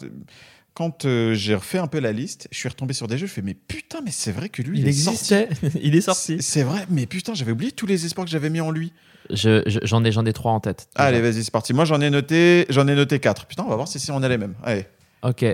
Quand 0.80 1.04
euh, 1.04 1.34
j'ai 1.34 1.54
refait 1.54 1.76
un 1.76 1.86
peu 1.88 2.00
la 2.00 2.10
liste, 2.10 2.48
je 2.50 2.56
suis 2.56 2.66
retombé 2.70 2.94
sur 2.94 3.06
des 3.06 3.18
jeux. 3.18 3.26
Je 3.26 3.32
fais, 3.32 3.42
mais 3.42 3.52
putain, 3.52 3.98
mais 4.02 4.10
c'est 4.10 4.32
vrai 4.32 4.48
que 4.48 4.62
lui, 4.62 4.78
Il 4.80 4.88
est 4.88 4.92
sorti. 4.92 5.34
existait. 5.34 5.48
il 5.82 5.94
est 5.94 6.00
C'est 6.00 6.06
sorti. 6.06 6.36
c'est 6.40 6.62
vrai, 6.62 6.86
mais 6.88 7.04
putain, 7.04 7.34
j'avais 7.34 7.52
oublié 7.52 7.70
tous 7.70 7.84
les 7.84 8.06
espoirs 8.06 8.24
que 8.24 8.30
j'avais 8.30 8.48
mis 8.48 8.62
en 8.62 8.70
lui. 8.70 8.94
Je- 9.28 9.62
je- 9.66 9.80
J'en 9.82 10.02
ai 10.04 10.10
j'en 10.10 10.24
ai 10.24 10.32
trois 10.32 10.52
en 10.52 10.60
tête. 10.60 10.88
déjà. 10.96 11.06
Allez, 11.08 11.20
vas-y, 11.20 11.44
c'est 11.44 11.50
parti. 11.50 11.74
Moi, 11.74 11.84
j'en 11.84 12.00
ai 12.00 12.08
noté, 12.08 12.64
j'en 12.70 12.88
ai 12.88 12.94
noté 12.94 13.20
4. 13.20 13.44
Putain, 13.44 13.64
on 13.64 13.68
va 13.68 13.76
voir 13.76 13.88
si, 13.88 14.00
si 14.00 14.10
on 14.10 14.22
a 14.22 14.28
les 14.30 14.38
mêmes. 14.38 14.54
Allez. 14.64 14.86
Ok. 15.22 15.44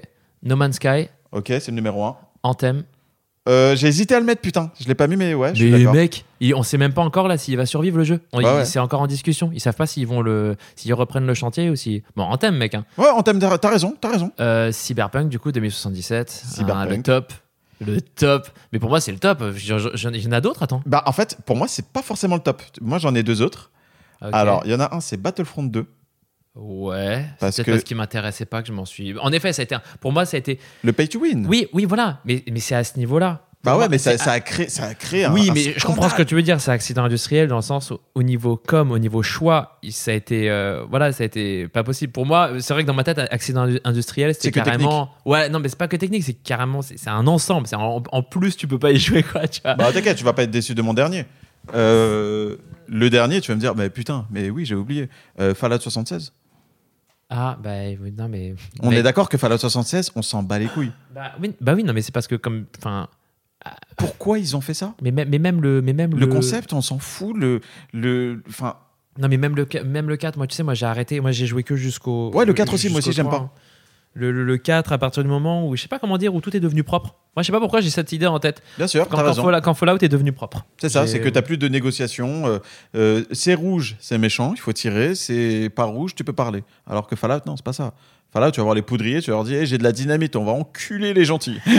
No 0.44 0.55
Man's 0.55 0.77
Sky, 0.77 1.09
Ok, 1.32 1.47
c'est 1.48 1.69
le 1.69 1.73
numéro 1.74 2.05
1. 2.05 2.16
Anthem. 2.44 2.85
J'ai 3.47 3.86
hésité 3.86 4.14
à 4.14 4.20
le 4.20 4.27
mettre, 4.27 4.40
putain. 4.40 4.70
Je 4.81 4.86
l'ai 4.89 4.94
pas 4.94 5.06
mis, 5.06 5.16
mais 5.16 5.35
ouais, 5.35 5.55
je 5.55 5.64
Mais 5.64 5.85
mec, 5.93 6.24
il- 6.40 6.55
on 6.55 6.62
sait 6.62 6.78
même 6.78 6.93
pas 6.93 7.02
encore 7.02 7.28
là 7.28 7.39
s'il 7.39 7.56
va 7.56 7.66
survivre 7.66 7.98
le 7.98 8.05
jeu. 8.05 8.20
Ouais, 8.32 8.44
ouais. 8.44 8.64
C'est 8.64 8.78
encore 8.78 9.01
en 9.01 9.06
discussion. 9.06 9.51
Ils 9.52 9.60
savent 9.60 9.77
pas 9.77 9.86
s'ils 9.86 10.06
vont 10.06 10.20
le, 10.23 10.56
s'ils 10.74 10.93
reprennent 10.94 11.27
le 11.27 11.35
chantier 11.35 11.70
ou 11.70 11.77
si. 11.77 12.02
Bon, 12.16 12.24
Anthem, 12.24 12.56
mec. 12.56 12.74
Hein. 12.74 12.85
Ouais, 12.98 13.09
en 13.09 13.23
thème, 13.23 13.39
t'as 13.39 13.68
raison, 13.70 13.94
t'as 14.01 14.10
raison. 14.10 14.32
Euh, 14.40 14.73
Cyberpunk, 14.73 15.28
du 15.28 15.39
coup, 15.39 15.52
2077. 15.52 16.31
Cyberpunk. 16.31 16.77
hein, 16.90 16.97
le 16.97 17.02
top. 17.02 17.32
Le 17.85 18.01
top. 18.01 18.48
Mais 18.73 18.78
pour 18.78 18.89
moi, 18.89 19.01
c'est 19.01 19.12
le 19.12 19.18
top. 19.18 19.43
Il 19.55 19.66
y 19.68 20.27
en 20.28 20.32
a 20.32 20.40
d'autres, 20.40 20.62
attends. 20.62 20.82
Bah, 20.86 21.02
en 21.06 21.12
fait, 21.12 21.36
pour 21.44 21.56
moi, 21.56 21.68
c'est 21.68 21.86
pas 21.86 22.02
forcément 22.02 22.36
le 22.36 22.40
top. 22.43 22.62
Moi, 22.81 22.98
j'en 22.98 23.14
ai 23.14 23.23
deux 23.23 23.43
autres. 23.43 23.70
Alors, 24.20 24.62
il 24.64 24.70
y 24.70 24.74
en 24.74 24.81
a 24.81 24.94
un, 24.94 25.01
c'est 25.01 25.18
Battlefront 25.18 25.62
2. 25.64 25.86
Ouais. 26.56 27.24
Parce 27.38 27.56
c'est 27.56 27.64
que- 27.64 27.70
parce 27.70 27.82
qu'il 27.84 27.96
m'intéressait 27.96 28.46
pas 28.46 28.62
que 28.62 28.68
je 28.68 28.72
m'en 28.72 28.84
suis. 28.86 29.16
En 29.18 29.30
effet, 29.32 29.52
ça 29.52 29.62
a 29.62 29.64
été. 29.64 29.74
un- 29.74 29.82
Pour 30.00 30.12
moi, 30.12 30.24
ça 30.24 30.36
a 30.36 30.38
été. 30.38 30.58
Le 30.82 30.92
pay 30.92 31.06
to 31.08 31.20
win. 31.20 31.46
Oui, 31.48 31.68
oui, 31.72 31.84
voilà. 31.84 32.20
Mais, 32.24 32.42
mais 32.50 32.60
c'est 32.60 32.74
à 32.74 32.82
ce 32.84 32.98
niveau-là. 32.98 33.42
Bah 33.64 33.72
ouais, 33.72 33.78
moi, 33.78 33.88
mais 33.88 33.98
ça, 33.98 34.12
a 34.30 34.38
créé, 34.40 34.68
ça 34.68 34.84
a 34.84 34.94
créé. 34.94 35.26
Oui, 35.26 35.50
un 35.50 35.52
mais 35.52 35.74
je 35.76 35.84
comprends 35.84 36.08
ce 36.08 36.14
que 36.14 36.22
tu 36.22 36.36
veux 36.36 36.42
dire. 36.42 36.60
C'est 36.60 36.70
accident 36.70 37.02
industriel 37.02 37.48
dans 37.48 37.56
le 37.56 37.62
sens 37.62 37.90
où, 37.90 37.98
au 38.14 38.22
niveau 38.22 38.56
com, 38.56 38.92
au 38.92 38.98
niveau 38.98 39.24
choix, 39.24 39.80
ça 39.90 40.12
a 40.12 40.14
été, 40.14 40.48
euh, 40.48 40.84
voilà, 40.88 41.10
ça 41.10 41.24
a 41.24 41.26
été 41.26 41.66
pas 41.66 41.82
possible. 41.82 42.12
Pour 42.12 42.26
moi, 42.26 42.50
c'est 42.60 42.72
vrai 42.74 42.84
que 42.84 42.86
dans 42.86 42.94
ma 42.94 43.02
tête, 43.02 43.18
accident 43.18 43.66
indu- 43.66 43.80
industriel, 43.82 44.34
C'est 44.34 44.42
c'était 44.42 44.60
que 44.60 44.64
carrément. 44.64 45.10
Ouais, 45.24 45.48
non, 45.48 45.58
mais 45.58 45.68
c'est 45.68 45.78
pas 45.78 45.88
que 45.88 45.96
technique, 45.96 46.22
c'est 46.22 46.34
carrément, 46.34 46.80
c'est 46.80 47.08
un 47.08 47.26
ensemble. 47.26 47.66
C'est 47.66 47.74
en, 47.74 48.02
en 48.12 48.22
plus, 48.22 48.56
tu 48.56 48.68
peux 48.68 48.78
pas 48.78 48.92
y 48.92 48.98
jouer, 49.00 49.24
quoi. 49.24 49.48
Tu 49.48 49.60
vois. 49.62 49.74
Bah, 49.74 49.90
t'inquiète, 49.92 50.16
tu 50.16 50.24
vas 50.24 50.32
pas 50.32 50.44
être 50.44 50.50
déçu 50.52 50.74
de 50.76 50.82
mon 50.82 50.94
dernier. 50.94 51.24
Euh, 51.74 52.56
le 52.88 53.10
dernier, 53.10 53.40
tu 53.40 53.50
vas 53.50 53.56
me 53.56 53.60
dire, 53.60 53.74
mais 53.74 53.90
putain, 53.90 54.26
mais 54.30 54.48
oui, 54.50 54.64
j'ai 54.64 54.76
oublié. 54.76 55.08
Euh, 55.40 55.54
Fallout 55.54 55.80
76. 55.80 56.32
Ah, 57.28 57.59
bah 57.61 57.70
oui, 58.01 58.12
non, 58.16 58.28
mais. 58.28 58.55
On 58.81 58.90
mais- 58.90 58.98
est 58.98 59.03
d'accord 59.03 59.28
que 59.28 59.36
Fallout 59.36 59.59
76, 59.59 60.12
on 60.15 60.23
s'en 60.23 60.43
bat 60.43 60.59
les 60.59 60.66
couilles. 60.66 60.93
Bah 61.15 61.32
oui, 61.40 61.53
bah 61.61 61.74
oui, 61.74 61.82
non, 61.82 61.93
mais 61.93 62.03
c'est 62.03 62.12
parce 62.12 62.28
que 62.28 62.36
comme, 62.36 62.66
enfin, 62.78 63.09
Pourquoi 63.97 64.39
ils 64.39 64.55
ont 64.57 64.61
fait 64.61 64.74
ça? 64.74 64.94
Mais, 65.03 65.11
même- 65.11 65.28
mais 65.28 65.39
même 65.40 65.61
le, 65.61 65.82
mais 65.82 65.93
même 65.93 66.15
Le 66.15 66.27
concept, 66.28 66.73
on 66.73 66.81
s'en 66.82 66.98
fout. 66.98 67.36
Le, 67.36 67.61
le, 67.93 68.43
enfin, 68.48 68.77
Non, 69.19 69.28
mais 69.28 69.39
même 69.39 69.57
le, 69.57 69.66
même 69.85 70.09
le 70.09 70.16
4, 70.16 70.36
moi, 70.36 70.47
tu 70.47 70.55
sais, 70.55 70.62
moi, 70.62 70.74
j'ai 70.74 70.86
arrêté. 70.86 71.20
Moi, 71.20 71.32
j'ai 71.32 71.47
joué 71.47 71.62
que 71.65 71.74
jusqu'au. 71.74 72.31
Ouais, 72.32 72.44
le 72.44 72.53
4 72.53 72.74
aussi, 72.74 72.90
moi 72.90 72.98
aussi, 72.98 73.12
j'aime 73.12 73.27
3, 73.27 73.39
pas. 73.40 73.55
Le, 74.18 74.32
le- 74.32 74.44
le 74.44 74.56
4, 74.56 74.93
à 74.93 74.98
partir 74.98 75.22
du 75.22 75.28
moment 75.28 75.68
où, 75.68 75.76
je 75.76 75.82
sais 75.82 75.88
pas 75.88 75.98
comment 75.98 76.16
dire, 76.16 76.34
où 76.34 76.40
tout 76.40 76.56
est 76.56 76.60
devenu 76.60 76.82
propre. 76.82 77.14
Moi, 77.36 77.43
je 77.43 77.47
sais 77.47 77.52
pas 77.52 77.60
pourquoi 77.60 77.82
j'ai 77.82 77.90
cette 77.90 78.12
idée 78.12 78.26
en 78.26 78.38
tête. 78.38 78.62
bien 78.78 78.86
sûr, 78.86 79.06
Quand, 79.09 79.18
quand. 79.18 79.34
Fallout, 79.34 79.60
quand 79.60 79.74
Fallout 79.74 79.98
est 80.02 80.09
devenu 80.09 80.32
propre. 80.32 80.64
C'est 80.80 80.88
ça, 80.88 81.06
c'est 81.06 81.20
que 81.20 81.28
t'as 81.28 81.43
plus 81.43 81.59
de 81.59 81.68
négociations. 81.68 82.47
euh, 82.47 82.59
euh, 82.94 83.24
c'est 83.32 83.52
rouge, 83.55 83.97
c'est 84.01 84.16
méchant, 84.16 84.52
il 84.55 84.60
faut 84.60 84.72
tirer. 84.72 85.14
C'est 85.14 85.68
pas 85.74 85.84
rouge, 85.84 86.14
tu 86.14 86.24
peux 86.24 86.32
parler. 86.32 86.64
Alors 86.88 87.06
que 87.06 87.14
Fallout, 87.14 87.40
non, 87.47 87.56
c'est 87.56 87.64
pas 87.64 87.74
ça. 87.74 87.93
Fallout, 88.32 88.51
tu 88.52 88.60
vas 88.60 88.64
voir 88.64 88.74
les 88.74 88.82
poudriers, 88.82 89.20
tu 89.20 89.30
vas 89.30 89.36
leur 89.36 89.44
dire, 89.44 89.60
Hey, 89.60 89.66
j'ai 89.66 89.76
de 89.78 89.84
la 89.84 89.93
dynamite, 89.93 90.34
on 90.36 90.44
va 90.47 90.52
enculer 90.52 91.12
les 91.12 91.24
gentils. 91.26 91.60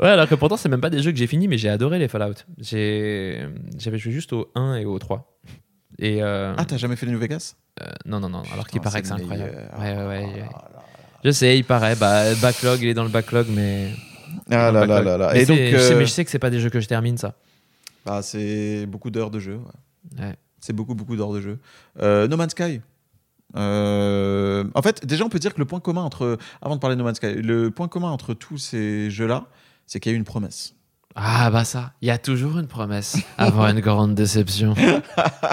Ouais, 0.00 0.08
alors 0.10 0.28
que 0.28 0.34
pourtant, 0.34 0.56
c'est 0.56 0.68
même 0.68 0.80
pas 0.80 0.90
des 0.90 1.00
jeux 1.02 1.12
que 1.12 1.16
j'ai 1.18 1.26
fini, 1.28 1.46
mais 1.48 1.56
j'ai 1.56 1.68
adoré 1.68 1.98
les 1.98 2.08
Fallout. 2.08 2.34
J'avais 2.58 3.48
joué 3.98 4.12
juste 4.12 4.32
au 4.32 4.50
1 4.54 4.76
et 4.76 4.84
au 4.84 4.98
3. 4.98 5.32
Et. 5.98 6.22
euh, 6.22 6.54
ah, 6.56 6.64
t'as 6.64 6.76
jamais 6.76 6.96
fait 6.96 7.06
le 7.06 7.12
New 7.12 7.18
Vegas? 7.18 7.54
euh, 7.82 7.86
non, 8.06 8.20
non, 8.20 8.28
non, 8.28 8.42
alors 8.52 8.66
qu'il 8.68 8.80
paraît 8.80 9.00
que 9.02 9.08
c'est 9.08 9.14
le 9.16 9.20
incroyable. 9.22 9.68
Ouais, 9.78 9.96
ouais, 9.96 10.06
ouais. 10.06 10.40
Là 10.40 10.82
Je 11.24 11.30
sais, 11.30 11.58
il 11.58 11.64
paraît. 11.64 11.96
Bah, 11.96 12.30
le 12.30 12.36
backlog, 12.40 12.80
il 12.82 12.88
est 12.88 12.94
dans 12.94 13.02
le 13.04 13.08
backlog, 13.10 13.46
mais. 13.50 13.90
Ah 14.50 14.70
là 14.70 14.84
là 14.86 15.02
là 15.02 15.16
là. 15.16 15.30
Mais 15.32 15.42
Et 15.42 15.46
donc, 15.46 15.58
je 15.58 15.78
sais- 15.78 15.94
euh, 15.94 15.98
mais 15.98 16.06
je 16.06 16.10
sais 16.10 16.24
que 16.24 16.30
c'est 16.30 16.38
pas 16.38 16.50
des 16.50 16.60
jeux 16.60 16.70
que 16.70 16.80
je 16.80 16.88
termine, 16.88 17.16
ça. 17.18 17.34
bah, 18.04 18.22
c'est 18.22 18.86
beaucoup 18.86 19.10
d'heures 19.10 19.30
de 19.30 19.38
jeu. 19.38 19.56
ouais. 19.56 20.24
Ouais. 20.24 20.34
C'est 20.60 20.72
beaucoup, 20.72 20.94
beaucoup 20.94 21.14
d'heures 21.16 21.32
de 21.32 21.40
jeu. 21.40 21.58
Euh, 22.00 22.26
no 22.28 22.36
Man's 22.36 22.52
Sky. 22.52 22.80
Euh, 23.56 24.64
en 24.74 24.82
fait, 24.82 25.04
déjà, 25.06 25.24
on 25.24 25.28
peut 25.28 25.38
dire 25.38 25.54
que 25.54 25.58
le 25.58 25.64
point 25.64 25.80
commun 25.80 26.02
entre. 26.02 26.38
Avant 26.62 26.74
de 26.74 26.80
parler 26.80 26.96
de 26.96 27.00
No 27.00 27.04
Man's 27.04 27.16
Sky, 27.18 27.34
le 27.34 27.70
point 27.70 27.88
commun 27.88 28.10
entre 28.10 28.34
tous 28.34 28.58
ces 28.58 29.10
jeux-là, 29.10 29.46
c'est 29.86 30.00
qu'il 30.00 30.10
y 30.10 30.14
a 30.14 30.16
eu 30.16 30.18
une 30.18 30.24
promesse. 30.24 30.74
Ah, 31.16 31.48
bah 31.50 31.64
ça. 31.64 31.92
Il 32.02 32.08
y 32.08 32.10
a 32.10 32.18
toujours 32.18 32.58
une 32.58 32.66
promesse 32.66 33.18
avant 33.38 33.68
une 33.68 33.80
grande 33.80 34.14
déception. 34.14 34.74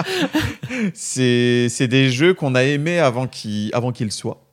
C'est 0.94 1.88
des 1.88 2.10
jeux 2.10 2.34
qu'on 2.34 2.54
a 2.54 2.64
aimés 2.64 2.98
avant 2.98 3.28
qu'ils 3.28 3.70
avant 3.72 3.92
qu'ils 3.92 4.10
soient. 4.10 4.44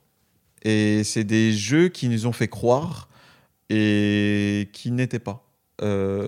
Et 0.64 1.06
c'est 1.06 1.24
des 1.24 1.54
jeux 1.54 1.88
qui 1.88 2.10
nous 2.10 2.28
ont 2.28 2.34
fait 2.34 2.50
croire 2.50 3.08
et 3.70 4.70
qui 4.74 4.92
n'étaient 4.92 5.20
pas. 5.20 5.49
Euh, 5.82 6.28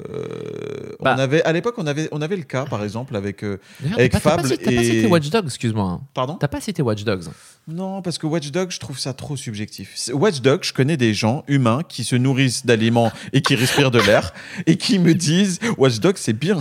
Bah. 0.99 1.15
on 1.17 1.19
avait, 1.19 1.43
à 1.43 1.51
l'époque, 1.51 1.75
on 1.77 1.87
avait, 1.87 2.07
on 2.11 2.21
avait 2.21 2.35
le 2.37 2.43
cas, 2.43 2.65
par 2.65 2.83
exemple, 2.83 3.15
avec. 3.15 3.43
euh, 3.43 3.59
Avec 3.95 4.11
pas- 4.11 4.19
pas 4.19 4.29
Fable 4.37 4.49
pas 4.49 4.71
et- 4.71 4.83
cité 4.83 5.07
Watch 5.07 5.29
Dogs, 5.29 5.45
excuse-moi. 5.45 5.85
hein. 5.85 6.01
Pardon? 6.13 6.35
T'as 6.35 6.47
pas 6.47 6.61
cité 6.61 6.81
Watch 6.81 7.03
Dogs. 7.03 7.23
Non, 7.67 8.01
parce 8.01 8.17
que 8.17 8.25
Watch 8.27 8.51
Dogs, 8.51 8.71
je 8.71 8.79
trouve 8.79 8.97
ça 8.99 9.13
trop 9.13 9.35
subjectif. 9.37 10.09
Watch 10.13 10.41
Dogs, 10.41 10.63
je 10.63 10.73
connais 10.73 10.97
des 10.97 11.13
gens 11.13 11.43
humains 11.47 11.81
qui 11.87 12.03
se 12.03 12.15
nourrissent 12.15 12.65
d'aliments 12.65 13.11
et 13.33 13.41
qui 13.41 13.55
respirent 13.55 13.91
de 13.91 13.99
l'air 13.99 14.33
et 14.65 14.77
qui 14.77 14.99
me 14.99 15.13
disent 15.13 15.59
Watch 15.77 15.99
Dogs, 15.99 16.17
c'est 16.17 16.33
bien. 16.33 16.57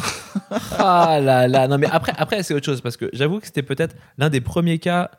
Ah 0.79 1.19
là 1.23 1.49
là, 1.49 1.69
non 1.69 1.79
mais 1.79 1.87
après, 1.91 2.13
après 2.17 2.43
c'est 2.43 2.55
autre 2.55 2.67
chose 2.67 2.81
parce 2.81 2.97
que 2.97 3.09
j'avoue 3.13 3.41
que 3.41 3.47
c'était 3.47 3.63
peut-être 3.63 3.95
l'un 4.19 4.31
des 4.31 4.41
premiers 4.41 4.79
cas. 4.79 5.11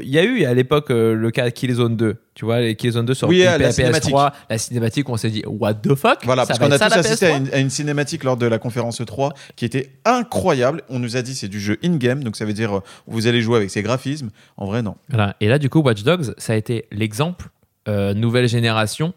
Il 0.00 0.08
y 0.08 0.18
a 0.18 0.24
eu 0.24 0.44
à 0.44 0.54
l'époque 0.54 0.90
euh, 0.90 1.14
le 1.14 1.30
cas 1.30 1.50
Killzone 1.50 1.96
2, 1.96 2.16
tu 2.34 2.44
vois, 2.44 2.60
les 2.60 2.74
Killzone 2.76 3.06
2 3.06 3.14
sur 3.14 3.28
Oui, 3.28 3.40
PS3, 3.40 3.58
la 3.58 3.72
cinématique. 3.72 4.14
la 4.50 4.58
cinématique 4.58 5.08
où 5.08 5.12
on 5.12 5.16
s'est 5.16 5.30
dit 5.30 5.42
What 5.46 5.74
the 5.74 5.94
fuck? 5.94 6.18
Voilà, 6.24 6.42
Ça 6.42 6.48
parce 6.48 6.58
qu'on 6.60 6.70
a 6.72 6.78
ça, 6.78 6.88
tous 6.90 6.98
assisté 6.98 7.26
à 7.26 7.38
PS3? 7.38 7.46
une, 7.48 7.54
à 7.54 7.58
une 7.58 7.70
cinématique 7.70 8.24
lors 8.24 8.36
de 8.36 8.46
la 8.46 8.58
conférence 8.58 9.00
3 9.04 9.32
qui 9.56 9.64
était 9.64 9.90
incroyable. 10.04 10.82
On 10.88 10.98
nous 10.98 11.16
a 11.16 11.22
dit 11.22 11.34
c'est 11.34 11.48
du 11.48 11.60
jeu 11.60 11.78
in-game, 11.84 12.22
donc 12.24 12.36
ça 12.36 12.44
veut 12.44 12.52
dire 12.52 12.76
euh, 12.78 12.80
vous 13.06 13.26
allez 13.26 13.40
jouer 13.42 13.56
avec 13.56 13.70
ces 13.70 13.82
graphismes. 13.82 14.30
En 14.56 14.66
vrai, 14.66 14.82
non. 14.82 14.96
Voilà. 15.08 15.36
Et 15.40 15.48
là, 15.48 15.58
du 15.58 15.68
coup, 15.70 15.80
Watch 15.80 16.02
Dogs, 16.02 16.34
ça 16.38 16.52
a 16.52 16.56
été 16.56 16.86
l'exemple 16.92 17.48
euh, 17.88 18.14
nouvelle 18.14 18.48
génération, 18.48 19.12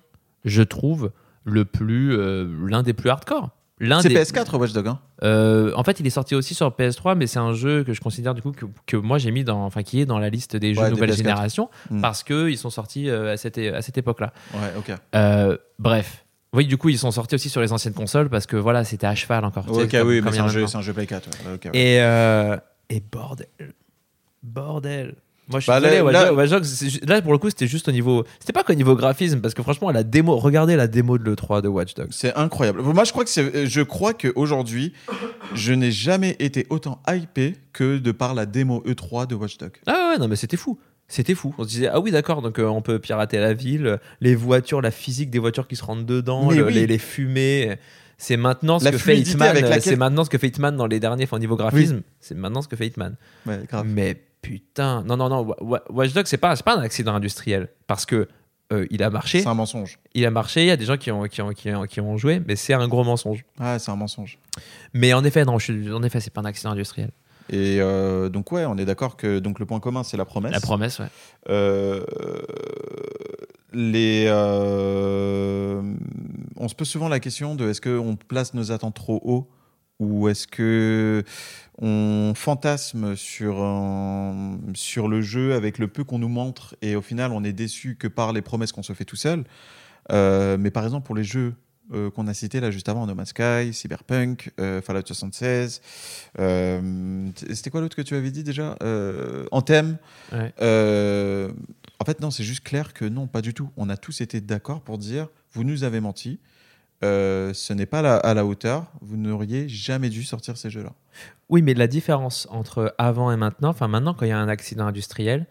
je 0.45 0.61
trouve, 0.63 1.11
le 1.45 1.63
plus, 1.65 2.13
euh, 2.17 2.45
l'un 2.67 2.83
des 2.83 2.93
plus 2.93 3.09
hardcore. 3.09 3.49
L'un 3.79 4.01
C'est 4.01 4.09
des, 4.09 4.15
PS4 4.15 4.55
Watch 4.57 4.73
Dogs. 4.73 4.87
Hein 4.87 4.99
Euh, 5.23 5.71
en 5.75 5.83
fait, 5.83 5.99
il 5.99 6.07
est 6.07 6.11
sorti 6.11 6.33
aussi 6.33 6.55
sur 6.55 6.69
PS3, 6.71 7.15
mais 7.15 7.27
c'est 7.27 7.37
un 7.39 7.53
jeu 7.53 7.83
que 7.83 7.93
je 7.93 8.01
considère 8.01 8.33
du 8.33 8.41
coup 8.41 8.51
que, 8.51 8.65
que 8.87 8.97
moi 8.97 9.17
j'ai 9.19 9.29
mis 9.31 9.43
dans, 9.43 9.63
enfin 9.65 9.83
qui 9.83 10.01
est 10.01 10.05
dans 10.07 10.17
la 10.19 10.29
liste 10.29 10.55
des 10.55 10.73
jeux 10.73 10.81
Ouais, 10.81 10.89
nouvelle 10.89 11.11
PS4. 11.11 11.17
génération 11.17 11.69
Mm. 11.91 12.01
parce 12.01 12.23
que 12.23 12.49
ils 12.49 12.57
sont 12.57 12.69
sortis 12.71 13.09
euh, 13.09 13.33
à 13.33 13.37
cette, 13.37 13.57
à 13.59 13.81
cette 13.83 13.97
époque-là. 13.97 14.33
ouais, 14.55 14.73
ok. 14.79 14.91
Euh, 15.15 15.57
bref. 15.77 16.25
Oui, 16.53 16.65
du 16.65 16.77
coup, 16.77 16.89
ils 16.89 16.97
sont 16.97 17.11
sortis 17.11 17.35
aussi 17.35 17.49
sur 17.49 17.61
les 17.61 17.71
anciennes 17.73 17.93
consoles 17.93 18.29
parce 18.29 18.47
que 18.47 18.55
voilà, 18.55 18.83
c'était 18.83 19.05
à 19.05 19.13
cheval 19.13 19.45
encore. 19.45 19.65
Ok, 19.69 19.91
comme- 19.91 20.07
oui, 20.07 20.21
mais 20.21 20.31
c'est 20.31 20.39
un, 20.39 20.47
jeu, 20.47 20.65
c'est 20.65 20.77
un 20.77 20.81
jeu 20.81 20.93
Play 20.93 21.05
4. 21.05 21.27
ouais, 21.45 21.53
ok, 21.55 21.65
ouais. 21.65 21.71
Et, 21.79 22.01
euh, 22.01 22.57
et 22.89 22.99
bordel. 23.11 23.47
Bordel. 24.43 25.15
Moi, 25.49 25.59
je 25.59 25.63
suis 25.63 25.71
Bah, 25.71 25.79
désolé, 25.79 25.97
là- 25.97 26.03
Watch 26.03 26.15
Dogs- 26.15 26.37
Watch 26.37 26.49
Dogs, 27.01 27.09
là, 27.09 27.21
pour 27.21 27.31
le 27.31 27.37
coup, 27.37 27.49
c'était 27.49 27.67
juste 27.67 27.87
au 27.87 27.91
niveau. 27.93 28.25
C'était 28.39 28.51
pas 28.53 28.63
qu'au 28.63 28.73
niveau 28.73 28.95
graphisme, 28.95 29.39
parce 29.39 29.53
que 29.53 29.61
franchement, 29.63 29.89
la 29.91 30.03
démo. 30.03 30.35
Regardez 30.37 30.75
la 30.75 30.87
démo 30.87 31.17
de 31.17 31.23
l'E3 31.23 31.61
de 31.61 31.67
Watch 31.69 31.93
Dogs. 31.93 32.09
C'est 32.11 32.35
incroyable. 32.35 32.81
Moi, 32.81 33.03
je 33.05 33.11
crois 33.11 33.23
que 33.23 33.29
c'est, 33.29 33.65
je 33.65 33.81
crois 33.81 34.13
qu'aujourd'hui, 34.13 34.91
je 35.53 35.71
n'ai 35.73 35.91
jamais 35.91 36.35
été 36.39 36.67
autant 36.69 37.01
hypé 37.07 37.55
que 37.71 37.97
de 37.97 38.11
par 38.11 38.33
la 38.33 38.45
démo 38.45 38.83
E3 38.85 39.25
de 39.27 39.35
Watch 39.35 39.57
Dogs. 39.57 39.77
Ah 39.85 40.11
ouais, 40.11 40.19
non, 40.19 40.27
mais 40.27 40.35
c'était 40.35 40.57
fou. 40.57 40.77
C'était 41.07 41.35
fou. 41.35 41.55
On 41.57 41.63
se 41.63 41.69
disait, 41.69 41.87
ah 41.87 42.01
oui, 42.01 42.11
d'accord, 42.11 42.41
donc 42.41 42.59
euh, 42.59 42.65
on 42.65 42.81
peut 42.81 42.99
pirater 42.99 43.37
la 43.39 43.53
ville, 43.53 43.97
les 44.19 44.35
voitures, 44.35 44.81
la 44.81 44.91
physique 44.91 45.29
des 45.29 45.39
voitures 45.39 45.65
qui 45.69 45.77
se 45.77 45.83
rentrent 45.85 46.03
dedans, 46.05 46.49
Mais 46.49 46.57
le- 46.57 46.65
oui. 46.65 46.73
les, 46.73 46.87
les 46.87 46.97
fumées. 46.97 47.77
C'est 48.17 48.35
maintenant 48.35 48.79
ce 48.79 48.83
La 48.85 48.91
que 48.91 48.97
fait 48.97 49.17
Hitman. 49.17 49.53
laquelle- 49.53 49.81
C'est 49.81 49.95
maintenant 49.95 50.25
ce 50.25 50.29
que 50.29 50.37
fait 50.37 50.47
Hitman 50.47 50.75
dans 50.75 50.87
les 50.87 50.99
derniers, 50.99 51.23
enfin, 51.23 51.37
au 51.37 51.39
niveau 51.39 51.55
graphisme. 51.55 52.01
C'est 52.19 52.35
maintenant 52.35 52.61
ce 52.61 52.67
que 52.67 52.75
fait 52.75 52.87
Hitman. 52.87 53.15
Ouais, 53.45 53.59
grave. 53.69 53.85
Mais 53.87 54.17
putain, 54.47 55.03
non, 55.03 55.17
non, 55.17 55.27
non. 55.29 55.41
Wa- 55.45 55.57
Wa- 55.61 55.83
Watch 55.89 56.13
Dogs, 56.13 56.25
c'est 56.27 56.37
pas, 56.37 56.55
c'est 56.55 56.63
pas 56.63 56.75
un 56.77 56.81
accident 56.81 57.13
industriel. 57.13 57.67
Parce 57.85 58.05
que 58.05 58.27
euh, 58.71 58.85
il 58.91 59.03
a 59.03 59.09
marché. 59.09 59.41
C'est 59.41 59.47
un 59.47 59.53
mensonge. 59.53 59.99
Il 60.13 60.25
a 60.25 60.31
marché, 60.31 60.61
il 60.63 60.67
y 60.67 60.71
a 60.71 60.77
des 60.77 60.85
gens 60.85 60.97
qui 60.97 61.11
ont, 61.11 61.23
qui 61.25 61.41
ont, 61.41 61.49
qui 61.51 61.69
ont, 61.73 61.83
qui 61.83 61.99
ont 62.01 62.17
joué, 62.17 62.41
mais 62.47 62.55
c'est 62.55 62.73
un 62.73 62.87
gros 62.87 63.03
mensonge. 63.03 63.43
Ah, 63.59 63.77
c'est 63.79 63.91
un 63.91 63.95
mensonge. 63.97 64.37
Mais 64.93 65.13
en 65.13 65.23
effet, 65.25 65.43
non, 65.43 65.59
je 65.59 65.91
en 65.93 66.01
effet, 66.03 66.19
c'est 66.21 66.31
pas 66.33 66.41
un 66.41 66.45
accident 66.45 66.71
industriel. 66.71 67.11
Et 67.49 67.77
euh, 67.79 68.27
donc 68.29 68.51
ouais, 68.51 68.65
on 68.65 68.77
est 68.77 68.83
d'accord 68.85 69.15
que 69.15 69.39
donc 69.39 69.59
le 69.59 69.65
point 69.65 69.79
commun 69.79 70.03
c'est 70.03 70.17
la 70.17 70.25
promesse. 70.25 70.51
La 70.51 70.59
promesse, 70.59 70.99
ouais. 70.99 71.05
Euh, 71.49 72.03
les, 73.73 74.27
on 76.57 76.67
se 76.67 76.75
pose 76.75 76.87
souvent 76.87 77.07
la 77.09 77.19
question 77.19 77.55
de 77.55 77.69
est-ce 77.69 77.79
qu'on 77.81 78.15
place 78.17 78.53
nos 78.53 78.71
attentes 78.71 78.95
trop 78.95 79.21
haut 79.23 79.47
ou 79.99 80.27
est-ce 80.29 80.47
que 80.47 81.23
on 81.79 82.33
fantasme 82.35 83.15
sur 83.15 83.61
un- 83.61 84.59
sur 84.73 85.07
le 85.07 85.21
jeu 85.21 85.53
avec 85.53 85.77
le 85.79 85.87
peu 85.87 86.03
qu'on 86.03 86.19
nous 86.19 86.27
montre 86.27 86.75
et 86.81 86.95
au 86.95 87.01
final 87.01 87.31
on 87.31 87.43
est 87.43 87.53
déçu 87.53 87.95
que 87.95 88.07
par 88.07 88.33
les 88.33 88.41
promesses 88.41 88.71
qu'on 88.71 88.83
se 88.83 88.93
fait 88.93 89.05
tout 89.05 89.15
seul? 89.15 89.43
Euh, 90.11 90.57
mais 90.59 90.71
par 90.71 90.83
exemple 90.85 91.05
pour 91.05 91.15
les 91.15 91.23
jeux 91.23 91.53
euh, 91.93 92.11
qu'on 92.11 92.27
a 92.27 92.33
cités 92.33 92.59
là 92.59 92.69
juste 92.69 92.89
avant, 92.89 93.07
No 93.07 93.15
Man's 93.15 93.29
Sky, 93.29 93.73
Cyberpunk, 93.73 94.51
euh, 94.59 94.81
Fallout 94.81 95.03
76, 95.05 95.81
euh, 96.39 97.29
c'était 97.53 97.69
quoi 97.69 97.79
l'autre 97.81 97.95
que 97.95 98.01
tu 98.01 98.13
avais 98.15 98.29
dit 98.31 98.43
déjà? 98.43 98.75
Anthem. 99.51 99.97
Ouais. 100.33 100.53
En 101.99 102.05
fait, 102.05 102.19
non, 102.21 102.29
c'est 102.29 102.43
juste 102.43 102.63
clair 102.63 102.93
que 102.93 103.05
non, 103.05 103.25
pas 103.25 103.41
du 103.41 103.53
tout. 103.55 103.69
On 103.77 103.89
a 103.89 103.97
tous 103.97 104.21
été 104.21 104.39
d'accord 104.41 104.81
pour 104.81 104.97
dire 104.97 105.29
vous 105.53 105.63
nous 105.63 105.83
avez 105.83 105.99
menti. 105.99 106.39
Euh, 107.03 107.53
ce 107.53 107.73
n'est 107.73 107.85
pas 107.85 108.01
la- 108.01 108.17
à 108.17 108.33
la 108.33 108.45
hauteur. 108.45 108.87
Vous 109.01 109.17
n'auriez 109.17 109.67
jamais 109.69 110.09
dû 110.09 110.23
sortir 110.23 110.57
ces 110.57 110.69
jeux-là. 110.69 110.91
Oui, 111.49 111.61
mais 111.61 111.73
la 111.73 111.87
différence 111.87 112.47
entre 112.51 112.93
avant 112.97 113.31
et 113.31 113.37
maintenant, 113.37 113.69
enfin 113.69 113.87
maintenant 113.87 114.13
quand 114.13 114.25
il 114.25 114.29
y 114.29 114.31
a 114.33 114.39
un 114.39 114.49
accident 114.49 114.85
industriel, 114.87 115.45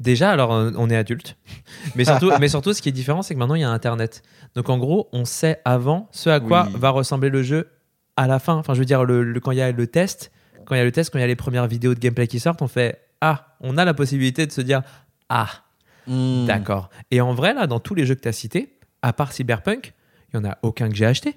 déjà 0.00 0.30
alors 0.30 0.52
euh, 0.52 0.70
on 0.76 0.90
est 0.90 0.96
adulte, 0.96 1.36
mais 1.96 2.04
surtout, 2.04 2.30
mais 2.40 2.48
surtout 2.48 2.72
ce 2.72 2.82
qui 2.82 2.88
est 2.88 2.92
différent 2.92 3.22
c'est 3.22 3.34
que 3.34 3.38
maintenant 3.38 3.54
il 3.54 3.62
y 3.62 3.64
a 3.64 3.70
Internet. 3.70 4.22
Donc 4.54 4.68
en 4.68 4.78
gros 4.78 5.08
on 5.12 5.24
sait 5.24 5.60
avant 5.64 6.08
ce 6.12 6.28
à 6.30 6.40
quoi 6.40 6.66
Oui. 6.72 6.78
va 6.78 6.90
ressembler 6.90 7.30
le 7.30 7.42
jeu 7.42 7.68
à 8.16 8.26
la 8.26 8.38
fin. 8.38 8.54
Enfin 8.54 8.74
je 8.74 8.80
veux 8.80 8.84
dire 8.84 9.04
le, 9.04 9.22
le- 9.24 9.40
quand 9.40 9.52
il 9.52 9.58
y 9.58 9.62
a 9.62 9.72
le 9.72 9.86
test, 9.86 10.30
quand 10.66 10.74
il 10.74 10.78
y 10.78 10.80
a 10.82 10.84
le 10.84 10.92
test, 10.92 11.10
quand 11.10 11.18
il 11.18 11.22
y 11.22 11.24
a 11.24 11.28
les 11.28 11.36
premières 11.36 11.66
vidéos 11.66 11.94
de 11.94 12.00
gameplay 12.00 12.26
qui 12.26 12.38
sortent, 12.40 12.60
on 12.62 12.68
fait 12.68 13.00
ah 13.22 13.56
on 13.60 13.78
a 13.78 13.84
la 13.84 13.94
possibilité 13.94 14.46
de 14.46 14.52
se 14.52 14.60
dire 14.60 14.82
ah 15.28 15.48
Hmm. 16.06 16.46
d'accord. 16.46 16.88
Et 17.10 17.20
en 17.20 17.34
vrai 17.34 17.52
là 17.54 17.66
dans 17.66 17.78
tous 17.78 17.94
les 17.94 18.04
jeux 18.06 18.14
que 18.14 18.22
tu 18.22 18.28
as 18.28 18.32
cités, 18.32 18.74
à 19.02 19.12
part 19.12 19.32
Cyberpunk, 19.32 19.92
il 20.32 20.36
y 20.36 20.40
en 20.40 20.44
a 20.48 20.58
aucun 20.62 20.88
que 20.88 20.94
j'ai 20.96 21.06
acheté 21.06 21.36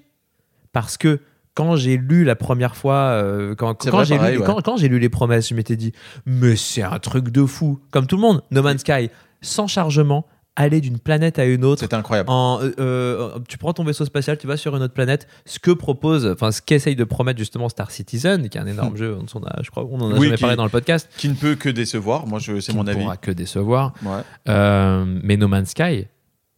parce 0.72 0.96
que 0.96 1.20
quand 1.54 1.76
j'ai 1.76 1.96
lu 1.96 2.24
la 2.24 2.34
première 2.34 2.74
fois, 2.74 2.94
euh, 2.96 3.54
quand, 3.54 3.80
C'est 3.84 3.90
quand 3.90 4.02
j'ai 4.04 4.18
lu, 4.18 4.38
ouais. 4.38 4.44
quand, 4.64 4.76
lu 4.82 4.98
les 4.98 5.08
promesses, 5.08 5.48
je 5.50 5.54
m'étais 5.54 5.76
dit, 5.76 5.92
mais 6.26 6.56
c'est 6.56 6.82
un 6.82 6.98
truc 6.98 7.28
de 7.28 7.44
fou. 7.46 7.78
Comme 7.92 8.06
tout 8.08 8.16
le 8.16 8.22
monde, 8.22 8.42
No 8.50 8.60
Man's 8.62 8.80
Sky, 8.80 9.08
sans 9.40 9.68
chargement, 9.68 10.26
aller 10.56 10.80
d'une 10.80 10.98
planète 10.98 11.38
à 11.38 11.44
une 11.44 11.64
autre. 11.64 11.80
C'était 11.82 11.94
incroyable. 11.94 12.28
En, 12.30 12.58
euh, 12.60 12.72
euh, 12.80 13.38
tu 13.48 13.56
prends 13.58 13.72
ton 13.72 13.84
vaisseau 13.84 14.04
spatial, 14.04 14.36
tu 14.36 14.48
vas 14.48 14.56
sur 14.56 14.74
une 14.76 14.82
autre 14.82 14.94
planète. 14.94 15.28
Ce 15.46 15.60
que 15.60 15.70
propose, 15.70 16.26
enfin 16.26 16.50
ce 16.50 16.60
qu'essaye 16.60 16.96
de 16.96 17.04
promettre 17.04 17.38
justement 17.38 17.68
Star 17.68 17.90
Citizen, 17.92 18.48
qui 18.48 18.58
est 18.58 18.60
un 18.60 18.66
énorme 18.66 18.96
jeu, 18.96 19.16
on 19.34 19.42
a, 19.44 19.62
je 19.62 19.70
crois, 19.70 19.84
on 19.88 20.00
en 20.00 20.10
a 20.10 20.14
Oui, 20.14 20.26
jamais 20.26 20.36
qui- 20.36 20.40
parlé 20.40 20.56
dans 20.56 20.64
le 20.64 20.70
podcast, 20.70 21.08
Qui 21.16 21.28
ne 21.28 21.34
peut 21.34 21.54
que 21.54 21.68
décevoir. 21.68 22.26
Moi, 22.26 22.40
c'est 22.40 22.58
qui 22.58 22.74
mon 22.76 22.82
ne 22.84 22.90
avis. 22.90 23.00
pourra 23.00 23.16
que 23.16 23.30
décevoir. 23.30 23.92
Ouais. 24.04 24.22
Euh, 24.48 25.04
mais 25.22 25.36
No 25.36 25.46
Man's 25.46 25.70
Sky, 25.70 26.06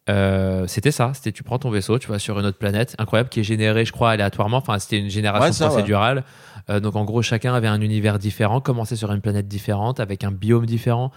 euh, 0.08 0.66
c'était 0.66 0.90
ça. 0.92 1.12
C'était 1.14 1.32
tu 1.32 1.42
prends 1.42 1.58
ton 1.58 1.70
vaisseau, 1.70 1.98
tu 1.98 2.08
vas 2.08 2.18
sur 2.18 2.38
une 2.38 2.46
autre 2.46 2.58
planète, 2.58 2.94
incroyable, 2.98 3.28
qui 3.28 3.40
est 3.40 3.44
générée, 3.44 3.84
je 3.84 3.92
crois, 3.92 4.10
aléatoirement. 4.12 4.58
Enfin, 4.58 4.78
c'était 4.78 4.98
une 4.98 5.10
génération 5.10 5.46
Ouais, 5.46 5.52
ça, 5.52 5.64
ouais. 5.66 5.70
procédurale. 5.70 6.24
Euh, 6.70 6.80
donc 6.80 6.96
en 6.96 7.04
gros, 7.04 7.22
chacun 7.22 7.54
avait 7.54 7.66
un 7.68 7.80
univers 7.80 8.18
différent, 8.18 8.60
commençait 8.60 8.96
sur 8.96 9.12
une 9.12 9.20
planète 9.20 9.48
différente, 9.48 10.00
avec 10.00 10.24
un 10.24 10.30
biome 10.32 10.66
différent. 10.66 11.12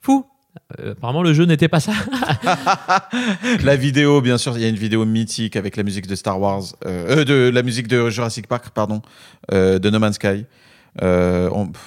Fou. 0.00 0.26
Euh, 0.80 0.92
apparemment, 0.92 1.22
le 1.22 1.32
jeu 1.34 1.44
n'était 1.44 1.68
pas 1.68 1.78
ça. 1.80 1.92
La 3.62 3.76
vidéo, 3.76 4.20
bien 4.20 4.38
sûr, 4.38 4.56
il 4.56 4.62
y 4.62 4.64
a 4.64 4.68
une 4.68 4.76
vidéo 4.76 5.04
mythique 5.04 5.56
avec 5.56 5.76
la 5.76 5.82
musique 5.82 6.06
de 6.06 6.14
Star 6.16 6.40
Wars, 6.40 6.62
de 6.84 7.50
la 7.52 7.62
musique 7.62 7.86
de 7.88 8.10
Jurassic 8.10 8.46
Park, 8.46 8.70
pardon, 8.74 9.02
de 9.52 9.90
No 9.90 9.98
Man's 9.98 10.16
Sky. 10.16 10.44
On- 11.00 11.68
pff, 11.68 11.82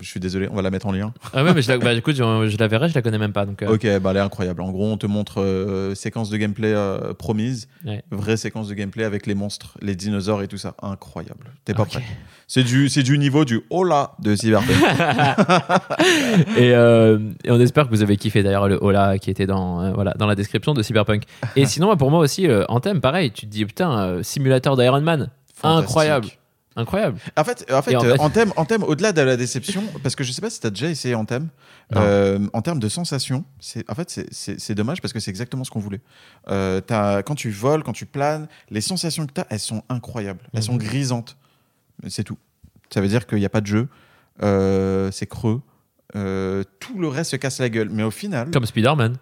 je 0.00 0.06
suis 0.08 0.20
désolé, 0.20 0.48
on 0.50 0.54
va 0.54 0.62
la 0.62 0.70
mettre 0.70 0.86
en 0.86 0.92
lien. 0.92 1.12
ah 1.32 1.42
ouais, 1.44 1.54
mais 1.54 1.62
je 1.62 1.68
la, 1.68 1.78
bah, 1.78 1.92
écoute, 1.92 2.16
je, 2.16 2.48
je 2.48 2.56
la 2.58 2.68
verrai, 2.68 2.88
je 2.88 2.94
la 2.94 3.02
connais 3.02 3.18
même 3.18 3.32
pas. 3.32 3.46
Donc, 3.46 3.62
euh, 3.62 3.74
Ok, 3.74 3.86
bah 4.00 4.10
elle 4.10 4.16
est 4.16 4.20
incroyable. 4.20 4.60
En 4.62 4.70
gros, 4.70 4.86
on 4.86 4.96
te 4.96 5.06
montre 5.06 5.40
euh, 5.42 5.94
séquence 5.94 6.30
de 6.30 6.36
gameplay 6.36 6.72
euh, 6.74 7.14
promise, 7.14 7.68
Ouais. 7.84 8.02
vraie 8.10 8.36
séquence 8.36 8.68
de 8.68 8.74
gameplay 8.74 9.04
avec 9.04 9.26
les 9.26 9.34
monstres, 9.34 9.76
les 9.82 9.94
dinosaures 9.94 10.42
et 10.42 10.48
tout 10.48 10.58
ça. 10.58 10.74
Incroyable. 10.82 11.52
T'es 11.64 11.74
pas 11.74 11.84
prêt. 11.84 12.02
C'est 12.46 12.62
du, 12.64 12.88
c'est 12.88 13.02
du 13.02 13.18
niveau 13.18 13.44
du 13.44 13.60
hola 13.70 14.12
de 14.20 14.34
Cyberpunk. 14.34 14.70
et, 16.56 16.74
euh, 16.74 17.18
et 17.44 17.50
on 17.50 17.60
espère 17.60 17.84
que 17.84 17.90
vous 17.90 18.02
avez 18.02 18.16
kiffé 18.16 18.42
d'ailleurs 18.42 18.68
le 18.68 18.78
hola 18.80 19.18
qui 19.18 19.30
était 19.30 19.46
dans, 19.46 19.82
euh, 19.82 19.92
voilà, 19.92 20.14
dans 20.18 20.26
la 20.26 20.34
description 20.34 20.74
de 20.74 20.82
Cyberpunk. 20.82 21.24
Et 21.56 21.66
sinon, 21.66 21.86
moi, 21.88 21.96
pour 21.96 22.10
moi 22.10 22.20
aussi, 22.20 22.46
euh, 22.48 22.64
Anthem, 22.68 23.00
pareil, 23.00 23.30
tu 23.32 23.46
te 23.46 23.50
dis, 23.50 23.64
putain, 23.64 24.22
simulateur 24.22 24.76
d'Iron 24.76 25.00
Man. 25.00 25.30
Incroyable. 25.62 26.28
Incroyable. 26.78 27.18
En 27.36 27.42
fait, 27.44 27.66
en 27.72 27.82
fait, 27.82 27.96
en 27.96 28.04
euh, 28.04 28.16
fait- 28.64 28.82
au-delà 28.82 29.12
de 29.12 29.20
la 29.20 29.36
déception, 29.36 29.82
parce 30.02 30.14
que 30.14 30.22
je 30.22 30.30
sais 30.32 30.40
pas 30.40 30.48
si 30.48 30.60
tu 30.60 30.66
as 30.66 30.70
déjà 30.70 30.88
essayé 30.88 31.14
en 31.16 31.24
thème, 31.24 31.48
Non. 31.92 32.00
euh, 32.02 32.38
en 32.52 32.62
termes 32.62 32.78
de 32.78 32.88
sensations, 32.88 33.44
c'est, 33.58 33.84
en 33.90 33.94
fait, 33.96 34.08
c'est- 34.30 34.74
dommage 34.74 35.00
parce 35.02 35.12
que 35.12 35.18
c'est 35.20 35.30
exactement 35.30 35.64
ce 35.64 35.70
qu'on 35.70 35.80
voulait. 35.80 36.00
Euh, 36.48 36.80
quand 37.22 37.34
tu 37.34 37.50
voles, 37.50 37.82
quand 37.82 37.92
tu 37.92 38.06
planes, 38.06 38.46
les 38.70 38.80
sensations 38.80 39.26
que 39.26 39.32
tu 39.32 39.40
as, 39.40 39.46
elles 39.50 39.58
sont 39.58 39.82
incroyables. 39.88 40.40
Elles 40.54 40.62
sont 40.62 40.74
Mhm. 40.74 40.78
grisantes. 40.78 41.36
C'est 42.08 42.22
tout. 42.24 42.38
Ça 42.94 43.00
veut 43.00 43.08
dire 43.08 43.26
qu'il 43.26 43.38
n'y 43.38 43.44
a 43.44 43.50
pas 43.50 43.60
de 43.60 43.66
jeu, 43.66 43.88
euh, 44.42 45.10
c'est 45.10 45.26
creux, 45.26 45.60
euh, 46.16 46.62
tout 46.78 46.98
le 46.98 47.08
reste 47.08 47.32
se 47.32 47.36
casse 47.36 47.58
la 47.58 47.68
gueule. 47.68 47.88
Mais 47.90 48.04
au 48.04 48.10
final, 48.12 48.50
Comme 48.52 48.64
Spider-Man. 48.66 49.16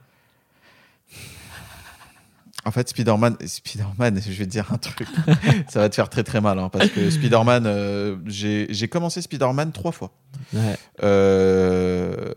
En 2.66 2.70
fait, 2.72 2.88
Spider-Man, 2.88 3.36
Spider-Man, 3.46 4.20
je 4.26 4.30
vais 4.32 4.44
te 4.44 4.50
dire 4.50 4.70
un 4.72 4.78
truc, 4.78 5.06
ça 5.68 5.78
va 5.80 5.88
te 5.88 5.94
faire 5.94 6.10
très 6.10 6.24
très 6.24 6.40
mal, 6.40 6.58
hein, 6.58 6.68
parce 6.68 6.88
que 6.90 7.08
Spider-Man, 7.10 7.64
euh, 7.66 8.16
j'ai 8.26 8.88
commencé 8.88 9.22
Spider-Man 9.22 9.72
trois 9.72 9.92
fois. 9.92 10.12
Ouais. 10.52 10.76
Euh, 11.02 12.32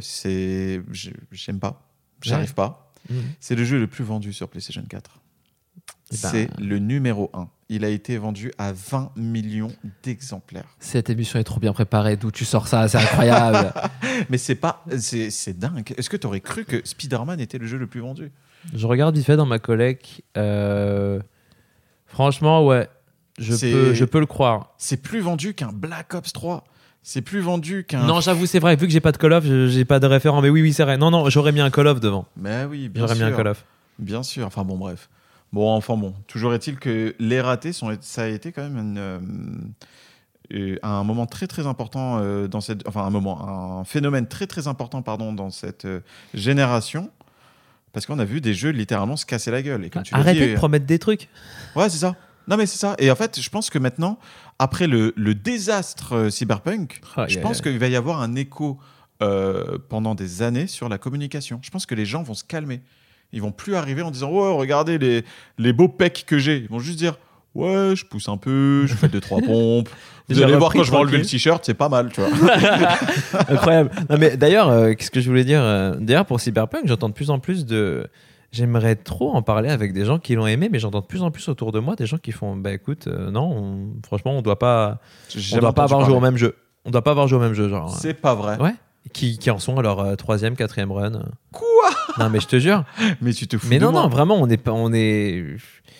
c'est, 0.00 0.80
j'ai- 0.92 1.14
j'aime 1.32 1.58
pas, 1.60 1.82
j'arrive 2.22 2.54
pas. 2.54 2.92
Mhm. 3.10 3.22
C'est 3.40 3.54
le 3.54 3.64
jeu 3.64 3.78
le 3.78 3.86
plus 3.86 4.04
vendu 4.04 4.32
sur 4.32 4.48
PlayStation 4.48 4.82
4. 4.88 5.10
Eh 6.12 6.16
ben, 6.22 6.28
C'est 6.30 6.48
le 6.60 6.78
numéro 6.78 7.30
1. 7.34 7.48
Il 7.70 7.84
a 7.84 7.88
été 7.88 8.16
vendu 8.18 8.52
à 8.58 8.72
20 8.72 9.10
millions 9.16 9.72
d'exemplaires. 10.02 10.68
Cette 10.78 11.10
émission 11.10 11.38
est 11.38 11.44
trop 11.44 11.58
bien 11.60 11.72
préparée. 11.72 12.16
D'où 12.16 12.30
tu 12.30 12.44
sors 12.44 12.68
ça 12.68 12.86
C'est 12.88 12.98
incroyable. 12.98 13.72
Mais 14.30 14.38
c'est 14.38 14.54
pas. 14.54 14.84
C'est 14.98 15.30
c'est 15.30 15.58
dingue. 15.58 15.92
Est-ce 15.96 16.08
que 16.10 16.16
tu 16.16 16.26
aurais 16.26 16.40
cru 16.40 16.64
que 16.64 16.80
Spider-Man 16.86 17.40
était 17.40 17.58
le 17.58 17.66
jeu 17.66 17.78
le 17.78 17.86
plus 17.86 18.00
vendu? 18.00 18.30
Je 18.72 18.86
regarde 18.86 19.16
vite 19.16 19.26
fait 19.26 19.36
dans 19.36 19.46
ma 19.46 19.58
collecte. 19.58 20.22
Euh, 20.36 21.20
franchement, 22.06 22.64
ouais. 22.66 22.88
Je 23.38 23.52
peux, 23.54 23.94
je 23.94 24.04
peux 24.04 24.20
le 24.20 24.26
croire. 24.26 24.74
C'est 24.78 24.96
plus 25.02 25.20
vendu 25.20 25.54
qu'un 25.54 25.72
Black 25.72 26.14
Ops 26.14 26.32
3. 26.32 26.64
C'est 27.02 27.20
plus 27.20 27.40
vendu 27.40 27.84
qu'un. 27.84 28.04
Non, 28.06 28.20
j'avoue, 28.20 28.46
c'est 28.46 28.60
vrai. 28.60 28.76
Vu 28.76 28.86
que 28.86 28.92
j'ai 28.92 29.00
pas 29.00 29.12
de 29.12 29.16
Call 29.18 29.32
of, 29.32 29.44
je- 29.44 29.66
j'ai 29.68 29.84
pas 29.84 29.98
de 30.00 30.06
référent. 30.06 30.40
Mais 30.40 30.48
oui, 30.48 30.62
oui, 30.62 30.72
c'est 30.72 30.84
vrai. 30.84 30.96
Non, 30.96 31.10
non, 31.10 31.28
j'aurais 31.28 31.52
mis 31.52 31.60
un 31.60 31.70
Call 31.70 31.86
of 31.88 32.00
devant. 32.00 32.26
Mais 32.36 32.64
oui, 32.64 32.88
bien 32.88 33.02
J'aurais 33.02 33.14
mis 33.14 33.18
sûr. 33.20 33.26
un 33.28 33.32
Call 33.32 33.48
of. 33.48 33.64
Bien 33.98 34.22
sûr. 34.22 34.46
Enfin 34.46 34.64
bon, 34.64 34.78
bref. 34.78 35.10
Bon, 35.52 35.70
enfin 35.74 35.96
bon. 35.96 36.14
Toujours 36.28 36.54
est-il 36.54 36.78
que 36.78 37.14
les 37.18 37.40
ratés, 37.40 37.72
sont, 37.72 37.94
ça 38.00 38.22
a 38.22 38.26
été 38.28 38.52
quand 38.52 38.62
même 38.62 38.78
une, 38.78 38.98
euh, 38.98 39.18
euh, 40.54 40.76
un 40.82 41.04
moment 41.04 41.26
très 41.26 41.46
très 41.46 41.66
important 41.66 42.18
euh, 42.20 42.46
dans 42.48 42.60
cette. 42.60 42.88
Enfin, 42.88 43.02
un 43.04 43.10
moment. 43.10 43.80
Un 43.80 43.84
phénomène 43.84 44.26
très 44.26 44.46
très 44.46 44.66
important, 44.68 45.02
pardon, 45.02 45.32
dans 45.32 45.50
cette 45.50 45.84
euh, 45.84 46.00
génération. 46.32 47.10
Parce 47.94 48.06
qu'on 48.06 48.18
a 48.18 48.24
vu 48.24 48.40
des 48.40 48.52
jeux 48.52 48.70
littéralement 48.70 49.16
se 49.16 49.24
casser 49.24 49.50
la 49.50 49.62
gueule. 49.62 49.84
Et 49.84 49.90
comme 49.90 50.02
tu 50.02 50.12
l'as 50.12 50.20
Arrêtez 50.20 50.46
dit, 50.46 50.52
de 50.52 50.56
promettre 50.56 50.84
des 50.84 50.98
trucs. 50.98 51.28
Ouais, 51.76 51.88
c'est 51.88 51.98
ça. 51.98 52.16
Non, 52.48 52.56
mais 52.56 52.66
c'est 52.66 52.76
ça. 52.76 52.94
Et 52.98 53.10
en 53.10 53.16
fait, 53.16 53.40
je 53.40 53.48
pense 53.48 53.70
que 53.70 53.78
maintenant, 53.78 54.18
après 54.58 54.86
le, 54.86 55.14
le 55.16 55.34
désastre 55.34 56.14
euh, 56.14 56.30
cyberpunk, 56.30 57.00
Aïe, 57.16 57.26
je 57.28 57.38
pense 57.38 57.62
qu'il 57.62 57.78
va 57.78 57.88
y 57.88 57.96
avoir 57.96 58.20
un 58.20 58.34
écho 58.34 58.78
euh, 59.22 59.78
pendant 59.88 60.14
des 60.14 60.42
années 60.42 60.66
sur 60.66 60.88
la 60.88 60.98
communication. 60.98 61.60
Je 61.62 61.70
pense 61.70 61.86
que 61.86 61.94
les 61.94 62.04
gens 62.04 62.22
vont 62.22 62.34
se 62.34 62.44
calmer. 62.44 62.82
Ils 63.32 63.40
vont 63.40 63.52
plus 63.52 63.76
arriver 63.76 64.02
en 64.02 64.10
disant 64.10 64.30
Ouais, 64.30 64.52
regardez 64.52 64.98
les, 64.98 65.24
les 65.58 65.72
beaux 65.72 65.88
pecs 65.88 66.24
que 66.26 66.36
j'ai. 66.36 66.58
Ils 66.58 66.68
vont 66.68 66.80
juste 66.80 66.98
dire 66.98 67.16
Ouais, 67.54 67.94
je 67.94 68.04
pousse 68.04 68.28
un 68.28 68.36
peu, 68.36 68.84
je 68.86 68.94
fais 68.94 69.08
deux, 69.08 69.20
trois 69.20 69.40
pompes. 69.46 69.88
Vous 70.28 70.42
allez 70.42 70.56
voir 70.56 70.72
quand 70.72 70.82
je 70.82 70.90
vais 70.90 70.96
enlever 70.96 71.18
le 71.18 71.24
t-shirt, 71.26 71.62
c'est 71.64 71.74
pas 71.74 71.88
mal, 71.88 72.10
tu 72.12 72.20
vois. 72.20 72.30
Incroyable. 73.48 73.90
Non, 74.10 74.16
mais 74.18 74.36
d'ailleurs, 74.36 74.68
euh, 74.68 74.94
qu'est-ce 74.94 75.10
que 75.10 75.20
je 75.20 75.28
voulais 75.28 75.44
dire 75.44 75.60
euh, 75.62 75.94
D'ailleurs, 75.98 76.26
pour 76.26 76.40
Cyberpunk, 76.40 76.86
j'entends 76.86 77.08
de 77.08 77.14
plus 77.14 77.30
en 77.30 77.38
plus 77.38 77.66
de. 77.66 78.06
J'aimerais 78.52 78.94
trop 78.94 79.32
en 79.34 79.42
parler 79.42 79.68
avec 79.68 79.92
des 79.92 80.04
gens 80.04 80.18
qui 80.20 80.36
l'ont 80.36 80.46
aimé, 80.46 80.68
mais 80.70 80.78
j'entends 80.78 81.00
de 81.00 81.06
plus 81.06 81.22
en 81.22 81.30
plus 81.32 81.48
autour 81.48 81.72
de 81.72 81.80
moi 81.80 81.96
des 81.96 82.06
gens 82.06 82.18
qui 82.18 82.30
font 82.30 82.54
Bah 82.56 82.72
écoute, 82.72 83.08
euh, 83.08 83.30
non, 83.32 83.50
on- 83.50 83.88
franchement, 84.06 84.32
on 84.38 84.42
doit 84.42 84.58
pas, 84.60 84.98
on 85.52 85.58
doit 85.58 85.72
pas 85.72 85.82
avoir 85.84 86.04
joué 86.04 86.14
au 86.14 86.20
même 86.20 86.36
jeu. 86.36 86.54
On 86.84 86.90
doit 86.90 87.02
pas 87.02 87.10
avoir 87.10 87.26
joué 87.26 87.38
au 87.38 87.42
même 87.42 87.54
jeu, 87.54 87.68
genre. 87.68 87.90
C'est 87.98 88.14
pas 88.14 88.34
vrai. 88.34 88.56
Ouais. 88.60 88.74
Qui, 89.12 89.38
qui 89.38 89.50
en 89.50 89.58
sont 89.58 89.76
à 89.78 89.82
leur 89.82 89.98
euh, 90.00 90.14
troisième, 90.14 90.54
quatrième 90.56 90.92
run. 90.92 91.12
Quoi? 91.52 91.66
Non, 92.18 92.30
mais 92.30 92.40
je 92.40 92.46
te 92.46 92.58
jure. 92.58 92.84
Mais 93.20 93.32
tu 93.32 93.46
te 93.48 93.58
fous 93.58 93.66
mais 93.68 93.78
de 93.78 93.84
non, 93.84 93.92
moi. 93.92 94.02
non, 94.02 94.08
vraiment, 94.08 94.36
on 94.40 94.48
est 94.48 94.56
pas, 94.56 94.70
on 94.72 94.92
est. 94.92 95.44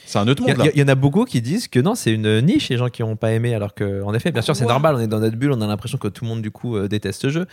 C'est 0.07 0.19
un 0.19 0.29
autre 0.29 0.43
Il 0.47 0.55
y, 0.55 0.57
monde, 0.57 0.71
il 0.75 0.81
y 0.81 0.83
en 0.83 0.89
a 0.89 0.95
beaucoup 0.95 1.25
qui 1.25 1.41
disent 1.41 1.69
que 1.69 1.81
non, 1.81 1.95
c'est 1.95 2.13
une 2.13 2.41
niche 2.41 2.69
les 2.69 2.77
gens 2.77 2.89
qui 2.89 3.03
n'ont 3.03 3.17
pas 3.17 3.33
aimé, 3.33 3.55
alors 3.55 3.75
que, 3.75 4.03
en 4.03 4.15
effet, 4.15 4.33
bien 4.33 4.43
sûr, 4.43 4.55
c'est 4.55 4.67
normal, 4.67 4.95
on 4.97 5.01
est 5.01 5.07
dans 5.07 5.21
notre 5.21 5.37
bulle, 5.37 5.53
on 5.53 5.61
a 5.61 5.67
l'impression 5.67 5.99
que 5.99 6.09
tout 6.09 6.25
le 6.25 6.31
monde 6.31 6.43
du 6.43 6.51
coup 6.51 6.77
euh, 6.77 6.89
déteste 6.89 7.23
ce 7.23 7.31
jeu. 7.31 7.47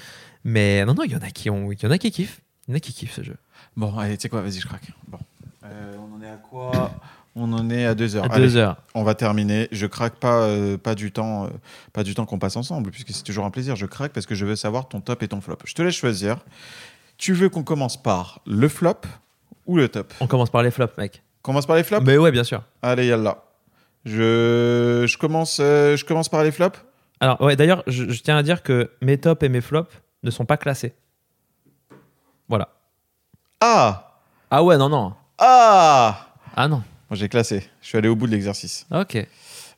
Mais 0.43 0.85
non, 0.85 0.93
non, 0.93 1.03
il 1.03 1.11
y 1.11 1.15
en 1.15 1.21
a 1.21 1.29
qui 1.29 1.49
ont, 1.49 1.71
il 1.71 1.81
y 1.81 1.85
en 1.85 1.91
a 1.91 1.97
qui 1.97 2.11
kiffent, 2.11 2.41
il 2.67 2.71
y 2.71 2.73
en 2.73 2.77
a 2.77 2.79
qui 2.79 2.93
kiffent 2.93 3.13
ce 3.13 3.23
jeu. 3.23 3.37
Bon, 3.77 3.97
allez, 3.97 4.17
tu 4.17 4.23
sais 4.23 4.29
quoi, 4.29 4.41
vas-y, 4.41 4.59
je 4.59 4.67
craque. 4.67 4.91
Bon. 5.07 5.19
Euh, 5.65 5.93
on 5.97 6.17
en 6.17 6.21
est 6.21 6.29
à 6.29 6.37
quoi? 6.37 6.91
On 7.35 7.53
en 7.53 7.69
est 7.69 7.85
à 7.85 7.95
deux 7.95 8.17
heures. 8.17 8.25
À 8.25 8.33
Allez, 8.33 8.47
deux 8.47 8.57
heures. 8.57 8.75
on 8.93 9.03
va 9.03 9.15
terminer. 9.15 9.69
Je 9.71 9.85
craque 9.85 10.15
pas, 10.15 10.41
euh, 10.41 10.77
pas 10.77 10.95
du 10.95 11.13
temps, 11.13 11.45
euh, 11.45 11.49
pas 11.93 12.03
du 12.03 12.13
temps 12.13 12.25
qu'on 12.25 12.39
passe 12.39 12.57
ensemble, 12.57 12.91
puisque 12.91 13.11
c'est 13.11 13.23
toujours 13.23 13.45
un 13.45 13.51
plaisir. 13.51 13.77
Je 13.77 13.85
craque 13.85 14.11
parce 14.11 14.25
que 14.25 14.35
je 14.35 14.45
veux 14.45 14.57
savoir 14.57 14.89
ton 14.89 14.99
top 14.99 15.23
et 15.23 15.29
ton 15.29 15.39
flop. 15.39 15.57
Je 15.63 15.73
te 15.73 15.81
laisse 15.81 15.95
choisir. 15.95 16.37
Tu 17.17 17.33
veux 17.33 17.47
qu'on 17.47 17.63
commence 17.63 18.01
par 18.01 18.41
le 18.45 18.67
flop 18.67 19.01
ou 19.65 19.77
le 19.77 19.87
top? 19.87 20.13
On 20.19 20.27
commence 20.27 20.49
par 20.49 20.61
les 20.61 20.71
flops, 20.71 20.97
mec. 20.97 21.21
Commence 21.41 21.65
par 21.65 21.75
les 21.75 21.83
flops 21.83 22.05
Mais 22.05 22.17
ouais, 22.17 22.31
bien 22.31 22.43
sûr. 22.43 22.63
Allez, 22.81 23.07
yallah. 23.07 23.43
Je, 24.05 25.05
je, 25.07 25.17
commence, 25.17 25.59
euh, 25.61 25.95
je 25.95 26.05
commence 26.05 26.29
par 26.29 26.43
les 26.43 26.51
flops 26.51 26.79
Alors, 27.19 27.39
ouais, 27.41 27.55
d'ailleurs, 27.55 27.83
je, 27.87 28.09
je 28.09 28.21
tiens 28.21 28.37
à 28.37 28.43
dire 28.43 28.63
que 28.63 28.91
mes 29.01 29.17
tops 29.19 29.43
et 29.43 29.49
mes 29.49 29.61
flops 29.61 29.91
ne 30.23 30.31
sont 30.31 30.45
pas 30.45 30.57
classés. 30.57 30.93
Voilà. 32.49 32.69
Ah 33.59 34.21
Ah 34.49 34.63
ouais, 34.63 34.77
non, 34.77 34.89
non. 34.89 35.13
Ah 35.37 36.27
Ah 36.55 36.67
non. 36.67 36.83
Moi, 37.09 37.17
j'ai 37.17 37.29
classé. 37.29 37.67
Je 37.81 37.87
suis 37.87 37.97
allé 37.97 38.07
au 38.07 38.15
bout 38.15 38.25
de 38.27 38.31
l'exercice. 38.31 38.85
Ok. 38.91 39.17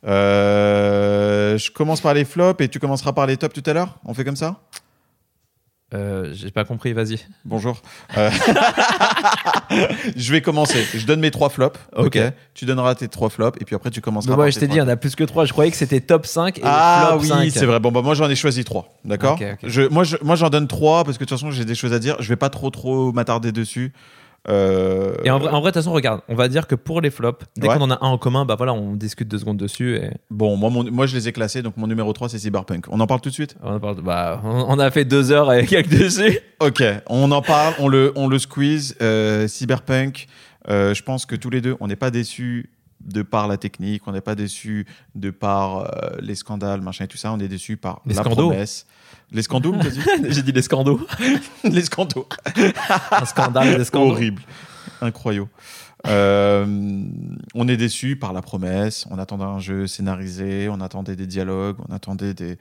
Euh, 0.05 1.57
je 1.57 1.71
commence 1.71 2.01
par 2.01 2.13
les 2.13 2.25
flops 2.25 2.61
et 2.61 2.67
tu 2.69 2.79
commenceras 2.79 3.13
par 3.13 3.25
les 3.25 3.37
tops 3.37 3.53
tout 3.61 3.69
à 3.69 3.73
l'heure? 3.73 3.95
On 4.05 4.13
fait 4.13 4.25
comme 4.25 4.35
ça? 4.35 4.59
Euh, 5.93 6.31
J'ai 6.33 6.49
pas 6.51 6.63
compris, 6.65 6.93
vas-y. 6.93 7.19
Bonjour. 7.45 7.81
Euh, 8.17 8.31
je 10.15 10.31
vais 10.31 10.41
commencer. 10.41 10.83
Je 10.93 11.05
donne 11.05 11.19
mes 11.19 11.31
trois 11.31 11.49
flops. 11.49 11.79
Ok. 11.95 12.17
Tu 12.53 12.65
donneras 12.65 12.95
tes 12.95 13.07
trois 13.07 13.29
flops 13.29 13.59
et 13.61 13.65
puis 13.65 13.75
après 13.75 13.91
tu 13.91 14.01
commenceras. 14.01 14.31
Par 14.31 14.37
moi, 14.37 14.49
je 14.49 14.59
t'ai 14.59 14.67
dit, 14.67 14.75
il 14.75 14.79
y 14.79 14.81
en 14.81 14.87
a 14.87 14.95
plus 14.95 15.15
que 15.15 15.23
trois. 15.23 15.45
Je 15.45 15.51
croyais 15.53 15.71
que 15.71 15.77
c'était 15.77 16.01
top 16.01 16.25
5 16.25 16.57
et 16.57 16.61
Ah 16.63 17.09
flop 17.11 17.21
oui, 17.21 17.27
5. 17.27 17.49
c'est 17.51 17.65
vrai. 17.65 17.79
Bon, 17.79 17.91
bah, 17.91 18.01
moi 18.01 18.13
j'en 18.15 18.29
ai 18.29 18.35
choisi 18.35 18.63
trois. 18.63 18.93
D'accord 19.05 19.33
Ok, 19.39 19.45
ok. 19.63 19.69
Je- 19.69 19.81
Moi, 19.89 20.03
je- 20.03 20.17
moi 20.21 20.35
j'en 20.35 20.49
donne 20.49 20.67
trois 20.67 21.03
parce 21.03 21.17
que 21.17 21.23
de 21.23 21.29
toute 21.29 21.37
façon 21.37 21.51
j'ai 21.51 21.65
des 21.65 21.75
choses 21.75 21.93
à 21.93 21.99
dire. 21.99 22.15
Je 22.19 22.29
vais 22.29 22.35
pas 22.35 22.49
trop 22.49 22.69
trop 22.69 23.11
m'attarder 23.11 23.51
dessus. 23.51 23.93
Euh, 24.49 25.15
Et 25.23 25.29
en 25.31 25.39
vrai, 25.39 25.49
en 25.49 25.61
vrai, 25.61 25.71
de 25.71 25.73
toute 25.73 25.83
façon, 25.83 25.93
regarde, 25.93 26.21
on 26.27 26.35
va 26.35 26.47
dire 26.49 26.67
que 26.67 26.75
pour 26.75 26.99
les 26.99 27.09
flops, 27.11 27.45
dès 27.55 27.67
Ouais. 27.69 27.75
qu'on 27.77 27.81
en 27.83 27.91
a 27.91 27.95
un 28.01 28.09
en 28.09 28.17
commun, 28.17 28.43
bah 28.45 28.55
voilà, 28.55 28.73
on 28.73 28.93
discute 28.95 29.27
deux 29.29 29.37
secondes 29.39 29.57
dessus 29.57 29.95
et 29.97 30.11
Bon, 30.29 30.57
moi, 30.57 30.69
mon- 30.69 30.89
moi 30.91 31.05
je 31.05 31.15
les 31.15 31.27
ai 31.29 31.31
classés. 31.31 31.61
Donc 31.61 31.77
mon 31.77 31.87
numéro 31.87 32.11
3 32.11 32.27
c'est 32.29 32.39
Cyberpunk. 32.39 32.85
On 32.89 32.99
en 32.99 33.07
parle 33.07 33.21
tout 33.21 33.29
de 33.29 33.33
suite? 33.33 33.55
On, 33.63 33.75
en 33.75 33.79
parle- 33.79 34.01
bah, 34.01 34.41
on 34.43 34.65
on 34.67 34.79
a 34.79 34.91
fait 34.91 35.05
deux 35.05 35.31
heures 35.31 35.51
et 35.53 35.65
quelques 35.65 35.97
dessus. 35.97 36.39
Ok, 36.59 36.83
on 37.07 37.31
en 37.31 37.41
parle, 37.41 37.73
on 37.79 37.87
le, 37.87 38.11
on 38.15 38.27
le 38.27 38.37
squeeze. 38.39 38.95
Euh, 39.01 39.47
Cyberpunk, 39.47 40.27
euh, 40.69 40.93
je 40.93 41.03
pense 41.03 41.25
que 41.25 41.35
tous 41.37 41.49
les 41.49 41.61
deux, 41.61 41.75
on 41.79 41.87
n'est 41.87 41.95
pas 41.95 42.11
déçus 42.11 42.69
de 43.01 43.21
par 43.21 43.47
la 43.49 43.57
technique, 43.57 44.03
on 44.07 44.13
n'est 44.13 44.21
pas 44.21 44.35
déçus 44.35 44.85
de 45.15 45.29
par 45.29 45.91
les 46.21 46.35
scandales, 46.35 46.79
machin 46.81 47.03
et 47.05 47.07
tout 47.09 47.17
ça, 47.17 47.33
on 47.33 47.39
est 47.39 47.49
déçus 47.49 47.75
par 47.77 48.01
Les 48.05 48.13
la 48.13 48.21
scandaux. 48.23 48.47
promesse. 48.49 48.85
Les 49.33 49.41
scandaux, 49.41 49.75
J'ai 50.29 50.43
dit 50.43 50.51
les 50.51 50.61
scandaux. 50.61 51.01
Les 51.63 51.81
scandaux. 51.81 52.27
Un 53.11 53.25
scandale, 53.25 53.77
des 53.77 53.85
scandaux. 53.85 54.11
Horrible. 54.11 54.43
Incroyable. 55.01 55.49
Euh, 56.05 56.65
on 57.55 57.67
est 57.67 57.77
déçus 57.77 58.15
par 58.15 58.33
la 58.33 58.41
promesse, 58.41 59.07
on 59.09 59.17
attendait 59.17 59.45
un 59.45 59.59
jeu 59.59 59.87
scénarisé, 59.87 60.67
on 60.69 60.81
attendait 60.81 61.15
des 61.15 61.27
dialogues, 61.27 61.77
on 61.87 61.93
attendait 61.93 62.33
des... 62.33 62.57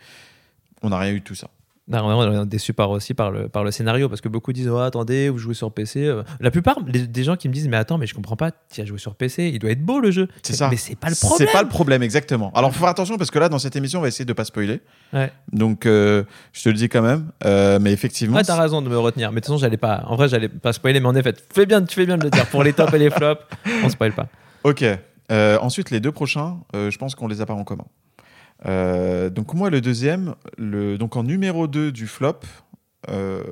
On 0.81 0.91
n'a 0.91 0.99
rien 0.99 1.13
eu 1.13 1.19
de 1.19 1.25
tout 1.25 1.35
ça. 1.35 1.49
Non, 1.89 2.05
on 2.07 2.43
est 2.45 2.47
déçu 2.47 2.73
par 2.73 2.91
aussi 2.91 3.13
par 3.13 3.33
le, 3.33 3.49
par 3.49 3.65
le 3.65 3.73
scénario 3.73 4.09
parce 4.09 4.21
que 4.21 4.29
beaucoup 4.29 4.53
disent 4.53 4.69
oh, 4.69 4.79
attendez 4.79 5.29
vous 5.29 5.39
jouez 5.39 5.55
sur 5.55 5.73
PC 5.73 6.05
euh. 6.07 6.23
la 6.39 6.53
plupart 6.53 6.79
les- 6.87 7.09
des 7.09 7.25
gens 7.25 7.35
qui 7.35 7.49
me 7.49 7.53
disent 7.53 7.67
mais 7.67 7.77
attends 7.77 7.99
mais 7.99 8.07
je 8.07 8.15
comprends 8.15 8.37
pas 8.37 8.53
tu 8.73 8.81
as 8.81 8.85
joué 8.85 8.99
sur 8.99 9.17
PC 9.17 9.51
il 9.53 9.59
doit 9.59 9.73
être 9.73 9.83
beau 9.85 9.99
le 9.99 10.13
jeu 10.13 10.29
C'est 10.45 10.53
ça. 10.53 10.69
mais 10.71 10.77
c'est 10.77 10.95
pas 10.95 11.11
le 11.11 11.17
problème 11.17 11.39
C'est 11.49 11.53
pas 11.53 11.63
le 11.63 11.69
problème, 11.69 12.03
exactement. 12.05 12.53
Alors, 12.55 12.73
faut 12.73 12.79
faire 12.79 12.89
attention 12.89 13.19
parce 13.19 13.33
que 13.33 13.39
là, 13.41 13.49
dans 13.49 13.59
cette 13.59 13.75
émission, 13.75 13.99
on 13.99 14.03
va 14.03 14.09
essayer 14.09 14.25
de 14.25 14.33
pas 14.33 14.45
spoiler. 14.45 14.81
Ouais. 15.13 15.33
Donc, 15.53 15.85
euh, 15.87 16.23
je 16.53 16.63
te 16.63 16.69
le 16.69 16.77
dis 16.77 16.89
quand 16.89 17.03
même. 17.03 17.33
Euh, 17.45 17.79
mais 17.81 17.93
effectivement, 17.93 18.37
Ouais, 18.37 18.45
t'as 18.45 18.61
raison 18.61 18.81
de 18.81 18.89
me 18.89 18.97
retenir. 18.99 19.31
Mais 19.33 19.37
de 19.37 19.41
toute 19.41 19.47
façon, 19.53 19.59
j'allais 19.59 19.77
pas. 19.77 20.05
En 20.07 20.15
vrai, 20.15 20.29
j'allais 20.29 20.49
pas 20.49 20.73
spoiler, 20.73 21.01
mais 21.01 21.09
en 21.09 21.17
effet, 21.17 21.33
tu 21.33 21.41
fais 21.53 21.67
bien, 21.67 21.83
tu 21.83 21.95
fais 21.97 22.07
bien 22.07 22.17
de 22.17 22.23
le 22.25 22.31
dire. 22.31 22.47
Pour 22.47 22.63
les 22.63 22.73
tops 22.73 22.93
et 22.95 22.99
les 22.99 23.11
flops, 23.11 23.43
on 23.85 23.89
spoil 23.89 24.13
pas. 24.13 24.29
ok. 24.65 24.85
Euh, 25.33 25.59
ensuite, 25.61 25.91
les 25.91 25.99
deux 26.01 26.13
prochains, 26.13 26.59
je 26.75 26.97
pense 26.97 27.15
qu'on 27.17 27.27
les 27.27 27.41
a 27.41 27.47
pas 27.47 27.55
en 27.55 27.65
commun. 27.65 27.87
Euh, 28.67 29.31
donc, 29.31 29.55
moi, 29.55 29.71
le 29.71 29.81
deuxième, 29.81 30.35
le, 30.59 30.97
donc 30.99 31.17
en 31.17 31.23
numéro 31.25 31.67
2 31.67 31.91
du 31.93 32.07
flop. 32.07 32.41
euh, 33.11 33.43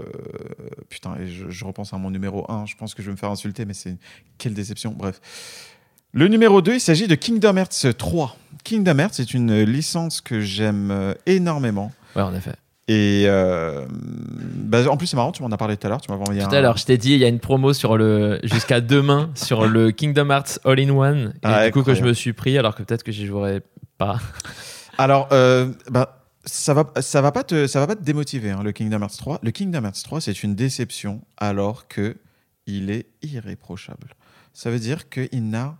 putain, 0.88 1.16
et 1.20 1.26
je, 1.26 1.50
je 1.50 1.64
repense 1.64 1.92
à 1.92 1.98
mon 1.98 2.10
numéro 2.10 2.50
1. 2.50 2.66
Je 2.66 2.76
pense 2.76 2.94
que 2.94 3.02
je 3.02 3.06
vais 3.08 3.12
me 3.12 3.16
faire 3.18 3.30
insulter, 3.30 3.64
mais 3.64 3.74
c'est 3.74 3.96
quelle 4.38 4.54
déception. 4.54 4.94
Bref. 4.96 5.20
Le 6.12 6.28
numéro 6.28 6.60
2, 6.62 6.74
il 6.74 6.80
s'agit 6.80 7.06
de 7.08 7.14
Kingdom 7.14 7.56
Hearts 7.56 7.96
3. 7.96 8.36
Kingdom 8.64 8.98
Hearts, 8.98 9.14
c'est 9.14 9.34
une 9.34 9.62
licence 9.62 10.20
que 10.20 10.40
j'aime 10.40 10.90
euh, 10.90 11.14
énormément. 11.26 11.92
Ouais, 12.16 12.22
en 12.22 12.34
effet. 12.34 12.52
Et 12.88 13.24
euh, 13.26 13.86
bah, 13.90 14.88
en 14.90 14.96
plus, 14.96 15.06
c'est 15.06 15.16
marrant, 15.16 15.30
tu 15.30 15.42
m'en 15.42 15.50
as 15.50 15.56
parlé 15.56 15.76
tout 15.76 15.86
à 15.86 15.90
l'heure. 15.90 16.00
Tu 16.00 16.10
m'avais 16.10 16.22
envoyé 16.22 16.40
Tout 16.42 16.48
un- 16.48 16.58
à 16.58 16.60
l'heure, 16.60 16.76
je 16.76 16.84
t'ai 16.84 16.98
dit, 16.98 17.12
il 17.12 17.18
y 17.20 17.24
a 17.24 17.28
une 17.28 17.38
promo 17.38 17.72
sur 17.72 17.96
le 17.96 18.40
jusqu'à 18.42 18.80
demain 18.80 19.30
sur 19.36 19.66
le 19.66 19.92
Kingdom 19.92 20.30
Hearts 20.30 20.58
All 20.64 20.80
in 20.80 20.90
One. 20.90 21.32
Et 21.36 21.38
Ah, 21.44 21.66
du 21.66 21.72
coup, 21.72 21.84
que 21.84 21.94
je 21.94 22.02
me 22.02 22.12
suis 22.12 22.32
pris, 22.32 22.58
alors 22.58 22.74
que 22.74 22.82
peut-être 22.82 23.04
que 23.04 23.12
j'y 23.12 23.26
jouerais 23.26 23.62
pas. 23.96 24.18
Alors, 25.00 25.28
euh, 25.32 25.72
bah, 25.90 26.26
ça 26.44 26.74
va, 26.74 26.92
ça 27.00 27.22
va 27.22 27.32
pas 27.32 27.42
te, 27.42 27.66
ça 27.66 27.80
va 27.80 27.86
pas 27.86 27.96
te 27.96 28.02
démotiver 28.02 28.50
hein, 28.50 28.62
le 28.62 28.70
Kingdom 28.70 29.00
Hearts 29.00 29.16
3. 29.16 29.38
Le 29.42 29.50
Kingdom 29.50 29.82
Hearts 29.84 30.02
3, 30.04 30.20
c'est 30.20 30.42
une 30.42 30.54
déception, 30.54 31.22
alors 31.38 31.88
que 31.88 32.18
il 32.66 32.90
est 32.90 33.06
irréprochable. 33.22 34.14
Ça 34.52 34.70
veut 34.70 34.78
dire 34.78 35.08
qu'il 35.08 35.48
n'a, 35.48 35.78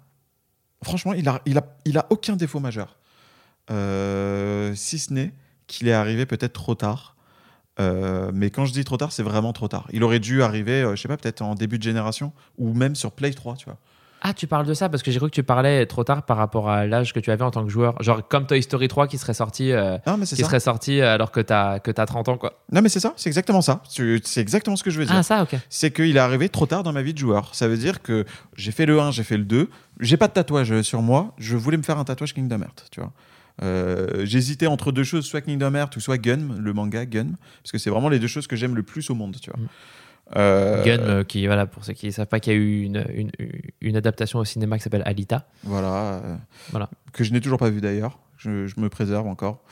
franchement, 0.83 1.13
il 1.13 1.29
a, 1.29 1.43
il 1.45 1.59
a, 1.59 1.67
il 1.85 1.99
a 1.99 2.07
aucun 2.09 2.35
défaut 2.35 2.61
majeur, 2.61 2.97
Euh, 3.71 4.75
si 4.75 4.99
ce 4.99 5.13
n'est 5.13 5.35
qu'il 5.67 5.87
est 5.89 5.93
arrivé 5.93 6.25
peut-être 6.25 6.55
trop 6.55 6.75
tard. 6.75 7.15
Euh, 7.79 8.31
mais 8.33 8.49
quand 8.51 8.65
je 8.65 8.73
dis 8.73 8.85
trop 8.85 8.97
tard, 8.97 9.13
c'est 9.13 9.23
vraiment 9.23 9.53
trop 9.53 9.69
tard. 9.69 9.87
Il 9.93 10.03
aurait 10.03 10.19
dû 10.19 10.43
arriver, 10.43 10.83
euh, 10.83 10.97
je 10.97 11.03
sais 11.03 11.09
pas, 11.09 11.19
peut-être 11.19 11.43
en 11.43 11.55
début 11.55 11.77
de 11.77 11.83
génération 11.83 12.33
ou 12.57 12.73
même 12.73 12.95
sur 12.97 13.13
Play 13.13 13.33
3, 13.33 13.57
tu 13.57 13.67
vois. 13.67 13.79
Ah, 14.23 14.35
tu 14.35 14.47
parles 14.47 14.67
de 14.67 14.75
ça 14.75 14.89
parce 14.89 15.03
que 15.03 15.11
j'ai 15.11 15.19
cru 15.19 15.31
que 15.31 15.35
tu 15.35 15.43
parlais 15.43 15.87
trop 15.87 16.05
tard 16.05 16.25
par 16.25 16.37
rapport 16.37 16.69
à 16.69 16.87
l'âge 16.87 17.13
que 17.15 17.21
tu 17.21 17.31
avais 17.31 17.43
en 17.45 17.51
tant 17.51 17.65
que 17.65 17.71
joueur. 17.71 18.01
Genre 18.03 18.27
comme 18.29 18.47
Toy 18.47 18.63
Story 18.63 18.87
3 18.89 19.07
qui 19.09 19.17
serait 19.19 19.33
sorti, 19.35 19.73
euh, 19.73 19.97
Non, 20.07 20.17
mais 20.19 20.27
c'est 20.27 20.37
qui 20.37 20.43
ça. 20.43 20.49
serait 20.49 20.61
sorti 20.61 21.01
alors 21.01 21.31
que 21.31 21.41
t'as 21.41 21.79
que 21.79 21.91
t'as 21.91 22.05
30 22.07 22.29
ans 22.29 22.37
quoi. 22.37 22.61
Non, 22.71 22.83
mais 22.83 22.89
c'est 22.91 23.01
ça, 23.01 23.15
c'est 23.17 23.29
exactement 23.31 23.63
ça. 23.63 23.83
Tu- 23.93 24.21
C'est 24.25 24.41
exactement 24.41 24.77
ce 24.77 24.83
que 24.85 24.91
je 24.91 24.99
veux 24.99 25.07
dire. 25.07 25.15
Ah 25.17 25.23
ça, 25.23 25.43
ok. 25.43 25.57
c'est 25.71 25.91
qu'il 25.91 26.17
est 26.17 26.21
arrivé 26.21 26.49
trop 26.49 26.67
tard 26.67 26.83
dans 26.83 26.93
ma 26.93 27.03
vie 27.03 27.15
de 27.15 27.19
joueur. 27.19 27.55
Ça 27.55 27.67
veut 27.67 27.79
dire 27.79 28.03
que 28.03 28.25
j'ai 28.57 28.73
fait 28.73 28.85
le 28.87 29.01
1, 29.01 29.11
j'ai 29.11 29.23
fait 29.25 29.39
le 29.39 29.45
2. 29.45 29.71
J'ai 30.01 30.17
pas 30.17 30.29
de 30.29 30.33
tatouage 30.35 30.83
sur 30.83 31.01
moi. 31.03 31.33
Je 31.39 31.57
voulais 31.57 31.77
me 31.77 31.83
faire 31.83 31.99
un 31.99 32.05
tatouage 32.05 32.35
Kingdom 32.35 32.61
Hearts, 32.61 32.85
tu 32.91 33.01
vois. 33.01 33.13
Euh, 33.63 34.25
J'hésitais 34.25 34.67
entre 34.67 34.91
deux 34.93 35.05
choses, 35.05 35.27
soit 35.27 35.41
Kingdom 35.43 35.75
Hearts 35.75 35.97
ou 35.97 36.01
soit 36.01 36.17
Gun, 36.19 36.57
le 36.59 36.73
manga 36.73 37.05
Gun, 37.05 37.33
parce 37.63 37.73
que 37.73 37.79
c'est 37.79 37.91
vraiment 37.91 38.09
les 38.09 38.19
deux 38.19 38.27
choses 38.27 38.47
que 38.47 38.57
j'aime 38.57 38.75
le 38.75 38.83
plus 38.83 39.11
au 39.11 39.15
monde, 39.15 39.37
tu 39.41 39.51
vois. 39.51 39.61
Mm. 39.61 39.69
Euh, 40.37 40.85
Gun, 40.85 40.99
euh, 41.01 41.25
qui 41.25 41.45
voilà 41.47 41.67
pour 41.67 41.85
ceux 41.85 41.93
qui 41.93 42.07
ne 42.07 42.13
savent 42.13 42.27
pas 42.29 42.39
qu'il 42.41 42.53
y 42.53 42.57
a 42.57 42.59
eu 42.59 42.83
une, 42.83 43.05
une, 43.13 43.31
une 43.81 43.97
adaptation 43.97 44.39
au 44.39 44.45
cinéma 44.45 44.77
qui 44.79 44.85
s'appelle 44.85 45.03
Alita. 45.05 45.47
Voilà. 45.65 45.93
euh, 46.25 46.37
Voilà. 46.71 46.89
Que 47.13 47.25
je 47.25 47.33
n'ai 47.33 47.41
toujours 47.41 47.59
pas 47.59 47.71
vu 47.71 47.81
d'ailleurs. 47.81 48.19
Je, 48.37 48.67
je 48.67 48.79
me 48.81 48.89
préserve 48.89 49.27
encore. 49.27 49.63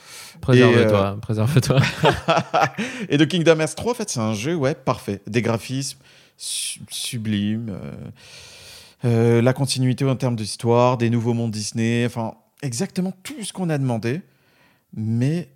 Préserve-toi, 0.41 1.17
préserve-toi. 1.21 1.79
Et 3.09 3.17
de 3.17 3.25
Kingdom 3.25 3.59
Hearts 3.59 3.73
3, 3.75 3.91
en 3.91 3.95
fait, 3.95 4.09
c'est 4.09 4.19
un 4.19 4.33
jeu, 4.35 4.53
ouais, 4.53 4.75
parfait. 4.75 5.21
Des 5.25 5.41
graphismes 5.41 5.97
su- 6.37 6.79
sublimes, 6.89 7.75
euh, 9.05 9.41
la 9.41 9.53
continuité 9.53 10.05
en 10.05 10.15
termes 10.15 10.35
d'histoire, 10.35 10.97
des 10.97 11.09
nouveaux 11.09 11.33
mondes 11.33 11.51
Disney, 11.51 12.05
enfin, 12.05 12.35
exactement 12.61 13.13
tout 13.23 13.43
ce 13.43 13.53
qu'on 13.53 13.69
a 13.69 13.77
demandé. 13.77 14.21
Mais 14.93 15.49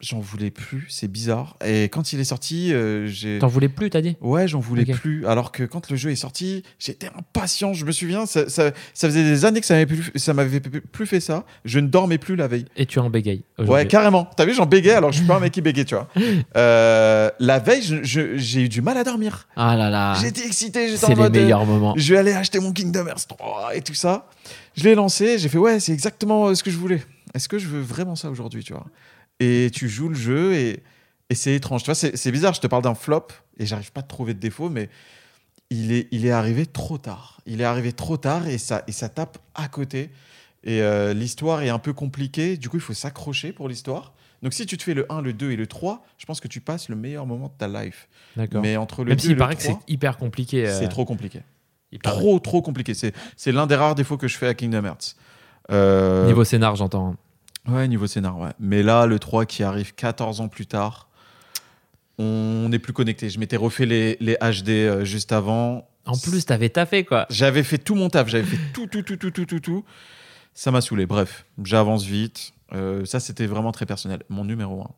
j'en 0.00 0.20
voulais 0.20 0.50
plus, 0.50 0.86
c'est 0.88 1.08
bizarre. 1.10 1.56
Et 1.64 1.84
quand 1.84 2.12
il 2.12 2.20
est 2.20 2.24
sorti, 2.24 2.72
euh, 2.72 3.06
j'ai. 3.06 3.38
T'en 3.38 3.46
voulais 3.48 3.68
plus, 3.68 3.88
t'as 3.90 4.00
dit 4.02 4.16
Ouais, 4.20 4.46
j'en 4.46 4.60
voulais 4.60 4.84
plus. 4.84 5.26
Alors 5.26 5.52
que 5.52 5.62
quand 5.62 5.90
le 5.90 5.96
jeu 5.96 6.10
est 6.10 6.16
sorti, 6.16 6.62
j'étais 6.78 7.08
impatient. 7.16 7.72
Je 7.72 7.84
me 7.84 7.92
souviens, 7.92 8.26
ça, 8.26 8.48
ça, 8.48 8.72
ça 8.94 9.08
faisait 9.08 9.22
des 9.24 9.44
années 9.44 9.60
que 9.60 9.66
ça 9.66 9.74
m'avait 9.74 9.86
plus, 9.86 10.10
ça 10.16 10.34
m'avait 10.34 10.60
plus 10.60 11.06
fait 11.06 11.20
ça. 11.20 11.44
Je 11.64 11.78
ne 11.78 11.88
dormais 11.88 12.18
plus 12.18 12.36
la 12.36 12.46
veille. 12.48 12.66
Et 12.76 12.86
tu 12.86 12.98
en 12.98 13.08
bégayes. 13.10 13.44
Ouais, 13.58 13.86
carrément. 13.86 14.28
T'as 14.36 14.44
vu, 14.44 14.52
j'en 14.54 14.66
bégayais 14.66 14.94
alors 14.96 15.12
je 15.12 15.18
suis 15.18 15.26
pas 15.26 15.36
un 15.36 15.40
mec 15.40 15.52
qui 15.52 15.60
bégaye, 15.62 15.84
tu 15.84 15.94
vois. 15.94 16.08
Euh, 16.56 17.30
la 17.38 17.58
veille, 17.58 17.82
j'ai 18.02 18.60
eu 18.62 18.68
du 18.68 18.80
mal 18.82 18.96
à 18.96 19.04
dormir. 19.04 19.46
Ah 19.56 19.76
là 19.76 19.90
là. 19.90 20.14
J'étais 20.20 20.46
excité, 20.46 20.86
j'étais 20.86 20.98
C'est 20.98 21.06
en 21.06 21.08
les 21.10 21.14
mode. 21.16 21.36
euh, 21.36 21.42
meilleurs 21.42 21.66
moments. 21.66 21.94
Je 21.96 22.12
vais 22.14 22.18
aller 22.18 22.32
acheter 22.32 22.60
mon 22.60 22.72
Kingdom 22.72 23.06
Hearts 23.06 23.26
3 23.28 23.74
et 23.76 23.82
tout 23.82 23.94
ça. 23.94 24.28
Je 24.76 24.84
l'ai 24.84 24.94
lancé, 24.94 25.38
j'ai 25.38 25.48
fait 25.48 25.58
ouais, 25.58 25.80
c'est 25.80 25.92
exactement 25.92 26.46
euh, 26.48 26.54
ce 26.54 26.62
que 26.62 26.70
je 26.70 26.76
voulais. 26.78 27.02
Est-ce 27.34 27.48
que 27.48 27.58
je 27.58 27.66
veux 27.66 27.80
vraiment 27.80 28.16
ça 28.16 28.30
aujourd'hui, 28.30 28.62
tu 28.64 28.72
vois? 28.72 28.86
Et 29.40 29.70
tu 29.72 29.88
joues 29.88 30.08
le 30.08 30.14
jeu 30.14 30.54
et, 30.54 30.82
et 31.30 31.34
c'est 31.34 31.54
étrange. 31.54 31.82
Tu 31.82 31.86
vois, 31.86 31.94
c'est 31.94 32.30
bizarre, 32.32 32.54
je 32.54 32.60
te 32.60 32.66
parle 32.66 32.82
d'un 32.82 32.94
flop 32.94 33.28
et 33.58 33.66
j'arrive 33.66 33.92
pas 33.92 34.00
à 34.00 34.04
trouver 34.04 34.34
de 34.34 34.38
défaut, 34.40 34.70
mais 34.70 34.88
il 35.70 35.92
est, 35.92 36.08
il 36.10 36.24
est 36.26 36.30
arrivé 36.30 36.64
trop 36.66 36.96
tard. 36.98 37.40
Il 37.46 37.60
est 37.60 37.64
arrivé 37.64 37.92
trop 37.92 38.16
tard 38.16 38.46
et 38.46 38.58
ça, 38.58 38.82
et 38.86 38.92
ça 38.92 39.08
tape 39.08 39.38
à 39.54 39.68
côté. 39.68 40.10
Et 40.64 40.80
euh, 40.82 41.12
l'histoire 41.14 41.62
est 41.62 41.68
un 41.68 41.78
peu 41.78 41.92
compliquée. 41.92 42.56
Du 42.56 42.68
coup, 42.68 42.76
il 42.76 42.82
faut 42.82 42.94
s'accrocher 42.94 43.52
pour 43.52 43.68
l'histoire. 43.68 44.12
Donc, 44.42 44.52
si 44.52 44.66
tu 44.66 44.76
te 44.76 44.82
fais 44.82 44.94
le 44.94 45.10
1, 45.10 45.22
le 45.22 45.32
2 45.32 45.50
et 45.52 45.56
le 45.56 45.66
3, 45.66 46.04
je 46.18 46.26
pense 46.26 46.40
que 46.40 46.48
tu 46.48 46.60
passes 46.60 46.88
le 46.88 46.96
meilleur 46.96 47.26
moment 47.26 47.48
de 47.48 47.52
ta 47.56 47.68
life. 47.68 48.08
D'accord. 48.36 48.62
Mais 48.62 48.76
entre 48.76 49.02
le 49.04 49.10
Même 49.10 49.16
2 49.16 49.20
et 49.20 49.22
s'il 49.22 49.30
le 49.32 49.36
paraît 49.38 49.56
que 49.56 49.62
3, 49.62 49.80
c'est 49.86 49.92
hyper 49.92 50.16
compliqué. 50.18 50.66
euh, 50.66 50.78
c'est 50.78 50.88
trop 50.88 51.04
compliqué. 51.04 51.40
Trop, 52.02 52.38
trop 52.40 52.62
compliqué. 52.62 52.92
C'est, 52.94 53.14
c'est 53.36 53.52
l'un 53.52 53.66
des 53.66 53.74
rares 53.76 53.94
défauts 53.94 54.16
que 54.18 54.28
je 54.28 54.36
fais 54.36 54.48
à 54.48 54.54
Kingdom 54.54 54.84
Hearts. 54.84 55.16
Euh, 55.70 56.26
Niveau 56.26 56.44
scénar, 56.44 56.76
j'entends. 56.76 57.16
Ouais, 57.68 57.88
niveau 57.88 58.06
scénar, 58.06 58.38
ouais. 58.38 58.50
Mais 58.60 58.82
là, 58.82 59.06
le 59.06 59.18
3 59.18 59.44
qui 59.46 59.62
arrive 59.62 59.94
14 59.94 60.40
ans 60.40 60.48
plus 60.48 60.66
tard, 60.66 61.08
on 62.18 62.68
n'est 62.70 62.78
plus 62.78 62.92
connecté. 62.92 63.28
Je 63.28 63.38
m'étais 63.38 63.56
refait 63.56 63.86
les, 63.86 64.16
les 64.20 64.36
HD 64.36 64.68
euh, 64.70 65.04
juste 65.04 65.32
avant. 65.32 65.88
En 66.06 66.16
plus, 66.16 66.46
t'avais 66.46 66.68
taffé 66.68 67.04
quoi. 67.04 67.26
J'avais 67.30 67.62
fait 67.64 67.78
tout 67.78 67.94
mon 67.96 68.08
taf, 68.08 68.28
j'avais 68.28 68.44
fait 68.44 68.58
tout, 68.72 68.86
tout, 68.86 69.02
tout, 69.02 69.16
tout, 69.16 69.30
tout, 69.30 69.44
tout, 69.44 69.60
tout. 69.60 69.84
Ça 70.54 70.70
m'a 70.70 70.80
saoulé. 70.80 71.04
Bref, 71.06 71.44
j'avance 71.62 72.04
vite. 72.04 72.52
Euh, 72.72 73.04
ça, 73.04 73.20
c'était 73.20 73.46
vraiment 73.46 73.72
très 73.72 73.86
personnel. 73.86 74.22
Mon 74.28 74.44
numéro 74.44 74.82
1. 74.82 74.90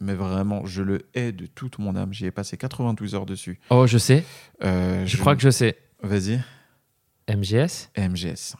Mais 0.00 0.14
vraiment, 0.14 0.64
je 0.64 0.82
le 0.82 1.02
hais 1.14 1.30
de 1.32 1.44
toute 1.46 1.78
mon 1.78 1.94
âme. 1.94 2.12
J'y 2.12 2.24
ai 2.26 2.30
passé 2.30 2.56
92 2.56 3.14
heures 3.14 3.26
dessus. 3.26 3.60
Oh, 3.68 3.86
je 3.86 3.98
sais. 3.98 4.24
Euh, 4.64 5.04
Je 5.04 5.16
crois 5.18 5.36
que 5.36 5.42
je 5.42 5.50
sais. 5.50 5.76
Vas-y. 6.02 6.40
MGS 7.34 7.88
MGS5. 7.96 8.54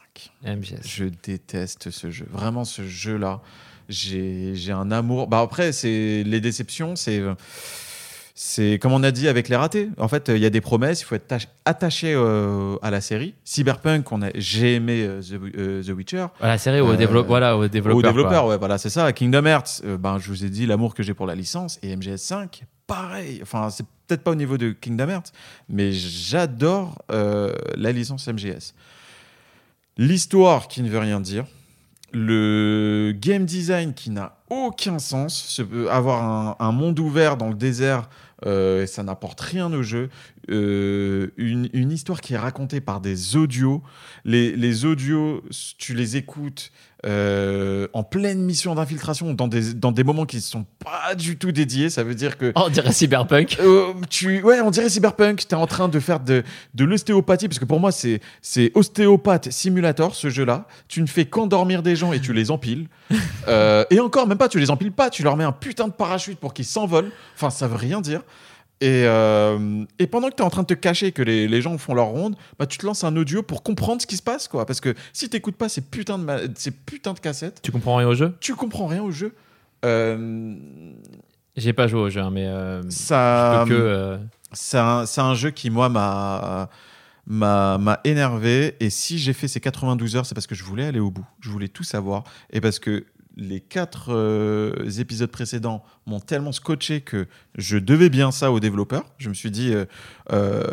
MGS. 0.45 0.79
Je 0.87 1.05
déteste 1.23 1.91
ce 1.91 2.09
jeu. 2.11 2.25
Vraiment, 2.31 2.63
ce 2.65 2.85
jeu-là, 2.87 3.41
j'ai 3.89 4.71
un 4.71 4.91
amour. 4.91 5.27
Bah 5.27 5.39
après, 5.41 5.71
c'est 5.71 6.23
les 6.25 6.39
déceptions, 6.41 6.95
c'est 6.95 7.21
c'est 8.33 8.79
comme 8.81 8.93
on 8.93 9.03
a 9.03 9.11
dit 9.11 9.27
avec 9.27 9.49
les 9.49 9.55
ratés. 9.55 9.89
En 9.97 10.07
fait, 10.07 10.29
il 10.29 10.37
y 10.39 10.45
a 10.45 10.49
des 10.49 10.61
promesses, 10.61 11.01
il 11.01 11.03
faut 11.05 11.15
être 11.15 11.27
tach- 11.27 11.47
attaché 11.65 12.13
euh, 12.15 12.75
à 12.81 12.89
la 12.89 13.01
série. 13.01 13.35
Cyberpunk, 13.43 14.09
on 14.11 14.21
a 14.21 14.29
j'ai 14.35 14.75
aimé 14.75 15.03
euh, 15.05 15.21
The, 15.21 15.57
euh, 15.57 15.83
The 15.83 15.89
Witcher. 15.89 16.25
Voilà, 16.39 16.53
la 16.53 16.57
série 16.57 16.79
au 16.79 16.91
Euh, 16.93 16.95
développeur. 16.95 17.27
Voilà, 17.27 17.57
au 17.57 17.67
développeur. 17.67 17.97
Aux 17.97 18.01
quoi. 18.01 18.09
développeurs, 18.11 18.45
ouais, 18.47 18.57
voilà, 18.57 18.77
c'est 18.77 18.89
ça. 18.89 19.11
Kingdom 19.13 19.45
Hearts, 19.45 19.81
ben, 19.99 20.17
je 20.17 20.27
vous 20.29 20.45
ai 20.45 20.49
dit 20.49 20.65
l'amour 20.65 20.95
que 20.95 21.03
j'ai 21.03 21.13
pour 21.13 21.27
la 21.27 21.35
licence. 21.35 21.77
Et 21.83 21.95
MGS5, 21.95 22.61
pareil. 22.95 23.39
Enfin, 23.41 23.69
c'est 23.69 23.85
peut-être 24.07 24.23
pas 24.23 24.31
au 24.31 24.35
niveau 24.35 24.57
de 24.57 24.71
Kingdom 24.71 25.09
Hearts, 25.09 25.31
mais 25.69 25.91
j'adore 25.93 27.01
euh, 27.11 27.53
la 27.75 27.91
licence 27.91 28.27
MGS. 28.27 28.73
L'histoire 29.97 30.67
qui 30.67 30.81
ne 30.81 30.89
veut 30.89 30.99
rien 30.99 31.19
dire. 31.19 31.45
Le 32.13 33.13
game 33.15 33.45
design 33.45 33.93
qui 33.93 34.09
n'a 34.09 34.35
aucun 34.49 34.99
sens. 34.99 35.33
Se- 35.47 35.87
avoir 35.87 36.23
un, 36.23 36.55
un 36.59 36.71
monde 36.71 36.99
ouvert 36.99 37.37
dans 37.37 37.47
le 37.47 37.55
désert, 37.55 38.09
euh, 38.45 38.85
ça 38.85 39.03
n'apporte 39.03 39.39
rien 39.39 39.71
au 39.71 39.81
jeu. 39.81 40.09
Euh, 40.49 41.27
une, 41.37 41.69
une 41.73 41.91
histoire 41.91 42.19
qui 42.19 42.33
est 42.33 42.37
racontée 42.37 42.81
par 42.81 42.99
des 42.99 43.35
audios. 43.35 43.83
Les, 44.25 44.55
les 44.55 44.85
audios, 44.85 45.43
tu 45.77 45.93
les 45.93 46.17
écoutes 46.17 46.71
euh, 47.05 47.87
en 47.93 48.03
pleine 48.03 48.41
mission 48.41 48.75
d'infiltration 48.75 49.33
dans 49.33 49.47
des, 49.47 49.73
dans 49.73 49.91
des 49.91 50.03
moments 50.03 50.25
qui 50.25 50.37
ne 50.37 50.41
sont 50.41 50.65
pas 50.83 51.13
du 51.15 51.37
tout 51.37 51.51
dédiés. 51.51 51.89
Ça 51.89 52.03
veut 52.03 52.15
dire 52.15 52.37
que 52.37 52.51
Oh, 52.55 52.63
on 52.65 52.69
dirait 52.69 52.91
Cyberpunk. 52.91 53.57
euh, 53.59 53.93
tu, 54.09 54.41
ouais, 54.41 54.61
on 54.61 54.71
dirait 54.71 54.89
cyberpunk. 54.89 55.47
T'es 55.47 55.55
en 55.55 55.67
train 55.67 55.87
de 55.89 55.99
faire 55.99 56.19
de, 56.19 56.43
de 56.73 56.85
l'ostéopathie 56.85 57.47
parce 57.47 57.59
que 57.59 57.65
pour 57.65 57.79
moi 57.79 57.91
c'est 57.91 58.19
c'est 58.41 58.71
ostéopathe 58.75 59.51
simulator 59.51 60.15
ce 60.15 60.29
jeu-là. 60.29 60.67
Tu 60.87 61.01
ne 61.01 61.07
fais 61.07 61.25
qu'endormir 61.25 61.83
des 61.83 61.95
gens 61.95 62.13
et 62.13 62.19
tu 62.19 62.33
les 62.33 62.49
empiles. 62.51 62.87
Et 63.91 63.99
encore, 63.99 64.27
même 64.27 64.37
pas, 64.37 64.47
tu 64.49 64.59
les 64.59 64.71
empiles 64.71 64.91
pas. 64.91 65.09
Tu 65.09 65.23
leur 65.23 65.35
mets 65.37 65.43
un 65.43 65.51
putain 65.51 65.87
de 65.87 65.93
parachute 65.93 66.39
pour 66.39 66.53
qu'ils 66.53 66.65
s'envolent. 66.65 67.11
Enfin, 67.35 67.49
ça 67.49 67.67
veut 67.67 67.75
rien 67.75 67.99
dire. 68.01 68.21
Et, 68.81 69.03
euh, 69.05 69.85
et 69.99 70.07
pendant 70.07 70.29
que 70.29 70.35
tu 70.35 70.41
es 70.41 70.45
en 70.45 70.49
train 70.49 70.63
de 70.63 70.67
te 70.67 70.73
cacher 70.73 71.11
que 71.11 71.21
les, 71.21 71.47
les 71.47 71.61
gens 71.61 71.77
font 71.77 71.93
leur 71.93 72.07
ronde, 72.07 72.35
bah, 72.57 72.65
tu 72.65 72.79
te 72.79 72.85
lances 72.85 73.03
un 73.03 73.15
audio 73.15 73.43
pour 73.43 73.61
comprendre 73.61 74.01
ce 74.01 74.07
qui 74.07 74.17
se 74.17 74.23
passe. 74.23 74.47
quoi. 74.47 74.65
Parce 74.65 74.81
que 74.81 74.95
si 75.13 75.29
t'écoutes 75.29 75.55
pas 75.55 75.69
ces 75.69 75.81
putains 75.81 76.17
de, 76.17 76.23
ma- 76.23 76.39
ces 76.55 76.71
putains 76.71 77.13
de 77.13 77.19
cassettes, 77.19 77.59
Tu 77.61 77.71
comprends 77.71 77.95
rien 77.97 78.07
au 78.07 78.15
jeu? 78.15 78.35
tu 78.39 78.55
comprends 78.55 78.87
rien 78.87 79.03
au 79.03 79.11
jeu. 79.11 79.35
Euh, 79.85 80.55
J'ai 81.55 81.73
pas 81.73 81.87
joué 81.87 81.99
au 82.01 82.09
jeu, 82.09 82.21
hein, 82.21 82.31
mais 82.31 82.47
euh, 82.47 82.81
ça, 82.89 83.63
je 83.65 83.69
peux 83.69 83.75
que. 83.75 83.81
euh, 83.81 84.17
c'est 84.51 84.77
un, 84.79 85.05
c'est 85.05 85.21
un 85.21 85.33
jeu 85.35 85.51
qui, 85.51 85.69
moi, 85.69 85.87
m'a 85.89 86.69
m'a 87.27 87.77
m'a 87.77 87.99
énervé. 88.03 88.75
Et 88.79 88.89
si 88.89 89.19
j'ai 89.19 89.33
fait 89.33 89.47
ces 89.47 89.59
92 89.59 90.15
heures, 90.15 90.25
c'est 90.25 90.33
parce 90.35 90.47
que 90.47 90.55
je 90.55 90.63
voulais 90.63 90.85
aller 90.85 90.99
au 90.99 91.11
bout. 91.11 91.25
Je 91.39 91.49
voulais 91.49 91.67
tout 91.67 91.83
savoir. 91.83 92.23
Et 92.51 92.61
parce 92.61 92.79
que 92.79 93.05
les 93.37 93.61
quatre 93.61 94.07
euh, 94.13 94.73
épisodes 94.99 95.29
précédents 95.31 95.83
m'ont 96.05 96.19
tellement 96.19 96.51
scotché 96.51 97.01
que 97.01 97.27
je 97.57 97.77
devais 97.77 98.09
bien 98.09 98.31
ça 98.31 98.51
aux 98.51 98.59
développeurs. 98.59 99.05
Je 99.17 99.29
me 99.29 99.33
suis 99.33 99.51
dit, 99.51 99.73
euh, 99.73 99.85
euh, 100.31 100.65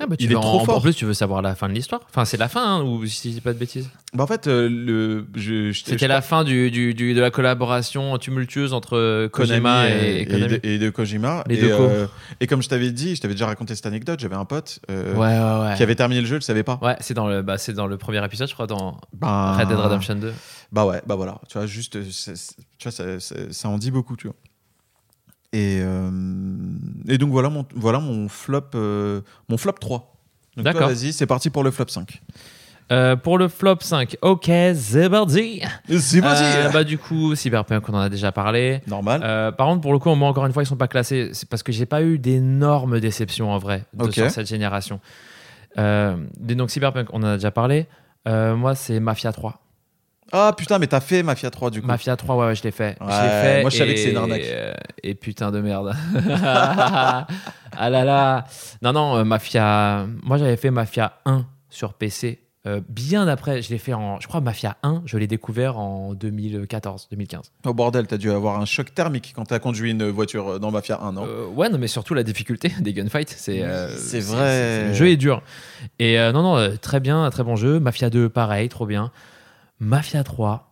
Ah 0.00 0.06
bah, 0.06 0.16
tu 0.16 0.24
il 0.24 0.32
est 0.32 0.34
en- 0.36 0.40
trop 0.40 0.60
en, 0.60 0.64
fort. 0.64 0.82
plus, 0.82 0.94
tu 0.94 1.04
veux 1.06 1.14
savoir 1.14 1.40
la 1.42 1.54
fin 1.54 1.68
de 1.68 1.74
l'histoire. 1.74 2.02
Enfin, 2.10 2.24
c'est 2.24 2.36
la 2.36 2.48
fin, 2.48 2.76
hein, 2.78 2.82
ou 2.84 3.06
si 3.06 3.30
je 3.30 3.34
dis 3.36 3.40
pas 3.40 3.52
de 3.52 3.58
bêtises. 3.58 3.88
Bah, 4.14 4.24
en 4.24 4.26
fait, 4.26 4.46
euh, 4.46 4.68
le, 4.68 5.26
je, 5.34 5.72
je- 5.72 5.84
C'était 5.84 5.96
je- 5.96 6.04
la 6.06 6.20
fin 6.20 6.44
du, 6.44 6.70
du, 6.70 6.92
du- 6.92 7.14
de 7.14 7.20
la 7.20 7.30
collaboration 7.30 8.18
tumultueuse 8.18 8.74
entre 8.74 9.26
Kojima 9.28 9.84
Konami 9.86 9.92
et, 10.04 10.20
et 10.20 10.26
Konami. 10.26 10.48
de, 10.48 10.60
et 10.62 10.78
de 10.78 10.90
Kojima. 10.90 11.44
Les 11.46 11.56
deux 11.56 11.72
euh, 11.72 12.06
et 12.38 12.46
comme 12.46 12.62
je 12.62 12.68
t'avais 12.68 12.90
dit, 12.92 13.16
je 13.16 13.22
t'avais 13.22 13.32
déjà 13.32 13.46
raconté 13.46 13.74
cette 13.74 13.86
anecdote, 13.86 14.20
j'avais 14.20 14.36
un 14.36 14.44
pote 14.44 14.80
euh, 14.90 15.14
ouais, 15.14 15.18
ouais, 15.64 15.70
ouais. 15.70 15.76
qui 15.78 15.82
avait 15.82 15.94
terminé 15.94 16.20
le 16.20 16.26
jeu, 16.26 16.32
je 16.34 16.40
le 16.40 16.40
savais 16.42 16.62
pas. 16.62 16.78
Ouais, 16.82 16.96
c'est 17.00 17.14
dans, 17.14 17.26
le, 17.26 17.40
bah, 17.40 17.56
c'est 17.56 17.72
dans 17.72 17.86
le 17.86 17.96
premier 17.96 18.22
épisode, 18.22 18.48
je 18.48 18.52
crois, 18.54 18.66
dans 18.66 19.00
Ben, 19.14 19.56
Red 19.58 19.68
Dead 19.68 19.78
Redemption 19.78 20.16
2. 20.16 20.32
Bah 20.72 20.84
ouais, 20.84 21.00
bah 21.06 21.14
voilà, 21.16 21.40
tu 21.48 21.56
vois, 21.56 21.66
juste, 21.66 21.96
euh, 21.96 22.04
c'est- 22.10 22.36
c'est- 22.36 22.56
tu 22.78 22.88
vois, 22.88 22.92
ça, 22.92 23.18
ça- 23.18 23.34
ça 23.50 23.68
en 23.70 23.78
dit 23.78 23.90
beaucoup, 23.90 24.16
tu 24.16 24.26
vois. 24.26 24.36
Et, 25.54 25.80
euh, 25.82 26.10
et 27.08 27.16
donc 27.16 27.30
voilà 27.30 27.48
mon, 27.48 27.64
voilà 27.74 27.98
mon 27.98 28.28
flop, 28.28 28.60
euh, 28.74 29.22
mon 29.48 29.56
flop 29.56 29.72
3. 29.72 30.16
Donc 30.56 30.64
toi, 30.64 30.72
D'accord. 30.74 30.88
Vas-y, 30.90 31.14
c'est 31.14 31.26
parti 31.26 31.48
pour 31.48 31.62
le 31.64 31.70
flop 31.70 31.88
5. 31.88 32.20
Euh, 32.90 33.16
pour 33.16 33.38
le 33.38 33.48
flop 33.48 33.76
5, 33.80 34.16
ok. 34.20 34.44
C'est 34.74 35.08
Euh, 35.08 36.68
bah, 36.70 36.84
du 36.84 36.98
coup, 36.98 37.34
Cyberpunk, 37.34 37.88
on 37.88 37.94
en 37.94 38.00
a 38.00 38.08
déjà 38.10 38.32
parlé. 38.32 38.80
Normal. 38.86 39.22
Euh, 39.24 39.50
par 39.52 39.68
contre, 39.68 39.80
pour 39.80 39.92
le 39.92 39.98
coup, 39.98 40.14
moi, 40.14 40.28
encore 40.28 40.44
une 40.46 40.52
fois, 40.52 40.62
ils 40.62 40.66
sont 40.66 40.76
pas 40.76 40.88
classés. 40.88 41.30
C'est 41.32 41.48
parce 41.48 41.62
que 41.62 41.72
j'ai 41.72 41.86
pas 41.86 42.02
eu 42.02 42.18
d'énormes 42.18 43.00
déceptions 43.00 43.50
en 43.50 43.58
vrai 43.58 43.84
de- 43.94 44.10
sur 44.10 44.30
cette 44.30 44.46
génération. 44.48 45.00
Euh, 45.78 46.16
donc, 46.38 46.70
Cyberpunk, 46.70 47.08
on 47.12 47.22
en 47.22 47.26
a 47.28 47.34
déjà 47.36 47.50
parlé. 47.50 47.86
Moi, 48.26 48.74
c'est 48.74 49.00
Mafia 49.00 49.32
3. 49.32 49.58
Ah 50.34 50.54
putain, 50.56 50.78
mais 50.78 50.86
t'as 50.86 51.00
fait 51.00 51.22
Mafia 51.22 51.50
3 51.50 51.70
du 51.70 51.82
coup. 51.82 51.86
Mafia 51.86 52.16
3, 52.16 52.36
ouais, 52.36 52.46
ouais, 52.46 52.54
je 52.54 52.62
l'ai 52.62 52.70
fait. 52.70 52.96
Ouais, 53.02 53.12
fait. 53.12 53.60
moi, 53.60 53.68
je 53.68 53.76
savais 53.76 53.90
et- 53.90 53.94
que 53.94 54.00
c'est 54.00 54.10
une 54.12 54.16
arnaque. 54.16 54.42
et 55.02 55.14
putain 55.14 55.50
de 55.50 55.60
merde. 55.60 55.92
ah 56.42 57.26
là 57.90 58.04
là. 58.04 58.44
Non, 58.80 58.92
non, 58.92 59.24
Mafia. 59.26 60.06
Moi, 60.22 60.38
j'avais 60.38 60.56
fait 60.56 60.70
Mafia 60.70 61.12
1 61.26 61.44
sur 61.68 61.92
PC 61.94 62.40
euh, 62.66 62.80
bien 62.88 63.26
après, 63.26 63.60
je 63.60 63.70
l'ai 63.70 63.78
fait 63.78 63.92
en, 63.92 64.20
je 64.20 64.28
crois, 64.28 64.40
Mafia 64.40 64.76
1, 64.84 65.02
je 65.04 65.18
l'ai 65.18 65.26
découvert 65.26 65.78
en 65.78 66.14
2014, 66.14 67.08
2015. 67.10 67.50
Au 67.66 67.74
bordel, 67.74 68.06
t'as 68.06 68.18
dû 68.18 68.30
avoir 68.30 68.60
un 68.60 68.64
choc 68.64 68.94
thermique 68.94 69.32
quand 69.34 69.46
t'as 69.46 69.58
conduit 69.58 69.90
une 69.90 70.08
voiture 70.10 70.60
dans 70.60 70.70
Mafia 70.70 71.00
1, 71.02 71.12
non? 71.12 71.26
Euh, 71.26 71.46
ouais, 71.48 71.68
non, 71.68 71.78
mais 71.78 71.88
surtout 71.88 72.14
la 72.14 72.22
difficulté 72.22 72.72
des 72.80 72.92
gunfights. 72.92 73.34
C'est 73.36 73.62
euh, 73.62 73.88
C'est 73.96 74.20
vrai. 74.20 74.88
Le 74.88 74.94
jeu 74.94 75.08
est 75.08 75.16
dur. 75.16 75.42
Et 75.98 76.20
euh, 76.20 76.30
non, 76.32 76.42
non, 76.42 76.56
euh, 76.56 76.76
très 76.80 77.00
bien, 77.00 77.28
très 77.30 77.42
bon 77.42 77.56
jeu. 77.56 77.80
Mafia 77.80 78.10
2, 78.10 78.28
pareil, 78.28 78.68
trop 78.68 78.86
bien. 78.86 79.10
Mafia 79.80 80.22
3, 80.22 80.68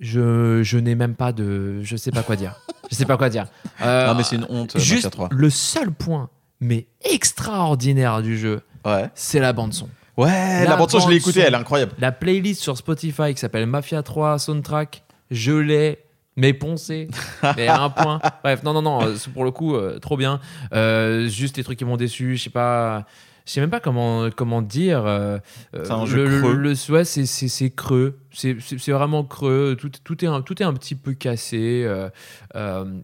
je, 0.00 0.62
je 0.62 0.78
n'ai 0.78 0.94
même 0.94 1.14
pas 1.16 1.32
de. 1.32 1.82
Je 1.82 1.96
sais 1.96 2.10
pas 2.12 2.22
quoi 2.22 2.36
dire. 2.36 2.54
je 2.90 2.96
sais 2.96 3.04
pas 3.04 3.16
quoi 3.18 3.28
dire. 3.28 3.46
Euh, 3.82 4.06
Non, 4.06 4.14
mais 4.14 4.22
c'est 4.22 4.36
une 4.36 4.46
honte, 4.48 4.74
Mafia 4.74 4.94
Juste 4.94 5.10
3. 5.10 5.28
le 5.32 5.50
seul 5.50 5.90
point, 5.90 6.30
mais 6.60 6.86
extraordinaire 7.02 8.22
du 8.22 8.38
jeu, 8.38 8.62
Ouais. 8.86 9.10
c'est 9.14 9.40
la 9.40 9.52
bande-son. 9.52 9.88
Ouais, 10.18 10.66
la, 10.66 10.76
bande 10.76 10.90
je 10.90 11.08
l'ai 11.08 11.16
écoutée, 11.16 11.40
elle 11.40 11.54
est 11.54 11.56
incroyable. 11.56 11.92
La 12.00 12.10
playlist 12.10 12.60
sur 12.60 12.76
Spotify 12.76 13.32
qui 13.34 13.40
s'appelle 13.40 13.66
Mafia 13.66 14.02
3 14.02 14.40
Soundtrack, 14.40 15.04
je 15.30 15.52
l'ai 15.52 15.98
mais 16.34 16.52
poncé, 16.52 17.06
mais 17.56 17.68
à 17.68 17.82
un 17.82 17.90
point. 17.90 18.20
Bref, 18.42 18.64
non, 18.64 18.72
non, 18.72 18.82
non, 18.82 19.02
euh, 19.02 19.14
c'est 19.16 19.32
pour 19.32 19.44
le 19.44 19.52
coup, 19.52 19.76
euh, 19.76 20.00
trop 20.00 20.16
bien. 20.16 20.40
Euh, 20.72 21.28
juste 21.28 21.56
les 21.56 21.62
trucs 21.62 21.78
qui 21.78 21.84
m'ont 21.84 21.96
déçu, 21.96 22.36
je 22.36 22.42
sais 22.44 22.50
pas. 22.50 23.06
Je 23.46 23.52
sais 23.52 23.60
même 23.60 23.70
pas 23.70 23.80
comment, 23.80 24.28
comment 24.30 24.60
dire. 24.60 25.04
euh, 25.06 25.38
C'est 25.72 25.90
un 25.92 26.04
jeu 26.04 26.24
le, 26.28 26.40
creux. 26.40 26.54
Le, 26.54 26.72
le- 26.74 26.92
ouais, 26.92 27.04
c'est, 27.04 27.24
c'est, 27.24 27.48
c'est 27.48 27.70
creux. 27.70 28.18
C'est, 28.32 28.56
c'est, 28.60 28.92
vraiment 28.92 29.22
creux. 29.24 29.76
Tout, 29.80 29.90
tout, 30.02 30.24
est 30.24 30.28
un, 30.28 30.42
tout 30.42 30.60
est 30.60 30.66
un 30.66 30.74
petit 30.74 30.96
peu 30.96 31.14
cassé. 31.14 31.88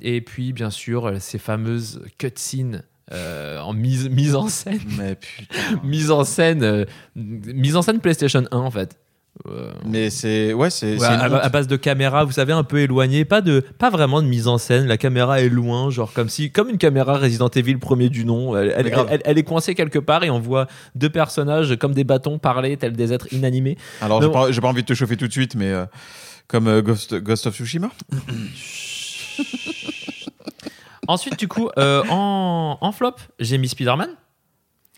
et 0.00 0.20
puis, 0.20 0.52
bien 0.52 0.70
sûr, 0.70 1.12
ces 1.20 1.38
fameuses 1.38 2.02
cutscenes 2.18 2.82
euh, 3.12 3.60
en 3.60 3.72
mise, 3.74 4.08
mise 4.08 4.34
en 4.34 4.48
scène. 4.48 4.80
Mais 4.98 5.16
putain. 5.16 5.80
mise 5.84 6.10
en 6.10 6.24
scène. 6.24 6.62
euh, 6.62 6.84
mise 7.16 7.76
en 7.76 7.82
scène 7.82 8.00
PlayStation 8.00 8.44
1, 8.50 8.56
en 8.56 8.70
fait. 8.70 8.96
Euh, 9.48 9.72
Mais 9.84 10.10
c'est. 10.10 10.52
Ouais, 10.52 10.70
c'est. 10.70 10.96
Ouais, 10.96 11.06
à, 11.06 11.48
base 11.48 11.66
de 11.66 11.74
caméra, 11.74 12.24
vous 12.24 12.30
savez, 12.30 12.52
un 12.52 12.62
peu 12.62 12.78
éloigné, 12.78 13.24
pas 13.24 13.40
de, 13.40 13.64
pas 13.78 13.90
vraiment 13.90 14.22
de 14.22 14.28
mise 14.28 14.46
en 14.46 14.58
scène. 14.58 14.86
La 14.86 14.96
caméra 14.96 15.40
est 15.40 15.48
loin, 15.48 15.90
genre 15.90 16.12
comme 16.12 16.28
si, 16.28 16.52
comme 16.52 16.70
une 16.70 16.78
caméra 16.78 17.18
Resident 17.18 17.48
Evil 17.48 17.78
premier 17.78 18.08
du 18.10 18.24
nom. 18.24 18.56
Elle, 18.56 18.72
elle- 18.76 18.94
elle- 19.10 19.22
elle 19.24 19.38
est 19.38 19.42
coincée 19.42 19.74
quelque 19.74 19.98
part 19.98 20.22
et 20.22 20.30
on 20.30 20.38
voit 20.38 20.68
deux 20.94 21.10
personnages 21.10 21.74
comme 21.78 21.94
des 21.94 22.04
bâtons 22.04 22.38
parler, 22.38 22.76
tels 22.76 22.92
des 22.92 23.12
êtres 23.12 23.26
inanimés. 23.32 23.76
Alors, 24.00 24.22
j'ai 24.22 24.30
pas, 24.30 24.60
pas 24.60 24.68
envie 24.68 24.82
de 24.82 24.86
te 24.86 24.94
chauffer 24.94 25.16
tout 25.16 25.26
de 25.26 25.32
suite, 25.32 25.56
mais 25.56 25.72
euh, 25.72 25.84
comme 26.46 26.68
euh, 26.68 26.80
Ghost, 26.80 27.16
Ghost 27.16 27.48
of 27.48 27.56
Tsushima? 27.56 27.90
Ensuite, 31.08 31.38
du 31.38 31.48
coup, 31.48 31.68
euh, 31.78 32.02
en, 32.10 32.78
en 32.80 32.92
flop, 32.92 33.14
j'ai 33.38 33.58
mis 33.58 33.68
Spider-Man. 33.68 34.10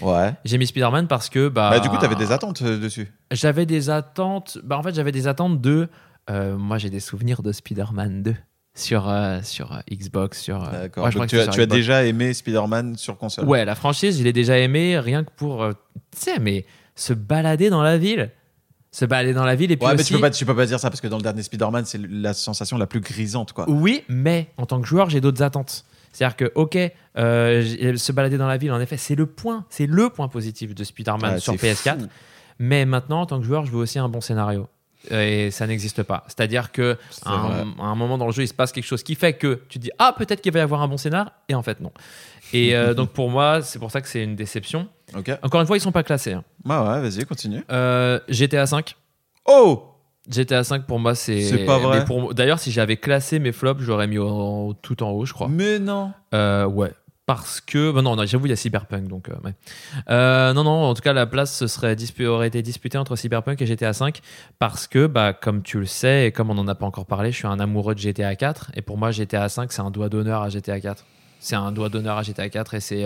Ouais. 0.02 0.34
J'ai 0.44 0.58
mis 0.58 0.66
Spider-Man 0.66 1.06
parce 1.08 1.28
que 1.30 1.48
bah, 1.48 1.70
Bah, 1.70 1.80
du 1.80 1.88
coup, 1.88 1.96
t'avais 1.96 2.14
des 2.16 2.30
attentes 2.32 2.60
euh, 2.62 2.78
dessus. 2.78 3.10
J'avais 3.30 3.64
des 3.66 3.88
attentes. 3.90 4.58
Bah, 4.62 4.76
en 4.78 4.82
fait, 4.82 4.94
j'avais 4.94 5.12
des 5.12 5.26
attentes 5.26 5.60
de. 5.60 5.88
euh, 6.30 6.56
moi, 6.56 6.76
j'ai 6.78 6.90
des 6.90 7.00
souvenirs 7.00 7.42
de 7.42 7.50
Spider-Man 7.52 8.22
2 8.22 8.34
sur, 8.74 9.08
euh, 9.08 9.40
sur 9.42 9.72
euh, 9.72 9.78
Xbox. 9.90 10.42
Sur, 10.42 10.62
euh, 10.64 10.70
D'accord. 10.82 11.04
ouais, 11.04 11.10
je 11.10 11.16
crois 11.16 11.24
Donc, 11.26 11.30
que 11.30 11.36
tu, 11.36 11.36
as, 11.38 11.44
c'était 11.44 11.50
tu 11.50 11.54
sur 11.54 11.62
as 11.62 11.66
Xbox. 11.66 11.76
déjà 11.78 12.04
aimé 12.04 12.34
Spider-Man 12.34 12.96
sur 12.98 13.16
console. 13.16 13.46
Ouais, 13.46 13.64
la 13.64 13.74
franchise, 13.74 14.18
je 14.18 14.22
l'ai 14.24 14.34
déjà 14.34 14.58
aimé 14.58 14.98
rien 14.98 15.24
que 15.24 15.30
pour. 15.34 15.62
euh, 15.62 15.72
tu 16.12 16.18
sais, 16.20 16.38
mais 16.40 16.66
se 16.94 17.14
balader 17.14 17.70
dans 17.70 17.82
la 17.82 17.96
ville. 17.96 18.30
Se 18.92 19.04
balader 19.06 19.32
dans 19.34 19.44
la 19.46 19.54
ville 19.56 19.72
et 19.72 19.76
puis 19.78 19.86
Ouais, 19.86 19.94
mais 19.94 20.00
aussi. 20.00 20.08
tu 20.08 20.14
peux, 20.14 20.20
pas, 20.20 20.30
tu 20.30 20.44
peux 20.46 20.56
pas 20.56 20.64
dire 20.66 20.78
ça 20.80 20.88
parce 20.90 21.00
que 21.02 21.06
dans 21.08 21.16
le 21.16 21.22
dernier 21.22 21.42
Spider-Man, 21.42 21.84
c'est 21.86 22.00
la 22.06 22.32
sensation 22.34 22.76
la 22.78 22.86
plus 22.86 23.00
grisante, 23.00 23.52
quoi. 23.52 23.64
Oui, 23.68 24.04
mais 24.08 24.48
en 24.58 24.64
tant 24.66 24.80
que 24.80 24.86
joueur, 24.86 25.08
j'ai 25.10 25.20
d'autres 25.22 25.42
attentes. 25.42 25.84
C'est-à-dire 26.16 26.36
que, 26.36 26.52
ok, 26.55 26.78
euh, 27.18 27.60
j- 27.62 27.98
se 27.98 28.12
balader 28.12 28.38
dans 28.38 28.47
la 28.48 28.56
ville, 28.56 28.72
en 28.72 28.80
effet, 28.80 28.97
c'est 28.97 29.14
le 29.14 29.26
point, 29.26 29.64
c'est 29.68 29.86
le 29.86 30.09
point 30.10 30.28
positif 30.28 30.74
de 30.74 30.82
Spider-Man 30.84 31.34
Ouais, 31.34 31.40
sur 31.40 31.52
c'est 31.59 31.72
PS4. 31.72 32.01
fou. 32.01 32.06
Mais 32.59 32.86
maintenant, 32.86 33.20
en 33.20 33.26
tant 33.26 33.38
que 33.38 33.44
joueur, 33.44 33.66
je 33.66 33.70
veux 33.72 33.78
aussi 33.78 33.98
un 33.98 34.09
bon 34.09 34.20
scénario. 34.22 34.66
Et 35.10 35.51
ça 35.52 35.66
n'existe 35.66 36.02
pas. 36.02 36.24
C'est-à-dire 36.26 36.72
que 36.72 36.97
à 37.24 37.32
un, 37.32 37.48
vrai. 37.48 37.64
à 37.80 37.84
un 37.84 37.94
moment 37.94 38.18
dans 38.18 38.26
le 38.26 38.32
jeu, 38.32 38.43
il 38.43 38.48
se 38.48 38.55
passe 38.55 38.72
quelque 38.72 38.84
chose 38.86 39.02
qui 39.05 39.14
fait 39.14 39.34
que 39.34 39.60
tu 39.68 39.78
te 39.78 39.84
dis 39.84 39.90
ah 39.98 40.12
peut-être 40.16 40.40
qu'il 40.40 40.51
va 40.52 40.59
y 40.59 40.62
avoir 40.62 40.82
un 40.82 40.88
bon 40.88 40.97
scénar 40.97 41.30
et 41.48 41.55
en 41.55 41.62
fait 41.62 41.80
non. 41.80 41.93
Et 42.52 42.74
euh, 42.74 42.93
donc 42.94 43.10
pour 43.10 43.30
moi, 43.30 43.62
c'est 43.62 43.78
pour 43.78 43.90
ça 43.93 44.01
que 44.01 44.09
c'est 44.09 44.24
une 44.24 44.34
déception. 44.34 44.88
Encore 45.43 45.60
une 45.60 45.66
fois, 45.68 45.76
ils 45.76 45.80
sont 45.80 45.93
pas 45.93 46.02
classés. 46.02 46.32
hein. 46.32 46.43
Bah 46.64 46.82
ouais, 47.01 47.09
vas-y, 47.09 47.24
continue. 47.24 47.62
Euh, 47.70 48.18
GTA 48.28 48.66
5. 48.66 48.97
Oh 49.44 49.84
GTA 50.28 50.64
5 50.64 50.86
pour 50.86 50.98
moi 50.98 51.14
c'est. 51.14 51.40
C'est 51.42 51.64
pas 51.64 51.78
vrai. 51.78 52.04
pour- 52.04 52.34
D'ailleurs, 52.34 52.58
si 52.58 52.70
j'avais 52.72 52.96
classé 52.96 53.38
mes 53.38 53.52
flops, 53.52 53.80
j'aurais 53.82 54.06
mis 54.06 54.18
au- 54.18 54.74
tout 54.82 55.02
en 55.02 55.10
haut, 55.10 55.24
je 55.26 55.32
crois. 55.32 55.48
Mais 55.48 55.78
non 55.78 56.12
Euh, 56.34 56.66
ouais. 56.66 56.92
Parce 57.26 57.60
que. 57.60 57.90
bah 57.90 58.02
non, 58.02 58.14
non, 58.14 58.24
j'avoue, 58.24 58.46
il 58.46 58.50
y 58.50 58.52
a 58.52 58.56
Cyberpunk. 58.56 59.08
Donc, 59.08 59.28
euh, 59.28 59.32
ouais. 59.44 59.52
Euh, 60.10 60.52
non, 60.52 60.62
non, 60.62 60.70
en 60.84 60.94
tout 60.94 61.02
cas, 61.02 61.12
la 61.12 61.26
place 61.26 61.56
ce 61.56 61.66
serait 61.66 61.96
dispu- 61.96 62.24
aurait 62.26 62.46
été 62.46 62.62
disputée 62.62 62.98
entre 62.98 63.16
Cyberpunk 63.16 63.60
et 63.60 63.66
GTA 63.66 63.92
5. 63.92 64.20
Parce 64.60 64.86
que, 64.86 65.06
bah, 65.08 65.32
comme 65.32 65.62
tu 65.62 65.80
le 65.80 65.86
sais, 65.86 66.28
et 66.28 66.32
comme 66.32 66.50
on 66.50 66.54
n'en 66.54 66.68
a 66.68 66.76
pas 66.76 66.86
encore 66.86 67.06
parlé, 67.06 67.32
je 67.32 67.36
suis 67.38 67.48
un 67.48 67.58
amoureux 67.58 67.94
de 67.96 68.00
GTA 68.00 68.36
4. 68.36 68.70
Et 68.74 68.82
pour 68.82 68.96
moi, 68.96 69.10
GTA 69.10 69.48
5, 69.48 69.72
c'est 69.72 69.82
un 69.82 69.90
doigt 69.90 70.08
d'honneur 70.08 70.42
à 70.42 70.50
GTA 70.50 70.78
4. 70.80 71.04
C'est 71.40 71.56
un 71.56 71.72
doigt 71.72 71.88
d'honneur 71.88 72.16
à 72.16 72.22
GTA 72.22 72.48
4 72.48 72.74
et 72.74 72.80
c'est. 72.80 73.04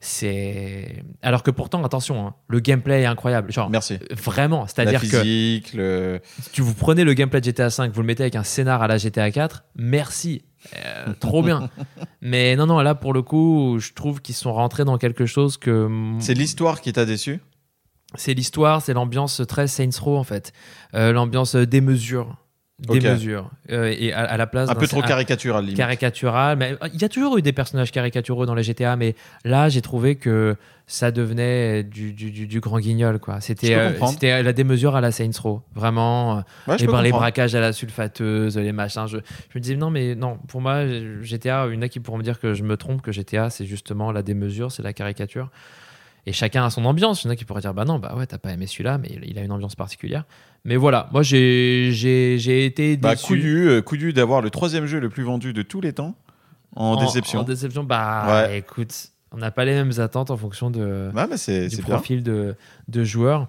C'est. 0.00 1.02
Alors 1.22 1.42
que 1.42 1.50
pourtant, 1.50 1.82
attention, 1.84 2.26
hein, 2.26 2.34
le 2.48 2.60
gameplay 2.60 3.02
est 3.02 3.06
incroyable. 3.06 3.52
Genre, 3.52 3.68
Merci. 3.70 3.98
vraiment. 4.10 4.66
C'est-à-dire 4.66 5.00
que. 5.00 5.76
le... 5.76 6.20
Si 6.40 6.50
tu 6.50 6.62
vous 6.62 6.74
prenez 6.74 7.04
le 7.04 7.14
gameplay 7.14 7.40
de 7.40 7.46
GTA 7.46 7.70
5, 7.70 7.92
vous 7.92 8.00
le 8.00 8.06
mettez 8.06 8.22
avec 8.22 8.36
un 8.36 8.44
scénar 8.44 8.82
à 8.82 8.86
la 8.88 8.98
GTA 8.98 9.30
4, 9.30 9.64
merci. 9.76 10.42
Euh, 10.76 11.12
trop 11.20 11.42
bien. 11.42 11.70
Mais 12.20 12.56
non, 12.56 12.66
non, 12.66 12.80
là, 12.80 12.94
pour 12.94 13.12
le 13.12 13.22
coup, 13.22 13.78
je 13.78 13.92
trouve 13.92 14.20
qu'ils 14.20 14.34
sont 14.34 14.52
rentrés 14.52 14.84
dans 14.84 14.98
quelque 14.98 15.26
chose 15.26 15.56
que. 15.56 15.88
c'est 16.20 16.34
l'histoire 16.34 16.80
qui 16.80 16.92
t'a 16.92 17.04
déçu? 17.04 17.40
C'est 18.14 18.34
l'histoire, 18.34 18.80
c'est 18.80 18.94
l'ambiance 18.94 19.42
très 19.46 19.66
Saints 19.66 19.90
Row, 20.00 20.16
en 20.16 20.24
fait. 20.24 20.52
Euh, 20.94 21.12
l'ambiance 21.12 21.56
des 21.56 21.80
mesures. 21.80 22.36
Des 22.80 23.00
mesures. 23.00 23.50
Euh, 23.70 23.92
et 23.98 24.12
à, 24.12 24.20
à 24.20 24.36
la 24.36 24.46
place 24.46 24.70
Un 24.70 24.74
peu 24.76 24.86
trop 24.86 25.02
caricatural, 25.02 25.64
limite. 25.64 25.76
caricatural. 25.76 26.56
Mais 26.56 26.76
euh, 26.80 26.88
il 26.94 27.02
y 27.02 27.04
a 27.04 27.08
toujours 27.08 27.36
eu 27.36 27.42
des 27.42 27.52
personnages 27.52 27.90
caricaturaux 27.90 28.46
dans 28.46 28.54
les 28.54 28.62
GTA, 28.62 28.94
mais 28.94 29.16
là, 29.44 29.68
j'ai 29.68 29.82
trouvé 29.82 30.14
que 30.14 30.54
ça 30.86 31.10
devenait 31.10 31.82
du, 31.82 32.12
du, 32.12 32.30
du- 32.30 32.46
du 32.46 32.60
grand 32.60 32.78
guignol, 32.78 33.18
quoi. 33.18 33.40
C'était 33.40 33.74
euh, 33.74 34.06
c'était 34.06 34.42
la 34.42 34.52
démesure 34.52 34.94
à 34.94 35.00
la 35.00 35.10
Saints 35.10 35.30
Row. 35.42 35.60
Vraiment. 35.74 36.44
Ouais, 36.68 36.76
les 36.78 36.86
comprendre. 36.86 37.10
braquages 37.10 37.54
à 37.56 37.60
la 37.60 37.72
sulfateuse, 37.72 38.56
les 38.56 38.72
machins. 38.72 39.06
Je, 39.08 39.18
je 39.18 39.58
me 39.58 39.60
disais, 39.60 39.74
non, 39.76 39.90
mais 39.90 40.14
non, 40.14 40.38
pour 40.46 40.60
moi, 40.60 40.86
GTA, 41.20 41.66
il 41.68 41.74
y 41.74 41.78
en 41.78 41.82
a 41.82 41.88
qui 41.88 41.98
pourront 42.00 42.18
me 42.18 42.22
dire 42.22 42.38
que 42.38 42.54
je 42.54 42.62
me 42.62 42.76
trompe, 42.76 43.02
que 43.02 43.10
GTA, 43.12 43.50
c'est 43.50 43.66
justement 43.66 44.12
la 44.12 44.22
démesure, 44.22 44.70
c'est 44.70 44.82
la 44.84 44.92
caricature. 44.92 45.50
Et 46.26 46.32
chacun 46.32 46.64
a 46.64 46.70
son 46.70 46.84
ambiance. 46.84 47.24
Il 47.24 47.26
y 47.26 47.30
en 47.30 47.32
a 47.32 47.36
qui 47.36 47.44
pourraient 47.44 47.62
dire, 47.62 47.72
bah 47.74 47.84
non, 47.86 47.98
bah 47.98 48.14
ouais, 48.16 48.26
t'as 48.26 48.38
pas 48.38 48.52
aimé 48.52 48.66
celui-là, 48.66 48.98
mais 48.98 49.08
il 49.24 49.38
a 49.38 49.42
une 49.42 49.52
ambiance 49.52 49.74
particulière. 49.76 50.24
Mais 50.64 50.76
voilà, 50.76 51.08
moi, 51.12 51.22
j'ai 51.22 52.64
été 52.66 52.96
Bah, 52.96 53.14
déçu. 53.14 53.26
couillu, 53.26 53.68
euh, 53.68 53.82
couillu 53.82 54.12
d'avoir 54.12 54.42
le 54.42 54.50
troisième 54.50 54.86
jeu 54.86 55.00
le 55.00 55.08
plus 55.08 55.22
vendu 55.22 55.52
de 55.52 55.62
tous 55.62 55.80
les 55.80 55.92
temps 55.92 56.14
en, 56.76 56.96
déception. 56.96 57.40
En 57.40 57.44
déception, 57.44 57.84
bah 57.84 58.26
Ouais. 58.46 58.58
écoute, 58.58 58.92
on 59.32 59.38
n'a 59.38 59.50
pas 59.50 59.64
les 59.64 59.72
mêmes 59.72 59.92
attentes 59.98 60.30
en 60.30 60.36
fonction 60.36 60.70
de, 60.70 61.10
mais 61.14 61.36
c'est 61.36 61.68
du 61.68 61.76
bien. 61.76 61.84
profil 61.84 62.22
de, 62.22 62.54
de 62.88 63.04
joueur. 63.04 63.48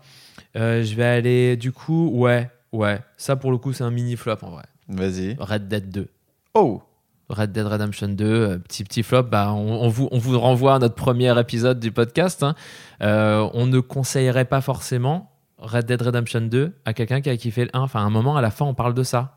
Euh, 0.55 0.83
je 0.83 0.95
vais 0.95 1.05
aller, 1.05 1.57
du 1.57 1.71
coup, 1.71 2.09
ouais, 2.13 2.49
ouais. 2.71 2.99
Ça, 3.17 3.35
pour 3.35 3.51
le 3.51 3.57
coup, 3.57 3.73
c'est 3.73 3.83
un 3.83 3.91
mini 3.91 4.15
flop 4.15 4.37
en 4.41 4.51
vrai. 4.51 4.63
Vas-y. 4.87 5.35
Red 5.39 5.67
Dead 5.67 5.89
2. 5.91 6.07
Oh 6.55 6.81
Red 7.29 7.51
Dead 7.51 7.67
Redemption 7.67 8.07
2, 8.07 8.25
euh, 8.25 8.57
petit 8.57 8.83
petit 8.83 9.03
flop, 9.03 9.23
bah, 9.23 9.53
on, 9.53 9.83
on 9.83 9.87
vous, 9.87 10.07
on 10.11 10.17
vous 10.17 10.39
renvoie 10.39 10.73
à 10.75 10.79
notre 10.79 10.95
premier 10.95 11.37
épisode 11.39 11.79
du 11.79 11.91
podcast. 11.91 12.41
hein. 12.41 12.55
Euh, 13.03 13.47
on 13.53 13.67
ne 13.67 13.79
conseillerait 13.79 14.45
pas 14.45 14.61
forcément 14.61 15.29
Red 15.59 15.85
Dead 15.85 16.01
Redemption 16.01 16.41
2 16.41 16.73
à 16.85 16.93
quelqu'un 16.93 17.21
qui 17.21 17.29
a 17.29 17.37
kiffé 17.37 17.65
le 17.65 17.69
1. 17.73 17.79
Enfin, 17.81 17.99
à 17.99 18.03
un 18.03 18.09
moment, 18.09 18.35
à 18.37 18.41
la 18.41 18.51
fin, 18.51 18.65
on 18.65 18.73
parle 18.73 18.93
de 18.93 19.03
ça. 19.03 19.35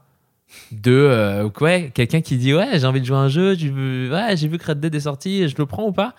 De, 0.71 0.93
euh, 0.93 1.49
ouais, 1.61 1.91
quelqu'un 1.95 2.21
qui 2.21 2.37
dit 2.37 2.53
Ouais, 2.55 2.79
j'ai 2.79 2.87
envie 2.87 3.01
de 3.01 3.07
jouer 3.07 3.17
à 3.17 3.21
un 3.21 3.29
jeu, 3.29 3.57
tu 3.57 3.71
veux- 3.71 4.11
ouais, 4.13 4.37
j'ai 4.37 4.49
vu 4.49 4.59
que 4.59 4.67
Red 4.67 4.81
Dead 4.81 4.95
est 4.95 5.01
sorti, 5.01 5.49
je 5.49 5.57
le 5.57 5.67
prends 5.67 5.85
ou 5.87 5.93
pas? 5.93 6.15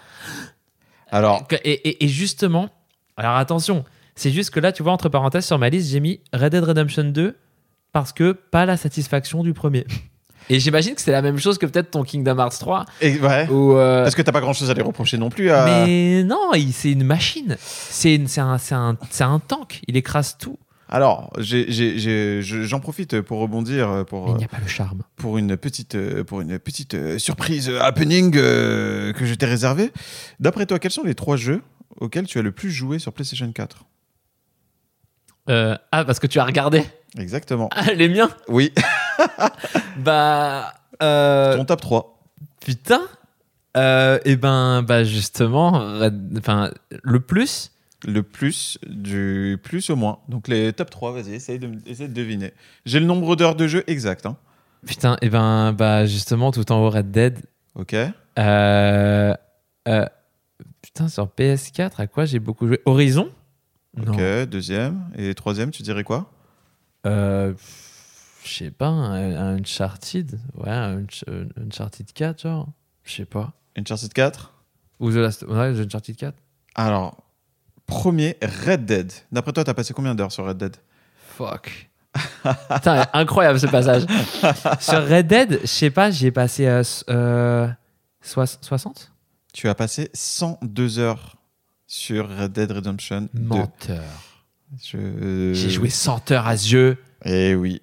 Alors, 1.09 1.47
et, 1.63 1.71
et- 1.71 2.03
et 2.03 2.07
justement, 2.07 2.69
alors 3.17 3.35
attention, 3.37 3.85
c'est 4.15 4.31
juste 4.31 4.49
que 4.49 4.59
là, 4.59 4.71
tu 4.71 4.81
vois, 4.83 4.91
entre 4.91 5.09
parenthèses, 5.09 5.45
sur 5.45 5.59
ma 5.59 5.69
liste, 5.69 5.91
j'ai 5.91 5.99
mis 5.99 6.19
Red 6.33 6.51
Dead 6.53 6.63
Redemption 6.63 7.03
2 7.03 7.35
parce 7.91 8.11
que 8.11 8.31
pas 8.31 8.65
la 8.65 8.75
satisfaction 8.77 9.43
du 9.43 9.53
premier. 9.53 9.85
Et 10.49 10.59
j'imagine 10.59 10.95
que 10.95 11.01
c'est 11.01 11.11
la 11.11 11.21
même 11.21 11.37
chose 11.37 11.57
que 11.57 11.65
peut-être 11.65 11.91
ton 11.91 12.03
Kingdom 12.03 12.37
Hearts 12.37 12.59
3. 12.59 12.85
et, 13.01 13.19
ouais. 13.19 13.47
Où, 13.49 13.73
euh, 13.77 14.03
Parce 14.03 14.15
que 14.15 14.21
t'as 14.21 14.31
pas 14.31 14.41
grand 14.41 14.53
chose 14.53 14.69
à 14.69 14.73
les 14.73 14.81
reprocher 14.81 15.17
non 15.17 15.29
plus 15.29 15.49
à. 15.51 15.65
Mais 15.65 16.23
non, 16.23 16.51
c'est 16.71 16.91
une 16.91 17.03
machine. 17.03 17.55
C'est 17.59 18.19
un, 18.37 18.57
un, 18.71 18.97
un 19.19 19.39
tank. 19.39 19.81
Il 19.87 19.95
écrase 19.97 20.37
tout. 20.37 20.57
Alors, 20.89 21.31
j'en 21.39 22.79
profite 22.79 23.21
pour 23.21 23.39
rebondir 23.39 23.89
Mais 23.89 24.03
pour, 24.05 24.29
il 24.29 24.35
n'y 24.35 24.43
a 24.43 24.47
pas 24.47 24.59
le 24.61 24.67
charme. 24.67 25.01
pour 25.15 25.39
une 25.39 25.57
petite, 25.57 25.95
euh, 25.95 26.23
pour 26.23 26.41
une 26.41 26.59
petite 26.59 26.93
euh, 26.93 27.17
surprise 27.17 27.67
euh, 27.69 27.81
happening 27.81 28.31
euh, 28.35 29.11
que 29.13 29.25
je 29.25 29.33
t'ai 29.33 29.47
réservée. 29.47 29.91
D'après 30.39 30.67
toi, 30.67 30.77
quels 30.77 30.91
sont 30.91 31.03
les 31.03 31.15
trois 31.15 31.35
jeux 31.35 31.63
auxquels 31.99 32.27
tu 32.27 32.37
as 32.37 32.43
le 32.43 32.51
plus 32.51 32.69
joué 32.69 32.99
sur 32.99 33.11
PlayStation 33.11 33.51
4 33.51 33.85
Euh, 35.49 35.75
ah, 35.91 36.05
parce 36.05 36.19
que 36.19 36.27
tu 36.27 36.39
as 36.39 36.45
regardé? 36.45 36.83
Exactement. 37.17 37.69
Ah, 37.71 37.93
les 37.93 38.09
miens 38.09 38.29
Oui, 38.47 38.73
Bah. 39.97 40.73
euh, 41.01 41.57
ton 41.57 41.65
top 41.65 41.81
3. 41.81 42.19
putain 42.59 43.01
Euh, 43.77 44.19
Et 44.25 44.35
ben, 44.35 44.81
bah 44.83 45.03
justement, 45.03 45.73
enfin, 46.37 46.71
le 47.03 47.19
plus, 47.19 47.71
le 48.05 48.23
plus 48.23 48.77
du 48.87 49.57
plus 49.63 49.89
au 49.89 49.95
moins. 49.95 50.19
Donc 50.29 50.47
les 50.47 50.73
top 50.73 50.89
3, 50.89 51.11
vas-y, 51.13 51.33
essaye 51.35 51.59
de, 51.59 51.69
essaye 51.85 52.07
de 52.09 52.13
deviner. 52.13 52.53
J'ai 52.85 52.99
le 52.99 53.05
nombre 53.05 53.35
d'heures 53.35 53.55
de 53.55 53.67
jeu 53.67 53.83
exact. 53.87 54.25
hein. 54.25 54.37
Putain, 54.85 55.17
et 55.21 55.29
ben, 55.29 55.71
bah, 55.71 56.05
justement, 56.05 56.51
tout 56.51 56.69
en 56.71 56.83
haut, 56.83 56.89
Red 56.89 57.11
Dead. 57.11 57.39
Ok 57.75 57.95
Euh, 58.39 59.33
euh, 59.87 60.05
putain, 60.81 61.07
sur 61.07 61.27
PS4, 61.27 61.93
à 62.01 62.07
quoi 62.07 62.25
j'ai 62.25 62.39
beaucoup 62.39 62.67
joué? 62.67 62.79
Horizon? 62.85 63.29
Non. 63.95 64.13
Ok, 64.13 64.49
deuxième. 64.49 65.05
Et 65.15 65.33
troisième, 65.35 65.71
tu 65.71 65.83
dirais 65.83 66.03
quoi? 66.03 66.29
Euh, 67.05 67.53
je 68.45 68.53
sais 68.53 68.71
pas, 68.71 68.87
un, 68.87 69.35
un 69.35 69.57
Uncharted 69.57 70.39
Ouais, 70.55 70.69
un 70.69 70.99
un 71.27 71.63
Uncharted 71.65 72.11
4, 72.13 72.41
genre 72.41 72.67
Je 73.03 73.13
sais 73.13 73.25
pas. 73.25 73.53
Uncharted 73.77 74.13
4 74.13 74.53
Ou 74.99 75.11
The 75.11 75.15
Last 75.15 75.43
ouais, 75.43 75.73
The 75.73 75.79
Uncharted 75.85 76.15
4 76.15 76.33
Alors, 76.75 77.23
premier, 77.85 78.37
Red 78.65 78.85
Dead. 78.85 79.11
D'après 79.31 79.51
toi, 79.53 79.63
t'as 79.63 79.73
passé 79.73 79.93
combien 79.93 80.15
d'heures 80.15 80.31
sur 80.31 80.45
Red 80.45 80.57
Dead? 80.57 80.75
Fuck. 81.37 81.89
Putain, 82.73 83.07
incroyable 83.13 83.59
ce 83.59 83.65
passage. 83.65 84.03
Sur 84.81 85.07
Red 85.07 85.25
Dead, 85.25 85.59
je 85.61 85.65
sais 85.65 85.89
pas, 85.89 86.11
j'y 86.11 86.27
ai 86.27 86.31
passé 86.31 86.67
euh, 86.67 86.83
euh, 87.09 87.67
soix- 88.21 88.45
60 88.45 89.11
Tu 89.51 89.67
as 89.67 89.73
passé 89.73 90.11
102 90.13 90.99
heures 90.99 91.37
sur 91.87 92.29
Red 92.29 92.51
Dead 92.51 92.71
Redemption 92.71 93.29
2. 93.33 93.61
Je- 94.81 95.51
J'ai 95.53 95.69
joué 95.69 95.89
100 95.89 96.31
heures 96.31 96.47
à 96.47 96.57
ce 96.57 96.67
jeu. 96.69 96.97
Eh 97.25 97.55
oui. 97.55 97.81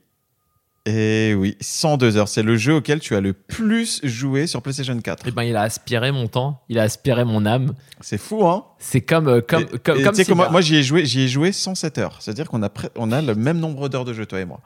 Eh 0.87 1.35
oui, 1.39 1.57
102 1.61 2.17
heures. 2.17 2.29
C'est 2.29 2.43
le 2.43 2.57
jeu 2.57 2.75
auquel 2.77 3.01
tu 3.01 3.15
as 3.15 3.21
le 3.21 3.35
plus 3.35 4.01
joué 4.03 4.47
sur 4.47 4.63
PlayStation 4.63 4.99
4. 4.99 5.29
Et 5.29 5.31
ben, 5.31 5.43
il 5.43 5.55
a 5.55 5.61
aspiré 5.63 6.11
mon 6.11 6.27
temps, 6.27 6.63
il 6.71 6.79
a 6.79 6.83
aspiré 6.83 7.25
mon 7.27 7.45
âme. 7.45 7.75
C'est 8.01 8.17
fou, 8.19 8.47
hein 8.49 8.65
C'est 8.79 9.03
comme 9.03 9.29
euh, 9.29 9.41
comme 9.43 9.63
Et- 9.75 9.79
comme, 9.79 9.99
et 9.99 10.51
moi, 10.51 10.61
j'y 10.63 10.77
ai 10.77 10.83
joué, 10.83 11.05
j'y 11.05 11.21
ai 11.21 11.29
joué 11.29 11.53
107 11.53 11.99
heures. 11.99 12.17
C'est-à-dire 12.21 12.49
qu'on 12.49 12.63
a, 12.63 12.71
on 12.97 13.13
a 13.13 13.21
le 13.21 13.35
même 13.35 13.59
nombre 13.59 13.89
d'heures 13.91 14.07
de 14.07 14.15
jeu, 14.15 14.25
toi 14.25 14.41
et 14.41 14.47
moi. 14.47 14.61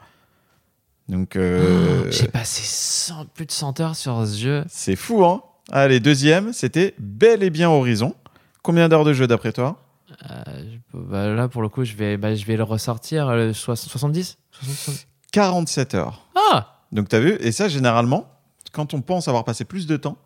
Donc, 1.09 1.35
euh, 1.35 2.09
J'ai 2.11 2.27
passé 2.29 2.61
100 2.63 3.25
plus 3.33 3.45
de 3.45 3.51
100 3.51 3.79
heures 3.81 3.95
sur 3.95 4.25
ce 4.25 4.37
jeu. 4.39 4.63
c'est 4.69 4.95
fou, 4.95 5.23
hein 5.25 5.43
Allez, 5.71 5.99
deuxième, 5.99 6.53
c'était 6.53 6.95
bel 6.97 7.43
et 7.43 7.49
bien 7.49 7.69
Horizon. 7.69 8.15
Combien 8.63 8.87
d'heures 8.87 9.03
de 9.03 9.13
jeu 9.13 9.27
d'après 9.27 9.51
toi? 9.51 9.84
Bah, 10.93 11.27
là, 11.27 11.47
pour 11.47 11.61
le 11.61 11.69
coup, 11.69 11.83
je 11.83 11.95
vais, 11.95 12.17
bah, 12.17 12.35
je 12.35 12.45
vais 12.45 12.55
le 12.57 12.63
ressortir. 12.63 13.33
le 13.35 13.53
soix- 13.53 13.75
70 13.75 14.37
60 14.51 15.07
47 15.31 15.95
heures. 15.95 16.27
Ah 16.51 16.79
Donc, 16.91 17.09
tu 17.09 17.15
as 17.15 17.19
vu? 17.19 17.37
Et 17.41 17.51
ça, 17.51 17.67
généralement, 17.67 18.27
quand 18.71 18.93
on 18.93 19.01
pense 19.01 19.27
avoir 19.27 19.43
passé 19.43 19.65
plus 19.65 19.87
de 19.87 19.97
temps, 19.97 20.17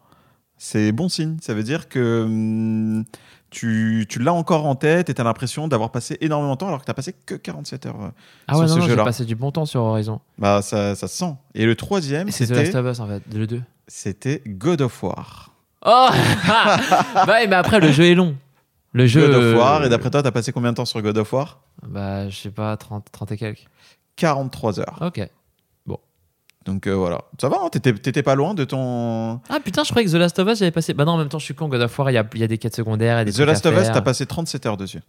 c'est 0.57 0.91
bon 0.91 1.09
signe. 1.09 1.37
Ça 1.41 1.53
veut 1.53 1.63
dire 1.63 1.87
que 1.89 2.23
hum, 2.25 3.05
tu, 3.49 4.05
tu 4.09 4.19
l'as 4.19 4.33
encore 4.33 4.65
en 4.67 4.75
tête 4.75 5.09
et 5.09 5.13
tu 5.13 5.21
as 5.21 5.23
l'impression 5.23 5.67
d'avoir 5.67 5.91
passé 5.91 6.17
énormément 6.21 6.53
de 6.53 6.57
temps 6.59 6.67
alors 6.67 6.81
que 6.81 6.85
tu 6.85 6.93
passé 6.93 7.13
que 7.25 7.35
47 7.35 7.85
heures. 7.87 7.95
euh. 8.03 8.09
Ah 8.47 8.53
Sur 8.53 8.61
ouais, 8.61 8.67
ce 8.67 8.73
non, 8.73 8.79
non 8.79 8.83
j'ai 8.85 8.89
jeu-là. 8.91 9.03
passé 9.05 9.25
du 9.25 9.35
bon 9.35 9.51
temps 9.51 9.65
sur 9.65 9.81
Horizon. 9.81 10.19
Bah, 10.37 10.61
ça, 10.61 10.95
ça 10.95 11.07
se 11.07 11.15
sent. 11.17 11.33
Et 11.55 11.65
le 11.65 11.75
troisième, 11.75 12.27
Et 12.27 12.31
c'est 12.31 12.45
The 12.45 12.51
Last 12.51 12.65
c'était, 12.67 12.77
of 12.77 12.91
Us, 12.91 12.99
en 12.99 13.07
fait, 13.07 13.23
le 13.33 13.47
2. 13.47 13.61
c'était 13.87 14.43
God 14.45 14.81
of 14.81 15.01
War. 15.01 15.51
Oh 15.85 16.09
Bah 16.45 17.47
mais 17.47 17.55
après, 17.55 17.79
le 17.79 17.91
jeu 17.91 18.03
est 18.03 18.15
long. 18.15 18.35
Le 18.93 19.05
jeu. 19.07 19.27
God 19.27 19.35
of 19.35 19.55
War. 19.57 19.81
euh, 19.81 19.85
Et 19.85 19.89
d'après 19.89 20.09
toi, 20.09 20.21
tu 20.21 20.27
as 20.27 20.31
passé 20.31 20.51
combien 20.51 20.71
de 20.71 20.75
temps 20.77 20.85
sur 20.85 21.01
God 21.01 21.17
of 21.17 21.31
War 21.33 21.59
Bah, 21.87 22.27
je 22.29 22.35
sais 22.35 22.49
pas, 22.51 22.75
30, 22.77 23.05
30 23.11 23.31
et 23.33 23.37
quelques. 23.37 23.65
43 24.15 24.79
heures. 24.79 24.97
Ok. 25.01 25.27
Donc 26.65 26.87
euh, 26.87 26.93
voilà. 26.93 27.21
Ça 27.41 27.47
va, 27.47 27.57
hein 27.63 27.69
t'étais, 27.71 27.93
t'étais 27.93 28.21
pas 28.21 28.35
loin 28.35 28.53
de 28.53 28.65
ton. 28.65 29.39
Ah 29.49 29.59
putain, 29.63 29.83
je 29.85 29.89
croyais 29.91 30.05
que 30.05 30.11
The 30.11 30.15
Last 30.15 30.37
of 30.39 30.47
Us, 30.49 30.59
j'avais 30.59 30.71
passé. 30.71 30.93
Bah 30.93 31.05
non, 31.05 31.13
en 31.13 31.17
même 31.17 31.29
temps, 31.29 31.39
je 31.39 31.45
suis 31.45 31.55
con. 31.55 31.69
God 31.69 31.81
of 31.81 31.97
War, 31.97 32.11
il 32.11 32.15
y 32.15 32.17
a, 32.17 32.25
il 32.33 32.39
y 32.39 32.43
a 32.43 32.47
des 32.47 32.57
quêtes 32.57 32.75
secondaires. 32.75 33.17
Et 33.19 33.25
des 33.25 33.31
The 33.31 33.39
Last 33.39 33.65
of 33.65 33.75
Us, 33.79 33.87
t'as 33.91 34.01
passé 34.01 34.25
37 34.25 34.65
heures 34.65 34.77
dessus. 34.77 34.99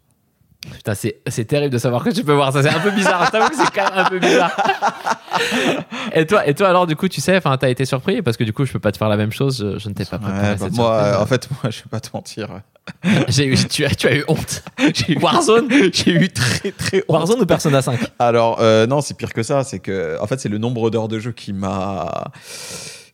Putain, 0.72 0.94
c'est 0.94 1.20
c'est 1.26 1.44
terrible 1.46 1.72
de 1.72 1.78
savoir 1.78 2.04
que 2.04 2.10
tu 2.10 2.22
peux 2.22 2.32
voir 2.34 2.52
ça. 2.52 2.62
C'est 2.62 2.68
un 2.70 2.78
peu 2.80 2.92
bizarre. 2.92 3.26
Je 3.26 3.30
t'avoue 3.32 3.48
que 3.50 3.56
c'est 3.56 3.70
quand 3.74 3.90
même 3.90 4.06
un 4.06 4.08
peu 4.08 4.20
bizarre. 4.20 4.56
et, 6.14 6.26
toi, 6.26 6.46
et 6.46 6.54
toi, 6.54 6.68
alors, 6.68 6.86
du 6.86 6.96
coup, 6.96 7.08
tu 7.08 7.20
sais, 7.20 7.36
enfin, 7.36 7.56
t'as 7.56 7.68
été 7.70 7.84
surpris 7.84 8.22
parce 8.22 8.36
que 8.36 8.44
du 8.44 8.52
coup, 8.52 8.64
je 8.64 8.72
peux 8.72 8.78
pas 8.78 8.92
te 8.92 8.96
faire 8.98 9.08
la 9.08 9.16
même 9.16 9.32
chose. 9.32 9.58
Je, 9.58 9.78
je 9.78 9.88
ne 9.88 9.94
t'ai 9.94 10.04
pas 10.04 10.18
préparé. 10.18 10.40
Ouais, 10.48 10.54
bah, 10.56 10.64
cette 10.66 10.72
moi, 10.74 10.94
surprise. 10.96 11.14
euh, 11.14 11.22
en 11.22 11.26
fait, 11.26 11.48
moi, 11.50 11.70
je 11.70 11.78
vais 11.78 11.88
pas 11.90 12.00
te 12.00 12.08
mentir. 12.14 12.48
J'ai 13.28 13.46
eu- 13.46 13.56
tu, 13.56 13.84
as, 13.84 13.90
tu 13.94 14.06
as 14.08 14.14
eu 14.16 14.24
honte. 14.28 14.62
J'ai 14.94 15.12
eu- 15.12 15.18
Warzone 15.18 15.68
J'ai 15.92 16.12
eu 16.12 16.28
très 16.30 16.72
très 16.72 16.98
honte. 16.98 17.04
Warzone 17.08 17.40
ou 17.40 17.46
Persona 17.46 17.82
5 17.82 18.00
Alors 18.18 18.58
euh, 18.60 18.86
non, 18.86 19.00
c'est 19.00 19.14
pire 19.16 19.32
que 19.32 19.42
ça. 19.42 19.62
C'est 19.64 19.78
que 19.78 20.18
en 20.20 20.26
fait, 20.26 20.40
c'est 20.40 20.48
le 20.48 20.58
nombre 20.58 20.90
d'heures 20.90 21.08
de 21.08 21.18
jeu 21.18 21.32
qui 21.32 21.52
m'a 21.52 22.32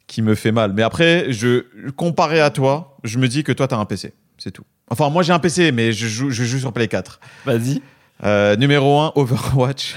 qui 0.07 0.23
me 0.23 0.35
fait 0.35 0.53
mal. 0.53 0.73
Mais 0.73 0.83
après, 0.83 1.27
je 1.33 1.65
comparé 1.97 2.41
à 2.41 2.51
toi, 2.51 2.97
je 3.05 3.19
me 3.19 3.29
dis 3.29 3.43
que 3.45 3.53
toi, 3.53 3.67
t'as 3.69 3.77
un 3.77 3.85
PC. 3.85 4.15
C'est 4.39 4.51
tout. 4.53 4.65
Enfin, 4.89 5.11
moi, 5.11 5.23
j'ai 5.23 5.33
un 5.33 5.41
PC, 5.41 5.73
mais 5.73 5.93
je 5.93 6.07
joue, 6.07 6.31
je 6.31 6.45
joue 6.45 6.59
sur 6.61 6.73
Play 6.73 6.87
4. 6.89 7.19
Vas-y. 7.45 7.83
Euh, 8.25 8.55
numéro 8.57 8.99
1, 9.01 9.13
Overwatch. 9.17 9.95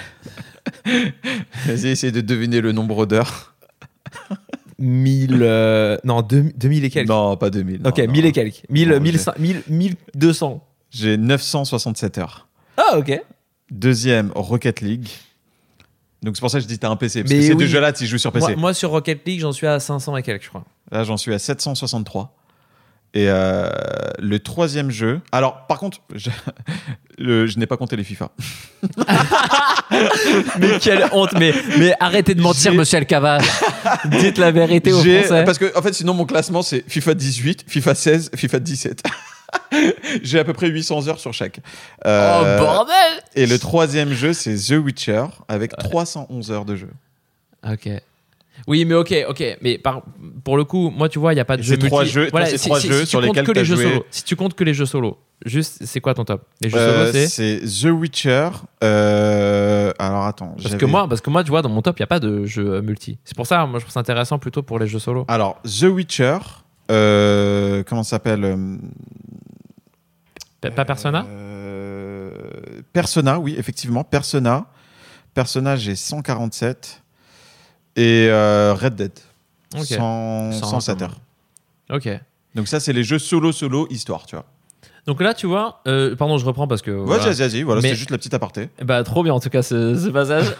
Vas-y, 1.65 1.87
essaye 1.87 2.11
de 2.11 2.21
deviner 2.21 2.61
le 2.61 2.71
nombre 2.71 3.05
d'heures. 3.05 3.55
1000. 4.77 5.39
euh, 5.41 5.97
non, 6.03 6.21
2000 6.21 6.53
2000 6.57 6.85
et 6.85 6.89
quelques. 6.89 7.09
Non, 7.09 7.35
pas 7.37 7.49
2000. 7.49 7.81
ok, 7.85 7.97
non, 7.97 8.05
non. 8.05 8.11
1000 8.11 8.25
et 8.25 8.31
quelques. 8.31 8.61
1000, 8.69 8.89
Non, 8.89 8.99
1000, 8.99 9.19
1000, 9.67 9.95
1200. 10.15 10.63
J'ai 10.91 11.17
967 11.17 12.17
heures. 12.17 12.47
Ah, 12.77 12.97
ok. 12.97 13.21
Deuxième, 13.71 14.31
Rocket 14.33 14.81
League. 14.81 15.09
Donc 16.23 16.35
c'est 16.35 16.41
pour 16.41 16.49
ça 16.49 16.57
que 16.57 16.63
je 16.63 16.67
dis 16.67 16.79
t'as 16.79 16.89
un 16.89 16.95
PC. 16.95 17.21
Parce 17.21 17.31
Mais 17.31 17.39
que 17.39 17.45
ces 17.45 17.51
oui. 17.53 17.57
deux 17.59 17.67
jeux-là, 17.67 17.93
tu 17.93 18.05
joues 18.05 18.17
sur 18.17 18.31
PC. 18.31 18.47
Moi, 18.47 18.55
moi, 18.57 18.73
sur 18.73 18.89
Rocket 18.89 19.25
League, 19.27 19.39
j'en 19.41 19.51
suis 19.51 19.67
à 19.67 19.79
500 19.79 20.17
et 20.17 20.23
quelques, 20.23 20.43
je 20.43 20.49
crois. 20.49 20.65
Là, 20.91 21.03
j'en 21.03 21.17
suis 21.17 21.33
à 21.33 21.39
763. 21.39 22.35
Et 23.15 23.25
euh, 23.27 23.69
le 24.19 24.39
troisième 24.39 24.91
jeu. 24.91 25.19
Alors, 25.31 25.65
par 25.67 25.79
contre, 25.79 25.97
je, 26.13 26.29
le- 27.17 27.47
je 27.47 27.57
n'ai 27.57 27.65
pas 27.65 27.75
compté 27.77 27.95
les 27.95 28.03
FIFA. 28.03 28.29
Mais 30.59 30.79
quelle 30.79 31.05
honte, 31.11 31.33
mais, 31.33 31.53
mais 31.77 31.93
arrêtez 31.99 32.35
de 32.35 32.41
mentir, 32.41 32.73
monsieur 32.73 32.97
Alcavas. 32.99 33.39
Dites 34.05 34.37
la 34.37 34.51
vérité 34.51 34.93
aux 34.93 35.01
Français. 35.03 35.43
Parce 35.45 35.57
que, 35.57 35.75
en 35.77 35.81
fait, 35.81 35.93
sinon, 35.93 36.13
mon 36.13 36.25
classement, 36.25 36.61
c'est 36.61 36.83
FIFA 36.87 37.13
18, 37.15 37.65
FIFA 37.67 37.95
16, 37.95 38.31
FIFA 38.35 38.59
17. 38.59 39.03
J'ai 40.23 40.39
à 40.39 40.43
peu 40.43 40.53
près 40.53 40.67
800 40.67 41.07
heures 41.07 41.19
sur 41.19 41.33
chaque. 41.33 41.59
Euh, 42.05 42.57
Oh 42.59 42.63
bordel 42.63 42.95
et 43.35 43.47
le 43.47 43.57
troisième 43.57 44.13
jeu, 44.13 44.33
c'est 44.33 44.55
The 44.55 44.73
Witcher, 44.77 45.25
avec 45.47 45.75
311 45.75 46.51
heures 46.51 46.65
de 46.65 46.75
jeu. 46.75 46.89
Ok. 47.67 47.89
Oui, 48.67 48.85
mais 48.85 48.93
ok, 48.95 49.13
ok. 49.29 49.57
Mais 49.61 49.77
par, 49.77 50.03
pour 50.43 50.57
le 50.57 50.63
coup, 50.63 50.89
moi, 50.89 51.09
tu 51.09 51.17
vois, 51.19 51.33
il 51.33 51.35
n'y 51.37 51.41
a 51.41 51.45
pas 51.45 51.57
de 51.57 51.61
jeu 51.63 51.77
trois 51.77 52.01
multi. 52.01 52.13
jeux- 52.13 52.29
toi, 52.29 52.45
c'est 52.45 52.57
si, 52.57 52.67
trois 52.69 52.79
si- 52.79 52.87
jeux 52.87 53.01
si 53.01 53.07
sur 53.07 53.21
lesquels 53.21 53.45
que 53.45 53.51
les 53.51 53.65
jeux 53.65 53.75
solo. 53.75 54.05
Si 54.11 54.23
tu 54.23 54.35
comptes 54.35 54.53
que 54.55 54.63
les 54.63 54.73
jeux 54.73 54.85
solo, 54.85 55.17
juste, 55.45 55.79
c'est 55.85 56.01
quoi 56.01 56.13
ton 56.13 56.25
top? 56.25 56.43
Les 56.61 56.69
jeux 56.69 56.77
Euh, 56.77 57.11
solo, 57.11 57.27
c'est 57.29 57.59
The 57.61 57.91
Witcher. 57.91 58.49
euh, 58.83 59.91
alors, 59.99 60.25
attends. 60.25 60.55
parce 60.61 60.75
que 60.75 60.85
moi, 60.85 61.07
parce 61.07 61.21
que 61.21 61.29
moi, 61.29 61.43
tu 61.43 61.49
vois, 61.49 61.61
dans 61.61 61.69
mon 61.69 61.81
top, 61.81 61.97
il 61.99 62.01
n'y 62.01 62.05
a 62.05 62.07
pas 62.07 62.19
de 62.19 62.45
jeu 62.45 62.73
euh, 62.75 62.81
multi. 62.81 63.17
C'est 63.23 63.35
pour 63.35 63.47
ça, 63.47 63.65
moi, 63.65 63.79
je 63.79 63.85
trouve 63.85 63.93
ça 63.93 63.99
intéressant 64.01 64.37
plutôt 64.39 64.61
pour 64.63 64.77
les 64.79 64.87
jeux 64.87 64.99
solo. 64.99 65.25
Alors, 65.27 65.59
The 65.63 65.83
Witcher. 65.83 66.37
euh, 66.91 67.83
comment 67.87 68.03
ça 68.03 68.11
s'appelle 68.11 68.57
Pas 70.61 70.85
Persona? 70.85 71.25
Persona, 72.93 73.39
oui, 73.39 73.55
effectivement. 73.57 74.03
Persona. 74.03 74.65
Persona, 75.33 75.75
j'ai 75.75 75.95
147. 75.95 77.01
Et 77.95 78.27
euh, 78.29 78.73
Red 78.73 78.95
Dead. 78.95 79.11
Ok. 79.75 79.85
100, 79.85 80.51
100, 80.53 80.65
107 80.67 80.97
quand 80.97 81.05
heures. 81.05 81.19
Ok. 81.89 82.09
Donc 82.55 82.67
ça, 82.67 82.79
c'est 82.79 82.93
les 82.93 83.03
jeux 83.03 83.19
solo-solo 83.19 83.87
histoire, 83.89 84.25
tu 84.25 84.35
vois. 84.35 84.45
Donc 85.09 85.23
là, 85.23 85.33
tu 85.33 85.47
vois, 85.47 85.81
euh, 85.87 86.15
pardon, 86.15 86.37
je 86.37 86.45
reprends 86.45 86.67
parce 86.67 86.83
que. 86.83 86.91
Ouais, 86.91 87.03
voilà. 87.03 87.23
vas-y, 87.23 87.33
vas-y, 87.49 87.61
voilà, 87.63 87.81
c'est 87.81 87.95
juste 87.95 88.11
la 88.11 88.19
petite 88.19 88.35
aparté. 88.35 88.69
Bah 88.85 89.01
trop 89.03 89.23
bien 89.23 89.33
en 89.33 89.39
tout 89.39 89.49
cas 89.49 89.63
ce, 89.63 89.95
ce 89.95 90.09
passage. 90.09 90.45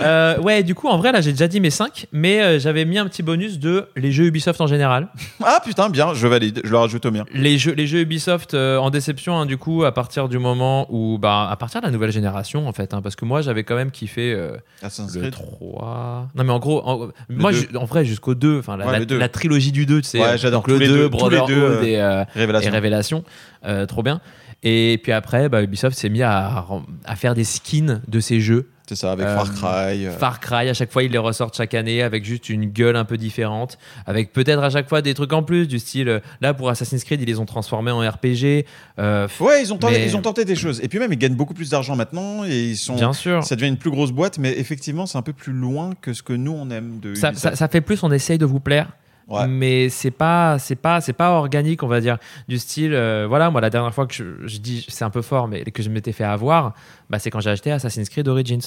Euh, 0.00 0.38
ouais, 0.40 0.62
du 0.62 0.74
coup 0.74 0.88
en 0.88 0.98
vrai 0.98 1.10
là 1.10 1.20
j'ai 1.20 1.32
déjà 1.32 1.48
dit 1.48 1.58
mes 1.58 1.70
5, 1.70 2.06
mais 2.12 2.42
euh, 2.42 2.58
j'avais 2.58 2.84
mis 2.84 2.98
un 2.98 3.06
petit 3.06 3.22
bonus 3.22 3.58
de 3.58 3.86
les 3.96 4.12
jeux 4.12 4.24
Ubisoft 4.26 4.60
en 4.60 4.66
général. 4.66 5.08
Ah 5.42 5.58
putain, 5.64 5.88
bien, 5.88 6.12
je 6.12 6.26
valide, 6.26 6.60
je 6.64 6.70
le 6.70 6.76
rajoute 6.76 7.06
au 7.06 7.10
mien. 7.10 7.24
Les 7.32 7.56
jeux, 7.56 7.72
les 7.72 7.86
jeux 7.86 8.00
Ubisoft 8.00 8.54
en 8.54 8.90
déception 8.90 9.38
hein, 9.38 9.46
du 9.46 9.56
coup 9.56 9.84
à 9.84 9.92
partir 9.92 10.28
du 10.28 10.38
moment 10.38 10.86
où 10.90 11.18
bah 11.18 11.48
à 11.50 11.56
partir 11.56 11.80
de 11.80 11.86
la 11.86 11.92
nouvelle 11.92 12.12
génération 12.12 12.68
en 12.68 12.72
fait 12.72 12.92
hein, 12.92 13.00
parce 13.00 13.16
que 13.16 13.24
moi 13.24 13.40
j'avais 13.40 13.64
quand 13.64 13.74
même 13.74 13.90
kiffé 13.90 14.36
Assassin's 14.82 15.16
Creed. 15.16 15.32
3. 15.32 16.28
Non 16.34 16.44
mais 16.44 16.52
en 16.52 16.58
gros 16.58 16.82
en, 16.86 17.08
moi 17.30 17.52
en 17.74 17.84
vrai 17.86 18.04
jusqu'au 18.04 18.34
2 18.34 18.58
enfin 18.58 18.76
la, 18.76 18.86
Ouais, 18.86 18.92
la- 18.92 18.98
le 18.98 19.06
deux. 19.06 19.18
la 19.18 19.28
trilogie 19.30 19.72
du 19.72 19.86
2 19.86 20.02
tu 20.02 20.08
sais. 20.08 20.20
Ouais, 20.20 20.36
j'adore 20.36 20.62
le 20.66 20.74
tous 20.74 20.80
les 20.80 20.88
2 20.88 20.92
deux, 20.94 21.10
tous 21.10 21.28
les 21.30 21.38
Brotherhood 21.38 21.84
et, 21.84 21.92
et 21.94 22.70
Révélation. 22.70 23.24
Euh, 23.64 23.86
trop 23.86 24.02
bien. 24.02 24.20
Et 24.62 24.98
puis 25.02 25.12
après, 25.12 25.48
bah, 25.48 25.62
Ubisoft 25.62 25.96
s'est 25.98 26.08
mis 26.08 26.22
à, 26.22 26.64
à 27.04 27.16
faire 27.16 27.34
des 27.34 27.44
skins 27.44 28.00
de 28.08 28.20
ces 28.20 28.40
jeux. 28.40 28.70
C'est 28.88 28.94
ça, 28.94 29.10
avec 29.12 29.26
Euh, 29.26 29.34
Far 29.36 29.52
Cry. 29.52 30.06
euh, 30.06 30.12
Far 30.12 30.38
Cry, 30.38 30.68
à 30.68 30.74
chaque 30.74 30.92
fois, 30.92 31.02
ils 31.02 31.10
les 31.10 31.18
ressortent 31.18 31.56
chaque 31.56 31.74
année 31.74 32.02
avec 32.02 32.24
juste 32.24 32.48
une 32.48 32.66
gueule 32.66 32.94
un 32.94 33.04
peu 33.04 33.16
différente, 33.16 33.78
avec 34.06 34.32
peut-être 34.32 34.62
à 34.62 34.70
chaque 34.70 34.88
fois 34.88 35.02
des 35.02 35.12
trucs 35.12 35.32
en 35.32 35.42
plus, 35.42 35.66
du 35.66 35.80
style, 35.80 36.22
là 36.40 36.54
pour 36.54 36.68
Assassin's 36.70 37.02
Creed, 37.02 37.20
ils 37.20 37.26
les 37.26 37.40
ont 37.40 37.46
transformés 37.46 37.90
en 37.90 37.98
RPG. 37.98 38.64
euh, 39.00 39.26
Ouais, 39.40 39.60
ils 39.60 39.72
ont, 39.72 39.76
tenté, 39.78 39.94
mais- 39.98 40.06
ils 40.06 40.16
ont 40.16 40.22
tenté 40.22 40.44
des 40.44 40.54
choses. 40.54 40.80
Et 40.84 40.88
puis 40.88 41.00
même, 41.00 41.12
ils 41.12 41.18
gagnent 41.18 41.34
beaucoup 41.34 41.54
plus 41.54 41.70
d'argent 41.70 41.96
maintenant. 41.96 42.44
Et 42.44 42.62
ils 42.70 42.76
sont. 42.76 42.94
bien 42.94 43.12
sûr. 43.12 43.42
Ça 43.44 43.56
devient 43.56 43.68
une 43.68 43.76
plus 43.76 43.90
grosse 43.90 44.12
boîte, 44.12 44.38
mais 44.38 44.56
effectivement, 44.56 45.06
c'est 45.06 45.18
un 45.18 45.22
peu 45.22 45.32
plus 45.32 45.52
loin 45.52 45.90
que 46.00 46.12
ce 46.12 46.22
que 46.22 46.32
nous, 46.32 46.52
on 46.52 46.70
aime 46.70 47.00
de 47.00 47.14
ça- 47.16 47.34
ça 47.34 47.66
fait 47.68 47.80
plus, 47.80 48.02
on 48.04 48.12
essaye 48.12 48.38
de 48.38 48.46
vous 48.46 48.60
plaire. 48.60 48.90
Ouais. 49.28 49.48
mais 49.48 49.88
c'est 49.88 50.12
pas, 50.12 50.58
c'est 50.60 50.76
pas, 50.76 51.00
c'est 51.00 51.12
pas 51.12 51.30
organique, 51.32 51.82
on 51.82 51.88
va 51.88 52.00
dire. 52.00 52.18
Du 52.46 52.58
style, 52.58 52.94
euh, 52.94 53.26
voilà, 53.28 53.50
moi 53.50 53.60
la 53.60 53.70
dernière 53.70 53.92
fois 53.92 54.06
que 54.06 54.14
je, 54.14 54.24
je 54.46 54.58
dis, 54.58 54.84
c'est 54.88 55.04
un 55.04 55.10
peu 55.10 55.22
fort, 55.22 55.48
mais 55.48 55.64
que 55.64 55.82
je 55.82 55.90
m'étais 55.90 56.12
fait 56.12 56.22
avoir, 56.24 56.74
bah, 57.10 57.18
c'est 57.18 57.30
quand 57.30 57.40
j'ai 57.40 57.50
acheté 57.50 57.72
Assassin's 57.72 58.08
Creed 58.08 58.28
Origins. 58.28 58.60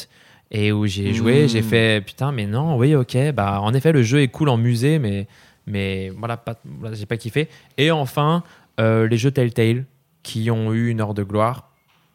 Et 0.51 0.71
où 0.71 0.88
j'ai 0.88 1.13
joué, 1.13 1.45
Mmh. 1.45 1.47
j'ai 1.49 1.61
fait 1.61 2.03
putain, 2.05 2.31
mais 2.31 2.47
non, 2.47 2.75
oui, 2.75 2.95
ok, 2.95 3.15
bah 3.33 3.61
en 3.61 3.71
effet, 3.75 3.91
le 3.91 4.01
jeu 4.01 4.21
est 4.21 4.29
cool 4.29 4.49
en 4.49 4.57
musée, 4.57 4.97
mais, 4.97 5.27
mais 5.67 6.09
voilà, 6.17 6.38
pas, 6.38 6.55
voilà, 6.65 6.95
j'ai 6.95 7.05
pas 7.05 7.17
kiffé. 7.17 7.47
Et 7.77 7.91
enfin, 7.91 8.41
euh, 8.79 9.07
les 9.07 9.15
jeux 9.17 9.29
Telltale 9.31 9.85
qui 10.23 10.49
ont 10.49 10.73
eu 10.73 10.89
une 10.89 11.01
heure 11.01 11.13
de 11.13 11.21
gloire 11.23 11.68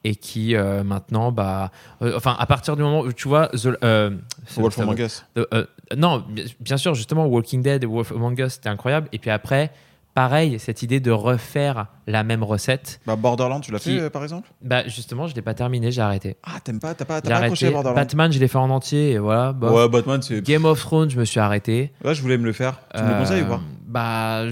et 0.05 0.15
qui 0.16 0.55
euh, 0.55 0.84
maintenant, 0.84 1.33
bah, 1.33 1.70
euh, 2.02 2.12
enfin, 2.16 2.36
à 2.39 2.47
partir 2.47 2.76
du 2.76 2.83
moment 2.83 3.00
où 3.00 3.12
tu 3.12 3.26
vois, 3.28 3.49
The, 3.49 3.76
euh, 3.83 4.10
Wolf 4.57 4.78
Among 4.78 4.99
Us. 5.00 5.24
euh, 5.39 5.47
euh, 5.55 5.65
non, 5.97 6.23
bi- 6.28 6.55
bien 6.60 6.76
sûr, 6.76 6.94
justement, 6.94 7.26
Walking 7.26 7.62
Dead 7.62 7.83
et 7.83 7.86
Wolf 7.86 8.12
Among 8.12 8.39
Us, 8.39 8.55
c'était 8.55 8.68
incroyable. 8.68 9.08
Et 9.12 9.18
puis 9.18 9.31
après, 9.31 9.70
pareil, 10.15 10.58
cette 10.60 10.83
idée 10.83 11.00
de 11.00 11.10
refaire 11.10 11.86
la 12.07 12.23
même 12.23 12.42
recette, 12.44 13.00
Bah, 13.07 13.16
Borderlands, 13.16 13.60
tu 13.60 13.73
l'as 13.73 13.78
Qui- 13.78 13.99
fait 13.99 14.10
par 14.10 14.23
exemple? 14.23 14.49
Bah 14.62 14.86
justement, 14.86 15.26
je 15.26 15.34
l'ai 15.34 15.42
pas 15.42 15.55
terminé, 15.55 15.91
j'ai 15.91 16.02
arrêté. 16.02 16.36
Ah, 16.44 16.60
t'aimes 16.62 16.78
pas 16.81 16.94
T'as 16.94 17.05
pas, 17.07 17.20
t'as 17.23 17.28
J'ai 17.28 17.34
pas 17.34 17.41
accroché 17.41 17.66
à 17.68 17.70
Borderlands? 17.70 17.97
Batman, 17.97 18.31
je 18.33 18.39
l'ai 18.39 18.47
fait 18.49 18.58
en 18.58 18.70
entier 18.70 19.12
et 19.12 19.18
voilà. 19.18 19.52
bof. 19.52 19.73
Ouais, 19.73 19.89
Batman, 19.89 20.20
c'est. 20.23 20.42
Game 20.42 20.66
of 20.66 20.78
Thrones, 20.81 21.10
je 21.10 21.18
me 21.18 21.24
suis 21.24 21.41
arrêté. 21.41 21.92
Ouais, 22.05 22.15
je 22.15 22.20
voulais 22.23 22.36
me 22.39 22.44
le 22.44 22.52
faire. 22.52 22.78
Tu 22.94 23.02
me 23.02 23.08
le 23.08 23.18
conseilles 23.18 23.42
ou 23.42 23.47
pas? 23.47 23.60
Bah, 23.94 24.42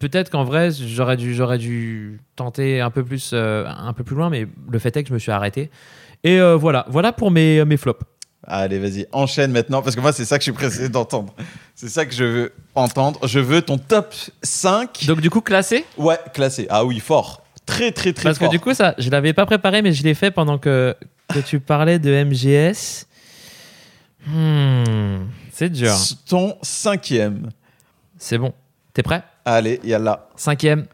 peut-être 0.00 0.28
qu'en 0.28 0.44
vrai, 0.44 0.68
j'aurais 0.70 1.16
dû, 1.16 1.34
j'aurais 1.34 1.56
dû 1.56 2.20
tenter 2.36 2.82
un 2.82 2.90
peu 2.90 3.02
plus, 3.02 3.30
euh, 3.32 3.64
un 3.66 3.94
peu 3.94 4.04
plus 4.04 4.14
loin, 4.14 4.28
mais 4.28 4.46
le 4.70 4.78
fait 4.78 4.94
est 4.94 5.02
que 5.02 5.08
je 5.08 5.14
me 5.14 5.18
suis 5.18 5.32
arrêté. 5.32 5.70
Et 6.24 6.38
euh, 6.38 6.56
voilà, 6.56 6.84
voilà 6.90 7.10
pour 7.10 7.30
mes, 7.30 7.64
mes 7.64 7.78
flops. 7.78 8.04
Allez, 8.46 8.78
vas-y, 8.78 9.06
enchaîne 9.12 9.50
maintenant, 9.50 9.80
parce 9.80 9.96
que 9.96 10.02
moi, 10.02 10.12
c'est 10.12 10.26
ça 10.26 10.36
que 10.36 10.42
je 10.42 10.50
suis 10.50 10.52
pressé 10.52 10.90
d'entendre. 10.90 11.32
C'est 11.74 11.88
ça 11.88 12.04
que 12.04 12.12
je 12.12 12.22
veux 12.22 12.52
entendre. 12.74 13.26
Je 13.26 13.38
veux 13.38 13.62
ton 13.62 13.78
top 13.78 14.14
5. 14.42 15.06
Donc 15.06 15.22
du 15.22 15.30
coup, 15.30 15.40
classé? 15.40 15.86
Ouais, 15.96 16.18
classé. 16.34 16.66
Ah 16.68 16.84
oui, 16.84 17.00
fort. 17.00 17.42
Très, 17.64 17.92
très, 17.92 18.12
très 18.12 18.24
Parce 18.24 18.36
fort. 18.38 18.48
que 18.48 18.52
du 18.52 18.60
coup, 18.60 18.74
ça, 18.74 18.94
je 18.98 19.08
l'avais 19.08 19.32
pas 19.32 19.46
préparé, 19.46 19.80
mais 19.80 19.94
je 19.94 20.02
l'ai 20.02 20.12
fait 20.12 20.30
pendant 20.30 20.58
que, 20.58 20.94
que 21.32 21.38
tu 21.38 21.60
parlais 21.60 21.98
de 21.98 22.24
MGS. 22.24 23.06
Hmm, 24.26 25.28
c'est 25.50 25.70
dur. 25.70 25.94
Ton 26.28 26.58
cinquième. 26.60 27.48
C'est 28.18 28.36
bon. 28.36 28.52
T'es 28.94 29.02
prêt? 29.02 29.22
Allez, 29.44 29.80
yalla. 29.84 30.28
Cinquième, 30.36 30.86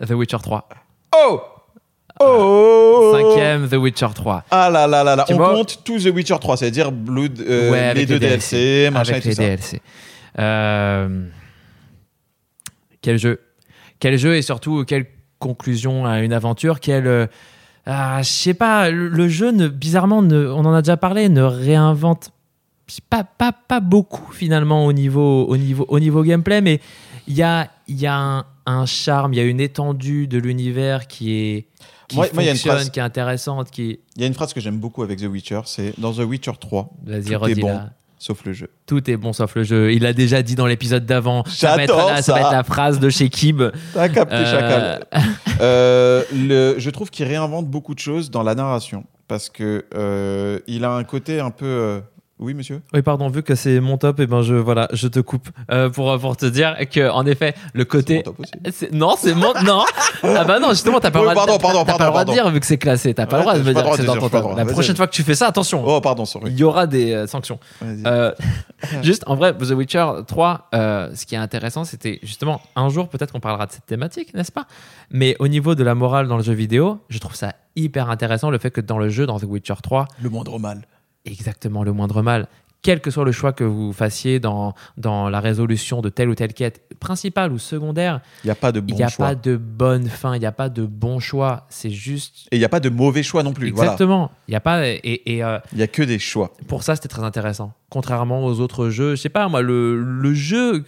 The 0.00 0.10
Witcher 0.12 0.38
3. 0.42 0.68
Oh 1.14 1.40
Oh 2.20 3.12
Cinquième, 3.16 3.68
The 3.68 3.74
Witcher 3.74 4.08
3. 4.14 4.44
Ah 4.50 4.70
là 4.70 4.86
là 4.86 5.02
là 5.04 5.16
là. 5.16 5.24
Tu 5.26 5.34
On 5.34 5.38
compte 5.38 5.82
tout 5.84 5.98
The 5.98 6.06
Witcher 6.14 6.36
3, 6.40 6.56
c'est-à-dire 6.56 6.92
Blood, 6.92 7.40
euh, 7.40 7.70
Ouais, 7.70 7.94
les 7.94 8.06
deux 8.06 8.18
DLC, 8.18 8.90
machin 8.92 9.12
avec 9.14 9.26
et 9.26 9.28
les 9.30 9.34
tout 9.34 9.40
ça. 9.42 9.48
DLC. 9.48 9.82
Euh, 10.38 11.26
Quel 13.00 13.18
jeu? 13.18 13.40
Quel 13.98 14.16
jeu 14.18 14.36
et 14.36 14.42
surtout 14.42 14.84
quelle 14.84 15.06
conclusion 15.38 16.06
à 16.06 16.20
une 16.20 16.32
aventure? 16.32 16.80
Quel 16.80 17.06
euh, 17.06 17.26
ah, 17.86 18.22
je 18.22 18.28
sais 18.28 18.54
pas, 18.54 18.90
le, 18.90 19.08
le 19.08 19.28
jeu 19.28 19.50
ne, 19.50 19.66
bizarrement, 19.68 20.22
ne, 20.22 20.46
on 20.46 20.64
en 20.64 20.72
a 20.72 20.82
déjà 20.82 20.96
parlé, 20.96 21.28
ne 21.28 21.42
réinvente 21.42 22.30
pas, 23.08 23.24
pas, 23.24 23.52
pas 23.52 23.80
beaucoup 23.80 24.32
finalement 24.32 24.84
au 24.86 24.92
niveau, 24.92 25.44
au 25.46 25.56
niveau, 25.56 25.84
au 25.88 25.98
niveau 26.00 26.22
gameplay, 26.22 26.60
mais 26.60 26.80
il 27.26 27.34
y 27.34 27.42
a, 27.42 27.68
y 27.88 28.06
a 28.06 28.14
un, 28.16 28.44
un 28.66 28.86
charme, 28.86 29.32
il 29.32 29.36
y 29.36 29.40
a 29.40 29.44
une 29.44 29.60
étendue 29.60 30.26
de 30.26 30.38
l'univers 30.38 31.06
qui 31.06 31.32
est 31.34 31.66
qui 32.08 32.16
Moi- 32.16 32.26
moi, 32.34 32.42
il 32.42 32.46
y 32.46 32.48
a 32.48 32.52
une 32.52 32.56
fonctionne, 32.58 32.74
phrase- 32.76 32.90
qui 32.90 32.98
est 32.98 33.02
intéressante, 33.02 33.70
qui 33.70 34.00
Il 34.16 34.20
y 34.22 34.24
a 34.24 34.26
une 34.26 34.34
phrase 34.34 34.52
que 34.52 34.60
j'aime 34.60 34.78
beaucoup 34.78 35.02
avec 35.02 35.18
The 35.20 35.24
Witcher, 35.26 35.60
c'est 35.64 35.94
dans 35.98 36.12
The 36.12 36.18
Witcher 36.18 36.52
3, 36.60 36.90
vas-y 37.06 37.22
Tout 37.24 37.46
est 37.48 37.54
bon. 37.54 37.80
sauf 38.18 38.44
le 38.44 38.52
jeu. 38.52 38.68
Tout 38.86 39.08
est 39.10 39.16
bon 39.16 39.32
sauf 39.32 39.54
le 39.54 39.62
jeu. 39.62 39.92
Il 39.92 40.02
l'a 40.02 40.12
déjà 40.12 40.42
dit 40.42 40.54
dans 40.54 40.66
l'épisode 40.66 41.06
d'avant. 41.06 41.44
Ça 41.46 41.76
va, 41.76 41.84
être 41.84 41.96
la, 41.96 42.20
ça 42.22 42.32
va 42.34 42.40
ça. 42.40 42.46
être 42.46 42.52
la 42.52 42.64
phrase 42.64 43.00
de 43.00 43.08
chez 43.08 43.28
Kib. 43.30 43.62
T'as 43.94 44.08
capté, 44.08 44.34
Euh, 44.36 44.44
chacal. 44.50 45.06
Euh, 45.60 46.24
le, 46.34 46.74
je 46.78 46.90
trouve 46.90 47.10
qu'il 47.10 47.26
réinvente 47.26 47.68
beaucoup 47.68 47.94
de 47.94 48.00
choses 48.00 48.30
dans 48.30 48.42
la 48.42 48.54
narration 48.56 49.04
parce 49.28 49.48
que 49.48 49.84
euh, 49.94 50.58
il 50.66 50.84
a 50.84 50.90
un 50.92 51.04
côté 51.04 51.38
un 51.40 51.50
peu. 51.50 52.02
Euh, 52.40 52.44
Oui, 52.44 52.54
monsieur. 52.54 52.82
Oui, 52.92 53.02
pardon, 53.02 53.28
vu 53.28 53.42
que 53.42 53.54
c'est 53.54 53.80
mon 53.80 53.98
top, 53.98 54.20
et 54.20 54.26
ben 54.26 54.42
je, 54.42 54.54
voilà, 54.54 54.88
je 54.92 55.08
te 55.08 55.20
coupe 55.20 55.48
euh, 55.70 55.88
pour, 55.90 56.18
pour 56.18 56.36
te 56.36 56.46
dire 56.46 56.76
que, 56.90 57.10
en 57.10 57.24
effet, 57.26 57.54
le 57.74 57.84
côté. 57.84 58.16
mon 58.16 58.22
top 58.22 58.40
aussi. 58.40 58.52
C'est- 58.72 58.92
Non, 58.92 59.14
c'est 59.18 59.34
mon. 59.34 59.52
Non 59.64 59.84
Ah 60.22 60.44
bah 60.44 60.58
non, 60.58 60.70
justement, 60.70 60.98
t'as 61.00 61.10
pas, 61.10 61.20
Oui, 61.20 61.28
le 61.28 61.32
droit 61.34 61.44
de- 61.44 61.50
pardon, 61.50 61.62
pardon, 61.62 61.84
t'as 61.84 61.92
pas 61.92 61.98
pardon, 61.98 62.04
le 62.04 62.10
droit 62.10 62.20
de 62.24 62.26
pardon. 62.30 62.32
dire 62.44 62.50
vu 62.50 62.60
que 62.60 62.66
c'est 62.66 62.78
classé. 62.78 63.14
T'as 63.14 63.26
pas 63.26 63.36
le 63.36 63.42
droit 63.42 63.54
de 63.58 63.62
me 63.62 63.72
dire 63.74 63.90
que 63.90 63.96
c'est 63.96 64.04
dans 64.04 64.16
ton 64.16 64.28
top. 64.28 64.56
La 64.56 64.64
prochaine 64.64 64.96
fois 64.96 65.06
que 65.06 65.12
tu 65.12 65.22
fais 65.22 65.34
ça, 65.34 65.46
attention. 65.46 65.82
Oh, 65.86 66.00
pardon, 66.00 66.24
sorry. 66.24 66.50
Il 66.50 66.58
y 66.58 66.64
aura 66.64 66.86
des 66.86 67.12
euh, 67.12 67.26
sanctions. 67.26 67.58
Euh, 67.82 68.32
juste 69.02 69.22
en 69.26 69.36
vrai, 69.36 69.54
The 69.56 69.70
Witcher 69.70 70.06
3, 70.26 70.68
euh, 70.74 71.10
ce 71.14 71.26
qui 71.26 71.34
est 71.34 71.38
intéressant, 71.38 71.84
c'était 71.84 72.18
justement 72.22 72.60
un 72.76 72.88
jour 72.88 73.08
peut-être 73.08 73.32
qu'on 73.32 73.40
parlera 73.40 73.66
de 73.66 73.72
cette 73.72 73.86
thématique, 73.86 74.34
n'est-ce 74.34 74.52
pas? 74.52 74.66
Mais 75.10 75.36
au 75.38 75.48
niveau 75.48 75.74
de 75.74 75.84
la 75.84 75.94
morale 75.94 76.28
dans 76.28 76.36
le 76.36 76.42
jeu 76.42 76.52
vidéo, 76.54 76.98
je 77.08 77.18
trouve 77.18 77.34
ça 77.34 77.52
hyper 77.76 78.10
intéressant 78.10 78.50
le 78.50 78.58
fait 78.58 78.70
que 78.70 78.80
dans 78.80 78.98
le 78.98 79.08
jeu, 79.08 79.26
dans 79.26 79.38
The 79.38 79.44
Witcher 79.44 79.74
3, 79.82 80.06
Le 80.22 80.28
moindre 80.30 80.58
mal. 80.58 80.82
Exactement 81.24 81.82
le 81.84 81.92
moindre 81.92 82.22
mal. 82.22 82.48
Quel 82.84 83.00
que 83.00 83.12
soit 83.12 83.24
le 83.24 83.30
choix 83.30 83.52
que 83.52 83.62
vous 83.62 83.92
fassiez 83.92 84.40
dans, 84.40 84.74
dans 84.96 85.28
la 85.28 85.38
résolution 85.38 86.00
de 86.00 86.08
telle 86.08 86.28
ou 86.28 86.34
telle 86.34 86.52
quête, 86.52 86.82
principale 86.98 87.52
ou 87.52 87.58
secondaire, 87.60 88.20
Il 88.42 88.48
n'y 88.48 88.50
a 88.50 88.56
pas 88.56 88.72
de 88.72 88.80
il 88.80 88.86
bon 88.86 88.96
n'y 88.96 89.02
a 89.04 89.08
choix. 89.08 89.26
pas 89.28 89.34
de 89.36 89.56
bonne 89.56 90.08
fin, 90.08 90.34
il 90.34 90.40
n'y 90.40 90.46
a 90.46 90.50
pas 90.50 90.68
de 90.68 90.84
bon 90.84 91.20
choix. 91.20 91.64
C'est 91.68 91.90
juste. 91.90 92.48
Et 92.50 92.56
il 92.56 92.58
n'y 92.58 92.64
a 92.64 92.68
pas 92.68 92.80
de 92.80 92.88
mauvais 92.88 93.22
choix 93.22 93.44
non 93.44 93.52
plus. 93.52 93.70
Voilà. 93.70 93.92
Exactement. 93.92 94.32
Il 94.48 94.50
n'y 94.50 94.56
a 94.56 94.60
pas. 94.60 94.84
Et, 94.88 95.00
et, 95.04 95.44
euh, 95.44 95.60
Il 95.70 95.78
n'y 95.78 95.84
a 95.84 95.86
que 95.86 96.02
des 96.02 96.18
choix. 96.18 96.54
pour 96.66 96.82
ça, 96.82 96.96
c'était 96.96 97.06
très 97.06 97.22
intéressant. 97.22 97.72
Contrairement 97.88 98.44
aux 98.44 98.58
autres 98.58 98.88
jeux, 98.88 99.14
je 99.14 99.20
sais 99.20 99.28
pas, 99.28 99.46
moi, 99.48 99.62
le, 99.62 100.02
le 100.02 100.34
jeu, 100.34 100.84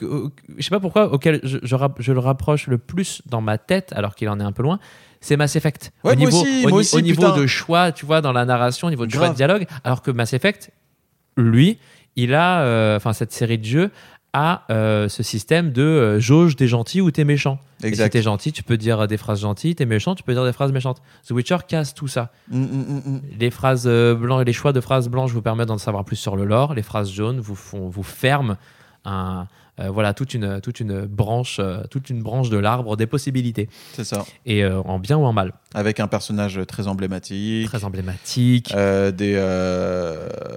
je 0.59 0.63
sais 0.65 0.71
pas 0.71 0.81
pourquoi, 0.81 1.13
auquel 1.13 1.39
je, 1.45 1.59
je 1.63 2.13
le 2.13 2.19
rapproche 2.19 2.67
le 2.67 2.79
plus 2.79 3.23
dans 3.27 3.41
ma 3.41 3.57
tête, 3.57 3.93
alors 3.95 4.17
qu'il 4.17 4.29
en 4.31 4.41
est 4.41 4.45
un 4.45 4.51
peu 4.53 4.65
loin, 4.65 4.81
c'est 5.25 5.37
Mass 5.37 5.57
Effect. 5.57 5.91
Ouais, 6.05 6.13
au 6.13 6.17
moi 6.17 6.27
niveau, 6.27 6.43
aussi, 6.43 6.59
au, 6.59 6.69
moi 6.69 6.71
ni- 6.71 6.77
aussi, 6.79 6.97
au 6.97 7.01
niveau 7.01 7.31
de 7.33 7.47
choix, 7.47 7.93
tu 7.93 8.05
vois, 8.07 8.21
dans 8.21 8.33
la 8.33 8.45
narration, 8.45 8.89
au 8.89 8.91
niveau 8.91 9.07
de 9.07 9.11
choix 9.11 9.31
de 9.31 9.35
dialogue, 9.35 9.67
alors 9.83 10.03
que 10.03 10.11
Mass 10.11 10.33
Effect, 10.35 10.71
lui, 11.37 11.79
il 12.17 12.35
a, 12.35 12.61
euh, 12.61 12.97
enfin, 12.97 13.13
cette 13.13 13.33
série 13.33 13.59
de 13.59 13.65
jeux 13.65 13.91
a 14.35 14.65
euh, 14.71 15.09
ce 15.09 15.23
système 15.23 15.71
de 15.71 15.83
euh, 15.83 16.21
jauge, 16.21 16.57
t'es 16.57 16.67
gentil 16.67 17.01
ou 17.01 17.11
t'es 17.11 17.25
méchant. 17.25 17.59
Et 17.81 17.85
si 17.85 17.89
Exact. 17.89 18.11
t'es 18.11 18.23
gentil, 18.23 18.53
tu 18.53 18.63
peux 18.65 18.77
dire 18.77 19.07
des 19.07 19.17
phrases 19.17 19.41
gentilles, 19.41 19.75
t'es 19.77 19.87
méchant, 19.87 20.15
tu 20.15 20.23
peux 20.25 20.33
dire 20.35 20.45
des 20.45 20.53
phrases 20.53 20.73
méchantes. 20.73 21.01
The 21.27 21.31
Witcher 21.31 21.59
casse 21.67 21.95
tout 21.95 22.09
ça. 22.09 22.33
Mm, 22.51 22.63
mm, 22.63 23.03
mm. 23.07 23.21
Les 23.39 23.51
phrases 23.51 23.87
blanches, 23.89 24.45
les 24.45 24.53
choix 24.53 24.73
de 24.73 24.81
phrases 24.81 25.09
blanches 25.09 25.31
vous 25.31 25.43
permettent 25.43 25.69
d'en 25.69 25.79
savoir 25.79 26.05
plus 26.05 26.17
sur 26.17 26.35
le 26.37 26.45
lore. 26.45 26.75
Les 26.75 26.83
phrases 26.83 27.11
jaunes 27.11 27.41
vous 27.41 27.55
font, 27.55 27.89
vous 27.89 28.03
ferment 28.03 28.57
un, 29.05 29.47
euh, 29.81 29.91
voilà 29.91 30.15
toute 30.15 30.35
une 30.35 30.61
toute 30.61 30.79
une 30.79 31.05
branche, 31.07 31.57
euh, 31.59 31.83
toute 31.91 32.09
une 32.09 32.23
branche 32.23 32.49
de 32.49 32.57
l'arbre 32.59 32.97
des 32.97 33.07
possibilités. 33.07 33.69
C'est 33.95 34.05
ça. 34.05 34.25
Et 34.47 34.65
euh, 34.65 34.81
en 34.83 34.99
bien 34.99 35.17
ou 35.17 35.25
en 35.25 35.33
mal, 35.33 35.53
Avec 35.75 35.99
un 35.99 36.07
personnage 36.07 36.61
très 36.69 36.87
emblématique. 36.87 37.67
très 37.67 37.85
emblématique. 37.85 38.73
Des, 38.75 39.35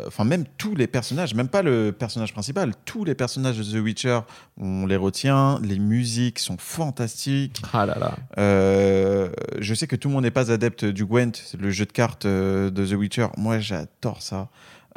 enfin 0.08 0.24
même 0.24 0.46
tous 0.58 0.76
les 0.76 0.88
personnages, 0.88 1.34
même 1.34 1.48
pas 1.48 1.62
le 1.62 1.92
personnage 1.92 2.34
principal, 2.34 2.74
tous 2.86 3.06
les 3.06 3.16
personnages 3.16 3.58
de 3.58 3.64
The 3.64 3.82
Witcher, 3.84 4.20
on 4.60 4.86
les 4.86 4.98
retient. 4.98 5.60
Les 5.64 5.80
musiques 5.80 6.40
sont 6.40 6.58
fantastiques. 6.58 7.62
Ah 7.74 7.86
là 7.86 7.98
là. 8.00 8.18
Je 8.38 9.74
sais 9.74 9.88
que 9.88 9.96
tout 9.96 10.10
le 10.10 10.14
monde 10.14 10.24
n'est 10.24 10.32
pas 10.32 10.52
adepte 10.52 10.86
du 10.86 11.06
Gwent, 11.06 11.32
le 11.60 11.72
jeu 11.72 11.86
de 11.86 11.92
cartes 11.92 12.28
de 12.28 12.70
The 12.86 12.94
Witcher. 12.94 13.28
Moi, 13.38 13.60
j'adore 13.60 14.22
ça. 14.22 14.50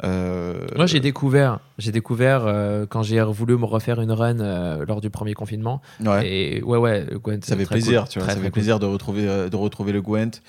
Euh, 0.03 0.65
Moi 0.75 0.87
j'ai 0.87 0.99
découvert, 0.99 1.59
j'ai 1.77 1.91
découvert 1.91 2.43
euh, 2.45 2.85
quand 2.89 3.03
j'ai 3.03 3.21
voulu 3.21 3.55
me 3.57 3.65
refaire 3.65 4.01
une 4.01 4.11
run 4.11 4.39
euh, 4.39 4.83
lors 4.87 4.99
du 5.01 5.09
premier 5.09 5.33
confinement. 5.33 5.81
ouais, 6.03 6.27
Et 6.27 6.63
ouais 6.63 6.77
ouais, 6.77 7.05
le 7.05 7.19
Gwent, 7.19 7.39
ça 7.43 7.55
fait 7.55 7.65
plaisir, 7.65 8.01
cool. 8.03 8.09
tu 8.09 8.19
vois, 8.19 8.25
Très, 8.27 8.33
ça 8.35 8.39
fait 8.39 8.45
cool. 8.47 8.51
plaisir 8.51 8.79
de 8.79 8.85
retrouver, 8.87 9.25
de 9.49 9.55
retrouver 9.55 9.91
le 9.91 10.01
Gwent. 10.01 10.41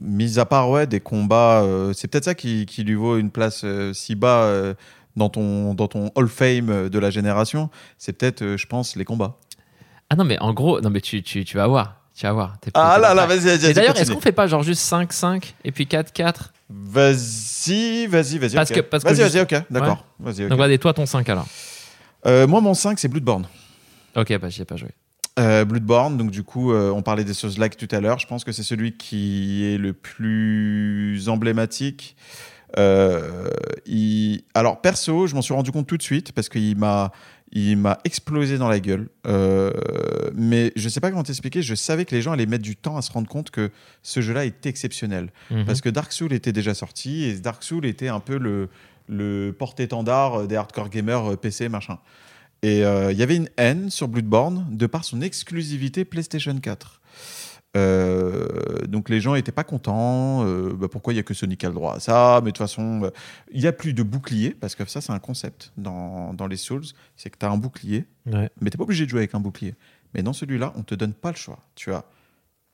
Mis 0.00 0.38
à 0.38 0.46
part 0.46 0.70
ouais, 0.70 0.86
des 0.86 1.00
combats, 1.00 1.64
c'est 1.94 2.08
peut-être 2.08 2.24
ça 2.24 2.34
qui, 2.34 2.66
qui 2.66 2.84
lui 2.84 2.94
vaut 2.94 3.16
une 3.18 3.30
place 3.30 3.64
si 3.92 4.14
bas 4.14 4.48
dans 5.16 5.28
ton 5.28 5.74
dans 5.74 5.88
ton 5.88 6.10
Hall 6.14 6.24
of 6.26 6.30
Fame 6.30 6.88
de 6.88 6.98
la 6.98 7.10
génération. 7.10 7.70
C'est 7.98 8.12
peut-être, 8.12 8.56
je 8.56 8.66
pense, 8.66 8.96
les 8.96 9.04
combats. 9.04 9.36
Ah 10.08 10.14
non 10.16 10.24
mais 10.24 10.38
en 10.38 10.52
gros, 10.54 10.80
non 10.80 10.90
mais 10.90 11.00
tu, 11.00 11.22
tu, 11.22 11.44
tu 11.44 11.56
vas 11.56 11.66
voir, 11.66 12.00
tu 12.16 12.26
vas 12.26 12.32
voir. 12.32 12.54
T'es- 12.60 12.70
Ah 12.74 12.98
là 12.98 13.14
là, 13.14 13.26
vas-y, 13.26 13.40
vas-y. 13.40 13.54
Et 13.54 13.58
vas-y, 13.58 13.74
d'ailleurs, 13.74 13.96
est-ce 13.98 14.12
qu'on 14.12 14.20
fait 14.20 14.32
pas 14.32 14.46
genre 14.46 14.62
juste 14.62 14.82
5-5 14.82 15.54
et 15.64 15.72
puis 15.72 15.86
4-4 15.86 16.52
Vas-y, 16.68 18.06
vas-y, 18.06 18.38
vas-y. 18.38 18.54
Parce 18.54 18.70
ok. 18.70 18.76
que- 18.76 18.80
parce 18.80 19.04
que 19.04 19.08
vas-y, 19.10 19.22
juste- 19.22 19.34
vas-y, 19.36 19.42
ok, 19.60 19.64
d'accord. 19.70 20.04
Vas-y, 20.18 20.44
ok. 20.44 20.50
Donc 20.50 20.58
vas-y, 20.58 20.78
toi 20.78 20.92
ton 20.94 21.06
5 21.06 21.28
alors. 21.28 21.46
Euh, 22.26 22.46
moi, 22.46 22.60
mon 22.60 22.74
5, 22.74 22.98
c'est 22.98 23.08
Bloodborne. 23.08 23.46
Ok, 24.16 24.36
bah 24.38 24.48
j'y 24.48 24.62
ai 24.62 24.64
pas 24.64 24.76
joué. 24.76 24.88
Euh, 25.38 25.64
Bloodborne, 25.66 26.16
donc 26.16 26.30
du 26.30 26.42
coup, 26.42 26.72
euh, 26.72 26.90
on 26.90 27.02
parlait 27.02 27.22
des 27.24 27.34
choses 27.34 27.58
like 27.58 27.76
tout 27.76 27.88
à 27.94 28.00
l'heure. 28.00 28.18
Je 28.18 28.26
pense 28.26 28.42
que 28.42 28.52
c'est 28.52 28.62
celui 28.62 28.96
qui 28.96 29.64
est 29.66 29.76
le 29.78 29.92
plus 29.92 31.28
emblématique. 31.28 32.16
Euh, 32.78 33.48
il- 33.86 34.42
Alors, 34.54 34.80
perso, 34.80 35.26
je 35.26 35.34
m'en 35.34 35.42
suis 35.42 35.54
rendu 35.54 35.70
compte 35.70 35.86
tout 35.86 35.96
de 35.98 36.02
suite 36.02 36.32
parce 36.32 36.48
qu'il 36.48 36.76
m'a, 36.76 37.12
il 37.52 37.76
m'a 37.76 37.98
explosé 38.04 38.58
dans 38.58 38.68
la 38.68 38.80
gueule. 38.80 39.08
Euh, 39.26 39.70
Mais 40.34 40.72
je 40.76 40.88
sais 40.88 41.00
pas 41.00 41.10
comment 41.10 41.22
t'expliquer. 41.22 41.62
Je 41.62 41.74
savais 41.74 42.04
que 42.04 42.14
les 42.14 42.22
gens 42.22 42.32
allaient 42.32 42.46
mettre 42.46 42.64
du 42.64 42.76
temps 42.76 42.96
à 42.96 43.02
se 43.02 43.12
rendre 43.12 43.28
compte 43.28 43.50
que 43.50 43.70
ce 44.02 44.20
jeu-là 44.20 44.44
est 44.44 44.66
exceptionnel. 44.66 45.30
Mhm. 45.50 45.64
Parce 45.64 45.80
que 45.80 45.88
Dark 45.88 46.12
Souls 46.12 46.32
était 46.32 46.52
déjà 46.52 46.74
sorti 46.74 47.24
et 47.24 47.34
Dark 47.34 47.62
Souls 47.62 47.86
était 47.86 48.08
un 48.08 48.20
peu 48.20 48.38
le, 48.38 48.68
le 49.08 49.54
porte-étendard 49.56 50.46
des 50.46 50.56
hardcore 50.56 50.90
gamers 50.90 51.32
euh, 51.32 51.36
PC, 51.36 51.68
machin. 51.68 51.98
Et 52.62 52.84
euh, 52.84 53.12
il 53.12 53.18
y 53.18 53.22
avait 53.22 53.36
une 53.36 53.48
haine 53.58 53.90
sur 53.90 54.08
Bloodborne 54.08 54.66
de 54.70 54.86
par 54.86 55.04
son 55.04 55.20
exclusivité 55.20 56.04
PlayStation 56.04 56.58
4. 56.58 57.00
Euh, 57.76 58.86
donc 58.88 59.08
les 59.08 59.20
gens 59.20 59.34
n'étaient 59.34 59.52
pas 59.52 59.64
contents. 59.64 60.44
euh, 60.46 60.72
bah, 60.74 60.88
pourquoi 60.90 61.12
il 61.12 61.16
y 61.16 61.18
a 61.20 61.22
que 61.22 61.34
Sonic 61.34 61.60
qui 61.60 61.66
a 61.66 61.68
le 61.68 61.74
droit 61.74 61.94
à 61.96 62.00
ça? 62.00 62.40
Mais 62.42 62.46
de 62.50 62.56
toute 62.56 62.58
façon, 62.58 63.04
euh, 63.04 63.10
il 63.52 63.60
n'y 63.60 63.66
a 63.66 63.72
plus 63.72 63.92
de 63.92 64.02
bouclier 64.02 64.50
parce 64.50 64.74
que 64.74 64.84
ça 64.86 65.00
c'est 65.00 65.12
un 65.12 65.18
concept 65.18 65.72
dans, 65.76 66.32
dans 66.34 66.46
les 66.46 66.56
Souls, 66.56 66.84
c'est 67.16 67.30
que 67.30 67.38
tu 67.38 67.46
as 67.46 67.50
un 67.50 67.58
bouclier, 67.58 68.06
Ouais. 68.26 68.50
mais 68.60 68.70
t'es 68.70 68.78
pas 68.78 68.84
obligé 68.84 69.04
de 69.04 69.10
jouer 69.10 69.20
avec 69.20 69.34
un 69.34 69.40
bouclier. 69.40 69.74
Mais 70.14 70.22
dans 70.22 70.32
celui-là, 70.32 70.72
on 70.76 70.82
te 70.82 70.94
donne 70.94 71.12
pas 71.12 71.30
le 71.30 71.36
choix. 71.36 71.58
Tu 71.74 71.92
as 71.92 72.04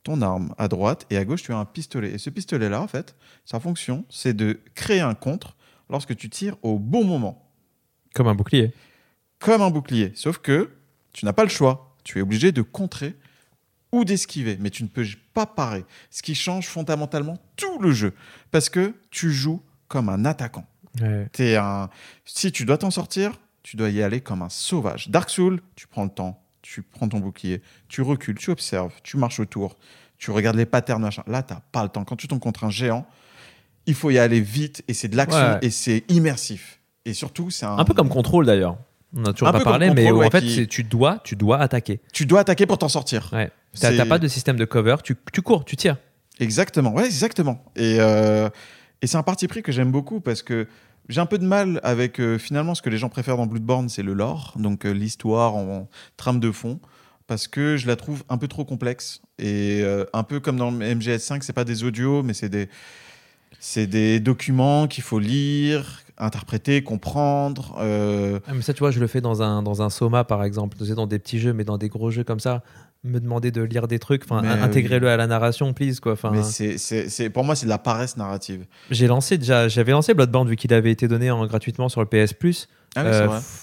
ton 0.04 0.20
arme 0.22 0.54
à 0.58 0.68
droite 0.68 1.06
et 1.10 1.16
à 1.16 1.24
gauche 1.24 1.42
tu 1.42 1.52
as 1.52 1.56
un 1.58 1.64
pistolet. 1.64 2.12
Et 2.12 2.18
ce 2.18 2.30
pistolet-là, 2.30 2.80
en 2.80 2.88
fait, 2.88 3.14
sa 3.44 3.60
fonction, 3.60 4.04
c'est 4.08 4.34
de 4.34 4.60
créer 4.74 5.00
un 5.00 5.14
contre 5.14 5.56
lorsque 5.90 6.16
tu 6.16 6.28
tires 6.30 6.56
au 6.62 6.78
bon 6.78 7.04
moment 7.04 7.50
Comme 8.14 8.28
un 8.28 8.34
bouclier. 8.34 8.72
comme 9.38 9.62
un 9.62 9.70
bouclier. 9.70 10.12
Sauf 10.14 10.38
que 10.38 10.70
tu 11.12 11.24
n'as 11.24 11.32
pas 11.32 11.42
le 11.44 11.50
choix. 11.50 11.96
Tu 12.04 12.18
es 12.18 12.22
obligé 12.22 12.50
de 12.52 12.62
contrer 12.62 13.14
ou 13.92 14.04
d'esquiver, 14.04 14.56
mais 14.60 14.70
tu 14.70 14.82
ne 14.82 14.88
peux 14.88 15.04
pas 15.34 15.46
parer. 15.46 15.84
Ce 16.10 16.22
qui 16.22 16.34
change 16.34 16.66
fondamentalement 16.66 17.38
tout 17.56 17.78
le 17.78 17.92
jeu. 17.92 18.14
Parce 18.50 18.68
que 18.68 18.94
tu 19.10 19.30
joues 19.30 19.62
comme 19.88 20.08
un 20.08 20.24
attaquant. 20.24 20.66
Ouais. 21.00 21.56
Un... 21.56 21.88
Si 22.24 22.52
tu 22.52 22.64
dois 22.64 22.78
t'en 22.78 22.90
sortir, 22.90 23.32
tu 23.62 23.76
dois 23.76 23.90
y 23.90 24.02
aller 24.02 24.20
comme 24.20 24.42
un 24.42 24.48
sauvage. 24.48 25.08
Dark 25.08 25.30
Souls, 25.30 25.60
tu 25.76 25.86
prends 25.86 26.04
le 26.04 26.10
temps, 26.10 26.42
tu 26.62 26.82
prends 26.82 27.08
ton 27.08 27.20
bouclier, 27.20 27.62
tu 27.88 28.02
recules, 28.02 28.36
tu 28.38 28.50
observes, 28.50 28.92
tu 29.02 29.16
marches 29.16 29.40
autour, 29.40 29.76
tu 30.18 30.30
regardes 30.30 30.56
les 30.56 30.66
patterns, 30.66 31.02
machin. 31.02 31.22
Là, 31.26 31.42
t'as 31.42 31.60
pas 31.72 31.82
le 31.82 31.88
temps. 31.88 32.04
Quand 32.04 32.16
tu 32.16 32.28
tombes 32.28 32.40
contre 32.40 32.64
un 32.64 32.70
géant, 32.70 33.06
il 33.86 33.94
faut 33.94 34.10
y 34.10 34.18
aller 34.18 34.40
vite 34.40 34.82
et 34.88 34.94
c'est 34.94 35.08
de 35.08 35.16
l'action 35.16 35.38
Ouais. 35.52 35.58
et 35.62 35.70
c'est 35.70 36.04
immersif. 36.08 36.80
Et 37.04 37.14
surtout, 37.14 37.50
c'est 37.50 37.66
un... 37.66 37.78
Un 37.78 37.84
peu 37.84 37.94
comme 37.94 38.08
contrôle 38.08 38.46
d'ailleurs. 38.46 38.76
On 39.14 39.24
a 39.24 39.32
toujours 39.32 39.48
Un 39.48 39.52
pas 39.52 39.60
parlé, 39.60 39.90
mais 39.90 40.10
en 40.10 40.30
fait, 40.30 40.42
qui- 40.42 40.66
tu 40.66 40.84
dois, 40.84 41.20
tu 41.24 41.36
dois 41.36 41.58
attaquer. 41.58 42.00
Tu 42.12 42.26
dois 42.26 42.40
attaquer 42.40 42.66
pour 42.66 42.78
t'en 42.78 42.88
sortir. 42.88 43.30
Ouais. 43.32 43.50
T'as 43.78 44.06
pas 44.06 44.18
de 44.18 44.28
système 44.28 44.56
de 44.56 44.64
cover, 44.64 44.96
tu, 45.02 45.16
tu 45.32 45.42
cours, 45.42 45.64
tu 45.64 45.76
tires. 45.76 45.96
Exactement, 46.40 46.92
ouais, 46.94 47.06
exactement. 47.06 47.62
Et, 47.76 47.96
euh, 48.00 48.48
et 49.00 49.06
c'est 49.06 49.16
un 49.16 49.22
parti 49.22 49.48
pris 49.48 49.62
que 49.62 49.72
j'aime 49.72 49.92
beaucoup 49.92 50.20
parce 50.20 50.42
que 50.42 50.66
j'ai 51.08 51.20
un 51.20 51.26
peu 51.26 51.38
de 51.38 51.46
mal 51.46 51.80
avec 51.82 52.20
euh, 52.20 52.38
finalement 52.38 52.74
ce 52.74 52.82
que 52.82 52.90
les 52.90 52.98
gens 52.98 53.08
préfèrent 53.08 53.36
dans 53.36 53.46
Bloodborne, 53.46 53.88
c'est 53.88 54.02
le 54.02 54.14
lore, 54.14 54.54
donc 54.56 54.86
euh, 54.86 54.92
l'histoire 54.92 55.56
en, 55.56 55.88
trame 56.16 56.40
de 56.40 56.50
fond, 56.50 56.80
parce 57.26 57.48
que 57.48 57.76
je 57.76 57.86
la 57.86 57.96
trouve 57.96 58.24
un 58.28 58.38
peu 58.38 58.48
trop 58.48 58.64
complexe 58.64 59.20
et 59.38 59.82
un 60.12 60.22
peu 60.22 60.38
comme 60.38 60.56
dans 60.56 60.70
MGS5, 60.70 61.42
c'est 61.42 61.52
pas 61.52 61.64
des 61.64 61.82
audios, 61.82 62.22
mais 62.22 62.34
c'est 62.34 62.48
des 62.48 62.68
c'est 63.58 63.86
des 63.86 64.20
documents 64.20 64.88
qu'il 64.88 65.04
faut 65.04 65.18
lire, 65.18 66.01
interpréter, 66.18 66.82
comprendre. 66.82 67.76
euh, 67.80 68.38
Ah, 68.46 68.52
mais 68.54 68.62
ça, 68.62 68.72
tu 68.72 68.80
vois, 68.80 68.90
je 68.90 69.00
le 69.00 69.06
fais 69.06 69.20
dans 69.20 69.42
un, 69.42 69.62
dans 69.62 69.82
un 69.82 69.90
Soma, 69.90 70.24
par 70.24 70.44
exemple. 70.44 70.76
Tu 70.78 70.86
sais, 70.86 70.94
dans 70.94 71.06
des 71.06 71.18
petits 71.18 71.38
jeux, 71.38 71.52
mais 71.52 71.64
dans 71.64 71.78
des 71.78 71.88
gros 71.88 72.10
jeux 72.10 72.24
comme 72.24 72.40
ça, 72.40 72.62
me 73.04 73.18
demander 73.18 73.50
de 73.50 73.62
lire 73.62 73.88
des 73.88 73.98
trucs, 73.98 74.22
enfin, 74.24 74.44
euh, 74.44 74.62
intégrez-le 74.62 75.08
à 75.08 75.16
la 75.16 75.26
narration, 75.26 75.72
please, 75.72 75.98
quoi. 76.00 76.12
Enfin, 76.12 76.30
mais 76.30 76.42
c'est, 76.42 76.78
c'est, 76.78 77.08
c'est- 77.08 77.30
pour 77.30 77.42
moi, 77.44 77.56
c'est 77.56 77.66
de 77.66 77.70
la 77.70 77.78
paresse 77.78 78.16
narrative. 78.16 78.64
j'ai 78.90 79.06
lancé 79.08 79.38
déjà, 79.38 79.66
j'avais 79.68 79.92
lancé 79.92 80.14
Bloodborne 80.14 80.48
vu 80.48 80.56
qu'il 80.56 80.72
avait 80.72 80.92
été 80.92 81.08
donné 81.08 81.30
en, 81.30 81.44
gratuitement 81.46 81.88
sur 81.88 82.00
le 82.00 82.06
PS 82.06 82.32
Plus. 82.32 82.68
Ah 82.94 83.02
oui, 83.02 83.08
Euh, 83.08 83.12
c'est 83.20 83.26
vrai. 83.26 83.38
pff, 83.38 83.61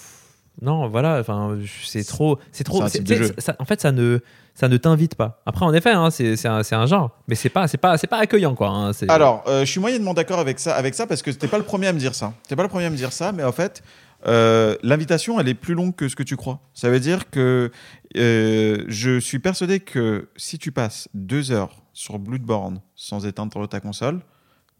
Non, 0.62 0.88
voilà, 0.88 1.18
enfin, 1.20 1.58
c'est 1.84 2.04
trop, 2.04 2.38
c'est 2.52 2.64
trop. 2.64 2.80
C'est 2.88 3.40
ça- 3.40 3.56
en 3.58 3.64
fait, 3.64 3.80
ça 3.80 3.92
ne, 3.92 4.18
ça 4.54 4.68
ne 4.68 4.76
t'invite 4.76 5.14
pas. 5.14 5.40
Après, 5.46 5.64
en 5.64 5.72
effet, 5.72 5.90
hein, 5.90 6.10
c'est 6.10 6.46
un, 6.46 6.62
c'est 6.62 6.74
un 6.74 6.86
genre, 6.86 7.10
mais 7.28 7.34
c'est 7.34 7.48
pas, 7.48 7.66
c'est 7.68 7.78
pas, 7.78 7.96
c'est 7.96 8.06
pas 8.06 8.18
accueillant, 8.18 8.54
quoi. 8.54 8.68
hein, 8.68 8.92
Alors, 9.08 9.42
euh, 9.48 9.60
je 9.64 9.70
suis 9.70 9.80
moyennement 9.80 10.12
d'accord 10.14 10.38
avec 10.38 10.58
ça, 10.58 10.74
avec 10.74 10.94
ça 10.94 11.06
parce 11.06 11.22
que 11.22 11.30
t'es 11.30 11.48
pas 11.48 11.58
le 11.58 11.64
premier 11.64 11.86
à 11.86 11.92
me 11.92 11.98
dire 11.98 12.14
ça. 12.14 12.34
T'es 12.48 12.56
pas 12.56 12.62
le 12.62 12.68
premier 12.68 12.84
à 12.84 12.90
me 12.90 12.96
dire 12.96 13.12
ça, 13.12 13.32
mais 13.32 13.42
en 13.42 13.52
fait, 13.52 13.82
euh, 14.26 14.76
l'invitation, 14.82 15.40
elle 15.40 15.48
est 15.48 15.54
plus 15.54 15.72
longue 15.74 15.94
que 15.96 16.08
ce 16.08 16.14
que 16.16 16.22
tu 16.22 16.36
crois. 16.36 16.60
Ça 16.74 16.90
veut 16.90 17.00
dire 17.00 17.30
que 17.30 17.70
euh, 18.18 18.84
je 18.88 19.18
suis 19.18 19.38
persuadé 19.38 19.80
que 19.80 20.28
si 20.36 20.58
tu 20.58 20.72
passes 20.72 21.08
deux 21.14 21.52
heures 21.52 21.76
sur 21.94 22.18
Bloodborne 22.18 22.80
sans 22.96 23.24
éteindre 23.26 23.66
ta 23.66 23.80
console, 23.80 24.20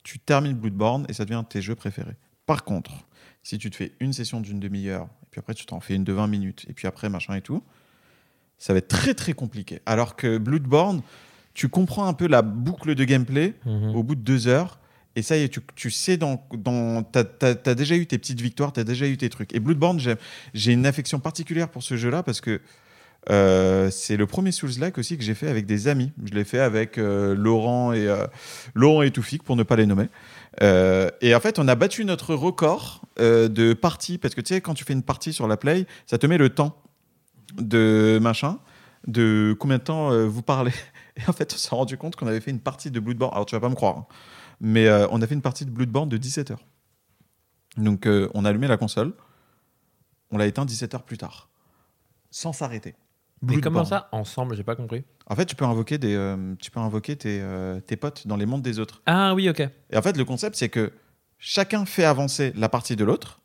tu 0.03 0.19
termines 0.19 0.55
Bloodborne 0.55 1.07
et 1.09 1.13
ça 1.15 1.25
devient 1.25 1.37
un 1.37 1.43
de 1.43 1.49
tes 1.49 1.63
jeux 1.63 1.75
préférés. 1.75 2.17
Par 2.47 2.65
contre, 2.65 2.91
si 3.43 3.59
tu 3.59 3.71
te 3.71 3.77
fais 3.77 3.93
une 4.01 4.13
session 4.13 4.41
d'une 4.41 4.61
demi-heure, 4.61 5.05
et 5.23 5.27
puis 5.31 5.39
après 5.39 5.55
tu 5.55 5.65
t'en 5.67 5.81
fais 5.81 5.95
une 5.95 6.05
de 6.05 6.13
20 6.13 6.27
minutes, 6.27 6.67
et 6.69 6.73
puis 6.73 6.87
après 6.87 7.09
machin 7.09 7.35
et 7.35 7.41
tout, 7.43 7.63
ça 8.59 8.73
va 8.73 8.79
être 8.79 8.89
très 8.89 9.15
très 9.15 9.33
compliqué. 9.33 9.81
Alors 9.87 10.17
que 10.17 10.37
Bloodborne, 10.39 11.03
tu 11.55 11.69
comprends 11.69 12.07
un 12.07 12.13
peu 12.15 12.27
la 12.29 12.43
boucle 12.43 12.95
de 12.95 13.05
gameplay 13.05 13.55
Mhm. 13.67 13.95
au 13.97 14.03
bout 14.03 14.15
de 14.15 14.21
deux 14.21 14.47
heures. 14.49 14.79
Et 15.17 15.23
ça 15.23 15.37
y 15.37 15.43
est, 15.43 15.49
tu, 15.49 15.61
tu 15.75 15.91
sais, 15.91 16.17
dans, 16.17 16.47
dans, 16.57 17.03
t'as, 17.03 17.25
t'as- 17.25 17.57
t'as 17.57 17.75
déjà 17.75 17.97
eu 17.97 18.07
tes 18.07 18.17
petites 18.19 18.41
victoires, 18.41 18.73
t'as 18.73 18.85
déjà 18.85 19.09
eu 19.09 19.17
tes 19.17 19.29
trucs. 19.29 19.53
Et 19.55 19.59
Bloodborne, 19.59 19.99
j'ai, 19.99 20.15
j'ai 20.55 20.73
une 20.73 20.87
affection 20.87 21.19
particulière 21.19 21.69
pour 21.69 21.83
ce 21.83 21.97
jeu-là 21.97 22.23
parce 22.23 22.41
que 22.41 22.61
euh, 23.29 23.91
c'est 23.91 24.17
le 24.17 24.27
premier 24.27 24.51
Souls-like 24.51 24.97
aussi 24.97 25.19
que 25.19 25.25
j'ai 25.25 25.35
fait 25.35 25.49
avec 25.49 25.67
des 25.67 25.89
amis. 25.89 26.13
Je 26.25 26.35
l'ai 26.35 26.45
fait 26.45 26.61
avec 26.61 26.97
euh, 26.97 27.35
Laurent, 27.35 27.93
et, 27.93 28.09
euh, 28.09 28.27
Laurent 28.75 29.03
et 29.03 29.11
Toufik, 29.11 29.43
pour 29.43 29.57
ne 29.57 29.63
pas 29.63 29.77
les 29.77 29.87
nommer. 29.87 30.09
Euh, 30.63 31.11
et 31.21 31.35
en 31.35 31.41
fait, 31.41 31.59
on 31.59 31.69
a 31.69 31.75
battu 31.75 32.05
notre 32.05 32.35
record 32.35 33.03
de 33.19 33.75
partie 33.75 34.17
parce 34.17 34.35
que 34.35 34.41
tu 34.41 34.55
sais, 34.55 34.61
quand 34.63 34.75
tu 34.75 34.85
fais 34.85 34.95
une 34.95 35.03
partie 35.03 35.33
sur 35.33 35.47
la 35.47 35.59
Play, 35.59 35.87
ça 36.07 36.17
te 36.17 36.27
met 36.27 36.39
le 36.39 36.49
temps 36.49 36.83
de 37.59 38.19
machin, 38.23 38.59
de 39.07 39.55
combien 39.59 39.77
de 39.77 39.83
temps 39.83 40.27
vous 40.27 40.43
parlez. 40.43 40.73
Et 41.17 41.29
en 41.29 41.33
fait, 41.33 41.53
on 41.53 41.57
s'est 41.59 41.75
rendu 41.75 41.99
compte 41.99 42.17
qu'on 42.17 42.27
avait 42.27 42.41
fait 42.41 42.51
une 42.51 42.61
partie 42.61 42.91
de 42.91 42.99
Bloodborne. 42.99 43.33
Alors, 43.35 43.45
tu 43.45 43.55
vas 43.55 43.61
pas 43.61 43.69
me 43.69 43.75
croire, 43.75 43.99
hein, 43.99 44.07
mais 44.61 44.91
on 45.11 45.21
a 45.21 45.27
fait 45.27 45.35
une 45.35 45.43
partie 45.43 45.67
de 45.67 45.71
Bloodborne 45.71 46.09
de 46.09 46.17
17 46.17 46.53
heures. 46.53 46.65
Donc, 47.77 48.09
on 48.35 48.45
a 48.45 48.49
allumé 48.49 48.69
la 48.69 48.79
console, 48.79 49.13
on 50.31 50.39
l'a 50.39 50.47
éteint 50.47 50.65
17 50.65 50.95
heures 50.95 51.03
plus 51.03 51.19
tard, 51.19 51.51
sans 52.31 52.55
s'arrêter. 52.55 52.95
Mais 53.43 53.61
comment 53.61 53.85
ça 53.85 54.09
Ensemble, 54.13 54.55
j'ai 54.55 54.65
pas 54.65 54.77
compris. 54.77 55.05
En 55.27 55.35
fait, 55.35 55.47
tu 55.47 55.57
peux 55.57 55.65
invoquer, 55.65 55.99
des, 55.99 56.15
euh, 56.15 56.55
tu 56.61 56.71
peux 56.71 56.81
invoquer 56.81 57.17
tes, 57.17 57.41
euh, 57.41 57.81
tes 57.81 57.97
potes 57.97 58.27
dans 58.27 58.37
les 58.37 58.47
mondes 58.47 58.63
des 58.63 58.79
autres. 58.79 59.03
Ah 59.07 59.35
oui, 59.35 59.49
ok. 59.49 59.61
Et 59.61 59.97
en 59.97 60.03
fait, 60.03 60.17
le 60.17 60.25
concept, 60.25 60.57
c'est 60.57 60.69
que 60.69 60.93
chacun 61.39 61.87
fait 61.87 62.05
avancer 62.05 62.53
la 62.57 62.69
partie 62.69 62.97
de 62.97 63.05
l'autre. 63.05 63.41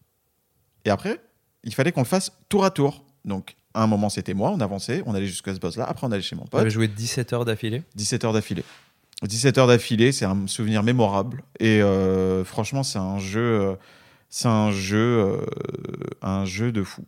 Et 0.83 0.89
après, 0.89 1.21
il 1.63 1.73
fallait 1.73 1.91
qu'on 1.91 2.01
le 2.01 2.05
fasse 2.05 2.31
tour 2.49 2.65
à 2.65 2.71
tour. 2.71 3.05
Donc, 3.23 3.55
à 3.73 3.83
un 3.83 3.87
moment, 3.87 4.09
c'était 4.09 4.33
moi, 4.33 4.51
on 4.51 4.59
avançait, 4.59 5.01
on 5.05 5.15
allait 5.15 5.27
jusqu'à 5.27 5.53
ce 5.53 5.59
boss-là. 5.59 5.85
Après, 5.85 6.05
on 6.05 6.11
allait 6.11 6.21
chez 6.21 6.35
mon 6.35 6.45
pote. 6.45 6.59
J'avais 6.59 6.69
joué 6.69 6.87
17 6.87 7.33
heures 7.33 7.45
d'affilée. 7.45 7.83
17 7.95 8.25
heures 8.25 8.33
d'affilée. 8.33 8.63
17 9.23 9.57
heures 9.57 9.67
d'affilée, 9.67 10.11
c'est 10.11 10.25
un 10.25 10.45
souvenir 10.47 10.83
mémorable. 10.83 11.43
Et 11.59 11.81
euh, 11.81 12.43
franchement, 12.43 12.83
c'est 12.83 12.99
un 12.99 13.17
jeu, 13.17 13.77
c'est 14.29 14.49
un 14.49 14.71
jeu, 14.71 15.39
un 16.21 16.43
jeu 16.43 16.73
de 16.73 16.83
fou. 16.83 17.05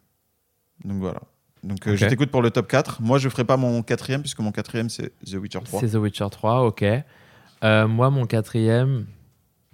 Donc 0.86 1.00
voilà. 1.00 1.20
Donc 1.68 1.86
euh, 1.88 1.96
je 1.96 2.06
t'écoute 2.08 2.32
pour 2.32 2.42
le 2.42 2.50
top 2.52 2.68
4. 2.68 3.02
Moi, 3.02 3.18
je 3.20 3.28
ferai 3.30 3.44
pas 3.44 3.58
mon 3.58 3.84
quatrième 3.84 4.22
puisque 4.22 4.40
mon 4.40 4.52
quatrième 4.52 4.90
c'est 4.90 5.12
The 5.26 5.34
Witcher 5.36 5.60
3. 5.64 5.82
C'est 5.82 5.90
The 5.90 5.96
Witcher 5.96 6.28
3, 6.32 6.62
ok. 6.66 6.84
Euh, 7.64 7.88
moi, 7.88 8.10
mon 8.10 8.26
quatrième. 8.26 9.06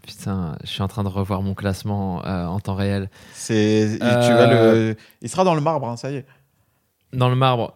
Putain, 0.05 0.57
je 0.63 0.69
suis 0.69 0.81
en 0.81 0.87
train 0.89 1.03
de 1.03 1.07
revoir 1.09 1.41
mon 1.41 1.53
classement 1.53 2.25
euh, 2.25 2.45
en 2.45 2.59
temps 2.59 2.75
réel. 2.75 3.09
C'est, 3.33 3.97
tu 3.99 3.99
vas 4.05 4.47
le, 4.47 4.95
il 5.21 5.29
sera 5.29 5.43
dans 5.45 5.55
le 5.55 5.61
marbre, 5.61 5.87
hein, 5.87 5.95
ça 5.95 6.11
y 6.11 6.15
est. 6.17 6.25
Dans 7.13 7.29
le 7.29 7.35
marbre. 7.35 7.75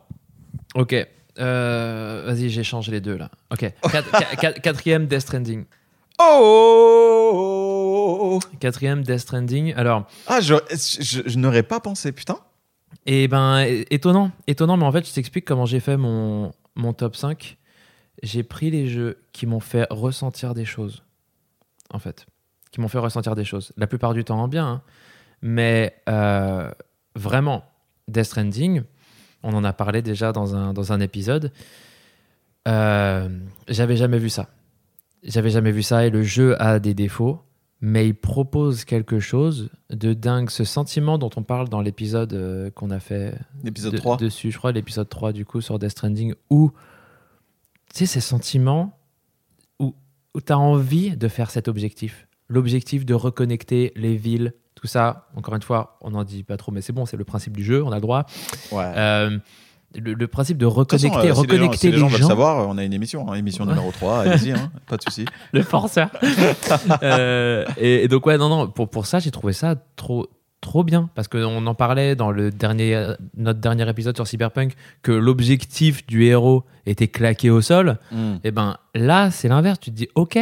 Ok. 0.76 0.94
Vas-y, 1.38 2.50
j'échange 2.50 2.90
les 2.90 3.00
deux 3.00 3.16
là. 3.16 3.30
Ok. 3.52 3.62
Quat- 3.82 4.02
qua- 4.12 4.36
qua- 4.36 4.54
quatrième 4.60 5.06
Death 5.08 5.22
Stranding. 5.22 5.64
Oh 7.40 8.40
Quatrième 8.60 9.04
Death 9.04 9.20
Stranding. 9.20 9.74
Alors, 9.76 10.06
Ah, 10.28 10.42
je, 10.42 10.56
je, 10.72 11.22
je 11.26 11.38
n'aurais 11.38 11.64
pas 11.64 11.80
pensé, 11.80 12.12
putain. 12.12 12.38
Et 13.06 13.28
ben, 13.28 13.60
é- 13.60 13.86
étonnant. 13.92 14.32
Étonnant, 14.48 14.78
mais 14.78 14.86
en 14.86 14.92
fait, 14.92 15.08
je 15.08 15.14
t'explique 15.14 15.46
comment 15.46 15.66
j'ai 15.66 15.80
fait 15.80 15.98
mon, 15.98 16.52
mon 16.76 16.94
top 16.94 17.16
5. 17.16 17.58
J'ai 18.24 18.44
pris 18.44 18.72
les 18.72 18.88
jeux 18.88 19.20
qui 19.32 19.46
m'ont 19.46 19.60
fait 19.60 19.86
ressentir 19.90 20.54
des 20.54 20.66
choses. 20.66 21.04
En 21.92 22.00
fait. 22.00 22.26
Qui 22.72 22.82
m'ont 22.82 22.88
fait 22.88 22.98
ressentir 23.00 23.36
des 23.36 23.46
choses. 23.46 23.72
La 23.78 23.88
plupart 23.88 24.14
du 24.14 24.24
temps 24.24 24.40
en 24.42 24.48
bien. 24.48 24.68
hein. 24.68 24.82
Mais 25.42 25.96
euh, 26.10 26.72
vraiment, 27.16 27.64
Death 28.08 28.26
Stranding, 28.26 28.82
on 29.44 29.54
en 29.54 29.64
a 29.64 29.72
parlé 29.72 30.02
déjà 30.02 30.32
dans 30.32 30.56
un, 30.56 30.74
dans 30.74 30.92
un 30.92 31.00
épisode. 31.00 31.52
Euh, 32.68 33.30
J'avais 33.68 33.96
jamais 33.98 34.18
vu 34.18 34.30
ça. 34.30 34.50
J'avais 35.24 35.50
jamais 35.50 35.72
vu 35.72 35.84
ça 35.84 36.06
et 36.06 36.10
le 36.10 36.24
jeu 36.24 36.62
a 36.62 36.80
des 36.80 36.94
défauts, 36.94 37.42
mais 37.82 38.08
il 38.08 38.16
propose 38.16 38.86
quelque 38.86 39.20
chose 39.20 39.70
de 39.90 40.14
dingue. 40.14 40.50
Ce 40.50 40.64
sentiment 40.64 41.18
dont 41.18 41.30
on 41.36 41.44
parle 41.44 41.70
dans 41.70 41.82
l'épisode 41.82 42.34
euh, 42.34 42.72
qu'on 42.72 42.90
a 42.92 43.00
fait 43.00 43.36
L'épisode 43.64 43.94
de- 43.94 43.98
3. 43.98 44.18
dessus, 44.18 44.52
je 44.52 44.58
crois, 44.58 44.72
l'épisode 44.72 45.08
3 45.10 45.32
du 45.34 45.46
coup 45.46 45.62
sur 45.62 45.78
Death 45.80 45.92
Stranding, 45.92 46.34
où 46.50 46.72
tu 47.94 48.00
sais, 48.00 48.06
ces 48.06 48.20
sentiments 48.22 48.98
où, 49.80 49.94
où 50.34 50.42
tu 50.42 50.52
as 50.52 50.58
envie 50.60 51.16
de 51.16 51.28
faire 51.28 51.52
cet 51.52 51.68
objectif. 51.68 52.28
L'objectif 52.50 53.06
de 53.06 53.14
reconnecter 53.14 53.92
les 53.96 54.16
villes, 54.16 54.54
tout 54.76 54.88
ça. 54.88 55.28
Encore 55.36 55.56
une 55.56 55.62
fois, 55.62 55.98
on 56.02 56.12
n'en 56.12 56.24
dit 56.24 56.44
pas 56.44 56.58
trop, 56.58 56.72
mais 56.72 56.82
c'est 56.82 56.94
bon, 56.94 57.06
c'est 57.06 57.18
le 57.18 57.26
principe 57.26 57.56
du 57.58 57.64
jeu, 57.64 57.84
on 57.84 57.92
a 57.92 57.96
le 57.96 58.02
droit. 58.02 58.26
Ouais. 58.72 58.92
Euh, 58.96 59.38
le, 59.96 60.14
le 60.14 60.28
principe 60.28 60.58
de 60.58 60.66
De 60.66 60.70
toute 60.70 60.92
façon, 60.92 61.08
reconnecter, 61.10 61.30
euh, 61.32 61.34
si 61.36 61.42
les 61.42 61.48
gens- 61.48 61.54
reconnecter 61.58 61.78
si 61.78 61.92
les 61.92 61.98
gens, 61.98 62.06
les 62.08 62.12
veulent 62.14 62.22
gens. 62.22 62.28
savoir, 62.28 62.68
on 62.68 62.78
a 62.78 62.84
une 62.84 62.94
émission, 62.94 63.32
hein, 63.32 63.36
émission 63.36 63.66
numéro 63.66 63.92
3, 63.92 64.20
allez-y, 64.20 64.52
hein, 64.52 64.72
pas 64.88 64.98
de 64.98 65.02
souci. 65.04 65.26
le 65.54 65.64
forceur. 65.64 66.10
Euh, 67.04 67.66
et, 67.78 68.04
et 68.04 68.08
donc, 68.08 68.26
ouais, 68.26 68.38
non, 68.38 68.50
non, 68.50 68.68
pour, 68.68 68.90
pour 68.90 69.06
ça, 69.06 69.20
j'ai 69.20 69.32
trouvé 69.32 69.54
ça 69.54 69.76
trop, 69.96 70.28
trop 70.62 70.84
bien 70.84 71.10
parce 71.16 71.28
qu'on 71.28 71.66
en 71.66 71.74
parlait 71.76 72.16
dans 72.16 72.32
le 72.32 72.52
dernier, 72.52 73.14
notre 73.36 73.60
dernier 73.60 73.88
épisode 73.90 74.16
sur 74.16 74.28
Cyberpunk 74.28 74.74
que 75.04 75.12
l'objectif 75.12 76.06
du 76.08 76.26
héros 76.26 76.64
était 76.86 77.08
claqué 77.08 77.50
au 77.50 77.62
sol. 77.62 77.98
Mm. 78.12 78.34
Et 78.44 78.52
ben 78.52 78.78
là, 78.96 79.32
c'est 79.32 79.48
l'inverse. 79.48 79.80
Tu 79.80 79.92
te 79.92 79.96
dis, 79.96 80.08
ok, 80.16 80.40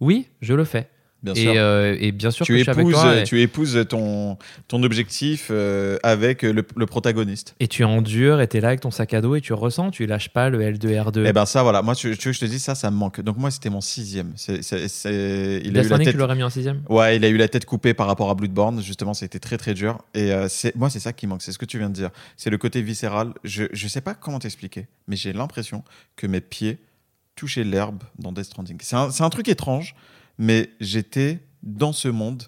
oui, 0.00 0.28
je 0.40 0.54
le 0.54 0.64
fais. 0.64 0.88
Bien 1.22 1.34
sûr. 1.34 1.52
Et, 1.54 1.58
euh, 1.58 1.96
et 1.98 2.12
bien 2.12 2.30
sûr 2.30 2.46
que 2.46 2.52
tu 2.52 2.58
je 2.58 2.62
suis 2.62 2.70
avec 2.70 2.82
épouses, 2.82 2.92
toi. 2.94 3.16
Et, 3.16 3.24
tu 3.24 3.40
épouses 3.40 3.84
ton, 3.88 4.36
ton 4.68 4.82
objectif 4.82 5.48
euh, 5.50 5.96
avec 6.02 6.42
le, 6.42 6.64
le 6.76 6.86
protagoniste. 6.86 7.54
et 7.58 7.66
tu 7.68 7.82
endures 7.84 8.40
et 8.40 8.46
tu 8.48 8.58
es 8.58 8.60
là 8.60 8.68
avec 8.68 8.80
ton 8.80 8.90
sac 8.90 9.12
à 9.14 9.20
dos 9.20 9.34
et 9.34 9.40
tu 9.40 9.52
ressens, 9.52 9.90
tu 9.90 10.06
lâches 10.06 10.28
pas 10.28 10.50
le 10.50 10.60
L2, 10.60 10.86
R2. 11.10 11.26
Et 11.26 11.32
ben 11.32 11.46
ça, 11.46 11.62
voilà. 11.62 11.82
Moi, 11.82 11.94
tu, 11.94 12.16
tu 12.16 12.28
veux 12.28 12.32
que 12.32 12.32
je 12.32 12.40
te 12.40 12.44
dis 12.44 12.58
ça, 12.58 12.74
ça 12.74 12.90
me 12.90 12.96
manque. 12.96 13.20
Donc 13.22 13.38
moi, 13.38 13.50
c'était 13.50 13.70
mon 13.70 13.80
sixième. 13.80 14.32
C'est, 14.36 14.62
c'est- 14.62 14.88
c'est- 14.88 15.62
il 15.64 15.70
a 15.70 15.70
Death 15.70 15.72
eu 15.72 15.74
la 15.74 15.84
Stranding, 15.84 16.04
tête. 16.04 16.14
tu 16.14 16.18
l'aurais 16.18 16.36
mis 16.36 16.42
en 16.42 16.50
sixième? 16.50 16.82
Ouais, 16.88 17.16
il 17.16 17.24
a 17.24 17.28
eu 17.28 17.36
la 17.38 17.48
tête 17.48 17.64
coupée 17.64 17.94
par 17.94 18.06
rapport 18.06 18.30
à 18.30 18.34
Bloodborne. 18.34 18.80
Justement, 18.82 19.14
c'était 19.14 19.40
très 19.40 19.56
très 19.56 19.74
dur. 19.74 19.98
Et 20.14 20.32
euh, 20.32 20.48
c'est 20.48 20.76
moi, 20.76 20.90
c'est 20.90 21.00
ça 21.00 21.12
qui 21.12 21.26
manque. 21.26 21.42
C'est 21.42 21.52
ce 21.52 21.58
que 21.58 21.64
tu 21.64 21.78
viens 21.78 21.88
de 21.88 21.94
dire. 21.94 22.10
C'est 22.36 22.50
le 22.50 22.58
côté 22.58 22.82
viscéral. 22.82 23.32
Je 23.42 23.64
je 23.72 23.88
sais 23.88 24.02
pas 24.02 24.14
comment 24.14 24.38
t'expliquer, 24.38 24.86
mais 25.08 25.16
j'ai 25.16 25.32
l'impression 25.32 25.82
que 26.14 26.26
mes 26.26 26.40
pieds 26.42 26.78
touchaient 27.34 27.64
l'herbe 27.64 28.02
dans 28.18 28.32
Death 28.32 28.44
Stranding. 28.44 28.78
C'est 28.82 28.96
un, 28.96 29.10
c'est 29.10 29.22
un 29.22 29.28
truc 29.30 29.48
étrange, 29.48 29.94
mais 30.38 30.70
j'étais 30.80 31.40
dans 31.62 31.92
ce 31.92 32.08
monde 32.08 32.44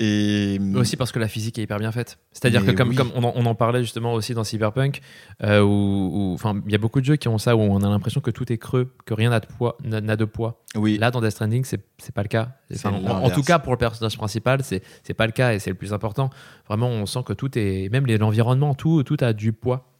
et 0.00 0.58
Mais 0.60 0.78
aussi 0.78 0.96
parce 0.96 1.10
que 1.10 1.18
la 1.18 1.26
physique 1.26 1.58
est 1.58 1.62
hyper 1.62 1.78
bien 1.78 1.90
faite. 1.90 2.18
C'est-à-dire 2.30 2.64
que 2.64 2.70
comme, 2.70 2.90
oui. 2.90 2.94
comme 2.94 3.10
on, 3.16 3.24
en, 3.24 3.32
on 3.34 3.46
en 3.46 3.56
parlait 3.56 3.82
justement 3.82 4.14
aussi 4.14 4.32
dans 4.32 4.44
Cyberpunk, 4.44 5.00
euh, 5.42 5.60
où, 5.60 6.36
il 6.66 6.70
y 6.72 6.74
a 6.76 6.78
beaucoup 6.78 7.00
de 7.00 7.04
jeux 7.04 7.16
qui 7.16 7.26
ont 7.26 7.38
ça 7.38 7.56
où 7.56 7.60
on 7.60 7.82
a 7.82 7.88
l'impression 7.88 8.20
que 8.20 8.30
tout 8.30 8.52
est 8.52 8.58
creux, 8.58 8.94
que 9.06 9.14
rien 9.14 9.30
n'a 9.30 9.40
de 9.40 9.46
poids. 9.46 9.76
n'a- 9.82 10.14
de 10.14 10.24
poids. 10.24 10.62
oui, 10.76 10.98
Là, 10.98 11.10
dans 11.10 11.20
Death 11.20 11.32
Stranding, 11.32 11.64
c'est 11.64 11.80
c'est 11.98 12.14
pas 12.14 12.22
le 12.22 12.28
cas. 12.28 12.50
Enfin, 12.72 12.92
en, 12.92 13.30
tout 13.30 13.42
cas, 13.42 13.58
pour 13.58 13.72
le 13.72 13.78
personnage 13.78 14.16
principal, 14.16 14.62
c'est 14.62 14.84
c'est 15.02 15.14
pas 15.14 15.26
le 15.26 15.32
cas 15.32 15.54
et 15.54 15.58
c'est 15.58 15.70
le 15.70 15.76
plus 15.76 15.92
important. 15.92 16.30
Vraiment, 16.68 16.88
on 16.88 17.04
sent 17.04 17.24
que 17.26 17.32
tout 17.32 17.58
est, 17.58 17.88
même 17.90 18.06
l'environnement, 18.06 18.74
tout, 18.74 19.02
tout 19.02 19.16
a 19.20 19.32
du 19.32 19.52
poids. 19.52 19.97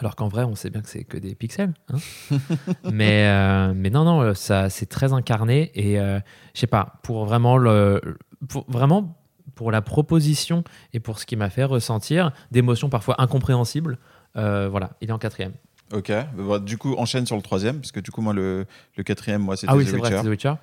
Alors 0.00 0.16
qu'en 0.16 0.28
vrai, 0.28 0.44
on 0.44 0.54
sait 0.54 0.70
bien 0.70 0.80
que 0.80 0.88
c'est 0.88 1.04
que 1.04 1.16
des 1.18 1.34
pixels. 1.34 1.72
hein. 1.92 1.98
mais, 2.90 3.26
euh, 3.28 3.72
mais 3.76 3.90
non, 3.90 4.04
non, 4.04 4.34
ça, 4.34 4.68
c'est 4.70 4.86
très 4.86 5.12
incarné. 5.12 5.70
Et 5.74 6.00
euh, 6.00 6.18
je 6.54 6.60
sais 6.60 6.66
pas, 6.66 6.94
pour 7.02 7.26
vraiment, 7.26 7.56
le, 7.58 8.00
pour, 8.48 8.64
vraiment, 8.68 9.16
pour 9.54 9.70
la 9.70 9.82
proposition 9.82 10.64
et 10.94 11.00
pour 11.00 11.18
ce 11.18 11.26
qui 11.26 11.36
m'a 11.36 11.50
fait 11.50 11.64
ressentir 11.64 12.32
d'émotions 12.50 12.88
parfois 12.88 13.20
incompréhensibles, 13.20 13.98
euh, 14.36 14.68
voilà, 14.70 14.92
il 15.02 15.10
est 15.10 15.12
en 15.12 15.18
quatrième. 15.18 15.52
ok. 15.92 16.10
Bah, 16.36 16.58
du 16.58 16.78
coup, 16.78 16.94
enchaîne 16.94 17.26
sur 17.26 17.36
le 17.36 17.42
troisième, 17.42 17.78
parce 17.80 17.92
que 17.92 18.00
du 18.00 18.10
coup, 18.10 18.22
moi, 18.22 18.32
le, 18.32 18.64
le 18.96 19.02
quatrième, 19.02 19.42
moi, 19.42 19.56
c'était 19.56 19.70
Ah 19.72 19.76
oui, 19.76 19.84
The 19.84 19.88
c'est 19.88 19.96
vrai, 19.98 20.08
Witcher. 20.08 20.16
c'est 20.22 20.26
The 20.26 20.30
Witcher. 20.30 20.54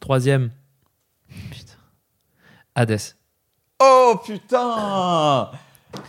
Troisième, 0.00 0.50
putain, 1.50 1.72
Hades. 2.74 2.98
Oh 3.80 4.20
putain 4.24 5.50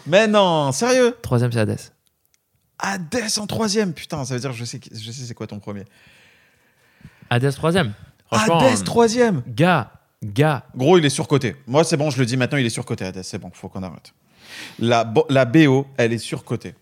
Mais 0.07 0.25
non, 0.27 0.71
sérieux? 0.71 1.15
Troisième, 1.21 1.51
c'est 1.51 1.59
Hades. 1.59 1.77
Hades 2.79 3.23
en 3.37 3.47
troisième, 3.47 3.93
putain, 3.93 4.23
ça 4.25 4.33
veut 4.35 4.39
dire 4.39 4.53
je 4.53 4.63
sais, 4.65 4.79
je 4.91 5.11
sais 5.11 5.23
c'est 5.25 5.33
quoi 5.33 5.47
ton 5.47 5.59
premier. 5.59 5.83
Hades 7.29 7.51
troisième. 7.55 7.93
Hades 8.31 8.83
troisième 8.83 9.41
gars, 9.47 9.91
gars, 10.23 10.65
Gros, 10.75 10.97
il 10.97 11.05
est 11.05 11.09
surcoté. 11.09 11.55
Moi, 11.65 11.83
c'est 11.83 11.97
bon, 11.97 12.09
je 12.09 12.19
le 12.19 12.25
dis 12.25 12.37
maintenant, 12.37 12.57
il 12.57 12.65
est 12.65 12.69
surcoté, 12.69 13.05
Hades, 13.05 13.23
c'est 13.23 13.37
bon, 13.37 13.49
faut 13.53 13.69
qu'on 13.69 13.83
arrête. 13.83 14.13
La, 14.79 15.03
bo- 15.03 15.25
la 15.29 15.45
BO, 15.45 15.87
elle 15.97 16.13
est 16.13 16.17
surcotée. 16.17 16.73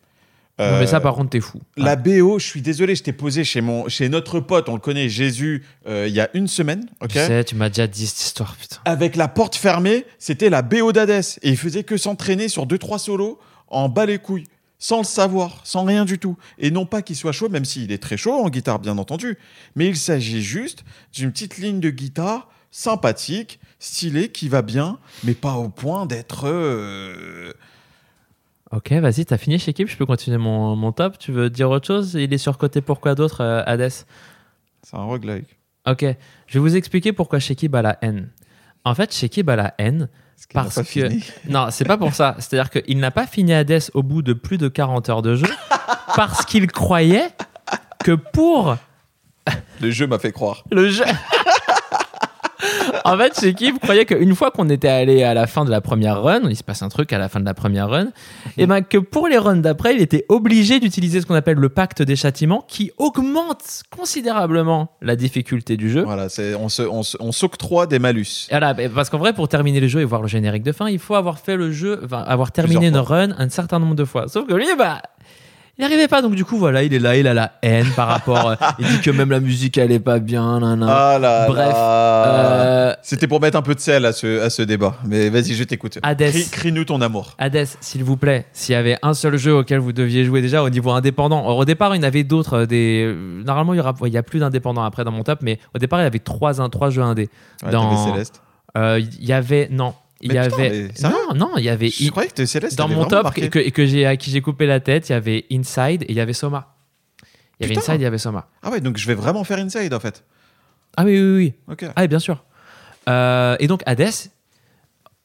non 0.59 0.65
mais 0.65 0.83
Euh, 0.83 0.87
ça 0.87 0.99
par 1.01 1.15
contre 1.15 1.31
t'es 1.31 1.39
fou. 1.41 1.59
La 1.77 1.95
BO, 1.95 2.39
je 2.39 2.45
suis 2.45 2.61
désolé, 2.61 2.95
je 2.95 3.03
t'ai 3.03 3.11
posé 3.13 3.43
chez, 3.43 3.61
mon, 3.61 3.87
chez 3.89 4.07
notre 4.09 4.39
pote, 4.39 4.69
on 4.69 4.73
le 4.75 4.79
connaît, 4.79 5.09
Jésus, 5.09 5.63
euh, 5.87 6.05
il 6.07 6.13
y 6.13 6.19
a 6.21 6.29
une 6.33 6.47
semaine, 6.47 6.85
ok? 7.01 7.09
Tu 7.09 7.15
sais, 7.19 7.43
tu 7.43 7.55
m'as 7.55 7.69
déjà 7.69 7.87
dit 7.87 8.07
cette 8.07 8.21
histoire, 8.21 8.55
putain. 8.55 8.77
Avec 8.85 9.15
la 9.15 9.27
porte 9.27 9.55
fermée, 9.55 10.05
c'était 10.19 10.49
la 10.49 10.61
BO 10.61 10.91
d'Hades. 10.91 11.23
Et 11.41 11.49
il 11.49 11.57
faisait 11.57 11.83
que 11.83 11.97
s'entraîner 11.97 12.47
sur 12.49 12.65
2-3 12.67 12.99
solos 12.99 13.39
en 13.67 13.89
bas 13.89 14.05
les 14.05 14.19
couilles, 14.19 14.45
sans 14.79 14.99
le 14.99 15.03
savoir, 15.05 15.61
sans 15.63 15.83
rien 15.83 16.05
du 16.05 16.19
tout. 16.19 16.37
Et 16.57 16.71
non 16.71 16.85
pas 16.85 17.01
qu'il 17.01 17.15
soit 17.15 17.31
chaud, 17.31 17.49
même 17.49 17.65
s'il 17.65 17.91
est 17.91 18.01
très 18.01 18.17
chaud 18.17 18.33
en 18.33 18.49
guitare, 18.49 18.79
bien 18.79 18.97
entendu. 18.97 19.37
Mais 19.75 19.87
il 19.87 19.95
s'agit 19.97 20.41
juste 20.41 20.83
d'une 21.13 21.31
petite 21.31 21.57
ligne 21.57 21.79
de 21.79 21.89
guitare 21.89 22.49
sympathique, 22.71 23.59
stylée, 23.79 24.29
qui 24.29 24.49
va 24.49 24.61
bien, 24.61 24.99
mais 25.23 25.33
pas 25.33 25.53
au 25.53 25.69
point 25.69 26.05
d'être. 26.05 26.43
euh, 26.45 27.53
Ok, 28.71 28.91
vas-y, 28.91 29.25
t'as 29.25 29.37
fini 29.37 29.59
chez 29.59 29.71
Kip, 29.73 29.87
je 29.87 29.95
peux 29.95 30.05
continuer 30.05 30.37
mon, 30.37 30.75
mon 30.75 30.91
top. 30.91 31.17
Tu 31.17 31.31
veux 31.31 31.49
dire 31.49 31.69
autre 31.69 31.87
chose? 31.87 32.15
Il 32.15 32.33
est 32.33 32.37
surcoté 32.37 32.81
pourquoi 32.81 33.15
d'autre, 33.15 33.41
euh, 33.41 33.63
Hades? 33.65 33.89
C'est 34.83 34.95
un 34.97 35.03
roguelike. 35.03 35.57
Ok, 35.87 36.03
je 36.47 36.53
vais 36.53 36.59
vous 36.59 36.75
expliquer 36.75 37.13
pourquoi 37.13 37.39
Shekib 37.39 37.73
a 37.75 37.81
la 37.81 37.97
haine. 38.01 38.29
En 38.83 38.93
fait, 38.95 39.13
Shekib 39.13 39.49
a 39.49 39.55
la 39.55 39.73
haine. 39.77 40.09
Parce 40.53 40.81
que-. 40.83 41.09
Non, 41.49 41.67
c'est 41.71 41.85
pas 41.85 41.97
pour 41.97 42.13
ça. 42.13 42.35
C'est-à-dire 42.39 42.69
qu'il 42.69 42.99
n'a 42.99 43.11
pas 43.11 43.25
fini 43.27 43.53
Hades 43.53 43.83
au 43.93 44.03
bout 44.03 44.21
de 44.21 44.33
plus 44.33 44.57
de 44.57 44.67
40 44.67 45.09
heures 45.09 45.21
de 45.21 45.35
jeu 45.35 45.47
parce 46.15 46.45
qu'il 46.45 46.67
croyait 46.67 47.29
que 48.03 48.11
pour 48.13 48.77
Le 49.81 49.91
jeu 49.91 50.07
m'a 50.07 50.19
fait 50.19 50.31
croire. 50.31 50.63
le 50.71 50.89
jeu. 50.89 51.05
en 53.05 53.17
fait, 53.17 53.39
Shekib 53.39 53.79
croyait 53.79 54.05
qu'une 54.05 54.35
fois 54.35 54.51
qu'on 54.51 54.69
était 54.69 54.87
allé 54.87 55.23
à 55.23 55.33
la 55.33 55.47
fin 55.47 55.65
de 55.65 55.71
la 55.71 55.81
première 55.81 56.21
run, 56.21 56.41
il 56.49 56.55
se 56.55 56.63
passe 56.63 56.81
un 56.81 56.89
truc 56.89 57.11
à 57.13 57.17
la 57.17 57.29
fin 57.29 57.39
de 57.39 57.45
la 57.45 57.53
première 57.53 57.89
run, 57.89 58.07
et 58.57 58.65
ben 58.67 58.81
que 58.81 58.97
pour 58.97 59.27
les 59.27 59.37
runs 59.37 59.57
d'après, 59.57 59.95
il 59.95 60.01
était 60.01 60.25
obligé 60.29 60.79
d'utiliser 60.79 61.21
ce 61.21 61.25
qu'on 61.25 61.35
appelle 61.35 61.57
le 61.57 61.69
pacte 61.69 62.01
des 62.01 62.15
châtiments 62.15 62.63
qui 62.67 62.91
augmente 62.97 63.83
considérablement 63.89 64.91
la 65.01 65.15
difficulté 65.15 65.77
du 65.77 65.89
jeu. 65.89 66.03
Voilà, 66.03 66.29
c'est, 66.29 66.55
on, 66.55 66.69
se, 66.69 66.81
on, 66.83 67.03
se- 67.03 67.17
on 67.19 67.31
s'octroie 67.31 67.87
des 67.87 67.99
malus. 67.99 68.47
Voilà, 68.49 68.73
parce 68.93 69.09
qu'en 69.09 69.17
vrai, 69.17 69.33
pour 69.33 69.47
terminer 69.47 69.79
le 69.79 69.87
jeu 69.87 70.01
et 70.01 70.05
voir 70.05 70.21
le 70.21 70.27
générique 70.27 70.63
de 70.63 70.71
fin, 70.71 70.89
il 70.89 70.99
faut 70.99 71.15
avoir 71.15 71.39
fait 71.39 71.55
le 71.57 71.71
jeu, 71.71 71.99
enfin, 72.03 72.21
avoir 72.25 72.51
terminé 72.51 72.87
une 72.87 72.97
run 72.97 73.29
un 73.37 73.49
certain 73.49 73.79
nombre 73.79 73.95
de 73.95 74.05
fois. 74.05 74.27
Sauf 74.27 74.47
que 74.47 74.53
lui, 74.53 74.67
bah, 74.77 75.01
il 75.77 75.81
n'arrivait 75.81 76.07
pas. 76.07 76.21
Donc, 76.21 76.35
du 76.35 76.45
coup, 76.45 76.57
voilà, 76.57 76.83
il 76.83 76.93
est 76.93 76.99
là, 76.99 77.17
il 77.17 77.27
a 77.27 77.33
la 77.33 77.51
haine 77.61 77.87
par 77.95 78.07
rapport. 78.07 78.49
euh, 78.49 78.55
il 78.79 78.87
dit 78.87 79.01
que 79.01 79.11
même 79.11 79.29
la 79.31 79.39
musique, 79.39 79.77
elle 79.77 79.91
est 79.91 79.99
pas 79.99 80.19
bien. 80.19 80.59
nan, 80.59 80.79
nan. 80.79 80.89
Ah 80.91 81.17
là 81.19 81.47
Bref, 81.47 81.67
là. 81.67 82.25
Euh, 82.27 82.93
C'était 83.01 83.27
pour 83.27 83.41
mettre 83.41 83.57
un 83.57 83.61
peu 83.61 83.75
de 83.75 83.79
sel 83.79 84.05
à 84.05 84.13
ce, 84.13 84.41
à 84.41 84.49
ce 84.49 84.61
débat. 84.61 84.95
Mais 85.05 85.29
vas-y, 85.29 85.53
je 85.53 85.63
t'écoute. 85.63 85.99
Hades. 86.03 86.21
Crie- 86.31 86.49
Crie-nous 86.49 86.85
ton 86.85 87.01
amour. 87.01 87.35
Hades, 87.37 87.67
s'il 87.81 88.03
vous 88.03 88.17
plaît, 88.17 88.45
s'il 88.53 88.73
y 88.73 88.75
avait 88.77 88.97
un 89.01 89.13
seul 89.13 89.37
jeu 89.37 89.53
auquel 89.55 89.79
vous 89.79 89.91
deviez 89.93 90.23
jouer 90.25 90.41
déjà 90.41 90.63
au 90.63 90.69
niveau 90.69 90.91
indépendant. 90.91 91.41
Alors, 91.43 91.57
au 91.57 91.65
départ, 91.65 91.93
il 91.95 91.99
y 91.99 92.05
en 92.05 92.07
avait 92.07 92.23
d'autres. 92.23 92.59
euh, 92.59 92.65
Des... 92.65 93.03
euh, 93.05 93.43
Normalement, 93.43 93.73
il 93.73 93.77
y, 93.77 93.79
aura... 93.79 93.93
ouais, 94.01 94.09
il 94.09 94.13
y 94.13 94.17
a 94.17 94.23
plus 94.23 94.39
d'indépendants 94.39 94.83
après 94.83 95.03
dans 95.03 95.11
mon 95.11 95.23
top, 95.23 95.39
mais 95.41 95.59
au 95.75 95.79
départ, 95.79 95.99
il 95.99 96.03
y 96.03 96.07
avait 96.07 96.19
trois, 96.19 96.61
un- 96.61 96.69
trois 96.69 96.89
jeux 96.89 97.01
indés. 97.03 97.29
Ouais, 97.63 97.71
Dans- 97.71 97.89
t'avais 97.95 98.11
Céleste. 98.11 98.41
Euh, 98.77 98.99
Il 99.19 99.25
y 99.25 99.33
avait. 99.33 99.67
Non. 99.71 99.93
Il 100.21 100.33
y 100.33 100.37
avait. 100.37 100.89
non, 101.01 101.33
non, 101.35 101.51
il 101.57 101.63
y 101.63 101.69
avait. 101.69 101.89
Je 101.89 102.09
croyais 102.09 102.29
que 102.29 102.45
Céleste. 102.45 102.77
dans 102.77 102.87
mon 102.87 103.05
top 103.05 103.33
que, 103.33 103.69
que 103.69 103.85
j'ai, 103.85 104.05
à 104.05 104.17
qui 104.17 104.31
j'ai 104.31 104.41
coupé 104.41 104.65
la 104.65 104.79
tête, 104.79 105.09
il 105.09 105.11
y 105.11 105.15
avait 105.15 105.45
Inside 105.51 106.03
et 106.03 106.11
il 106.11 106.15
y 106.15 106.21
avait 106.21 106.33
Soma. 106.33 106.75
Il 107.59 107.67
y 107.67 107.71
avait. 107.71 107.77
Inside, 107.77 107.95
il 107.95 108.01
y 108.01 108.05
avait 108.05 108.17
Soma. 108.17 108.47
Ah 108.63 108.71
ouais, 108.71 108.81
donc 108.81 108.97
je 108.97 109.07
vais 109.07 109.13
vraiment 109.15 109.43
faire 109.43 109.59
Inside 109.59 109.93
en 109.93 109.99
fait. 109.99 110.23
Ah 110.97 111.03
oui, 111.03 111.19
oui, 111.19 111.35
oui. 111.37 111.53
Ok. 111.71 111.85
Ah 111.95 112.01
oui, 112.01 112.07
bien 112.07 112.19
sûr. 112.19 112.43
Euh, 113.09 113.55
et 113.59 113.67
donc 113.67 113.81
Hades, 113.85 114.09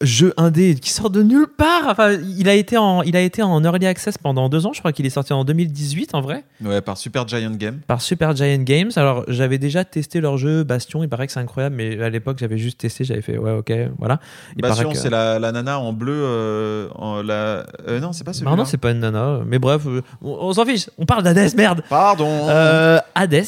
jeu 0.03 0.33
indé 0.39 0.75
qui 0.77 0.91
sort 0.91 1.11
de 1.11 1.23
nulle 1.23 1.47
part. 1.47 1.83
Enfin, 1.89 2.13
il 2.13 2.49
a 2.49 2.55
été 2.55 2.79
en, 2.79 3.03
il 3.03 3.17
a 3.17 3.21
été 3.21 3.43
en 3.43 3.63
early 3.63 3.87
access 3.87 4.17
pendant 4.17 4.49
deux 4.49 4.65
ans. 4.67 4.73
Je 4.73 4.79
crois 4.79 4.93
qu'il 4.93 5.05
est 5.05 5.11
sorti 5.11 5.33
en 5.33 5.45
2018 5.45 6.15
en 6.15 6.21
vrai 6.23 6.45
Ouais, 6.65 6.81
par 6.81 6.97
Super 6.97 7.29
Giant 7.29 7.51
Game. 7.51 7.81
par 7.87 8.01
Super 8.01 8.35
Giant 8.35 8.63
Games. 8.63 8.91
Alors 8.97 9.25
j'avais 9.29 9.59
déjà 9.59 9.85
testé 9.85 10.21
leur 10.21 10.39
jeu 10.39 10.65
Bastion. 10.65 11.03
Il 11.05 11.09
paraît 11.09 11.27
que 11.27 11.33
c'est 11.35 11.41
incroyable, 11.41 11.77
mais 11.77 12.03
à 12.03 12.09
l'époque 12.09 12.39
j'avais 12.41 12.57
juste 12.59 12.79
testé. 12.81 13.05
J'avais 13.05 13.21
fait 13.23 13.37
ouais, 13.37 13.53
ok, 13.53 13.73
voilà. 13.99 14.21
Il 14.57 14.63
Bastion, 14.63 14.91
que- 14.91 14.97
c'est 14.97 15.11
la, 15.11 15.39
la 15.39 15.53
nana 15.53 15.79
en 15.79 15.93
bleu. 15.93 16.13
euh, 16.15 16.89
en 16.95 17.23
la... 17.23 17.67
euh, 17.87 18.01
non, 18.01 18.13
c'est 18.13 18.25
pas 18.25 18.33
celui-là. 18.33 18.51
Non, 18.53 18.57
non, 18.57 18.65
c'est 18.65 18.79
pas 18.79 18.93
une 18.93 19.01
nana. 19.01 19.41
Mais 19.47 19.59
bref, 19.59 19.83
euh, 19.87 20.01
on, 20.23 20.31
on 20.41 20.53
s'en 20.53 20.65
fiche. 20.65 20.89
On 20.99 21.05
parle 21.07 21.23
d'Hades, 21.25 21.55
merde. 21.57 21.83
Pardon. 21.91 22.49
Euh, 22.49 22.99
Hades. 23.15 23.45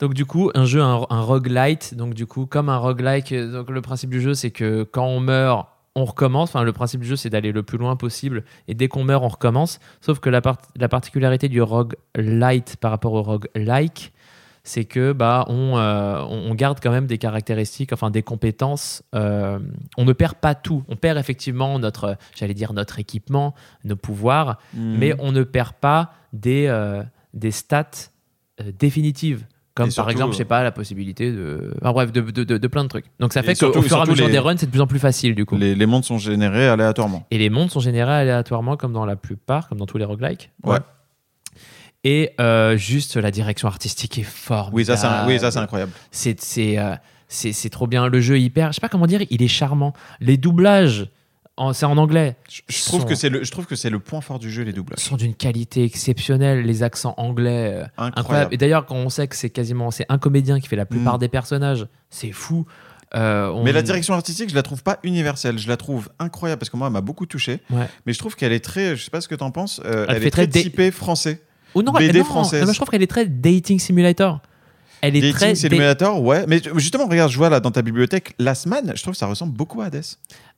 Donc 0.00 0.12
du 0.14 0.24
coup, 0.26 0.50
un 0.54 0.64
jeu, 0.64 0.82
un, 0.82 1.06
un 1.08 1.20
roguelite. 1.20 1.94
Donc 1.94 2.14
du 2.14 2.26
coup, 2.26 2.46
comme 2.46 2.68
un 2.68 2.78
roguelike, 2.78 3.32
donc 3.34 3.70
le 3.70 3.80
principe 3.80 4.10
du 4.10 4.20
jeu, 4.20 4.34
c'est 4.34 4.50
que 4.50 4.82
quand 4.82 5.06
on 5.06 5.20
meurt, 5.20 5.68
on 5.94 6.04
recommence. 6.04 6.50
Enfin, 6.50 6.62
le 6.64 6.72
principe 6.72 7.00
du 7.00 7.06
jeu, 7.06 7.16
c'est 7.16 7.30
d'aller 7.30 7.52
le 7.52 7.62
plus 7.62 7.78
loin 7.78 7.94
possible. 7.96 8.44
Et 8.68 8.74
dès 8.74 8.88
qu'on 8.88 9.04
meurt, 9.04 9.22
on 9.24 9.28
recommence. 9.28 9.78
Sauf 10.00 10.18
que 10.20 10.28
la, 10.30 10.40
part- 10.40 10.58
la 10.76 10.88
particularité 10.88 11.48
du 11.48 11.62
roguelite 11.62 12.76
par 12.80 12.90
rapport 12.90 13.12
au 13.12 13.22
roguelike, 13.22 14.12
c'est 14.66 14.86
que 14.86 15.12
bah 15.12 15.44
on, 15.48 15.76
euh, 15.76 16.22
on 16.22 16.54
garde 16.54 16.78
quand 16.82 16.90
même 16.90 17.06
des 17.06 17.18
caractéristiques, 17.18 17.92
enfin 17.92 18.10
des 18.10 18.22
compétences. 18.22 19.02
euh, 19.14 19.58
on 19.98 20.04
ne 20.06 20.12
perd 20.14 20.36
pas 20.36 20.54
tout. 20.54 20.82
On 20.88 20.96
perd 20.96 21.18
effectivement 21.18 21.78
notre, 21.78 22.16
j'allais 22.34 22.54
dire 22.54 22.72
notre 22.72 22.98
équipement, 22.98 23.54
nos 23.84 23.96
pouvoirs, 23.96 24.58
Hmm. 24.74 24.96
mais 24.98 25.14
on 25.18 25.32
ne 25.32 25.42
perd 25.44 25.74
pas 25.74 26.14
des, 26.32 26.64
euh, 26.68 27.02
des 27.34 27.50
stats 27.50 27.90
définitives. 28.78 29.44
Comme 29.74 29.86
Et 29.86 29.88
par 29.88 29.92
surtout, 29.92 30.10
exemple, 30.10 30.32
je 30.32 30.36
sais 30.36 30.42
euh, 30.44 30.46
pas, 30.46 30.62
la 30.62 30.70
possibilité 30.70 31.32
de. 31.32 31.74
Enfin 31.82 31.92
bref, 31.92 32.12
de, 32.12 32.20
de, 32.20 32.44
de- 32.44 32.58
de 32.58 32.66
plein 32.68 32.84
de 32.84 32.88
trucs. 32.88 33.06
Donc 33.18 33.32
ça 33.32 33.42
fait 33.42 33.56
surtout- 33.56 33.80
qu'au 33.80 33.82
fur 33.82 33.96
et 33.96 34.00
à 34.00 34.04
mesure 34.06 34.26
les- 34.26 34.32
des 34.32 34.38
runs, 34.38 34.56
c'est 34.56 34.66
de 34.66 34.70
plus 34.70 34.80
en 34.80 34.86
plus 34.86 35.00
facile 35.00 35.34
du 35.34 35.44
coup. 35.46 35.56
les, 35.56 35.74
les 35.74 35.86
mondes 35.86 36.04
sont 36.04 36.16
générés 36.18 36.68
aléatoirement. 36.68 37.26
Et 37.32 37.38
les 37.38 37.50
mondes 37.50 37.70
sont 37.72 37.80
générés 37.80 38.12
aléatoirement, 38.12 38.76
comme 38.76 38.92
dans 38.92 39.04
la 39.04 39.16
plupart, 39.16 39.68
comme 39.68 39.78
dans 39.78 39.86
tous 39.86 39.98
les 39.98 40.04
roguelikes. 40.04 40.50
Ouais. 40.64 40.78
Et 42.04 42.30
euh, 42.40 42.76
juste 42.76 43.16
la 43.16 43.30
direction 43.30 43.66
artistique 43.66 44.18
est 44.18 44.22
formidable. 44.24 44.76
Oui, 44.76 44.84
ça, 44.84 44.96
c'est 44.96 45.06
un- 45.06 45.26
oui, 45.26 45.38
ça, 45.38 45.50
c'est 45.50 45.58
incroyable. 45.58 45.92
C'est 46.10 46.38
c'est, 46.40 46.78
euh, 46.78 46.94
c'est 47.28 47.52
c'est 47.52 47.70
trop 47.70 47.86
bien. 47.86 48.06
Le 48.08 48.20
jeu 48.20 48.36
est 48.36 48.42
hyper. 48.42 48.68
Je 48.68 48.74
sais 48.76 48.80
pas 48.80 48.88
comment 48.90 49.06
dire, 49.06 49.22
il 49.30 49.42
est 49.42 49.48
charmant. 49.48 49.92
Les 50.20 50.36
doublages 50.36 51.08
c'est 51.72 51.86
en 51.86 51.96
anglais. 51.98 52.36
Je, 52.48 52.62
je 52.68 52.84
trouve 52.84 53.02
Sont- 53.02 53.06
que 53.06 53.14
c'est 53.14 53.28
le, 53.28 53.44
je 53.44 53.50
trouve 53.50 53.66
que 53.66 53.76
c'est 53.76 53.90
le 53.90 54.00
point 54.00 54.20
fort 54.20 54.38
du 54.38 54.50
jeu, 54.50 54.62
les 54.64 54.72
doublages. 54.72 54.98
sont 55.00 55.16
d'une 55.16 55.34
qualité 55.34 55.84
exceptionnelle, 55.84 56.62
les 56.64 56.82
accents 56.82 57.14
anglais 57.16 57.72
euh, 57.74 57.84
incroyables. 57.96 58.18
Incroyable. 58.18 58.54
Et 58.54 58.56
d'ailleurs, 58.56 58.86
quand 58.86 58.96
on 58.96 59.08
sait 59.08 59.28
que 59.28 59.36
c'est 59.36 59.50
quasiment 59.50 59.90
c'est 59.90 60.06
un 60.08 60.18
comédien 60.18 60.58
qui 60.60 60.68
fait 60.68 60.76
la 60.76 60.86
plupart 60.86 61.16
Mm. 61.16 61.20
des 61.20 61.28
personnages, 61.28 61.86
c'est 62.10 62.32
fou. 62.32 62.66
Euh, 63.14 63.48
on- 63.50 63.62
Mais 63.62 63.70
la 63.72 63.82
direction 63.82 64.14
artistique, 64.14 64.50
je 64.50 64.54
la 64.56 64.62
trouve 64.62 64.82
pas 64.82 64.98
universelle. 65.04 65.56
Je 65.58 65.68
la 65.68 65.76
trouve 65.76 66.08
incroyable 66.18 66.58
parce 66.58 66.70
que 66.70 66.76
moi, 66.76 66.88
elle 66.88 66.92
m'a 66.92 67.00
beaucoup 67.00 67.26
touché. 67.26 67.60
Ouais. 67.70 67.86
Mais 68.06 68.12
je 68.12 68.18
trouve 68.18 68.34
qu'elle 68.34 68.52
est 68.52 68.64
très, 68.64 68.96
je 68.96 69.04
sais 69.04 69.10
pas 69.10 69.20
ce 69.20 69.28
que 69.28 69.36
t'en 69.36 69.52
penses, 69.52 69.80
euh, 69.84 70.06
Elle 70.08 70.16
elle, 70.16 70.22
fait 70.22 70.28
est 70.28 70.30
très 70.32 70.46
très 70.48 70.62
dé- 70.62 70.62
typée 70.64 70.90
français. 70.90 71.40
Oh 71.74 71.82
non, 71.82 71.92
BD 71.92 72.18
non, 72.18 72.24
française. 72.24 72.66
non, 72.66 72.72
je 72.72 72.76
trouve 72.78 72.88
qu'elle 72.88 73.02
est 73.02 73.06
très 73.08 73.26
dating 73.26 73.78
simulator. 73.78 74.40
Elle 75.00 75.16
est 75.16 75.20
Dating 75.20 75.34
très 75.34 75.54
Simulator, 75.54 76.22
ouais. 76.22 76.44
Mais 76.48 76.60
justement, 76.76 77.06
regarde, 77.06 77.30
je 77.30 77.36
vois 77.36 77.50
là 77.50 77.60
dans 77.60 77.70
ta 77.70 77.82
bibliothèque 77.82 78.34
Last 78.38 78.66
Man, 78.66 78.92
je 78.94 79.02
trouve 79.02 79.14
que 79.14 79.18
ça 79.18 79.26
ressemble 79.26 79.52
beaucoup 79.52 79.80
à 79.80 79.86
Hades. 79.86 80.02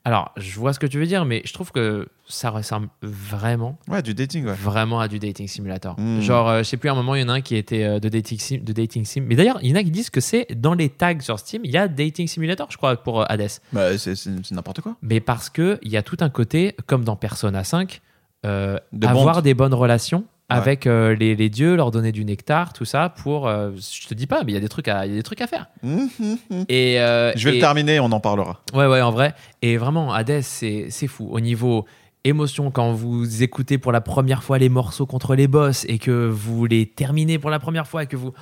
Alors, 0.05 0.31
je 0.36 0.55
vois 0.60 0.73
ce 0.73 0.78
que 0.78 0.86
tu 0.86 1.00
veux 1.00 1.06
dire, 1.06 1.24
mais 1.24 1.42
je 1.44 1.52
trouve 1.52 1.73
que 1.73 2.08
ça 2.28 2.50
ressemble 2.50 2.89
vraiment, 3.02 3.76
Ouais, 3.89 4.02
du 4.02 4.15
dating, 4.15 4.47
ouais. 4.47 4.55
vraiment 4.55 5.00
à 5.00 5.08
du 5.08 5.18
dating 5.18 5.48
simulator. 5.48 5.98
Mm. 5.98 6.20
Genre, 6.20 6.48
euh, 6.48 6.58
je 6.58 6.62
sais 6.62 6.76
plus, 6.76 6.89
à 6.89 6.92
un 6.92 6.94
moment, 6.94 7.16
il 7.16 7.23
y 7.23 7.24
en 7.24 7.28
a 7.28 7.32
un 7.32 7.40
qui 7.40 7.56
était 7.56 7.82
euh, 7.82 7.98
de, 7.98 8.08
dating 8.08 8.39
sim, 8.39 8.58
de 8.62 8.73
dating 8.73 9.05
sim. 9.05 9.24
Mais 9.26 9.34
d'ailleurs, 9.34 9.58
il 9.62 9.70
y 9.70 9.73
en 9.73 9.76
a 9.76 9.82
qui 9.82 9.90
disent 9.90 10.10
que 10.10 10.20
c'est 10.20 10.47
dans 10.55 10.74
les 10.74 10.90
tags 10.90 11.18
sur 11.18 11.40
Steam, 11.40 11.62
il 11.65 11.73
y 11.73 11.76
a 11.76 11.89
dating 11.89 12.28
simulator, 12.28 12.68
je 12.70 12.76
crois, 12.76 12.97
pour 12.97 13.23
euh, 13.23 13.24
Hades. 13.28 13.50
Bah, 13.73 13.98
c'est 13.98 14.15
n'importe 14.52 14.81
quoi. 14.81 14.94
Mais 15.02 15.18
parce 15.18 15.50
qu'il 15.50 15.78
y 15.82 15.97
a 15.97 16.02
tout 16.05 16.18
un 16.20 16.31
côté, 16.31 16.76
comme 16.86 17.02
dans 17.02 17.16
Persona 17.16 17.65
5, 17.65 18.00
euh, 18.44 18.78
De 18.92 19.06
avoir 19.06 19.42
des 19.42 19.55
bonnes 19.55 19.74
relations 19.74 20.24
Ouais. 20.49 20.57
avec 20.57 20.86
euh, 20.86 21.16
les, 21.16 21.34
les 21.34 21.49
dieux, 21.49 21.75
leur 21.75 21.91
donner 21.91 22.12
du 22.12 22.25
nectar, 22.25 22.73
tout 22.73 22.84
ça, 22.84 23.08
pour. 23.08 23.49
euh, 23.49 23.73
je 23.76 24.07
te 24.07 24.15
dis 24.15 24.28
pas, 24.28 24.44
mais 24.44 24.52
il 24.52 24.55
y 24.55 24.58
a 24.58 24.60
des 24.60 24.68
trucs 24.68 24.86
à, 24.86 25.05
y 25.05 25.10
a 25.10 25.15
des 25.15 25.23
trucs 25.25 25.41
à 25.41 25.49
faire. 25.49 25.66
Hum, 25.83 26.08
hum, 26.20 26.39
hum. 26.50 26.65
Et, 26.68 27.00
euh, 27.00 27.33
Je 27.34 27.44
vais 27.49 27.50
et- 27.50 27.55
le 27.55 27.60
terminer, 27.60 27.99
on 27.99 28.12
en 28.12 28.20
parlera. 28.20 28.60
Ouais, 28.73 28.86
ouais, 28.86 29.00
en 29.00 29.10
vrai. 29.10 29.34
Et 29.62 29.76
vraiment, 29.76 30.12
Hades, 30.12 30.42
c'est 30.42 30.89
fou. 31.08 31.28
Au 31.33 31.41
niveau 31.41 31.84
émotion, 32.23 32.70
quand 32.70 32.92
vous 32.92 33.42
écoutez 33.42 33.78
pour 33.78 33.91
la 33.92 34.00
première 34.00 34.42
fois 34.44 34.58
les 34.58 34.68
morceaux 34.68 35.07
contre 35.07 35.34
les 35.34 35.49
boss 35.49 35.84
et 35.89 35.99
que 35.99 36.28
vous 36.28 36.66
les 36.66 36.86
terminez 36.86 37.39
pour 37.41 37.50
la 37.50 37.58
première 37.58 37.86
fois 37.89 38.05
et 38.05 38.07
que 38.07 38.16
vous. 38.16 38.33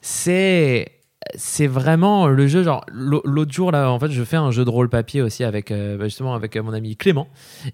C'est. 0.00 0.92
C'est 1.34 1.66
vraiment 1.66 2.26
le 2.28 2.46
jeu. 2.46 2.62
Genre, 2.62 2.84
l'au- 2.90 3.22
l'autre 3.24 3.52
jour, 3.52 3.70
là, 3.72 3.90
en 3.90 3.98
fait, 4.00 4.10
je 4.10 4.22
fais 4.24 4.36
un 4.36 4.50
jeu 4.50 4.64
de 4.64 4.70
rôle 4.70 4.88
papier 4.88 5.20
aussi 5.22 5.44
avec, 5.44 5.70
euh, 5.70 5.96
bah, 5.98 6.04
justement, 6.04 6.34
avec 6.34 6.56
euh, 6.56 6.62
mon 6.62 6.72
ami 6.72 6.96
Clément, 6.96 7.28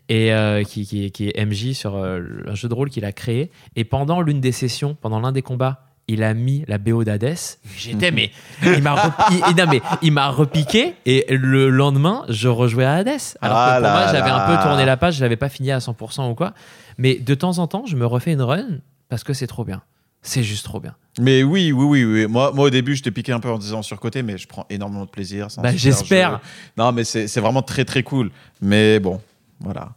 et, 0.09 0.33
euh, 0.33 0.63
qui, 0.65 0.85
qui, 0.85 1.11
qui 1.13 1.29
est 1.29 1.45
MJ 1.45 1.73
sur 1.73 1.95
euh, 1.97 2.21
un 2.49 2.55
jeu 2.55 2.69
de 2.69 2.75
rôle 2.75 2.91
qu'il 2.91 3.05
a 3.05 3.13
créé. 3.13 3.51
Et 3.77 3.85
pendant 3.85 4.21
l'une 4.21 4.41
des 4.41 4.53
sessions, 4.53 4.97
pendant 5.01 5.21
l'un 5.21 5.31
des 5.33 5.43
combats, 5.43 5.83
il 6.09 6.23
a 6.23 6.35
mis 6.35 6.65
la 6.69 6.79
BO 6.79 7.03
d'Hades. 7.05 7.35
J'étais, 7.77 8.11
mais 8.11 8.31
il 8.63 8.83
m'a 8.83 8.95
repi- 8.95 9.43
repiqué 10.31 10.95
et 11.05 11.25
le 11.31 11.69
lendemain, 11.69 12.25
je 12.29 12.49
rejouais 12.49 12.85
à 12.85 12.95
Hades. 12.95 13.09
Alors 13.41 13.57
Ah 13.59 13.71
que 13.77 13.81
pour 13.81 13.89
là 13.89 13.93
moi, 14.05 14.13
j'avais 14.13 14.31
un 14.31 14.47
peu 14.57 14.63
tourné 14.63 14.85
la 14.85 14.97
page, 14.97 15.17
je 15.17 15.23
l'avais 15.23 15.37
pas 15.37 15.49
fini 15.49 15.71
à 15.73 15.79
100% 15.79 16.31
ou 16.31 16.35
quoi. 16.35 16.53
Mais 16.99 17.15
de 17.17 17.35
temps 17.35 17.59
en 17.59 17.67
temps, 17.67 17.85
je 17.87 17.97
me 17.97 18.07
refais 18.07 18.33
une 18.33 18.43
run 18.43 18.67
parce 19.09 19.25
que 19.25 19.33
c'est 19.33 19.47
trop 19.49 19.65
bien. 19.65 19.83
C'est 20.27 20.43
juste 20.43 20.65
trop 20.65 20.81
bien. 20.81 20.95
Mais 21.19 21.43
oui, 21.43 21.73
oui, 21.73 21.85
oui, 21.85 22.05
oui. 22.05 22.27
Moi, 22.27 22.53
moi 22.53 22.67
au 22.67 22.71
début, 22.71 22.95
je 22.95 23.03
t'ai 23.03 23.11
piqué 23.11 23.33
un 23.33 23.41
peu 23.41 23.51
en 23.51 23.59
disant 23.59 23.83
surcoté, 23.83 24.23
mais 24.23 24.37
je 24.37 24.47
prends 24.47 24.67
énormément 24.69 25.05
de 25.05 25.11
plaisir. 25.11 25.49
Bah, 25.59 25.75
j'espère. 25.75 26.41
Non, 26.77 26.93
mais 26.93 27.05
c'est 27.05 27.41
vraiment 27.41 27.63
très, 27.63 27.85
très 27.85 28.03
cool. 28.03 28.31
Mais 28.61 28.99
bon, 29.01 29.21
voilà. 29.61 29.91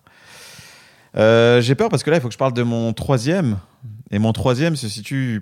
Euh, 1.17 1.61
J'ai 1.61 1.75
peur 1.75 1.89
parce 1.89 2.03
que 2.03 2.09
là, 2.11 2.17
il 2.17 2.21
faut 2.21 2.27
que 2.27 2.33
je 2.33 2.37
parle 2.37 2.53
de 2.53 2.63
mon 2.63 2.93
troisième. 2.93 3.57
Et 4.11 4.19
mon 4.19 4.31
troisième 4.31 4.75
se 4.75 4.87
situe 4.87 5.41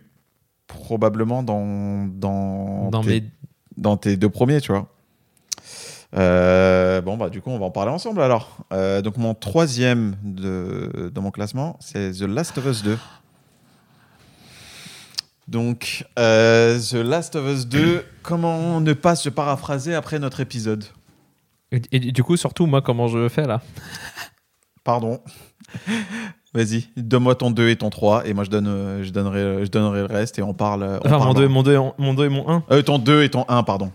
probablement 0.68 1.44
dans, 1.44 2.06
dans, 2.08 2.90
Dans 2.90 3.02
tes, 3.04 3.22
mes... 3.22 3.24
dans 3.78 3.98
tes 3.98 4.18
deux 4.18 4.30
premiers, 4.30 4.62
tu 4.62 4.72
vois. 4.72 4.88
Euh, 6.16 7.02
bon, 7.02 7.18
bah, 7.18 7.30
du 7.30 7.42
coup, 7.42 7.50
on 7.50 7.60
va 7.60 7.66
en 7.66 7.72
parler 7.72 7.92
ensemble 7.92 8.22
alors. 8.22 8.58
Euh, 8.74 9.02
donc, 9.02 9.18
mon 9.18 9.34
troisième 9.34 10.16
de, 10.24 11.12
dans 11.14 11.22
mon 11.22 11.32
classement, 11.32 11.78
c'est 11.80 12.12
The 12.12 12.22
Last 12.24 12.58
of 12.58 12.66
Us 12.66 12.84
2. 12.84 12.98
Donc, 15.48 16.06
euh, 16.20 16.78
The 16.80 16.96
Last 16.96 17.36
of 17.36 17.46
Us 17.48 17.68
2, 17.68 18.04
comment 18.22 18.82
ne 18.82 18.94
pas 18.94 19.16
se 19.16 19.30
paraphraser 19.30 19.96
après 19.96 20.20
notre 20.20 20.40
épisode 20.42 20.84
et, 21.72 21.82
et 21.92 22.00
du 22.00 22.24
coup, 22.24 22.38
surtout, 22.38 22.66
moi, 22.66 22.82
comment 22.82 23.08
je 23.08 23.28
fais 23.30 23.46
là 23.46 23.62
Pardon. 24.84 25.20
Vas-y, 26.54 26.88
donne-moi 26.96 27.36
ton 27.36 27.52
2 27.52 27.70
et 27.70 27.76
ton 27.76 27.90
3, 27.90 28.26
et 28.26 28.34
moi 28.34 28.44
je, 28.46 28.50
donne, 28.50 28.68
euh, 28.68 29.04
je, 29.04 29.12
donnerai, 29.12 29.66
je 29.66 29.70
donnerai 29.70 30.00
le 30.00 30.06
reste, 30.06 30.40
et 30.40 30.42
on 30.42 30.54
parle. 30.54 30.84
on 30.84 31.06
Enfin, 31.06 31.18
mon 31.18 31.34
parle 31.34 31.36
2 31.36 31.46
en- 31.46 31.50
mon 31.50 31.64
deux, 31.64 31.78
mon 31.98 32.14
deux 32.14 32.26
et 32.26 32.30
mon 32.30 32.50
1. 32.50 32.64
Euh, 32.72 32.82
ton 32.82 33.00
2 33.00 33.24
et 33.24 33.30
ton 33.30 33.46
1, 33.50 33.64
pardon. 33.64 33.92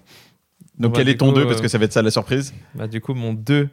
Donc, 0.79 0.93
Bah, 0.93 0.99
quel 0.99 1.09
est 1.09 1.17
ton 1.17 1.31
coup, 1.31 1.37
2 1.39 1.47
Parce 1.47 1.59
euh, 1.59 1.63
que 1.63 1.69
ça 1.69 1.79
va 1.79 1.85
être 1.87 1.93
ça 1.93 2.03
la 2.03 2.11
surprise. 2.11 2.53
Bah, 2.75 2.87
du 2.87 3.01
coup, 3.01 3.15
mon 3.15 3.33
2, 3.33 3.69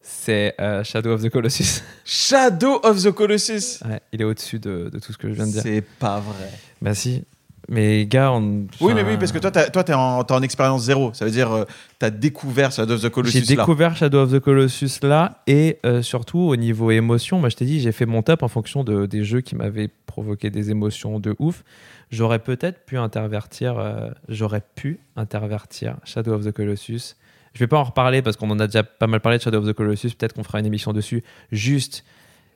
c'est 0.00 0.54
euh, 0.60 0.82
Shadow 0.84 1.12
of 1.12 1.22
the 1.22 1.30
Colossus. 1.30 1.82
Shadow 2.04 2.80
of 2.82 3.02
the 3.02 3.10
Colossus 3.10 3.80
Ouais, 3.84 4.00
il 4.12 4.20
est 4.20 4.24
au-dessus 4.24 4.58
de, 4.58 4.90
de 4.92 4.98
tout 4.98 5.12
ce 5.12 5.18
que 5.18 5.28
je 5.28 5.34
viens 5.34 5.46
de 5.46 5.52
dire. 5.52 5.62
C'est 5.62 5.84
pas 5.98 6.20
vrai. 6.20 6.50
Bah, 6.80 6.94
si. 6.94 7.24
Mais 7.70 8.04
gars, 8.06 8.32
on. 8.32 8.66
Oui, 8.80 8.94
mais 8.94 9.04
oui, 9.04 9.16
parce 9.16 9.30
que 9.30 9.38
toi, 9.38 9.52
toi, 9.52 9.84
t'es 9.84 9.94
en, 9.94 10.42
expérience 10.42 10.82
zéro. 10.82 11.12
Ça 11.14 11.24
veut 11.24 11.30
dire, 11.30 11.52
euh, 11.52 11.64
t'as 12.00 12.10
découvert 12.10 12.72
Shadow 12.72 12.94
of 12.94 13.02
the 13.02 13.10
Colossus 13.10 13.44
J'ai 13.44 13.56
découvert 13.56 13.94
Shadow 13.96 14.18
of 14.18 14.32
the 14.32 14.40
Colossus 14.40 14.98
là 15.02 15.42
et 15.46 15.78
euh, 15.86 16.02
surtout 16.02 16.40
au 16.40 16.56
niveau 16.56 16.90
émotion, 16.90 17.38
moi 17.38 17.48
je 17.48 17.54
t'ai 17.56 17.64
dit 17.66 17.78
j'ai 17.78 17.92
fait 17.92 18.06
mon 18.06 18.22
top 18.22 18.42
en 18.42 18.48
fonction 18.48 18.82
de, 18.82 19.06
des 19.06 19.22
jeux 19.22 19.40
qui 19.40 19.54
m'avaient 19.54 19.88
provoqué 20.06 20.50
des 20.50 20.70
émotions 20.70 21.20
de 21.20 21.36
ouf. 21.38 21.62
J'aurais 22.10 22.40
peut-être 22.40 22.84
pu 22.86 22.98
intervertir, 22.98 23.78
euh, 23.78 24.08
j'aurais 24.28 24.62
pu 24.74 24.98
intervertir 25.14 25.96
Shadow 26.04 26.32
of 26.34 26.44
the 26.44 26.50
Colossus. 26.50 27.14
Je 27.54 27.58
vais 27.60 27.66
pas 27.66 27.78
en 27.78 27.84
reparler 27.84 28.22
parce 28.22 28.36
qu'on 28.36 28.50
en 28.50 28.60
a 28.60 28.66
déjà 28.66 28.82
pas 28.84 29.06
mal 29.06 29.20
parlé 29.20 29.38
de 29.38 29.42
Shadow 29.42 29.58
of 29.58 29.66
the 29.66 29.72
Colossus. 29.72 30.10
Peut-être 30.10 30.34
qu'on 30.34 30.44
fera 30.44 30.60
une 30.60 30.66
émission 30.66 30.92
dessus. 30.92 31.22
Juste, 31.50 32.04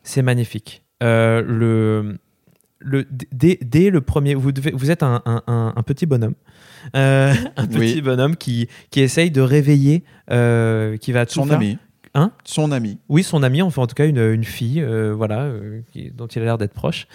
c'est 0.02 0.22
magnifique. 0.22 0.82
Euh, 1.02 1.42
le 1.46 2.18
le, 2.86 3.06
dès, 3.32 3.58
dès 3.62 3.88
le 3.88 4.02
premier, 4.02 4.34
vous, 4.34 4.52
devez, 4.52 4.70
vous 4.72 4.90
êtes 4.90 5.02
un, 5.02 5.22
un- 5.24 5.42
un- 5.46 5.72
un 5.74 5.82
petit 5.82 6.04
bonhomme, 6.04 6.34
Euh, 6.94 7.32
un 7.56 7.66
petit 7.66 7.78
Oui. 7.94 8.00
bonhomme 8.02 8.36
qui, 8.36 8.68
qui 8.90 9.00
essaye 9.00 9.30
de 9.30 9.40
réveiller, 9.40 10.04
euh, 10.30 10.98
qui 10.98 11.12
va 11.12 11.24
tout 11.24 11.32
Son 11.34 11.46
faire- 11.46 11.56
ami. 11.56 11.78
Hein? 12.12 12.30
Son 12.44 12.72
ami. 12.72 12.98
Oui, 13.08 13.22
son 13.22 13.42
ami, 13.42 13.62
enfin 13.62 13.82
en 13.82 13.86
tout 13.86 13.94
cas 13.94 14.04
une, 14.06 14.18
une 14.18 14.44
fille, 14.44 14.82
euh, 14.82 15.14
voilà, 15.16 15.48
qui- 15.92 16.10
dont 16.10 16.26
il 16.26 16.42
a 16.42 16.44
l'air 16.44 16.58
d'être 16.58 16.74
proche. 16.74 17.06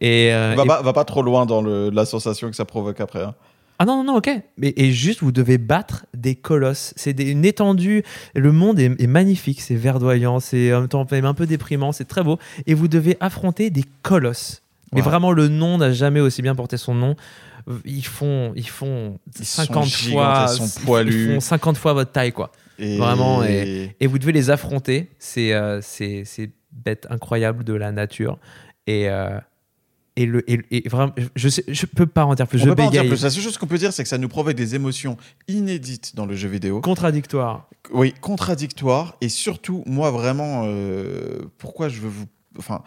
Et, 0.00 0.30
Va, 0.32 0.64
et- 0.64 0.66
pas, 0.66 0.82
va 0.82 0.92
pas 0.92 1.04
trop 1.04 1.22
loin 1.22 1.46
dans 1.46 1.62
le- 1.62 1.88
la 1.90 2.04
sensation 2.04 2.50
que 2.50 2.56
ça 2.56 2.64
provoque 2.64 3.00
après. 3.00 3.22
hein. 3.22 3.34
Ah 3.78 3.84
non 3.84 3.96
non 3.98 4.04
non, 4.04 4.16
ok. 4.18 4.30
Mais 4.58 4.72
et 4.76 4.92
juste 4.92 5.20
vous 5.22 5.32
devez 5.32 5.58
battre 5.58 6.06
des 6.14 6.34
colosses. 6.36 6.92
C'est 6.96 7.12
des- 7.12 7.30
une 7.30 7.44
étendue. 7.44 8.02
Le 8.34 8.52
monde 8.52 8.78
est, 8.78 9.00
est 9.00 9.06
magnifique, 9.06 9.60
c'est 9.60 9.74
verdoyant, 9.74 10.38
c'est 10.40 10.72
en 10.72 10.80
même 10.80 10.88
temps 10.88 11.06
un 11.10 11.34
peu 11.34 11.46
déprimant, 11.46 11.92
c'est 11.92 12.04
très 12.04 12.22
beau. 12.22 12.38
Et 12.66 12.74
vous 12.74 12.88
devez 12.88 13.16
affronter 13.20 13.70
des 13.70 13.84
colosses. 14.02 14.62
Mais 14.94 15.00
vraiment, 15.00 15.32
le 15.32 15.48
nom 15.48 15.78
n'a 15.78 15.90
jamais 15.92 16.20
aussi 16.20 16.42
bien 16.42 16.54
porté 16.54 16.76
son 16.76 16.94
nom. 16.94 17.16
Ils 17.86 18.04
font, 18.04 18.52
ils 18.56 18.68
font 18.68 19.18
Ils 19.38 19.46
sont 19.46 19.62
50 19.62 19.84
gigantesques, 19.86 20.12
fois, 20.12 20.46
ils 20.50 20.56
sont 20.68 20.80
poilus. 20.84 21.24
ils 21.28 21.34
font 21.34 21.40
50 21.40 21.76
fois 21.78 21.92
votre 21.94 22.12
taille, 22.12 22.32
quoi. 22.32 22.52
Et... 22.78 22.98
Vraiment, 22.98 23.42
et 23.44 23.94
vous 24.06 24.18
devez 24.18 24.32
les 24.32 24.50
affronter. 24.50 25.08
C'est 25.18 25.54
euh, 25.54 25.80
c'est 25.82 26.24
bête 26.72 27.06
incroyable 27.08 27.64
de 27.64 27.72
la 27.74 27.90
nature. 27.92 28.38
Et, 28.86 29.08
euh, 29.08 29.38
et, 30.16 30.26
le, 30.26 30.48
et, 30.50 30.60
et 30.70 30.88
vraiment, 30.88 31.12
je 31.36 31.48
sais, 31.48 31.64
je 31.68 31.86
peux 31.86 32.06
pas 32.06 32.24
en 32.24 32.34
dire 32.34 32.46
plus. 32.46 32.58
On 32.60 32.64
je 32.64 32.68
peut 32.70 32.76
pas 32.76 32.84
en 32.84 32.90
dire 32.90 33.02
plus. 33.06 33.22
La 33.22 33.30
seule 33.30 33.42
chose 33.42 33.56
qu'on 33.58 33.66
peut 33.66 33.78
dire, 33.78 33.92
c'est 33.92 34.02
que 34.02 34.08
ça 34.08 34.18
nous 34.18 34.28
provoque 34.28 34.54
des 34.54 34.74
émotions 34.74 35.16
inédites 35.48 36.14
dans 36.16 36.26
le 36.26 36.34
jeu 36.34 36.48
vidéo. 36.48 36.80
Contradictoire. 36.80 37.68
Oui, 37.92 38.12
contradictoire. 38.20 39.16
Et 39.20 39.28
surtout, 39.28 39.82
moi, 39.86 40.10
vraiment, 40.10 40.64
euh, 40.66 41.40
pourquoi 41.58 41.88
je 41.88 42.00
veux 42.00 42.08
vous. 42.10 42.26
Enfin. 42.58 42.82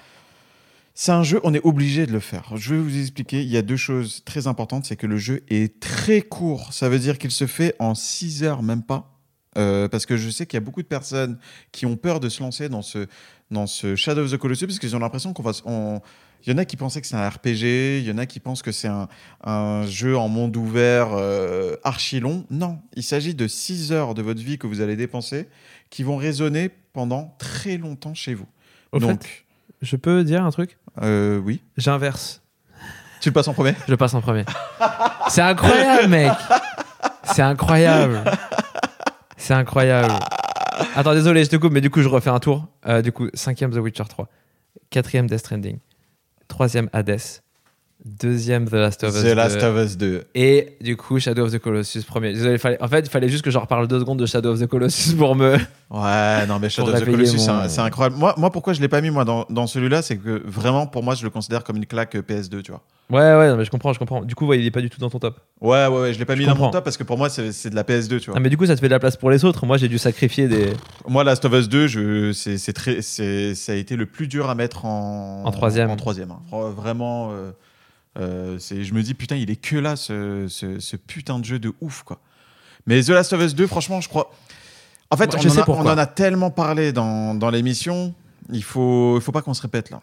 C'est 0.97 1.11
un 1.11 1.23
jeu, 1.23 1.41
on 1.43 1.53
est 1.53 1.65
obligé 1.65 2.05
de 2.05 2.13
le 2.13 2.21
faire. 2.21 2.53
Je 2.55 2.73
vais 2.73 2.79
vous 2.81 2.97
expliquer. 3.01 3.41
Il 3.41 3.49
y 3.49 3.57
a 3.57 3.61
deux 3.61 3.75
choses 3.75 4.23
très 4.23 4.47
importantes. 4.47 4.85
C'est 4.85 4.95
que 4.95 5.07
le 5.07 5.17
jeu 5.17 5.43
est 5.49 5.81
très 5.81 6.21
court. 6.21 6.71
Ça 6.71 6.87
veut 6.87 6.99
dire 6.99 7.17
qu'il 7.17 7.31
se 7.31 7.47
fait 7.47 7.75
en 7.79 7.95
6 7.95 8.43
heures, 8.43 8.63
même 8.63 8.81
pas. 8.81 9.11
Euh, 9.57 9.89
parce 9.89 10.05
que 10.05 10.15
je 10.15 10.29
sais 10.29 10.45
qu'il 10.45 10.55
y 10.55 10.61
a 10.61 10.65
beaucoup 10.65 10.81
de 10.81 10.87
personnes 10.87 11.37
qui 11.73 11.85
ont 11.85 11.97
peur 11.97 12.19
de 12.21 12.29
se 12.29 12.41
lancer 12.41 12.69
dans 12.69 12.81
ce, 12.81 13.07
dans 13.51 13.67
ce 13.67 13.95
Shadow 13.95 14.23
of 14.23 14.31
the 14.31 14.37
Colossus 14.37 14.67
parce 14.67 14.79
qu'ils 14.79 14.95
ont 14.95 14.99
l'impression 14.99 15.33
qu'on 15.33 15.43
va. 15.43 15.51
on- 15.65 16.01
Il 16.45 16.51
y 16.51 16.55
en 16.55 16.57
a 16.59 16.65
qui 16.65 16.77
pensaient 16.77 17.01
que 17.01 17.07
c'est 17.07 17.15
un 17.15 17.27
RPG, 17.27 17.99
il 17.99 18.03
y 18.03 18.11
en 18.11 18.19
a 18.19 18.27
qui 18.27 18.39
pensent 18.39 18.61
que 18.61 18.71
c'est 18.71 18.87
un, 18.87 19.07
un 19.43 19.85
jeu 19.87 20.15
en 20.15 20.27
monde 20.27 20.55
ouvert 20.55 21.09
euh, 21.13 21.75
archi 21.83 22.19
long. 22.19 22.45
Non, 22.51 22.79
il 22.95 23.01
s'agit 23.03 23.33
de 23.33 23.47
6 23.47 23.91
heures 23.91 24.13
de 24.13 24.21
votre 24.21 24.41
vie 24.41 24.59
que 24.59 24.67
vous 24.67 24.81
allez 24.81 24.95
dépenser 24.95 25.47
qui 25.89 26.03
vont 26.03 26.17
résonner 26.17 26.69
pendant 26.93 27.35
très 27.39 27.77
longtemps 27.77 28.13
chez 28.13 28.35
vous. 28.35 28.45
Au 28.91 28.99
Donc, 28.99 29.23
fait, 29.23 29.43
je 29.81 29.95
peux 29.95 30.23
dire 30.23 30.43
un 30.45 30.51
truc? 30.51 30.77
Euh, 31.01 31.39
oui. 31.39 31.61
J'inverse. 31.77 32.41
Tu 33.21 33.29
le 33.29 33.33
passes 33.33 33.47
en 33.47 33.53
premier? 33.53 33.73
Je 33.87 33.95
passe 33.95 34.13
en 34.13 34.21
premier. 34.21 34.45
C'est 35.29 35.41
incroyable, 35.41 36.09
mec. 36.09 36.31
C'est 37.33 37.41
incroyable. 37.41 38.23
C'est 39.35 39.53
incroyable. 39.53 40.13
Attends, 40.95 41.13
désolé, 41.13 41.43
je 41.43 41.49
te 41.49 41.55
coupe, 41.55 41.73
mais 41.73 41.81
du 41.81 41.89
coup, 41.89 42.01
je 42.01 42.07
refais 42.07 42.29
un 42.29 42.39
tour. 42.39 42.67
Euh, 42.85 43.01
du 43.01 43.11
coup, 43.11 43.29
cinquième 43.33 43.71
The 43.71 43.77
Witcher 43.77 44.03
3. 44.07 44.27
Quatrième 44.91 45.27
Death 45.27 45.39
Stranding. 45.39 45.79
Troisième 46.47 46.89
Hades. 46.93 47.44
Deuxième 48.05 48.65
The 48.69 48.73
Last 48.73 49.03
of 49.03 49.15
Us. 49.15 49.21
The 49.23 49.29
2. 49.29 49.33
Last 49.33 49.63
of 49.63 49.77
Us 49.83 49.97
2. 49.97 50.21
Et 50.35 50.77
du 50.79 50.95
coup, 50.95 51.19
Shadow 51.19 51.45
of 51.45 51.51
the 51.51 51.57
Colossus, 51.57 52.03
premier. 52.03 52.33
Désolé, 52.33 52.59
fallait- 52.59 52.81
en 52.81 52.87
fait, 52.87 52.99
il 52.99 53.09
fallait 53.09 53.29
juste 53.29 53.43
que 53.43 53.49
je 53.49 53.57
reparle 53.57 53.87
deux 53.87 53.99
secondes 53.99 54.19
de 54.19 54.27
Shadow 54.27 54.51
of 54.53 54.59
the 54.59 54.67
Colossus 54.67 55.15
pour 55.15 55.35
me. 55.35 55.57
Ouais, 55.91 56.47
non, 56.47 56.57
mais 56.59 56.69
Shadow 56.69 56.91
of 56.91 56.99
the 57.01 57.05
Colossus, 57.05 57.37
c'est 57.39 57.51
mon- 57.51 57.59
un- 57.59 57.69
c'est 57.69 57.79
incroyable. 57.81 58.15
Moi, 58.17 58.33
moi, 58.37 58.51
pourquoi 58.51 58.73
je 58.73 58.81
l'ai 58.81 58.87
pas 58.87 59.01
mis 59.01 59.11
moi 59.11 59.23
dans, 59.23 59.45
dans 59.51 59.67
celui-là, 59.67 60.01
c'est 60.01 60.17
que 60.17 60.41
vraiment, 60.45 60.87
pour 60.87 61.03
moi, 61.03 61.13
je 61.13 61.23
le 61.23 61.29
considère 61.29 61.63
comme 61.63 61.77
une 61.77 61.85
claque 61.85 62.15
euh, 62.15 62.21
PS2, 62.23 62.61
tu 62.63 62.71
vois. 62.71 62.81
Ouais, 63.11 63.37
ouais, 63.37 63.49
non, 63.49 63.55
mais 63.55 63.65
je 63.65 63.69
comprends, 63.71 63.93
je 63.93 63.99
comprends. 63.99 64.23
Du 64.23 64.33
coup, 64.33 64.47
ouais, 64.47 64.59
il 64.59 64.65
est 64.65 64.71
pas 64.71 64.81
du 64.81 64.89
tout 64.89 64.99
dans 64.99 65.11
ton 65.11 65.19
top. 65.19 65.39
Ouais, 65.61 65.85
ouais, 65.85 66.01
ouais, 66.01 66.13
je 66.13 66.17
l'ai 66.19 66.25
pas 66.25 66.33
Je 66.33 66.39
mis 66.39 66.45
dans 66.47 66.55
mon 66.55 66.71
top 66.71 66.83
parce 66.83 66.97
que 66.97 67.03
pour 67.03 67.17
moi, 67.19 67.29
c'est 67.29 67.69
de 67.69 67.75
la 67.75 67.83
PS2, 67.83 68.19
tu 68.19 68.25
vois. 68.31 68.35
Ah, 68.35 68.39
mais 68.39 68.49
du 68.49 68.57
coup, 68.57 68.65
ça 68.65 68.75
te 68.75 68.79
fait 68.81 68.87
de 68.87 68.93
la 68.93 68.99
place 68.99 69.15
pour 69.15 69.29
les 69.29 69.45
autres. 69.45 69.65
Moi, 69.67 69.77
j'ai 69.77 69.87
dû 69.87 69.99
sacrifier 69.99 70.47
des. 70.47 70.73
Moi, 71.07 71.23
Last 71.23 71.45
of 71.45 71.53
Us 71.53 71.69
2, 71.69 71.87
je, 71.87 72.31
c'est, 72.33 72.73
très, 72.73 73.01
ça 73.03 73.23
a 73.71 73.75
été 73.75 73.95
le 73.95 74.07
plus 74.07 74.27
dur 74.27 74.49
à 74.49 74.55
mettre 74.55 74.85
en, 74.85 75.43
En 75.45 75.51
troisième. 75.51 75.89
En 75.91 75.95
troisième. 75.97 76.31
hein. 76.31 76.39
Vra- 76.51 76.71
Vraiment, 76.73 77.31
euh, 77.31 77.51
euh, 78.17 78.57
je 78.59 78.93
me 78.93 79.01
dis, 79.01 79.13
putain, 79.13 79.35
il 79.35 79.49
est 79.51 79.55
que 79.55 79.75
là, 79.77 79.95
ce, 79.95 80.47
ce, 80.49 80.79
ce 80.79 80.95
putain 80.95 81.39
de 81.39 81.45
jeu 81.45 81.59
de 81.59 81.73
ouf, 81.81 82.03
quoi. 82.03 82.19
Mais 82.87 83.01
The 83.03 83.09
Last 83.09 83.33
of 83.33 83.41
Us 83.41 83.55
2, 83.55 83.67
franchement, 83.67 83.99
je 84.01 84.09
crois. 84.09 84.31
En 85.11 85.17
fait, 85.17 85.27
Moi, 85.33 85.41
on, 85.43 85.47
en 85.47 85.57
a, 85.57 85.61
on 85.61 85.65
pourquoi. 85.65 85.93
en 85.93 85.97
a 85.97 86.05
tellement 86.05 86.51
parlé 86.51 86.91
dans, 86.91 87.35
dans 87.35 87.49
l'émission, 87.49 88.13
il 88.51 88.63
faut, 88.63 89.17
il 89.17 89.21
faut 89.21 89.31
pas 89.31 89.41
qu'on 89.41 89.53
se 89.53 89.61
répète 89.61 89.89
là. 89.89 90.01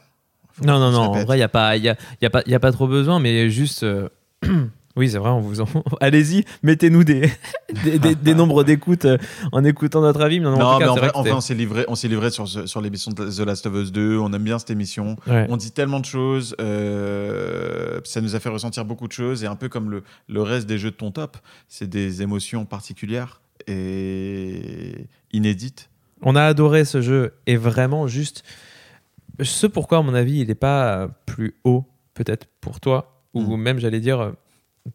Faut 0.52 0.65
Non, 0.65 0.78
non, 0.78 0.91
non. 0.91 1.10
En 1.12 1.24
vrai, 1.24 1.36
il 1.36 1.41
n'y 1.41 1.44
a, 1.44 1.49
pas- 1.49 1.76
y 1.76 1.89
a, 1.89 1.97
y 2.20 2.26
a, 2.26 2.31
pas- 2.31 2.42
y 2.47 2.55
a 2.55 2.60
pas 2.60 2.73
trop 2.73 2.86
besoin, 2.89 3.18
mais 3.20 3.49
juste. 3.50 3.82
euh, 3.84 4.08
Oui, 4.97 5.09
c'est 5.09 5.19
vrai, 5.19 5.31
on 5.31 5.41
vous 5.41 5.61
en... 5.61 5.67
Allez-y, 6.01 6.45
mettez-nous 6.62 7.03
des, 7.05 7.31
des, 7.85 7.99
des- 7.99 8.15
des 8.15 8.35
nombres 8.35 8.62
d'écoutes 8.65 9.07
euh, 9.07 9.17
en 9.53 9.65
écoutant 9.65 10.01
notre 10.03 10.21
avis. 10.21 10.39
Mais 10.41 10.47
non, 10.51 10.59
Non, 10.59 10.67
en 10.67 10.73
tout 10.75 10.79
mais 10.81 10.85
cas, 10.85 10.91
en 10.91 10.95
vrai, 11.23 11.33
en 11.33 11.37
on 11.39 11.41
s'est 11.41 11.55
livré, 11.55 11.85
on 11.89 11.95
s'est 11.95 12.09
livré 12.09 12.31
sur, 12.31 12.47
sur 12.49 12.81
l'émission 12.83 13.11
de 13.11 13.31
The 13.31 13.41
Last 13.47 13.67
of 13.67 13.75
Us 13.75 13.91
2. 13.93 14.19
On 14.19 14.33
aime 14.33 14.43
bien 14.43 14.59
cette 14.59 14.71
émission. 14.71 15.17
Ouais. 15.27 15.47
On 15.49 15.57
dit 15.57 15.71
tellement 15.73 16.01
de 16.01 16.05
choses, 16.05 16.55
euh, 16.61 18.01
ça 18.05 18.21
nous 18.21 18.35
a 18.35 18.41
fait 18.41 18.49
ressentir 18.51 18.85
beaucoup 18.85 19.09
de 19.09 19.12
choses, 19.12 19.43
et 19.45 19.47
un 19.47 19.57
peu 19.57 19.69
comme 19.69 19.91
le, 19.91 20.03
le 20.29 20.43
reste 20.43 20.67
des 20.67 20.77
jeux 20.79 20.91
de 20.91 20.97
ton 20.97 21.11
top, 21.11 21.37
c'est 21.69 21.89
des 21.89 22.21
émotions 22.23 22.65
particulières 22.67 23.41
et 24.07 25.07
inédites. 25.33 25.89
On 26.23 26.37
a 26.37 26.43
adoré 26.45 26.85
ce 26.85 27.01
jeu 27.01 27.33
et 27.47 27.57
vraiment 27.57 28.07
juste 28.07 28.43
ce 29.41 29.67
pourquoi 29.67 29.99
à 29.99 30.03
mon 30.03 30.15
avis 30.15 30.41
il 30.41 30.49
n'est 30.49 30.55
pas 30.55 31.09
plus 31.27 31.55
haut 31.65 31.85
peut-être 32.15 32.47
pour 32.61 32.81
toi 32.81 33.23
ou 33.35 33.57
Mm. 33.57 33.61
même 33.61 33.79
j'allais 33.79 34.01
dire 34.01 34.33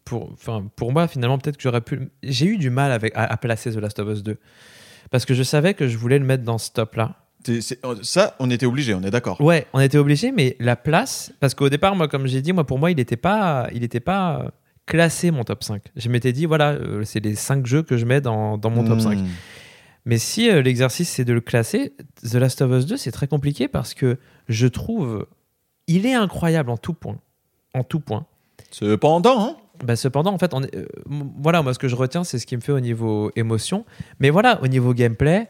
pour 0.04 0.30
enfin 0.32 0.66
pour 0.76 0.92
moi 0.92 1.08
finalement 1.08 1.38
peut-être 1.38 1.56
que 1.56 1.62
j'aurais 1.62 1.80
pu 1.80 2.10
j'ai 2.22 2.46
eu 2.46 2.58
du 2.58 2.70
mal 2.70 2.92
avec 2.92 3.12
à, 3.16 3.24
à 3.24 3.36
placer 3.36 3.70
The 3.72 3.76
Last 3.76 3.98
of 3.98 4.08
Us 4.08 4.22
2 4.22 4.36
parce 5.10 5.24
que 5.24 5.32
je 5.34 5.42
savais 5.42 5.72
que 5.74 5.88
je 5.88 5.96
voulais 5.96 6.18
le 6.18 6.24
mettre 6.26 6.44
dans 6.44 6.58
ce 6.58 6.70
top 6.70 6.96
là 6.96 7.16
C'est- 7.44 7.60
c'est- 7.62 7.80
ça, 8.02 8.34
on 8.40 8.50
était 8.50 8.66
obligé, 8.66 8.94
on 8.94 9.02
est 9.02 9.10
d'accord. 9.10 9.40
ouais 9.40 9.66
on 9.72 9.80
était 9.80 9.96
obligé 9.98 10.30
mais 10.32 10.56
la 10.60 10.76
place 10.76 11.32
parce 11.40 11.54
qu'au 11.54 11.68
départ 11.70 11.96
moi 11.96 12.06
comme 12.08 12.26
j'ai 12.26 12.42
dit 12.42 12.52
moi 12.52 12.64
pour 12.64 12.78
moi 12.78 12.90
il 12.90 12.96
n'était 12.96 13.16
pas 13.16 13.68
il 13.72 13.82
était 13.82 14.00
pas 14.00 14.40
euh, 14.42 14.48
classé 14.86 15.30
mon 15.30 15.44
top 15.44 15.64
5 15.64 15.82
je 15.96 16.08
m'étais 16.10 16.32
dit 16.32 16.44
voilà 16.46 16.72
euh, 16.72 17.02
c'est 17.04 17.20
les 17.20 17.34
5 17.34 17.66
jeux 17.66 17.82
que 17.82 17.96
je 17.96 18.04
mets 18.04 18.20
dans, 18.20 18.58
dans 18.58 18.70
mon 18.70 18.84
top 18.84 19.00
5 19.00 19.18
Mmh. 19.18 19.26
Mais 20.04 20.16
si 20.16 20.48
euh, 20.50 20.62
l'exercice 20.62 21.10
c'est 21.10 21.24
de 21.26 21.34
le 21.34 21.40
classer, 21.42 21.92
The 22.22 22.34
Last 22.34 22.62
of 22.62 22.70
Us 22.72 22.86
2 22.86 22.96
c'est 22.96 23.10
très 23.10 23.26
compliqué 23.26 23.68
parce 23.68 23.92
que 23.94 24.18
je 24.48 24.66
trouve 24.66 25.26
il 25.86 26.04
est 26.06 26.14
incroyable 26.14 26.70
en 26.70 26.76
tout 26.78 26.94
point. 26.94 27.18
En 27.74 27.82
tout 27.84 28.00
point. 28.00 28.26
Cependant, 28.70 29.40
hein, 29.40 29.56
Bah, 29.84 29.96
cependant, 29.96 30.32
en 30.32 30.38
fait, 30.38 30.54
on 30.54 30.62
est- 30.62 30.74
euh, 30.74 30.86
voilà, 31.40 31.62
moi 31.62 31.72
ce 31.74 31.78
que 31.78 31.88
je 31.88 31.96
retiens, 31.96 32.24
c'est 32.24 32.38
ce 32.38 32.46
qui 32.46 32.56
me 32.56 32.60
fait 32.60 32.72
au 32.72 32.80
niveau 32.80 33.30
émotion. 33.36 33.84
Mais 34.20 34.30
voilà, 34.30 34.60
au 34.62 34.66
niveau 34.68 34.92
gameplay, 34.94 35.48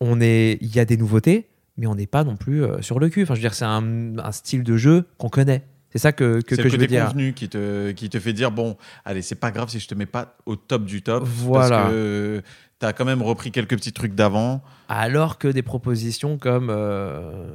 on 0.00 0.20
est, 0.20 0.58
il 0.60 0.74
y 0.74 0.78
a 0.80 0.84
des 0.84 0.96
nouveautés, 0.96 1.48
mais 1.76 1.86
on 1.86 1.94
n'est 1.94 2.06
pas 2.06 2.24
non 2.24 2.36
plus 2.36 2.62
euh, 2.64 2.82
sur 2.82 2.98
le 3.00 3.08
cul. 3.08 3.22
Enfin, 3.22 3.34
je 3.34 3.40
veux 3.40 3.44
dire, 3.48 3.54
c'est 3.54 3.64
un, 3.64 4.18
un 4.18 4.32
style 4.32 4.62
de 4.64 4.76
jeu 4.76 5.04
qu'on 5.18 5.28
connaît. 5.28 5.62
C'est 5.90 5.98
ça 6.00 6.10
que, 6.12 6.40
que, 6.40 6.56
c'est 6.56 6.62
que 6.62 6.68
le 6.68 6.68
je 6.70 6.76
veux 6.76 6.86
dire. 6.88 7.06
convenu 7.06 7.34
qui 7.34 7.48
te, 7.48 7.92
qui 7.92 8.10
te 8.10 8.18
fait 8.18 8.32
dire 8.32 8.50
bon, 8.50 8.76
allez, 9.04 9.22
c'est 9.22 9.36
pas 9.36 9.52
grave 9.52 9.68
si 9.68 9.78
je 9.78 9.86
te 9.86 9.94
mets 9.94 10.06
pas 10.06 10.36
au 10.44 10.56
top 10.56 10.84
du 10.84 11.02
top. 11.02 11.22
Voilà. 11.24 11.68
Parce 11.82 11.90
que 11.92 12.42
t'as 12.80 12.92
quand 12.92 13.04
même 13.04 13.22
repris 13.22 13.52
quelques 13.52 13.76
petits 13.76 13.92
trucs 13.92 14.14
d'avant. 14.16 14.60
Alors 14.88 15.38
que 15.38 15.46
des 15.46 15.62
propositions 15.62 16.36
comme 16.36 16.66
euh, 16.68 17.46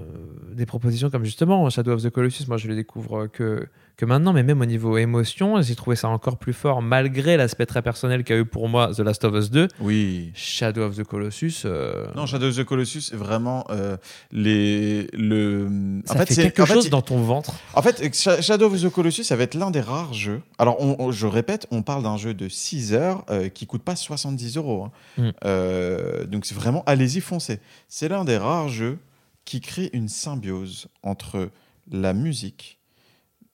des 0.53 0.65
propositions 0.65 1.09
comme 1.09 1.25
justement 1.25 1.69
Shadow 1.69 1.91
of 1.91 2.01
the 2.01 2.09
Colossus, 2.09 2.45
moi 2.47 2.55
je 2.55 2.69
le 2.69 2.75
découvre 2.75 3.27
que 3.27 3.67
que 3.99 4.05
maintenant, 4.05 4.31
mais 4.31 4.43
même 4.43 4.61
au 4.61 4.65
niveau 4.65 4.97
émotion, 4.97 5.61
j'ai 5.61 5.75
trouvé 5.75 5.97
ça 5.97 6.07
encore 6.07 6.37
plus 6.37 6.53
fort 6.53 6.81
malgré 6.81 7.35
l'aspect 7.35 7.65
très 7.65 7.81
personnel 7.81 8.23
qu'a 8.23 8.37
eu 8.37 8.45
pour 8.45 8.69
moi 8.69 8.91
The 8.95 8.99
Last 8.99 9.25
of 9.25 9.35
Us 9.35 9.51
2. 9.51 9.67
Oui. 9.81 10.31
Shadow 10.35 10.83
of 10.83 10.95
the 10.95 11.03
Colossus. 11.03 11.63
euh, 11.65 12.05
Non, 12.15 12.25
Shadow 12.25 12.47
of 12.47 12.55
the 12.55 12.63
Colossus, 12.63 13.01
c'est 13.01 13.17
vraiment 13.17 13.65
euh, 13.71 13.97
les, 14.31 15.07
le. 15.13 15.67
ça 16.05 16.13
en 16.13 16.17
fait, 16.19 16.25
fait 16.27 16.33
c'est 16.33 16.43
quelque 16.43 16.61
en 16.61 16.65
chose 16.65 16.89
dans 16.89 17.01
ton 17.01 17.21
ventre. 17.21 17.53
En 17.73 17.81
fait, 17.81 18.01
Sh- 18.13 18.41
Shadow 18.41 18.67
of 18.67 18.81
the 18.81 18.89
Colossus, 18.89 19.23
ça 19.25 19.35
va 19.35 19.43
être 19.43 19.55
l'un 19.55 19.69
des 19.69 19.81
rares 19.81 20.13
jeux. 20.13 20.41
Alors, 20.57 20.77
on- 20.81 20.95
on- 20.99 21.11
je 21.11 21.27
répète, 21.27 21.67
on 21.71 21.81
parle 21.81 22.03
d'un 22.03 22.15
jeu 22.17 22.33
de 22.33 22.47
6 22.47 22.93
heures 22.93 23.25
euh, 23.29 23.49
qui 23.49 23.65
coûte 23.67 23.83
pas 23.83 23.97
70 23.97 24.55
euros. 24.57 24.85
hein. 24.85 24.91
Mm. 25.17 25.29
Euh, 25.45 26.25
donc, 26.25 26.45
c'est 26.45 26.55
vraiment, 26.55 26.83
allez-y, 26.85 27.19
foncez. 27.19 27.59
C'est 27.89 28.07
l'un 28.07 28.23
des 28.23 28.37
rares 28.37 28.69
jeux 28.69 28.97
qui 29.43 29.59
crée 29.59 29.89
une 29.93 30.07
symbiose 30.07 30.87
entre 31.03 31.49
la 31.91 32.13
musique, 32.13 32.78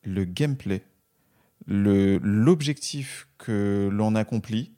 le 0.05 0.25
gameplay, 0.25 0.83
l'objectif 1.67 3.27
que 3.37 3.89
l'on 3.91 4.15
accomplit 4.15 4.71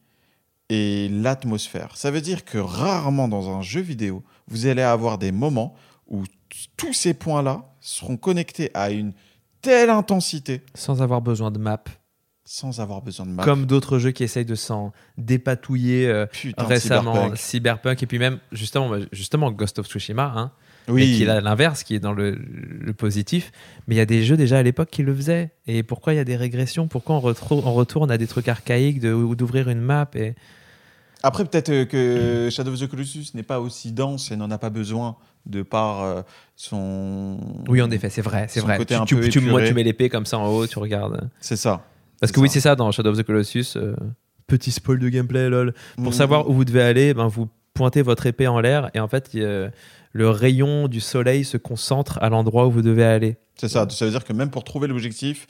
et 0.69 1.09
l'atmosphère. 1.09 1.95
Ça 1.95 2.11
veut 2.11 2.21
dire 2.21 2.43
que 2.45 2.57
rarement 2.57 3.27
dans 3.27 3.49
un 3.55 3.61
jeu 3.61 3.81
vidéo, 3.81 4.23
vous 4.47 4.65
allez 4.67 4.81
avoir 4.81 5.17
des 5.17 5.31
moments 5.31 5.75
où 6.07 6.23
tous 6.75 6.93
ces 6.93 7.13
points-là 7.13 7.73
seront 7.79 8.17
connectés 8.17 8.71
à 8.73 8.91
une 8.91 9.13
telle 9.61 9.89
intensité 9.89 10.61
Sans 10.75 11.01
avoir 11.01 11.21
besoin 11.21 11.51
de 11.51 11.59
map. 11.59 11.83
sans 12.45 12.79
avoir 12.79 13.01
besoin 13.01 13.25
de 13.25 13.31
map. 13.31 13.43
Comme 13.43 13.65
d'autres 13.65 13.99
jeux 13.99 14.11
qui 14.11 14.23
essayent 14.23 14.45
de 14.45 14.55
s'en 14.55 14.93
dépatouiller 15.17 16.07
euh, 16.07 16.25
Putain, 16.27 16.63
récemment. 16.63 17.13
Cyberpunk. 17.13 17.37
Cyberpunk. 17.37 18.03
Et 18.03 18.05
puis 18.07 18.19
même, 18.19 18.39
justement, 18.53 18.89
bah, 18.89 18.99
justement 19.11 19.51
Ghost 19.51 19.79
of 19.79 19.87
Tsushima. 19.87 20.31
Hein, 20.35 20.51
et 20.87 20.91
Oui, 20.91 21.17
qui 21.17 21.23
est 21.23 21.29
à 21.29 21.41
l'inverse, 21.41 21.83
qui 21.83 21.95
est 21.95 21.99
dans 21.99 22.13
le, 22.13 22.31
le 22.31 22.93
positif. 22.93 23.51
Mais 23.87 23.95
il 23.95 23.97
y 23.97 24.01
a 24.01 24.05
des 24.05 24.23
jeux 24.23 24.37
déjà 24.37 24.57
à 24.59 24.63
l'époque 24.63 24.89
qui 24.89 25.03
le 25.03 25.13
faisaient. 25.13 25.51
Et 25.67 25.83
pourquoi 25.83 26.13
il 26.13 26.15
y 26.15 26.19
a 26.19 26.23
des 26.23 26.35
régressions? 26.37 26.87
Pourquoi 26.87 27.17
on, 27.17 27.33
on 27.51 27.73
retourne 27.73 28.09
à 28.11 28.17
des 28.17 28.27
trucs 28.27 28.47
archaïques 28.47 28.99
de- 28.99 29.13
ou 29.13 29.35
d'ouvrir 29.35 29.69
une 29.69 29.81
map 29.81 30.09
et... 30.15 30.33
Après, 31.23 31.43
peut-être 31.45 31.69
euh, 31.69 31.85
que 31.85 32.49
Shadow 32.51 32.71
of 32.73 32.79
the 32.79 32.87
Colossus 32.87 33.31
n'est 33.33 33.41
pas 33.43 33.59
aussi 33.59 33.91
dense 33.91 34.29
et 34.31 34.35
n'en 34.35 34.51
a 34.51 34.59
pas 34.59 34.69
besoin 34.69 35.17
de 35.47 35.63
par 35.63 36.03
euh, 36.03 36.21
son. 36.55 37.39
Oui, 37.67 37.81
en 37.81 37.89
effet, 37.89 38.09
c'est 38.11 38.21
vrai, 38.21 38.45
c'est 38.49 38.59
vrai. 38.59 38.77
côté 38.77 38.93
Tu, 38.95 39.01
un 39.01 39.05
tu- 39.05 39.15
peu 39.15 39.27
tu- 39.29 39.39
moi, 39.41 39.63
tu 39.63 39.73
mets 39.73 39.83
l'épée 39.83 40.09
comme 40.09 40.25
ça 40.27 40.37
en 40.37 40.47
haut, 40.47 40.67
tu 40.67 40.77
regardes. 40.77 41.27
C'est 41.39 41.55
ça. 41.55 41.83
Parce 42.19 42.31
que 42.31 42.39
oui, 42.39 42.49
c'est 42.49 42.59
ça 42.59 42.75
dans 42.75 42.91
Shadow 42.91 43.09
of 43.11 43.17
the 43.17 43.23
Colossus. 43.23 43.73
euh, 43.77 43.95
petit 44.45 44.71
spoil 44.71 44.99
de 44.99 45.09
gameplay, 45.09 45.49
lol. 45.49 45.73
Pour 45.95 46.09
Mm. 46.09 46.13
savoir 46.13 46.49
où 46.49 46.53
vous 46.53 46.65
devez 46.65 46.81
aller, 46.83 47.13
ben, 47.15 47.27
vous 47.27 47.49
pointez 47.73 48.01
votre 48.03 48.25
épée 48.27 48.47
en 48.47 48.59
l'air 48.59 48.89
et 48.93 48.99
en 48.99 49.07
fait, 49.07 49.29
le 50.17 50.31
rayon 50.31 50.87
du 50.87 50.99
soleil 50.99 51.45
se 51.45 51.57
concentre 51.57 52.17
à 52.23 52.29
l'endroit 52.29 52.65
où 52.65 52.71
vous 52.71 52.81
devez 52.81 53.03
aller. 53.03 53.37
C'est 53.55 53.67
ça. 53.67 53.87
Ça 53.87 54.05
veut 54.05 54.09
dire 54.09 54.23
que 54.23 54.33
même 54.33 54.49
pour 54.49 54.63
trouver 54.63 54.87
l'objectif, 54.87 55.45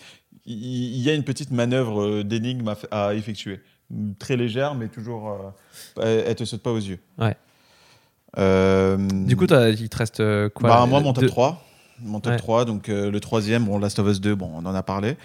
il 0.45 0.97
y 0.97 1.09
a 1.09 1.13
une 1.13 1.23
petite 1.23 1.51
manœuvre 1.51 2.01
euh, 2.05 2.23
d'énigme 2.25 2.73
à, 2.91 3.13
effectuer. 3.15 3.61
Très 4.19 4.35
légère, 4.35 4.75
mais 4.75 4.89
toujours. 4.89 5.53
euh, 5.97 6.01
elle, 6.03 6.25
elle 6.27 6.35
te 6.35 6.43
saute 6.43 6.61
pas 6.61 6.71
aux 6.71 6.79
yeux. 6.79 6.99
Ouais. 7.17 7.37
Euh, 8.37 8.97
Du 8.97 9.37
coup, 9.37 9.45
il 9.45 9.89
te 9.89 9.97
reste 9.97 10.17
quoi? 10.49 10.69
Bah, 10.69 10.85
moi, 10.85 10.99
mon 10.99 11.13
top 11.13 11.23
deux- 11.23 11.29
3. 11.29 11.63
Mon 12.01 12.19
top 12.19 12.33
Ouais. 12.33 12.37
3, 12.37 12.65
donc 12.65 12.89
euh, 12.89 13.09
le 13.09 13.19
troisième, 13.21 13.63
bon, 13.63 13.79
Last 13.79 13.99
of 13.99 14.07
Us 14.09 14.19
2, 14.19 14.35
bon, 14.35 14.51
on 14.53 14.65
en 14.65 14.75
a 14.75 14.83
parlé. 14.83 15.15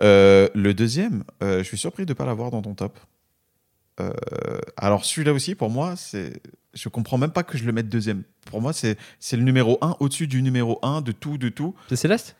Le 0.00 0.72
deuxième, 0.72 1.24
je 1.42 1.62
suis 1.62 1.76
surpris 1.76 2.06
de 2.06 2.12
ne 2.12 2.14
pas 2.14 2.24
l'avoir 2.24 2.50
dans 2.50 2.62
ton 2.62 2.72
top. 2.72 2.98
Alors 4.78 5.04
celui-là 5.04 5.34
aussi, 5.34 5.54
pour 5.54 5.68
moi, 5.68 5.94
c'est, 5.96 6.40
je 6.78 6.88
comprends 6.88 7.18
même 7.18 7.30
pas 7.30 7.42
que 7.42 7.58
je 7.58 7.64
le 7.64 7.72
mette 7.72 7.88
deuxième. 7.88 8.22
Pour 8.46 8.60
moi, 8.60 8.72
c'est, 8.72 8.96
le 9.32 9.42
numéro 9.42 9.78
1 9.82 9.96
au-dessus 10.00 10.26
du 10.26 10.42
numéro 10.42 10.78
1 10.82 11.00
de 11.02 11.12
tout, 11.12 11.38
de 11.38 11.48
tout. 11.48 11.74
C'est 11.88 11.96
Céleste? 11.96 12.36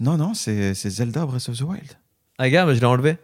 Non, 0.00 0.16
non, 0.16 0.34
c'est, 0.34 0.74
Zelda 0.74 1.24
Breath 1.26 1.48
of 1.48 1.58
the 1.58 1.62
Wild. 1.62 1.98
Ah, 2.38 2.50
gars, 2.50 2.66
mais 2.66 2.74
je 2.74 2.80
l'ai 2.80 2.86
enlevé. 2.86 3.16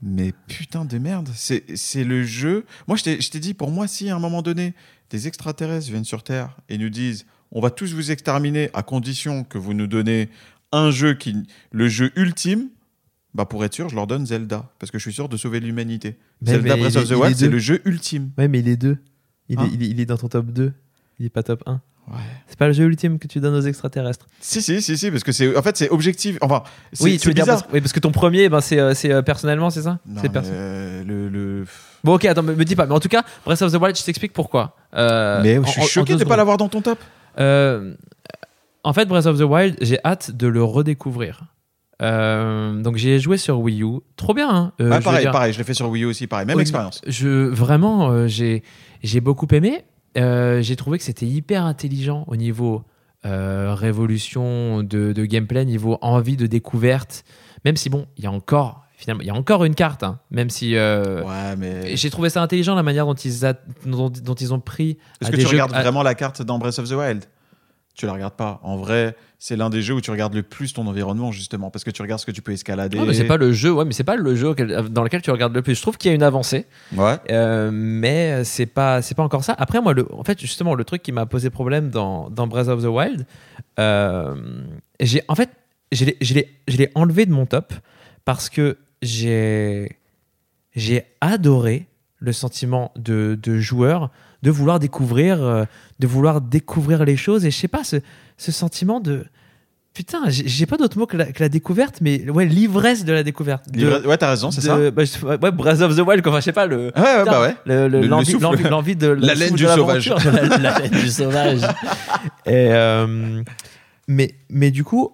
Mais 0.00 0.32
putain 0.46 0.84
de 0.84 0.98
merde, 0.98 1.28
c'est, 1.34 1.64
le 2.04 2.24
jeu. 2.24 2.64
Moi, 2.86 2.96
je 2.96 3.04
t'ai, 3.04 3.40
dit, 3.40 3.54
pour 3.54 3.70
moi, 3.70 3.88
si 3.88 4.10
à 4.10 4.16
un 4.16 4.20
moment 4.20 4.42
donné, 4.42 4.74
des 5.10 5.26
extraterrestres 5.26 5.88
viennent 5.88 6.04
sur 6.04 6.22
Terre 6.22 6.56
et 6.68 6.78
nous 6.78 6.90
disent 6.90 7.26
on 7.50 7.60
va 7.60 7.70
tous 7.70 7.94
vous 7.94 8.10
exterminer 8.10 8.68
à 8.74 8.82
condition 8.82 9.42
que 9.42 9.56
vous 9.56 9.72
nous 9.72 9.86
donnez 9.86 10.28
un 10.70 10.90
jeu 10.90 11.14
qui. 11.14 11.34
le 11.72 11.88
jeu 11.88 12.12
ultime, 12.14 12.68
bah 13.34 13.46
pour 13.46 13.64
être 13.64 13.74
sûr, 13.74 13.88
je 13.88 13.94
leur 13.94 14.06
donne 14.06 14.26
Zelda. 14.26 14.70
Parce 14.78 14.90
que 14.90 14.98
je 14.98 15.02
suis 15.04 15.14
sûr 15.14 15.28
de 15.28 15.36
sauver 15.36 15.60
l'humanité. 15.60 16.18
Zelda 16.42 16.76
mais 16.76 16.80
Breath 16.80 16.96
of 16.96 17.08
the 17.08 17.12
Wild, 17.12 17.36
c'est 17.36 17.48
le 17.48 17.58
jeu 17.58 17.80
ultime. 17.84 18.30
Ouais, 18.36 18.48
mais 18.48 18.60
il 18.60 18.68
est 18.68 18.76
deux. 18.76 18.98
Il, 19.48 19.58
Hein 19.58 19.64
est, 19.64 19.74
il, 19.74 19.82
est, 19.82 19.86
il 19.88 20.00
est 20.00 20.06
dans 20.06 20.16
ton 20.16 20.28
top 20.28 20.46
2. 20.46 20.72
Il 21.18 21.26
est 21.26 21.30
pas 21.30 21.42
top 21.42 21.62
1. 21.66 21.80
Ouais. 22.08 22.14
C'est 22.46 22.58
pas 22.58 22.68
le 22.68 22.72
jeu 22.72 22.84
ultime 22.84 23.18
que 23.18 23.26
tu 23.26 23.38
donnes 23.38 23.54
aux 23.54 23.60
extraterrestres. 23.60 24.26
Si, 24.40 24.62
si, 24.62 24.80
si, 24.80 24.96
si, 24.96 25.10
parce 25.10 25.22
que 25.24 25.32
c'est. 25.32 25.54
En 25.56 25.62
fait, 25.62 25.76
c'est 25.76 25.90
objectif. 25.90 26.38
Enfin, 26.40 26.62
Oui, 27.00 27.18
tu 27.18 27.28
veux 27.28 27.34
dire 27.34 27.44
parce, 27.44 27.64
oui, 27.72 27.80
parce 27.82 27.92
que 27.92 28.00
ton 28.00 28.12
premier, 28.12 28.48
ben, 28.48 28.60
c'est 28.62 28.78
euh, 28.80 28.94
euh, 29.04 29.20
personnellement, 29.22 29.68
c'est 29.68 29.82
ça 29.82 29.98
Non, 30.06 30.20
C'est 30.22 30.30
perso- 30.30 30.50
euh, 30.52 31.04
le, 31.04 31.28
le- 31.28 31.66
Bon, 32.04 32.14
ok, 32.14 32.24
attends, 32.24 32.42
me, 32.42 32.54
me 32.54 32.64
dis 32.64 32.76
pas. 32.76 32.86
Mais 32.86 32.94
en 32.94 33.00
tout 33.00 33.08
cas, 33.10 33.24
Breath 33.44 33.60
of 33.60 33.72
the 33.72 33.76
Wild, 33.76 33.94
je 33.98 34.04
t'explique 34.04 34.32
pourquoi. 34.32 34.74
Euh, 34.94 35.42
mais 35.42 35.60
je 35.66 35.70
suis 35.70 35.82
en- 35.82 35.84
choqué 35.84 36.14
de 36.14 36.20
ne 36.20 36.24
pas 36.24 36.36
l'avoir 36.36 36.56
dans 36.56 36.68
ton 36.70 36.80
top. 36.80 36.98
En 38.84 38.92
fait, 38.92 39.04
Breath 39.06 39.26
of 39.26 39.38
the 39.38 39.42
Wild, 39.42 39.76
j'ai 39.82 39.98
hâte 40.04 40.30
de 40.30 40.46
le 40.46 40.62
redécouvrir. 40.62 41.42
Euh, 42.00 42.80
donc 42.80 42.96
j'ai 42.96 43.18
joué 43.18 43.36
sur 43.38 43.58
Wii 43.60 43.82
U. 43.82 44.00
Trop 44.16 44.34
bien. 44.34 44.48
Hein 44.48 44.72
Euh, 44.80 44.90
Ah, 44.92 45.00
je 45.00 45.04
pareil, 45.04 45.20
dire, 45.22 45.32
pareil, 45.32 45.52
je 45.52 45.58
l'ai 45.58 45.64
fait 45.64 45.74
sur 45.74 45.88
Wii 45.88 46.04
U 46.04 46.06
aussi, 46.06 46.26
pareil, 46.26 46.46
même 46.46 46.60
expérience. 46.60 47.00
Je 47.06 47.46
vraiment, 47.48 48.10
euh, 48.10 48.26
j'ai 48.28 48.62
j'ai 49.02 49.20
beaucoup 49.20 49.46
aimé. 49.52 49.84
J'ai 50.16 50.76
trouvé 50.76 50.98
que 50.98 51.04
c'était 51.04 51.26
hyper 51.26 51.64
intelligent 51.64 52.24
au 52.28 52.36
niveau 52.36 52.84
révolution 53.24 54.82
de, 54.82 55.12
de 55.12 55.24
gameplay, 55.24 55.64
niveau 55.64 55.98
envie 56.02 56.36
de 56.36 56.46
découverte. 56.46 57.24
Même 57.64 57.76
si 57.76 57.88
bon, 57.90 58.06
il 58.16 58.24
y 58.24 58.26
a 58.26 58.30
encore 58.32 58.84
finalement, 58.96 59.22
il 59.22 59.26
y 59.26 59.30
a 59.30 59.34
encore 59.34 59.64
une 59.64 59.76
carte. 59.76 60.02
hein, 60.02 60.18
même 60.32 60.50
si 60.50 60.74
euh, 60.76 61.22
Ouais, 61.22 61.54
mais. 61.56 61.96
j'ai 61.96 62.10
trouvé 62.10 62.30
ça 62.30 62.42
intelligent 62.42 62.74
la 62.74 62.82
manière 62.82 63.06
dont 63.06 63.14
ils 63.14 63.46
a- 63.46 63.54
dont, 63.86 64.10
dont 64.10 64.34
ils 64.34 64.52
ont 64.52 64.58
pris. 64.58 64.98
Est-ce 65.20 65.30
que 65.30 65.36
tu 65.36 65.42
jeux- 65.42 65.48
regardes 65.50 65.72
à- 65.72 65.82
vraiment 65.82 66.02
la 66.02 66.14
carte 66.16 66.42
dans 66.42 66.58
Breath 66.58 66.78
of 66.80 66.88
the 66.88 66.92
Wild? 66.94 67.24
Tu 67.98 68.06
la 68.06 68.12
regardes 68.12 68.34
pas. 68.34 68.60
En 68.62 68.76
vrai, 68.76 69.16
c'est 69.40 69.56
l'un 69.56 69.70
des 69.70 69.82
jeux 69.82 69.94
où 69.94 70.00
tu 70.00 70.12
regardes 70.12 70.32
le 70.32 70.44
plus 70.44 70.72
ton 70.72 70.86
environnement, 70.86 71.32
justement, 71.32 71.68
parce 71.68 71.82
que 71.82 71.90
tu 71.90 72.00
regardes 72.00 72.20
ce 72.20 72.26
que 72.26 72.30
tu 72.30 72.42
peux 72.42 72.52
escalader. 72.52 72.96
Ah, 73.00 73.04
mais 73.04 73.12
c'est 73.12 73.24
pas 73.24 73.36
le 73.36 73.52
jeu, 73.52 73.72
ouais, 73.72 73.84
mais 73.84 73.92
c'est 73.92 74.04
pas 74.04 74.14
le 74.14 74.36
jeu 74.36 74.54
dans 74.88 75.02
lequel 75.02 75.20
tu 75.20 75.32
regardes 75.32 75.52
le 75.52 75.62
plus. 75.62 75.74
Je 75.74 75.82
trouve 75.82 75.98
qu'il 75.98 76.08
y 76.08 76.12
a 76.12 76.14
une 76.14 76.22
avancée. 76.22 76.66
Ouais. 76.96 77.16
Euh, 77.32 77.70
mais 77.72 78.44
c'est 78.44 78.66
pas 78.66 79.02
c'est 79.02 79.16
pas 79.16 79.24
encore 79.24 79.42
ça. 79.42 79.52
Après 79.58 79.80
moi, 79.80 79.94
le, 79.94 80.06
en 80.14 80.22
fait 80.22 80.38
justement 80.38 80.76
le 80.76 80.84
truc 80.84 81.02
qui 81.02 81.10
m'a 81.10 81.26
posé 81.26 81.50
problème 81.50 81.90
dans, 81.90 82.30
dans 82.30 82.46
Breath 82.46 82.68
of 82.68 82.84
the 82.84 82.86
Wild, 82.86 83.26
euh, 83.80 84.36
j'ai 85.00 85.22
en 85.26 85.34
fait 85.34 85.50
je 85.90 86.04
l'ai 86.04 86.92
enlevé 86.94 87.26
de 87.26 87.32
mon 87.32 87.46
top 87.46 87.74
parce 88.24 88.48
que 88.48 88.78
j'ai 89.02 89.98
j'ai 90.76 91.02
adoré 91.20 91.88
le 92.20 92.32
sentiment 92.32 92.92
de, 92.94 93.36
de 93.42 93.58
joueur 93.58 94.10
de 94.42 94.50
vouloir 94.50 94.78
découvrir 94.78 95.42
euh, 95.42 95.64
de 95.98 96.06
vouloir 96.06 96.40
découvrir 96.40 97.04
les 97.04 97.16
choses. 97.16 97.44
Et 97.44 97.50
je 97.50 97.56
sais 97.56 97.68
pas 97.68 97.84
ce, 97.84 97.96
ce 98.36 98.52
sentiment 98.52 99.00
de 99.00 99.24
putain 99.94 100.20
j'ai 100.28 100.66
pas 100.66 100.76
d'autre 100.76 100.96
mot 100.96 101.06
que 101.06 101.16
la, 101.16 101.24
que 101.32 101.42
la 101.42 101.48
découverte 101.48 102.00
mais 102.00 102.28
ouais 102.30 102.44
l'ivresse 102.46 103.04
de 103.04 103.12
la 103.12 103.24
découverte. 103.24 103.68
De- 103.72 104.06
Ouais, 104.06 104.16
t'as 104.16 104.30
raison, 104.30 104.50
c'est 104.52 104.60
ça. 104.60 104.90
bah, 104.92 105.02
je- 105.04 105.24
ouais 105.26 105.50
Breath 105.50 105.80
of 105.80 105.96
the 105.96 106.00
Wild 106.06 106.24
enfin 106.26 106.38
je 106.38 106.44
sais 106.44 106.52
pas 106.52 106.66
le 106.66 106.76
Ouais, 106.76 106.92
ouais, 106.96 107.18
Putain, 107.18 107.24
bah 107.24 107.40
ouais. 107.40 107.56
le- 107.64 107.88
le- 107.88 108.00
Le- 108.00 108.00
le 108.02 108.68
l'envie 108.68 108.94
de 108.94 109.08
La 109.08 109.34
laine 109.34 109.54
du 109.54 109.64
sauvage. 109.64 110.08
la, 110.24 110.58
la 110.58 110.78
laine 110.78 110.90
du 110.92 111.08
sauvage. 111.08 111.62
Et 112.46 112.68
euh, 112.70 113.42
mais 114.06 114.34
mais 114.50 114.70
du 114.70 114.84
coup 114.84 115.10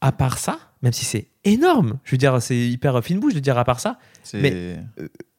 à 0.00 0.10
part 0.12 0.38
ça 0.38 0.58
même 0.82 0.92
si 0.94 1.04
c'est 1.04 1.26
énorme 1.44 1.98
je 2.04 2.12
veux 2.12 2.18
dire 2.18 2.40
c'est 2.40 2.56
hyper 2.56 3.02
fine 3.04 3.20
bouche 3.20 3.34
de 3.34 3.40
dire 3.40 3.58
à 3.58 3.64
part 3.64 3.80
ça 3.80 3.98
Mais- 4.32 4.78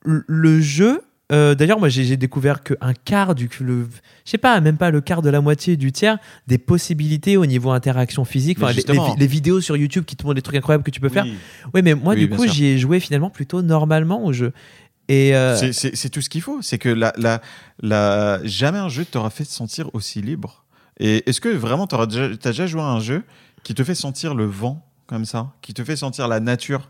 le, 0.03 0.23
le 0.27 0.61
jeu 0.61 1.01
euh, 1.31 1.55
D'ailleurs, 1.55 1.79
moi, 1.79 1.89
j'ai 1.89 2.17
découvert 2.17 2.61
qu'un 2.63 2.93
quart 3.03 3.33
du, 3.35 3.49
le, 3.61 3.87
je 4.25 4.29
sais 4.31 4.37
pas, 4.37 4.59
même 4.61 4.77
pas 4.77 4.91
le 4.91 5.01
quart 5.01 5.21
de 5.21 5.29
la 5.29 5.41
moitié 5.41 5.75
du 5.77 5.91
tiers 5.91 6.17
des 6.47 6.57
possibilités 6.57 7.35
au 7.37 7.45
niveau 7.45 7.71
interaction 7.71 8.25
physique. 8.25 8.57
Enfin, 8.59 8.67
les, 8.69 8.73
justement. 8.75 9.13
les- 9.15 9.21
les 9.21 9.27
vidéos 9.27 9.61
sur 9.61 9.75
YouTube 9.77 10.05
qui 10.05 10.15
te 10.15 10.23
montrent 10.23 10.35
des 10.35 10.41
trucs 10.41 10.55
incroyables 10.57 10.83
que 10.83 10.91
tu 10.91 10.99
peux 10.99 11.09
faire. 11.09 11.25
Oui. 11.73 11.81
Mais 11.83 11.95
moi, 11.95 12.13
Oui, 12.13 12.27
du 12.27 12.29
coup, 12.29 12.45
j'y 12.47 12.65
ai 12.65 12.77
joué 12.77 12.99
finalement 12.99 13.29
plutôt 13.29 13.61
normalement 13.61 14.23
au 14.25 14.33
jeu. 14.33 14.53
Et 15.07 15.35
euh, 15.35 15.55
C'est- 15.71 16.09
tout 16.09 16.21
ce 16.21 16.29
qu'il 16.29 16.41
faut. 16.41 16.61
C'est 16.61 16.77
que 16.77 16.89
la, 16.89 17.13
la, 17.17 17.41
la- 17.81 18.39
jamais 18.43 18.79
un 18.79 18.89
jeu 18.89 19.05
t'aura 19.05 19.29
fait 19.29 19.45
te 19.45 19.51
sentir 19.51 19.89
aussi 19.93 20.21
libre. 20.21 20.63
Et 20.99 21.27
est-ce 21.29 21.41
que 21.41 21.49
vraiment 21.49 21.87
t'auras 21.87 22.05
déjà, 22.05 22.29
t'as 22.37 22.51
déjà 22.51 22.67
joué 22.67 22.81
à 22.81 22.85
un 22.85 22.99
jeu 22.99 23.23
qui 23.63 23.73
te 23.73 23.83
fait 23.83 23.95
sentir 23.95 24.33
le 24.33 24.45
vent 24.45 24.85
comme 25.07 25.25
ça, 25.25 25.51
qui 25.61 25.73
te 25.73 25.83
fait 25.83 25.95
sentir 25.95 26.27
la 26.27 26.39
nature? 26.39 26.89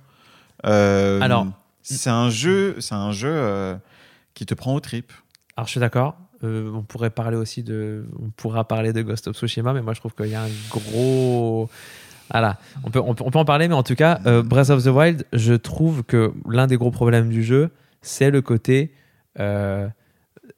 Euh, 0.66 1.20
Alors- 1.22 1.48
c'est 1.82 2.10
un 2.10 2.30
jeu, 2.30 2.76
c'est 2.80 2.96
un 2.96 3.12
jeu 3.12 3.30
qui 4.36 4.46
te 4.46 4.54
prend 4.54 4.76
aux 4.76 4.80
tripes. 4.80 5.12
Alors 5.58 5.66
je 5.66 5.72
suis 5.72 5.80
d'accord. 5.80 6.18
Euh, 6.44 6.70
on 6.72 6.84
pourrait 6.84 7.10
parler 7.10 7.38
aussi 7.38 7.64
de, 7.64 8.06
on 8.22 8.30
pourra 8.30 8.68
parler 8.68 8.94
de 8.94 9.02
Ghost 9.02 9.28
of 9.28 9.36
Tsushima, 9.36 9.74
mais 9.74 9.82
moi 9.82 9.94
je 9.94 10.00
trouve 10.00 10.14
qu'il 10.14 10.28
y 10.28 10.36
a 10.36 10.44
un 10.44 10.50
gros, 10.70 11.70
voilà, 12.30 12.60
on 12.84 12.92
peut, 12.92 13.00
on 13.00 13.16
peut, 13.16 13.24
on 13.26 13.32
peut 13.32 13.40
en 13.40 13.46
parler, 13.46 13.68
mais 13.68 13.74
en 13.74 13.84
tout 13.84 13.96
cas, 13.96 14.20
euh, 14.28 14.44
Breath 14.44 14.70
of 14.70 14.84
the 14.84 14.88
Wild, 14.88 15.26
je 15.34 15.54
trouve 15.54 16.04
que 16.04 16.34
l'un 16.48 16.68
des 16.68 16.78
gros 16.78 16.92
problèmes 16.92 17.30
du 17.30 17.42
jeu, 17.42 17.72
c'est 18.02 18.30
le 18.30 18.42
côté 18.42 18.94
euh, 19.40 19.88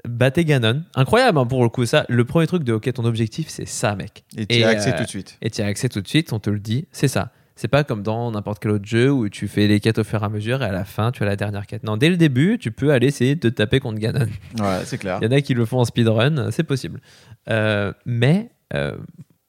battez 0.05 0.45
Ganon. 0.45 0.83
Incroyable 0.95 1.37
hein, 1.37 1.45
pour 1.45 1.63
le 1.63 1.69
coup 1.69 1.85
ça. 1.85 2.05
Le 2.09 2.25
premier 2.25 2.47
truc 2.47 2.63
de 2.63 2.73
ok, 2.73 2.91
ton 2.93 3.05
objectif 3.05 3.47
c'est 3.49 3.67
ça, 3.67 3.95
mec. 3.95 4.23
Et 4.35 4.45
tu 4.47 4.63
as 4.63 4.69
accès 4.69 4.93
euh, 4.93 4.97
tout 4.97 5.03
de 5.03 5.09
suite. 5.09 5.37
Et 5.41 5.49
tu 5.49 5.61
as 5.61 5.65
accès 5.65 5.89
tout 5.89 6.01
de 6.01 6.07
suite, 6.07 6.33
on 6.33 6.39
te 6.39 6.49
le 6.49 6.59
dit, 6.59 6.87
c'est 6.91 7.07
ça. 7.07 7.31
C'est 7.57 7.67
pas 7.67 7.83
comme 7.83 8.03
dans 8.03 8.29
n'importe 8.31 8.59
quel 8.61 8.71
autre 8.71 8.85
jeu 8.85 9.11
où 9.11 9.29
tu 9.29 9.47
fais 9.47 9.67
les 9.67 9.79
quêtes 9.79 9.97
au 9.97 10.03
fur 10.03 10.21
et 10.21 10.25
à 10.25 10.29
mesure 10.29 10.61
et 10.61 10.65
à 10.65 10.71
la 10.71 10.85
fin 10.85 11.11
tu 11.11 11.23
as 11.23 11.25
la 11.25 11.35
dernière 11.35 11.65
quête. 11.65 11.83
Non, 11.83 11.97
dès 11.97 12.09
le 12.09 12.15
début, 12.15 12.59
tu 12.59 12.71
peux 12.71 12.91
aller 12.91 13.07
essayer 13.07 13.33
de 13.33 13.39
te 13.39 13.47
taper 13.47 13.79
contre 13.79 13.97
Ganon. 13.97 14.27
Ouais, 14.59 14.81
c'est 14.85 14.99
clair. 14.99 15.17
Il 15.21 15.25
y 15.25 15.27
en 15.27 15.35
a 15.35 15.41
qui 15.41 15.55
le 15.55 15.65
font 15.65 15.79
en 15.79 15.85
speedrun, 15.85 16.51
c'est 16.51 16.63
possible. 16.63 17.01
Euh, 17.49 17.93
mais 18.05 18.51
euh, 18.75 18.95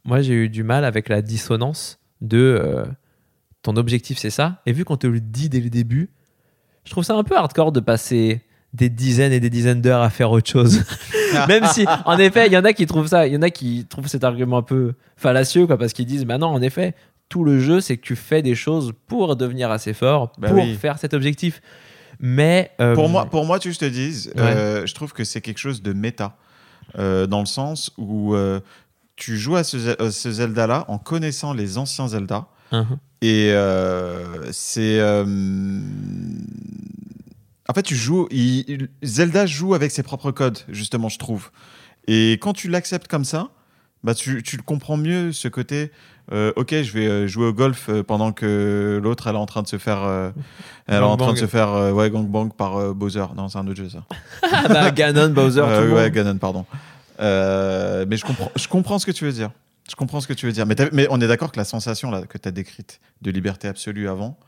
moi, 0.05 0.23
j'ai 0.23 0.33
eu 0.33 0.49
du 0.49 0.63
mal 0.63 0.87
avec 0.87 1.11
la 1.11 1.21
dissonance 1.21 2.01
de 2.23 2.39
euh, 2.39 2.87
ton 3.63 3.77
objectif, 3.77 4.17
c'est 4.17 4.31
ça. 4.31 4.63
Et 4.65 4.73
vu 4.73 4.87
qu'on 4.87 4.97
te 4.97 5.07
le 5.07 5.21
dit 5.21 5.51
dès 5.51 5.61
le 5.61 5.69
début, 5.69 6.11
je 6.85 6.91
trouve 6.91 7.05
ça 7.05 7.15
un 7.15 7.25
peu 7.25 7.37
hardcore 7.37 7.73
de 7.73 7.81
passer 7.81 8.41
des 8.73 8.89
dizaines 8.89 9.33
et 9.33 9.41
des 9.41 9.51
dizaines 9.51 9.81
d'heures 9.81 10.03
à 10.03 10.11
faire 10.11 10.31
autre 10.31 10.51
chose. 10.51 10.83
Même 11.49 11.67
si, 11.67 11.87
en 12.05 12.19
effet, 12.19 12.47
il 12.47 12.53
y 12.53 12.57
en 12.57 12.65
a 12.65 12.73
qui 12.73 12.87
trouvent 12.87 13.07
ça, 13.07 13.27
il 13.27 13.35
y 13.35 13.37
en 13.37 13.43
a 13.43 13.51
qui 13.51 13.87
trouvent 13.87 14.09
cet 14.09 14.25
argument 14.25 14.59
un 14.59 14.63
peu 14.63 14.95
fallacieux, 15.17 15.67
quoi, 15.67 15.79
parce 15.79 15.93
qu'ils 15.93 16.07
disent, 16.07 16.25
bah 16.25 16.39
non, 16.39 16.49
en 16.49 16.63
effet, 16.63 16.95
tout 17.29 17.45
le 17.45 17.61
jeu, 17.61 17.81
c'est 17.81 17.97
que 17.97 18.03
tu 18.03 18.17
fais 18.17 18.43
des 18.43 18.55
choses 18.55 18.93
pour 19.07 19.37
devenir 19.37 19.71
assez 19.71 19.93
fort, 19.93 20.33
Bah 20.39 20.49
pour 20.49 20.59
oui. 20.65 20.75
faire 20.77 20.99
cet 20.99 21.13
objectif. 21.15 21.61
Mais 22.21 22.71
euh, 22.81 22.95
Pour 22.95 23.09
moi, 23.09 23.27
pour 23.27 23.45
moi, 23.45 23.59
tu 23.59 23.73
je 23.73 23.79
te 23.79 23.85
dis, 23.85 24.29
Ouais. 24.35 24.41
euh, 24.43 24.87
je 24.87 24.95
trouve 24.95 25.13
que 25.13 25.25
c'est 25.25 25.41
quelque 25.41 25.59
chose 25.59 25.83
de 25.83 25.93
méta, 25.93 26.37
euh, 26.99 27.27
dans 27.27 27.41
le 27.41 27.47
sens 27.47 27.93
où 27.99 28.35
tu 29.17 29.37
joues 29.37 29.57
à 29.57 29.65
ce, 29.65 30.31
Zelda-là 30.31 30.85
en 30.89 30.99
connaissant 30.99 31.53
les 31.53 31.77
anciens 31.79 32.09
Zelda, 32.09 32.47
et 33.23 33.53
c'est 34.53 35.01
en 37.71 37.75
fait 37.75 37.83
tu 37.83 37.95
joues, 37.97 38.27
il- 38.31 38.89
Zelda 39.03 39.47
joue 39.47 39.75
avec 39.75 39.91
ses 39.91 40.03
propres 40.03 40.31
codes, 40.31 40.59
justement, 40.69 41.09
je 41.09 41.19
trouve. 41.19 41.51
Et 42.07 42.33
quand 42.41 42.53
tu 42.55 42.69
l'acceptes 42.69 43.09
comme 43.09 43.25
ça, 43.25 43.51
bah 44.03 44.15
tu, 44.15 44.43
tu 44.43 44.57
le 44.57 44.63
comprends 44.63 44.97
mieux 44.97 45.33
ce 45.33 45.49
côté. 45.49 45.91
Euh, 46.33 46.53
ok, 46.57 46.71
je 46.83 46.93
vais 46.93 47.07
euh, 47.07 47.27
jouer 47.27 47.47
au 47.47 47.53
golf 47.53 47.87
euh, 47.89 48.03
pendant 48.03 48.33
que 48.33 49.01
l'autre 49.03 49.27
elle 49.29 49.35
est 49.35 49.39
en 49.39 49.47
train 49.47 49.63
de 49.63 49.69
se 49.69 49.79
faire, 49.79 50.03
euh, 50.05 50.31
elle 50.87 50.97
est 50.97 50.99
en 50.99 51.17
train 51.17 51.33
de 51.33 51.39
se 51.39 51.47
faire 51.47 51.71
euh, 51.73 51.93
ouais 51.93 52.11
gangbang 52.11 52.51
par 52.53 52.77
euh, 52.77 52.93
Bowser. 52.95 53.25
Non, 53.37 53.49
c'est 53.49 53.59
un 53.59 53.67
autre 53.67 53.77
jeu 53.79 53.89
ça. 53.89 54.05
Ah 54.53 54.69
bah, 54.69 54.91
Ganon, 54.91 55.31
Bowser, 55.31 55.61
Euh, 55.61 55.81
tout 55.83 55.87
le 55.89 55.95
ouais, 55.95 56.03
monde. 56.05 56.13
Ganon, 56.13 56.37
pardon. 56.39 56.67
Euh, 57.21 58.05
mais 58.09 58.17
je 58.17 58.25
comprends, 58.25 58.51
je 58.57 58.69
comprends 58.69 58.99
ce 58.99 59.07
que 59.07 59.11
tu 59.13 59.25
veux 59.25 59.33
dire. 59.33 59.51
Je 59.91 59.95
comprends 59.97 60.21
ce 60.21 60.27
que 60.27 60.35
tu 60.35 60.45
veux 60.47 60.53
dire. 60.53 60.67
Mais, 60.93 61.07
on 61.11 61.21
est 61.21 61.27
d'accord 61.29 61.51
que 61.51 61.57
la 61.59 61.65
sensation 61.65 62.11
là, 62.11 62.23
que 62.29 62.37
tu 62.39 62.47
as 62.47 62.53
décrite 62.53 63.01
de 63.23 63.31
liberté 63.31 63.69
absolue 63.69 64.09
avant, 64.09 64.39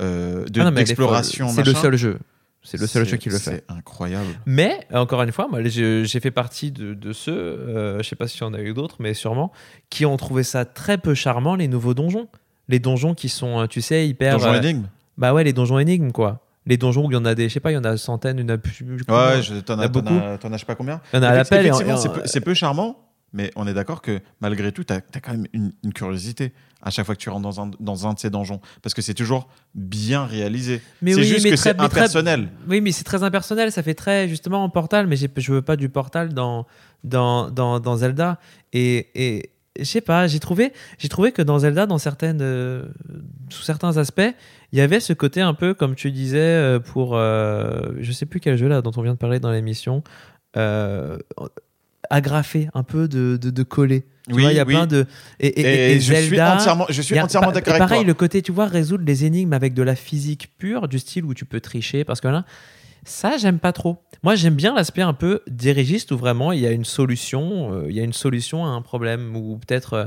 euh, 0.00 0.44
de- 0.46 0.60
Ah 0.60 0.70
d'exploration. 0.70 1.48
C'est 1.48 1.66
le 1.66 1.74
seul 1.74 1.96
jeu. 1.96 2.18
C'est 2.66 2.80
le 2.80 2.86
seul 2.86 3.06
jeu 3.06 3.16
qui 3.16 3.28
le 3.30 3.38
fait. 3.38 3.64
C'est 3.68 3.72
incroyable. 3.72 4.26
Mais, 4.44 4.86
encore 4.92 5.22
une 5.22 5.32
fois, 5.32 5.46
moi, 5.48 5.60
j'ai 5.64 6.20
fait 6.20 6.30
partie 6.30 6.72
de, 6.72 6.94
de 6.94 7.12
ceux, 7.12 7.32
euh, 7.32 8.02
je 8.02 8.08
sais 8.08 8.16
pas 8.16 8.26
s'il 8.28 8.42
y 8.42 8.44
en 8.44 8.52
a 8.54 8.60
eu 8.60 8.74
d'autres, 8.74 8.96
mais 8.98 9.14
sûrement, 9.14 9.52
qui 9.88 10.04
ont 10.04 10.16
trouvé 10.16 10.42
ça 10.42 10.64
très 10.64 10.98
peu 10.98 11.14
charmant, 11.14 11.54
les 11.54 11.68
nouveaux 11.68 11.94
donjons. 11.94 12.28
Les 12.68 12.80
donjons 12.80 13.14
qui 13.14 13.28
sont, 13.28 13.60
euh, 13.60 13.66
tu 13.66 13.80
sais, 13.80 14.08
hyper. 14.08 14.38
Donjon 14.38 14.52
euh, 14.54 14.60
énigme. 14.60 14.86
bah 15.16 15.32
ouais, 15.32 15.44
les 15.44 15.52
donjons 15.52 15.78
énigmes, 15.78 16.10
quoi. 16.10 16.40
Les 16.66 16.76
donjons 16.76 17.06
où 17.06 17.10
il 17.12 17.14
y 17.14 17.16
en 17.16 17.24
a 17.24 17.36
des, 17.36 17.48
je 17.48 17.54
sais 17.54 17.60
pas, 17.60 17.70
il 17.70 17.74
y 17.74 17.78
en 17.78 17.84
a 17.84 17.96
centaines, 17.96 18.38
il 18.38 18.42
y 18.42 18.44
en 18.44 18.48
a 18.48 18.58
plus. 18.58 18.84
Ouais, 19.08 19.62
t'en 19.64 19.78
as, 19.78 19.86
beaucoup. 19.86 20.08
as- 20.08 20.38
t'en 20.38 20.48
as 20.52 20.56
je 20.56 20.60
sais 20.60 20.66
pas 20.66 20.74
combien. 20.74 21.00
Il 21.12 21.16
y 21.16 21.18
en 21.20 21.22
a 21.22 21.28
à 21.28 21.34
l'appel. 21.36 21.64
Effectivement, 21.64 21.96
c'est 21.96 22.12
peu, 22.12 22.22
c'est 22.24 22.40
peu 22.40 22.54
charmant, 22.54 22.98
mais 23.32 23.50
on 23.56 23.66
est 23.66 23.74
d'accord 23.74 24.02
que 24.02 24.20
malgré 24.40 24.72
tout, 24.72 24.84
tu 24.84 24.92
as, 24.92 25.00
quand 25.00 25.32
même 25.32 25.46
une, 25.52 25.72
une 25.84 25.92
curiosité 25.92 26.52
à 26.82 26.90
chaque 26.90 27.06
fois 27.06 27.14
que 27.14 27.20
tu 27.20 27.28
rentres 27.28 27.42
dans 27.42 27.60
un, 27.60 27.70
dans 27.80 28.06
un 28.06 28.14
de 28.14 28.18
ces 28.18 28.30
donjons. 28.30 28.60
Parce 28.82 28.94
que 28.94 29.02
c'est 29.02 29.14
toujours 29.14 29.48
bien 29.74 30.24
réalisé. 30.24 30.80
Mais 31.02 31.12
c'est 31.12 31.20
oui, 31.20 31.26
juste 31.26 31.44
mais 31.44 31.50
que 31.50 31.56
c'est 31.56 31.74
très- 31.74 31.84
impersonnel. 31.84 32.48
Oui, 32.68 32.80
mais 32.80 32.92
c'est 32.92 33.04
très 33.04 33.22
impersonnel. 33.22 33.72
Ça 33.72 33.82
fait 33.82 33.94
très 33.94 34.28
justement 34.28 34.62
en 34.62 34.70
Portal, 34.70 35.06
mais 35.06 35.16
je 35.16 35.52
veux 35.52 35.62
pas 35.62 35.76
du 35.76 35.88
Portal 35.88 36.32
dans 36.32 36.66
dans, 37.04 37.50
dans, 37.50 37.80
dans 37.80 37.96
Zelda. 37.96 38.38
Et, 38.72 39.08
et 39.14 39.50
je 39.78 39.84
sais 39.84 40.00
pas, 40.00 40.26
j'ai 40.26 40.38
trouvé 40.40 40.72
j'ai 40.98 41.08
trouvé 41.08 41.32
que 41.32 41.42
dans 41.42 41.58
Zelda, 41.58 41.86
dans 41.86 41.98
certaines 41.98 42.40
euh, 42.40 42.84
sous 43.50 43.62
certains 43.62 43.96
aspects, 43.96 44.34
il 44.72 44.78
y 44.78 44.82
avait 44.82 45.00
ce 45.00 45.12
côté 45.12 45.40
un 45.40 45.54
peu 45.54 45.74
comme 45.74 45.94
tu 45.94 46.10
disais 46.12 46.38
euh, 46.38 46.78
pour 46.78 47.16
euh, 47.16 47.92
je 47.98 48.12
sais 48.12 48.26
plus 48.26 48.40
quel 48.40 48.56
jeu 48.56 48.68
là 48.68 48.80
dont 48.82 48.92
on 48.96 49.02
vient 49.02 49.12
de 49.14 49.18
parler 49.18 49.40
dans 49.40 49.50
l'émission. 49.50 50.02
Euh, 50.56 51.18
agrafé 52.10 52.68
un 52.74 52.82
peu 52.82 53.08
de, 53.08 53.36
de, 53.36 53.50
de. 53.50 53.62
Tu 53.62 54.34
Oui, 54.34 54.42
vois, 54.42 54.52
il 54.52 54.56
y 54.56 54.60
a 54.60 54.64
oui. 54.64 54.72
plein 54.74 54.86
de 54.86 55.06
et, 55.38 55.46
et- 55.46 55.60
Et, 55.60 55.64
et- 55.64 55.92
et 55.96 56.00
je 56.00 56.12
suis 56.14 56.40
entièrement, 56.40 56.86
je 56.88 57.00
suis 57.02 57.16
a- 57.18 57.24
entièrement 57.24 57.52
d'accord 57.52 57.74
avec 57.74 57.78
pareil, 57.78 58.00
toi. 58.00 58.06
le 58.08 58.14
côté, 58.14 58.42
tu 58.42 58.50
vois, 58.52 58.66
résoudre 58.66 59.04
les 59.06 59.24
énigmes 59.24 59.52
avec 59.52 59.72
de 59.74 59.82
la 59.82 59.94
physique 59.94 60.48
pure, 60.58 60.88
du 60.88 60.98
style 60.98 61.24
où 61.24 61.32
tu 61.34 61.44
peux 61.44 61.60
tricher, 61.60 62.02
parce 62.04 62.20
que 62.20 62.28
là, 62.28 62.44
ça, 63.04 63.36
j'aime 63.36 63.60
pas 63.60 63.72
trop. 63.72 63.98
Moi, 64.24 64.34
j'aime 64.34 64.54
bien 64.56 64.74
l'aspect 64.74 65.02
un 65.02 65.12
peu 65.14 65.42
dirigiste 65.48 66.10
où 66.10 66.16
vraiment 66.16 66.50
il 66.50 66.58
y 66.60 66.66
a 66.66 66.72
une 66.72 66.84
solution, 66.84 67.72
euh, 67.72 67.86
il 67.88 67.94
y 67.94 68.00
a 68.00 68.02
une 68.04 68.12
solution 68.12 68.64
à 68.64 68.68
un 68.70 68.82
problème, 68.82 69.36
ou 69.36 69.58
peut-être 69.58 69.92
euh, 69.92 70.04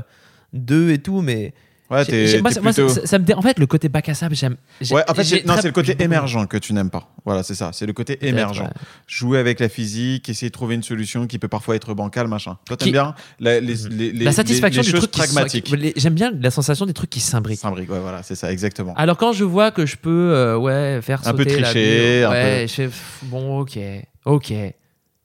deux 0.52 0.90
et 0.90 0.98
tout, 0.98 1.22
mais 1.22 1.54
Ouais, 1.90 2.04
t'es 2.04 2.40
moi, 2.40 2.50
t'es 2.50 2.54
ça- 2.54 2.60
moi, 2.60 2.72
plutôt- 2.72 2.88
ça, 2.88 3.04
ça 3.04 3.18
me 3.18 3.24
dé- 3.24 3.34
En 3.34 3.42
fait, 3.42 3.58
le 3.58 3.66
côté 3.66 3.88
bac 3.88 4.08
à 4.08 4.14
sable, 4.14 4.36
j'aime. 4.36 4.56
j'ai- 4.80 4.94
Ouais, 4.94 5.02
en 5.10 5.14
fait, 5.14 5.24
c'est- 5.24 5.44
non, 5.44 5.54
très- 5.54 5.62
c'est 5.62 5.68
le 5.68 5.72
côté 5.72 5.96
émergent 6.00 6.46
que 6.46 6.56
tu 6.56 6.72
n'aimes 6.72 6.88
pas. 6.90 7.12
Voilà, 7.24 7.42
c'est 7.42 7.56
ça. 7.56 7.70
C'est 7.72 7.84
le 7.84 7.92
côté 7.92 8.16
Peut-être, 8.16 8.28
émergent. 8.30 8.60
ouais. 8.62 8.68
Jouer 9.08 9.38
avec 9.40 9.58
la 9.58 9.68
physique, 9.68 10.28
essayer 10.28 10.50
de 10.50 10.52
trouver 10.52 10.76
une 10.76 10.84
solution 10.84 11.26
qui 11.26 11.38
peut 11.40 11.48
parfois 11.48 11.74
être 11.74 11.92
bancale, 11.94 12.28
machin. 12.28 12.58
Toi, 12.64 12.76
t'aimes 12.76 12.86
Qui- 12.86 12.92
bien 12.92 13.14
la, 13.40 13.58
les, 13.58 13.74
Mhm. 13.74 13.88
les- 13.90 14.12
La 14.12 14.30
satisfaction 14.32 14.82
les, 14.82 14.86
du 14.86 14.90
choses 14.92 15.00
truc 15.00 15.10
qui 15.12 15.20
se- 15.20 15.26
pragmatiques. 15.32 15.64
qui- 15.64 15.76
les- 15.76 15.92
J'aime 15.96 16.14
bien 16.14 16.30
la 16.40 16.50
sensation 16.52 16.86
des 16.86 16.92
trucs 16.94 17.10
qui 17.10 17.18
s'imbriquent. 17.20 17.58
S'imbrique, 17.60 17.90
ouais, 17.90 17.98
voilà, 17.98 18.22
c'est 18.22 18.36
ça, 18.36 18.52
exactement. 18.52 18.94
Alors 18.96 19.16
quand 19.16 19.32
je 19.32 19.42
vois 19.42 19.72
que 19.72 19.84
je 19.84 19.96
peux 19.96 20.32
euh, 20.32 20.56
ouais 20.56 21.00
faire 21.02 21.20
Un 21.26 21.32
peu 21.34 21.42
la 21.44 21.50
tricher, 21.52 22.22
un 22.24 22.30
ouais, 22.30 22.66
je 22.68 22.72
fais 22.72 22.84
pff, 22.86 23.18
bon 23.24 23.58
ok 23.60 23.78
ok 24.26 24.52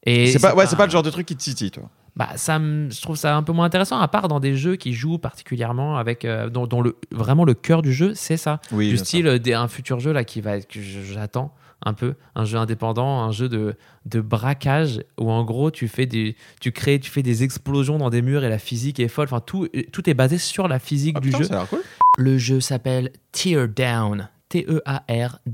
et 0.08 0.27
C'est 0.32 0.40
pas, 0.40 0.56
ouais, 0.56 0.66
c'est 0.68 0.76
pas 0.76 0.85
le 0.85 0.92
genre 0.92 1.03
de 1.03 1.10
truc 1.11 1.26
qui 1.27 1.35
te 1.35 1.42
titille, 1.44 1.72
toi. 1.72 1.84
Bah 2.16 2.30
ça 2.38 2.60
me- 2.60 2.90
je 2.90 3.02
trouve 3.02 3.16
ça 3.18 3.35
un 3.35 3.44
peu 3.44 3.52
moins 3.52 3.66
intéressant 3.66 4.00
à 4.00 4.08
part 4.08 4.27
dans 4.30 4.40
des 4.40 4.56
jeux 4.56 4.76
qui 4.77 4.94
jouent 4.94 5.18
particulièrement 5.18 5.98
avec 5.98 6.24
euh, 6.26 6.50
dont, 6.50 6.66
dont 6.68 6.82
le 6.82 6.95
vraiment 7.11 7.44
le 7.44 7.53
cœur 7.53 7.82
du 7.82 7.92
jeu 7.94 8.14
c'est 8.14 8.38
ça. 8.38 8.61
Oui, 8.72 8.90
du 8.90 8.98
style 8.98 9.27
euh, 9.27 9.38
des- 9.40 9.53
un 9.53 9.68
futur 9.68 10.00
jeu 10.00 10.11
là 10.14 10.24
qui 10.24 10.40
va 10.42 10.58
être- 10.58 10.68
que 10.68 10.80
j'attends 10.82 11.53
un 11.84 11.94
peu. 11.94 12.16
Un 12.34 12.45
jeu 12.45 12.58
indépendant 12.58 13.19
un 13.22 13.32
jeu 13.32 13.50
de, 13.50 13.76
de 14.06 14.22
braquage 14.22 15.02
où 15.19 15.30
en 15.30 15.44
gros 15.44 15.72
tu 15.72 15.88
fais 15.90 16.06
des 16.06 16.35
tu 16.61 16.72
crées 16.72 17.00
tu 17.02 17.11
fais 17.11 17.22
des 17.22 17.44
explosions 17.44 17.98
dans 17.98 18.10
des 18.10 18.22
murs 18.22 18.44
et 18.45 18.50
la 18.50 18.60
physique 18.60 19.00
est 19.02 19.10
folle. 19.10 19.26
Enfin 19.26 19.42
tout 19.42 19.68
tout 19.92 20.10
est 20.10 20.14
basé 20.14 20.38
sur 20.38 20.68
la 20.69 20.80
physique 20.80 21.16
Ah, 21.18 21.22
du 21.22 21.27
putain, 21.30 21.40
jeu. 21.40 21.44
ça 21.45 21.56
a 21.56 21.58
l'air 21.60 21.69
cool. 21.69 21.82
le 22.18 22.38
jeu 22.38 22.61
s'appelle 22.61 23.11
Tear 23.34 23.68
Down, 23.68 24.30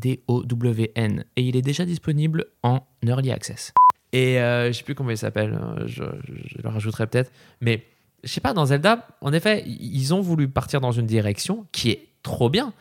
T-E-A-R-D-O-W-N, 0.02 1.24
et 1.36 1.42
il 1.42 1.56
est 1.56 1.62
déjà 1.62 1.86
disponible 1.86 2.46
en 2.64 2.86
Early 3.06 3.32
Access. 3.32 3.74
Et 4.14 4.40
euh, 4.42 4.68
je 4.72 4.78
sais 4.78 4.84
plus 4.84 4.96
comment 4.96 5.12
il 5.12 5.18
s'appelle, 5.18 5.54
euh, 5.54 5.84
je, 5.88 6.04
je- 6.04 6.48
je 6.58 6.58
le 6.62 6.70
rajouterai 6.70 7.08
peut-être, 7.08 7.32
mais 7.62 7.86
je 8.24 8.30
sais 8.30 8.42
pas, 8.42 8.54
dans 8.54 8.66
Zelda, 8.66 9.08
en 9.22 9.34
effet, 9.34 9.64
ils 9.66 10.14
ont 10.14 10.22
voulu 10.22 10.48
partir 10.48 10.82
dans 10.82 10.92
une 10.92 11.06
direction 11.08 11.66
qui 11.72 11.90
est 11.92 12.08
trop 12.24 12.50
bien, 12.50 12.74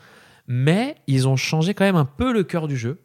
mais 0.47 0.97
ils 1.07 1.29
ont 1.29 1.37
changé 1.37 1.73
quand 1.73 1.85
même 1.85 1.97
un 1.97 2.05
peu 2.05 2.33
le 2.33 2.43
cœur 2.45 2.67
du 2.69 2.77
jeu. 2.77 2.99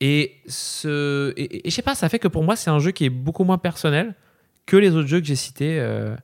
Et, 0.00 0.36
ce, 0.46 1.32
et, 1.36 1.66
et 1.66 1.70
je 1.70 1.74
sais 1.74 1.82
pas, 1.82 1.94
ça 1.94 2.08
fait 2.08 2.18
que 2.18 2.28
pour 2.28 2.44
moi, 2.44 2.54
c'est 2.56 2.70
un 2.70 2.78
jeu 2.78 2.90
qui 2.90 3.04
est 3.06 3.10
beaucoup 3.10 3.44
moins 3.44 3.58
personnel 3.58 4.14
que 4.66 4.76
les 4.76 4.94
autres 4.94 5.08
jeux 5.08 5.20
que 5.20 5.26
j'ai 5.26 5.36
cités. 5.36 5.78
euh, 5.80 6.14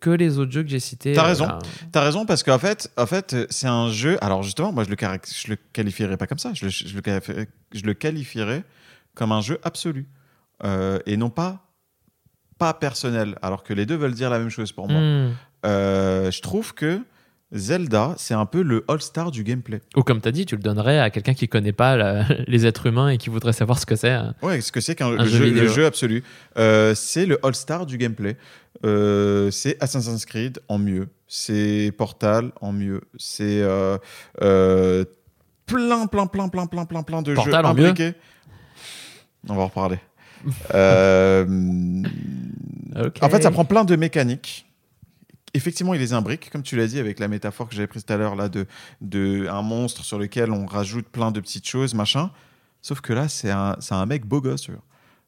que 0.00 0.10
les 0.10 0.38
autres 0.38 0.52
jeux 0.52 0.62
que 0.62 0.68
j'ai 0.68 0.78
cités. 0.78 1.12
T'as 1.12 1.24
euh, 1.24 1.28
raison. 1.28 1.46
là. 1.46 1.58
T'as 1.90 2.04
raison 2.04 2.24
parce 2.24 2.44
qu'en 2.44 2.58
fait, 2.60 2.88
en 2.96 3.06
fait, 3.06 3.34
euh, 3.34 3.46
c'est 3.50 3.66
un 3.66 3.90
jeu. 3.90 4.16
Alors 4.22 4.44
justement, 4.44 4.72
moi, 4.72 4.84
je 4.84 4.90
le, 4.90 4.96
je 4.96 5.50
le 5.50 5.56
qualifierais 5.72 6.16
pas 6.16 6.28
comme 6.28 6.38
ça. 6.38 6.52
Je 6.54 6.66
le, 6.66 6.70
je 6.70 6.86
je 6.86 7.82
le 7.84 7.94
qualifierais 7.94 8.62
comme 9.14 9.32
un 9.32 9.40
jeu 9.40 9.58
absolu 9.64 10.06
Euh, 10.64 10.98
et 11.06 11.16
non 11.16 11.30
pas 11.30 11.64
pas 12.58 12.74
personnel. 12.74 13.36
Alors 13.42 13.62
que 13.62 13.72
les 13.72 13.86
deux 13.86 13.94
veulent 13.96 14.14
dire 14.14 14.30
la 14.30 14.38
même 14.40 14.50
chose 14.50 14.72
pour 14.72 14.88
moi. 14.88 15.00
Hmm. 15.00 15.32
Euh, 15.64 16.30
je 16.32 16.40
trouve 16.42 16.74
que 16.74 17.00
Zelda, 17.52 18.14
c'est 18.18 18.34
un 18.34 18.46
peu 18.46 18.62
le 18.62 18.84
all-star 18.88 19.30
du 19.30 19.44
gameplay. 19.44 19.80
Ou 19.96 20.02
comme 20.02 20.20
tu 20.20 20.28
as 20.28 20.32
dit, 20.32 20.44
tu 20.44 20.56
le 20.56 20.60
donnerais 20.62 20.98
à 20.98 21.08
quelqu'un 21.10 21.34
qui 21.34 21.48
connaît 21.48 21.72
pas 21.72 21.96
la- 21.96 22.24
les 22.48 22.66
êtres 22.66 22.86
humains 22.86 23.08
et 23.10 23.16
qui 23.18 23.30
voudrait 23.30 23.52
savoir 23.52 23.78
ce 23.78 23.86
que 23.86 23.94
c'est. 23.96 24.10
hein. 24.10 24.34
Ouais, 24.42 24.60
ce 24.60 24.72
que 24.72 24.80
c'est 24.80 24.94
qu'un 24.96 25.16
jeu 25.24 25.50
le 25.50 25.84
absolu. 25.86 26.24
Euh, 26.58 26.94
c'est 26.96 27.26
le 27.26 27.38
all-star 27.46 27.86
du 27.86 27.96
gameplay. 27.96 28.36
Euh, 28.84 29.50
c'est 29.50 29.82
Assassin's 29.82 30.26
Creed 30.26 30.58
en 30.68 30.78
mieux. 30.78 31.08
C'est 31.28 31.92
Portal 31.96 32.50
en 32.60 32.72
mieux. 32.72 33.00
C'est 33.18 33.62
euh, 33.62 33.98
plein, 35.66 36.06
plein, 36.06 36.26
plein, 36.26 36.48
plein, 36.48 36.66
plein, 36.66 36.84
plein, 36.84 37.02
plein 37.02 37.22
de 37.22 37.34
Portal 37.34 37.64
jeux 37.64 37.70
en 37.70 37.74
mieux. 37.74 37.94
On 39.48 39.54
va 39.54 39.62
en 39.62 39.66
reparler. 39.68 39.98
Euh, 40.74 41.44
En 43.20 43.28
fait, 43.28 43.42
ça 43.42 43.50
prend 43.50 43.64
plein 43.64 43.84
de 43.84 43.96
mécaniques. 43.96 44.66
Effectivement, 45.54 45.94
il 45.94 46.00
les 46.00 46.12
imbrique, 46.12 46.50
comme 46.50 46.62
tu 46.62 46.76
l'as 46.76 46.86
dit, 46.86 46.98
avec 46.98 47.18
la 47.18 47.28
métaphore 47.28 47.68
que 47.68 47.74
j'avais 47.74 47.86
prise 47.86 48.04
tout 48.04 48.12
à 48.12 48.16
l'heure, 48.16 48.36
là, 48.36 48.48
de, 48.48 48.66
de 49.00 49.46
un 49.48 49.62
monstre 49.62 50.04
sur 50.04 50.18
lequel 50.18 50.50
on 50.52 50.66
rajoute 50.66 51.08
plein 51.08 51.30
de 51.30 51.40
petites 51.40 51.66
choses, 51.66 51.94
machin. 51.94 52.30
Sauf 52.82 53.00
que 53.00 53.12
là, 53.12 53.28
c'est 53.28 53.50
un, 53.50 54.06
mec 54.06 54.26
beau 54.26 54.40
gosse. 54.40 54.68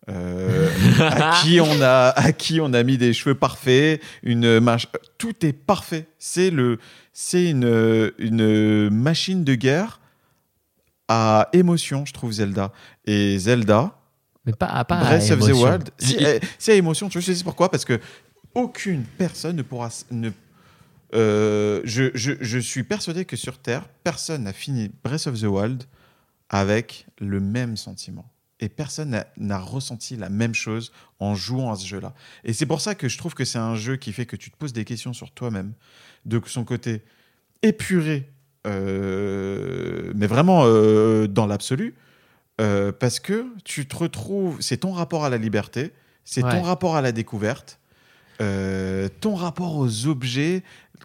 Euh, 0.09 0.69
à 0.99 1.41
qui 1.43 1.61
on 1.61 1.83
a 1.83 2.09
à 2.17 2.33
qui 2.33 2.59
on 2.61 2.73
a 2.73 2.83
mis 2.83 2.97
des 2.97 3.13
cheveux 3.13 3.35
parfaits 3.35 4.01
une 4.23 4.59
mach- 4.59 4.87
tout 5.19 5.45
est 5.45 5.53
parfait 5.53 6.09
c'est 6.19 6.49
le 6.51 6.79
c'est 7.13 7.51
une 7.51 8.11
une 8.19 8.89
machine 8.89 9.45
de 9.45 9.55
guerre 9.55 10.01
à 11.09 11.51
émotion 11.53 12.07
je 12.07 12.15
trouve 12.15 12.33
Zelda 12.33 12.73
et 13.05 13.39
Zelda 13.39 14.00
Mais 14.47 14.53
pas, 14.53 14.85
pas 14.85 14.99
à 14.99 15.05
Breath 15.19 15.31
of 15.33 15.41
the. 15.41 15.53
Wild, 15.53 15.91
si, 15.99 16.15
Il- 16.19 16.27
eh, 16.27 16.41
c'est 16.59 16.73
à 16.73 16.75
émotion. 16.77 17.09
Tu 17.09 17.21
sais 17.21 17.45
pourquoi 17.45 17.71
Parce 17.71 17.85
que 17.85 18.01
aucune 18.55 19.05
personne 19.05 19.57
ne 19.57 19.63
pourra. 19.63 19.91
Ne, 20.11 20.31
euh, 21.15 21.81
je, 21.85 22.11
je- 22.15 22.33
je 22.41 22.59
suis 22.59 22.83
persuadé 22.85 23.25
que 23.25 23.37
sur 23.37 23.59
Terre, 23.59 23.85
personne 24.05 24.45
n'a 24.45 24.53
fini 24.53 24.91
Breath 25.05 25.27
of 25.27 25.39
the 25.41 25.45
Wild 25.45 25.85
avec 26.49 27.07
le 27.19 27.41
même 27.41 27.77
sentiment. 27.77 28.31
Et 28.63 28.69
personne 28.69 29.11
n'a- 29.11 29.27
n'a 29.39 29.59
ressenti 29.59 30.17
la 30.17 30.29
même 30.29 30.55
chose 30.55 30.93
en 31.19 31.35
jouant 31.35 31.73
à 31.73 31.77
ce 31.77 31.87
jeu-là. 31.87 32.13
Et 32.45 32.53
c'est 32.53 32.67
pour 32.67 32.81
ça 32.81 32.95
que 32.95 33.09
je 33.09 33.17
trouve 33.19 33.35
que 33.35 33.45
c'est 33.45 33.59
un 33.59 33.75
jeu 33.75 33.97
qui 33.97 34.13
fait 34.13 34.27
que 34.27 34.37
tu 34.37 34.51
te 34.51 34.57
poses 34.57 34.73
des 34.73 34.85
questions 34.85 35.13
sur 35.13 35.31
toi-même, 35.31 35.73
de 36.27 36.41
son 36.47 36.65
côté 36.65 37.03
épuré, 37.63 38.29
euh, 38.67 40.13
mais 40.15 40.27
vraiment 40.27 40.63
euh, 40.65 41.27
dans 41.27 41.47
l'absolu. 41.47 41.95
Euh, 42.61 42.93
parce 42.93 43.19
que 43.21 43.47
tu 43.65 43.87
te 43.87 43.97
retrouves, 43.97 44.59
c'est 44.61 44.77
ton 44.79 44.93
rapport 44.93 45.25
à 45.25 45.31
la 45.31 45.39
liberté, 45.39 45.93
c'est 46.25 46.45
Ouais. 46.45 46.51
ton 46.51 46.63
rapport 46.63 46.95
à 46.95 47.01
la 47.01 47.11
découverte, 47.13 47.79
euh, 48.41 49.09
ton 49.21 49.35
rapport 49.35 49.77
aux 49.77 50.07
objets, 50.07 50.63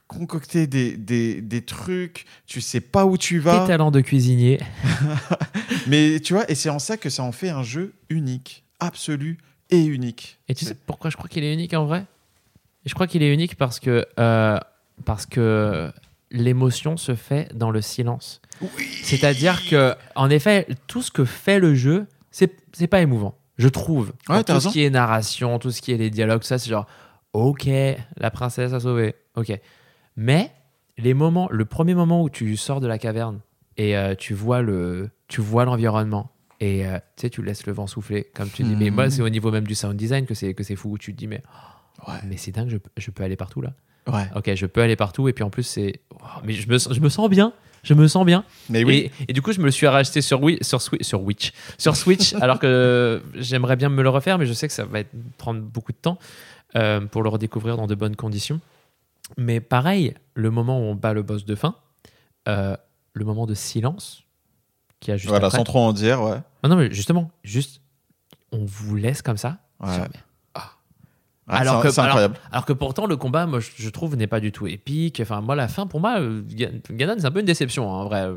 concocter 0.08 0.68
des, 0.68 0.98
des, 0.98 1.42
des 1.42 1.62
trucs, 1.62 2.26
tu 2.46 2.60
sais 2.62 2.82
pas 2.82 3.06
où 3.06 3.18
tu 3.18 3.36
Tes 3.36 3.40
vas, 3.40 3.66
talents 3.66 3.92
de 3.92 4.02
cuisinier. 4.02 4.60
mais 5.88 6.20
tu 6.20 6.34
vois, 6.34 6.50
et 6.52 6.56
c'est 6.56 6.70
en 6.70 6.80
ça 6.80 6.98
que 6.98 7.10
ça 7.10 7.24
en 7.24 7.32
fait 7.32 7.50
un 7.50 7.64
jeu 7.64 7.94
unique, 8.10 8.64
absolu 8.80 9.38
et 9.70 9.84
unique. 9.84 10.40
Et 10.48 10.56
tu 10.56 10.66
sais 10.66 10.76
pourquoi 10.86 11.10
je 11.10 11.18
crois 11.18 11.30
qu'il 11.30 11.44
est 11.44 11.54
unique 11.54 11.74
en 11.74 11.86
vrai? 11.86 12.06
Je 12.86 12.94
crois 12.94 13.08
qu'il 13.08 13.24
est 13.24 13.34
unique 13.34 13.56
parce 13.56 13.80
que, 13.80 14.06
euh, 14.20 14.60
parce 15.06 15.26
que 15.26 15.92
l'émotion 16.36 16.98
se 16.98 17.16
fait 17.16 17.50
dans 17.56 17.72
le 17.72 17.82
silence. 17.82 18.42
C'est-à-dire 19.04 19.68
que, 19.70 19.96
en 20.16 20.30
effet, 20.30 20.68
tout 20.88 21.02
ce 21.02 21.12
que 21.12 21.26
fait 21.26 21.60
le 21.60 21.76
jeu, 21.76 22.08
c'est 22.32 22.88
pas 22.88 23.02
émouvant, 23.02 23.38
je 23.58 23.68
trouve. 23.68 24.14
Ouais, 24.30 24.44
tout 24.44 24.54
raison. 24.54 24.70
ce 24.70 24.74
qui 24.74 24.84
est 24.84 24.90
narration, 24.90 25.60
tout 25.60 25.72
ce 25.72 25.82
qui 25.82 25.92
est 25.92 25.98
les 25.98 26.10
dialogues, 26.10 26.44
ça, 26.44 26.58
c'est 26.58 26.70
genre, 26.70 26.88
ok, 27.34 27.68
la 28.18 28.32
princesse 28.32 28.74
a 28.74 28.80
sauvé, 28.80 29.16
ok. 29.36 29.60
Mais 30.18 30.52
les 30.98 31.14
moments, 31.14 31.48
le 31.52 31.66
premier 31.66 31.94
moment 31.96 32.22
où 32.24 32.30
tu 32.30 32.56
sors 32.58 32.80
de 32.80 32.88
la 32.88 32.98
caverne 32.98 33.40
et 33.78 33.98
euh, 33.98 34.16
tu 34.16 34.34
vois 34.34 34.62
le, 34.62 35.10
tu 35.28 35.42
vois 35.42 35.66
l'environnement 35.66 36.32
et 36.62 36.88
euh, 36.88 36.98
tu 37.18 37.22
sais, 37.24 37.30
tu 37.30 37.42
laisses 37.44 37.66
le 37.66 37.74
vent 37.74 37.88
souffler, 37.88 38.30
comme 38.34 38.50
tu 38.50 38.64
dis. 38.64 38.76
Mais 38.78 38.90
moi, 38.90 39.10
c'est 39.10 39.22
au 39.22 39.28
niveau 39.30 39.52
même 39.52 39.68
du 39.68 39.76
sound 39.76 39.98
design 39.98 40.26
que 40.26 40.34
c'est 40.34 40.54
que 40.54 40.64
c'est 40.64 40.78
fou. 40.78 40.92
où 40.92 40.98
Tu 40.98 41.14
te 41.14 41.18
dis, 41.18 41.28
mais 41.28 41.42
Ouais. 42.08 42.14
mais 42.26 42.38
c'est 42.38 42.52
dingue, 42.52 42.70
je, 42.70 42.78
je 42.98 43.10
peux 43.12 43.24
aller 43.24 43.36
partout 43.38 43.62
là. 43.62 43.74
Ouais. 44.08 44.28
Ok, 44.36 44.54
je 44.56 44.66
peux 44.66 44.82
aller 44.82 44.96
partout 44.96 45.28
et 45.28 45.34
puis 45.34 45.44
en 45.44 45.50
plus 45.50 45.64
c'est, 45.64 46.02
oh, 46.14 46.18
mais 46.44 46.54
je 46.54 46.68
me, 46.70 46.78
sens- 46.78 46.94
je 46.94 47.00
me 47.00 47.10
sens 47.10 47.30
bien, 47.30 47.54
je 47.84 47.94
me 47.94 48.08
sens 48.08 48.26
bien. 48.26 48.44
Mais 48.70 48.84
oui, 48.84 49.12
Et, 49.22 49.30
et 49.30 49.34
du 49.34 49.42
coup, 49.42 49.52
je 49.52 49.60
me 49.60 49.66
le 49.66 49.72
suis 49.72 49.88
racheté 49.88 50.22
sur 50.22 50.42
Wii, 50.44 50.58
sur 50.62 50.82
Switch, 50.82 51.04
sur 51.04 51.22
Witch, 51.24 51.54
sur 51.78 51.96
Switch, 51.96 52.34
alors 52.42 52.60
que 52.60 53.22
j'aimerais 53.36 53.76
bien 53.76 53.90
me 53.90 54.04
le 54.04 54.10
refaire, 54.10 54.38
mais 54.38 54.46
je 54.46 54.54
sais 54.54 54.68
que 54.68 54.74
ça 54.74 54.86
va 54.86 55.00
être- 55.00 55.12
prendre 55.38 55.62
beaucoup 55.62 55.92
de 55.92 55.98
temps 55.98 56.18
euh, 56.76 57.02
pour 57.02 57.24
le 57.24 57.30
redécouvrir 57.30 57.78
dans 57.78 57.88
de 57.88 57.96
bonnes 57.96 58.16
conditions. 58.16 58.60
Mais 59.38 59.60
pareil, 59.60 60.14
le 60.36 60.52
moment 60.52 60.80
où 60.80 60.84
on 60.84 60.94
bat 60.96 61.14
le 61.14 61.24
boss 61.24 61.46
de 61.46 61.56
fin, 61.56 61.76
euh, 62.48 62.78
le 63.14 63.26
moment 63.26 63.46
de 63.48 63.54
silence 63.56 64.24
qui 65.00 65.12
a 65.12 65.18
juste 65.18 65.30
voilà, 65.30 65.48
après. 65.48 65.58
sans 65.58 65.64
trop 65.64 65.80
en 65.80 65.94
dire, 65.94 66.22
ouais. 66.22 66.38
Ah 66.64 66.68
non, 66.68 66.76
mais 66.76 66.92
justement, 66.92 67.32
juste, 67.44 67.82
on 68.52 68.66
vous 68.66 68.96
laisse 68.96 69.22
comme 69.24 69.38
ça. 69.38 69.58
Ouais. 69.80 69.98
Ouais, 71.48 71.54
Alors 71.58 71.82
c'est- 71.84 71.90
que- 71.90 71.94
alors- 71.94 72.06
incroyable. 72.08 72.38
Alors 72.52 72.66
que 72.66 72.74
pourtant, 72.74 73.06
le 73.06 73.18
combat, 73.18 73.46
moi, 73.46 73.60
je, 73.60 73.70
je 73.78 73.90
trouve, 73.90 74.16
n'est 74.16 74.26
pas 74.26 74.40
du 74.40 74.52
tout 74.52 74.66
épique. 74.66 75.20
Enfin, 75.22 75.42
moi, 75.42 75.56
la 75.56 75.68
fin, 75.68 75.86
pour 75.86 76.00
moi, 76.00 76.20
euh, 76.20 76.42
Ga- 76.50 76.72
Ganon, 76.90 77.16
c'est 77.20 77.26
un 77.26 77.32
peu 77.32 77.40
une 77.40 77.46
déception, 77.46 77.88
hein, 77.88 77.98
en 77.98 78.06
vrai. 78.06 78.30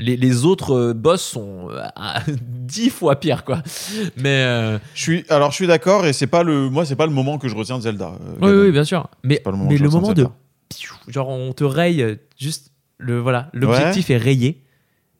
Les, 0.00 0.16
les 0.16 0.44
autres 0.44 0.74
euh, 0.74 0.92
boss 0.92 1.22
sont 1.22 1.68
euh, 1.70 1.84
dix 2.42 2.90
fois 2.90 3.20
pires, 3.20 3.44
quoi. 3.44 3.62
Mais 4.16 4.42
euh, 4.44 4.78
Je 4.94 5.02
suis, 5.02 5.24
alors 5.28 5.50
je 5.52 5.56
suis 5.56 5.66
d'accord 5.68 6.04
et 6.04 6.12
c'est 6.12 6.26
pas 6.26 6.42
le, 6.42 6.68
moi 6.68 6.84
c'est 6.84 6.96
pas 6.96 7.06
le 7.06 7.12
moment 7.12 7.38
que 7.38 7.48
je 7.48 7.54
retiens 7.54 7.76
de 7.78 7.82
Zelda. 7.82 8.12
oui, 8.40 8.50
oui, 8.50 8.72
bien 8.72 8.84
sûr. 8.84 9.06
Mais, 9.22 9.40
le 9.46 9.52
moment 9.52 9.70
mais 9.70 9.76
le 9.76 10.14
de 10.14 10.26
genre, 11.08 11.28
on 11.28 11.52
te 11.52 11.64
raye 11.64 12.18
juste 12.38 12.72
le 12.98 13.18
voilà, 13.20 13.50
l'objectif 13.52 14.10
est 14.10 14.16
rayé. 14.16 14.64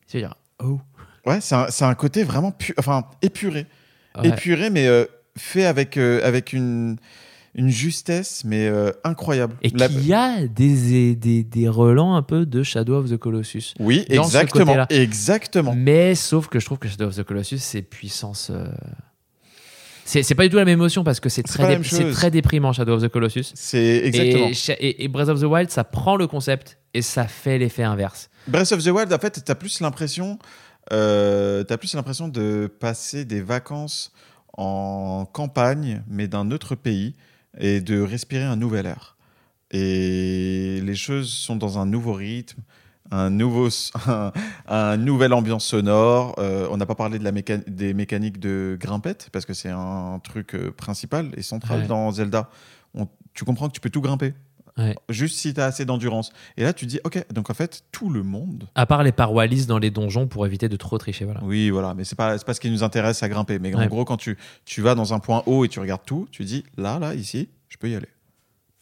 C'est-à-dire, 0.07 0.35
oh, 0.62 0.81
Ouais, 1.27 1.41
c'est 1.41 1.55
un, 1.55 1.67
c'est 1.70 1.85
un 1.85 1.94
côté 1.94 2.25
vraiment 2.25 2.51
pu- 2.51 2.75
enfin 2.78 3.05
épuré, 3.23 3.67
ouais. 4.20 4.28
épuré 4.28 4.70
mais 4.70 4.86
euh, 4.86 5.05
fait 5.36 5.65
avec 5.65 5.97
euh, 5.97 6.20
avec 6.25 6.52
une 6.52 6.97
une 7.57 7.68
justesse 7.68 8.42
mais 8.44 8.68
euh, 8.68 8.92
incroyable. 9.02 9.57
et 9.62 9.70
La- 9.70 9.89
qu'il 9.89 10.07
y 10.07 10.15
a 10.15 10.47
des, 10.47 11.17
des, 11.17 11.42
des 11.42 11.68
relents 11.68 12.15
un 12.15 12.23
peu 12.23 12.47
de 12.47 12.62
Shadow 12.62 12.94
of 12.97 13.10
the 13.10 13.17
Colossus. 13.17 13.75
Oui, 13.81 14.05
exactement, 14.09 14.86
exactement. 14.89 15.75
Mais 15.76 16.15
sauf 16.15 16.47
que 16.47 16.60
je 16.60 16.65
trouve 16.67 16.78
que 16.78 16.86
Shadow 16.89 17.07
of 17.09 17.17
the 17.17 17.25
Colossus, 17.25 17.59
c'est 17.59 17.83
puissance. 17.83 18.50
euh, 18.52 18.67
C'est 20.05 20.34
pas 20.34 20.44
du 20.44 20.50
tout 20.50 20.57
la 20.57 20.65
même 20.65 20.75
émotion 20.78 21.05
parce 21.05 21.20
que 21.20 21.28
c'est 21.28 21.42
très, 21.42 21.76
dé- 21.76 22.10
très 22.12 22.31
déprimant 22.31 22.73
Shadow 22.73 22.94
of 22.94 23.02
the 23.02 23.09
Colossus. 23.09 23.52
C'est 23.55 24.02
exactement. 24.05 24.49
Et, 24.49 24.55
Sha- 24.55 24.76
et- 24.78 25.05
et 25.05 25.09
Breath 25.09 25.28
of 25.28 25.41
the 25.41 25.44
Wild, 25.44 25.70
ça 25.70 25.84
prend 25.84 26.17
le 26.17 26.26
concept 26.26 26.78
et 26.94 27.02
ça 27.02 27.26
fait 27.26 27.59
l'effet 27.59 27.83
inverse. 27.84 28.28
Breath 28.49 28.73
of 28.73 28.83
the 28.84 28.89
Wild, 28.89 29.12
en 29.12 29.18
fait, 29.18 29.42
t'as 29.44 29.55
plus 29.55 29.81
l'impression, 29.81 30.39
euh, 30.92 31.62
t'as 31.65 31.76
plus 31.76 31.94
l'impression 31.94 32.28
de 32.28 32.68
passer 32.81 33.25
des 33.25 33.41
vacances 33.41 34.12
en 34.60 35.24
campagne, 35.24 36.02
mais 36.08 36.28
d'un 36.28 36.50
autre 36.50 36.74
pays, 36.74 37.14
et 37.58 37.80
de 37.80 38.00
respirer 38.00 38.44
un 38.44 38.56
nouvel 38.56 38.86
air. 38.86 39.16
Et 39.72 40.80
les 40.82 40.94
choses 40.94 41.32
sont 41.32 41.56
dans 41.56 41.78
un 41.78 41.86
nouveau 41.86 42.12
rythme, 42.12 42.60
un 43.10 43.30
nouveau, 43.30 43.68
un, 44.06 44.32
un 44.68 44.97
nouvelle 44.97 45.32
ambiance 45.32 45.64
sonore. 45.64 46.34
Euh, 46.39 46.68
on 46.70 46.76
n'a 46.76 46.86
pas 46.86 46.94
parlé 46.94 47.18
de 47.18 47.24
la 47.24 47.32
méca- 47.32 47.62
des 47.68 47.94
mécaniques 47.94 48.39
de 48.39 48.76
grimpette 48.78 49.28
parce 49.32 49.47
que 49.47 49.55
c'est 49.55 49.70
un 49.70 50.20
truc 50.22 50.55
euh, 50.55 50.70
principal 50.72 51.30
et 51.36 51.42
central 51.42 51.80
Ouais. 51.82 51.86
dans 51.86 52.10
Zelda. 52.12 52.50
On- 52.94 53.08
tu 53.32 53.44
comprends 53.44 53.68
que 53.68 53.72
tu 53.74 53.80
peux 53.80 53.90
tout 53.90 54.00
grimper. 54.00 54.34
Ouais. 54.81 54.97
Juste 55.09 55.36
si 55.36 55.52
tu 55.55 55.60
as 55.60 55.67
assez 55.67 55.84
d'endurance. 55.84 56.33
Et 56.57 56.62
là, 56.62 56.73
tu 56.73 56.86
dis, 56.86 57.00
ok, 57.05 57.25
donc 57.33 57.50
en 57.50 57.55
fait, 57.55 57.83
tout 57.92 58.10
le 58.10 58.23
monde 58.23 58.68
À 58.75 58.86
part 58.86 59.02
les 59.02 59.12
parois 59.12 59.47
lisses 59.47 59.67
dans 59.67 59.78
les 59.78 59.91
donjons 59.91 60.26
pour 60.26 60.47
éviter 60.47 60.68
de 60.68 60.76
trop 60.76 60.99
tricher. 60.99 61.25
Voilà. 61.25 61.41
Oui, 61.44 61.70
voilà, 61.70 61.94
mais 61.94 62.05
c'est 62.05 62.17
pas, 62.17 62.36
c'est 62.39 62.47
pas 62.47 62.55
ce 62.55 62.60
qui 62.60 62.70
nous 62.70 62.83
intéresse 62.83 63.23
à 63.23 63.28
grimper. 63.28 63.59
Mais 63.59 63.75
en 63.75 63.86
gros, 63.86 64.05
quand 64.05 64.17
tu, 64.17 64.36
tu 64.65 64.81
vas 64.83 64.94
dans 64.94 65.12
un 65.15 65.18
point 65.18 65.42
haut 65.47 65.65
et 65.65 65.68
tu 65.68 65.81
regardes 65.81 66.05
tout, 66.05 66.26
tu 66.31 66.44
dis 66.44 66.65
là, 66.76 66.99
là, 66.99 67.15
ici, 67.15 67.49
je 67.68 67.76
peux 67.76 67.89
y 67.91 67.94
aller. 67.94 68.09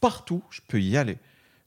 Partout, 0.00 0.42
je 0.50 0.60
peux 0.68 0.80
y 0.80 0.96
aller. 0.96 1.18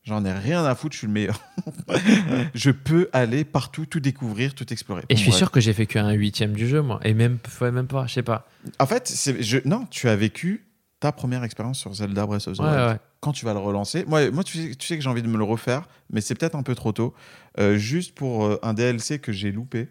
J'en 0.04 0.26
ai 0.26 0.32
rien 0.34 0.66
à 0.66 0.74
foutre, 0.74 0.94
je 0.94 1.00
suis 1.00 1.08
le 1.08 1.14
meilleur. 1.14 1.40
je 2.56 2.72
peux 2.72 3.10
aller 3.14 3.44
partout, 3.44 3.86
tout 3.86 4.00
découvrir, 4.00 4.56
tout 4.56 4.72
explorer. 4.74 5.04
Et 5.10 5.14
Bon, 5.14 5.18
je 5.18 5.22
suis 5.22 5.30
bref. 5.30 5.38
sûr 5.38 5.52
que 5.52 5.60
j'ai 5.60 5.74
fait 5.74 5.86
qu'un 5.86 6.12
huitième 6.12 6.54
du 6.54 6.68
jeu, 6.68 6.82
moi. 6.82 7.00
Et 7.04 7.14
même, 7.14 7.38
même 7.62 7.88
pas, 7.88 8.08
je 8.08 8.14
sais 8.14 8.24
pas. 8.24 8.48
En 8.80 8.88
fait, 8.88 9.08
c'est- 9.08 9.44
je, 9.44 9.60
non, 9.66 9.86
tu 9.92 10.10
as 10.10 10.16
vécu 10.16 10.66
ta 11.02 11.12
première 11.12 11.44
expérience 11.44 11.78
sur 11.80 11.94
Zelda 11.94 12.26
Breath 12.26 12.48
of 12.48 12.56
the 12.58 12.62
Ouais, 12.62 12.68
Wild. 12.70 12.90
ouais. 12.92 13.00
Quand 13.20 13.34
tu 13.34 13.44
vas 13.44 13.52
le 13.54 13.60
relancer, 13.60 14.06
moi, 14.08 14.32
moi 14.32 14.44
tu, 14.46 14.58
sais, 14.58 14.76
tu 14.76 14.88
sais 14.88 14.96
que 14.98 15.04
j'ai 15.04 15.10
envie 15.10 15.22
de 15.22 15.28
me 15.28 15.38
le 15.38 15.44
refaire, 15.44 15.84
mais 16.10 16.22
c'est 16.22 16.34
peut-être 16.36 16.56
un 16.56 16.64
peu 16.64 16.74
trop 16.76 16.92
tôt. 16.94 17.14
Euh, 17.60 17.76
juste 17.78 18.16
pour 18.16 18.46
euh, 18.46 18.58
un 18.64 18.74
DLC 18.74 19.20
que 19.20 19.32
j'ai 19.34 19.52
loupé, 19.52 19.90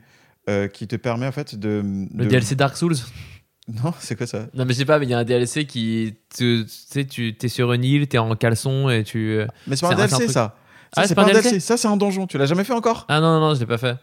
euh, 0.49 0.67
qui 0.69 0.89
te 0.89 0.97
permet 0.97 1.27
en 1.27 1.33
fait 1.33 1.55
de. 1.55 1.83
Le 2.15 2.25
de- 2.25 2.31
DLC 2.31 2.55
Dark 2.55 2.77
Souls 2.77 2.97
Non, 3.85 3.93
c'est 4.01 4.17
quoi 4.17 4.27
ça? 4.27 4.47
Non, 4.55 4.65
mais 4.65 4.73
je 4.73 4.79
sais 4.79 4.85
pas, 4.85 4.99
mais 4.99 5.07
il 5.07 5.11
y 5.11 5.15
a 5.15 5.19
un 5.19 5.25
DLC 5.25 5.65
qui. 5.67 6.15
Tu 6.35 6.65
tu 6.65 6.69
sais, 6.69 7.05
tu 7.05 7.37
es 7.41 7.49
sur 7.49 7.73
une 7.73 7.85
île, 7.85 8.09
t'es 8.09 8.19
en 8.19 8.35
caleçon 8.35 8.89
et 8.89 9.05
tu. 9.05 9.39
Mais 9.67 9.77
c'est 9.77 9.87
pas 9.87 9.93
un 9.93 9.97
DLC 9.97 10.15
truc- 10.17 10.31
ça. 10.31 10.57
Ça, 10.93 11.03
Ah, 11.03 11.07
c'est 11.07 11.15
pas 11.15 11.23
un 11.23 11.27
DLC, 11.27 11.61
ça 11.61 11.77
c'est 11.77 11.87
un 11.87 11.97
donjon. 11.97 12.27
Tu 12.27 12.37
l'as 12.39 12.47
jamais 12.47 12.65
fait 12.65 12.73
encore? 12.73 13.05
Ah 13.09 13.21
non, 13.21 13.35
non, 13.39 13.49
non, 13.49 13.55
je 13.55 13.61
l'ai 13.61 13.67
pas 13.67 13.79
fait. 13.79 13.97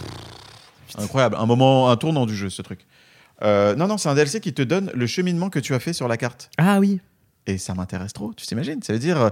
Incroyable, 0.97 1.35
un 1.37 1.45
moment, 1.45 1.89
un 1.89 1.97
tournant 1.97 2.25
du 2.25 2.35
jeu 2.35 2.49
ce 2.49 2.61
truc. 2.61 2.85
Euh, 3.43 3.75
non, 3.75 3.87
non, 3.87 3.97
c'est 3.97 4.09
un 4.09 4.15
DLC 4.15 4.39
qui 4.39 4.53
te 4.53 4.61
donne 4.61 4.91
le 4.93 5.05
cheminement 5.07 5.49
que 5.49 5.59
tu 5.59 5.73
as 5.75 5.79
fait 5.79 5.93
sur 5.93 6.07
la 6.07 6.17
carte. 6.17 6.49
Ah 6.57 6.79
oui. 6.79 6.99
Et 7.45 7.57
ça 7.57 7.73
m'intéresse 7.73 8.13
trop, 8.13 8.33
tu 8.35 8.45
t'imagines? 8.45 8.81
Ça 8.83 8.93
veut 8.93 8.99
dire, 8.99 9.21
euh, 9.21 9.29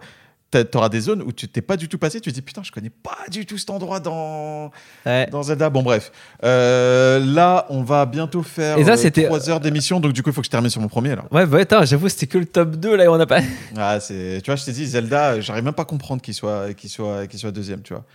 t'as- 0.52 0.64
t'auras 0.64 0.90
des 0.90 1.02
zones 1.02 1.22
où 1.24 1.34
tu 1.34 1.48
t'es 1.50 1.62
pas 1.62 1.76
du 1.76 1.90
tout 1.90 1.98
passé, 1.98 2.22
tu 2.22 2.30
te 2.30 2.36
dis 2.36 2.42
putain, 2.42 2.62
je 2.64 2.72
connais 2.72 2.90
pas 2.92 3.18
du 3.32 3.46
tout 3.46 3.58
cet 3.58 3.70
endroit 3.72 4.00
dans, 4.00 4.72
Ouais. 5.06 5.28
dans 5.32 5.44
Zelda. 5.44 5.70
Bon, 5.70 5.84
bref. 5.84 6.12
Euh, 6.44 7.20
là, 7.20 7.66
on 7.70 7.82
va 7.84 8.06
bientôt 8.06 8.42
faire 8.44 8.78
Et 8.78 8.86
ça, 8.86 8.92
euh, 8.94 8.96
c'était- 8.96 9.26
trois 9.26 9.50
heures 9.50 9.60
d'émission, 9.60 10.00
donc 10.00 10.14
du 10.14 10.22
coup, 10.24 10.30
il 10.30 10.34
faut 10.34 10.42
que 10.42 10.46
je 10.46 10.52
termine 10.52 10.70
sur 10.70 10.80
mon 10.82 10.88
premier. 10.88 11.16
Là. 11.16 11.26
Ouais, 11.32 11.46
bah, 11.46 11.58
attends, 11.60 11.84
j'avoue, 11.84 12.08
c'était 12.08 12.28
que 12.28 12.38
le 12.38 12.46
top 12.46 12.76
2 12.78 12.96
là, 12.96 13.06
et 13.06 13.08
on 13.08 13.20
a 13.20 13.26
pas. 13.26 13.42
Ah, 13.76 14.00
c'est, 14.00 14.40
tu 14.44 14.50
vois, 14.52 14.56
je 14.56 14.64
t'ai 14.66 14.72
dit, 14.72 14.86
Zelda, 14.86 15.42
j'arrive 15.42 15.64
même 15.64 15.74
pas 15.74 15.82
à 15.82 15.86
comprendre 15.86 16.22
qu'il 16.22 16.34
soit, 16.36 16.74
qu'il 16.76 16.90
soit, 16.90 17.28
qu'il 17.28 17.40
soit 17.40 17.52
deuxième, 17.52 17.82
tu 17.82 17.94
vois. 17.94 18.06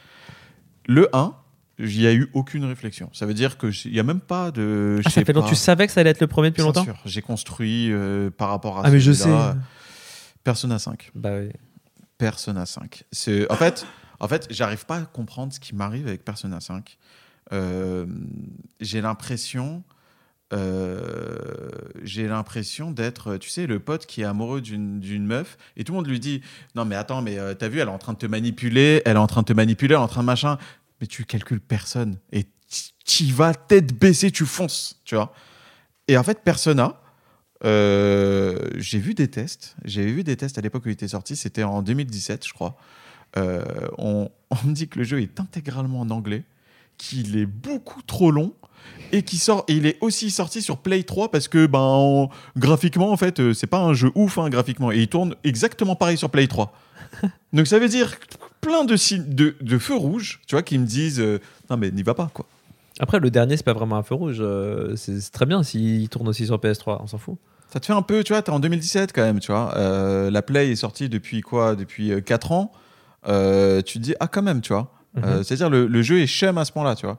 Le 0.87 1.09
1, 1.15 1.35
il 1.81 2.01
y 2.01 2.07
a 2.07 2.13
eu 2.13 2.29
aucune 2.35 2.65
réflexion. 2.65 3.11
Ça 3.13 3.27
veut 3.27 3.35
dire 3.35 3.59
qu'il 3.59 3.95
y 3.95 3.99
a 3.99 4.03
même 4.03 4.21
pas 4.21 4.51
de. 4.51 4.97
je 4.97 5.03
Ah, 5.07 5.11
sais 5.11 5.21
ça 5.21 5.25
fait 5.25 5.33
pas. 5.33 5.43
Tu 5.43 5.55
savais 5.55 5.87
que 5.87 5.93
ça 5.93 6.01
allait 6.01 6.11
être 6.11 6.21
le 6.21 6.27
premier 6.27 6.51
depuis 6.51 6.59
Bien 6.63 6.67
longtemps? 6.67 6.85
sûr, 6.85 6.99
j'ai 7.05 7.23
construit 7.23 7.91
euh, 7.93 8.31
par 8.31 8.49
rapport 8.51 8.79
à 8.79 8.83
Ah, 8.87 8.91
mais 8.91 9.01
je 9.01 9.13
sais. 9.13 9.31
Persona 10.45 10.79
5. 10.79 11.11
Bah 11.15 11.31
oui. 11.41 11.51
Persona 12.19 12.67
5. 12.67 13.05
C'est 13.13 13.51
en 13.51 13.57
fait, 13.57 13.87
en 14.21 14.29
fait, 14.29 14.47
j'arrive 14.51 14.85
pas 14.87 14.97
à 14.97 15.01
comprendre 15.03 15.53
ce 15.53 15.61
qui 15.61 15.75
m'arrive 15.75 16.07
avec 16.07 16.25
Persona 16.25 16.61
5. 16.61 16.97
Euh, 17.53 18.07
j'ai 18.81 19.01
l'impression, 19.01 19.83
euh, 20.53 21.39
j'ai 22.03 22.27
l'impression 22.29 22.91
d'être, 22.91 23.37
tu 23.39 23.49
sais, 23.51 23.67
le 23.67 23.81
pote 23.81 24.07
qui 24.07 24.21
est 24.23 24.25
amoureux 24.25 24.61
d'une 24.61 25.01
d'une 25.01 25.25
meuf 25.27 25.57
et 25.77 25.85
tout 25.85 25.93
le 25.93 25.97
monde 25.97 26.07
lui 26.09 26.21
dit 26.21 26.43
non 26.75 26.85
mais 26.85 26.97
attends 26.97 27.23
mais 27.23 27.39
euh, 27.39 27.55
t'as 27.55 27.69
vu 27.69 27.79
elle 27.79 27.89
est 27.89 27.91
en 27.91 27.99
train 27.99 28.13
de 28.13 28.19
te 28.19 28.27
manipuler, 28.27 29.03
elle 29.05 29.17
est 29.17 29.21
en 29.21 29.27
train 29.27 29.41
de 29.43 29.47
te 29.47 29.53
manipuler, 29.53 29.95
elle 29.95 30.01
est 30.01 30.05
en 30.05 30.09
train 30.09 30.21
de 30.23 30.27
machin, 30.27 30.59
mais 31.01 31.07
tu 31.07 31.25
calcules 31.25 31.61
personne 31.61 32.19
et 32.33 32.47
tu 33.05 33.25
y 33.25 33.33
vas 33.33 33.55
tête 33.55 33.99
baissée, 33.99 34.31
tu 34.31 34.47
fonces, 34.47 35.01
tu 35.05 35.15
vois. 35.15 35.33
Et 36.09 36.17
en 36.17 36.23
fait 36.23 36.43
Persona, 36.43 37.01
euh, 37.65 38.71
j'ai 38.77 38.99
vu 38.99 39.15
des 39.15 39.29
tests. 39.29 39.77
J'avais 39.85 40.13
vu 40.13 40.25
des 40.25 40.37
tests 40.37 40.59
à 40.59 40.61
l'époque 40.61 40.85
où 40.87 40.89
il 40.89 40.93
était 40.93 41.09
sorti. 41.09 41.37
C'était 41.37 41.63
en 41.63 41.83
2017, 41.83 42.47
je 42.47 42.53
crois. 42.53 42.77
Euh, 43.37 43.65
on, 43.99 44.31
on 44.51 44.67
me 44.67 44.73
dit 44.73 44.89
que 44.89 44.99
le 44.99 45.05
jeu 45.05 45.21
est 45.21 45.41
intégralement 45.41 46.01
en 46.01 46.11
anglais, 46.11 46.45
qu'il 47.01 47.37
est 47.39 47.47
beaucoup 47.47 48.03
trop 48.03 48.31
long 48.31 48.53
et 49.13 49.23
qu'il 49.23 49.39
sort. 49.39 49.65
Et 49.69 49.75
il 49.75 49.87
est 49.87 49.99
aussi 50.01 50.31
sorti 50.31 50.63
sur 50.63 50.79
Play 50.79 51.03
3 51.03 51.31
parce 51.31 51.49
que 51.49 51.67
ben 51.67 51.79
en- 51.81 52.31
graphiquement 52.57 53.11
en 53.13 53.17
fait 53.17 53.41
euh, 53.41 53.55
c'est 53.55 53.67
pas 53.67 53.81
un 53.81 53.93
jeu 53.95 54.11
ouf 54.15 54.39
hein, 54.39 54.49
graphiquement 54.51 54.93
et 54.93 54.99
il 55.01 55.09
tourne 55.09 55.35
exactement 55.45 55.97
pareil 55.97 56.17
sur 56.19 56.31
Play 56.31 56.47
3. 56.47 56.73
Donc 57.53 57.67
ça 57.67 57.79
veut 57.79 57.89
dire 57.89 58.15
plein 58.61 58.85
de, 58.85 58.95
de, 59.35 59.57
de 59.61 59.79
feux 59.79 59.97
rouges, 59.97 60.41
tu 60.47 60.55
vois, 60.55 60.63
qui 60.63 60.79
me 60.79 60.87
disent 60.87 61.21
euh, 61.21 61.41
non 61.71 61.77
mais 61.77 61.91
n'y 61.91 62.03
va 62.03 62.15
pas 62.15 62.31
quoi. 62.33 62.47
Après, 63.03 63.19
le 63.19 63.31
dernier, 63.31 63.57
c'est 63.57 63.65
pas 63.65 63.73
vraiment 63.73 63.97
un 63.97 64.03
feu 64.03 64.15
rouge. 64.15 64.37
euh, 64.41 64.95
C'est 64.95 65.31
très 65.33 65.47
bien 65.47 65.63
s'il 65.63 66.07
tourne 66.11 66.29
aussi 66.29 66.45
sur 66.45 66.59
PS3, 66.59 66.99
on 67.03 67.07
s'en 67.07 67.17
fout. 67.17 67.37
Ça 67.73 67.81
te 67.81 67.87
fait 67.87 67.95
un 67.95 68.03
peu, 68.03 68.23
tu 68.23 68.35
vois, 68.35 68.43
t'es 68.43 68.51
en 68.51 68.61
2017 68.61 69.15
quand 69.15 69.23
même, 69.23 69.41
tu 69.41 69.53
vois. 69.53 69.73
La 70.31 70.43
Play 70.43 70.73
est 70.73 70.77
sortie 70.77 71.09
depuis 71.09 71.41
quoi? 71.41 71.77
Depuis 71.77 72.13
4 72.23 72.53
ans. 72.53 72.73
Tu 73.25 73.31
te 73.95 73.99
dis, 74.01 74.15
ah, 74.21 74.27
quand 74.29 74.43
même, 74.43 74.61
tu 74.61 74.75
vois. 74.75 74.93
Euh, 75.19 75.39
Mhm. 75.39 75.45
C'est-à-dire, 75.45 75.71
le, 75.71 75.87
le 75.87 76.03
jeu 76.03 76.21
est 76.21 76.27
chum 76.27 76.57
à 76.59 76.65
ce 76.65 76.73
point-là, 76.73 76.95
tu 76.95 77.07
vois. 77.07 77.19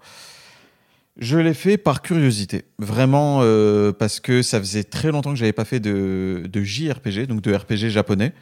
Je 1.17 1.37
l'ai 1.37 1.53
fait 1.53 1.77
par 1.77 2.01
curiosité. 2.01 2.63
Vraiment, 2.79 3.39
euh, 3.41 3.91
parce 3.91 4.19
que 4.19 4.41
ça 4.41 4.59
faisait 4.59 4.83
très 4.85 5.11
longtemps 5.11 5.31
que 5.31 5.35
j'avais 5.39 5.51
pas 5.51 5.65
fait 5.65 5.79
de, 5.81 6.43
de 6.49 6.63
JRPG, 6.63 7.27
donc 7.27 7.41
de 7.41 7.53
RPG 7.53 7.89
japonais. 7.89 8.33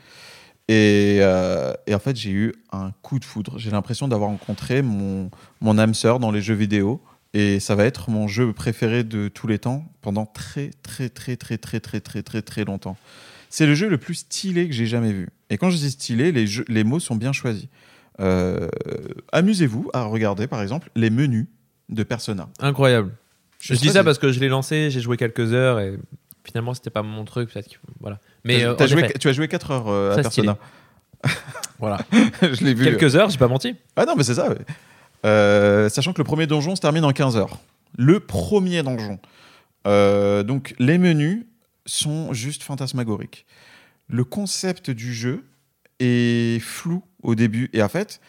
Et, 0.67 1.17
euh, 1.21 1.73
et 1.87 1.95
en 1.95 1.99
fait, 1.99 2.15
j'ai 2.15 2.29
eu 2.29 2.53
un 2.71 2.91
coup 3.01 3.17
de 3.17 3.25
foudre. 3.25 3.57
J'ai 3.57 3.71
l'impression 3.71 4.07
d'avoir 4.07 4.29
rencontré 4.29 4.83
mon, 4.83 5.31
mon 5.61 5.79
âme 5.79 5.95
sœur 5.95 6.19
dans 6.19 6.31
les 6.31 6.41
jeux 6.41 6.53
vidéo. 6.53 7.01
Et 7.33 7.59
ça 7.59 7.75
va 7.75 7.85
être 7.85 8.09
mon 8.11 8.27
jeu 8.27 8.53
préféré 8.53 9.03
de 9.03 9.27
tous 9.29 9.47
les 9.47 9.57
temps 9.59 9.85
pendant 10.01 10.25
très, 10.27 10.69
très, 10.83 11.09
très, 11.09 11.35
très, 11.37 11.57
très, 11.57 11.79
très, 11.79 11.99
très, 11.99 12.21
très, 12.21 12.41
très 12.43 12.65
longtemps. 12.65 12.97
C'est 13.49 13.65
le 13.65 13.73
jeu 13.73 13.89
le 13.89 13.97
plus 13.97 14.13
stylé 14.15 14.67
que 14.67 14.73
j'ai 14.75 14.85
jamais 14.85 15.11
vu. 15.11 15.29
Et 15.49 15.57
quand 15.57 15.71
je 15.71 15.77
dis 15.77 15.89
stylé, 15.91 16.31
les, 16.31 16.45
jeux- 16.45 16.65
les 16.67 16.83
mots 16.83 16.99
sont 16.99 17.15
bien 17.15 17.33
choisis. 17.33 17.65
Euh, 18.19 18.67
Amusez-vous 19.31 19.89
à 19.93 20.03
regarder, 20.03 20.47
par 20.47 20.61
exemple, 20.61 20.89
les 20.95 21.09
menus 21.09 21.47
de 21.89 22.03
Persona. 22.03 22.49
Incroyable. 22.59 23.11
Je, 23.59 23.73
dis 23.75 23.89
ça 23.89 24.03
parce 24.03 24.19
que 24.19 24.31
je 24.31 24.39
l'ai 24.39 24.47
lancé, 24.47 24.89
j'ai 24.89 25.01
joué 25.01 25.17
quelques 25.17 25.53
heures 25.53 25.79
et 25.79 25.97
finalement, 26.43 26.73
c'était 26.73 26.89
pas 26.89 27.03
mon 27.03 27.25
truc. 27.25 27.51
Peut-être 27.51 27.69
voilà. 27.99 28.19
Mais 28.43 28.61
T'as- 28.75 28.83
euh, 28.83 28.87
joué- 28.87 29.13
tu 29.19 29.27
as 29.27 29.33
joué 29.33 29.47
4 29.47 29.71
heures 29.71 29.87
euh, 29.87 30.13
à 30.13 30.21
Persona. 30.21 30.57
voilà. 31.79 31.99
je 32.41 32.63
l'ai 32.63 32.73
vu. 32.73 32.85
quelques 32.85 33.15
heures, 33.15 33.29
j'ai 33.29 33.37
pas 33.37 33.47
menti. 33.47 33.75
Ah 33.95 34.05
non, 34.05 34.15
mais 34.15 34.23
c'est 34.23 34.35
ça. 34.35 34.49
ouais. 34.49 34.57
Euh, 35.25 35.89
sachant 35.89 36.13
que 36.13 36.19
le 36.19 36.23
premier 36.23 36.47
donjon 36.47 36.75
se 36.75 36.81
termine 36.81 37.03
en 37.03 37.11
15 37.11 37.35
heures. 37.35 37.57
Le 37.97 38.19
premier 38.19 38.83
donjon. 38.83 39.19
Donc, 39.85 40.75
les 40.79 40.97
menus 40.97 41.45
sont 41.85 42.31
juste 42.31 42.63
fantasmagoriques. 42.63 43.45
Le 44.07 44.23
concept 44.23 44.89
du 44.89 45.13
jeu 45.13 45.45
est 45.99 46.61
flou 46.61 47.03
au 47.23 47.35
début. 47.35 47.69
Et 47.73 47.81
en 47.81 47.89
fait, 47.89 48.19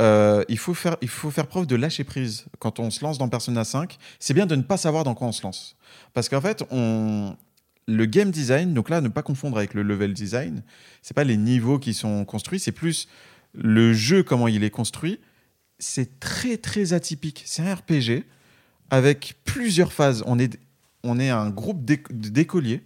euh, 0.00 0.44
il, 0.48 0.58
faut 0.58 0.74
faire, 0.74 0.96
il 1.02 1.08
faut 1.08 1.30
faire 1.30 1.46
preuve 1.46 1.66
de 1.66 1.76
lâcher 1.76 2.04
prise 2.04 2.46
quand 2.58 2.80
on 2.80 2.90
se 2.90 3.04
lance 3.04 3.18
dans 3.18 3.28
Persona 3.28 3.64
5. 3.64 3.98
C'est 4.18 4.34
bien 4.34 4.46
de 4.46 4.56
ne 4.56 4.62
pas 4.62 4.76
savoir 4.76 5.04
dans 5.04 5.14
quoi 5.14 5.26
on 5.28 5.32
se 5.32 5.42
lance. 5.42 5.76
Parce 6.14 6.28
qu'en 6.28 6.40
fait, 6.40 6.64
on... 6.70 7.36
le 7.86 8.06
game 8.06 8.30
design, 8.30 8.72
donc 8.74 8.88
là, 8.88 9.00
ne 9.00 9.08
pas 9.08 9.22
confondre 9.22 9.58
avec 9.58 9.74
le 9.74 9.82
level 9.82 10.14
design, 10.14 10.62
c'est 11.02 11.14
pas 11.14 11.24
les 11.24 11.36
niveaux 11.36 11.78
qui 11.78 11.92
sont 11.94 12.24
construits, 12.24 12.60
c'est 12.60 12.72
plus 12.72 13.08
le 13.52 13.92
jeu, 13.92 14.22
comment 14.22 14.48
il 14.48 14.64
est 14.64 14.70
construit. 14.70 15.18
C'est 15.78 16.20
très, 16.20 16.56
très 16.56 16.92
atypique. 16.92 17.42
C'est 17.46 17.62
un 17.62 17.74
RPG 17.74 18.24
avec 18.90 19.34
plusieurs 19.44 19.92
phases. 19.92 20.22
On 20.26 20.38
est, 20.38 20.58
on 21.02 21.18
est 21.18 21.30
un 21.30 21.50
groupe 21.50 21.84
d'éc- 21.84 22.10
d'écoliers. 22.12 22.82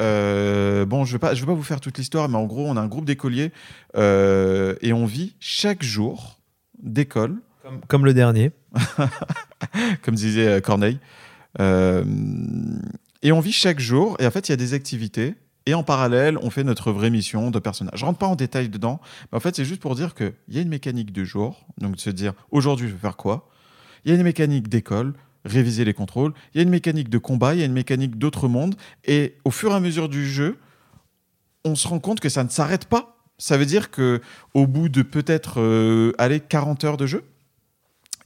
Euh, 0.00 0.84
bon, 0.86 1.04
je 1.04 1.10
ne 1.10 1.12
vais, 1.14 1.18
pas- 1.18 1.34
je 1.34 1.40
vais 1.40 1.46
pas 1.46 1.54
vous 1.54 1.62
faire 1.62 1.80
toute 1.80 1.98
l'histoire, 1.98 2.28
mais 2.28 2.36
en 2.36 2.46
gros, 2.46 2.66
on 2.66 2.76
a 2.76 2.80
un 2.80 2.86
groupe 2.86 3.04
d'écoliers 3.04 3.52
euh, 3.96 4.74
et 4.80 4.92
on 4.92 5.06
vit 5.06 5.34
chaque 5.40 5.82
jour 5.82 6.38
d'école 6.82 7.36
Comme, 7.62 7.80
comme 7.88 8.04
le 8.04 8.14
dernier. 8.14 8.52
comme 10.02 10.14
disait 10.14 10.46
euh, 10.48 10.60
Corneille. 10.60 10.98
Euh, 11.60 12.04
et 13.22 13.32
on 13.32 13.40
vit 13.40 13.52
chaque 13.52 13.80
jour, 13.80 14.16
et 14.20 14.26
en 14.26 14.30
fait, 14.30 14.48
il 14.48 14.52
y 14.52 14.54
a 14.54 14.56
des 14.56 14.74
activités, 14.74 15.34
et 15.66 15.74
en 15.74 15.82
parallèle, 15.82 16.38
on 16.42 16.50
fait 16.50 16.64
notre 16.64 16.92
vraie 16.92 17.10
mission 17.10 17.50
de 17.50 17.58
personnage. 17.58 17.98
Je 17.98 18.04
rentre 18.04 18.18
pas 18.18 18.26
en 18.26 18.36
détail 18.36 18.68
dedans, 18.68 19.00
mais 19.32 19.36
en 19.36 19.40
fait, 19.40 19.56
c'est 19.56 19.64
juste 19.64 19.80
pour 19.80 19.94
dire 19.96 20.14
qu'il 20.14 20.32
y 20.48 20.58
a 20.58 20.62
une 20.62 20.68
mécanique 20.68 21.12
de 21.12 21.24
jour, 21.24 21.66
donc 21.78 21.96
de 21.96 22.00
se 22.00 22.10
dire 22.10 22.32
aujourd'hui, 22.50 22.86
je 22.88 22.92
vais 22.92 22.98
faire 22.98 23.16
quoi? 23.16 23.48
Il 24.04 24.10
y 24.10 24.12
a 24.12 24.16
une 24.16 24.22
mécanique 24.22 24.68
d'école, 24.68 25.14
réviser 25.44 25.84
les 25.84 25.94
contrôles. 25.94 26.32
Il 26.54 26.58
y 26.58 26.60
a 26.60 26.62
une 26.62 26.70
mécanique 26.70 27.08
de 27.08 27.18
combat, 27.18 27.54
il 27.54 27.60
y 27.60 27.62
a 27.62 27.66
une 27.66 27.72
mécanique 27.72 28.18
d'autre 28.18 28.48
monde. 28.48 28.74
Et 29.04 29.36
au 29.44 29.50
fur 29.50 29.72
et 29.72 29.74
à 29.74 29.80
mesure 29.80 30.08
du 30.08 30.28
jeu, 30.28 30.58
on 31.64 31.74
se 31.74 31.88
rend 31.88 31.98
compte 31.98 32.20
que 32.20 32.28
ça 32.28 32.44
ne 32.44 32.48
s'arrête 32.48 32.86
pas. 32.86 33.16
Ça 33.38 33.56
veut 33.56 33.66
dire 33.66 33.90
que 33.90 34.20
au 34.54 34.66
bout 34.66 34.88
de 34.88 35.02
peut-être 35.02 35.60
euh, 35.60 36.12
aller 36.18 36.40
40 36.40 36.84
heures 36.84 36.96
de 36.96 37.06
jeu, 37.06 37.24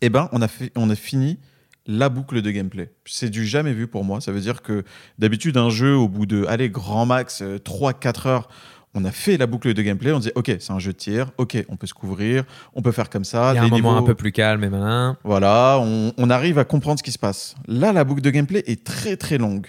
eh 0.00 0.08
ben, 0.08 0.28
on 0.32 0.42
a, 0.42 0.48
fait, 0.48 0.72
on 0.74 0.90
a 0.90 0.94
fini 0.94 1.38
la 1.86 2.08
boucle 2.08 2.42
de 2.42 2.50
gameplay. 2.50 2.92
C'est 3.04 3.30
du 3.30 3.46
jamais 3.46 3.72
vu 3.72 3.86
pour 3.86 4.04
moi. 4.04 4.20
Ça 4.20 4.32
veut 4.32 4.40
dire 4.40 4.62
que 4.62 4.84
d'habitude, 5.18 5.56
un 5.56 5.70
jeu, 5.70 5.94
au 5.94 6.08
bout 6.08 6.26
de, 6.26 6.44
allez, 6.46 6.70
grand 6.70 7.06
max, 7.06 7.42
3-4 7.42 8.28
heures, 8.28 8.48
on 8.94 9.04
a 9.04 9.10
fait 9.10 9.36
la 9.38 9.46
boucle 9.46 9.72
de 9.72 9.82
gameplay, 9.82 10.12
on 10.12 10.18
dit 10.18 10.30
ok, 10.34 10.56
c'est 10.60 10.70
un 10.72 10.78
jeu 10.78 10.92
de 10.92 10.98
tir, 10.98 11.30
ok, 11.38 11.64
on 11.68 11.76
peut 11.76 11.86
se 11.86 11.94
couvrir, 11.94 12.44
on 12.74 12.82
peut 12.82 12.92
faire 12.92 13.08
comme 13.10 13.24
ça. 13.24 13.52
Il 13.52 13.56
y 13.56 13.58
a 13.58 13.62
un 13.62 13.68
moment 13.68 13.76
niveaux- 13.76 13.90
un 13.90 14.02
peu 14.02 14.14
plus 14.14 14.32
calme 14.32 14.62
et 14.64 14.68
malin. 14.68 15.16
Voilà, 15.24 15.78
on, 15.80 16.12
on 16.18 16.30
arrive 16.30 16.58
à 16.58 16.64
comprendre 16.64 16.98
ce 16.98 17.02
qui 17.02 17.12
se 17.12 17.18
passe. 17.18 17.54
Là, 17.66 17.92
la 17.92 18.04
boucle 18.04 18.20
de 18.20 18.30
gameplay 18.30 18.62
est 18.66 18.84
très 18.84 19.16
très 19.16 19.38
longue. 19.38 19.66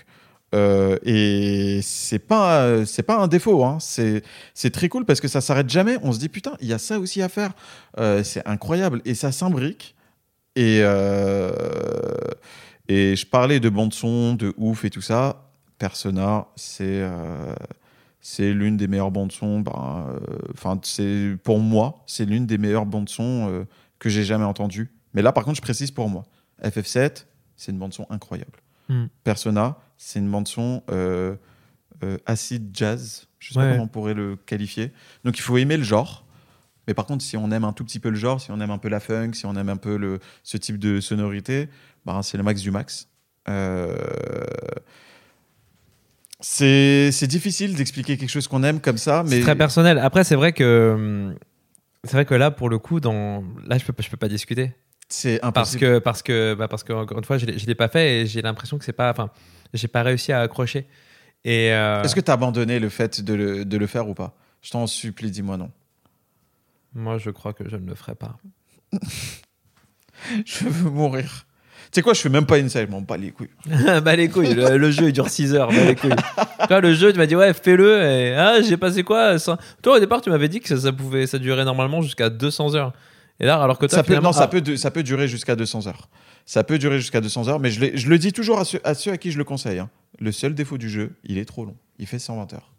Euh, 0.53 0.97
et 1.03 1.79
c'est 1.81 2.19
pas 2.19 2.85
c'est 2.85 3.01
pas 3.01 3.17
un 3.17 3.27
défaut, 3.27 3.63
hein. 3.63 3.77
c'est 3.79 4.21
c'est 4.53 4.69
très 4.69 4.87
cool 4.87 5.03
parce 5.03 5.19
que 5.19 5.27
ça 5.27 5.41
s'arrête 5.41 5.67
jamais. 5.69 5.97
On 6.03 6.11
se 6.11 6.19
dit 6.19 6.29
putain, 6.29 6.51
il 6.61 6.67
y 6.67 6.73
a 6.73 6.77
ça 6.77 6.99
aussi 6.99 7.23
à 7.23 7.29
faire. 7.29 7.53
Euh, 7.97 8.23
c'est 8.23 8.45
incroyable 8.47 9.01
et 9.05 9.15
ça 9.15 9.31
s'imbrique. 9.31 9.95
Et 10.55 10.81
euh, 10.83 11.51
et 12.87 13.15
je 13.15 13.25
parlais 13.25 13.59
de 13.59 13.69
bande 13.69 13.93
son, 13.93 14.35
de 14.35 14.53
ouf 14.57 14.85
et 14.85 14.91
tout 14.91 15.01
ça. 15.01 15.49
Persona, 15.79 16.45
c'est 16.55 17.01
c'est 18.25 18.53
l'une 18.53 18.77
des 18.77 18.87
meilleures 18.87 19.11
bandes 19.11 19.31
son. 19.33 19.59
ben, 19.59 20.07
euh, 20.09 20.19
Enfin, 20.53 20.79
c'est 20.81 21.35
pour 21.43 21.59
moi, 21.59 22.03
c'est 22.07 22.25
l'une 22.25 22.45
des 22.47 22.57
meilleures 22.57 22.85
bandes 22.85 23.09
son 23.09 23.49
euh, 23.51 23.65
que 23.99 24.09
j'ai 24.09 24.23
jamais 24.23 24.45
entendues. 24.45 24.91
Mais 25.13 25.21
là, 25.21 25.31
par 25.33 25.43
contre, 25.43 25.57
je 25.57 25.61
précise 25.61 25.91
pour 25.91 26.09
moi. 26.09 26.23
FF7, 26.63 27.25
c'est 27.57 27.71
une 27.73 27.77
bande 27.79 27.93
son 27.93 28.07
incroyable. 28.09 28.59
Hmm. 28.89 29.05
Persona, 29.25 29.77
c'est 29.97 30.19
une 30.19 30.31
bande 30.31 30.47
son 30.47 30.81
euh, 30.89 31.35
euh, 32.03 32.17
acid 32.25 32.69
jazz. 32.73 33.27
Je 33.39 33.53
sais 33.53 33.59
Ouais. 33.59 33.65
pas 33.65 33.71
comment 33.73 33.83
on 33.83 33.87
pourrait 33.87 34.13
le 34.13 34.37
qualifier. 34.37 34.93
Donc, 35.25 35.37
il 35.37 35.41
faut 35.41 35.57
aimer 35.57 35.75
le 35.77 35.83
genre. 35.83 36.25
Mais 36.87 36.93
par 36.93 37.05
contre, 37.05 37.23
si 37.23 37.35
on 37.37 37.51
aime 37.51 37.63
un 37.65 37.73
tout 37.73 37.83
petit 37.83 37.99
peu 37.99 38.09
le 38.09 38.15
genre, 38.15 38.39
si 38.41 38.51
on 38.51 38.59
aime 38.61 38.71
un 38.71 38.77
peu 38.77 38.89
la 38.89 38.99
funk, 39.01 39.33
si 39.33 39.45
on 39.45 39.55
aime 39.55 39.69
un 39.69 39.77
peu 39.77 39.97
le, 39.97 40.19
ce 40.43 40.57
type 40.57 40.77
de 40.79 40.99
sonorité, 41.01 41.69
ben, 42.05 42.21
c'est 42.21 42.37
le 42.37 42.43
max 42.43 42.61
du 42.61 42.71
max. 42.71 43.07
Euh, 43.49 43.95
c'est 46.45 47.27
difficile 47.27 47.75
d'expliquer 47.75 48.17
quelque 48.17 48.29
chose 48.29 48.47
qu'on 48.47 48.63
aime 48.63 48.79
comme 48.81 48.97
ça, 48.97 49.23
mais 49.23 49.37
C'est 49.37 49.41
très 49.41 49.55
personnel. 49.55 49.97
Après, 49.99 50.23
c'est 50.23 50.35
vrai 50.35 50.51
que 50.53 51.33
c'est 52.03 52.13
vrai 52.13 52.25
que 52.25 52.33
là, 52.35 52.51
pour 52.51 52.69
le 52.69 52.79
coup, 52.79 52.99
dans 52.99 53.43
là, 53.65 53.77
je 53.77 53.85
peux 53.85 53.93
je 54.03 54.09
peux 54.09 54.17
pas 54.17 54.27
discuter 54.27 54.73
c'est 55.09 55.39
parce 55.41 55.47
impossible. 55.75 55.79
que 55.79 55.99
parce 55.99 56.23
que 56.23 56.53
bah, 56.55 56.67
parce 56.67 56.83
que 56.83 56.91
encore 56.93 57.17
une 57.17 57.23
fois, 57.23 57.37
je 57.37 57.45
l'ai 57.45 57.57
je 57.59 57.65
l'ai 57.67 57.75
pas 57.75 57.87
fait 57.87 58.21
et 58.21 58.25
j'ai 58.25 58.41
l'impression 58.41 58.77
que 58.77 58.83
c'est 58.85 58.93
pas, 58.93 59.09
enfin, 59.11 59.29
j'ai 59.73 59.87
pas 59.87 60.03
réussi 60.03 60.31
à 60.31 60.41
accrocher. 60.41 60.87
Et 61.45 61.71
euh, 61.71 62.01
Est-ce 62.03 62.15
que 62.15 62.19
tu 62.21 62.31
as 62.31 62.33
abandonné 62.33 62.79
le 62.79 62.89
fait 62.89 63.21
de 63.21 63.33
le, 63.33 63.65
de 63.65 63.77
le 63.77 63.87
faire 63.87 64.07
ou 64.09 64.13
pas? 64.13 64.35
Je 64.61 64.71
t'en 64.71 64.87
supplie, 64.87 65.29
dis-moi 65.29 65.57
non. 65.57 65.71
moi, 66.93 67.17
je 67.17 67.29
crois 67.29 67.53
que 67.53 67.69
je 67.69 67.75
ne 67.75 67.87
le 67.87 67.95
ferai 67.95 68.15
pas. 68.15 68.37
Je 70.45 70.65
veux 70.69 70.89
mourir. 70.89 71.45
Tu 71.93 71.99
sais 71.99 72.01
quoi, 72.01 72.15
je 72.15 72.21
fais 72.21 72.29
même 72.29 72.47
pas 72.47 72.57
une 72.57 72.69
salle, 72.69 72.87
je 72.87 72.91
m'en 72.91 73.01
bats 73.01 73.17
les 73.17 73.29
couilles. 73.29 73.51
bah 74.03 74.15
les 74.15 74.27
couilles, 74.27 74.55
le, 74.55 74.77
le 74.77 74.89
jeu 74.89 75.09
il 75.09 75.13
dure 75.13 75.29
6 75.29 75.53
heures, 75.53 75.67
bah 75.69 75.85
les 75.85 75.95
couilles. 75.95 76.15
Toi, 76.67 76.81
le 76.81 76.91
jeu, 76.95 77.13
tu 77.13 77.19
m'as 77.19 77.27
dit 77.27 77.35
ouais, 77.35 77.53
fais-le 77.53 78.01
et 78.01 78.35
ah, 78.35 78.61
j'ai 78.63 78.77
passé 78.77 79.03
quoi 79.03 79.35
Toi 79.83 79.97
au 79.97 79.99
départ, 79.99 80.19
tu 80.21 80.31
m'avais 80.31 80.49
dit 80.49 80.59
que 80.59 80.67
ça, 80.67 80.75
ça 80.75 80.91
pouvait 80.91 81.27
ça 81.27 81.37
durait 81.37 81.65
normalement 81.65 82.01
jusqu'à 82.01 82.31
200 82.31 82.73
heures. 82.73 82.93
Et 83.39 83.45
là, 83.45 83.61
alors 83.61 83.77
que 83.77 83.85
toi 83.85 83.95
Ça 83.95 84.01
peut, 84.01 84.07
finalement, 84.07 84.29
non, 84.29 84.33
ça, 84.33 84.45
ah, 84.45 84.47
peut, 84.47 84.75
ça 84.75 84.89
peut 84.89 85.03
durer 85.03 85.27
jusqu'à 85.27 85.55
200 85.55 85.85
heures. 85.85 86.09
Ça 86.47 86.63
peut 86.63 86.79
durer 86.79 86.97
jusqu'à 86.97 87.21
200 87.21 87.47
heures, 87.47 87.59
mais 87.59 87.69
je, 87.69 87.95
je 87.95 88.09
le 88.09 88.17
dis 88.17 88.33
toujours 88.33 88.57
à 88.59 88.65
ceux, 88.65 88.79
à 88.83 88.95
ceux 88.95 89.11
à 89.11 89.17
qui 89.17 89.31
je 89.31 89.37
le 89.37 89.43
conseille. 89.43 89.77
hein. 89.77 89.89
Le 90.19 90.31
seul 90.31 90.55
défaut 90.55 90.79
du 90.79 90.89
jeu, 90.89 91.11
il 91.23 91.37
est 91.37 91.45
trop 91.45 91.63
long. 91.63 91.75
Il 91.99 92.07
fait 92.07 92.17
120 92.19 92.53
heures. 92.53 92.71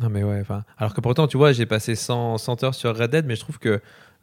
Non 0.00 0.08
mais 0.08 0.22
ouais, 0.22 0.40
enfin, 0.40 0.64
alors 0.78 0.94
que 0.94 1.00
pourtant, 1.02 1.26
tu 1.26 1.36
vois, 1.36 1.52
j'ai 1.52 1.66
passé 1.66 1.94
100, 1.94 2.38
100 2.38 2.64
heures 2.64 2.74
sur 2.74 2.96
Red 2.96 3.10
Dead, 3.10 3.26
mais 3.26 3.36
je 3.36 3.40
trouve 3.40 3.58
que 3.58 3.80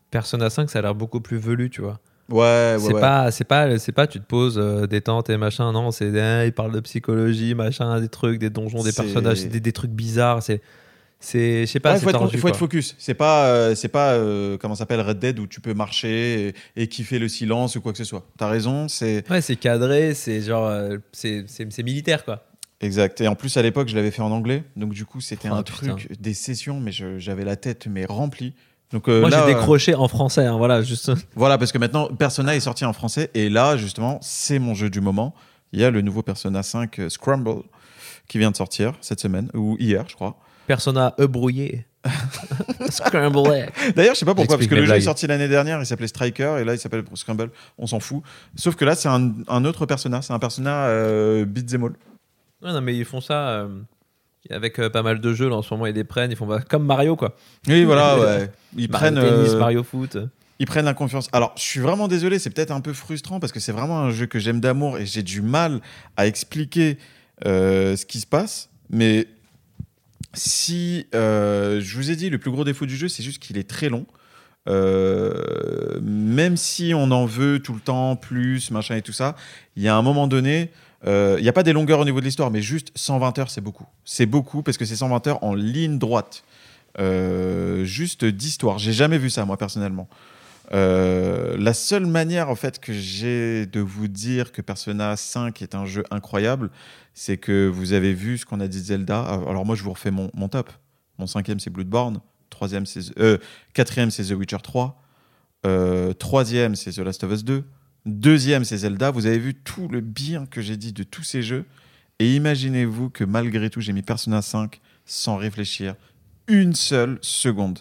Persona 0.10 0.50
5, 0.50 0.70
ça 0.72 0.80
a 0.80 0.82
l'air 0.82 0.96
beaucoup 0.96 1.22
plus 1.22 1.38
velu, 1.38 1.70
tu 1.70 1.82
vois. 1.82 2.00
Ouais, 2.34 2.40
ouais, 2.40 2.78
c'est 2.80 2.94
ouais. 2.94 3.00
pas, 3.02 3.32
c'est 3.32 3.44
pas, 3.44 3.78
c'est 3.80 3.92
pas, 3.92 4.08
tu 4.08 4.20
te 4.20 4.26
poses, 4.26 4.58
euh, 4.58 4.88
détente 4.88 5.30
et 5.30 5.38
machin. 5.38 5.72
Non, 5.72 5.92
c'est, 5.92 6.20
ah, 6.20 6.46
il 6.46 6.52
parle 6.54 6.72
de 6.74 6.80
psychologie, 6.80 7.54
machin, 7.54 8.00
des 8.02 8.10
trucs, 8.10 8.40
des 8.40 8.50
donjons, 8.50 8.84
des 8.84 8.92
personnages, 8.92 9.46
des, 9.48 9.60
des 9.60 9.72
trucs 9.72 9.92
bizarres. 9.92 10.42
C'est, 10.42 10.62
c'est, 11.20 11.66
je 11.66 11.72
sais 11.72 11.80
pas, 11.80 11.92
Ouais, 11.92 12.00
il 12.00 12.02
c'est 12.02 12.12
faut, 12.12 12.38
faut 12.40 12.48
être 12.50 12.58
focus. 12.58 12.96
C'est 12.98 13.14
pas, 13.14 13.46
euh, 13.46 13.76
c'est 13.76 13.88
pas 13.88 14.14
euh, 14.14 14.58
comment 14.58 14.76
ça 14.76 14.80
s'appelle 14.80 15.00
Red 15.02 15.20
Dead 15.20 15.40
où 15.40 15.48
tu 15.48 15.62
peux 15.62 15.74
marcher 15.74 16.48
et, 16.76 16.82
et 16.84 16.88
kiffer 16.88 17.20
le 17.20 17.30
silence 17.30 17.76
ou 17.76 17.82
quoi 17.82 17.92
que 17.94 17.98
ce 17.98 18.04
soit. 18.04 18.26
T'as 18.38 18.50
raison, 18.50 18.88
c'est 18.90 19.24
Ouais, 19.30 19.40
c'est 19.42 19.56
cadré, 19.56 20.16
c'est 20.16 20.42
genre, 20.42 20.68
euh, 20.68 20.98
c'est, 21.14 21.46
c'est, 21.48 21.84
militaire, 21.84 22.26
quoi. 22.26 22.46
exact. 22.82 23.22
Et 23.22 23.28
en 23.30 23.36
plus 23.36 23.56
à 23.58 23.62
l'époque, 23.62 23.88
je 23.88 23.96
l'avais 23.96 24.12
fait 24.12 24.22
en 24.22 24.32
anglais, 24.32 24.64
donc 24.76 24.92
du 24.94 25.06
coup 25.06 25.22
c'était 25.22 25.50
Oh, 25.52 25.56
un 25.56 25.64
putain. 25.64 25.96
truc, 25.96 26.20
des 26.20 26.34
sessions, 26.34 26.80
mais 26.82 26.92
j'avais 26.92 27.46
la 27.46 27.56
tête 27.56 27.88
mais 27.88 28.06
remplie. 28.06 28.54
Donc 28.94 29.10
euh, 29.10 29.22
Moi, 29.22 29.30
là, 29.32 29.44
j'ai 29.46 29.52
euh, 29.52 29.56
décroché 29.56 29.96
en 29.96 30.08
français, 30.08 30.46
hein, 30.46 30.56
voilà, 30.56 30.84
juste. 30.84 31.12
Voilà, 31.36 31.58
parce 31.58 31.72
que 31.72 31.80
maintenant, 31.80 32.08
Persona 32.08 32.56
est 32.56 32.60
sorti 32.60 32.86
en 32.86 32.94
français. 32.94 33.32
Et 33.34 33.50
là, 33.50 33.76
justement, 33.76 34.20
c'est 34.22 34.60
mon 34.60 34.76
jeu 34.76 34.90
du 34.90 35.02
moment. 35.02 35.34
Il 35.74 35.82
y 35.82 35.84
a 35.84 35.90
le 35.90 36.02
nouveau 36.02 36.22
Persona 36.22 36.62
5 36.62 37.00
euh, 37.00 37.10
Scramble 37.10 37.64
qui 38.28 38.38
vient 38.38 38.52
de 38.52 38.56
sortir 38.56 38.94
cette 39.02 39.20
semaine, 39.20 39.50
ou 39.56 39.76
hier, 39.80 40.06
je 40.08 40.16
crois. 40.16 40.38
Persona 40.68 41.16
E 41.20 41.26
brouillé. 41.26 41.86
Scramble 42.90 43.52
egg. 43.54 43.72
D'ailleurs, 43.96 44.14
je 44.14 44.20
sais 44.20 44.26
pas 44.26 44.36
pourquoi, 44.36 44.58
parce 44.58 44.68
que 44.68 44.76
le 44.76 44.86
jeu 44.86 44.94
est 44.94 45.02
sorti 45.02 45.26
l'année 45.26 45.48
dernière, 45.48 45.80
il 45.80 45.86
s'appelait 45.86 46.08
Striker, 46.08 46.58
et 46.60 46.64
là, 46.64 46.74
il 46.74 46.80
s'appelle 46.80 47.04
Scramble. 47.16 47.50
On 47.78 47.88
s'en 47.88 48.00
fout. 48.00 48.22
Sauf 48.56 48.76
que 48.76 48.86
là, 48.86 48.96
c'est 48.96 49.10
un, 49.10 49.34
un 49.48 49.66
autre 49.66 49.86
Persona. 49.86 50.22
C'est 50.22 50.34
un 50.34 50.40
Persona 50.40 50.86
euh, 50.86 51.46
beat'em 51.46 51.84
all. 51.86 51.94
Ouais, 52.62 52.72
non, 52.72 52.82
mais 52.82 52.96
ils 52.96 53.06
font 53.06 53.22
ça 53.22 53.50
euh, 53.50 53.68
avec 54.50 54.80
euh, 54.80 54.90
pas 54.90 55.04
mal 55.04 55.20
de 55.20 55.34
jeux. 55.34 55.50
Là, 55.50 55.56
en 55.56 55.62
ce 55.62 55.74
moment, 55.74 55.86
ils 55.86 55.96
les 55.96 56.04
prennent. 56.04 56.32
Ils 56.32 56.38
font 56.38 56.46
bah, 56.46 56.62
comme 56.68 56.86
Mario, 56.86 57.16
quoi. 57.16 57.36
Oui, 57.68 57.84
voilà, 57.84 58.20
ouais. 58.20 58.52
Ils 58.78 58.90
Mario 58.90 59.16
prennent, 59.16 59.16
Tennis, 59.16 59.54
euh, 59.54 59.60
Mario 59.60 59.84
Foot. 59.84 60.18
ils 60.60 60.66
prennent 60.66 60.86
la 60.86 60.94
confiance. 60.94 61.30
Alors, 61.32 61.54
je 61.56 61.62
suis 61.62 61.80
vraiment 61.80 62.08
désolé, 62.08 62.40
c'est 62.40 62.50
peut-être 62.50 62.72
un 62.72 62.82
peu 62.82 62.94
frustrant 62.94 63.40
parce 63.40 63.54
que 63.54 63.60
c'est 63.60 63.72
vraiment 63.72 64.00
un 64.00 64.12
jeu 64.12 64.26
que 64.26 64.40
j'aime 64.40 64.60
d'amour 64.60 64.98
et 64.98 65.06
j'ai 65.06 65.24
du 65.24 65.42
mal 65.42 65.82
à 66.18 66.28
expliquer 66.28 66.98
euh, 67.46 67.96
ce 67.96 68.06
qui 68.06 68.20
se 68.20 68.28
passe. 68.28 68.70
Mais 68.90 69.28
si 70.34 71.08
euh, 71.16 71.80
je 71.82 71.96
vous 71.96 72.12
ai 72.12 72.16
dit, 72.16 72.30
le 72.30 72.38
plus 72.38 72.52
gros 72.52 72.64
défaut 72.64 72.86
du 72.86 72.96
jeu, 72.96 73.08
c'est 73.08 73.24
juste 73.24 73.42
qu'il 73.42 73.58
est 73.58 73.70
très 73.70 73.90
long. 73.90 74.06
Même 74.66 76.56
si 76.58 76.94
on 76.96 77.12
en 77.12 77.26
veut 77.26 77.60
tout 77.60 77.74
le 77.74 77.82
temps 77.82 78.16
plus, 78.16 78.72
machin 78.72 78.96
et 78.96 79.02
tout 79.02 79.12
ça, 79.12 79.36
il 79.76 79.84
y 79.84 79.90
a 79.90 79.96
un 79.96 80.02
moment 80.02 80.28
donné, 80.28 80.72
euh, 81.06 81.36
il 81.38 81.44
n'y 81.44 81.50
a 81.50 81.54
pas 81.54 81.64
des 81.64 81.74
longueurs 81.74 82.00
au 82.00 82.06
niveau 82.06 82.20
de 82.20 82.26
l'histoire, 82.26 82.52
mais 82.52 82.62
juste 82.62 82.92
120 82.96 83.40
heures, 83.40 83.50
c'est 83.50 83.62
beaucoup. 83.62 83.86
C'est 84.06 84.26
beaucoup 84.26 84.64
parce 84.64 84.78
que 84.78 84.86
c'est 84.86 84.96
120 84.96 85.28
heures 85.28 85.44
en 85.44 85.54
ligne 85.54 85.98
droite. 85.98 86.44
Euh, 87.00 87.84
juste 87.86 88.24
d'histoire. 88.26 88.78
J'ai 88.78 88.94
jamais 88.94 89.18
vu 89.18 89.30
ça, 89.30 89.46
moi, 89.46 89.58
personnellement. 89.58 90.08
Euh, 90.74 91.56
la 91.58 91.74
seule 91.74 92.06
manière, 92.06 92.50
en 92.50 92.56
fait, 92.56 92.80
que 92.80 92.94
j'ai 92.94 93.66
de 93.66 93.80
vous 93.80 94.08
dire 94.08 94.52
que 94.52 94.62
Persona 94.62 95.16
5 95.18 95.62
est 95.62 95.76
un 95.76 95.86
jeu 95.86 96.04
incroyable, 96.10 96.70
c'est 97.14 97.38
que 97.38 97.68
vous 97.68 97.94
avez 97.94 98.14
vu 98.14 98.38
ce 98.38 98.46
qu'on 98.46 98.60
a 98.60 98.68
dit 98.68 98.80
Zelda. 98.80 99.22
Alors, 99.22 99.66
moi, 99.66 99.76
je 99.76 99.84
vous 99.84 99.92
refais 99.92 100.12
mon, 100.12 100.32
mon 100.34 100.48
top. 100.48 100.72
Mon 101.20 101.28
cinquième, 101.28 101.60
c'est 101.60 101.70
Bloodborne. 101.70 102.20
Troisième, 102.50 102.86
c'est, 102.86 103.18
euh, 103.20 103.38
quatrième, 103.74 104.12
c'est 104.12 104.24
The 104.24 104.32
Witcher 104.32 104.58
3. 104.62 105.02
Euh, 105.66 106.14
troisième, 106.14 106.76
c'est 106.76 106.92
The 106.92 107.00
Last 107.00 107.24
of 107.24 107.32
Us 107.32 107.44
2. 107.44 107.64
Deuxième, 108.06 108.64
c'est 108.66 108.78
Zelda. 108.78 109.12
Vous 109.12 109.26
avez 109.26 109.40
vu 109.40 109.54
tout 109.54 109.88
le 109.88 110.02
bien 110.02 110.46
que 110.46 110.62
j'ai 110.62 110.78
dit 110.78 110.92
de 110.94 111.04
tous 111.04 111.24
ces 111.24 111.42
jeux. 111.42 111.66
Et 112.20 112.36
imaginez-vous 112.36 113.10
que 113.10 113.24
malgré 113.24 113.70
tout, 113.70 113.82
j'ai 113.82 113.94
mis 113.94 114.02
Persona 114.02 114.42
5 114.42 114.80
sans 115.06 115.38
réfléchir 115.38 115.96
une 116.48 116.76
seule 116.76 117.18
seconde. 117.22 117.80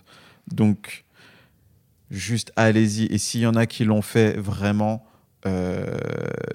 Donc, 0.51 1.05
juste 2.11 2.53
allez-y. 2.57 3.07
Et 3.07 3.19
s'il 3.19 3.41
y 3.41 3.47
en 3.47 3.55
a 3.57 3.67
qui 3.67 3.85
l'ont 3.85 4.03
fait 4.03 4.37
vraiment, 4.39 5.05
euh, 5.47 5.85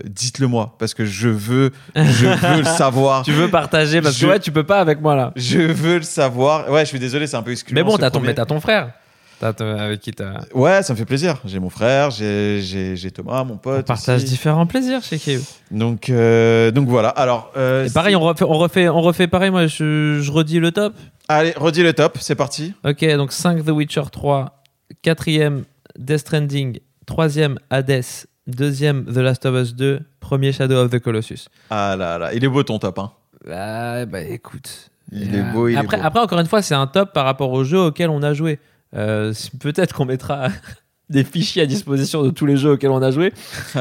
dites-le 0.05 0.47
moi. 0.47 0.75
Parce 0.79 0.93
que 0.93 1.05
je 1.05 1.27
veux, 1.29 1.71
je 1.95 2.25
veux 2.27 2.57
le 2.59 2.63
savoir. 2.77 3.23
Tu 3.23 3.31
veux 3.33 3.49
partager 3.49 4.01
parce 4.01 4.17
Je- 4.17 4.25
que 4.25 4.31
ouais, 4.31 4.39
tu 4.39 4.51
peux 4.51 4.65
pas 4.65 4.79
avec 4.79 5.01
moi 5.01 5.15
là. 5.15 5.33
Je 5.35 5.59
veux 5.59 5.97
le 5.97 6.03
savoir. 6.03 6.69
Ouais, 6.71 6.81
je 6.85 6.89
suis 6.89 6.99
désolé, 6.99 7.27
c'est 7.27 7.37
un 7.37 7.43
peu 7.43 7.51
excluant. 7.51 7.75
Mais 7.75 7.83
bon, 7.83 7.97
t'as 7.97 8.09
ton, 8.11 8.21
mais 8.21 8.33
ton 8.33 8.59
frère. 8.61 8.93
Avec 9.41 9.99
qui 10.01 10.11
t'as. 10.11 10.39
Ouais, 10.53 10.81
ça 10.83 10.93
me 10.93 10.97
fait 10.97 11.05
plaisir. 11.05 11.37
J'ai 11.45 11.59
mon 11.59 11.69
frère, 11.69 12.09
j'ai 12.11 13.11
Thomas, 13.13 13.43
mon 13.43 13.53
On 13.53 13.57
pote. 13.57 13.85
partage 13.85 14.23
aussi. 14.23 14.31
différents 14.31 14.65
plaisirs 14.65 15.03
chez 15.03 15.17
Kyo. 15.19 15.39
Donc, 15.71 16.09
euh, 16.09 16.71
donc 16.71 16.87
voilà. 16.87 17.09
Alors, 17.09 17.51
euh, 17.55 17.85
Et 17.85 17.89
pareil, 17.91 18.15
on 18.15 18.21
refait, 18.21 18.43
on 18.45 18.57
refait, 18.57 18.89
on 18.89 19.01
refait 19.01 19.27
pareil. 19.27 19.51
Moi, 19.51 19.67
je, 19.67 20.19
je 20.21 20.31
redis 20.31 20.59
le 20.59 20.71
top. 20.71 20.93
allez, 21.27 21.53
redis 21.55 21.83
le 21.83 21.93
top, 21.93 22.17
c'est 22.19 22.35
parti. 22.35 22.73
Ok, 22.83 23.05
donc 23.15 23.31
5 23.31 23.63
The 23.63 23.69
Witcher 23.69 24.03
3, 24.11 24.63
4ème 25.03 25.63
Death 25.97 26.19
Stranding, 26.19 26.79
3ème 27.07 27.57
Hades, 27.69 28.03
2ème 28.49 29.05
The 29.05 29.17
Last 29.17 29.45
of 29.45 29.55
Us 29.55 29.75
2, 29.75 29.99
premier 30.19 30.51
Shadow 30.51 30.75
of 30.83 30.89
the 30.91 30.99
Colossus. 30.99 31.47
Ah 31.69 31.95
là 31.97 32.17
là, 32.17 32.33
il 32.33 32.43
est 32.43 32.47
beau 32.49 32.63
ton 32.63 32.79
top. 32.79 32.99
Hein. 32.99 33.11
Ah, 33.51 34.05
bah 34.05 34.21
écoute. 34.21 34.89
Il 35.11 35.33
Euh, 35.33 35.39
est 35.39 35.53
beau, 35.53 35.67
il 35.69 35.77
après, 35.77 35.97
est 35.97 35.99
beau. 36.01 36.05
après, 36.07 36.19
encore 36.21 36.39
une 36.39 36.47
fois, 36.47 36.61
c'est 36.61 36.75
un 36.75 36.87
top 36.87 37.13
par 37.13 37.25
rapport 37.25 37.51
au 37.51 37.63
jeu 37.63 37.79
auquel 37.79 38.09
on 38.09 38.21
a 38.23 38.33
joué. 38.33 38.59
Euh, 38.95 39.33
Peut-être 39.59 39.93
qu'on 39.93 40.05
mettra 40.05 40.49
des 41.09 41.23
fichiers 41.23 41.61
à 41.61 41.65
disposition 41.65 42.21
de 42.23 42.29
tous 42.31 42.45
les 42.45 42.57
jeux 42.57 42.71
auxquels 42.71 42.89
on 42.89 43.01
a 43.01 43.11
joué. 43.11 43.31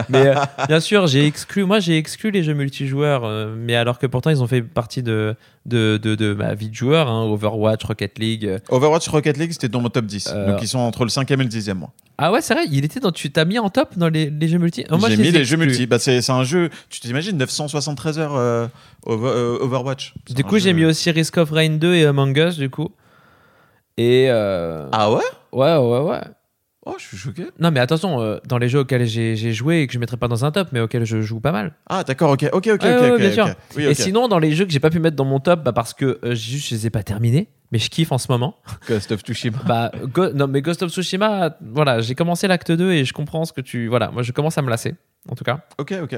Mais 0.08 0.28
euh, 0.28 0.34
bien 0.68 0.78
sûr, 0.80 1.06
j'ai 1.08 1.26
exclu, 1.26 1.64
moi 1.64 1.80
j'ai 1.80 1.96
exclu 1.98 2.30
les 2.30 2.44
jeux 2.44 2.54
multijoueurs, 2.54 3.24
euh, 3.24 3.52
mais 3.58 3.74
alors 3.74 3.98
que 3.98 4.06
pourtant 4.06 4.30
ils 4.30 4.42
ont 4.42 4.46
fait 4.46 4.62
partie 4.62 5.02
de, 5.02 5.34
de, 5.64 5.96
de, 6.00 6.14
de 6.14 6.34
ma 6.34 6.54
vie 6.54 6.68
de 6.70 6.74
joueur, 6.74 7.08
hein, 7.08 7.24
Overwatch, 7.24 7.82
Rocket 7.84 8.18
League. 8.20 8.58
Overwatch 8.68 9.08
Rocket 9.08 9.36
League, 9.38 9.50
c'était 9.52 9.68
dans 9.68 9.80
mon 9.80 9.88
top 9.88 10.06
10. 10.06 10.30
Euh, 10.32 10.52
Donc 10.52 10.62
ils 10.62 10.68
sont 10.68 10.78
entre 10.78 11.04
le 11.04 11.10
5e 11.10 11.32
et 11.32 11.36
le 11.36 11.44
10e, 11.48 11.74
moi. 11.74 11.92
Ah 12.18 12.30
ouais, 12.32 12.40
c'est 12.42 12.54
vrai, 12.54 12.64
il 12.70 12.84
était 12.84 13.00
dans, 13.00 13.10
tu 13.12 13.30
t'as 13.32 13.44
mis 13.44 13.58
en 13.58 13.70
top 13.70 13.98
dans 13.98 14.08
les, 14.08 14.30
les 14.30 14.48
jeux 14.48 14.58
multi? 14.58 14.84
Non, 14.90 14.96
moi, 14.98 15.08
J'ai 15.10 15.16
mis 15.16 15.30
les 15.32 15.44
jeux 15.44 15.56
multi. 15.56 15.86
Bah, 15.86 15.98
c'est 15.98 16.30
un 16.30 16.44
jeu, 16.44 16.70
tu 16.90 17.00
t'imagines, 17.00 17.36
973 17.36 18.18
heures 18.20 18.70
Over- 19.04 19.58
Overwatch. 19.62 20.14
Du 20.30 20.44
coup, 20.44 20.58
j'ai 20.58 20.72
mis 20.72 20.84
aussi 20.84 21.10
Risk 21.10 21.36
of 21.38 21.50
Rain 21.50 21.70
2 21.70 21.94
et 21.94 22.06
Among 22.06 22.36
Us, 22.38 22.56
du 22.56 22.70
coup. 22.70 22.90
Et. 23.97 24.26
euh, 24.31 24.89
Ah 24.92 25.10
ouais? 25.10 25.23
Ouais, 25.52 25.76
ouais, 25.76 26.00
ouais. 26.00 26.20
Oh, 26.89 26.94
je 26.99 27.05
suis 27.05 27.16
choqué. 27.16 27.47
Non, 27.58 27.73
mais 27.73 27.81
attention, 27.81 28.20
euh, 28.20 28.39
dans 28.47 28.58
les 28.58 28.68
jeux 28.68 28.78
auxquels 28.81 29.07
j'ai 29.07 29.34
j'ai 29.34 29.52
joué 29.52 29.81
et 29.81 29.86
que 29.89 29.92
je 29.92 29.99
mettrai 29.99 30.16
pas 30.16 30.28
dans 30.28 30.44
un 30.44 30.52
top, 30.52 30.68
mais 30.70 30.78
auxquels 30.78 31.05
je 31.05 31.20
joue 31.20 31.41
pas 31.41 31.50
mal. 31.50 31.73
Ah, 31.89 32.05
d'accord, 32.05 32.31
ok, 32.31 32.44
ok, 32.52 32.55
ok, 32.55 32.65
Ouais, 32.65 32.75
ok. 32.75 32.83
ouais, 32.84 33.10
ok, 33.10 33.18
bien 33.18 33.28
ok. 33.28 33.34
sûr. 33.34 33.91
Et 33.91 33.94
sinon, 33.94 34.28
dans 34.28 34.39
les 34.39 34.52
jeux 34.52 34.66
que 34.66 34.70
j'ai 34.70 34.78
pas 34.78 34.91
pu 34.91 35.00
mettre 35.00 35.16
dans 35.16 35.25
mon 35.25 35.41
top, 35.41 35.65
bah, 35.65 35.73
parce 35.73 35.94
que 35.94 36.20
euh, 36.25 36.34
juste 36.36 36.68
je 36.68 36.75
les 36.76 36.86
ai 36.86 36.91
pas 36.91 37.02
terminés, 37.02 37.49
mais 37.73 37.78
je 37.81 37.91
kiffe 37.91 38.12
en 38.12 38.18
ce 38.18 38.31
moment. 38.31 38.55
Ghost 38.89 39.10
of 39.10 39.23
Tsushima. 39.23 39.58
bah, 39.66 39.91
Go- 40.12 40.31
non, 40.33 40.47
mais 40.47 40.62
Ghost 40.62 40.81
of 40.84 40.91
Tsushima, 40.92 41.57
voilà, 41.60 42.00
j'ai 42.02 42.15
commencé 42.15 42.47
l'acte 42.47 42.70
2 42.70 42.92
et 42.92 43.05
je 43.05 43.12
comprends 43.12 43.44
ce 43.44 43.52
que 43.52 43.62
tu. 43.62 43.89
Voilà, 43.89 44.12
moi 44.12 44.23
je 44.23 44.31
commence 44.31 44.57
à 44.57 44.62
me 44.62 44.70
lasser, 44.70 44.94
en 45.28 45.34
tout 45.34 45.42
cas. 45.44 45.58
Ok, 45.78 45.92
ok. 46.05 46.15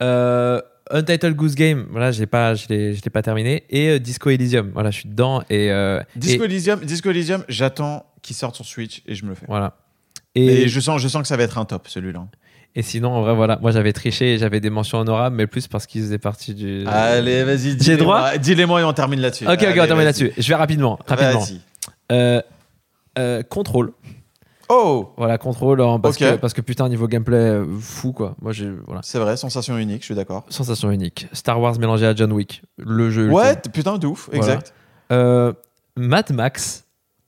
Euh, 0.00 0.60
Untitled 0.90 1.34
Goose 1.36 1.54
Game, 1.54 1.86
voilà, 1.90 2.10
je 2.12 2.20
l'ai 2.20 2.26
pas, 2.26 2.54
je 2.54 2.66
l'ai, 2.68 2.94
pas 3.12 3.22
terminé. 3.22 3.64
Et 3.70 3.88
euh, 3.88 3.98
Disco 3.98 4.30
Elysium, 4.30 4.70
voilà, 4.72 4.90
je 4.90 5.00
suis 5.00 5.08
dedans. 5.08 5.42
Et, 5.50 5.70
euh, 5.70 6.00
Disco 6.16 6.42
et- 6.42 6.46
Elysium, 6.46 6.80
Disco 6.80 7.10
Elysium, 7.10 7.44
j'attends 7.48 8.06
qu'il 8.22 8.34
sorte 8.36 8.56
sur 8.56 8.64
Switch 8.64 9.02
et 9.06 9.14
je 9.14 9.24
me 9.24 9.30
le 9.30 9.34
fais. 9.34 9.46
voilà. 9.48 9.76
Et 10.34 10.62
Et, 10.62 10.68
je 10.68 10.80
sens, 10.80 11.00
je 11.00 11.08
sens 11.08 11.22
que 11.22 11.28
ça 11.28 11.36
va 11.36 11.42
être 11.42 11.58
un 11.58 11.64
top, 11.64 11.88
celui-là. 11.88 12.26
et 12.74 12.82
sinon, 12.82 13.10
en 13.10 13.22
vrai, 13.22 13.34
voilà, 13.34 13.58
moi 13.62 13.70
j'avais 13.72 13.92
triché 13.92 14.34
et 14.34 14.38
j'avais 14.38 14.60
des 14.60 14.70
mentions 14.70 14.98
honorables, 14.98 15.34
mais 15.36 15.46
plus 15.46 15.66
parce 15.66 15.86
qu'ils 15.86 16.02
faisaient 16.02 16.18
partie 16.18 16.54
du. 16.54 16.84
Allez, 16.86 17.42
vas-y, 17.44 17.70
J'ai 17.70 17.74
dis-les-moi. 17.76 18.18
droit 18.18 18.38
Dis-les-moi 18.38 18.80
et 18.80 18.84
on 18.84 18.92
termine 18.92 19.20
là-dessus. 19.20 19.44
Ok, 19.46 19.52
ok, 19.54 19.62
Allez, 19.64 19.80
on 19.80 19.86
termine 19.86 20.04
là-dessus. 20.04 20.32
Je 20.36 20.48
vais 20.48 20.54
rapidement. 20.54 20.98
rapidement. 21.06 21.40
Vas-y. 21.40 21.60
Euh, 23.18 23.42
contrôle. 23.42 23.92
Oh 24.70 25.12
Voilà, 25.16 25.38
contrôle, 25.38 25.80
hein, 25.80 25.98
parce, 26.00 26.16
que, 26.16 26.36
parce 26.36 26.52
que 26.52 26.60
putain, 26.60 26.88
niveau 26.88 27.08
gameplay, 27.08 27.36
euh, 27.36 27.66
fou 27.80 28.12
quoi. 28.12 28.36
Moi, 28.42 28.52
j'ai. 28.52 28.70
Voilà. 28.86 29.00
C'est 29.02 29.18
vrai, 29.18 29.36
sensation 29.36 29.78
unique, 29.78 30.00
je 30.00 30.06
suis 30.06 30.14
d'accord. 30.14 30.44
Sensation 30.50 30.90
unique. 30.90 31.26
Star 31.32 31.60
Wars 31.60 31.78
mélangé 31.78 32.06
à 32.06 32.14
John 32.14 32.32
Wick. 32.32 32.62
Le 32.76 33.10
jeu. 33.10 33.30
Ouais, 33.30 33.54
ultime. 33.54 33.72
putain, 33.72 33.98
de 33.98 34.06
ouf, 34.06 34.28
Voilà. 34.32 34.44
exact. 34.54 34.74
Euh, 35.10 35.52
Mad 35.96 36.30
Max, 36.32 36.84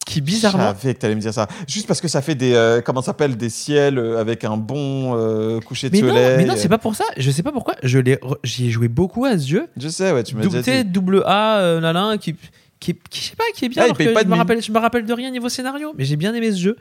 qui 0.06 0.20
bizarrement. 0.20 0.74
Je 0.74 0.80
savais 0.82 0.94
que 0.94 0.98
t'allais 1.00 1.14
me 1.14 1.20
dire 1.20 1.32
ça. 1.32 1.46
Juste 1.66 1.86
parce 1.86 2.00
que 2.02 2.08
ça 2.08 2.20
fait 2.20 2.34
des, 2.34 2.52
euh, 2.52 2.82
comment 2.82 3.00
ça 3.00 3.06
s'appelle, 3.06 3.36
des 3.38 3.48
ciels 3.48 3.98
euh, 3.98 4.20
avec 4.20 4.44
un 4.44 4.56
bon 4.58 5.16
euh, 5.16 5.60
coucher 5.60 5.88
de 5.88 5.96
Mais 5.96 6.02
non, 6.02 6.08
soleil. 6.08 6.36
mais 6.36 6.44
non, 6.44 6.54
c'est 6.56 6.68
pas 6.68 6.78
pour 6.78 6.94
ça. 6.94 7.04
Je 7.16 7.30
sais 7.30 7.42
pas 7.42 7.52
pourquoi. 7.52 7.74
Je 7.82 7.98
l'ai, 7.98 8.16
re- 8.16 8.36
j'y 8.44 8.66
ai 8.66 8.70
joué 8.70 8.88
beaucoup 8.88 9.24
à 9.24 9.38
ce 9.38 9.46
jeu. 9.48 9.66
Je 9.78 9.88
sais, 9.88 10.12
ouais, 10.12 10.22
tu 10.24 10.34
déjà 10.34 10.46
Double 10.48 10.62
T, 10.62 10.84
dit. 10.84 10.90
double 10.90 11.22
A, 11.24 11.78
nanana, 11.80 12.18
qui, 12.18 12.34
qui, 12.80 12.94
qui, 13.08 13.20
je 13.22 13.30
sais 13.30 13.36
pas, 13.36 13.44
qui 13.54 13.64
est 13.64 13.68
bien. 13.70 13.82
Ah, 13.82 13.84
alors 13.86 13.96
que 13.96 14.04
je 14.04 14.10
me 14.28 14.34
rappelle, 14.36 14.62
je 14.62 14.72
me 14.72 14.78
rappelle 14.78 15.06
de 15.06 15.12
rien 15.14 15.30
niveau 15.30 15.48
scénario, 15.48 15.94
mais 15.96 16.04
j'ai 16.04 16.16
bien 16.16 16.34
aimé 16.34 16.52
ce 16.52 16.58
jeu. 16.58 16.76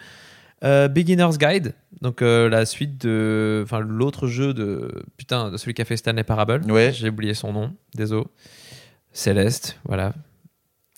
Euh, 0.64 0.88
Beginner's 0.88 1.38
Guide, 1.38 1.74
donc 2.02 2.22
euh, 2.22 2.50
la 2.50 2.66
suite 2.66 3.00
de, 3.06 3.62
enfin 3.64 3.80
l'autre 3.80 4.28
jeu 4.28 4.54
de, 4.54 4.92
putain, 5.16 5.52
de 5.52 5.58
celui 5.58 5.74
qui 5.74 5.82
a 5.82 5.86
fait 5.86 5.96
Stanley 5.98 6.24
Parable. 6.24 6.70
Ouais. 6.70 6.92
J'ai 6.94 7.10
oublié 7.10 7.34
son 7.34 7.54
nom, 7.54 7.74
désolé. 7.96 8.26
Céleste, 9.14 9.78
voilà. 9.86 10.14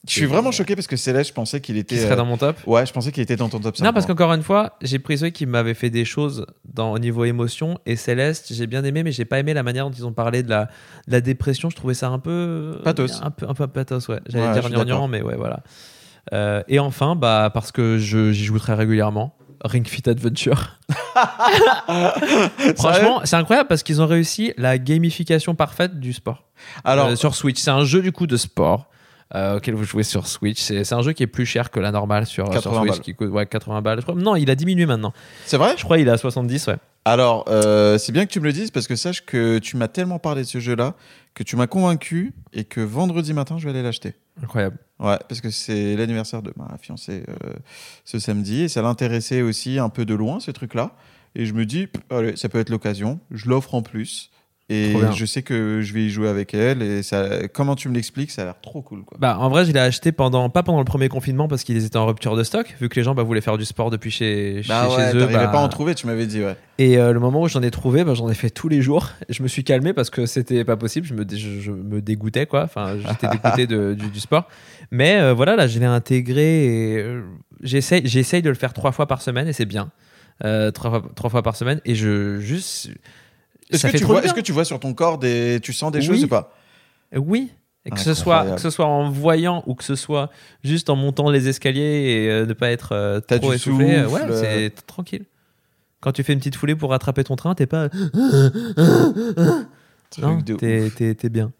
Je 0.07 0.13
suis 0.13 0.25
vraiment 0.25 0.51
choqué 0.51 0.75
parce 0.75 0.87
que 0.87 0.95
Céleste, 0.95 1.29
je 1.29 1.33
pensais 1.35 1.61
qu'il 1.61 1.77
était. 1.77 1.95
Qui 1.95 2.01
serait 2.01 2.13
euh, 2.13 2.15
dans 2.15 2.25
mon 2.25 2.37
top 2.37 2.57
Ouais, 2.65 2.87
je 2.87 2.91
pensais 2.91 3.11
qu'il 3.11 3.21
était 3.21 3.35
dans 3.35 3.49
ton 3.49 3.59
top 3.59 3.77
5. 3.77 3.85
Non, 3.85 3.93
parce 3.93 4.07
qu'encore 4.07 4.33
une 4.33 4.41
fois, 4.41 4.77
j'ai 4.81 4.97
pris 4.97 5.19
celui 5.19 5.31
qui 5.31 5.45
m'avait 5.45 5.75
fait 5.75 5.91
des 5.91 6.05
choses 6.05 6.47
dans, 6.65 6.91
au 6.91 6.97
niveau 6.97 7.23
émotion. 7.23 7.77
Et 7.85 7.95
Céleste, 7.95 8.51
j'ai 8.51 8.65
bien 8.65 8.83
aimé, 8.83 9.03
mais 9.03 9.11
j'ai 9.11 9.25
pas 9.25 9.37
aimé 9.37 9.53
la 9.53 9.61
manière 9.61 9.87
dont 9.87 9.95
ils 9.95 10.05
ont 10.07 10.13
parlé 10.13 10.41
de 10.41 10.49
la, 10.49 10.65
de 11.07 11.11
la 11.11 11.21
dépression. 11.21 11.69
Je 11.69 11.75
trouvais 11.75 11.93
ça 11.93 12.09
un 12.09 12.17
peu. 12.17 12.79
Pathos. 12.83 13.21
Un 13.21 13.29
peu, 13.29 13.47
un 13.47 13.53
peu 13.53 13.67
pathos, 13.67 14.07
ouais. 14.07 14.19
J'allais 14.27 14.47
Ouais, 14.47 14.53
dire 14.59 14.69
gnangnan, 14.71 15.07
mais 15.07 15.21
ouais, 15.21 15.35
voilà. 15.35 15.61
Euh, 16.33 16.63
et 16.67 16.79
enfin, 16.79 17.15
bah, 17.15 17.51
parce 17.53 17.71
que 17.71 17.99
j'y 17.99 18.33
joue 18.43 18.57
très 18.57 18.73
régulièrement. 18.73 19.35
Ring 19.63 19.87
Fit 19.87 20.09
Adventure. 20.09 20.77
Franchement, 22.77 23.21
c'est 23.23 23.35
incroyable 23.35 23.67
parce 23.67 23.83
qu'ils 23.83 24.01
ont 24.01 24.07
réussi 24.07 24.53
la 24.57 24.77
gamification 24.77 25.55
parfaite 25.55 25.99
du 25.99 26.13
sport. 26.13 26.43
Alors, 26.83 27.07
Euh, 27.09 27.15
sur 27.15 27.35
Switch. 27.35 27.59
C'est 27.59 27.71
un 27.71 27.83
jeu 27.83 28.01
du 28.01 28.11
coup 28.11 28.27
de 28.27 28.37
sport 28.37 28.87
euh, 29.35 29.57
auquel 29.57 29.75
vous 29.75 29.83
jouez 29.83 30.03
sur 30.03 30.27
Switch. 30.27 30.59
C'est 30.59 30.93
un 30.93 31.01
jeu 31.01 31.13
qui 31.13 31.23
est 31.23 31.27
plus 31.27 31.45
cher 31.45 31.71
que 31.71 31.79
la 31.79 31.91
normale 31.91 32.25
sur, 32.25 32.45
sur 32.45 32.53
80 32.53 32.79
Switch. 32.81 32.91
balles. 32.91 32.99
Qui 33.01 33.15
coûte 33.15 33.29
ouais, 33.29 33.45
80 33.45 33.81
balles. 33.81 33.97
Je 33.99 34.03
crois- 34.03 34.15
non, 34.15 34.35
il 34.35 34.49
a 34.49 34.55
diminué 34.55 34.85
maintenant. 34.85 35.13
c'est 35.45 35.57
vrai 35.57 35.75
Je 35.77 35.83
crois 35.83 35.97
qu'il 35.97 36.07
est 36.07 36.11
à 36.11 36.17
70, 36.17 36.67
ouais. 36.67 36.77
Alors, 37.05 37.45
euh, 37.47 37.97
c'est 37.97 38.11
bien 38.11 38.25
que 38.27 38.31
tu 38.31 38.39
me 38.39 38.45
le 38.45 38.53
dises 38.53 38.69
parce 38.69 38.87
que 38.87 38.95
sache 38.95 39.25
que 39.25 39.57
tu 39.57 39.75
m'as 39.75 39.87
tellement 39.87 40.19
parlé 40.19 40.41
de 40.43 40.47
ce 40.47 40.59
jeu-là 40.59 40.93
que 41.33 41.41
tu 41.43 41.55
m'as 41.55 41.65
convaincu 41.65 42.33
et 42.53 42.63
que 42.63 42.79
vendredi 42.81 43.33
matin, 43.33 43.57
je 43.57 43.63
vais 43.63 43.71
aller 43.71 43.81
l'acheter. 43.81 44.13
Incroyable. 44.43 44.77
Ouais, 45.01 45.17
parce 45.27 45.41
que 45.41 45.49
c'est 45.49 45.95
l'anniversaire 45.95 46.43
de 46.43 46.53
ma 46.55 46.77
fiancée 46.77 47.23
euh, 47.27 47.53
ce 48.05 48.19
samedi 48.19 48.61
et 48.61 48.67
ça 48.67 48.83
l'intéressait 48.83 49.41
aussi 49.41 49.79
un 49.79 49.89
peu 49.89 50.05
de 50.05 50.13
loin, 50.13 50.39
ce 50.39 50.51
truc-là. 50.51 50.95
Et 51.33 51.45
je 51.45 51.53
me 51.53 51.65
dis, 51.65 51.87
allez, 52.09 52.35
ça 52.35 52.49
peut 52.49 52.59
être 52.59 52.69
l'occasion, 52.69 53.19
je 53.31 53.49
l'offre 53.49 53.73
en 53.73 53.81
plus. 53.81 54.30
Et 54.73 54.95
je 55.15 55.25
sais 55.25 55.41
que 55.41 55.81
je 55.81 55.93
vais 55.93 56.01
y 56.05 56.09
jouer 56.09 56.27
avec 56.29 56.53
elle. 56.53 56.81
Et 56.81 57.03
ça, 57.03 57.47
comment 57.53 57.75
tu 57.75 57.89
me 57.89 57.93
l'expliques, 57.93 58.31
ça 58.31 58.43
a 58.43 58.45
l'air 58.45 58.61
trop 58.61 58.81
cool. 58.81 59.03
Quoi. 59.03 59.17
Bah, 59.19 59.37
en 59.39 59.49
vrai, 59.49 59.65
je 59.65 59.71
l'ai 59.71 59.79
acheté 59.79 60.11
pendant, 60.11 60.49
pas 60.49 60.63
pendant 60.63 60.79
le 60.79 60.85
premier 60.85 61.09
confinement 61.09 61.47
parce 61.47 61.63
qu'ils 61.63 61.85
étaient 61.85 61.97
en 61.97 62.05
rupture 62.05 62.35
de 62.35 62.43
stock, 62.43 62.75
vu 62.79 62.87
que 62.89 62.95
les 62.95 63.03
gens 63.03 63.13
bah, 63.15 63.23
voulaient 63.23 63.41
faire 63.41 63.57
du 63.57 63.65
sport 63.65 63.89
depuis 63.89 64.11
chez, 64.11 64.61
Bah 64.67 64.87
chez, 64.89 64.95
ouais, 64.95 65.11
chez 65.11 65.17
eux. 65.17 65.27
bah. 65.27 65.47
pas 65.47 65.59
à 65.59 65.61
en 65.63 65.67
trouver, 65.69 65.93
tu 65.95 66.07
m'avais 66.07 66.25
dit, 66.25 66.41
ouais. 66.41 66.55
Et 66.77 66.97
euh, 66.97 67.11
le 67.13 67.19
moment 67.19 67.41
où 67.41 67.47
j'en 67.47 67.61
ai 67.61 67.69
trouvé, 67.71 68.03
bah, 68.03 68.13
j'en 68.13 68.29
ai 68.29 68.33
fait 68.33 68.49
tous 68.49 68.69
les 68.69 68.81
jours. 68.81 69.09
Je 69.29 69.43
me 69.43 69.47
suis 69.47 69.63
calmé 69.63 69.93
parce 69.93 70.09
que 70.09 70.25
c'était 70.25 70.63
pas 70.63 70.77
possible. 70.77 71.05
Je 71.05 71.13
me, 71.13 71.25
dé- 71.25 71.37
je, 71.37 71.59
je 71.59 71.71
me 71.71 72.01
dégoûtais, 72.01 72.45
quoi. 72.45 72.63
Enfin, 72.63 72.95
j'étais 72.97 73.27
dégoûté 73.31 73.67
de- 73.67 73.93
du, 73.93 74.07
du 74.09 74.19
sport. 74.19 74.47
Mais 74.89 75.19
euh, 75.19 75.33
voilà, 75.33 75.55
là, 75.55 75.67
je 75.67 75.79
l'ai 75.79 75.85
intégré 75.85 76.65
et 76.65 76.97
euh, 76.99 77.21
j'essaye, 77.61 78.01
j'essaye 78.05 78.41
de 78.41 78.49
le 78.49 78.55
faire 78.55 78.73
trois 78.73 78.91
fois 78.91 79.05
par 79.07 79.21
semaine 79.21 79.47
et 79.47 79.53
c'est 79.53 79.65
bien. 79.65 79.91
Euh, 80.43 80.71
trois, 80.71 80.89
fois, 80.89 81.03
trois 81.15 81.29
fois 81.29 81.43
par 81.43 81.55
semaine 81.55 81.81
et 81.85 81.93
je 81.93 82.39
juste. 82.39 82.89
Est-ce 83.71 83.87
que, 83.87 83.97
tu 83.97 84.03
vois, 84.03 84.21
bien. 84.21 84.33
que 84.33 84.39
tu 84.41 84.51
vois 84.51 84.65
sur 84.65 84.79
ton 84.79 84.93
corps 84.93 85.17
des. 85.17 85.59
Tu 85.61 85.73
sens 85.73 85.91
des 85.91 85.99
Oui. 85.99 86.05
choses 86.05 86.23
ou 86.25 86.27
pas? 86.27 86.53
Oui. 87.15 87.51
Et 87.85 87.89
que 87.89 87.99
ce, 87.99 88.13
soit, 88.13 88.45
que 88.55 88.61
ce 88.61 88.69
soit 88.69 88.85
en 88.85 89.09
voyant 89.09 89.63
ou 89.65 89.73
que 89.73 89.83
ce 89.83 89.95
soit 89.95 90.29
juste 90.63 90.91
en 90.91 90.95
montant 90.95 91.31
les 91.31 91.47
escaliers 91.47 91.81
et 91.81 92.29
euh, 92.29 92.45
ne 92.45 92.53
pas 92.53 92.69
être 92.69 92.91
euh, 92.91 93.19
trop 93.21 93.53
essoufflé, 93.53 93.95
euh, 93.95 94.07
ouais, 94.07 94.21
euh. 94.29 94.39
c'est 94.39 94.69
t- 94.69 94.81
tranquille. 94.85 95.25
Quand 95.99 96.11
tu 96.11 96.21
fais 96.23 96.33
une 96.33 96.37
petite 96.39 96.55
foulée 96.55 96.75
pour 96.75 96.91
rattraper 96.91 97.23
ton 97.23 97.35
train, 97.35 97.55
t'es 97.55 97.65
pas. 97.65 97.87
Non, 100.17 100.41
t'es, 100.41 100.53
ouf. 100.53 100.95
t'es- 100.95 101.15
t'es 101.15 101.29
bien. 101.29 101.51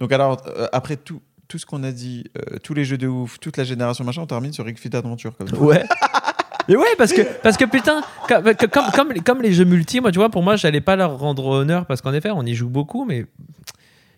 Donc, 0.00 0.12
alors, 0.12 0.42
euh, 0.48 0.66
après 0.72 0.96
tout, 0.96 1.20
tout 1.48 1.58
ce 1.58 1.66
qu'on 1.66 1.82
a 1.84 1.92
dit, 1.92 2.24
euh, 2.36 2.56
tous 2.62 2.74
les 2.74 2.84
jeux 2.84 2.98
de 2.98 3.06
ouf, 3.06 3.38
toute 3.38 3.56
la 3.56 3.64
génération 3.64 4.04
machin, 4.04 4.22
on 4.22 4.26
termine 4.26 4.52
sur 4.52 4.64
Ring 4.64 4.76
Fit 4.76 4.94
Adventure. 4.96 5.36
Comme 5.36 5.48
ça. 5.48 5.56
Ouais. 5.56 5.84
Mais 6.70 6.76
ouais, 6.76 6.94
parce 6.96 7.12
que, 7.12 7.22
parce 7.42 7.56
que 7.56 7.64
putain, 7.64 8.00
comme, 8.28 8.44
comme, 8.70 8.90
comme, 8.94 9.22
comme 9.24 9.42
les 9.42 9.52
jeux 9.52 9.64
multi, 9.64 10.00
moi, 10.00 10.12
tu 10.12 10.18
vois, 10.20 10.28
pour 10.30 10.42
moi, 10.42 10.54
j'allais 10.56 10.80
pas 10.80 10.94
leur 10.96 11.18
rendre 11.18 11.44
honneur 11.46 11.84
parce 11.84 12.00
qu'en 12.00 12.14
effet, 12.14 12.30
on 12.30 12.44
y 12.46 12.54
joue 12.54 12.68
beaucoup, 12.68 13.04
mais 13.04 13.26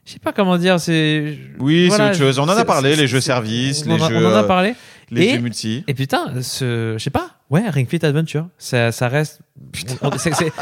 je 0.04 0.12
sais 0.12 0.18
pas 0.18 0.32
comment 0.32 0.58
dire. 0.58 0.78
C'est. 0.78 1.38
Oui, 1.58 1.88
Voilà, 1.88 2.12
c'est 2.12 2.20
autre 2.20 2.26
chose. 2.26 2.38
On 2.38 2.42
en 2.44 2.48
a 2.56 2.64
parlé, 2.66 2.94
les 2.94 3.06
jeux 3.06 3.20
services, 3.22 3.86
les 3.86 3.98
jeux, 3.98 4.16
On 4.18 4.30
en 4.30 4.34
a 4.34 4.44
parlé. 4.44 4.74
les 5.10 5.22
Et- 5.24 5.34
jeux 5.36 5.40
multi. 5.40 5.82
Et 5.88 5.94
putain, 5.94 6.42
ce, 6.42 6.94
je 6.98 7.02
sais 7.02 7.10
pas, 7.10 7.30
ouais, 7.50 7.68
Ring 7.70 7.88
Fit 7.88 8.04
Adventure, 8.04 8.48
ça, 8.58 8.92
ça 8.92 9.08
reste, 9.08 9.40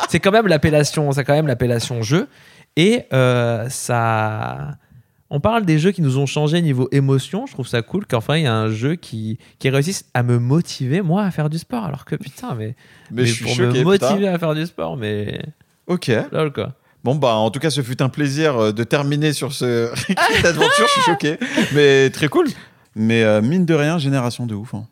c'est- 0.09 0.21
quand 0.21 0.31
même 0.33 0.47
l'appellation, 0.47 1.11
c'est 1.13 1.25
quand 1.25 1.35
même 1.35 1.47
l'appellation 1.49 2.03
jeu, 2.03 2.29
et 2.77 3.03
euh, 3.13 3.69
ça, 3.69 4.77
on 5.31 5.41
parle 5.41 5.65
des 5.65 5.79
jeux 5.79 5.93
qui 5.93 6.03
nous 6.03 6.19
ont 6.19 6.27
changé 6.27 6.61
niveau 6.61 6.89
émotion. 6.93 7.47
Je 7.47 7.53
trouve 7.53 7.67
ça 7.69 7.83
cool 7.83 8.05
qu'enfin 8.07 8.37
il 8.37 8.43
y 8.45 8.47
a 8.47 8.55
un 8.55 8.69
jeu 8.71 8.97
qui 8.97 9.39
qui 9.59 9.71
réussisse 9.71 10.05
à 10.15 10.23
me 10.23 10.39
motiver 10.39 11.03
moi 11.03 11.23
à 11.25 11.31
faire 11.31 11.49
du 11.49 11.59
sport, 11.59 11.85
alors 11.85 12.05
que 12.05 12.17
putain, 12.17 12.55
mais, 12.55 12.75
Mais, 13.11 13.23
mais 13.23 13.27
je 13.27 13.35
suis 13.35 13.45
pour 13.45 13.55
choqué. 13.55 13.79
me 13.79 13.85
motiver 13.85 14.15
putain. 14.19 14.33
à 14.35 14.39
faire 14.39 14.55
du 14.55 14.67
sport, 14.67 14.97
mais 14.97 15.41
Ok. 15.87 16.11
lol 16.33 16.53
quoi. 16.53 16.75
Bon, 17.03 17.15
bah, 17.15 17.33
en 17.35 17.51
tout 17.51 17.61
cas, 17.61 17.71
ce 17.71 17.81
fut 17.81 18.03
un 18.03 18.11
plaisir 18.11 18.57
euh, 18.59 18.73
de 18.73 18.85
terminer 18.85 19.33
sur 19.33 19.55
ce 19.55 19.91
Ring 20.07 20.19
Fit 20.21 20.47
Adventure. 20.47 20.85
je 20.87 20.93
suis 20.93 21.01
choqué. 21.03 21.39
Mais 21.75 22.11
très 22.11 22.29
cool. 22.29 22.47
Mais 22.95 23.23
euh, 23.25 23.41
mine 23.41 23.65
de 23.65 23.73
rien, 23.73 23.97
génération 23.99 24.45
de 24.47 24.55
ouf. 24.55 24.75
hein. 24.75 24.85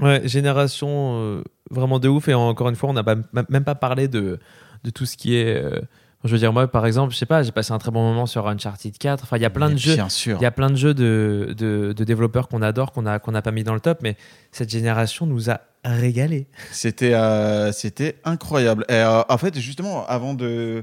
Ouais, 0.00 0.22
génération 0.26 0.88
euh, 1.20 1.42
vraiment 1.70 2.00
de 2.00 2.08
ouf. 2.08 2.26
Et 2.26 2.34
encore 2.34 2.68
une 2.70 2.74
fois, 2.74 2.90
on 2.90 2.94
n'a 2.94 3.04
même 3.04 3.62
pas 3.64 3.76
parlé 3.76 4.08
de, 4.08 4.40
de 4.82 4.90
tout 4.90 5.06
ce 5.06 5.16
qui 5.16 5.36
est. 5.36 5.54
euh, 5.62 5.80
je 6.24 6.30
veux 6.30 6.38
dire, 6.38 6.52
moi, 6.52 6.66
par 6.66 6.86
exemple, 6.86 7.12
je 7.12 7.18
sais 7.18 7.26
pas, 7.26 7.42
j'ai 7.42 7.52
passé 7.52 7.72
un 7.72 7.78
très 7.78 7.90
bon 7.90 8.02
moment 8.02 8.24
sur 8.26 8.48
Uncharted 8.48 8.96
4. 8.96 9.22
Enfin, 9.24 9.36
il 9.36 9.42
y 9.42 9.46
a 9.46 9.50
plein 9.50 9.68
de 9.70 9.76
jeux. 9.76 9.96
Il 10.26 10.40
y 10.42 10.46
a 10.46 10.50
plein 10.50 10.70
de 10.70 10.76
jeux 10.76 10.94
de, 10.94 11.54
de, 11.56 11.92
de 11.92 12.04
développeurs 12.04 12.48
qu'on 12.48 12.62
adore, 12.62 12.92
qu'on 12.92 13.02
n'a 13.02 13.18
qu'on 13.18 13.32
pas 13.32 13.50
mis 13.50 13.62
dans 13.64 13.74
le 13.74 13.80
top, 13.80 13.98
mais 14.02 14.16
cette 14.50 14.70
génération 14.70 15.26
nous 15.26 15.50
a 15.50 15.60
régalé. 15.84 16.46
C'était 16.72 17.12
euh, 17.12 17.72
c'était 17.72 18.16
incroyable. 18.24 18.86
Et, 18.88 18.94
euh, 18.94 19.20
en 19.28 19.38
fait, 19.38 19.58
justement, 19.58 20.06
avant 20.06 20.32
de 20.34 20.82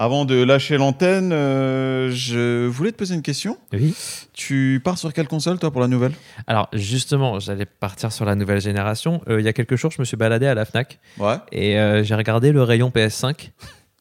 Avant 0.00 0.24
de 0.24 0.40
lâcher 0.44 0.76
l'antenne, 0.78 1.32
euh, 1.32 2.08
je 2.12 2.66
voulais 2.68 2.92
te 2.92 2.96
poser 2.96 3.16
une 3.16 3.22
question. 3.22 3.58
Oui. 3.72 3.94
Tu 4.32 4.80
pars 4.84 4.96
sur 4.96 5.12
quelle 5.12 5.26
console, 5.26 5.58
toi, 5.58 5.72
pour 5.72 5.80
la 5.80 5.88
nouvelle? 5.88 6.12
Alors, 6.46 6.68
justement, 6.72 7.40
j'allais 7.40 7.66
partir 7.66 8.12
sur 8.12 8.24
la 8.24 8.36
nouvelle 8.36 8.60
génération. 8.60 9.20
Il 9.28 9.40
y 9.40 9.48
a 9.48 9.52
quelques 9.52 9.74
jours, 9.74 9.90
je 9.90 10.00
me 10.00 10.04
suis 10.04 10.16
baladé 10.16 10.46
à 10.46 10.54
la 10.54 10.64
Fnac 10.64 11.00
Ouais. 11.18 11.34
et 11.50 11.72
j'ai 12.04 12.14
regardé 12.14 12.52
le 12.52 12.62
rayon 12.62 12.90
PS5, 12.90 13.34
et, 13.34 13.50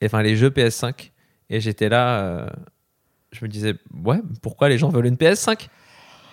enfin 0.03 0.22
les 0.22 0.35
jeux 0.35 0.50
PS5, 0.50 1.11
et 1.50 1.59
j'étais 1.59 1.90
là. 1.90 2.19
euh, 2.22 2.50
je 3.32 3.43
me 3.43 3.50
disais, 3.50 3.76
ouais, 4.06 4.19
pourquoi 4.42 4.69
les 4.69 4.77
gens 4.77 4.90
veulent 4.90 5.06
une 5.08 5.16
PS5 5.16 5.67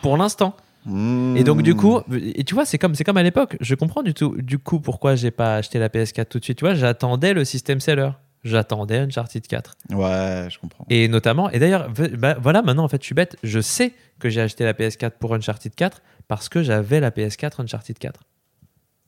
Pour 0.01 0.17
l'instant? 0.17 0.57
Et 0.87 1.45
donc, 1.45 1.63
du 1.63 1.75
coup, 1.75 2.01
et 2.13 2.45
tu 2.45 2.55
vois, 2.55 2.67
c'est 2.67 2.77
comme, 2.77 2.95
c'est 2.95 3.05
comme 3.05 3.17
à 3.17 3.23
l'époque. 3.23 3.57
Je 3.61 3.75
comprends 3.75 4.03
du, 4.03 4.13
tout, 4.13 4.37
du 4.41 4.59
coup 4.59 4.81
pourquoi 4.81 5.15
j'ai 5.17 5.31
pas 5.31 5.57
acheté 5.57 5.79
la 5.79 5.89
PS4 5.89 6.27
tout 6.27 6.39
de 6.39 6.45
suite. 6.45 6.59
Tu 6.59 6.65
vois, 6.65 6.75
j'attendais 6.75 7.33
le 7.33 7.45
système 7.45 7.81
seller. 7.81 8.11
J'attendais 8.45 8.99
Uncharted 8.99 9.47
4. 9.47 9.77
Ouais, 9.93 10.49
je 10.51 10.59
comprends. 10.59 10.85
Et 10.91 11.09
notamment, 11.09 11.49
et 11.51 11.59
d'ailleurs, 11.59 11.89
bah, 12.19 12.37
voilà, 12.39 12.61
maintenant, 12.61 12.85
en 12.85 12.89
fait, 12.89 13.01
je 13.01 13.07
suis 13.07 13.15
bête. 13.15 13.39
Je 13.43 13.61
sais 13.61 13.95
que 14.19 14.29
j'ai 14.29 14.43
acheté 14.43 14.65
la 14.65 14.75
PS4 14.75 15.13
pour 15.19 15.35
Uncharted 15.35 15.75
4 15.75 16.03
parce 16.29 16.51
que 16.51 16.63
j'avais 16.63 17.01
la 17.01 17.11
PS4 17.11 17.63
Uncharted 17.63 17.99
4. 17.99 18.21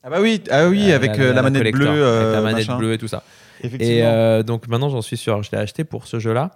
Ah 0.07 0.09
bah 0.09 0.17
oui, 0.21 0.41
ah 0.49 0.67
oui 0.69 0.89
Euh, 0.89 0.95
avec 0.95 1.19
euh, 1.19 1.33
la, 1.33 1.41
manette 1.41 1.63
collector, 1.63 1.81
bleue. 1.93 2.05
avec 2.05 2.23
euh, 2.27 2.31
la 2.33 2.41
manette 2.41 2.67
machin. 2.67 2.77
bleue 2.77 2.93
et 2.93 2.97
tout 2.97 3.09
ça. 3.09 3.23
Et 3.61 3.67
Effectivement. 3.67 4.03
euh, 4.05 4.41
donc 4.41 4.67
maintenant, 4.69 4.87
j'en 4.87 5.01
suis 5.01 5.17
sûr. 5.17 5.43
Je 5.43 5.51
l'ai 5.51 5.57
acheté 5.57 5.83
pour 5.83 6.07
ce 6.07 6.17
jeu-là. 6.17 6.51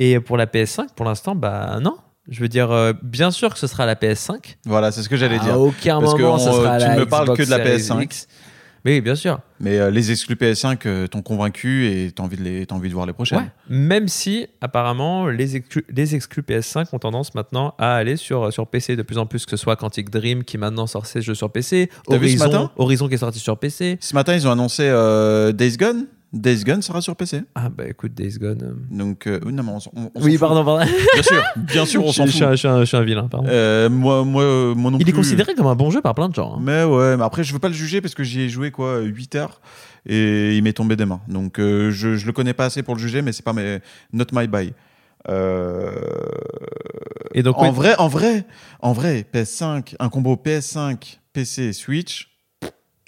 Et 0.00 0.18
pour 0.18 0.36
la 0.36 0.46
PS5, 0.46 0.86
pour 0.96 1.06
l'instant, 1.06 1.36
bah 1.36 1.78
non. 1.80 1.96
Je 2.28 2.40
veux 2.40 2.48
dire, 2.48 2.72
euh, 2.72 2.92
bien 3.02 3.30
sûr 3.30 3.52
que 3.54 3.58
ce 3.60 3.68
sera 3.68 3.86
la 3.86 3.94
PS5. 3.94 4.56
Voilà, 4.66 4.90
c'est 4.90 5.02
ce 5.02 5.08
que 5.08 5.16
j'allais 5.16 5.36
à 5.36 5.44
dire. 5.44 5.60
aucun 5.60 6.00
Parce 6.00 6.14
que 6.14 6.22
moment, 6.22 6.34
on- 6.34 6.38
ce 6.38 6.50
sera 6.50 6.76
tu 6.78 6.84
la 6.86 6.94
ne 6.96 7.00
me 7.00 7.06
parles 7.06 7.24
Xbox 7.24 7.38
que 7.38 7.44
de 7.46 7.50
la 7.50 7.56
Series 7.78 7.78
PS5. 8.00 8.02
X. 8.02 8.28
Mais 8.84 8.92
oui, 8.94 9.00
bien 9.00 9.14
sûr. 9.16 9.40
Mais 9.60 9.78
euh, 9.78 9.90
les 9.90 10.12
exclus 10.12 10.36
PS5 10.36 10.78
euh, 10.86 11.06
t'ont 11.08 11.20
convaincu 11.22 11.86
et 11.86 12.12
t'as 12.12 12.22
envie, 12.22 12.36
de 12.36 12.42
les- 12.44 12.64
t'as 12.66 12.74
envie 12.76 12.88
de 12.88 12.94
voir 12.94 13.06
les 13.06 13.12
prochaines. 13.12 13.38
Ouais. 13.38 13.50
Même 13.68 14.06
si, 14.08 14.46
apparemment, 14.60 15.26
les 15.26 15.56
exclus, 15.56 15.84
les 15.94 16.14
exclus 16.14 16.42
PS5 16.42 16.86
ont 16.92 16.98
tendance 16.98 17.34
maintenant 17.34 17.74
à 17.78 17.94
aller 17.96 18.16
sur, 18.16 18.52
sur 18.52 18.66
PC 18.68 18.94
de 18.96 19.02
plus 19.02 19.18
en 19.18 19.26
plus, 19.26 19.44
que 19.46 19.50
ce 19.50 19.56
soit 19.56 19.76
Quantic 19.76 20.10
Dream 20.10 20.44
qui 20.44 20.58
maintenant 20.58 20.86
sort 20.86 21.06
ses 21.06 21.22
jeux 21.22 21.34
sur 21.34 21.50
PC, 21.50 21.90
T'as 22.08 22.16
vu 22.18 22.28
ce 22.28 22.40
Horizon, 22.40 22.44
matin 22.46 22.70
Horizon 22.76 23.08
qui 23.08 23.14
est 23.14 23.18
sorti 23.18 23.38
sur 23.40 23.58
PC. 23.58 23.98
Ce 24.00 24.14
matin, 24.14 24.34
ils 24.34 24.46
ont 24.46 24.52
annoncé 24.52 24.84
euh, 24.84 25.52
Days 25.52 25.76
Gone. 25.76 26.06
Days 26.32 26.62
Gone 26.64 26.82
sera 26.82 27.00
sur 27.00 27.16
PC. 27.16 27.40
Ah 27.54 27.70
bah 27.70 27.86
écoute, 27.88 28.12
Days 28.12 28.38
Gone. 28.38 28.62
euh. 28.62 28.74
Donc, 28.94 29.26
euh, 29.26 29.40
non, 29.50 29.62
mais 29.62 29.70
on, 29.72 29.78
on- 29.98 30.10
on 30.14 30.22
Oui, 30.22 30.36
pardon, 30.36 30.62
pardon. 30.64 30.84
Bien 31.14 31.22
sûr, 31.22 31.42
bien 31.56 31.86
sûr, 31.86 32.04
on 32.04 32.12
s'en 32.12 32.26
fout. 32.26 32.32
je 32.52 32.84
suis 32.84 32.96
un- 32.96 33.02
vilain, 33.02 33.28
pardon. 33.28 33.48
Euh, 33.48 33.88
moi, 33.88 34.24
moi, 34.24 34.42
euh, 34.42 34.74
moi 34.74 34.90
non 34.90 34.98
Il 34.98 35.04
plus. 35.04 35.12
est 35.12 35.16
considéré 35.16 35.54
comme 35.54 35.66
un 35.68 35.74
bon 35.74 35.90
jeu 35.90 36.02
par 36.02 36.14
plein 36.14 36.28
de 36.28 36.34
gens. 36.34 36.56
hein. 36.56 36.60
Mais 36.60 36.84
ouais, 36.84 37.16
mais 37.16 37.24
après, 37.24 37.44
je 37.44 37.52
veux 37.54 37.58
pas 37.58 37.68
le 37.68 37.74
juger 37.74 38.02
parce 38.02 38.14
que 38.14 38.24
j'y 38.24 38.42
ai 38.42 38.48
joué 38.50 38.70
quoi 38.70 39.00
8 39.00 39.36
heures 39.36 39.60
et 40.04 40.54
il 40.56 40.62
m'est 40.62 40.74
tombé 40.74 40.96
des 40.96 41.06
mains. 41.06 41.20
Donc, 41.28 41.54
je, 41.58 41.90
je 41.90 42.26
le 42.26 42.32
connais 42.32 42.52
pas 42.54 42.66
assez 42.66 42.82
pour 42.82 42.94
le 42.94 43.00
juger, 43.00 43.22
mais 43.22 43.32
c'est 43.32 43.44
pas 43.44 43.54
mes 43.54 43.78
not 44.12 44.26
my 44.32 44.46
buy. 44.48 44.74
Et 47.34 47.42
donc, 47.42 47.56
en 47.58 47.62
ouais, 47.64 47.70
vrai, 47.70 47.94
en 47.98 48.08
vrai, 48.08 48.44
en 48.80 48.92
vrai, 48.92 49.24
PS5, 49.32 49.94
un 49.98 50.08
combo 50.08 50.36
PS5, 50.36 51.18
PC, 51.32 51.72
Switch, 51.72 52.30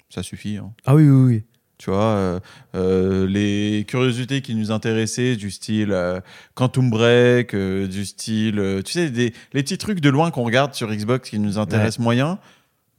ça 0.09 0.23
suffit. 0.23 0.57
hein. 0.57 0.71
Ah 0.85 0.95
oui, 0.95 1.03
oui, 1.09 1.25
oui. 1.35 1.43
Tu 1.81 1.89
vois, 1.89 2.03
euh, 2.03 2.39
euh, 2.75 3.25
les 3.25 3.85
curiosités 3.87 4.43
qui 4.43 4.53
nous 4.53 4.71
intéressaient, 4.71 5.35
du 5.35 5.49
style 5.49 5.91
euh, 5.91 6.19
Quantum 6.53 6.91
Break, 6.91 7.55
euh, 7.55 7.87
du 7.87 8.05
style, 8.05 8.81
tu 8.85 8.91
sais, 8.91 9.09
des, 9.09 9.33
les 9.53 9.63
petits 9.63 9.79
trucs 9.79 9.99
de 9.99 10.09
loin 10.09 10.29
qu'on 10.29 10.43
regarde 10.43 10.75
sur 10.75 10.91
Xbox 10.91 11.31
qui 11.31 11.39
nous 11.39 11.57
intéressent 11.57 11.97
moyen. 11.97 12.37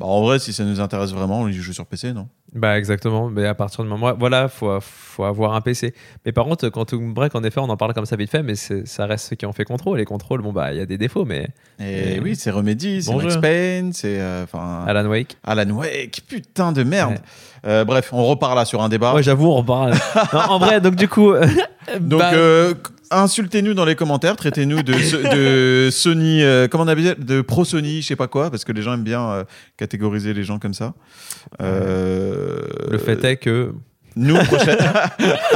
Bah, 0.01 0.07
en 0.07 0.21
vrai, 0.23 0.41
si 0.41 0.53
ça 0.53 0.65
nous 0.65 0.81
intéresse 0.81 1.13
vraiment, 1.13 1.43
on 1.43 1.49
y 1.49 1.53
joue 1.53 1.73
sur 1.73 1.87
PC, 1.87 2.13
non? 2.13 2.29
Bah 2.55 2.77
exactement, 2.79 3.31
mais 3.31 3.47
à 3.47 3.55
partir 3.55 3.83
du 3.83 3.89
moment, 3.89 4.13
voilà, 4.19 4.47
faut, 4.49 4.79
faut 4.81 5.25
avoir 5.25 5.55
un 5.55 5.63
PC. 5.63 5.95
Mais 6.27 6.33
par 6.33 6.45
contre, 6.45 6.69
quand 6.69 6.93
on 6.93 7.09
break, 7.09 7.35
en 7.35 7.43
effet, 7.45 7.61
on 7.61 7.69
en 7.71 7.79
parle 7.79 7.95
comme 7.95 8.05
ça 8.05 8.15
vite 8.17 8.31
fait, 8.31 8.43
mais 8.43 8.55
ça 8.57 9.07
reste 9.07 9.29
ceux 9.31 9.37
qui 9.37 9.47
ont 9.47 9.55
fait 9.55 9.65
contrôle. 9.65 9.97
Les 9.97 10.05
contrôles, 10.05 10.43
bon 10.43 10.53
bah 10.53 10.71
il 10.73 10.77
y 10.79 10.81
a 10.83 10.85
des 10.87 10.99
défauts, 10.99 11.25
mais 11.25 11.49
Et 11.81 12.17
Et- 12.17 12.21
oui, 12.21 12.37
c'est 12.37 12.51
Remedy, 12.51 13.03
c'est 13.03 13.15
Max. 13.15 13.39
Payne, 13.39 13.93
c'est 13.95 14.21
euh, 14.21 14.45
Alan 14.87 15.07
Wake. 15.07 15.39
Alan 15.45 15.71
Wake, 15.71 16.25
putain 16.29 16.73
de 16.73 16.83
merde. 16.83 17.13
Ouais. 17.13 17.19
Euh, 17.65 17.85
bref, 17.87 18.11
on 18.13 18.23
repart 18.25 18.55
là 18.55 18.65
sur 18.67 18.83
un 18.83 18.89
débat. 18.91 19.15
Ouais, 19.15 19.23
j'avoue, 19.23 19.47
on 19.47 19.55
reparle. 19.57 19.95
Non, 20.35 20.41
en 20.51 20.59
vrai, 20.59 20.81
donc 20.83 20.95
du 20.97 21.09
coup, 21.09 21.33
Donc, 22.01 22.21
bah, 22.21 22.33
euh, 22.35 22.75
insultez-nous 23.11 23.75
dans 23.75 23.85
les 23.85 23.95
commentaires, 23.97 24.37
traitez-nous 24.37 24.83
de, 24.83 24.93
de 24.95 25.91
Sony, 25.93 26.43
euh, 26.43 26.69
comment 26.69 26.85
on 26.85 26.89
appelle 26.89 27.17
de 27.19 27.41
pro 27.41 27.65
Sony, 27.65 28.03
je 28.03 28.07
sais 28.09 28.17
pas 28.17 28.29
quoi, 28.29 28.51
parce 28.51 28.65
que 28.65 28.73
les 28.73 28.83
gens 28.83 28.95
aiment 28.95 29.03
bien 29.05 29.23
euh, 29.31 29.45
catégoriser 29.77 30.33
les 30.35 30.45
gens 30.45 30.59
comme 30.59 30.75
ça. 30.75 30.95
Le 31.61 32.99
fait 33.05 33.23
est 33.25 33.37
que 33.37 33.73
nous 34.17 34.37
prochaine, 34.45 34.79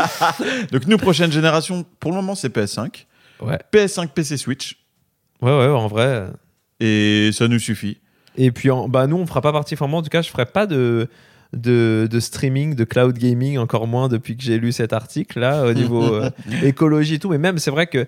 donc 0.73 0.87
nous 0.87 0.97
prochaine 0.97 1.31
génération, 1.31 1.85
pour 2.01 2.11
le 2.13 2.17
moment 2.17 2.35
c'est 2.35 2.55
PS5, 2.55 3.05
ouais, 3.41 3.59
PS5, 3.73 4.09
PC, 4.09 4.37
Switch, 4.37 4.79
ouais, 5.43 5.51
ouais, 5.51 5.67
en 5.67 5.87
vrai. 5.89 6.27
et 6.81 7.31
ça 7.33 7.49
nous 7.49 7.59
suffit. 7.59 7.99
Et 8.39 8.51
puis, 8.51 8.71
en- 8.71 8.87
bah 8.89 9.07
nous, 9.07 9.17
on 9.17 9.27
fera 9.27 9.41
pas 9.41 9.53
partie. 9.53 9.73
Enfin, 9.75 9.87
moi, 9.87 10.01
en 10.01 10.03
tout 10.03 10.11
cas, 10.11 10.21
je 10.21 10.29
ferai 10.29 10.45
pas 10.45 10.67
de 10.67 11.09
de, 11.57 12.09
de 12.11 12.21
streaming, 12.21 12.75
de 12.75 12.85
cloud 12.85 13.17
gaming, 13.19 13.59
encore 13.59 13.87
moins 13.87 14.09
depuis 14.09 14.37
que 14.37 14.43
j'ai 14.43 14.59
lu 14.59 14.73
cet 14.73 14.93
article 14.93 15.41
là, 15.41 15.65
au 15.65 15.73
niveau 15.73 16.03
euh, 16.15 16.31
écologie 16.63 17.15
et 17.15 17.19
tout. 17.19 17.31
Mais 17.31 17.39
même, 17.39 17.59
c'est 17.59 17.71
vrai 17.71 17.87
que 17.87 18.07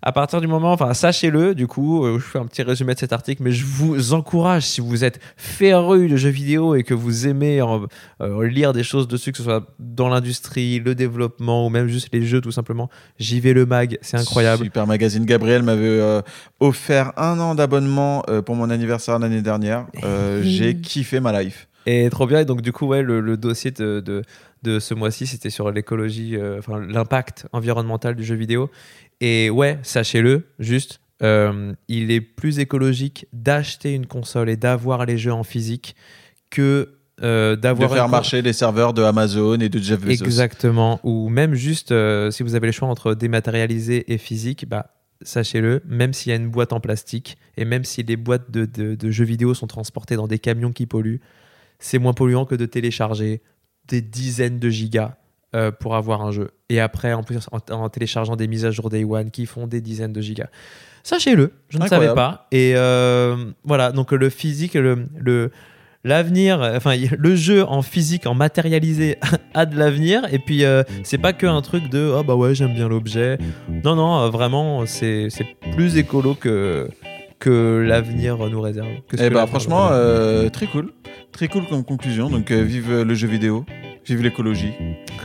à 0.00 0.12
partir 0.12 0.40
du 0.40 0.46
moment, 0.46 0.72
enfin, 0.72 0.94
sachez-le, 0.94 1.54
du 1.54 1.66
coup, 1.66 2.04
euh, 2.04 2.18
je 2.18 2.24
fais 2.24 2.38
un 2.38 2.46
petit 2.46 2.62
résumé 2.62 2.94
de 2.94 2.98
cet 2.98 3.12
article, 3.12 3.42
mais 3.42 3.50
je 3.50 3.64
vous 3.64 4.12
encourage, 4.12 4.62
si 4.62 4.80
vous 4.80 5.04
êtes 5.04 5.18
féru 5.36 6.08
de 6.08 6.16
jeux 6.16 6.28
vidéo 6.28 6.76
et 6.76 6.84
que 6.84 6.94
vous 6.94 7.26
aimez 7.26 7.60
euh, 7.60 8.48
lire 8.48 8.72
des 8.72 8.84
choses 8.84 9.08
dessus, 9.08 9.32
que 9.32 9.38
ce 9.38 9.44
soit 9.44 9.66
dans 9.80 10.08
l'industrie, 10.08 10.78
le 10.78 10.94
développement 10.94 11.66
ou 11.66 11.68
même 11.68 11.88
juste 11.88 12.10
les 12.12 12.24
jeux 12.24 12.40
tout 12.40 12.52
simplement, 12.52 12.88
j'y 13.18 13.40
vais 13.40 13.52
le 13.52 13.66
mag, 13.66 13.98
c'est 14.00 14.16
incroyable. 14.16 14.64
Super 14.64 14.86
Magazine. 14.86 15.24
Gabriel 15.24 15.64
m'avait 15.64 15.86
euh, 15.86 16.22
offert 16.60 17.12
un 17.16 17.38
an 17.40 17.54
d'abonnement 17.54 18.22
pour 18.46 18.54
mon 18.54 18.70
anniversaire 18.70 19.18
l'année 19.18 19.42
dernière. 19.42 19.86
J'ai 20.42 20.76
kiffé 20.76 21.18
ma 21.18 21.42
life. 21.42 21.68
Et 21.90 22.08
trop 22.10 22.26
bien. 22.26 22.40
Et 22.40 22.44
donc, 22.44 22.60
du 22.60 22.70
coup, 22.72 22.86
ouais, 22.86 23.02
le, 23.02 23.20
le 23.20 23.36
dossier 23.38 23.70
de, 23.70 24.00
de, 24.00 24.22
de 24.62 24.78
ce 24.78 24.92
mois-ci, 24.92 25.26
c'était 25.26 25.48
sur 25.48 25.70
l'écologie, 25.70 26.36
euh, 26.36 26.58
enfin, 26.58 26.78
l'impact 26.86 27.46
environnemental 27.52 28.14
du 28.14 28.24
jeu 28.24 28.34
vidéo. 28.34 28.70
Et 29.20 29.48
ouais, 29.48 29.78
sachez-le, 29.82 30.44
juste, 30.58 31.00
euh, 31.22 31.72
il 31.88 32.10
est 32.10 32.20
plus 32.20 32.58
écologique 32.58 33.26
d'acheter 33.32 33.94
une 33.94 34.06
console 34.06 34.50
et 34.50 34.56
d'avoir 34.56 35.06
les 35.06 35.16
jeux 35.16 35.32
en 35.32 35.44
physique 35.44 35.96
que 36.50 36.90
euh, 37.22 37.56
De 37.56 37.60
d'avoir 37.62 37.88
faire 37.90 38.04
une 38.04 38.10
con- 38.10 38.16
marcher 38.16 38.42
les 38.42 38.52
serveurs 38.52 38.92
de 38.92 39.02
Amazon 39.02 39.58
et 39.58 39.68
de 39.68 39.78
Jeff 39.78 40.00
Bezos. 40.00 40.24
Exactement. 40.24 41.00
Ou 41.04 41.28
même 41.30 41.54
juste, 41.54 41.90
euh, 41.90 42.30
si 42.30 42.42
vous 42.42 42.54
avez 42.54 42.66
le 42.66 42.72
choix 42.72 42.86
entre 42.88 43.14
dématérialisé 43.14 44.12
et 44.12 44.18
physique, 44.18 44.68
bah, 44.68 44.94
sachez-le, 45.22 45.82
même 45.86 46.12
s'il 46.12 46.30
y 46.30 46.32
a 46.32 46.36
une 46.36 46.48
boîte 46.50 46.72
en 46.72 46.80
plastique 46.80 47.38
et 47.56 47.64
même 47.64 47.84
si 47.84 48.02
les 48.04 48.16
boîtes 48.16 48.50
de, 48.52 48.66
de- 48.66 48.94
de 48.94 49.10
jeux 49.10 49.24
vidéo 49.24 49.54
sont 49.54 49.66
transportées 49.66 50.14
dans 50.16 50.28
des 50.28 50.38
camions 50.38 50.70
qui 50.70 50.86
polluent, 50.86 51.20
c'est 51.78 51.98
moins 51.98 52.12
polluant 52.12 52.44
que 52.44 52.54
de 52.54 52.66
télécharger 52.66 53.42
des 53.86 54.00
dizaines 54.02 54.58
de 54.58 54.68
gigas 54.70 55.16
euh, 55.54 55.70
pour 55.70 55.94
avoir 55.96 56.22
un 56.22 56.30
jeu. 56.30 56.50
Et 56.68 56.80
après, 56.80 57.12
en 57.12 57.22
plus, 57.22 57.38
en, 57.52 57.58
en 57.74 57.88
téléchargeant 57.88 58.36
des 58.36 58.46
mises 58.48 58.64
à 58.64 58.70
jour 58.70 58.90
Day 58.90 59.04
One 59.04 59.30
qui 59.30 59.46
font 59.46 59.66
des 59.66 59.80
dizaines 59.80 60.12
de 60.12 60.20
gigas. 60.20 60.48
Sachez-le, 61.02 61.52
je 61.70 61.78
ne 61.78 61.84
Incroyable. 61.84 62.06
savais 62.08 62.14
pas. 62.14 62.48
Et 62.52 62.74
euh, 62.76 63.36
voilà, 63.64 63.92
donc 63.92 64.12
le 64.12 64.28
physique, 64.28 64.74
le, 64.74 65.06
le, 65.16 65.50
l'avenir, 66.04 66.60
enfin 66.76 66.94
le 67.18 67.34
jeu 67.36 67.64
en 67.64 67.80
physique, 67.80 68.26
en 68.26 68.34
matérialisé 68.34 69.16
a 69.54 69.64
de 69.64 69.76
l'avenir. 69.78 70.22
Et 70.32 70.38
puis 70.38 70.64
euh, 70.64 70.82
c'est 71.04 71.16
pas 71.16 71.32
que 71.32 71.46
un 71.46 71.62
truc 71.62 71.88
de 71.88 72.12
oh 72.14 72.22
bah 72.24 72.34
ouais 72.34 72.54
j'aime 72.54 72.74
bien 72.74 72.88
l'objet. 72.88 73.38
Non 73.84 73.94
non, 73.96 74.18
euh, 74.20 74.28
vraiment 74.28 74.84
c'est 74.84 75.28
c'est 75.30 75.46
plus 75.74 75.96
écolo 75.96 76.34
que 76.34 76.88
que 77.38 77.84
l'avenir 77.86 78.38
nous 78.38 78.60
réserve. 78.60 78.88
Eh 79.12 79.16
que 79.16 79.28
bah 79.28 79.46
franchement, 79.46 79.88
euh, 79.90 80.48
très 80.48 80.66
cool. 80.66 80.92
Très 81.32 81.48
cool 81.48 81.66
comme 81.68 81.84
conclusion. 81.84 82.28
Donc 82.30 82.50
euh, 82.50 82.62
vive 82.62 83.02
le 83.02 83.14
jeu 83.14 83.28
vidéo, 83.28 83.64
vive 84.06 84.22
l'écologie. 84.22 84.72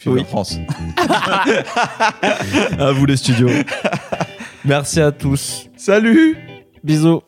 vive 0.00 0.12
Oui. 0.12 0.20
la 0.20 0.24
France. 0.24 0.58
à 2.78 2.92
vous 2.92 3.06
les 3.06 3.16
studios. 3.16 3.50
Merci 4.64 5.00
à 5.00 5.12
tous. 5.12 5.68
Salut 5.76 6.36
Bisous. 6.82 7.22